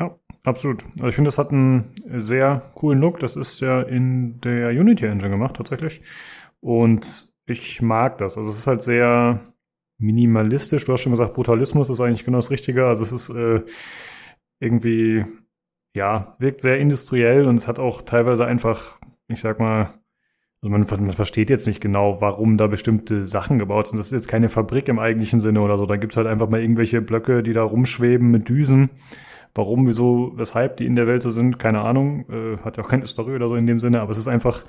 Ja, 0.00 0.16
absolut. 0.44 0.84
Also 0.94 1.08
ich 1.08 1.14
finde, 1.14 1.28
das 1.28 1.38
hat 1.38 1.50
einen 1.50 1.92
sehr 2.16 2.70
coolen 2.74 2.98
Look. 2.98 3.20
Das 3.20 3.36
ist 3.36 3.60
ja 3.60 3.82
in 3.82 4.40
der 4.40 4.70
Unity 4.70 5.06
Engine 5.06 5.30
gemacht, 5.30 5.56
tatsächlich. 5.56 6.00
Und 6.60 7.28
ich 7.46 7.82
mag 7.82 8.18
das. 8.18 8.38
Also 8.38 8.50
es 8.50 8.58
ist 8.58 8.66
halt 8.66 8.82
sehr, 8.82 9.40
minimalistisch. 9.98 10.84
Du 10.84 10.92
hast 10.92 11.02
schon 11.02 11.12
gesagt, 11.12 11.34
Brutalismus 11.34 11.90
ist 11.90 12.00
eigentlich 12.00 12.24
genau 12.24 12.38
das 12.38 12.50
Richtige. 12.50 12.86
Also 12.86 13.02
es 13.02 13.12
ist 13.12 13.30
äh, 13.30 13.62
irgendwie, 14.60 15.24
ja, 15.96 16.36
wirkt 16.38 16.60
sehr 16.60 16.78
industriell 16.78 17.46
und 17.46 17.56
es 17.56 17.68
hat 17.68 17.78
auch 17.78 18.02
teilweise 18.02 18.46
einfach, 18.46 18.98
ich 19.28 19.40
sag 19.40 19.58
mal, 19.58 19.94
also 20.60 20.70
man, 20.70 20.84
man 21.04 21.12
versteht 21.12 21.50
jetzt 21.50 21.66
nicht 21.66 21.80
genau, 21.80 22.20
warum 22.20 22.56
da 22.56 22.66
bestimmte 22.66 23.24
Sachen 23.24 23.58
gebaut 23.58 23.88
sind. 23.88 23.98
Das 23.98 24.08
ist 24.08 24.12
jetzt 24.12 24.28
keine 24.28 24.48
Fabrik 24.48 24.88
im 24.88 24.98
eigentlichen 24.98 25.38
Sinne 25.40 25.60
oder 25.60 25.78
so. 25.78 25.86
Da 25.86 25.96
gibt's 25.96 26.16
halt 26.16 26.26
einfach 26.26 26.48
mal 26.48 26.60
irgendwelche 26.60 27.00
Blöcke, 27.00 27.42
die 27.42 27.52
da 27.52 27.62
rumschweben 27.62 28.30
mit 28.30 28.48
Düsen. 28.48 28.90
Warum, 29.54 29.86
wieso, 29.86 30.32
weshalb 30.34 30.76
die 30.76 30.86
in 30.86 30.96
der 30.96 31.06
Welt 31.06 31.22
so 31.22 31.30
sind, 31.30 31.58
keine 31.58 31.82
Ahnung. 31.82 32.28
Äh, 32.28 32.58
hat 32.58 32.76
ja 32.76 32.82
auch 32.82 32.88
keine 32.88 33.06
Story 33.06 33.34
oder 33.34 33.48
so 33.48 33.54
in 33.54 33.66
dem 33.66 33.78
Sinne, 33.78 34.00
aber 34.00 34.10
es 34.10 34.18
ist 34.18 34.28
einfach, 34.28 34.64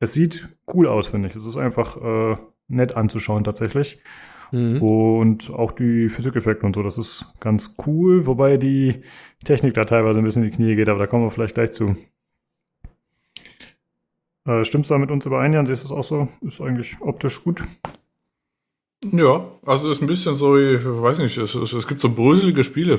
es 0.00 0.12
sieht 0.12 0.48
cool 0.74 0.88
aus, 0.88 1.06
finde 1.08 1.28
ich. 1.28 1.36
Es 1.36 1.46
ist 1.46 1.56
einfach 1.56 1.96
äh, 1.96 2.36
nett 2.66 2.96
anzuschauen 2.96 3.44
tatsächlich. 3.44 4.02
Mhm. 4.52 4.82
Und 4.82 5.50
auch 5.50 5.72
die 5.72 6.08
Physikeffekte 6.08 6.64
und 6.66 6.74
so, 6.74 6.82
das 6.82 6.98
ist 6.98 7.26
ganz 7.40 7.76
cool, 7.86 8.26
wobei 8.26 8.56
die 8.56 9.02
Technik 9.44 9.74
da 9.74 9.84
teilweise 9.84 10.20
ein 10.20 10.24
bisschen 10.24 10.44
in 10.44 10.50
die 10.50 10.56
Knie 10.56 10.74
geht, 10.74 10.88
aber 10.88 10.98
da 10.98 11.06
kommen 11.06 11.24
wir 11.24 11.30
vielleicht 11.30 11.54
gleich 11.54 11.72
zu. 11.72 11.96
Äh, 14.46 14.64
stimmst 14.64 14.90
du 14.90 14.94
da 14.94 14.98
mit 14.98 15.10
uns 15.10 15.26
überein, 15.26 15.52
Jan? 15.52 15.66
Siehst 15.66 15.84
du 15.84 15.88
das 15.88 15.96
auch 15.96 16.04
so? 16.04 16.28
Ist 16.40 16.60
eigentlich 16.60 16.96
optisch 17.00 17.42
gut? 17.44 17.62
Ja, 19.12 19.46
also 19.64 19.88
es 19.88 19.98
ist 19.98 20.02
ein 20.02 20.08
bisschen 20.08 20.34
so, 20.34 20.58
ich 20.58 20.84
weiß 20.84 21.18
nicht, 21.18 21.36
es, 21.36 21.54
es, 21.54 21.72
es 21.72 21.86
gibt 21.86 22.00
so 22.00 22.08
bröselige 22.08 22.64
Spiele 22.64 22.98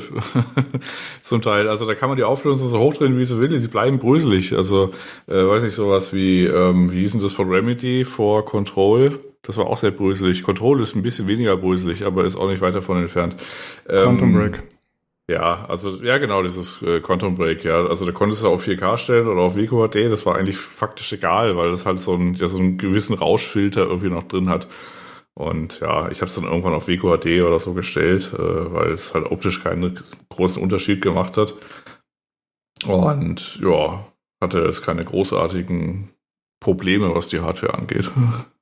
zum 1.24 1.42
Teil. 1.42 1.68
Also 1.68 1.86
da 1.86 1.94
kann 1.94 2.08
man 2.08 2.18
die 2.18 2.24
Auflösung 2.24 2.70
so 2.70 2.80
hochdrehen, 2.80 3.18
wie 3.18 3.26
sie 3.26 3.42
will, 3.42 3.60
sie 3.60 3.68
bleiben 3.68 4.00
bröselig. 4.00 4.56
Also, 4.56 4.94
äh, 5.28 5.34
weiß 5.34 5.64
nicht, 5.64 5.74
sowas 5.74 6.14
wie, 6.14 6.46
ähm, 6.46 6.90
wie 6.92 7.02
hieß 7.02 7.14
denn 7.14 7.22
das 7.22 7.34
von 7.34 7.50
Remedy 7.50 8.06
vor 8.06 8.46
Control? 8.46 9.20
Das 9.42 9.58
war 9.58 9.68
auch 9.68 9.78
sehr 9.78 9.92
bröselig. 9.92 10.44
Control 10.44 10.82
ist 10.82 10.96
ein 10.96 11.02
bisschen 11.02 11.28
weniger 11.28 11.56
bröselig, 11.58 12.06
aber 12.06 12.26
ist 12.26 12.36
auch 12.36 12.50
nicht 12.50 12.62
weiter 12.62 12.80
davon 12.80 13.02
entfernt. 13.02 13.36
Ähm, 13.88 14.18
Quantum 14.18 14.34
Break. 14.34 14.64
Ja, 15.30 15.66
also 15.66 16.02
ja 16.04 16.18
genau, 16.18 16.42
dieses 16.42 16.82
äh, 16.82 17.02
Quantum 17.02 17.36
Break, 17.36 17.64
ja. 17.64 17.86
Also 17.86 18.06
da 18.06 18.12
konntest 18.12 18.44
du 18.44 18.48
auf 18.48 18.66
4K 18.66 18.98
stellen 18.98 19.28
oder 19.28 19.42
auf 19.42 19.56
WQHD, 19.56 20.12
das 20.12 20.26
war 20.26 20.36
eigentlich 20.36 20.58
faktisch 20.58 21.14
egal, 21.14 21.56
weil 21.56 21.70
das 21.70 21.86
halt 21.86 22.00
so, 22.00 22.16
ein, 22.16 22.34
ja, 22.34 22.48
so 22.48 22.58
einen 22.58 22.80
gewissen 22.80 23.14
Rauschfilter 23.14 23.82
irgendwie 23.82 24.10
noch 24.10 24.24
drin 24.24 24.50
hat. 24.50 24.68
Und 25.36 25.80
ja, 25.80 26.10
ich 26.10 26.20
habe 26.22 26.30
es 26.30 26.36
dann 26.36 26.46
irgendwann 26.46 26.74
auf 26.74 26.88
WQHD 26.88 27.42
oder 27.44 27.60
so 27.60 27.74
gestellt, 27.74 28.34
äh, 28.34 28.38
weil 28.74 28.92
es 28.92 29.14
halt 29.14 29.26
optisch 29.32 29.64
keinen 29.64 29.98
großen 30.30 30.62
Unterschied 30.62 31.02
gemacht 31.02 31.38
hat. 31.38 31.54
Und 32.86 33.60
ja, 33.62 34.06
hatte 34.42 34.60
es 34.66 34.82
keine 34.82 35.06
großartigen 35.06 36.10
Probleme, 36.60 37.14
was 37.14 37.30
die 37.30 37.40
Hardware 37.40 37.76
angeht. 37.76 38.12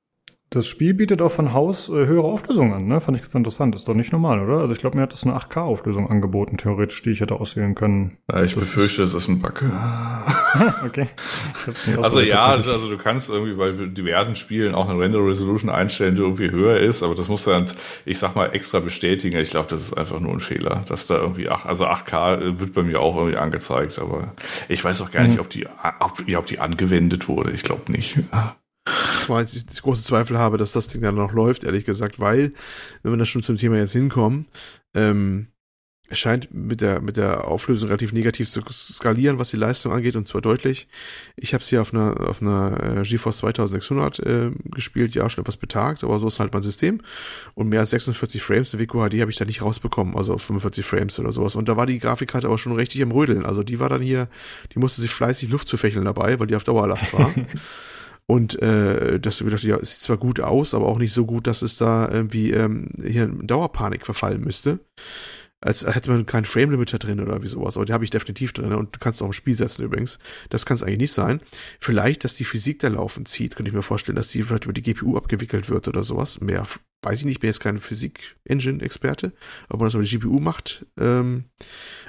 Das 0.50 0.66
Spiel 0.66 0.94
bietet 0.94 1.20
auch 1.20 1.30
von 1.30 1.52
Haus 1.52 1.90
äh, 1.90 1.92
höhere 1.92 2.26
Auflösungen 2.26 2.72
an, 2.72 2.86
ne? 2.86 3.02
Fand 3.02 3.18
ich 3.18 3.22
ganz 3.22 3.34
interessant. 3.34 3.74
Ist 3.74 3.86
doch 3.86 3.92
nicht 3.92 4.12
normal, 4.12 4.40
oder? 4.40 4.60
Also 4.60 4.72
ich 4.72 4.80
glaube, 4.80 4.96
mir 4.96 5.02
hat 5.02 5.12
das 5.12 5.24
eine 5.24 5.36
8K-Auflösung 5.36 6.08
angeboten, 6.08 6.56
theoretisch, 6.56 7.02
die 7.02 7.10
ich 7.10 7.20
hätte 7.20 7.34
auswählen 7.34 7.74
können. 7.74 8.16
Ja, 8.30 8.42
ich 8.42 8.54
das 8.54 8.60
befürchte, 8.60 9.02
es 9.02 9.12
ist 9.12 9.28
ein 9.28 9.40
Bug. 9.40 9.62
okay. 10.86 11.08
Also 12.00 12.20
ja, 12.20 12.46
also 12.46 12.88
du 12.88 12.96
kannst 12.96 13.28
irgendwie 13.28 13.52
bei 13.54 13.70
diversen 13.70 14.36
Spielen 14.36 14.74
auch 14.74 14.88
eine 14.88 14.98
Render 14.98 15.18
Resolution 15.18 15.68
einstellen, 15.68 16.14
die 16.14 16.22
irgendwie 16.22 16.50
höher 16.50 16.78
ist, 16.78 17.02
aber 17.02 17.14
das 17.14 17.28
musst 17.28 17.46
du 17.46 17.50
dann, 17.50 17.66
ich 18.06 18.18
sag 18.18 18.34
mal, 18.34 18.46
extra 18.54 18.80
bestätigen. 18.80 19.36
Ich 19.38 19.50
glaube, 19.50 19.68
das 19.68 19.82
ist 19.82 19.98
einfach 19.98 20.18
nur 20.18 20.32
ein 20.32 20.40
Fehler, 20.40 20.82
dass 20.88 21.06
da 21.06 21.16
irgendwie, 21.18 21.50
ach, 21.50 21.66
also 21.66 21.84
8K 21.84 22.58
wird 22.58 22.72
bei 22.72 22.82
mir 22.82 23.00
auch 23.00 23.16
irgendwie 23.16 23.36
angezeigt, 23.36 23.98
aber 23.98 24.32
ich 24.70 24.82
weiß 24.82 25.02
auch 25.02 25.10
gar 25.10 25.24
nicht, 25.24 25.34
mhm. 25.34 25.40
ob 25.40 25.50
die, 25.50 25.66
ob, 26.00 26.22
ob 26.36 26.46
die 26.46 26.58
angewendet 26.58 27.28
wurde. 27.28 27.50
Ich 27.50 27.64
glaube 27.64 27.92
nicht 27.92 28.16
weil 29.26 29.46
ich 29.46 29.82
große 29.82 30.02
Zweifel 30.02 30.38
habe, 30.38 30.58
dass 30.58 30.72
das 30.72 30.88
Ding 30.88 31.02
dann 31.02 31.14
noch 31.14 31.32
läuft, 31.32 31.64
ehrlich 31.64 31.84
gesagt, 31.84 32.20
weil, 32.20 32.52
wenn 33.02 33.12
wir 33.12 33.18
da 33.18 33.26
schon 33.26 33.42
zum 33.42 33.56
Thema 33.56 33.76
jetzt 33.76 33.92
hinkommen, 33.92 34.46
ähm, 34.94 35.48
es 36.10 36.18
scheint 36.18 36.52
mit 36.54 36.80
der 36.80 37.00
mit 37.00 37.16
der 37.18 37.46
Auflösung 37.46 37.88
relativ 37.88 38.12
negativ 38.12 38.48
zu 38.48 38.62
skalieren, 38.70 39.38
was 39.38 39.50
die 39.50 39.58
Leistung 39.58 39.92
angeht 39.92 40.16
und 40.16 40.26
zwar 40.26 40.40
deutlich. 40.40 40.88
Ich 41.36 41.52
habe 41.52 41.62
es 41.62 41.68
hier 41.68 41.82
auf 41.82 41.92
einer 41.92 42.28
auf 42.28 42.40
einer 42.40 42.98
äh, 42.98 43.02
GeForce 43.02 43.38
2600 43.38 44.18
äh, 44.20 44.50
gespielt, 44.64 45.14
ja 45.14 45.28
schon 45.28 45.42
etwas 45.42 45.58
betagt, 45.58 46.04
aber 46.04 46.18
so 46.18 46.26
ist 46.26 46.40
halt 46.40 46.52
mein 46.52 46.62
System 46.62 47.02
und 47.54 47.68
mehr 47.68 47.80
als 47.80 47.90
46 47.90 48.42
Frames 48.42 48.72
in 48.72 48.80
WQHD 48.80 49.20
habe 49.20 49.30
ich 49.30 49.36
da 49.36 49.44
nicht 49.44 49.60
rausbekommen, 49.60 50.16
also 50.16 50.34
auf 50.34 50.42
45 50.42 50.84
Frames 50.84 51.18
oder 51.20 51.32
sowas 51.32 51.56
und 51.56 51.68
da 51.68 51.76
war 51.76 51.86
die 51.86 51.98
Grafikkarte 51.98 52.46
aber 52.46 52.58
schon 52.58 52.72
richtig 52.72 53.00
im 53.02 53.12
Rödeln, 53.12 53.44
also 53.44 53.62
die 53.62 53.78
war 53.78 53.90
dann 53.90 54.00
hier, 54.00 54.28
die 54.74 54.78
musste 54.78 55.02
sich 55.02 55.10
fleißig 55.10 55.50
Luft 55.50 55.68
zu 55.68 55.76
fächeln 55.76 56.06
dabei, 56.06 56.40
weil 56.40 56.46
die 56.46 56.56
auf 56.56 56.64
Dauerlast 56.64 57.12
war. 57.12 57.34
Und 58.30 58.60
äh, 58.60 59.18
das 59.18 59.38
gedacht, 59.38 59.62
ja, 59.62 59.78
es 59.78 59.92
sieht 59.92 60.00
zwar 60.02 60.18
gut 60.18 60.40
aus, 60.40 60.74
aber 60.74 60.86
auch 60.86 60.98
nicht 60.98 61.14
so 61.14 61.24
gut, 61.24 61.46
dass 61.46 61.62
es 61.62 61.78
da 61.78 62.08
irgendwie 62.10 62.52
ähm, 62.52 62.90
hier 63.02 63.24
in 63.24 63.46
Dauerpanik 63.46 64.04
verfallen 64.04 64.42
müsste 64.42 64.80
als 65.60 65.84
hätte 65.84 66.10
man 66.10 66.26
keinen 66.26 66.44
Frame 66.44 66.70
Limiter 66.70 66.98
drin 66.98 67.20
oder 67.20 67.42
wie 67.42 67.48
sowas. 67.48 67.76
Aber 67.76 67.84
die 67.84 67.92
habe 67.92 68.04
ich 68.04 68.10
definitiv 68.10 68.52
drin 68.52 68.72
und 68.72 68.94
du 68.94 69.00
kannst 69.00 69.20
auch 69.20 69.26
im 69.26 69.32
Spiel 69.32 69.54
setzen 69.54 69.84
übrigens. 69.84 70.18
Das 70.50 70.66
kann 70.66 70.76
es 70.76 70.82
eigentlich 70.82 70.98
nicht 70.98 71.12
sein. 71.12 71.40
Vielleicht, 71.80 72.24
dass 72.24 72.36
die 72.36 72.44
Physik 72.44 72.78
da 72.80 72.88
laufen 72.88 73.26
zieht, 73.26 73.56
könnte 73.56 73.70
ich 73.70 73.74
mir 73.74 73.82
vorstellen, 73.82 74.16
dass 74.16 74.30
die 74.30 74.42
vielleicht 74.42 74.64
über 74.64 74.72
die 74.72 74.82
GPU 74.82 75.16
abgewickelt 75.16 75.68
wird 75.68 75.88
oder 75.88 76.04
sowas. 76.04 76.40
Mehr 76.40 76.62
weiß 77.02 77.20
ich 77.20 77.26
nicht, 77.26 77.40
bin 77.40 77.48
jetzt 77.48 77.60
kein 77.60 77.78
Physik-Engine-Experte, 77.78 79.32
ob 79.68 79.80
man 79.80 79.86
das 79.86 79.94
über 79.94 80.02
die 80.02 80.18
GPU 80.18 80.40
macht, 80.40 80.84
ähm, 80.98 81.44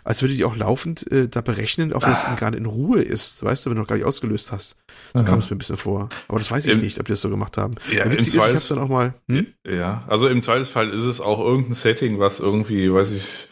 als 0.04 0.22
würde 0.22 0.34
die 0.34 0.44
auch 0.46 0.56
laufend 0.56 1.10
äh, 1.12 1.28
da 1.28 1.42
berechnen, 1.42 1.94
ob 1.94 2.02
das 2.02 2.26
ah. 2.26 2.36
gerade 2.36 2.58
in 2.58 2.66
Ruhe 2.66 3.02
ist, 3.02 3.44
weißt 3.44 3.66
du, 3.66 3.70
wenn 3.70 3.76
du 3.76 3.82
noch 3.82 3.88
gar 3.88 3.98
nicht 3.98 4.06
ausgelöst 4.06 4.52
hast. 4.52 4.78
So 5.14 5.24
kam 5.24 5.40
es 5.40 5.50
mir 5.50 5.56
ein 5.56 5.60
bisschen 5.60 5.78
vor. 5.78 6.10
Aber 6.28 6.38
das 6.40 6.52
weiß 6.52 6.66
ich 6.68 6.74
Im, 6.74 6.82
nicht, 6.82 7.00
ob 7.00 7.06
die 7.06 7.14
das 7.14 7.22
so 7.22 7.30
gemacht 7.30 7.58
haben. 7.58 7.74
Ja, 7.92 8.00
ja 8.00 8.12
witzig 8.12 8.36
ist, 8.36 8.36
ich 8.36 8.42
hab's 8.42 8.68
dann 8.68 8.80
auch 8.80 8.90
mal. 8.90 9.14
Hm? 9.28 9.48
Ja, 9.68 10.04
also 10.08 10.28
im 10.28 10.42
Zweifelsfall 10.42 10.90
ist 10.90 11.06
es 11.06 11.20
auch 11.22 11.40
irgendein 11.40 11.74
Setting, 11.74 12.20
was 12.20 12.40
irgendwie, 12.40 12.94
weiß 12.94 13.12
ich, 13.12 13.50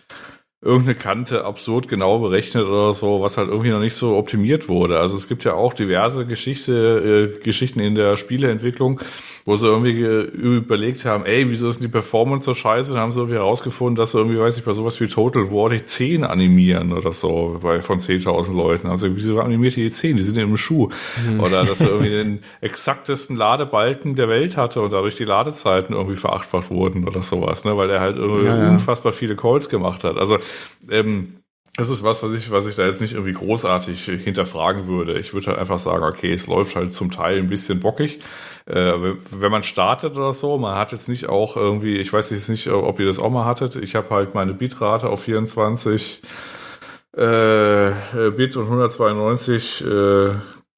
irgendeine 0.62 0.96
Kante 0.96 1.46
absurd 1.46 1.88
genau 1.88 2.20
berechnet 2.20 2.66
oder 2.66 2.94
so, 2.94 3.22
was 3.22 3.38
halt 3.38 3.50
irgendwie 3.50 3.70
noch 3.70 3.80
nicht 3.80 3.96
so 3.96 4.18
optimiert 4.18 4.68
wurde. 4.68 5.00
Also 5.00 5.16
es 5.16 5.28
gibt 5.28 5.44
ja 5.44 5.54
auch 5.54 5.74
diverse 5.74 6.26
Geschichte, 6.26 7.36
äh, 7.40 7.44
Geschichten 7.44 7.80
in 7.80 7.96
der 7.96 8.18
Spieleentwicklung, 8.18 9.00
wo 9.48 9.56
sie 9.56 9.66
irgendwie 9.66 10.02
überlegt 10.02 11.06
haben, 11.06 11.26
ey, 11.26 11.50
wieso 11.50 11.70
ist 11.70 11.80
denn 11.80 11.88
die 11.88 11.92
Performance 11.92 12.44
so 12.44 12.54
scheiße? 12.54 12.92
Dann 12.92 13.00
haben 13.00 13.14
sie 13.14 13.20
irgendwie 13.20 13.38
herausgefunden, 13.38 13.96
dass 13.96 14.12
sie 14.12 14.18
irgendwie, 14.18 14.38
weiß 14.38 14.58
ich, 14.58 14.66
bei 14.66 14.74
sowas 14.74 15.00
wie 15.00 15.08
Total 15.08 15.50
War 15.50 15.70
die 15.70 15.86
10 15.86 16.26
animieren 16.26 16.92
oder 16.92 17.14
so, 17.14 17.58
bei, 17.64 17.80
von 17.80 17.98
10.000 17.98 18.54
Leuten. 18.54 18.88
Also 18.88 19.16
wieso 19.16 19.40
animiert 19.40 19.78
die 19.78 19.90
10? 19.90 20.18
Die 20.18 20.24
sind 20.24 20.36
ja 20.36 20.44
im 20.44 20.58
Schuh. 20.58 20.90
Mhm. 21.26 21.40
Oder 21.40 21.64
dass 21.64 21.80
er 21.80 21.92
irgendwie 21.92 22.10
den 22.24 22.40
exaktesten 22.60 23.38
Ladebalken 23.38 24.18
der 24.18 24.28
Welt 24.28 24.58
hatte 24.58 24.82
und 24.82 24.92
dadurch 24.92 25.16
die 25.16 25.24
Ladezeiten 25.24 25.96
irgendwie 25.96 26.18
verachtfacht 26.18 26.70
wurden 26.70 27.08
oder 27.08 27.24
sowas, 27.24 27.64
ne? 27.64 27.78
weil 27.78 27.90
er 27.90 28.02
halt 28.02 28.18
irgendwie 28.18 28.48
ja, 28.48 28.58
ja. 28.58 28.70
unfassbar 28.70 29.14
viele 29.14 29.38
Calls 29.38 29.70
gemacht 29.70 30.04
hat. 30.04 30.18
Also, 30.18 30.40
ähm, 30.92 31.38
das 31.78 31.90
ist 31.90 32.04
was, 32.04 32.22
was 32.22 32.34
ich, 32.34 32.52
was 32.52 32.66
ich 32.66 32.76
da 32.76 32.86
jetzt 32.86 33.00
nicht 33.00 33.14
irgendwie 33.14 33.34
großartig 33.34 34.04
hinterfragen 34.04 34.88
würde. 34.88 35.20
Ich 35.20 35.34
würde 35.34 35.48
halt 35.48 35.60
einfach 35.60 35.80
sagen, 35.80 36.04
okay, 36.04 36.34
es 36.34 36.48
läuft 36.48 36.76
halt 36.76 36.94
zum 36.94 37.12
Teil 37.12 37.38
ein 37.38 37.50
bisschen 37.50 37.80
bockig. 37.80 38.20
Äh, 38.68 39.16
wenn 39.32 39.52
man 39.52 39.64
startet 39.64 40.18
oder 40.18 40.34
so, 40.34 40.58
man 40.58 40.76
hat 40.76 40.92
jetzt 40.92 41.08
nicht 41.08 41.30
auch 41.30 41.56
irgendwie, 41.56 41.98
ich 41.98 42.12
weiß 42.12 42.32
jetzt 42.32 42.50
nicht, 42.50 42.68
ob 42.70 43.00
ihr 43.00 43.06
das 43.06 43.20
auch 43.20 43.30
mal 43.30 43.46
hattet. 43.46 43.78
Ich 43.78 43.96
habe 43.96 44.14
halt 44.14 44.36
meine 44.36 44.54
Bitrate 44.54 45.08
auf 45.08 45.24
24 45.24 46.22
äh, 47.14 47.92
Bit 48.36 48.58
und 48.58 48.66
192 48.66 49.86
äh, 49.86 50.30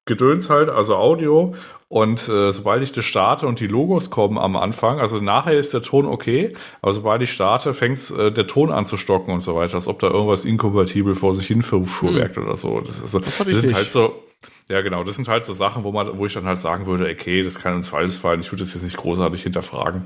Gedöns 0.04 0.50
halt, 0.50 0.68
also 0.68 0.96
Audio. 0.96 1.54
Und 1.92 2.28
äh, 2.28 2.52
sobald 2.52 2.84
ich 2.84 2.92
das 2.92 3.04
starte 3.04 3.48
und 3.48 3.58
die 3.58 3.66
Logos 3.66 4.10
kommen 4.10 4.38
am 4.38 4.54
Anfang, 4.54 5.00
also 5.00 5.18
nachher 5.18 5.58
ist 5.58 5.74
der 5.74 5.82
Ton 5.82 6.06
okay, 6.06 6.54
aber 6.82 6.92
sobald 6.92 7.20
ich 7.20 7.32
starte, 7.32 7.74
fängt 7.74 8.10
äh, 8.10 8.30
der 8.30 8.46
Ton 8.46 8.70
an 8.70 8.86
zu 8.86 8.96
stocken 8.96 9.34
und 9.34 9.40
so 9.40 9.56
weiter, 9.56 9.74
als 9.74 9.88
ob 9.88 9.98
da 9.98 10.08
irgendwas 10.08 10.44
inkompatibel 10.44 11.16
vor 11.16 11.34
sich 11.34 11.48
hin 11.48 11.62
fuhrwerkt 11.62 12.36
hm. 12.36 12.44
oder 12.44 12.56
so. 12.56 12.80
Das, 12.80 13.02
also, 13.02 13.18
das, 13.18 13.36
das 13.38 13.60
sind 13.60 13.74
halt 13.74 13.86
so, 13.86 14.22
ja 14.68 14.82
genau, 14.82 15.02
das 15.02 15.16
sind 15.16 15.26
halt 15.26 15.44
so 15.44 15.52
Sachen, 15.52 15.82
wo 15.82 15.90
man, 15.90 16.16
wo 16.16 16.26
ich 16.26 16.32
dann 16.32 16.44
halt 16.44 16.60
sagen 16.60 16.86
würde, 16.86 17.10
okay, 17.10 17.42
das 17.42 17.58
kann 17.58 17.74
uns 17.74 17.92
alles 17.92 18.18
fallen, 18.18 18.38
ich 18.38 18.52
würde 18.52 18.62
das 18.62 18.72
jetzt 18.74 18.84
nicht 18.84 18.96
großartig 18.96 19.42
hinterfragen. 19.42 20.04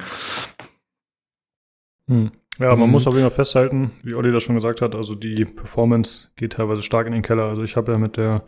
Hm. 2.09 2.31
Ja, 2.59 2.71
man 2.77 2.87
mhm. 2.87 2.93
muss 2.93 3.07
auf 3.07 3.15
jeden 3.15 3.29
Fall 3.29 3.37
festhalten, 3.37 3.91
wie 4.03 4.15
Olli 4.15 4.33
das 4.33 4.43
schon 4.43 4.55
gesagt 4.55 4.81
hat, 4.81 4.95
also 4.95 5.15
die 5.15 5.45
Performance 5.45 6.29
geht 6.37 6.55
teilweise 6.55 6.83
stark 6.83 7.07
in 7.07 7.13
den 7.13 7.23
Keller. 7.23 7.45
Also 7.45 7.63
ich 7.63 7.77
habe 7.77 7.93
ja 7.93 7.99
mit 7.99 8.17
der 8.17 8.47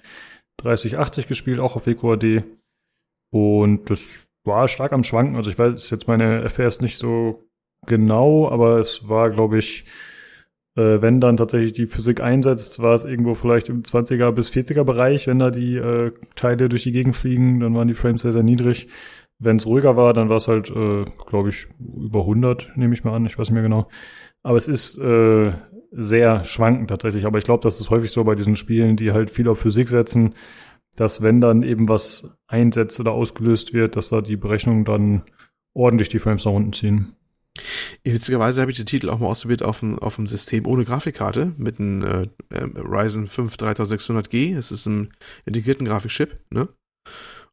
3080 0.63 1.29
gespielt, 1.29 1.59
auch 1.59 1.77
auf 1.77 1.87
WQAD. 1.87 2.45
Und 3.37 3.91
das 3.91 4.19
war 4.45 4.69
stark 4.69 4.93
am 4.93 5.03
Schwanken. 5.03 5.37
Also 5.37 5.51
ich 5.51 5.59
weiß 5.59 5.91
jetzt 5.91 6.09
meine 6.09 6.49
FPS 6.49 6.81
nicht 6.81 6.97
so 6.99 7.45
genau, 7.87 8.49
aber 8.49 8.79
es 8.79 9.09
war, 9.09 9.31
glaube 9.31 9.59
ich, 9.59 9.85
äh, 10.77 11.03
wenn 11.03 11.21
dann 11.21 11.37
tatsächlich 11.37 11.73
die 11.73 11.87
Physik 11.87 12.21
einsetzt, 12.21 12.81
war 12.81 12.95
es 12.95 13.05
irgendwo 13.05 13.35
vielleicht 13.35 13.69
im 13.69 13.83
20er 13.83 14.33
bis 14.33 14.51
40er 14.51 14.85
Bereich, 14.85 15.27
wenn 15.27 15.39
da 15.39 15.51
die 15.51 15.77
äh, 15.77 16.13
Teile 16.35 16.69
durch 16.69 16.85
die 16.85 16.93
Gegend 16.93 17.17
fliegen, 17.17 17.61
dann 17.61 17.75
waren 17.75 17.89
die 17.89 17.95
Frames 17.95 18.23
sehr, 18.23 18.33
sehr 18.33 18.43
niedrig. 18.43 18.89
Wenn 19.39 19.57
es 19.57 19.67
ruhiger 19.67 19.97
war, 19.97 20.15
dann 20.15 20.31
war 20.31 20.37
es 20.37 20.49
halt, 20.49 20.71
äh, 20.71 21.05
glaube 21.27 21.51
ich, 21.51 21.67
über 21.79 22.21
100, 22.21 22.73
nehme 22.77 22.95
ich 22.95 23.05
mal 23.05 23.15
an. 23.15 23.27
Ich 23.27 23.39
weiß 23.39 23.51
nicht 23.51 23.55
mehr 23.55 23.63
genau. 23.63 23.89
Aber 24.43 24.57
es 24.57 24.69
ist 24.69 24.99
äh, 24.99 25.53
sehr 25.91 26.45
schwankend 26.45 26.89
tatsächlich. 26.89 27.27
Aber 27.27 27.39
ich 27.39 27.45
glaube, 27.45 27.63
das 27.63 27.81
ist 27.81 27.91
häufig 27.91 28.11
so 28.11 28.25
bei 28.25 28.35
diesen 28.35 28.57
Spielen, 28.57 28.97
die 28.97 29.13
halt 29.13 29.31
viel 29.31 29.49
auf 29.49 29.61
Physik 29.61 29.89
setzen, 29.89 30.35
dass 30.97 31.23
wenn 31.23 31.41
dann 31.41 31.63
eben 31.63 31.89
was 31.89 32.29
einsetzt 32.47 32.99
oder 32.99 33.13
ausgelöst 33.13 33.73
wird, 33.73 33.97
dass 33.97 34.09
da 34.09 34.21
die 34.21 34.37
Berechnungen 34.37 34.85
dann 34.85 35.23
ordentlich 35.75 36.09
die 36.09 36.19
Frames 36.19 36.45
nach 36.45 36.53
unten 36.53 36.73
ziehen. 36.73 37.17
Witzigerweise 38.05 38.61
habe 38.61 38.71
ich 38.71 38.77
den 38.77 38.87
Titel 38.87 39.09
auch 39.11 39.19
mal 39.19 39.29
ausprobiert 39.29 39.63
auf 39.63 39.81
dem, 39.81 39.99
auf 39.99 40.17
dem 40.17 40.27
System 40.27 40.67
ohne 40.67 40.85
Grafikkarte 40.85 41.53
mit 41.57 41.81
einem 41.81 42.03
äh, 42.03 42.29
äh, 42.55 42.65
Ryzen 42.77 43.29
5 43.29 43.55
3600G. 43.55 44.57
Es 44.57 44.73
ist 44.73 44.87
ein 44.87 45.13
integrierten 45.45 45.87
Grafikchip, 45.87 46.39
ne? 46.51 46.69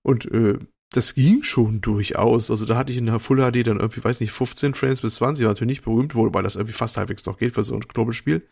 Und 0.01 0.29
äh, 0.31 0.59
das 0.93 1.15
ging 1.15 1.43
schon 1.43 1.81
durchaus. 1.81 2.49
Also 2.51 2.65
da 2.65 2.77
hatte 2.77 2.91
ich 2.91 2.97
in 2.97 3.07
der 3.07 3.19
Full 3.19 3.37
HD 3.37 3.67
dann 3.67 3.79
irgendwie, 3.79 4.03
weiß 4.03 4.19
nicht, 4.21 4.31
15 4.31 4.73
Frames 4.73 5.01
bis 5.01 5.15
20, 5.15 5.43
war 5.43 5.51
natürlich 5.51 5.69
nicht 5.69 5.83
berühmt, 5.83 6.15
wobei 6.15 6.41
das 6.41 6.55
irgendwie 6.55 6.73
fast 6.73 6.97
halbwegs 6.97 7.25
noch 7.25 7.37
geht 7.37 7.55
für 7.55 7.63
so 7.63 7.75
ein 7.75 7.87
Knobelspiel. 7.87 8.47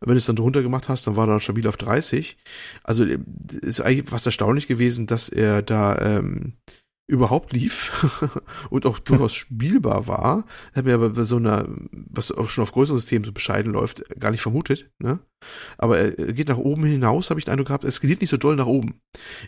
Wenn 0.00 0.10
du 0.10 0.16
es 0.16 0.26
dann 0.26 0.36
drunter 0.36 0.62
gemacht 0.62 0.88
hast, 0.88 1.06
dann 1.06 1.16
war 1.16 1.26
er 1.28 1.40
stabil 1.40 1.66
auf 1.66 1.76
30. 1.76 2.36
Also 2.84 3.04
äh, 3.04 3.18
ist 3.62 3.80
eigentlich 3.80 4.08
fast 4.08 4.26
erstaunlich 4.26 4.66
gewesen, 4.66 5.06
dass 5.06 5.28
er 5.28 5.62
da 5.62 5.98
ähm, 5.98 6.54
überhaupt 7.08 7.54
lief 7.54 8.06
und 8.70 8.86
auch 8.86 8.98
durchaus 8.98 9.34
spielbar 9.34 10.06
war, 10.06 10.44
hat 10.74 10.84
mir 10.84 10.94
aber 10.94 11.24
so 11.24 11.36
einer, 11.36 11.66
was 11.90 12.30
auch 12.30 12.48
schon 12.48 12.62
auf 12.62 12.72
größeren 12.72 12.98
Systemen 12.98 13.24
so 13.24 13.32
bescheiden 13.32 13.72
läuft, 13.72 14.04
gar 14.20 14.30
nicht 14.30 14.42
vermutet. 14.42 14.90
Ne? 14.98 15.18
Aber 15.76 15.98
er 15.98 16.32
geht 16.32 16.48
nach 16.48 16.58
oben 16.58 16.84
hinaus, 16.84 17.30
habe 17.30 17.40
ich 17.40 17.44
den 17.44 17.52
Eindruck 17.52 17.68
gehabt, 17.68 17.84
es 17.84 17.96
skaliert 17.96 18.20
nicht 18.20 18.30
so 18.30 18.36
doll 18.36 18.56
nach 18.56 18.66
oben. 18.66 19.00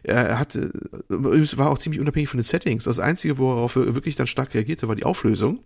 Er 0.03 0.39
hat, 0.39 0.55
es 0.55 1.59
war 1.59 1.71
auch 1.71 1.79
ziemlich 1.79 2.01
unabhängig 2.01 2.29
von 2.29 2.39
den 2.39 2.45
Settings. 2.45 2.85
Das 2.85 3.01
Einzige, 3.01 3.39
worauf 3.39 3.77
er 3.77 3.95
wirklich 3.95 4.17
dann 4.17 4.27
stark 4.27 4.55
reagierte, 4.55 4.89
war 4.89 4.97
die 4.97 5.05
Auflösung. 5.05 5.65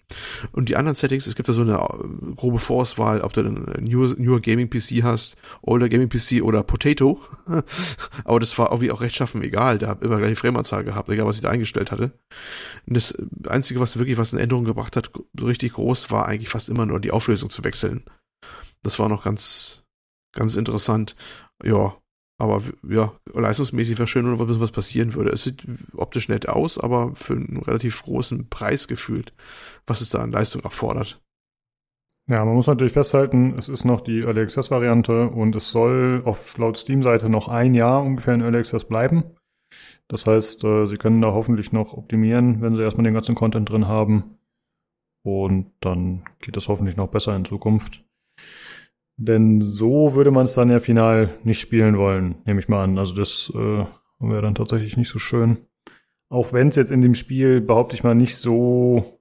Und 0.52 0.68
die 0.68 0.76
anderen 0.76 0.96
Settings, 0.96 1.26
es 1.26 1.36
gibt 1.36 1.48
da 1.48 1.52
so 1.52 1.62
eine 1.62 1.74
äh, 1.74 2.34
grobe 2.34 2.58
Vorauswahl, 2.58 3.20
ob 3.20 3.32
du 3.34 3.40
einen 3.40 3.84
newer, 3.84 4.14
newer 4.16 4.40
Gaming 4.40 4.70
PC 4.70 5.02
hast, 5.02 5.36
Older 5.62 5.88
Gaming 5.88 6.08
PC 6.08 6.42
oder 6.42 6.62
Potato. 6.62 7.20
aber 8.24 8.40
das 8.40 8.58
war 8.58 8.70
irgendwie 8.70 8.90
auch 8.90 9.00
rechtschaffen 9.02 9.42
egal. 9.42 9.78
Der 9.78 9.88
hat 9.88 10.02
immer 10.02 10.16
gleich 10.16 10.30
die 10.30 10.36
Frameanzahl 10.36 10.84
gehabt, 10.84 11.08
egal 11.10 11.26
was 11.26 11.36
ich 11.36 11.42
da 11.42 11.50
eingestellt 11.50 11.83
gestellt 11.84 11.92
hatte. 11.92 12.18
Das 12.86 13.14
Einzige, 13.48 13.80
was 13.80 13.98
wirklich 13.98 14.18
was 14.18 14.32
eine 14.32 14.42
Änderung 14.42 14.64
gebracht 14.64 14.96
hat, 14.96 15.10
so 15.38 15.46
richtig 15.46 15.74
groß, 15.74 16.10
war 16.10 16.26
eigentlich 16.26 16.48
fast 16.48 16.68
immer 16.68 16.86
nur 16.86 17.00
die 17.00 17.10
Auflösung 17.10 17.50
zu 17.50 17.64
wechseln. 17.64 18.04
Das 18.82 18.98
war 18.98 19.08
noch 19.08 19.24
ganz, 19.24 19.82
ganz 20.34 20.56
interessant. 20.56 21.16
Ja, 21.62 21.96
aber 22.38 22.62
ja, 22.88 23.12
leistungsmäßig 23.32 23.98
wäre 23.98 24.08
schön, 24.08 24.26
wenn 24.26 24.60
was 24.60 24.72
passieren 24.72 25.14
würde. 25.14 25.30
Es 25.30 25.44
sieht 25.44 25.66
optisch 25.96 26.28
nett 26.28 26.48
aus, 26.48 26.78
aber 26.78 27.14
für 27.14 27.34
einen 27.34 27.62
relativ 27.62 28.02
großen 28.02 28.48
Preis 28.48 28.88
gefühlt, 28.88 29.32
was 29.86 30.00
es 30.00 30.10
da 30.10 30.20
an 30.20 30.32
Leistung 30.32 30.62
erfordert. 30.62 31.20
Ja, 32.26 32.42
man 32.44 32.54
muss 32.54 32.66
natürlich 32.66 32.94
festhalten, 32.94 33.54
es 33.58 33.68
ist 33.68 33.84
noch 33.84 34.00
die 34.00 34.20
Early 34.20 34.40
Access 34.40 34.70
Variante 34.70 35.28
und 35.28 35.54
es 35.54 35.70
soll 35.70 36.22
auf 36.24 36.56
laut 36.56 36.78
Steam-Seite 36.78 37.28
noch 37.28 37.48
ein 37.48 37.74
Jahr 37.74 38.02
ungefähr 38.02 38.32
in 38.32 38.40
Early 38.40 38.58
Access 38.58 38.86
bleiben. 38.86 39.24
Das 40.08 40.26
heißt, 40.26 40.64
äh, 40.64 40.86
Sie 40.86 40.96
können 40.96 41.20
da 41.20 41.32
hoffentlich 41.32 41.72
noch 41.72 41.94
optimieren, 41.94 42.60
wenn 42.60 42.74
Sie 42.74 42.82
erstmal 42.82 43.04
den 43.04 43.14
ganzen 43.14 43.34
Content 43.34 43.68
drin 43.68 43.88
haben. 43.88 44.38
Und 45.22 45.72
dann 45.80 46.24
geht 46.40 46.56
das 46.56 46.68
hoffentlich 46.68 46.96
noch 46.96 47.08
besser 47.08 47.34
in 47.34 47.44
Zukunft. 47.44 48.04
Denn 49.16 49.60
so 49.60 50.14
würde 50.14 50.30
man 50.30 50.42
es 50.42 50.54
dann 50.54 50.70
ja 50.70 50.80
final 50.80 51.30
nicht 51.44 51.60
spielen 51.60 51.96
wollen, 51.96 52.36
nehme 52.44 52.60
ich 52.60 52.68
mal 52.68 52.82
an. 52.82 52.98
Also 52.98 53.14
das 53.14 53.50
äh, 53.54 53.86
wäre 54.18 54.42
dann 54.42 54.54
tatsächlich 54.54 54.96
nicht 54.96 55.08
so 55.08 55.18
schön. 55.18 55.58
Auch 56.28 56.52
wenn 56.52 56.68
es 56.68 56.76
jetzt 56.76 56.90
in 56.90 57.00
dem 57.00 57.14
Spiel, 57.14 57.60
behaupte 57.60 57.94
ich 57.94 58.02
mal, 58.02 58.14
nicht 58.14 58.36
so 58.36 59.20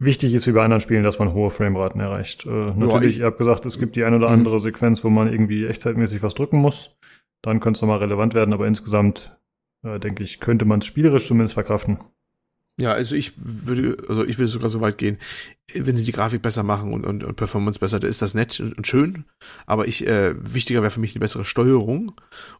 wichtig 0.00 0.34
ist 0.34 0.46
wie 0.46 0.52
bei 0.52 0.64
anderen 0.64 0.80
Spielen, 0.80 1.04
dass 1.04 1.18
man 1.18 1.32
hohe 1.32 1.50
Frameraten 1.50 2.00
erreicht. 2.00 2.44
Äh, 2.44 2.72
natürlich, 2.76 3.16
ja, 3.16 3.22
ihr 3.22 3.26
habt 3.26 3.38
gesagt, 3.38 3.64
es 3.66 3.78
gibt 3.78 3.96
die 3.96 4.04
eine 4.04 4.16
oder 4.16 4.28
andere 4.28 4.54
mhm. 4.54 4.60
Sequenz, 4.60 5.04
wo 5.04 5.10
man 5.10 5.30
irgendwie 5.32 5.66
echtzeitmäßig 5.66 6.22
was 6.22 6.34
drücken 6.34 6.58
muss. 6.58 6.98
Dann 7.42 7.60
könnte 7.60 7.78
es 7.78 7.82
nochmal 7.82 7.98
relevant 7.98 8.34
werden, 8.34 8.52
aber 8.52 8.66
insgesamt 8.66 9.37
äh, 9.82 9.98
denke 9.98 10.22
ich, 10.22 10.40
könnte 10.40 10.64
man 10.64 10.80
es 10.80 10.86
spielerisch 10.86 11.26
zumindest 11.26 11.54
verkraften. 11.54 11.98
Ja, 12.80 12.92
also 12.92 13.16
ich 13.16 13.32
würde, 13.36 13.96
also 14.08 14.24
ich 14.24 14.38
würde 14.38 14.48
sogar 14.48 14.70
so 14.70 14.80
weit 14.80 14.98
gehen 14.98 15.18
wenn 15.74 15.96
sie 15.96 16.04
die 16.04 16.12
Grafik 16.12 16.40
besser 16.40 16.62
machen 16.62 16.92
und, 16.92 17.04
und, 17.04 17.22
und 17.24 17.36
Performance 17.36 17.78
besser, 17.78 18.00
dann 18.00 18.10
ist 18.10 18.22
das 18.22 18.34
nett 18.34 18.58
und 18.60 18.86
schön. 18.86 19.24
Aber 19.66 19.86
ich, 19.86 20.06
äh, 20.06 20.34
wichtiger 20.38 20.80
wäre 20.80 20.90
für 20.90 21.00
mich 21.00 21.12
eine 21.12 21.20
bessere 21.20 21.44
Steuerung 21.44 22.12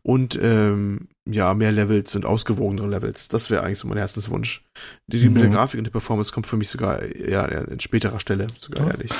und 0.03 0.39
ähm, 0.43 1.09
ja, 1.31 1.55
mehr 1.55 1.73
Levels 1.73 2.15
und 2.17 2.27
ausgewogenere 2.27 2.87
Levels. 2.87 3.29
Das 3.29 3.51
wäre 3.51 3.63
eigentlich 3.63 3.79
so 3.79 3.89
mein 3.89 3.99
Herzenswunsch. 3.99 4.65
Die, 5.07 5.21
die 5.21 5.29
mhm. 5.29 5.35
mit 5.35 5.43
der 5.43 5.51
mhm. 5.51 5.55
Grafik 5.55 5.79
und 5.79 5.85
der 5.85 5.91
Performance 5.91 6.33
kommt 6.33 6.47
für 6.47 6.57
mich 6.57 6.69
sogar 6.69 7.05
ja, 7.17 7.45
in 7.47 7.81
späterer 7.81 8.21
Stelle, 8.21 8.47
sogar 8.61 8.87
ja. 8.87 8.91
ehrlich. 8.93 9.11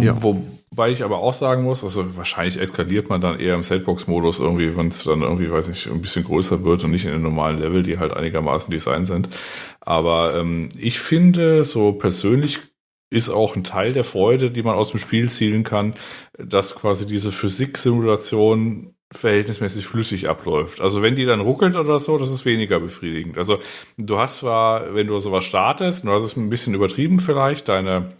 Ja. 0.00 0.22
Wobei 0.22 0.90
ich 0.90 1.02
aber 1.02 1.18
auch 1.18 1.34
sagen 1.34 1.64
muss, 1.64 1.82
also 1.82 2.16
wahrscheinlich 2.16 2.60
eskaliert 2.60 3.08
man 3.08 3.20
dann 3.20 3.40
eher 3.40 3.54
im 3.54 3.62
Setbox-Modus 3.64 4.38
irgendwie, 4.38 4.76
wenn 4.76 4.88
es 4.88 5.04
dann 5.04 5.22
irgendwie, 5.22 5.50
weiß 5.50 5.68
ich, 5.68 5.86
ein 5.88 6.00
bisschen 6.00 6.24
größer 6.24 6.64
wird 6.64 6.84
und 6.84 6.90
nicht 6.92 7.04
in 7.04 7.12
den 7.12 7.22
normalen 7.22 7.58
Level, 7.58 7.82
die 7.82 7.98
halt 7.98 8.12
einigermaßen 8.12 8.70
design 8.70 9.06
sind. 9.06 9.28
Aber 9.80 10.36
ähm, 10.36 10.68
ich 10.76 10.98
finde 10.98 11.64
so 11.64 11.92
persönlich 11.92 12.60
ist 13.16 13.28
auch 13.28 13.56
ein 13.56 13.64
Teil 13.64 13.92
der 13.92 14.04
Freude, 14.04 14.50
die 14.50 14.62
man 14.62 14.74
aus 14.74 14.90
dem 14.90 15.00
Spiel 15.00 15.30
zielen 15.30 15.64
kann, 15.64 15.94
dass 16.38 16.74
quasi 16.76 17.06
diese 17.06 17.32
Physiksimulation 17.32 18.94
verhältnismäßig 19.12 19.86
flüssig 19.86 20.28
abläuft. 20.28 20.80
Also 20.80 21.00
wenn 21.00 21.14
die 21.16 21.24
dann 21.24 21.40
ruckelt 21.40 21.76
oder 21.76 21.98
so, 21.98 22.18
das 22.18 22.30
ist 22.30 22.44
weniger 22.44 22.80
befriedigend. 22.80 23.38
Also 23.38 23.58
du 23.96 24.18
hast 24.18 24.38
zwar, 24.38 24.94
wenn 24.94 25.06
du 25.06 25.18
sowas 25.20 25.44
startest, 25.44 26.04
du 26.04 26.10
hast 26.10 26.24
es 26.24 26.36
ein 26.36 26.50
bisschen 26.50 26.74
übertrieben 26.74 27.20
vielleicht, 27.20 27.68
deine 27.68 28.15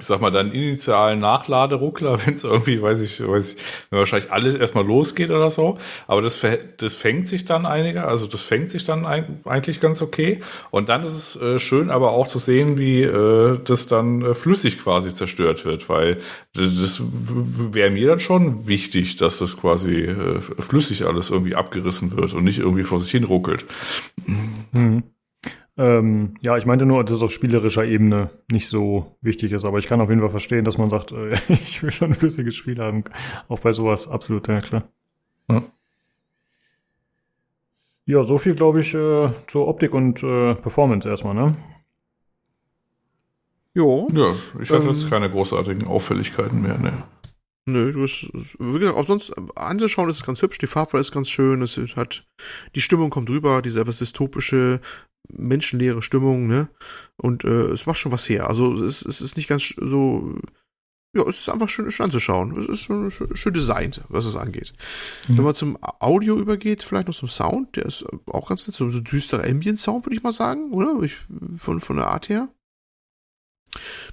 ich 0.00 0.06
sag 0.06 0.20
mal, 0.20 0.32
deinen 0.32 0.50
initialen 0.50 1.20
Nachladeruckler, 1.20 2.18
wenn 2.26 2.34
es 2.34 2.44
irgendwie, 2.44 2.82
weiß 2.82 3.00
ich, 3.00 3.26
weiß 3.26 3.52
ich, 3.52 3.56
wenn 3.90 3.98
wahrscheinlich 4.00 4.32
alles 4.32 4.54
erstmal 4.54 4.84
losgeht 4.84 5.30
oder 5.30 5.50
so. 5.50 5.78
Aber 6.08 6.20
das, 6.20 6.44
das 6.78 6.94
fängt 6.94 7.28
sich 7.28 7.44
dann 7.44 7.64
einiger, 7.64 8.08
also 8.08 8.26
das 8.26 8.42
fängt 8.42 8.70
sich 8.70 8.84
dann 8.84 9.06
eigentlich 9.06 9.80
ganz 9.80 10.02
okay. 10.02 10.40
Und 10.70 10.88
dann 10.88 11.04
ist 11.04 11.14
es 11.14 11.40
äh, 11.40 11.58
schön, 11.60 11.90
aber 11.90 12.10
auch 12.10 12.26
zu 12.26 12.40
sehen, 12.40 12.76
wie 12.76 13.02
äh, 13.02 13.58
das 13.64 13.86
dann 13.86 14.22
äh, 14.22 14.34
flüssig 14.34 14.80
quasi 14.80 15.14
zerstört 15.14 15.64
wird, 15.64 15.88
weil 15.88 16.18
das, 16.54 16.80
das 16.80 17.00
wäre 17.00 17.90
mir 17.90 18.08
dann 18.08 18.20
schon 18.20 18.66
wichtig, 18.66 19.16
dass 19.16 19.38
das 19.38 19.56
quasi 19.56 20.02
äh, 20.02 20.40
flüssig 20.40 21.06
alles 21.06 21.30
irgendwie 21.30 21.54
abgerissen 21.54 22.16
wird 22.16 22.34
und 22.34 22.42
nicht 22.42 22.58
irgendwie 22.58 22.82
vor 22.82 22.98
sich 22.98 23.12
hin 23.12 23.24
ruckelt. 23.24 23.64
Mhm. 24.72 25.04
Ähm, 25.76 26.34
ja, 26.40 26.56
ich 26.56 26.66
meinte 26.66 26.86
nur, 26.86 27.02
dass 27.02 27.16
es 27.16 27.22
auf 27.22 27.32
spielerischer 27.32 27.84
Ebene 27.84 28.30
nicht 28.50 28.68
so 28.68 29.16
wichtig 29.20 29.50
ist, 29.50 29.64
aber 29.64 29.78
ich 29.78 29.88
kann 29.88 30.00
auf 30.00 30.08
jeden 30.08 30.20
Fall 30.20 30.30
verstehen, 30.30 30.64
dass 30.64 30.78
man 30.78 30.88
sagt, 30.88 31.12
äh, 31.12 31.32
ich 31.48 31.82
will 31.82 31.90
schon 31.90 32.10
ein 32.10 32.14
flüssiges 32.14 32.54
Spiel 32.54 32.78
haben. 32.78 33.04
Auch 33.48 33.58
bei 33.58 33.72
sowas, 33.72 34.06
absolut, 34.06 34.46
ja 34.46 34.60
klar. 34.60 34.84
Ja, 35.50 35.62
ja 38.06 38.22
so 38.22 38.38
viel, 38.38 38.54
glaube 38.54 38.80
ich, 38.80 38.94
äh, 38.94 39.30
zur 39.48 39.66
Optik 39.66 39.94
und 39.94 40.22
äh, 40.22 40.54
Performance 40.54 41.08
erstmal, 41.08 41.34
ne? 41.34 41.56
Jo. 43.74 44.06
Ja, 44.12 44.28
ich 44.60 44.70
hatte 44.70 44.84
ähm, 44.84 44.94
jetzt 44.94 45.10
keine 45.10 45.28
großartigen 45.28 45.88
Auffälligkeiten 45.88 46.62
mehr, 46.62 46.78
ne. 46.78 46.92
Nö, 47.66 47.92
du 47.92 48.02
hast, 48.02 48.30
wie 48.32 48.78
gesagt, 48.78 48.96
auch 48.96 49.06
sonst 49.06 49.32
anzuschauen 49.56 50.10
ist 50.10 50.18
es 50.18 50.26
ganz 50.26 50.42
hübsch, 50.42 50.58
die 50.58 50.66
Farbwahl 50.66 51.00
ist 51.00 51.12
ganz 51.12 51.30
schön, 51.30 51.62
es 51.62 51.78
hat, 51.96 52.26
die 52.74 52.82
Stimmung 52.82 53.08
kommt 53.08 53.30
rüber, 53.30 53.62
diese 53.62 53.80
etwas 53.80 53.98
dystopische, 53.98 54.80
menschenleere 55.28 56.02
Stimmung, 56.02 56.46
ne? 56.46 56.68
Und 57.16 57.44
äh, 57.44 57.68
es 57.68 57.86
macht 57.86 57.98
schon 57.98 58.12
was 58.12 58.28
her. 58.28 58.48
Also 58.48 58.82
es, 58.82 59.04
es 59.04 59.20
ist 59.20 59.36
nicht 59.36 59.48
ganz 59.48 59.74
so 59.76 60.36
ja, 61.14 61.22
es 61.28 61.38
ist 61.38 61.48
einfach 61.48 61.68
schön, 61.68 61.90
schön 61.90 62.04
anzuschauen. 62.04 62.56
Es 62.58 62.66
ist 62.66 62.80
schön, 62.80 63.10
schön 63.10 63.54
designt, 63.54 64.02
was 64.08 64.24
es 64.24 64.34
angeht. 64.34 64.72
Mhm. 65.28 65.38
Wenn 65.38 65.44
man 65.44 65.54
zum 65.54 65.78
Audio 65.80 66.36
übergeht, 66.36 66.82
vielleicht 66.82 67.06
noch 67.06 67.14
zum 67.14 67.28
Sound, 67.28 67.76
der 67.76 67.86
ist 67.86 68.04
auch 68.26 68.48
ganz 68.48 68.66
nett, 68.66 68.74
so 68.74 68.86
ein 68.86 69.04
düsterer 69.04 69.44
Ambient-Sound, 69.44 70.06
würde 70.06 70.16
ich 70.16 70.24
mal 70.24 70.32
sagen, 70.32 70.72
oder? 70.72 71.00
Ich, 71.02 71.14
von, 71.56 71.80
von 71.80 71.96
der 71.96 72.08
Art 72.08 72.28
her. 72.28 72.48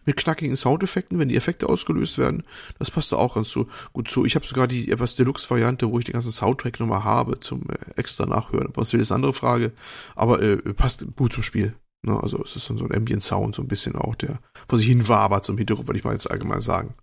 Mit 0.06 0.18
knackigen 0.18 0.56
Soundeffekten, 0.56 1.20
wenn 1.20 1.30
die 1.30 1.36
Effekte 1.36 1.70
ausgelöst 1.70 2.18
werden, 2.18 2.44
das 2.80 2.92
passt 2.92 3.12
da 3.12 3.18
auch 3.18 3.36
ganz 3.36 3.50
so 3.50 3.68
gut 3.94 4.08
zu. 4.08 4.26
Ich 4.26 4.36
habe 4.36 4.46
sogar 4.46 4.68
die 4.68 4.92
etwas 4.92 5.16
Deluxe-Variante, 5.16 5.92
wo 5.92 6.00
ich 6.00 6.06
den 6.06 6.14
ganzen 6.14 6.32
Soundtrack 6.32 6.80
nochmal 6.80 7.04
habe 7.04 7.40
zum 7.40 7.64
äh, 7.70 7.78
extra 7.96 8.26
nachhören. 8.26 8.70
Was 8.74 8.94
will 8.94 9.00
das 9.00 9.12
andere 9.12 9.34
Frage? 9.34 9.72
Aber 10.16 10.42
äh, 10.42 10.58
passt 10.74 11.06
gut 11.16 11.34
zum 11.34 11.44
Spiel. 11.44 11.76
Ne, 12.04 12.20
also 12.22 12.42
es 12.44 12.56
ist 12.56 12.66
so 12.66 12.74
ein 12.74 12.96
Ambient 12.96 13.24
Sound, 13.24 13.54
so 13.54 13.62
ein 13.62 13.68
bisschen 13.68 13.96
auch, 13.96 14.16
der 14.16 14.40
vor 14.68 14.80
sich 14.80 14.88
hin 14.88 15.08
wabert 15.08 15.46
zum 15.46 15.58
Hintergrund, 15.58 15.88
würde 15.88 16.00
ich 16.00 16.04
mal 16.04 16.14
jetzt 16.14 16.30
allgemein 16.32 16.62
sagen. 16.62 16.96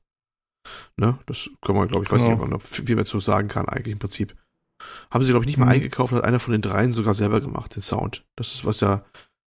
Ne, 0.96 1.18
das 1.26 1.50
kann 1.64 1.76
man, 1.76 1.86
glaube 1.86 2.04
ich, 2.04 2.10
weiß 2.10 2.22
genau. 2.22 2.34
nicht, 2.34 2.42
ob 2.42 2.50
man 2.50 2.60
viel 2.60 2.96
mehr 2.96 3.04
zu 3.04 3.20
sagen 3.20 3.48
kann, 3.48 3.68
eigentlich 3.68 3.92
im 3.92 4.00
Prinzip. 4.00 4.34
Haben 5.10 5.24
sie, 5.24 5.30
glaube 5.30 5.44
ich, 5.44 5.48
nicht 5.48 5.58
mal 5.58 5.66
mhm. 5.66 5.72
eingekauft, 5.72 6.12
hat 6.12 6.24
einer 6.24 6.40
von 6.40 6.52
den 6.52 6.62
dreien 6.62 6.92
sogar 6.92 7.14
selber 7.14 7.40
gemacht, 7.40 7.76
den 7.76 7.82
Sound. 7.82 8.26
Das 8.36 8.54
ist, 8.54 8.64
was 8.64 8.80
ja 8.80 9.04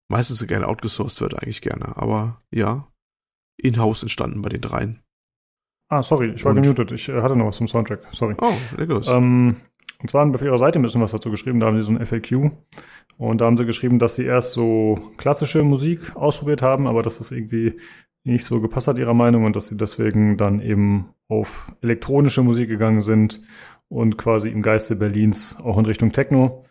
meistens 0.10 0.38
so 0.38 0.46
gerne 0.46 0.68
outgesourced 0.68 1.22
wird, 1.22 1.42
eigentlich 1.42 1.62
gerne. 1.62 1.98
Aber 1.98 2.42
ja, 2.52 2.88
in-house 3.62 4.04
entstanden 4.04 4.42
bei 4.42 4.50
den 4.50 4.62
dreien. 4.62 5.00
Ah, 5.92 6.04
sorry, 6.04 6.32
ich 6.34 6.46
war 6.46 6.56
Und, 6.56 6.62
gemutet. 6.62 6.92
Ich 6.94 7.10
äh, 7.10 7.22
hatte 7.22 7.36
noch 7.36 7.48
was 7.48 7.58
zum 7.58 7.68
Soundtrack. 7.68 8.08
Sorry. 8.14 8.36
Oh, 8.42 8.54
lecker. 8.78 9.02
Ähm, 9.08 9.58
und 10.02 10.10
zwar 10.10 10.22
haben 10.22 10.32
wir 10.32 10.36
auf 10.36 10.42
ihrer 10.42 10.58
Seite 10.58 10.80
ein 10.80 10.82
bisschen 10.82 11.02
was 11.02 11.12
dazu 11.12 11.30
geschrieben. 11.30 11.60
Da 11.60 11.68
haben 11.68 11.76
sie 11.76 11.84
so 11.84 11.94
ein 11.94 12.06
FAQ. 12.06 12.52
Und 13.18 13.42
da 13.42 13.46
haben 13.46 13.58
sie 13.58 13.66
geschrieben, 13.66 14.00
dass 14.00 14.16
sie 14.16 14.24
erst 14.24 14.54
so 14.54 15.00
klassische 15.18 15.64
Musik 15.64 16.16
ausprobiert 16.16 16.62
haben, 16.62 16.88
aber 16.88 17.04
dass 17.04 17.18
das 17.18 17.32
irgendwie 17.32 17.78
nicht 18.24 18.46
so 18.46 18.62
gepasst 18.62 18.88
hat 18.88 19.00
ihrer 19.00 19.14
Meinung 19.14 19.44
und 19.44 19.56
dass 19.56 19.68
sie 19.68 19.76
deswegen 19.76 20.38
dann 20.38 20.62
eben 20.62 21.10
auf 21.28 21.74
elektronische 21.82 22.42
Musik 22.42 22.70
gegangen 22.70 23.02
sind 23.02 23.42
und 23.90 24.18
quasi 24.18 24.50
im 24.50 24.62
Geiste 24.62 24.96
Berlins 24.96 25.58
auch 25.62 25.78
in 25.78 25.86
Richtung 25.86 26.14
Techno. 26.14 26.66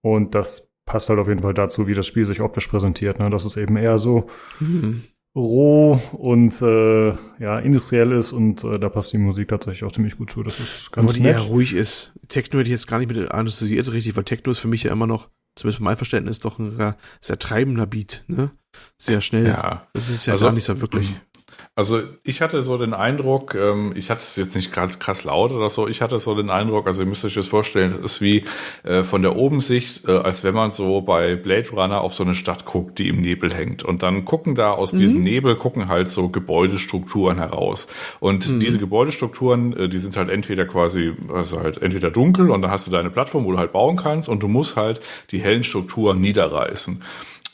Und 0.00 0.34
das 0.34 0.72
passt 0.86 1.10
halt 1.10 1.18
auf 1.18 1.28
jeden 1.28 1.42
Fall 1.42 1.54
dazu, 1.54 1.86
wie 1.86 1.94
das 1.94 2.06
Spiel 2.06 2.24
sich 2.24 2.40
optisch 2.40 2.68
präsentiert. 2.68 3.18
Ne? 3.18 3.28
Das 3.28 3.44
ist 3.44 3.56
eben 3.58 3.76
eher 3.76 3.98
so 3.98 4.26
mhm 4.58 5.04
roh 5.36 6.00
und 6.12 6.62
äh, 6.62 7.08
ja 7.38 7.58
industriell 7.58 8.12
ist 8.12 8.32
und 8.32 8.62
äh, 8.64 8.78
da 8.78 8.88
passt 8.88 9.12
die 9.12 9.18
Musik 9.18 9.48
tatsächlich 9.48 9.84
auch 9.84 9.92
ziemlich 9.92 10.16
gut 10.16 10.30
zu. 10.30 10.42
Das 10.42 10.60
ist 10.60 10.92
ganz 10.92 11.06
Aber 11.06 11.14
die 11.14 11.22
nett. 11.22 11.36
eher 11.36 11.42
ruhig 11.42 11.74
ist. 11.74 12.12
Techno 12.28 12.60
hätte 12.60 12.68
ich 12.68 12.72
jetzt 12.72 12.86
gar 12.86 12.98
nicht 12.98 13.08
mit 13.08 13.30
assoziiert 13.30 13.90
richtig, 13.92 14.16
weil 14.16 14.24
Techno 14.24 14.52
ist 14.52 14.60
für 14.60 14.68
mich 14.68 14.84
ja 14.84 14.92
immer 14.92 15.06
noch, 15.06 15.28
zumindest 15.56 15.78
für 15.78 15.84
mein 15.84 15.96
Verständnis, 15.96 16.38
doch 16.38 16.58
ein 16.58 16.94
sehr 17.20 17.38
treibender 17.38 17.86
Beat, 17.86 18.24
ne? 18.28 18.52
Sehr 18.96 19.20
schnell. 19.20 19.46
Ja. 19.46 19.86
Das 19.92 20.08
ist 20.08 20.26
ja 20.26 20.34
also, 20.34 20.46
gar 20.46 20.52
nicht 20.52 20.64
so 20.64 20.80
wirklich. 20.80 21.14
Also 21.76 22.02
ich 22.22 22.40
hatte 22.40 22.62
so 22.62 22.78
den 22.78 22.94
Eindruck, 22.94 23.56
ähm, 23.56 23.94
ich 23.96 24.08
hatte 24.08 24.22
es 24.22 24.36
jetzt 24.36 24.54
nicht 24.54 24.72
ganz 24.72 25.00
krass 25.00 25.24
laut 25.24 25.50
oder 25.50 25.68
so, 25.68 25.88
ich 25.88 26.02
hatte 26.02 26.20
so 26.20 26.36
den 26.36 26.48
Eindruck, 26.48 26.86
also 26.86 27.02
ihr 27.02 27.08
müsst 27.08 27.24
euch 27.24 27.34
das 27.34 27.48
vorstellen, 27.48 27.94
das 27.96 28.12
ist 28.12 28.20
wie 28.20 28.44
äh, 28.84 29.02
von 29.02 29.22
der 29.22 29.34
Obensicht, 29.34 30.08
äh, 30.08 30.12
als 30.12 30.44
wenn 30.44 30.54
man 30.54 30.70
so 30.70 31.00
bei 31.00 31.34
Blade 31.34 31.68
Runner 31.70 32.00
auf 32.00 32.14
so 32.14 32.22
eine 32.22 32.36
Stadt 32.36 32.64
guckt, 32.64 33.00
die 33.00 33.08
im 33.08 33.20
Nebel 33.20 33.52
hängt. 33.52 33.82
Und 33.82 34.04
dann 34.04 34.24
gucken 34.24 34.54
da 34.54 34.70
aus 34.70 34.92
mhm. 34.92 34.98
diesem 35.00 35.22
Nebel, 35.22 35.56
gucken 35.56 35.88
halt 35.88 36.08
so 36.08 36.28
Gebäudestrukturen 36.28 37.38
heraus. 37.38 37.88
Und 38.20 38.48
mhm. 38.48 38.60
diese 38.60 38.78
Gebäudestrukturen, 38.78 39.76
äh, 39.76 39.88
die 39.88 39.98
sind 39.98 40.16
halt 40.16 40.30
entweder 40.30 40.66
quasi, 40.66 41.12
also 41.32 41.58
halt 41.58 41.82
entweder 41.82 42.12
dunkel 42.12 42.50
und 42.52 42.62
dann 42.62 42.70
hast 42.70 42.86
du 42.86 42.92
deine 42.92 43.10
Plattform, 43.10 43.46
wo 43.46 43.50
du 43.50 43.58
halt 43.58 43.72
bauen 43.72 43.96
kannst 43.96 44.28
und 44.28 44.44
du 44.44 44.46
musst 44.46 44.76
halt 44.76 45.00
die 45.32 45.40
hellen 45.40 45.64
Strukturen 45.64 46.20
niederreißen. 46.20 47.02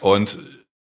Und 0.03 0.39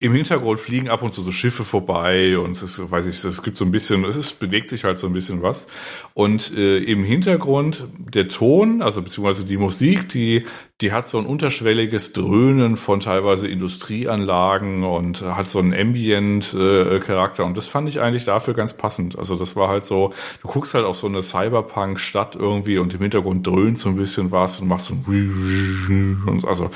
im 0.02 0.14
Hintergrund 0.14 0.62
fliegen 0.62 0.88
ab 0.88 1.02
und 1.02 1.14
zu 1.14 1.22
so 1.22 1.34
Schiffe 1.34 1.66
vorbei 1.66 2.38
und 2.38 2.62
es 2.62 2.90
weiß 2.90 3.08
ich, 3.08 3.22
es 3.22 3.44
gibt 3.44 3.58
so 3.58 3.66
ein 3.66 3.72
bisschen, 3.72 4.06
es 4.06 4.16
ist, 4.16 4.40
bewegt 4.40 4.70
sich 4.70 4.86
halt 4.86 4.98
so 4.98 5.08
ein 5.08 5.14
bisschen 5.14 5.42
was. 5.42 5.68
Und 6.14 6.56
äh, 6.56 6.78
im 6.78 7.04
Hintergrund 7.04 7.86
der 7.98 8.30
Ton, 8.30 8.82
also 8.82 9.02
beziehungsweise 9.02 9.44
die 9.44 9.58
Musik, 9.58 10.08
die, 10.08 10.46
die 10.80 10.94
hat 10.94 11.10
so 11.10 11.18
ein 11.18 11.26
unterschwelliges 11.26 12.14
Dröhnen 12.14 12.78
von 12.78 13.02
teilweise 13.02 13.50
Industrieanlagen 13.50 14.86
und 14.86 15.22
hat 15.22 15.50
so 15.50 15.60
einen 15.60 15.74
Ambient-Charakter. 15.74 17.44
Äh, 17.44 17.46
und 17.46 17.58
das 17.58 17.68
fand 17.68 17.90
ich 17.90 18.00
eigentlich 18.00 18.24
dafür 18.24 18.54
ganz 18.54 18.78
passend. 18.78 19.20
Also 19.20 19.36
das 19.36 19.58
war 19.58 19.68
halt 19.68 19.84
so, 19.84 20.14
du 20.42 20.48
guckst 20.48 20.76
halt 20.76 20.86
auf 20.86 20.96
so 20.96 21.08
eine 21.08 21.24
Cyberpunk-Stadt 21.24 22.38
irgendwie 22.38 22.78
und 22.78 22.94
im 22.94 23.02
Hintergrund 23.02 23.46
dröhnt 23.46 23.78
so 23.78 23.90
ein 23.90 23.98
bisschen 23.98 24.32
was 24.32 24.62
und 24.62 24.70
machst 24.70 24.88
so 24.88 24.94
ein 24.94 26.24
und 26.26 26.46
also 26.46 26.72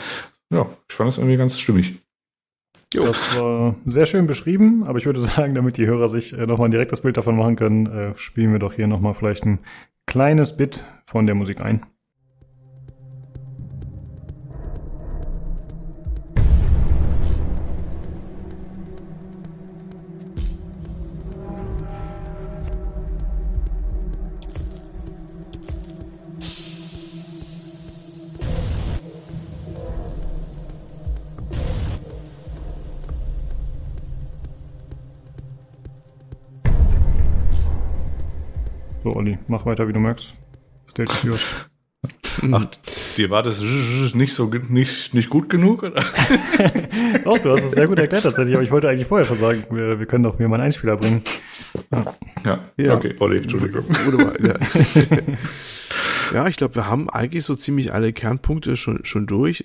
ja, 0.49 0.67
ich 0.89 0.95
fand 0.95 1.07
das 1.07 1.17
irgendwie 1.17 1.37
ganz 1.37 1.57
stimmig. 1.57 2.02
Jo. 2.93 3.03
Das 3.03 3.39
war 3.39 3.75
sehr 3.85 4.05
schön 4.05 4.27
beschrieben, 4.27 4.83
aber 4.83 4.97
ich 4.99 5.05
würde 5.05 5.19
sagen, 5.21 5.55
damit 5.55 5.77
die 5.77 5.87
Hörer 5.87 6.07
sich 6.07 6.37
äh, 6.37 6.45
nochmal 6.45 6.67
ein 6.67 6.71
direktes 6.71 7.01
Bild 7.01 7.17
davon 7.17 7.35
machen 7.35 7.55
können, 7.55 7.87
äh, 7.87 8.13
spielen 8.15 8.51
wir 8.51 8.59
doch 8.59 8.73
hier 8.73 8.87
nochmal 8.87 9.13
vielleicht 9.13 9.45
ein 9.45 9.59
kleines 10.05 10.55
Bit 10.55 10.85
von 11.05 11.25
der 11.25 11.35
Musik 11.35 11.61
ein. 11.61 11.85
Olli, 39.23 39.37
mach 39.47 39.65
weiter, 39.65 39.87
wie 39.87 39.93
du 39.93 40.01
magst. 40.01 40.35
Stage 40.85 41.13
is 41.13 41.23
yours. 41.23 41.53
Ach, 42.51 42.65
dir 43.15 43.29
war 43.29 43.41
das 43.41 43.61
nicht 43.61 44.33
so 44.33 44.51
nicht, 44.67 45.13
nicht 45.13 45.29
gut 45.29 45.47
genug? 45.47 45.83
Oder? 45.83 46.03
Doch, 47.23 47.37
du 47.37 47.51
hast 47.51 47.63
es 47.63 47.71
sehr 47.71 47.87
gut 47.87 47.99
erklärt 47.99 48.23
tatsächlich, 48.23 48.53
aber 48.53 48.65
ich 48.65 48.71
wollte 48.71 48.89
eigentlich 48.89 49.07
vorher 49.07 49.25
schon 49.25 49.37
sagen, 49.37 49.63
wir, 49.69 49.97
wir 49.97 50.05
können 50.07 50.25
doch 50.25 50.39
mir 50.39 50.49
mal 50.49 50.55
einen 50.55 50.65
Einspieler 50.65 50.97
bringen. 50.97 51.21
Ja, 52.43 52.59
ja. 52.75 52.95
okay, 52.95 53.15
Olli, 53.19 53.37
Entschuldigung. 53.37 53.85
ja. 54.41 54.55
Ja, 56.33 56.47
ich 56.47 56.57
glaube, 56.57 56.73
wir 56.73 56.87
haben 56.87 57.11
eigentlich 57.11 57.45
so 57.45 57.55
ziemlich 57.55 57.93
alle 57.93 58.11
Kernpunkte 58.11 58.75
schon, 58.75 59.05
schon 59.05 59.27
durch. 59.27 59.63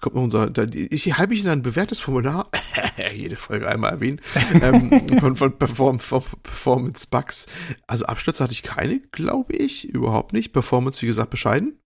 Kommt 0.00 0.16
noch 0.16 0.22
unser, 0.22 0.50
da, 0.50 0.64
ich 0.64 1.16
habe 1.16 1.34
ich 1.34 1.44
in 1.44 1.48
ein 1.48 1.62
bewährtes 1.62 2.00
Formular, 2.00 2.50
jede 3.14 3.36
Folge 3.36 3.68
einmal 3.68 3.92
erwähnen, 3.92 4.20
ähm, 4.60 5.06
von, 5.20 5.36
von, 5.36 5.56
Perform, 5.56 5.98
Performance 5.98 7.06
Bugs. 7.08 7.46
Also 7.86 8.06
Abstürze 8.06 8.42
hatte 8.42 8.52
ich 8.52 8.64
keine, 8.64 9.00
glaube 9.12 9.54
ich, 9.54 9.88
überhaupt 9.88 10.32
nicht. 10.32 10.52
Performance, 10.52 11.00
wie 11.02 11.06
gesagt, 11.06 11.30
bescheiden. 11.30 11.78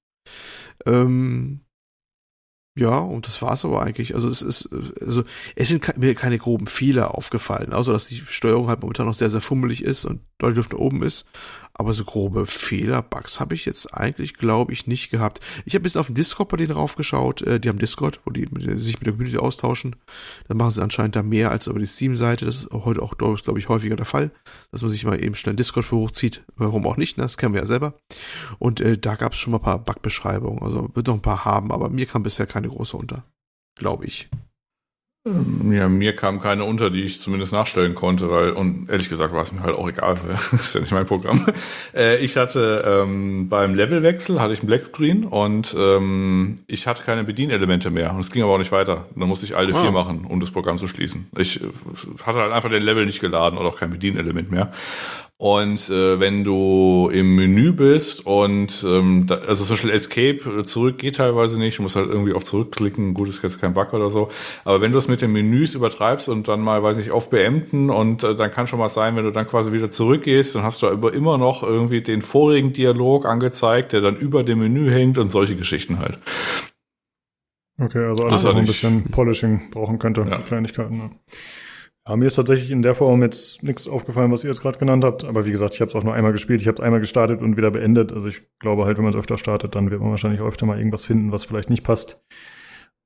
Ähm, 0.87 1.61
ja, 2.79 2.97
und 2.97 3.27
das 3.27 3.43
war's 3.43 3.65
aber 3.65 3.83
eigentlich. 3.83 4.15
Also 4.15 4.29
es 4.29 4.41
ist, 4.41 4.71
also 5.01 5.25
es 5.57 5.69
sind 5.69 5.99
mir 5.99 6.15
keine 6.15 6.39
groben 6.39 6.69
Fehler 6.69 7.17
aufgefallen, 7.17 7.73
außer 7.73 7.93
dass 7.93 8.07
die 8.07 8.23
Steuerung 8.25 8.69
halt 8.69 8.81
momentan 8.81 9.07
noch 9.07 9.15
sehr, 9.15 9.31
sehr 9.31 9.41
fummelig 9.41 9.83
ist 9.83 10.05
und 10.05 10.21
deutlich 10.39 10.73
oben 10.73 11.03
ist. 11.03 11.27
Aber 11.81 11.95
so 11.95 12.05
grobe 12.05 12.45
Fehler, 12.47 13.03
Bugs 13.03 13.39
habe 13.39 13.55
ich 13.55 13.65
jetzt 13.65 13.95
eigentlich, 13.95 14.35
glaube 14.35 14.73
ich, 14.73 14.89
nicht 14.89 15.11
gehabt. 15.11 15.39
Ich 15.65 15.75
habe 15.75 15.85
bisschen 15.85 16.01
auf 16.01 16.07
den 16.07 16.17
Discord 16.17 16.49
bei 16.49 16.57
denen 16.57 16.73
raufgeschaut. 16.73 17.43
Äh, 17.43 17.61
die 17.61 17.69
haben 17.69 17.79
Discord, 17.79 18.21
wo 18.25 18.33
die 18.33 18.49
mit, 18.51 18.81
sich 18.81 18.99
mit 18.99 19.07
der 19.07 19.13
Community 19.13 19.39
austauschen. 19.39 19.95
Da 20.49 20.55
machen 20.55 20.73
sie 20.73 20.83
anscheinend 20.83 21.15
da 21.15 21.23
mehr 21.23 21.53
als 21.53 21.69
über 21.69 21.79
die 21.79 21.87
Steam-Seite. 21.87 22.47
Das 22.47 22.65
ist 22.65 22.71
heute 22.73 23.01
auch, 23.01 23.17
glaube 23.17 23.59
ich, 23.61 23.69
häufiger 23.69 23.95
der 23.95 24.07
Fall, 24.07 24.33
dass 24.73 24.83
man 24.83 24.91
sich 24.91 25.05
mal 25.05 25.23
eben 25.23 25.37
schnell 25.37 25.55
Discord 25.55 25.87
für 25.87 25.97
hochzieht. 25.97 26.45
Warum 26.57 26.85
auch 26.85 26.97
nicht, 26.97 27.17
ne? 27.17 27.23
das 27.23 27.39
kennen 27.39 27.55
wir 27.55 27.61
ja 27.61 27.67
selber. 27.67 27.95
Und 28.59 28.81
äh, 28.81 28.99
da 28.99 29.15
gab 29.15 29.35
es 29.35 29.39
schon 29.39 29.53
mal 29.53 29.59
ein 29.59 29.65
paar 29.65 29.79
Bug-Beschreibungen. 29.79 30.61
Also 30.63 30.91
wird 30.95 31.07
noch 31.07 31.15
ein 31.15 31.23
paar 31.23 31.45
haben, 31.45 31.71
aber 31.71 31.91
mir 31.91 32.07
kam 32.07 32.25
bisher 32.25 32.47
keine 32.47 32.69
große 32.69 32.97
unter. 32.97 33.25
Glaube 33.77 34.05
ich. 34.05 34.29
Ja, 35.71 35.89
mir 35.89 36.15
kam 36.15 36.41
keine 36.41 36.65
unter, 36.65 36.91
die 36.91 37.03
ich 37.03 37.21
zumindest 37.21 37.53
nachstellen 37.53 37.95
konnte, 37.95 38.31
weil, 38.31 38.51
und 38.51 38.89
ehrlich 38.89 39.09
gesagt 39.09 39.33
war 39.33 39.43
es 39.43 39.53
mir 39.53 39.63
halt 39.63 39.77
auch 39.77 39.89
egal, 39.89 40.17
weil 40.27 40.37
das 40.53 40.61
ist 40.61 40.75
ja 40.75 40.81
nicht 40.81 40.93
mein 40.93 41.07
Programm. 41.07 41.47
Äh, 41.95 42.19
ich 42.19 42.37
hatte 42.37 42.85
ähm, 42.87 43.49
beim 43.49 43.75
Levelwechsel 43.75 44.41
hatte 44.41 44.53
ich 44.53 44.61
einen 44.61 44.69
Blackscreen 44.69 45.25
und 45.25 45.75
ähm, 45.79 46.61
ich 46.67 46.87
hatte 46.87 47.03
keine 47.03 47.25
Bedienelemente 47.25 47.91
mehr. 47.91 48.13
Und 48.13 48.21
es 48.21 48.31
ging 48.31 48.43
aber 48.43 48.53
auch 48.53 48.59
nicht 48.59 48.73
weiter. 48.73 49.07
Da 49.15 49.27
musste 49.27 49.47
ich 49.47 49.57
alte 49.57 49.75
ah. 49.77 49.83
vier 49.83 49.91
machen, 49.91 50.25
um 50.29 50.41
das 50.41 50.51
Programm 50.51 50.79
zu 50.79 50.89
schließen. 50.89 51.29
Ich 51.37 51.61
hatte 52.25 52.39
halt 52.39 52.53
einfach 52.53 52.71
den 52.71 52.83
Level 52.83 53.07
nicht 53.07 53.21
geladen 53.21 53.59
oder 53.59 53.69
auch 53.69 53.77
kein 53.77 53.91
Bedienelement 53.91 54.51
mehr. 54.51 54.73
Und 55.41 55.89
äh, 55.89 56.19
wenn 56.19 56.43
du 56.43 57.11
im 57.13 57.37
Menü 57.37 57.73
bist 57.73 58.27
und 58.27 58.85
ähm, 58.85 59.29
da, 59.29 59.37
also 59.37 59.63
zum 59.63 59.75
Beispiel 59.75 59.91
Escape 59.91 60.59
äh, 60.59 60.65
zurück 60.65 60.99
geht 60.99 61.15
teilweise 61.15 61.61
nicht, 61.61 61.79
du 61.79 61.83
musst 61.83 61.95
halt 61.95 62.09
irgendwie 62.09 62.33
auf 62.33 62.43
zurückklicken, 62.43 63.15
gut 63.15 63.29
ist 63.29 63.41
jetzt 63.45 63.61
kein 63.61 63.73
Bug 63.73 63.93
oder 63.93 64.11
so. 64.11 64.31
Aber 64.65 64.81
wenn 64.81 64.91
du 64.91 64.99
es 64.99 65.07
mit 65.07 65.21
den 65.21 65.33
Menüs 65.33 65.75
übertreibst 65.75 66.29
und 66.29 66.49
dann 66.49 66.61
mal, 66.61 66.83
weiß 66.83 66.97
nicht, 66.97 67.13
auf 67.13 67.31
beenden 67.31 67.89
und 67.89 68.25
äh, 68.25 68.35
dann 68.35 68.51
kann 68.51 68.67
schon 68.67 68.81
mal 68.81 68.89
sein, 68.89 69.15
wenn 69.15 69.23
du 69.23 69.31
dann 69.31 69.47
quasi 69.47 69.71
wieder 69.71 69.91
zurückgehst, 69.91 70.57
dann 70.57 70.65
hast 70.65 70.83
du 70.83 70.89
aber 70.89 71.15
immer 71.15 71.39
noch 71.39 71.63
irgendwie 71.63 72.01
den 72.01 72.23
vorigen 72.23 72.73
Dialog 72.73 73.25
angezeigt, 73.25 73.93
der 73.93 74.01
dann 74.01 74.17
über 74.17 74.43
dem 74.43 74.59
Menü 74.59 74.91
hängt 74.91 75.19
und 75.19 75.31
solche 75.31 75.55
Geschichten 75.55 76.01
halt. 76.01 76.19
Okay, 77.81 78.07
also 78.07 78.25
alles, 78.25 78.43
was 78.43 78.55
ein 78.57 78.67
bisschen 78.67 79.05
Polishing 79.05 79.71
brauchen 79.71 80.01
könnte, 80.01 80.27
ja. 80.29 80.39
Kleinigkeiten. 80.39 80.97
Ne? 80.97 81.11
Ja, 81.11 81.68
mir 82.17 82.27
ist 82.27 82.35
tatsächlich 82.37 82.71
in 82.71 82.83
der 82.83 82.95
Form 82.95 83.23
jetzt 83.23 83.63
nichts 83.63 83.87
aufgefallen, 83.87 84.33
was 84.33 84.45
ihr 84.45 84.51
jetzt 84.51 84.63
gerade 84.63 84.79
genannt 84.79 85.05
habt. 85.05 85.25
Aber 85.25 85.45
wie 85.47 85.51
gesagt, 85.51 85.75
ich 85.75 85.81
habe 85.81 85.89
es 85.89 85.95
auch 85.95 86.05
nur 86.05 86.15
einmal 86.15 86.33
gespielt. 86.33 86.61
Ich 86.61 86.67
habe 86.67 86.77
es 86.77 86.81
einmal 86.81 87.01
gestartet 87.01 87.43
und 87.43 87.57
wieder 87.57 87.71
beendet. 87.71 88.13
Also 88.13 88.29
ich 88.29 88.43
glaube 88.59 88.85
halt, 88.85 88.97
wenn 88.97 89.05
man 89.05 89.13
es 89.13 89.19
öfter 89.19 89.37
startet, 89.37 89.75
dann 89.75 89.91
wird 89.91 90.01
man 90.01 90.11
wahrscheinlich 90.11 90.41
öfter 90.41 90.67
mal 90.67 90.79
irgendwas 90.79 91.07
finden, 91.07 91.33
was 91.33 91.45
vielleicht 91.45 91.71
nicht 91.71 91.85
passt. 91.85 92.25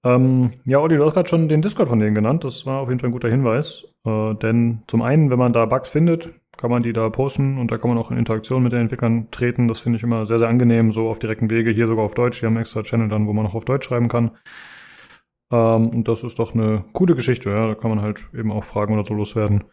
Ähm, 0.04 0.52
ja, 0.64 0.78
Olli, 0.80 0.96
du 0.96 1.04
hast 1.04 1.14
gerade 1.14 1.28
schon 1.28 1.48
den 1.48 1.62
Discord 1.62 1.88
von 1.88 2.00
denen 2.00 2.14
genannt. 2.14 2.44
Das 2.44 2.66
war 2.66 2.80
auf 2.80 2.88
jeden 2.88 3.00
Fall 3.00 3.10
ein 3.10 3.12
guter 3.12 3.28
Hinweis. 3.28 3.86
Äh, 4.04 4.34
denn 4.34 4.82
zum 4.86 5.02
einen, 5.02 5.30
wenn 5.30 5.38
man 5.38 5.52
da 5.52 5.66
Bugs 5.66 5.90
findet, 5.90 6.30
kann 6.56 6.70
man 6.70 6.82
die 6.82 6.92
da 6.92 7.08
posten 7.08 7.58
und 7.58 7.70
da 7.70 7.78
kann 7.78 7.88
man 7.88 7.98
auch 7.98 8.10
in 8.10 8.18
Interaktion 8.18 8.62
mit 8.62 8.72
den 8.72 8.82
Entwicklern 8.82 9.28
treten. 9.30 9.68
Das 9.68 9.80
finde 9.80 9.96
ich 9.96 10.02
immer 10.02 10.26
sehr, 10.26 10.38
sehr 10.38 10.48
angenehm, 10.48 10.90
so 10.90 11.08
auf 11.08 11.18
direkten 11.18 11.50
Wege. 11.50 11.70
Hier 11.70 11.86
sogar 11.86 12.04
auf 12.04 12.14
Deutsch. 12.14 12.40
Die 12.40 12.46
haben 12.46 12.56
extra 12.56 12.82
Channel 12.82 13.08
dann, 13.08 13.26
wo 13.26 13.32
man 13.32 13.44
noch 13.44 13.54
auf 13.54 13.64
Deutsch 13.64 13.86
schreiben 13.86 14.08
kann. 14.08 14.32
Ähm, 15.52 15.90
und 15.90 16.08
das 16.08 16.24
ist 16.24 16.38
doch 16.38 16.54
eine 16.54 16.84
coole 16.92 17.14
Geschichte, 17.14 17.50
ja. 17.50 17.68
Da 17.68 17.74
kann 17.74 17.90
man 17.90 18.02
halt 18.02 18.28
eben 18.34 18.50
auch 18.50 18.64
Fragen 18.64 18.94
oder 18.94 19.04
so 19.04 19.14
loswerden. 19.14 19.64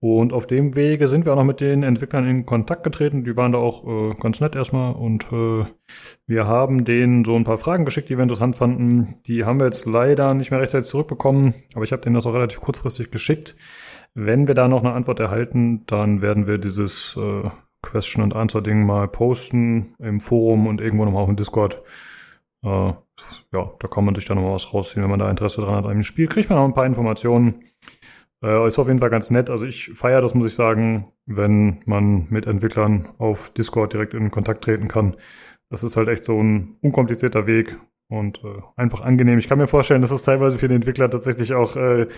Und 0.00 0.32
auf 0.32 0.48
dem 0.48 0.74
Wege 0.74 1.06
sind 1.06 1.24
wir 1.24 1.32
auch 1.32 1.36
noch 1.36 1.44
mit 1.44 1.60
den 1.60 1.84
Entwicklern 1.84 2.26
in 2.26 2.44
Kontakt 2.44 2.82
getreten. 2.82 3.22
Die 3.22 3.36
waren 3.36 3.52
da 3.52 3.58
auch 3.58 3.86
äh, 3.86 4.14
ganz 4.20 4.40
nett 4.40 4.56
erstmal. 4.56 4.94
Und 4.94 5.32
äh, 5.32 5.64
wir 6.26 6.46
haben 6.48 6.84
denen 6.84 7.24
so 7.24 7.36
ein 7.36 7.44
paar 7.44 7.58
Fragen 7.58 7.84
geschickt, 7.84 8.08
die 8.08 8.16
wir 8.18 8.24
interessant 8.24 8.56
fanden. 8.56 9.20
Die 9.26 9.44
haben 9.44 9.60
wir 9.60 9.66
jetzt 9.66 9.86
leider 9.86 10.34
nicht 10.34 10.50
mehr 10.50 10.60
rechtzeitig 10.60 10.88
zurückbekommen. 10.88 11.54
Aber 11.74 11.84
ich 11.84 11.92
habe 11.92 12.02
denen 12.02 12.16
das 12.16 12.26
auch 12.26 12.34
relativ 12.34 12.60
kurzfristig 12.60 13.12
geschickt. 13.12 13.54
Wenn 14.14 14.48
wir 14.48 14.56
da 14.56 14.66
noch 14.66 14.82
eine 14.82 14.92
Antwort 14.92 15.20
erhalten, 15.20 15.84
dann 15.86 16.20
werden 16.20 16.48
wir 16.48 16.58
dieses 16.58 17.16
äh, 17.16 17.48
Question 17.80 18.24
and 18.24 18.34
Answer 18.34 18.60
Ding 18.60 18.84
mal 18.84 19.06
posten 19.06 19.94
im 20.00 20.20
Forum 20.20 20.66
und 20.66 20.80
irgendwo 20.80 21.04
nochmal 21.04 21.22
auf 21.22 21.28
dem 21.28 21.36
Discord. 21.36 21.80
Äh, 22.64 22.92
ja, 23.52 23.70
da 23.78 23.88
kann 23.88 24.04
man 24.04 24.14
sich 24.14 24.24
dann 24.24 24.36
nochmal 24.36 24.54
was 24.54 24.72
rausziehen, 24.72 25.02
wenn 25.02 25.10
man 25.10 25.18
da 25.18 25.30
Interesse 25.30 25.60
dran 25.60 25.76
hat 25.76 25.84
an 25.84 25.92
dem 25.92 26.02
Spiel. 26.02 26.26
Kriegt 26.26 26.50
man 26.50 26.58
auch 26.58 26.64
ein 26.64 26.74
paar 26.74 26.86
Informationen. 26.86 27.64
Äh, 28.42 28.66
ist 28.66 28.78
auf 28.78 28.88
jeden 28.88 28.98
Fall 28.98 29.10
ganz 29.10 29.30
nett. 29.30 29.50
Also 29.50 29.66
ich 29.66 29.90
feiere 29.94 30.20
das, 30.20 30.34
muss 30.34 30.48
ich 30.48 30.54
sagen, 30.54 31.12
wenn 31.26 31.82
man 31.86 32.26
mit 32.30 32.46
Entwicklern 32.46 33.08
auf 33.18 33.50
Discord 33.50 33.92
direkt 33.92 34.14
in 34.14 34.30
Kontakt 34.30 34.64
treten 34.64 34.88
kann. 34.88 35.16
Das 35.70 35.84
ist 35.84 35.96
halt 35.96 36.08
echt 36.08 36.24
so 36.24 36.42
ein 36.42 36.76
unkomplizierter 36.82 37.46
Weg 37.46 37.78
und 38.08 38.42
äh, 38.44 38.60
einfach 38.76 39.00
angenehm. 39.00 39.38
Ich 39.38 39.48
kann 39.48 39.58
mir 39.58 39.68
vorstellen, 39.68 40.00
dass 40.02 40.10
das 40.10 40.22
teilweise 40.22 40.58
für 40.58 40.68
den 40.68 40.76
Entwickler 40.76 41.08
tatsächlich 41.08 41.54
auch 41.54 41.76
äh, 41.76 42.08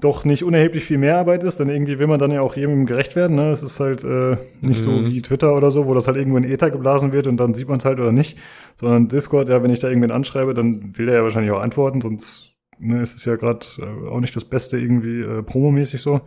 doch 0.00 0.26
nicht 0.26 0.44
unerheblich 0.44 0.84
viel 0.84 0.98
mehr 0.98 1.16
Arbeit 1.16 1.42
ist, 1.42 1.58
denn 1.58 1.70
irgendwie 1.70 1.98
will 1.98 2.06
man 2.06 2.18
dann 2.18 2.30
ja 2.30 2.42
auch 2.42 2.56
jedem 2.56 2.84
gerecht 2.84 3.16
werden. 3.16 3.36
Ne? 3.36 3.50
Es 3.50 3.62
ist 3.62 3.80
halt 3.80 4.04
äh, 4.04 4.36
nicht 4.60 4.80
mhm. 4.80 4.82
so 4.84 5.06
wie 5.06 5.22
Twitter 5.22 5.56
oder 5.56 5.70
so, 5.70 5.86
wo 5.86 5.94
das 5.94 6.06
halt 6.06 6.18
irgendwo 6.18 6.36
in 6.36 6.44
Ether 6.44 6.70
geblasen 6.70 7.14
wird 7.14 7.26
und 7.26 7.38
dann 7.38 7.54
sieht 7.54 7.68
man 7.68 7.78
es 7.78 7.86
halt 7.86 7.98
oder 7.98 8.12
nicht, 8.12 8.38
sondern 8.74 9.08
Discord, 9.08 9.48
ja, 9.48 9.62
wenn 9.62 9.70
ich 9.70 9.80
da 9.80 9.88
irgendwen 9.88 10.10
anschreibe, 10.10 10.52
dann 10.52 10.98
will 10.98 11.08
er 11.08 11.16
ja 11.16 11.22
wahrscheinlich 11.22 11.52
auch 11.52 11.60
antworten, 11.60 12.02
sonst 12.02 12.56
ne, 12.78 13.00
ist 13.00 13.16
es 13.16 13.24
ja 13.24 13.36
gerade 13.36 13.66
äh, 13.78 14.08
auch 14.08 14.20
nicht 14.20 14.36
das 14.36 14.44
Beste 14.44 14.78
irgendwie 14.78 15.22
äh, 15.22 15.42
promomäßig 15.42 16.02
so. 16.02 16.20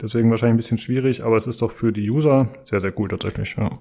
Deswegen 0.00 0.30
wahrscheinlich 0.30 0.54
ein 0.54 0.56
bisschen 0.56 0.78
schwierig, 0.78 1.22
aber 1.22 1.36
es 1.36 1.46
ist 1.46 1.60
doch 1.60 1.70
für 1.70 1.92
die 1.92 2.10
User 2.10 2.48
sehr, 2.64 2.80
sehr 2.80 2.98
cool 2.98 3.08
tatsächlich, 3.08 3.54
ja. 3.56 3.78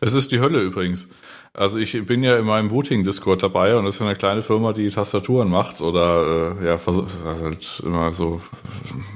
Es 0.00 0.14
ist 0.14 0.32
die 0.32 0.40
Hölle 0.40 0.60
übrigens. 0.60 1.08
Also 1.56 1.78
ich 1.78 2.04
bin 2.04 2.24
ja 2.24 2.36
in 2.36 2.46
meinem 2.46 2.72
Voting-Discord 2.72 3.40
dabei 3.44 3.76
und 3.76 3.84
das 3.84 3.94
ist 3.94 4.02
eine 4.02 4.16
kleine 4.16 4.42
Firma, 4.42 4.72
die 4.72 4.90
Tastaturen 4.90 5.48
macht 5.48 5.80
oder 5.80 6.56
äh, 6.60 6.66
ja, 6.66 6.72
also 6.72 7.06
halt 7.24 7.80
immer 7.86 8.12
so 8.12 8.40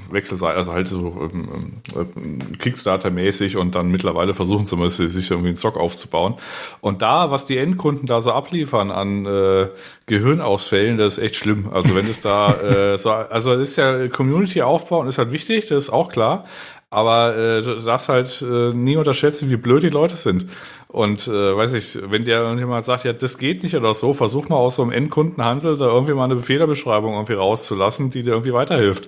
Wechselseite, 0.09 0.55
also 0.55 0.71
halt 0.71 0.87
so 0.87 1.29
ähm, 1.33 1.81
ähm, 1.93 2.39
Kickstarter-mäßig 2.57 3.57
und 3.57 3.75
dann 3.75 3.91
mittlerweile 3.91 4.33
versuchen 4.33 4.63
sie 4.63 4.77
mal, 4.77 4.89
sich 4.89 5.29
irgendwie 5.29 5.49
einen 5.49 5.57
Zock 5.57 5.75
aufzubauen. 5.75 6.35
Und 6.79 7.01
da, 7.01 7.29
was 7.29 7.45
die 7.45 7.57
Endkunden 7.57 8.07
da 8.07 8.21
so 8.21 8.31
abliefern 8.31 8.89
an 8.89 9.25
äh, 9.25 9.67
Gehirnausfällen, 10.05 10.97
das 10.97 11.17
ist 11.17 11.23
echt 11.25 11.35
schlimm. 11.35 11.67
Also 11.73 11.93
wenn 11.93 12.09
es 12.09 12.21
da 12.21 12.53
äh, 12.53 12.97
so, 12.97 13.11
also 13.11 13.57
das 13.57 13.71
ist 13.71 13.75
ja 13.75 14.07
Community 14.07 14.61
aufbauen 14.61 15.09
ist 15.09 15.17
halt 15.17 15.33
wichtig, 15.33 15.67
das 15.67 15.85
ist 15.85 15.89
auch 15.89 16.09
klar. 16.09 16.45
Aber 16.91 17.37
äh, 17.37 17.61
du 17.61 17.75
darfst 17.75 18.09
halt 18.09 18.41
äh, 18.41 18.73
nie 18.73 18.97
unterschätzen, 18.97 19.51
wie 19.51 19.57
blöd 19.57 19.83
die 19.83 19.89
Leute 19.89 20.15
sind. 20.15 20.47
Und 20.91 21.27
äh, 21.27 21.55
weiß 21.55 21.73
ich, 21.73 21.99
wenn 22.09 22.25
dir 22.25 22.39
irgendjemand 22.39 22.83
sagt, 22.83 23.05
ja, 23.05 23.13
das 23.13 23.37
geht 23.37 23.61
nicht 23.61 23.75
oder 23.75 23.93
so, 23.93 24.15
versuch 24.15 24.49
mal 24.49 24.55
aus 24.55 24.77
so 24.77 24.81
einem 24.81 24.91
Endkundenhansel 24.91 25.77
da 25.77 25.85
irgendwie 25.85 26.15
mal 26.15 26.23
eine 26.23 26.39
Fehlerbeschreibung 26.39 27.13
irgendwie 27.13 27.33
rauszulassen, 27.33 28.09
die 28.09 28.23
dir 28.23 28.31
irgendwie 28.31 28.53
weiterhilft. 28.53 29.07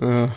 Ja. 0.00 0.30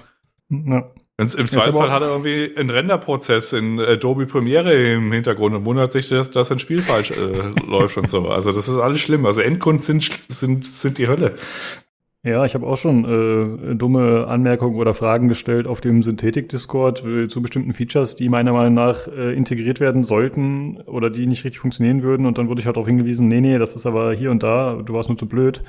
ja. 0.49 0.91
Im 1.20 1.28
Zweifelsfall 1.28 1.91
hat 1.91 2.02
er 2.02 2.10
irgendwie 2.10 2.52
einen 2.58 2.72
Renderprozess 2.72 3.53
in 3.53 3.80
Adobe 3.80 4.26
Premiere 4.26 4.74
im 4.74 5.12
Hintergrund 5.12 5.53
und 5.56 5.66
wundert 5.66 5.91
sich, 5.91 6.10
dass, 6.10 6.32
dass 6.32 6.52
ein 6.52 6.58
Spiel 6.58 6.80
falsch 6.80 7.12
äh, 7.12 7.53
läuft 7.68 7.98
und 7.98 8.10
so. 8.10 8.30
Also 8.30 8.52
das 8.52 8.68
ist 8.68 8.78
alles 8.78 8.99
schlimm. 8.99 9.28
Also 9.28 9.41
Endkunden 9.41 9.84
sind, 9.84 10.20
sind, 10.30 10.66
sind 10.66 10.98
die 10.98 11.08
Hölle. 11.08 11.36
Ja, 12.23 12.45
ich 12.45 12.53
habe 12.53 12.68
auch 12.68 12.77
schon 12.77 13.03
äh, 13.03 13.76
dumme 13.76 14.27
Anmerkungen 14.27 14.76
oder 14.76 14.93
Fragen 14.93 15.27
gestellt 15.27 15.65
auf 15.65 15.81
dem 15.81 16.03
Synthetik-Discord 16.03 17.03
äh, 17.03 17.27
zu 17.27 17.41
bestimmten 17.41 17.72
Features, 17.72 18.15
die 18.15 18.30
meiner 18.30 18.53
Meinung 18.53 18.76
nach 18.76 19.07
äh, 19.07 19.34
integriert 19.35 19.80
werden 19.80 20.03
sollten 20.03 20.81
oder 20.81 21.10
die 21.10 21.26
nicht 21.26 21.43
richtig 21.45 21.60
funktionieren 21.60 22.03
würden. 22.03 22.27
Und 22.27 22.38
dann 22.38 22.48
wurde 22.48 22.60
ich 22.60 22.68
halt 22.68 22.76
darauf 22.76 22.88
hingewiesen, 22.88 23.27
nee, 23.27 23.41
nee, 23.41 23.57
das 23.57 23.76
ist 23.76 23.88
aber 23.88 24.14
hier 24.14 24.30
und 24.30 24.43
da, 24.43 24.84
du 24.85 24.93
warst 24.93 25.10
nur 25.10 25.18
zu 25.18 25.27
blöd. 25.27 25.64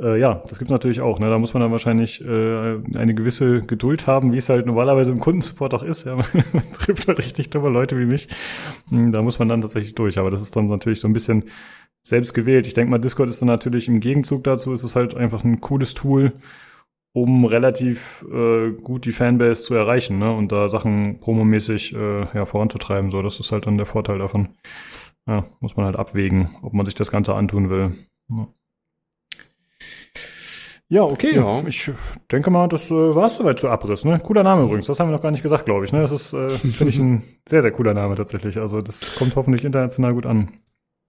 Äh, 0.00 0.20
ja, 0.20 0.40
das 0.48 0.58
gibt's 0.58 0.70
natürlich 0.70 1.00
auch. 1.00 1.18
Ne? 1.18 1.30
Da 1.30 1.38
muss 1.40 1.52
man 1.52 1.62
dann 1.62 1.72
wahrscheinlich 1.72 2.24
äh, 2.24 2.76
eine 2.96 3.14
gewisse 3.14 3.62
Geduld 3.62 4.06
haben, 4.06 4.32
wie 4.32 4.36
es 4.36 4.48
halt 4.48 4.66
normalerweise 4.66 5.10
im 5.10 5.18
Kundensupport 5.18 5.74
auch 5.74 5.82
ist. 5.82 6.04
Ja? 6.04 6.14
man 6.52 6.72
trifft 6.72 7.08
halt 7.08 7.18
richtig 7.18 7.50
dumme 7.50 7.70
Leute 7.70 7.98
wie 7.98 8.06
mich. 8.06 8.28
Hm, 8.90 9.10
da 9.10 9.20
muss 9.20 9.40
man 9.40 9.48
dann 9.48 9.62
tatsächlich 9.62 9.96
durch. 9.96 10.16
Aber 10.16 10.30
das 10.30 10.42
ist 10.42 10.54
dann 10.54 10.68
natürlich 10.68 11.00
so 11.00 11.08
ein 11.08 11.12
bisschen 11.12 11.42
selbst 12.08 12.34
gewählt. 12.34 12.66
Ich 12.66 12.74
denke 12.74 12.90
mal, 12.90 12.98
Discord 12.98 13.28
ist 13.28 13.40
dann 13.40 13.48
natürlich 13.48 13.88
im 13.88 14.00
Gegenzug 14.00 14.44
dazu, 14.44 14.72
ist 14.72 14.84
es 14.84 14.96
halt 14.96 15.14
einfach 15.14 15.44
ein 15.44 15.60
cooles 15.60 15.94
Tool, 15.94 16.32
um 17.12 17.44
relativ 17.44 18.24
äh, 18.32 18.70
gut 18.72 19.04
die 19.04 19.12
Fanbase 19.12 19.62
zu 19.62 19.74
erreichen 19.74 20.18
ne? 20.18 20.32
und 20.34 20.52
da 20.52 20.68
Sachen 20.68 21.20
promomäßig 21.20 21.94
äh, 21.94 22.26
ja, 22.34 22.46
voranzutreiben. 22.46 23.10
So, 23.10 23.22
das 23.22 23.40
ist 23.40 23.52
halt 23.52 23.66
dann 23.66 23.76
der 23.76 23.86
Vorteil 23.86 24.18
davon. 24.18 24.48
Ja, 25.26 25.44
muss 25.60 25.76
man 25.76 25.86
halt 25.86 25.96
abwägen, 25.96 26.50
ob 26.62 26.72
man 26.72 26.86
sich 26.86 26.94
das 26.94 27.10
Ganze 27.10 27.34
antun 27.34 27.70
will. 27.70 27.94
Ja. 28.30 28.48
Ja, 30.90 31.02
okay. 31.02 31.34
Ja. 31.34 31.62
Ich 31.66 31.90
denke 32.32 32.50
mal, 32.50 32.66
das 32.66 32.90
äh, 32.90 33.14
war 33.14 33.26
es 33.26 33.36
soweit 33.36 33.58
zu 33.58 33.68
Abriss. 33.68 34.06
Ne? 34.06 34.20
Cooler 34.20 34.42
Name 34.42 34.62
übrigens. 34.62 34.86
Das 34.86 34.98
haben 34.98 35.08
wir 35.08 35.12
noch 35.16 35.22
gar 35.22 35.30
nicht 35.30 35.42
gesagt, 35.42 35.66
glaube 35.66 35.84
ich. 35.84 35.92
Ne? 35.92 36.00
Das 36.00 36.12
ist, 36.12 36.32
äh, 36.32 36.48
finde 36.48 36.88
ich, 36.88 36.98
ein 36.98 37.22
sehr, 37.46 37.60
sehr 37.60 37.72
cooler 37.72 37.92
Name 37.92 38.14
tatsächlich. 38.14 38.56
Also 38.56 38.80
das 38.80 39.16
kommt 39.16 39.36
hoffentlich 39.36 39.66
international 39.66 40.14
gut 40.14 40.24
an. 40.24 40.48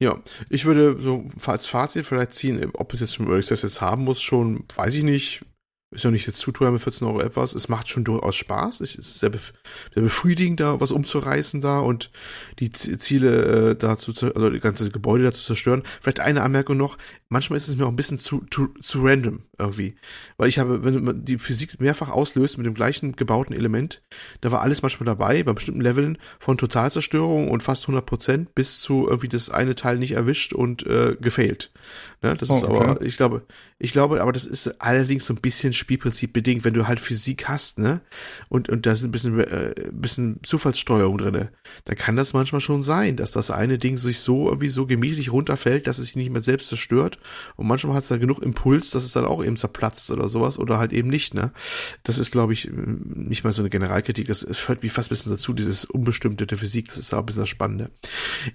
Ja, 0.02 0.18
ich 0.50 0.64
würde 0.66 0.98
so 0.98 1.26
als 1.46 1.68
Fazit 1.68 2.06
vielleicht 2.06 2.34
ziehen, 2.34 2.72
ob 2.74 2.94
es 2.94 3.02
jetzt 3.02 3.16
schon 3.16 3.28
Early 3.28 3.40
Access 3.40 3.64
jetzt 3.64 3.82
haben 3.82 4.06
muss, 4.06 4.22
schon, 4.22 4.64
weiß 4.76 4.96
ich 4.96 5.04
nicht 5.04 5.42
ist 5.92 6.04
ja 6.04 6.12
nicht 6.12 6.28
jetzt 6.28 6.38
zu 6.38 6.52
teuer 6.52 6.72
mit 6.72 6.82
14 6.82 7.08
Euro 7.08 7.20
etwas. 7.20 7.56
Es 7.56 7.68
macht 7.68 7.90
schon 7.90 8.04
durchaus 8.04 8.36
Spaß. 8.36 8.82
Es 8.82 8.96
ist 8.96 9.20
sehr, 9.20 9.32
bef 9.32 9.54
sehr 9.94 10.04
befriedigend, 10.04 10.60
da 10.60 10.80
was 10.80 10.92
umzureißen 10.92 11.62
da 11.62 11.80
und 11.80 12.12
die 12.60 12.72
Ziele 12.72 13.72
äh, 13.72 13.76
dazu, 13.76 14.14
zu, 14.14 14.36
also 14.36 14.52
die 14.52 14.60
ganze 14.60 14.92
Gebäude 14.92 15.24
da 15.24 15.32
zu 15.32 15.44
zerstören. 15.44 15.82
Vielleicht 16.02 16.20
eine 16.20 16.44
Anmerkung 16.44 16.78
noch. 16.78 16.98
Manchmal 17.28 17.58
ist 17.58 17.68
es 17.68 17.76
mir 17.76 17.86
auch 17.86 17.90
ein 17.90 17.96
bisschen 17.96 18.20
zu, 18.20 18.46
zu, 18.52 18.68
zu 18.82 19.04
random 19.04 19.44
irgendwie. 19.58 19.96
Weil 20.38 20.50
ich 20.50 20.60
habe, 20.60 20.84
wenn 20.84 21.04
man 21.04 21.26
die 21.26 21.40
Physik 21.40 21.82
mehrfach 21.82 22.10
auslöst 22.10 22.58
mit 22.58 22.68
dem 22.68 22.76
gleichen 22.76 23.16
gebauten 23.16 23.56
Element, 23.56 24.04
da 24.42 24.52
war 24.52 24.62
alles 24.62 24.84
manchmal 24.84 25.06
dabei, 25.06 25.42
bei 25.42 25.54
bestimmten 25.54 25.82
Leveln 25.82 26.20
von 26.40 26.58
Totalzerstörung 26.58 27.50
und 27.50 27.64
fast 27.64 27.84
100 27.84 28.06
Prozent 28.06 28.56
bis 28.56 28.80
zu 28.80 29.08
irgendwie 29.08 29.28
das 29.28 29.50
eine 29.50 29.74
Teil 29.74 29.98
nicht 29.98 30.12
erwischt 30.12 30.54
und 30.54 30.86
äh, 30.86 31.18
gefailt. 31.20 31.72
Ne? 32.22 32.36
Das 32.36 32.50
oh, 32.50 32.58
ist 32.58 32.64
okay. 32.66 32.84
aber, 32.84 33.02
ich 33.02 33.16
glaube, 33.16 33.46
ich 33.78 33.94
glaube, 33.94 34.22
aber 34.22 34.34
das 34.34 34.46
ist 34.46 34.82
allerdings 34.82 35.26
so 35.26 35.34
ein 35.34 35.40
bisschen 35.40 35.72
Spielprinzip 35.74 36.34
bedingt, 36.34 36.66
wenn 36.66 36.74
du 36.74 36.88
halt 36.88 37.00
Physik 37.00 37.48
hast, 37.48 37.80
ne? 37.80 38.02
Und, 38.50 38.68
und 38.68 38.86
da 38.86 38.92
ist 38.92 39.04
ein 39.04 39.12
bisschen, 39.12 39.40
äh, 39.40 39.74
bisschen 39.92 40.40
Zufallssteuerung 40.44 41.18
drinne. 41.18 41.52
Dann 41.86 41.98
kann 41.98 42.18
das 42.18 42.34
manchmal 42.34 42.60
schon 42.60 42.84
sein, 42.84 43.16
dass 43.16 43.32
das 43.32 43.52
eine 43.52 43.78
Ding 43.78 43.96
sich 43.98 44.20
so 44.20 44.48
irgendwie 44.48 44.70
so 44.70 44.86
gemütlich 44.86 45.32
runterfällt, 45.32 45.88
dass 45.88 45.98
es 45.98 46.08
sich 46.08 46.16
nicht 46.18 46.30
mehr 46.30 46.42
selbst 46.42 46.68
zerstört. 46.68 47.20
Und 47.56 47.68
manchmal 47.68 47.96
hat 47.96 48.04
es 48.04 48.10
dann 48.10 48.20
genug 48.20 48.42
Impuls, 48.42 48.92
dass 48.92 49.06
es 49.06 49.14
dann 49.14 49.26
auch 49.26 49.44
eben 49.44 49.56
zerplatzt 49.56 50.12
oder 50.12 50.28
sowas 50.28 50.60
oder 50.60 50.78
halt 50.78 50.92
eben 50.92 51.08
nicht, 51.08 51.34
ne? 51.34 51.52
Das 52.04 52.18
ist, 52.18 52.32
glaube 52.32 52.52
ich, 52.52 52.70
nicht 52.70 53.46
mal 53.46 53.54
so 53.54 53.62
eine 53.62 53.70
Generalkritik. 53.70 54.28
Das 54.28 54.46
hört 54.68 54.84
wie 54.84 54.90
fast 54.90 55.10
ein 55.10 55.16
bisschen 55.16 55.32
dazu, 55.32 55.54
dieses 55.54 55.86
Unbestimmte 55.86 56.46
der 56.46 56.58
Physik. 56.58 56.90
Das 56.90 56.98
ist 56.98 57.14
auch 57.14 57.20
ein 57.20 57.26
bisschen 57.26 57.44
das 57.44 57.50
Spannende. 57.50 57.92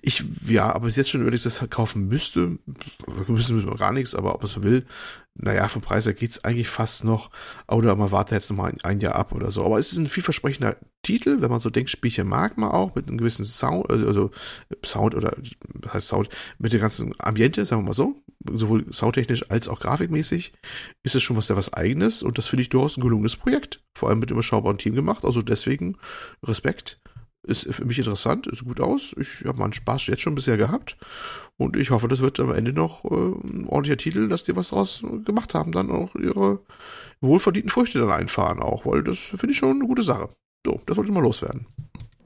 Ich, 0.03 0.23
ja, 0.47 0.71
aber 0.71 0.89
jetzt 0.89 1.09
schon, 1.09 1.25
wenn 1.25 1.33
ich 1.33 1.43
das 1.43 1.65
kaufen 1.71 2.09
müsste, 2.09 2.59
müssen 3.27 3.54
wir 3.63 3.77
gar 3.77 3.93
nichts, 3.93 4.15
aber 4.15 4.35
ob 4.35 4.43
es 4.45 4.63
will, 4.63 4.85
naja, 5.37 5.67
vom 5.67 5.83
Preis 5.83 6.07
her 6.07 6.15
geht's 6.15 6.45
eigentlich 6.45 6.69
fast 6.69 7.05
noch. 7.05 7.31
Oder 7.69 7.97
man 7.97 8.13
wartet 8.13 8.33
jetzt 8.33 8.51
noch 8.51 8.57
mal 8.57 8.71
ein, 8.71 8.81
ein, 8.83 9.01
Jahr 9.01 9.17
ab 9.17 9.33
oder 9.33 9.51
so. 9.51 9.65
Aber 9.65 9.79
es 9.79 9.91
ist 9.91 9.99
ein 9.99 10.07
vielversprechender 10.07 10.77
Titel, 11.03 11.41
wenn 11.41 11.51
man 11.51 11.61
so 11.61 11.71
denkt, 11.71 11.91
Spielchen 11.91 12.29
mag 12.29 12.57
man 12.57 12.71
auch, 12.71 12.95
mit 12.95 13.09
einem 13.09 13.19
gewissen 13.19 13.45
Sound, 13.45 13.91
also, 13.91 14.07
also 14.07 14.31
Sound 14.85 15.15
oder 15.15 15.37
heißt 15.93 16.09
Sound, 16.09 16.29
mit 16.59 16.73
dem 16.73 16.81
ganzen 16.81 17.15
Ambiente, 17.19 17.67
sagen 17.67 17.83
wir 17.83 17.87
mal 17.87 17.95
so, 17.95 18.15
sowohl 18.53 18.93
soundtechnisch 18.93 19.51
als 19.51 19.69
auch 19.69 19.81
grafikmäßig, 19.81 20.53
ist 21.03 21.15
es 21.15 21.23
schon 21.23 21.37
was 21.37 21.49
sehr 21.49 21.57
was 21.57 21.73
eigenes 21.73 22.23
und 22.23 22.39
das 22.39 22.47
finde 22.47 22.63
ich 22.63 22.69
durchaus 22.69 22.97
ein 22.97 23.03
gelungenes 23.03 23.37
Projekt. 23.37 23.83
Vor 23.97 24.09
allem 24.09 24.21
mit 24.21 24.31
einem 24.31 24.37
überschaubaren 24.37 24.79
Team 24.79 24.95
gemacht, 24.95 25.25
also 25.25 25.43
deswegen 25.43 25.97
Respekt. 26.45 27.01
Ist 27.45 27.73
für 27.73 27.85
mich 27.85 27.99
interessant, 27.99 28.47
ist 28.47 28.65
gut 28.65 28.81
aus. 28.81 29.15
Ich 29.19 29.45
habe 29.47 29.59
meinen 29.59 29.73
Spaß 29.73 30.07
jetzt 30.09 30.23
schon 30.23 30.35
bisher 30.35 30.57
gehabt. 30.57 30.97
Und 31.57 31.77
ich 31.77 31.91
hoffe, 31.91 32.09
das 32.09 32.21
wird 32.21 32.41
am 32.41 32.53
Ende 32.53 32.73
noch 32.73 33.05
ein 33.05 33.67
ordentlicher 33.67 33.97
Titel, 33.97 34.29
dass 34.29 34.45
die 34.45 34.57
was 34.57 34.71
draus 34.71 35.05
gemacht 35.25 35.55
haben, 35.55 35.73
dann 35.73 35.91
auch 35.91 36.15
ihre 36.17 36.61
wohlverdienten 37.21 37.71
Früchte 37.71 38.01
dann 38.01 38.11
einfahren 38.11 38.61
auch, 38.61 38.87
weil 38.87 39.03
das 39.03 39.19
finde 39.19 39.51
ich 39.51 39.59
schon 39.59 39.71
eine 39.71 39.87
gute 39.87 40.03
Sache. 40.03 40.31
So, 40.67 40.81
das 40.87 40.97
wollte 40.97 41.11
ich 41.11 41.15
mal 41.15 41.23
loswerden. 41.23 41.67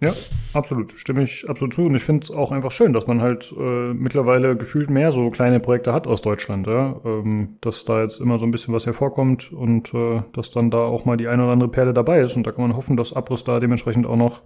Ja, 0.00 0.14
absolut. 0.52 0.92
Stimme 0.92 1.24
ich 1.24 1.48
absolut 1.48 1.74
zu. 1.74 1.86
Und 1.86 1.96
ich 1.96 2.04
finde 2.04 2.22
es 2.22 2.30
auch 2.30 2.52
einfach 2.52 2.70
schön, 2.70 2.92
dass 2.92 3.08
man 3.08 3.20
halt 3.20 3.52
äh, 3.58 3.92
mittlerweile 3.94 4.56
gefühlt 4.56 4.90
mehr 4.90 5.10
so 5.10 5.28
kleine 5.30 5.58
Projekte 5.58 5.92
hat 5.92 6.06
aus 6.06 6.20
Deutschland, 6.20 6.68
ja. 6.68 7.00
Ähm, 7.04 7.56
dass 7.60 7.84
da 7.84 8.02
jetzt 8.02 8.20
immer 8.20 8.38
so 8.38 8.46
ein 8.46 8.52
bisschen 8.52 8.72
was 8.72 8.86
hervorkommt 8.86 9.52
und 9.52 9.92
äh, 9.94 10.22
dass 10.32 10.50
dann 10.50 10.70
da 10.70 10.78
auch 10.78 11.04
mal 11.04 11.16
die 11.16 11.26
eine 11.26 11.42
oder 11.42 11.52
andere 11.52 11.70
Perle 11.70 11.94
dabei 11.94 12.20
ist. 12.20 12.36
Und 12.36 12.46
da 12.46 12.52
kann 12.52 12.62
man 12.62 12.76
hoffen, 12.76 12.96
dass 12.96 13.12
Abriss 13.12 13.42
da 13.42 13.58
dementsprechend 13.58 14.06
auch 14.06 14.16
noch 14.16 14.42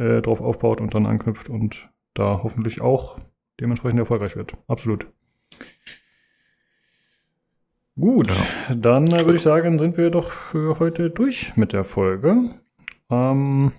äh, 0.00 0.22
drauf 0.22 0.40
aufbaut 0.40 0.80
und 0.80 0.94
dann 0.94 1.06
anknüpft 1.06 1.48
und 1.48 1.90
da 2.14 2.40
hoffentlich 2.42 2.80
auch 2.80 3.18
dementsprechend 3.60 4.00
erfolgreich 4.00 4.36
wird. 4.36 4.56
Absolut. 4.66 5.06
Gut, 7.98 8.30
ja. 8.30 8.74
dann 8.74 9.06
äh, 9.08 9.26
würde 9.26 9.36
ich 9.36 9.42
sagen, 9.42 9.78
sind 9.78 9.98
wir 9.98 10.10
doch 10.10 10.30
für 10.30 10.78
heute 10.78 11.10
durch 11.10 11.54
mit 11.56 11.72
der 11.72 11.84
Folge. 11.84 12.54
Ähm, 13.10 13.72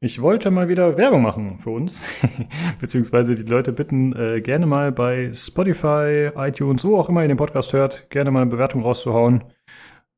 ich 0.00 0.20
wollte 0.20 0.50
mal 0.50 0.68
wieder 0.68 0.98
Werbung 0.98 1.22
machen 1.22 1.58
für 1.58 1.70
uns, 1.70 2.04
beziehungsweise 2.80 3.34
die 3.34 3.50
Leute 3.50 3.72
bitten, 3.72 4.14
äh, 4.14 4.40
gerne 4.40 4.66
mal 4.66 4.92
bei 4.92 5.32
Spotify, 5.32 6.30
iTunes, 6.36 6.84
wo 6.84 6.98
auch 6.98 7.08
immer 7.08 7.22
ihr 7.22 7.28
den 7.28 7.38
Podcast 7.38 7.72
hört, 7.72 8.10
gerne 8.10 8.30
mal 8.30 8.42
eine 8.42 8.50
Bewertung 8.50 8.82
rauszuhauen. 8.82 9.44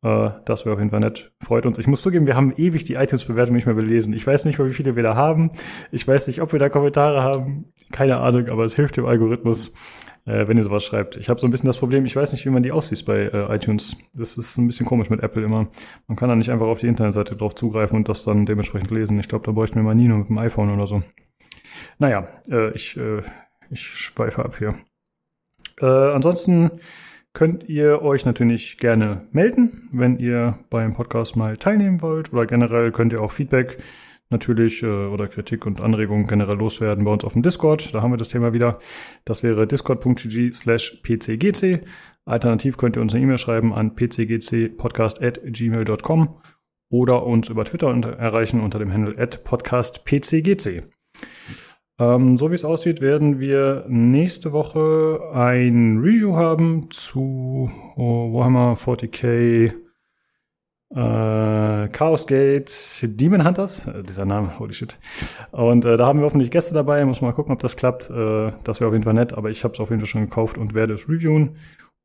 Äh, 0.07 0.31
das 0.45 0.65
wäre 0.65 0.75
auf 0.75 0.79
jeden 0.79 0.91
Fall 0.91 1.01
nett. 1.01 1.33
Freut 1.43 1.67
uns. 1.67 1.79
Ich 1.79 1.89
muss 1.89 2.03
zugeben, 2.03 2.27
wir 2.27 2.37
haben 2.37 2.53
ewig 2.57 2.85
die 2.85 2.95
iTunes-Bewertung 2.95 3.57
nicht 3.57 3.67
mehr 3.67 3.75
belesen. 3.75 4.15
Ich 4.15 4.27
weiß 4.27 4.45
nicht 4.45 4.59
mal, 4.59 4.69
wie 4.69 4.73
viele 4.73 4.95
wir 4.95 5.03
da 5.03 5.17
haben. 5.17 5.51
Ich 5.91 6.07
weiß 6.07 6.29
nicht, 6.29 6.41
ob 6.41 6.53
wir 6.53 6.61
da 6.61 6.69
Kommentare 6.69 7.23
haben. 7.23 7.73
Keine 7.91 8.19
Ahnung, 8.19 8.49
aber 8.49 8.65
es 8.65 8.77
hilft 8.77 8.97
dem 8.97 9.07
Algorithmus 9.07 9.73
äh, 10.27 10.49
wenn 10.49 10.57
ihr 10.57 10.65
sowas 10.65 10.85
schreibt. 10.85 11.17
Ich 11.17 11.29
habe 11.29 11.41
so 11.41 11.47
ein 11.47 11.51
bisschen 11.51 11.69
das 11.69 11.79
Problem, 11.79 12.05
ich 12.05 12.17
weiß 12.17 12.33
nicht, 12.33 12.45
wie 12.45 12.51
man 12.51 12.65
die 12.65 12.73
aussieht 12.73 13.05
bei 13.05 13.27
äh, 13.27 13.55
iTunes. 13.55 13.97
Das 14.15 14.37
ist 14.37 14.59
ein 14.59 14.67
bisschen 14.67 14.85
komisch 14.85 15.09
mit 15.09 15.23
Apple 15.23 15.45
immer. 15.45 15.69
Man 16.09 16.17
kann 16.17 16.29
da 16.29 16.35
nicht 16.35 16.51
einfach 16.51 16.67
auf 16.67 16.81
die 16.81 16.89
Internetseite 16.89 17.37
drauf 17.37 17.55
zugreifen 17.55 17.97
und 17.97 18.09
das 18.09 18.25
dann 18.25 18.45
dementsprechend 18.45 18.91
lesen. 18.91 19.21
Ich 19.21 19.29
glaube, 19.29 19.47
da 19.47 19.53
bräuchten 19.53 19.77
wir 19.77 19.83
mal 19.85 19.95
nie 19.95 20.09
nur 20.09 20.19
mit 20.19 20.29
dem 20.29 20.39
iPhone 20.39 20.71
oder 20.71 20.87
so. 20.89 21.03
Naja, 21.99 22.29
ich, 22.75 22.99
ich 23.71 23.81
schweife 23.81 24.45
ab 24.45 24.57
hier. 24.59 24.75
Ansonsten 25.81 26.81
könnt 27.37 27.69
ihr 27.69 28.01
euch 28.01 28.25
natürlich 28.25 28.79
gerne 28.79 29.27
melden, 29.31 29.91
wenn 29.93 30.19
ihr 30.19 30.59
beim 30.71 30.95
Podcast 30.95 31.37
mal 31.37 31.59
teilnehmen 31.59 32.01
wollt 32.01 32.33
oder 32.33 32.47
generell 32.47 32.93
könnt 32.93 33.13
ihr 33.13 33.21
auch 33.21 33.31
Feedback 33.31 33.77
natürlich 34.31 34.83
äh, 34.83 34.87
oder 34.87 35.29
Kritik 35.29 35.67
und 35.67 35.83
Anregungen 35.83 36.27
generell 36.27 36.57
loswerden 36.57 37.05
bei 37.05 37.13
uns 37.13 37.25
auf 37.25 37.35
dem 37.35 37.43
Discord. 37.43 37.93
Da 37.93 38.01
haben 38.01 38.11
wir 38.11 38.17
das 38.17 38.31
Thema 38.31 38.55
wieder. 38.55 38.79
Das 39.27 39.43
wäre 39.43 39.67
discord.gg 39.67 40.55
slash 40.55 41.03
pcgc. 41.03 41.83
Alternativ 42.25 42.79
könnt 42.79 42.97
ihr 42.97 43.03
uns 43.03 43.15
eine 43.15 43.23
E-Mail 43.23 43.37
schreiben 43.37 43.75
an 43.75 43.95
pcgcpodcast.gmail.com 43.95 46.41
oder 46.89 47.27
uns 47.27 47.51
über 47.51 47.67
Twitter 47.67 47.89
erreichen 48.19 48.61
unter 48.61 48.79
dem 48.79 48.95
Handle 48.95 49.23
at 49.23 49.45
podcastpcgc. 49.45 50.85
Ähm, 51.99 52.37
so 52.37 52.51
wie 52.51 52.55
es 52.55 52.65
aussieht, 52.65 53.01
werden 53.01 53.41
wir 53.41 53.85
nächste 53.89 54.53
Woche 54.53 55.31
ein 55.33 55.99
Review 55.99 56.37
haben 56.37 56.91
zu 56.91 57.71
oh, 57.97 58.35
Warhammer 58.35 58.75
40k 58.75 59.73
äh, 60.91 61.89
Chaos 61.89 62.27
Gate 62.27 62.71
Demon 63.03 63.45
Hunters, 63.45 63.87
äh, 63.87 64.03
dieser 64.03 64.25
Name, 64.25 64.59
holy 64.59 64.73
shit. 64.73 64.99
Und 65.51 65.85
äh, 65.85 65.97
da 65.97 66.07
haben 66.07 66.21
wir 66.21 66.27
hoffentlich 66.27 66.51
Gäste 66.51 66.75
dabei, 66.75 67.05
muss 67.05 67.21
mal 67.21 67.33
gucken, 67.33 67.53
ob 67.53 67.61
das 67.61 67.77
klappt. 67.77 68.09
Äh, 68.11 68.53
das 68.63 68.81
wäre 68.81 68.89
auf 68.89 68.95
jeden 68.95 69.05
Fall 69.05 69.15
nett, 69.15 69.33
aber 69.33 69.51
ich 69.51 69.65
habe 69.65 69.75
es 69.75 69.81
auf 69.81 69.91
jeden 69.91 70.01
Fall 70.01 70.07
schon 70.07 70.23
gekauft 70.23 70.59
und 70.59 70.75
werde 70.75 70.95
es 70.95 71.09
reviewen. 71.09 71.57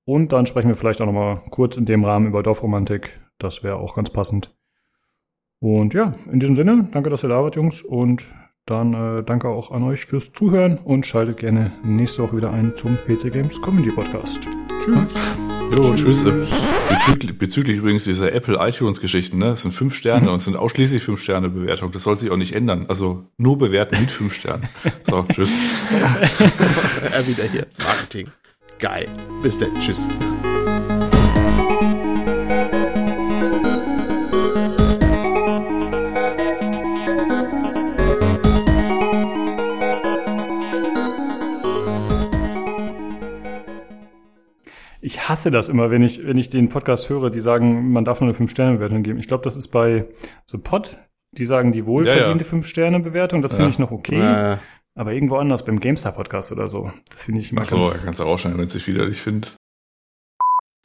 Und 0.05 0.31
dann 0.31 0.47
sprechen 0.47 0.68
wir 0.68 0.76
vielleicht 0.76 0.99
auch 1.01 1.05
noch 1.05 1.13
mal 1.13 1.43
kurz 1.51 1.77
in 1.77 1.85
dem 1.85 2.03
Rahmen 2.03 2.27
über 2.27 2.41
Dorfromantik. 2.41 3.22
Das 3.38 3.63
wäre 3.63 3.77
auch 3.77 3.95
ganz 3.95 4.09
passend. 4.09 4.55
Und 5.59 5.93
ja, 5.93 6.15
in 6.31 6.39
diesem 6.39 6.55
Sinne, 6.55 6.88
danke, 6.91 7.11
dass 7.11 7.23
ihr 7.23 7.30
da 7.30 7.43
wart, 7.43 7.55
Jungs. 7.55 7.84
Und 7.84 8.34
dann 8.65 8.93
äh, 8.93 9.23
danke 9.23 9.49
auch 9.49 9.71
an 9.71 9.83
euch 9.83 10.05
fürs 10.05 10.33
Zuhören 10.33 10.77
und 10.77 11.05
schaltet 11.05 11.38
gerne 11.38 11.71
nächste 11.83 12.23
Woche 12.23 12.38
wieder 12.38 12.51
ein 12.51 12.73
zum 12.75 12.97
PC 12.97 13.31
Games 13.31 13.61
Community 13.61 13.91
Podcast. 13.93 14.47
Tschüss. 14.83 15.39
Jo, 15.75 15.95
tschüss. 15.95 16.23
Bezüglich, 16.23 17.38
bezüglich 17.38 17.77
übrigens 17.77 18.03
dieser 18.03 18.33
Apple 18.33 18.57
iTunes 18.59 18.99
Geschichten, 18.99 19.38
ne? 19.38 19.49
Es 19.49 19.61
sind 19.61 19.71
fünf 19.71 19.95
Sterne 19.95 20.27
mhm. 20.27 20.33
und 20.33 20.38
es 20.38 20.45
sind 20.45 20.55
ausschließlich 20.55 21.03
fünf 21.03 21.21
Sterne 21.21 21.49
Bewertung. 21.49 21.91
Das 21.91 22.03
soll 22.03 22.17
sich 22.17 22.29
auch 22.29 22.38
nicht 22.38 22.53
ändern. 22.53 22.85
Also 22.88 23.25
nur 23.38 23.57
bewerten 23.57 23.99
mit 23.99 24.11
fünf 24.11 24.33
Sternen. 24.33 24.67
So, 25.09 25.23
tschüss. 25.31 25.49
er 27.13 27.27
wieder 27.27 27.43
hier. 27.45 27.67
Marketing. 27.79 28.27
Geil. 28.79 29.07
Bis 29.41 29.59
dann. 29.59 29.73
Tschüss. 29.79 30.09
Ich 45.02 45.28
hasse 45.28 45.49
das 45.49 45.68
immer, 45.68 45.90
wenn 45.90 46.03
ich, 46.03 46.26
wenn 46.26 46.38
ich 46.38 46.49
den 46.49 46.69
Podcast 46.69 47.10
höre, 47.10 47.32
die 47.32 47.40
sagen, 47.40 47.91
man 47.91 48.06
darf 48.06 48.22
nur 48.22 48.30
eine 48.30 48.36
Fünf-Sterne-Bewertung 48.36 49.02
geben. 49.02 49.19
Ich 49.19 49.28
glaube, 49.28 49.44
das 49.44 49.57
ist 49.57 49.69
bei 49.69 50.06
so 50.45 50.60
Pod, 50.60 50.98
die 51.32 51.45
sagen 51.45 51.72
die 51.72 51.86
wohlverdiente 51.88 52.30
ja, 52.30 52.36
ja. 52.38 52.44
Fünf-Sterne-Bewertung, 52.44 53.41
das 53.41 53.56
finde 53.56 53.69
ich 53.69 53.80
noch 53.80 53.91
okay. 53.91 54.19
Ja. 54.19 54.60
Aber 54.94 55.14
irgendwo 55.14 55.38
anders, 55.38 55.65
beim 55.65 55.80
GameStar-Podcast 55.80 56.52
oder 56.52 56.69
so. 56.69 56.91
Das 57.10 57.23
finde 57.23 57.41
ich 57.41 57.52
immer 57.52 57.61
Ach 57.61 57.65
so, 57.65 57.78
ganz... 57.78 58.03
kannst 58.06 58.19
du 58.19 58.38
schon, 58.38 58.57
wenn 58.57 58.65
es 58.65 58.73
sich 58.73 58.88
widerlich 58.88 59.22
findest. 59.22 59.57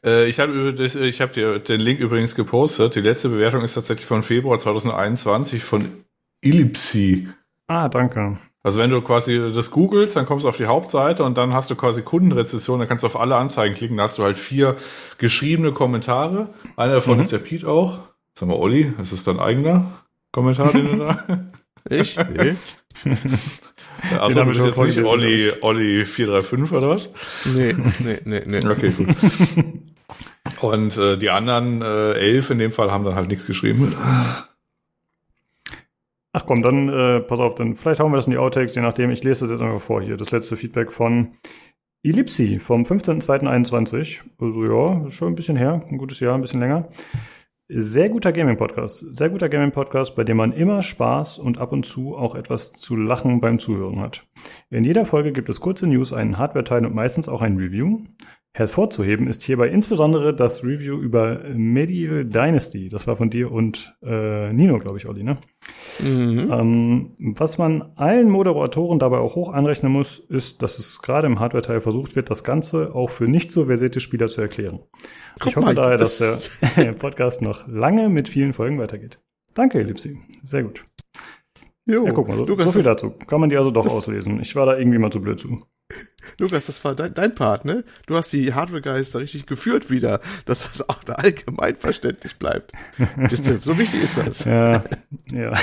Äh, 0.04 0.26
ich 0.28 0.38
habe 0.38 0.72
ich 0.72 1.20
hab 1.20 1.32
dir 1.32 1.58
den 1.58 1.80
Link 1.80 1.98
übrigens 2.00 2.34
gepostet. 2.34 2.94
Die 2.94 3.00
letzte 3.00 3.28
Bewertung 3.28 3.62
ist 3.62 3.74
tatsächlich 3.74 4.06
von 4.06 4.22
Februar 4.22 4.58
2021 4.58 5.62
von 5.62 6.04
Ellipsi. 6.40 7.28
Ah, 7.66 7.88
danke. 7.88 8.38
Also 8.66 8.80
wenn 8.80 8.90
du 8.90 9.00
quasi 9.00 9.52
das 9.54 9.70
googelst, 9.70 10.16
dann 10.16 10.26
kommst 10.26 10.44
du 10.44 10.48
auf 10.48 10.56
die 10.56 10.66
Hauptseite 10.66 11.22
und 11.22 11.38
dann 11.38 11.54
hast 11.54 11.70
du 11.70 11.76
quasi 11.76 12.02
Kundenrezession, 12.02 12.80
dann 12.80 12.88
kannst 12.88 13.04
du 13.04 13.06
auf 13.06 13.14
alle 13.14 13.36
Anzeigen 13.36 13.76
klicken, 13.76 13.96
da 13.96 14.02
hast 14.02 14.18
du 14.18 14.24
halt 14.24 14.38
vier 14.38 14.74
geschriebene 15.18 15.70
Kommentare. 15.70 16.48
Einer 16.74 16.94
davon 16.94 17.14
mhm. 17.14 17.20
ist 17.20 17.30
der 17.30 17.38
Pete 17.38 17.68
auch. 17.68 18.00
Sag 18.36 18.48
mal, 18.48 18.56
Olli, 18.56 18.92
ist 19.00 19.12
das 19.12 19.22
dein 19.22 19.38
eigener 19.38 19.86
Kommentar, 20.32 20.72
den 20.72 20.86
du 20.88 20.96
da? 20.96 21.24
Ich? 21.88 22.18
Nee. 22.34 22.56
Achso, 24.18 24.40
du 24.40 24.46
bist 24.46 24.60
jetzt 24.60 24.78
nicht 24.78 25.04
Olli, 25.04 25.52
Olli 25.60 26.04
435 26.04 26.72
oder 26.72 26.88
was? 26.88 27.08
Nee, 27.44 27.72
nee, 28.00 28.18
nee, 28.24 28.42
nee. 28.46 28.66
Okay, 28.66 28.90
gut. 28.90 29.08
Und 30.60 30.96
äh, 30.96 31.16
die 31.18 31.30
anderen 31.30 31.82
äh, 31.82 32.14
elf 32.14 32.50
in 32.50 32.58
dem 32.58 32.72
Fall 32.72 32.90
haben 32.90 33.04
dann 33.04 33.14
halt 33.14 33.28
nichts 33.28 33.46
geschrieben. 33.46 33.94
Ach 36.38 36.44
komm, 36.44 36.62
dann 36.62 36.90
äh, 36.90 37.20
pass 37.20 37.40
auf, 37.40 37.54
dann 37.54 37.76
vielleicht 37.76 37.98
hauen 37.98 38.12
wir 38.12 38.16
das 38.16 38.26
in 38.26 38.32
die 38.32 38.36
Outtakes, 38.36 38.74
je 38.74 38.82
nachdem. 38.82 39.10
Ich 39.10 39.24
lese 39.24 39.46
das 39.46 39.52
jetzt 39.52 39.62
einfach 39.62 39.80
vor 39.80 40.02
hier. 40.02 40.18
Das 40.18 40.32
letzte 40.32 40.58
Feedback 40.58 40.92
von 40.92 41.28
Ellipsi 42.02 42.58
vom 42.60 42.82
15.02.21. 42.82 44.20
Also 44.38 44.64
ja, 44.66 45.08
schon 45.08 45.28
ein 45.28 45.34
bisschen 45.34 45.56
her, 45.56 45.82
ein 45.90 45.96
gutes 45.96 46.20
Jahr, 46.20 46.34
ein 46.34 46.42
bisschen 46.42 46.60
länger. 46.60 46.90
Sehr 47.68 48.10
guter 48.10 48.32
Gaming-Podcast. 48.32 49.16
Sehr 49.16 49.30
guter 49.30 49.48
Gaming-Podcast, 49.48 50.14
bei 50.14 50.24
dem 50.24 50.36
man 50.36 50.52
immer 50.52 50.82
Spaß 50.82 51.38
und 51.38 51.56
ab 51.56 51.72
und 51.72 51.86
zu 51.86 52.14
auch 52.14 52.34
etwas 52.34 52.74
zu 52.74 52.96
lachen 52.96 53.40
beim 53.40 53.58
Zuhören 53.58 53.98
hat. 54.00 54.26
In 54.68 54.84
jeder 54.84 55.06
Folge 55.06 55.32
gibt 55.32 55.48
es 55.48 55.60
kurze 55.60 55.86
News, 55.86 56.12
einen 56.12 56.36
Hardware-Teil 56.36 56.84
und 56.84 56.94
meistens 56.94 57.30
auch 57.30 57.40
ein 57.40 57.56
Review. 57.56 58.00
Hervorzuheben 58.56 59.28
ist 59.28 59.42
hierbei 59.42 59.68
insbesondere 59.68 60.34
das 60.34 60.64
Review 60.64 60.96
über 60.98 61.40
Medieval 61.52 62.24
Dynasty. 62.24 62.88
Das 62.88 63.06
war 63.06 63.14
von 63.14 63.28
dir 63.28 63.52
und 63.52 63.94
äh, 64.02 64.50
Nino, 64.50 64.78
glaube 64.78 64.96
ich, 64.96 65.06
Olli, 65.06 65.24
ne? 65.24 65.36
Mhm. 66.00 66.50
Ähm, 66.50 67.10
was 67.18 67.58
man 67.58 67.92
allen 67.96 68.30
Moderatoren 68.30 68.98
dabei 68.98 69.18
auch 69.18 69.34
hoch 69.34 69.52
anrechnen 69.52 69.92
muss, 69.92 70.18
ist, 70.18 70.62
dass 70.62 70.78
es 70.78 71.02
gerade 71.02 71.26
im 71.26 71.38
Hardware-Teil 71.38 71.82
versucht 71.82 72.16
wird, 72.16 72.30
das 72.30 72.44
Ganze 72.44 72.94
auch 72.94 73.10
für 73.10 73.24
nicht 73.24 73.52
so 73.52 73.66
versierte 73.66 74.00
Spieler 74.00 74.28
zu 74.28 74.40
erklären. 74.40 74.80
Guck 75.38 75.48
ich 75.48 75.56
hoffe 75.56 75.66
mal, 75.66 75.74
daher, 75.74 75.98
das 75.98 76.16
dass 76.16 76.50
der 76.76 76.92
Podcast 76.98 77.42
noch 77.42 77.68
lange 77.68 78.08
mit 78.08 78.26
vielen 78.26 78.54
Folgen 78.54 78.78
weitergeht. 78.78 79.18
Danke, 79.52 79.80
Ellipsi. 79.80 80.18
Sehr 80.44 80.62
gut. 80.62 80.82
Jo, 81.84 82.06
ja, 82.06 82.12
guck 82.12 82.26
mal, 82.26 82.38
so, 82.38 82.46
so 82.46 82.72
viel 82.72 82.82
dazu. 82.82 83.10
Kann 83.10 83.38
man 83.38 83.50
die 83.50 83.58
also 83.58 83.70
doch 83.70 83.86
auslesen. 83.86 84.40
Ich 84.40 84.56
war 84.56 84.64
da 84.64 84.78
irgendwie 84.78 84.96
mal 84.96 85.12
zu 85.12 85.20
blöd 85.20 85.38
zu. 85.38 85.66
Lukas, 86.38 86.66
das 86.66 86.84
war 86.84 86.94
dein, 86.94 87.14
dein 87.14 87.34
Part, 87.34 87.64
ne? 87.64 87.84
Du 88.06 88.14
hast 88.16 88.32
die 88.32 88.52
Hardware-Geister 88.52 89.20
richtig 89.20 89.46
geführt 89.46 89.90
wieder, 89.90 90.20
dass 90.44 90.64
das 90.64 90.88
auch 90.88 91.02
da 91.02 91.14
allgemein 91.14 91.76
verständlich 91.76 92.36
bleibt. 92.38 92.72
Das, 93.30 93.38
so 93.62 93.78
wichtig 93.78 94.02
ist 94.02 94.18
das. 94.18 94.44
Ja, 94.44 94.84
ja. 95.32 95.52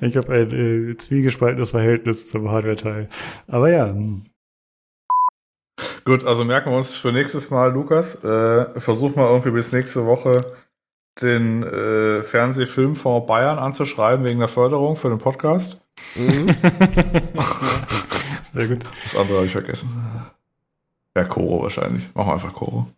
ich 0.00 0.16
habe 0.16 0.32
ein 0.32 0.90
äh, 0.90 0.96
zwiegespaltenes 0.96 1.70
Verhältnis 1.70 2.28
zum 2.28 2.50
Hardware-Teil. 2.50 3.08
Aber 3.48 3.70
ja. 3.70 3.88
Gut, 6.04 6.24
also 6.24 6.44
merken 6.44 6.70
wir 6.70 6.76
uns 6.76 6.94
für 6.94 7.12
nächstes 7.12 7.50
Mal, 7.50 7.72
Lukas. 7.72 8.22
Äh, 8.22 8.78
versuch 8.78 9.16
mal 9.16 9.28
irgendwie 9.28 9.50
bis 9.50 9.72
nächste 9.72 10.06
Woche 10.06 10.54
den 11.22 11.62
äh, 11.62 12.22
Fernsehfilmfonds 12.22 13.26
Bayern 13.26 13.58
anzuschreiben 13.58 14.24
wegen 14.24 14.38
der 14.40 14.48
Förderung 14.48 14.96
für 14.96 15.08
den 15.08 15.18
Podcast. 15.18 15.83
Mhm. 16.16 16.46
Sehr 18.52 18.68
gut. 18.68 18.84
Das 18.84 19.16
andere 19.16 19.36
habe 19.38 19.46
ich 19.46 19.52
vergessen. 19.52 19.90
Ja, 21.16 21.24
Koro 21.24 21.62
wahrscheinlich. 21.62 22.02
Machen 22.14 22.28
wir 22.28 22.34
einfach 22.34 22.52
Koro. 22.52 22.88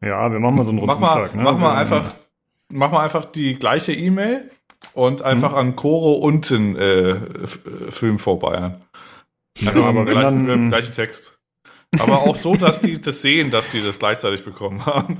Ja, 0.00 0.30
wir 0.30 0.38
machen 0.38 0.56
mal 0.56 0.64
so 0.64 0.70
einen 0.70 0.78
runden 0.78 0.94
mach 0.94 1.00
mal, 1.00 1.16
Schlag, 1.16 1.34
ne? 1.34 1.42
Mach 1.42 1.58
mal 1.58 1.74
einfach, 1.76 2.14
mach 2.68 2.90
mal 2.90 3.02
einfach 3.02 3.24
die 3.24 3.54
gleiche 3.54 3.92
E-Mail 3.92 4.50
und 4.92 5.22
einfach 5.22 5.52
mhm. 5.52 5.58
an 5.58 5.76
Koro 5.76 6.14
unten 6.14 6.76
äh, 6.76 7.16
Film 7.90 8.18
vor 8.18 8.38
Bayern. 8.38 8.82
Einfach 9.60 9.76
ja, 9.76 9.88
aber 9.88 10.04
gleich, 10.04 10.22
dann, 10.22 10.66
äh, 10.66 10.68
gleichen 10.68 10.92
Text. 10.92 11.38
Aber 11.98 12.22
auch 12.22 12.36
so, 12.36 12.56
dass 12.56 12.80
die 12.80 13.00
das 13.00 13.22
sehen, 13.22 13.50
dass 13.50 13.70
die 13.70 13.82
das 13.82 13.98
gleichzeitig 13.98 14.44
bekommen 14.44 14.84
haben. 14.84 15.18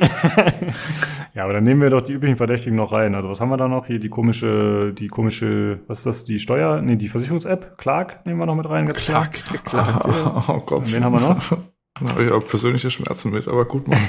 ja, 1.34 1.44
aber 1.44 1.52
dann 1.52 1.64
nehmen 1.64 1.82
wir 1.82 1.90
doch 1.90 2.00
die 2.00 2.12
üblichen 2.12 2.36
Verdächtigen 2.36 2.76
noch 2.76 2.92
rein. 2.92 3.14
Also 3.14 3.28
was 3.28 3.40
haben 3.40 3.50
wir 3.50 3.56
da 3.56 3.68
noch? 3.68 3.86
Hier 3.86 3.98
die 3.98 4.08
komische, 4.08 4.92
die 4.92 5.08
komische, 5.08 5.80
was 5.86 5.98
ist 5.98 6.06
das, 6.06 6.24
die 6.24 6.38
Steuer, 6.38 6.80
nee, 6.80 6.96
die 6.96 7.08
Versicherungs-App? 7.08 7.76
Clark 7.78 8.24
nehmen 8.26 8.38
wir 8.38 8.46
noch 8.46 8.56
mit 8.56 8.68
rein. 8.68 8.90
Clark, 8.92 9.32
Clark. 9.64 10.04
Oh, 10.06 10.42
oh 10.48 10.58
Gott. 10.64 10.78
Und 10.78 10.92
wen 10.92 11.04
haben 11.04 11.12
wir 11.12 11.20
noch? 11.20 11.58
Da 12.00 12.12
habe 12.12 12.24
ich 12.24 12.32
auch 12.32 12.46
persönliche 12.46 12.90
Schmerzen 12.90 13.30
mit, 13.30 13.46
aber 13.46 13.66
gut, 13.66 13.86
Mann. 13.86 13.98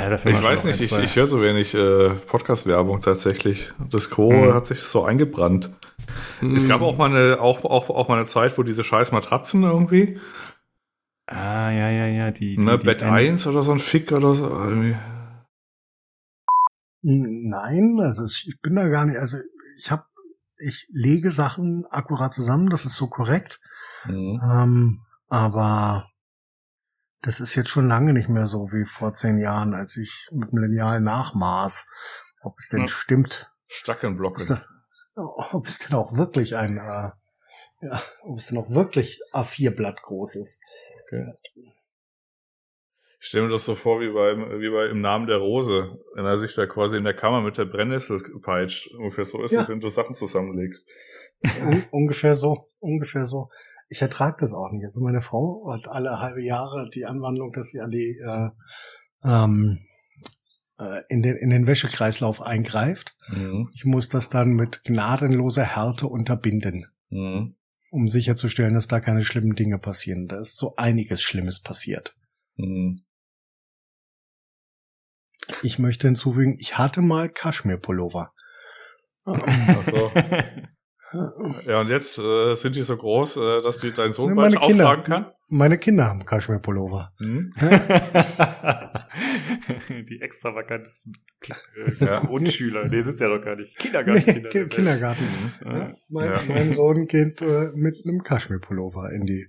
ja, 0.00 0.14
ich 0.14 0.24
weiß 0.24 0.62
nicht, 0.64 0.80
ich, 0.80 0.96
ich 0.96 1.16
höre 1.16 1.26
so 1.26 1.42
wenig 1.42 1.74
äh, 1.74 2.10
Podcast-Werbung 2.10 3.00
tatsächlich. 3.00 3.72
Das 3.90 4.10
Co. 4.10 4.30
Hm. 4.30 4.54
hat 4.54 4.66
sich 4.66 4.80
so 4.82 5.02
eingebrannt. 5.02 5.70
Hm. 6.38 6.54
Es 6.54 6.68
gab 6.68 6.82
auch 6.82 6.96
mal 6.96 7.10
eine, 7.10 7.40
auch, 7.40 7.64
auch, 7.64 7.90
auch 7.90 8.08
mal 8.08 8.16
eine 8.16 8.26
Zeit, 8.26 8.56
wo 8.58 8.62
diese 8.62 8.84
scheiß 8.84 9.10
Matratzen 9.10 9.64
irgendwie. 9.64 10.20
Ah, 11.30 11.70
ja, 11.70 11.88
ja, 11.90 12.06
ja, 12.06 12.30
die. 12.32 12.56
die 12.56 12.58
ne, 12.58 12.76
die 12.76 12.84
Bett 12.84 13.04
1 13.04 13.46
oder 13.46 13.62
so 13.62 13.70
ein 13.70 13.78
Fick 13.78 14.10
oder 14.10 14.34
so. 14.34 14.48
Irgendwie. 14.48 14.96
Nein, 17.02 17.98
also 18.00 18.24
ich 18.24 18.58
bin 18.60 18.74
da 18.74 18.88
gar 18.88 19.06
nicht, 19.06 19.16
also 19.16 19.38
ich 19.78 19.90
habe, 19.90 20.04
ich 20.58 20.86
lege 20.90 21.30
Sachen 21.30 21.86
akkurat 21.88 22.34
zusammen, 22.34 22.68
das 22.68 22.84
ist 22.84 22.96
so 22.96 23.08
korrekt. 23.08 23.60
Mhm. 24.04 24.40
Ähm, 24.42 25.06
aber 25.28 26.10
das 27.22 27.38
ist 27.38 27.54
jetzt 27.54 27.70
schon 27.70 27.86
lange 27.86 28.12
nicht 28.12 28.28
mehr 28.28 28.46
so 28.46 28.72
wie 28.72 28.84
vor 28.84 29.14
zehn 29.14 29.38
Jahren, 29.38 29.72
als 29.72 29.96
ich 29.96 30.28
mit 30.32 30.50
einem 30.50 30.64
Lineal 30.64 31.00
nachmaß, 31.00 31.86
ob 32.42 32.58
es 32.58 32.68
denn 32.68 32.80
ja. 32.80 32.86
stimmt. 32.88 33.52
Stackenblocken. 33.68 34.60
Ob 35.14 35.66
es 35.66 35.78
denn 35.78 35.96
auch 35.96 36.16
wirklich 36.16 36.56
ein, 36.56 36.76
äh, 36.76 37.10
ja, 37.82 38.02
ob 38.22 38.38
es 38.38 38.48
denn 38.48 38.58
auch 38.58 38.70
wirklich 38.70 39.20
A4-Blatt 39.32 40.02
groß 40.02 40.36
ist. 40.36 40.60
Okay. 41.10 41.32
Ich 43.22 43.26
stelle 43.26 43.44
mir 43.44 43.52
das 43.52 43.66
so 43.66 43.74
vor 43.74 44.00
wie 44.00 44.10
beim, 44.10 44.60
wie 44.60 44.70
bei 44.70 44.86
Im 44.86 45.02
Namen 45.02 45.26
der 45.26 45.36
Rose, 45.36 45.98
wenn 46.14 46.24
er 46.24 46.38
sich 46.38 46.54
da 46.54 46.66
quasi 46.66 46.96
in 46.96 47.04
der 47.04 47.14
Kammer 47.14 47.42
mit 47.42 47.58
der 47.58 47.66
Brennnessel 47.66 48.22
peitscht. 48.40 48.94
Ungefähr 48.94 49.26
so 49.26 49.42
ist 49.42 49.52
ja. 49.52 49.62
es, 49.62 49.68
wenn 49.68 49.80
du 49.80 49.90
Sachen 49.90 50.14
zusammenlegst. 50.14 50.88
Un 51.60 51.84
ungefähr 51.90 52.34
so, 52.34 52.70
ungefähr 52.78 53.24
so 53.24 53.48
ich 53.90 54.00
ertrage 54.00 54.36
das 54.40 54.52
auch 54.52 54.70
nicht. 54.70 54.84
Also 54.84 55.00
meine 55.00 55.20
Frau 55.20 55.70
hat 55.72 55.88
alle 55.88 56.20
halbe 56.20 56.42
Jahre 56.42 56.88
die 56.94 57.04
Anwandlung, 57.04 57.52
dass 57.52 57.68
sie 57.68 57.80
an 57.80 57.90
die 57.90 58.18
äh, 58.24 58.50
ähm, 59.24 59.80
äh, 60.78 61.02
in 61.08 61.22
den 61.22 61.36
in 61.36 61.50
den 61.50 61.66
Wäschekreislauf 61.66 62.40
eingreift. 62.40 63.16
Mhm. 63.28 63.68
Ich 63.74 63.84
muss 63.84 64.08
das 64.08 64.30
dann 64.30 64.52
mit 64.52 64.84
gnadenloser 64.84 65.64
Härte 65.64 66.06
unterbinden, 66.06 66.86
mhm. 67.10 67.56
Um 67.90 68.08
sicherzustellen, 68.08 68.74
dass 68.74 68.88
da 68.88 69.00
keine 69.00 69.22
schlimmen 69.22 69.54
Dinge 69.54 69.78
passieren. 69.78 70.28
Da 70.28 70.40
ist 70.40 70.56
so 70.56 70.74
einiges 70.76 71.22
Schlimmes 71.22 71.60
passiert. 71.60 72.16
Mhm. 72.56 73.02
Ich 75.62 75.78
möchte 75.78 76.06
hinzufügen, 76.06 76.56
ich 76.58 76.78
hatte 76.78 77.00
mal 77.00 77.28
Kaschmir-Pullover. 77.28 78.32
Ach 79.24 79.84
so. 79.90 80.12
Ja, 81.66 81.80
und 81.80 81.88
jetzt 81.88 82.18
äh, 82.18 82.54
sind 82.54 82.76
die 82.76 82.82
so 82.82 82.96
groß, 82.96 83.36
äh, 83.36 83.62
dass 83.62 83.78
die 83.78 83.92
dein 83.92 84.12
Sohn 84.12 84.36
bald 84.36 84.56
auftragen 84.56 85.02
kann? 85.02 85.32
Meine 85.50 85.78
Kinder 85.78 86.06
haben 86.06 86.24
Kaschmir-Pullover. 86.24 87.12
Hm? 87.18 87.52
die 90.08 90.20
extravagantesten 90.20 91.14
ja. 91.98 92.20
Grundschüler. 92.20 92.88
Nee, 92.88 93.02
sind 93.02 93.18
ja 93.18 93.28
doch 93.28 93.44
gar 93.44 93.56
nicht. 93.56 93.76
Kindergarten. 93.76 94.42
Nee, 94.42 94.66
Kindergarten. 94.66 95.24
Mhm. 95.24 95.70
Ja. 95.70 95.94
Mein, 96.08 96.30
ja. 96.30 96.42
mein, 96.48 96.72
Sohn 96.72 97.06
geht 97.06 97.42
äh, 97.42 97.70
mit 97.74 97.96
einem 98.04 98.22
Kaschmir-Pullover 98.22 99.10
in 99.12 99.26
die 99.26 99.48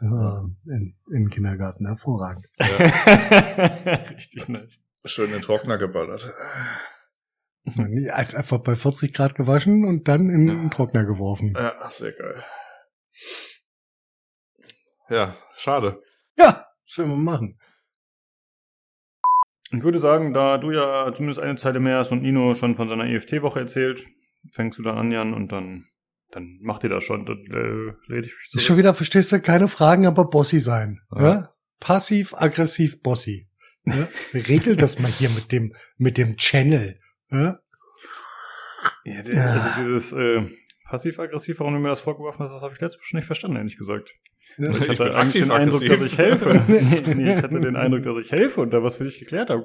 äh, 0.00 0.04
in, 0.04 0.96
in 1.12 1.24
den 1.24 1.30
Kindergarten. 1.30 1.86
Hervorragend. 1.86 2.46
Richtig 4.16 4.48
nice. 4.48 4.82
Schön 5.04 5.26
in 5.26 5.32
den 5.32 5.42
Trockner 5.42 5.78
geballert. 5.78 6.28
Einfach 7.64 8.58
bei 8.58 8.74
40 8.74 9.14
Grad 9.14 9.34
gewaschen 9.34 9.84
und 9.84 10.08
dann 10.08 10.28
in 10.28 10.46
den 10.46 10.70
Trockner 10.70 11.04
geworfen. 11.04 11.52
Ja, 11.54 11.88
sehr 11.88 12.12
geil. 12.12 12.42
Ja, 15.10 15.36
schade. 15.56 15.98
Ja, 16.38 16.66
das 16.86 16.98
will 16.98 17.06
man 17.06 17.22
machen. 17.22 17.58
Ich 19.72 19.82
würde 19.82 20.00
sagen, 20.00 20.32
da 20.32 20.58
du 20.58 20.70
ja 20.72 21.12
zumindest 21.12 21.40
eine 21.40 21.56
Zeile 21.56 21.80
mehr 21.80 21.98
hast 21.98 22.12
und 22.12 22.22
Nino 22.22 22.54
schon 22.54 22.76
von 22.76 22.88
seiner 22.88 23.06
EFT-Woche 23.06 23.60
erzählt, 23.60 24.06
fängst 24.52 24.78
du 24.78 24.82
dann 24.82 24.98
an, 24.98 25.10
Jan, 25.12 25.34
und 25.34 25.52
dann, 25.52 25.86
dann 26.30 26.58
macht 26.62 26.82
ihr 26.82 26.90
das 26.90 27.04
schon. 27.04 27.26
Dann 27.26 27.38
äh, 27.46 27.92
lade 28.12 28.26
ich 28.26 28.34
mich 28.36 28.48
zurück. 28.50 28.64
Schon 28.64 28.76
wieder, 28.78 28.94
verstehst 28.94 29.32
du, 29.32 29.40
keine 29.40 29.68
Fragen, 29.68 30.06
aber 30.06 30.24
Bossy 30.24 30.60
sein. 30.60 31.00
Ja? 31.14 31.22
ja? 31.22 31.54
Passiv, 31.78 32.34
aggressiv, 32.34 33.02
Bossy. 33.02 33.48
Ja? 33.84 34.08
Regelt 34.34 34.82
das 34.82 34.98
mal 34.98 35.10
hier 35.10 35.30
mit 35.30 35.52
dem, 35.52 35.74
mit 35.98 36.18
dem 36.18 36.36
Channel. 36.36 37.00
Ja, 37.30 37.58
ja, 39.04 39.22
der, 39.22 39.52
also 39.52 39.68
dieses 39.82 40.12
äh, 40.12 40.42
passiv-aggressiv, 40.84 41.60
warum 41.60 41.74
du 41.74 41.80
mir 41.80 41.88
das 41.88 42.00
vorgeworfen 42.00 42.44
hast, 42.44 42.52
das 42.52 42.62
habe 42.62 42.74
ich 42.74 42.80
letztes 42.80 43.00
Mal 43.00 43.04
schon 43.04 43.18
nicht 43.18 43.26
verstanden, 43.26 43.56
ehrlich 43.56 43.76
gesagt. 43.76 44.14
Ja, 44.60 44.70
ich, 44.70 44.82
ich 44.82 44.88
hatte 44.88 45.14
eigentlich 45.14 45.42
den 45.42 45.50
Eindruck, 45.50 45.86
dass 45.86 46.02
ich 46.02 46.18
helfe. 46.18 46.62
nee, 46.68 47.32
ich 47.32 47.42
hatte 47.42 47.60
den 47.60 47.76
Eindruck, 47.76 48.02
dass 48.02 48.16
ich 48.16 48.30
helfe 48.30 48.60
und 48.60 48.70
da 48.70 48.82
was 48.82 48.96
für 48.96 49.04
dich 49.04 49.18
geklärt 49.18 49.50
habe. 49.50 49.64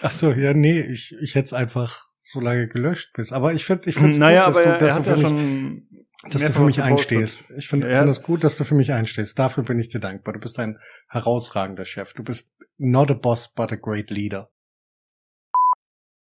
Ach 0.00 0.10
so, 0.10 0.32
ja, 0.32 0.52
nee, 0.52 0.80
ich, 0.80 1.14
ich 1.20 1.34
hätte 1.34 1.46
es 1.46 1.52
einfach 1.52 2.06
so 2.18 2.40
lange 2.40 2.68
gelöscht 2.68 3.12
bis. 3.14 3.32
Aber 3.32 3.52
ich 3.52 3.64
finde, 3.64 3.88
ich 3.88 3.96
finde 3.96 4.18
naja, 4.18 4.46
gut, 4.46 4.56
dass 4.56 4.64
du, 4.64 4.84
dass 4.84 4.96
du 4.96 5.02
für 5.02 5.22
ja 5.22 5.30
mich, 5.30 5.82
dass 6.30 6.44
du 6.44 6.52
für 6.52 6.64
mich 6.64 6.82
einstehst. 6.82 7.44
Ich 7.56 7.68
finde 7.68 7.88
find 7.88 8.08
es 8.08 8.22
gut, 8.22 8.44
dass 8.44 8.56
du 8.56 8.64
für 8.64 8.74
mich 8.74 8.92
einstehst. 8.92 9.38
Dafür 9.38 9.64
bin 9.64 9.78
ich 9.78 9.88
dir 9.88 10.00
dankbar. 10.00 10.34
Du 10.34 10.40
bist 10.40 10.58
ein 10.58 10.78
herausragender 11.08 11.84
Chef. 11.84 12.12
Du 12.14 12.22
bist 12.22 12.54
not 12.78 13.10
a 13.10 13.14
boss, 13.14 13.52
but 13.52 13.72
a 13.72 13.76
great 13.76 14.10
leader. 14.10 14.48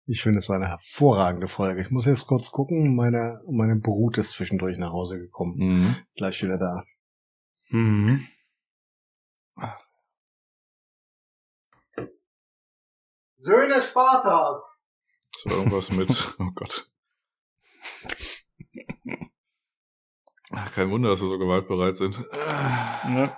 Ich 0.09 0.23
finde, 0.23 0.39
es 0.39 0.49
war 0.49 0.57
eine 0.57 0.69
hervorragende 0.69 1.49
Folge. 1.49 1.83
Ich 1.83 1.91
muss 1.91 2.07
jetzt 2.07 2.27
kurz 2.27 2.51
gucken. 2.51 2.95
Meine, 2.95 3.41
meine 3.51 3.81
Brut 3.81 4.19
ist 4.19 4.31
zwischendurch 4.33 4.79
nach 4.79 4.93
Hause 4.93 5.19
gekommen. 5.19 5.57
Mhm. 5.57 5.97
Gleich 6.15 6.43
wieder 6.43 6.59
da. 6.59 6.85
Mhm. 7.69 8.29
Söhne 13.39 13.83
Spartas! 13.83 14.87
So 15.37 15.51
irgendwas 15.51 15.91
mit, 15.91 16.11
oh 16.39 16.51
Gott. 16.55 16.91
Ach, 20.51 20.73
kein 20.73 20.91
Wunder, 20.91 21.11
dass 21.11 21.21
sie 21.21 21.29
so 21.29 21.39
gewaltbereit 21.39 21.97
sind. 21.97 22.19
Ne? 22.19 23.37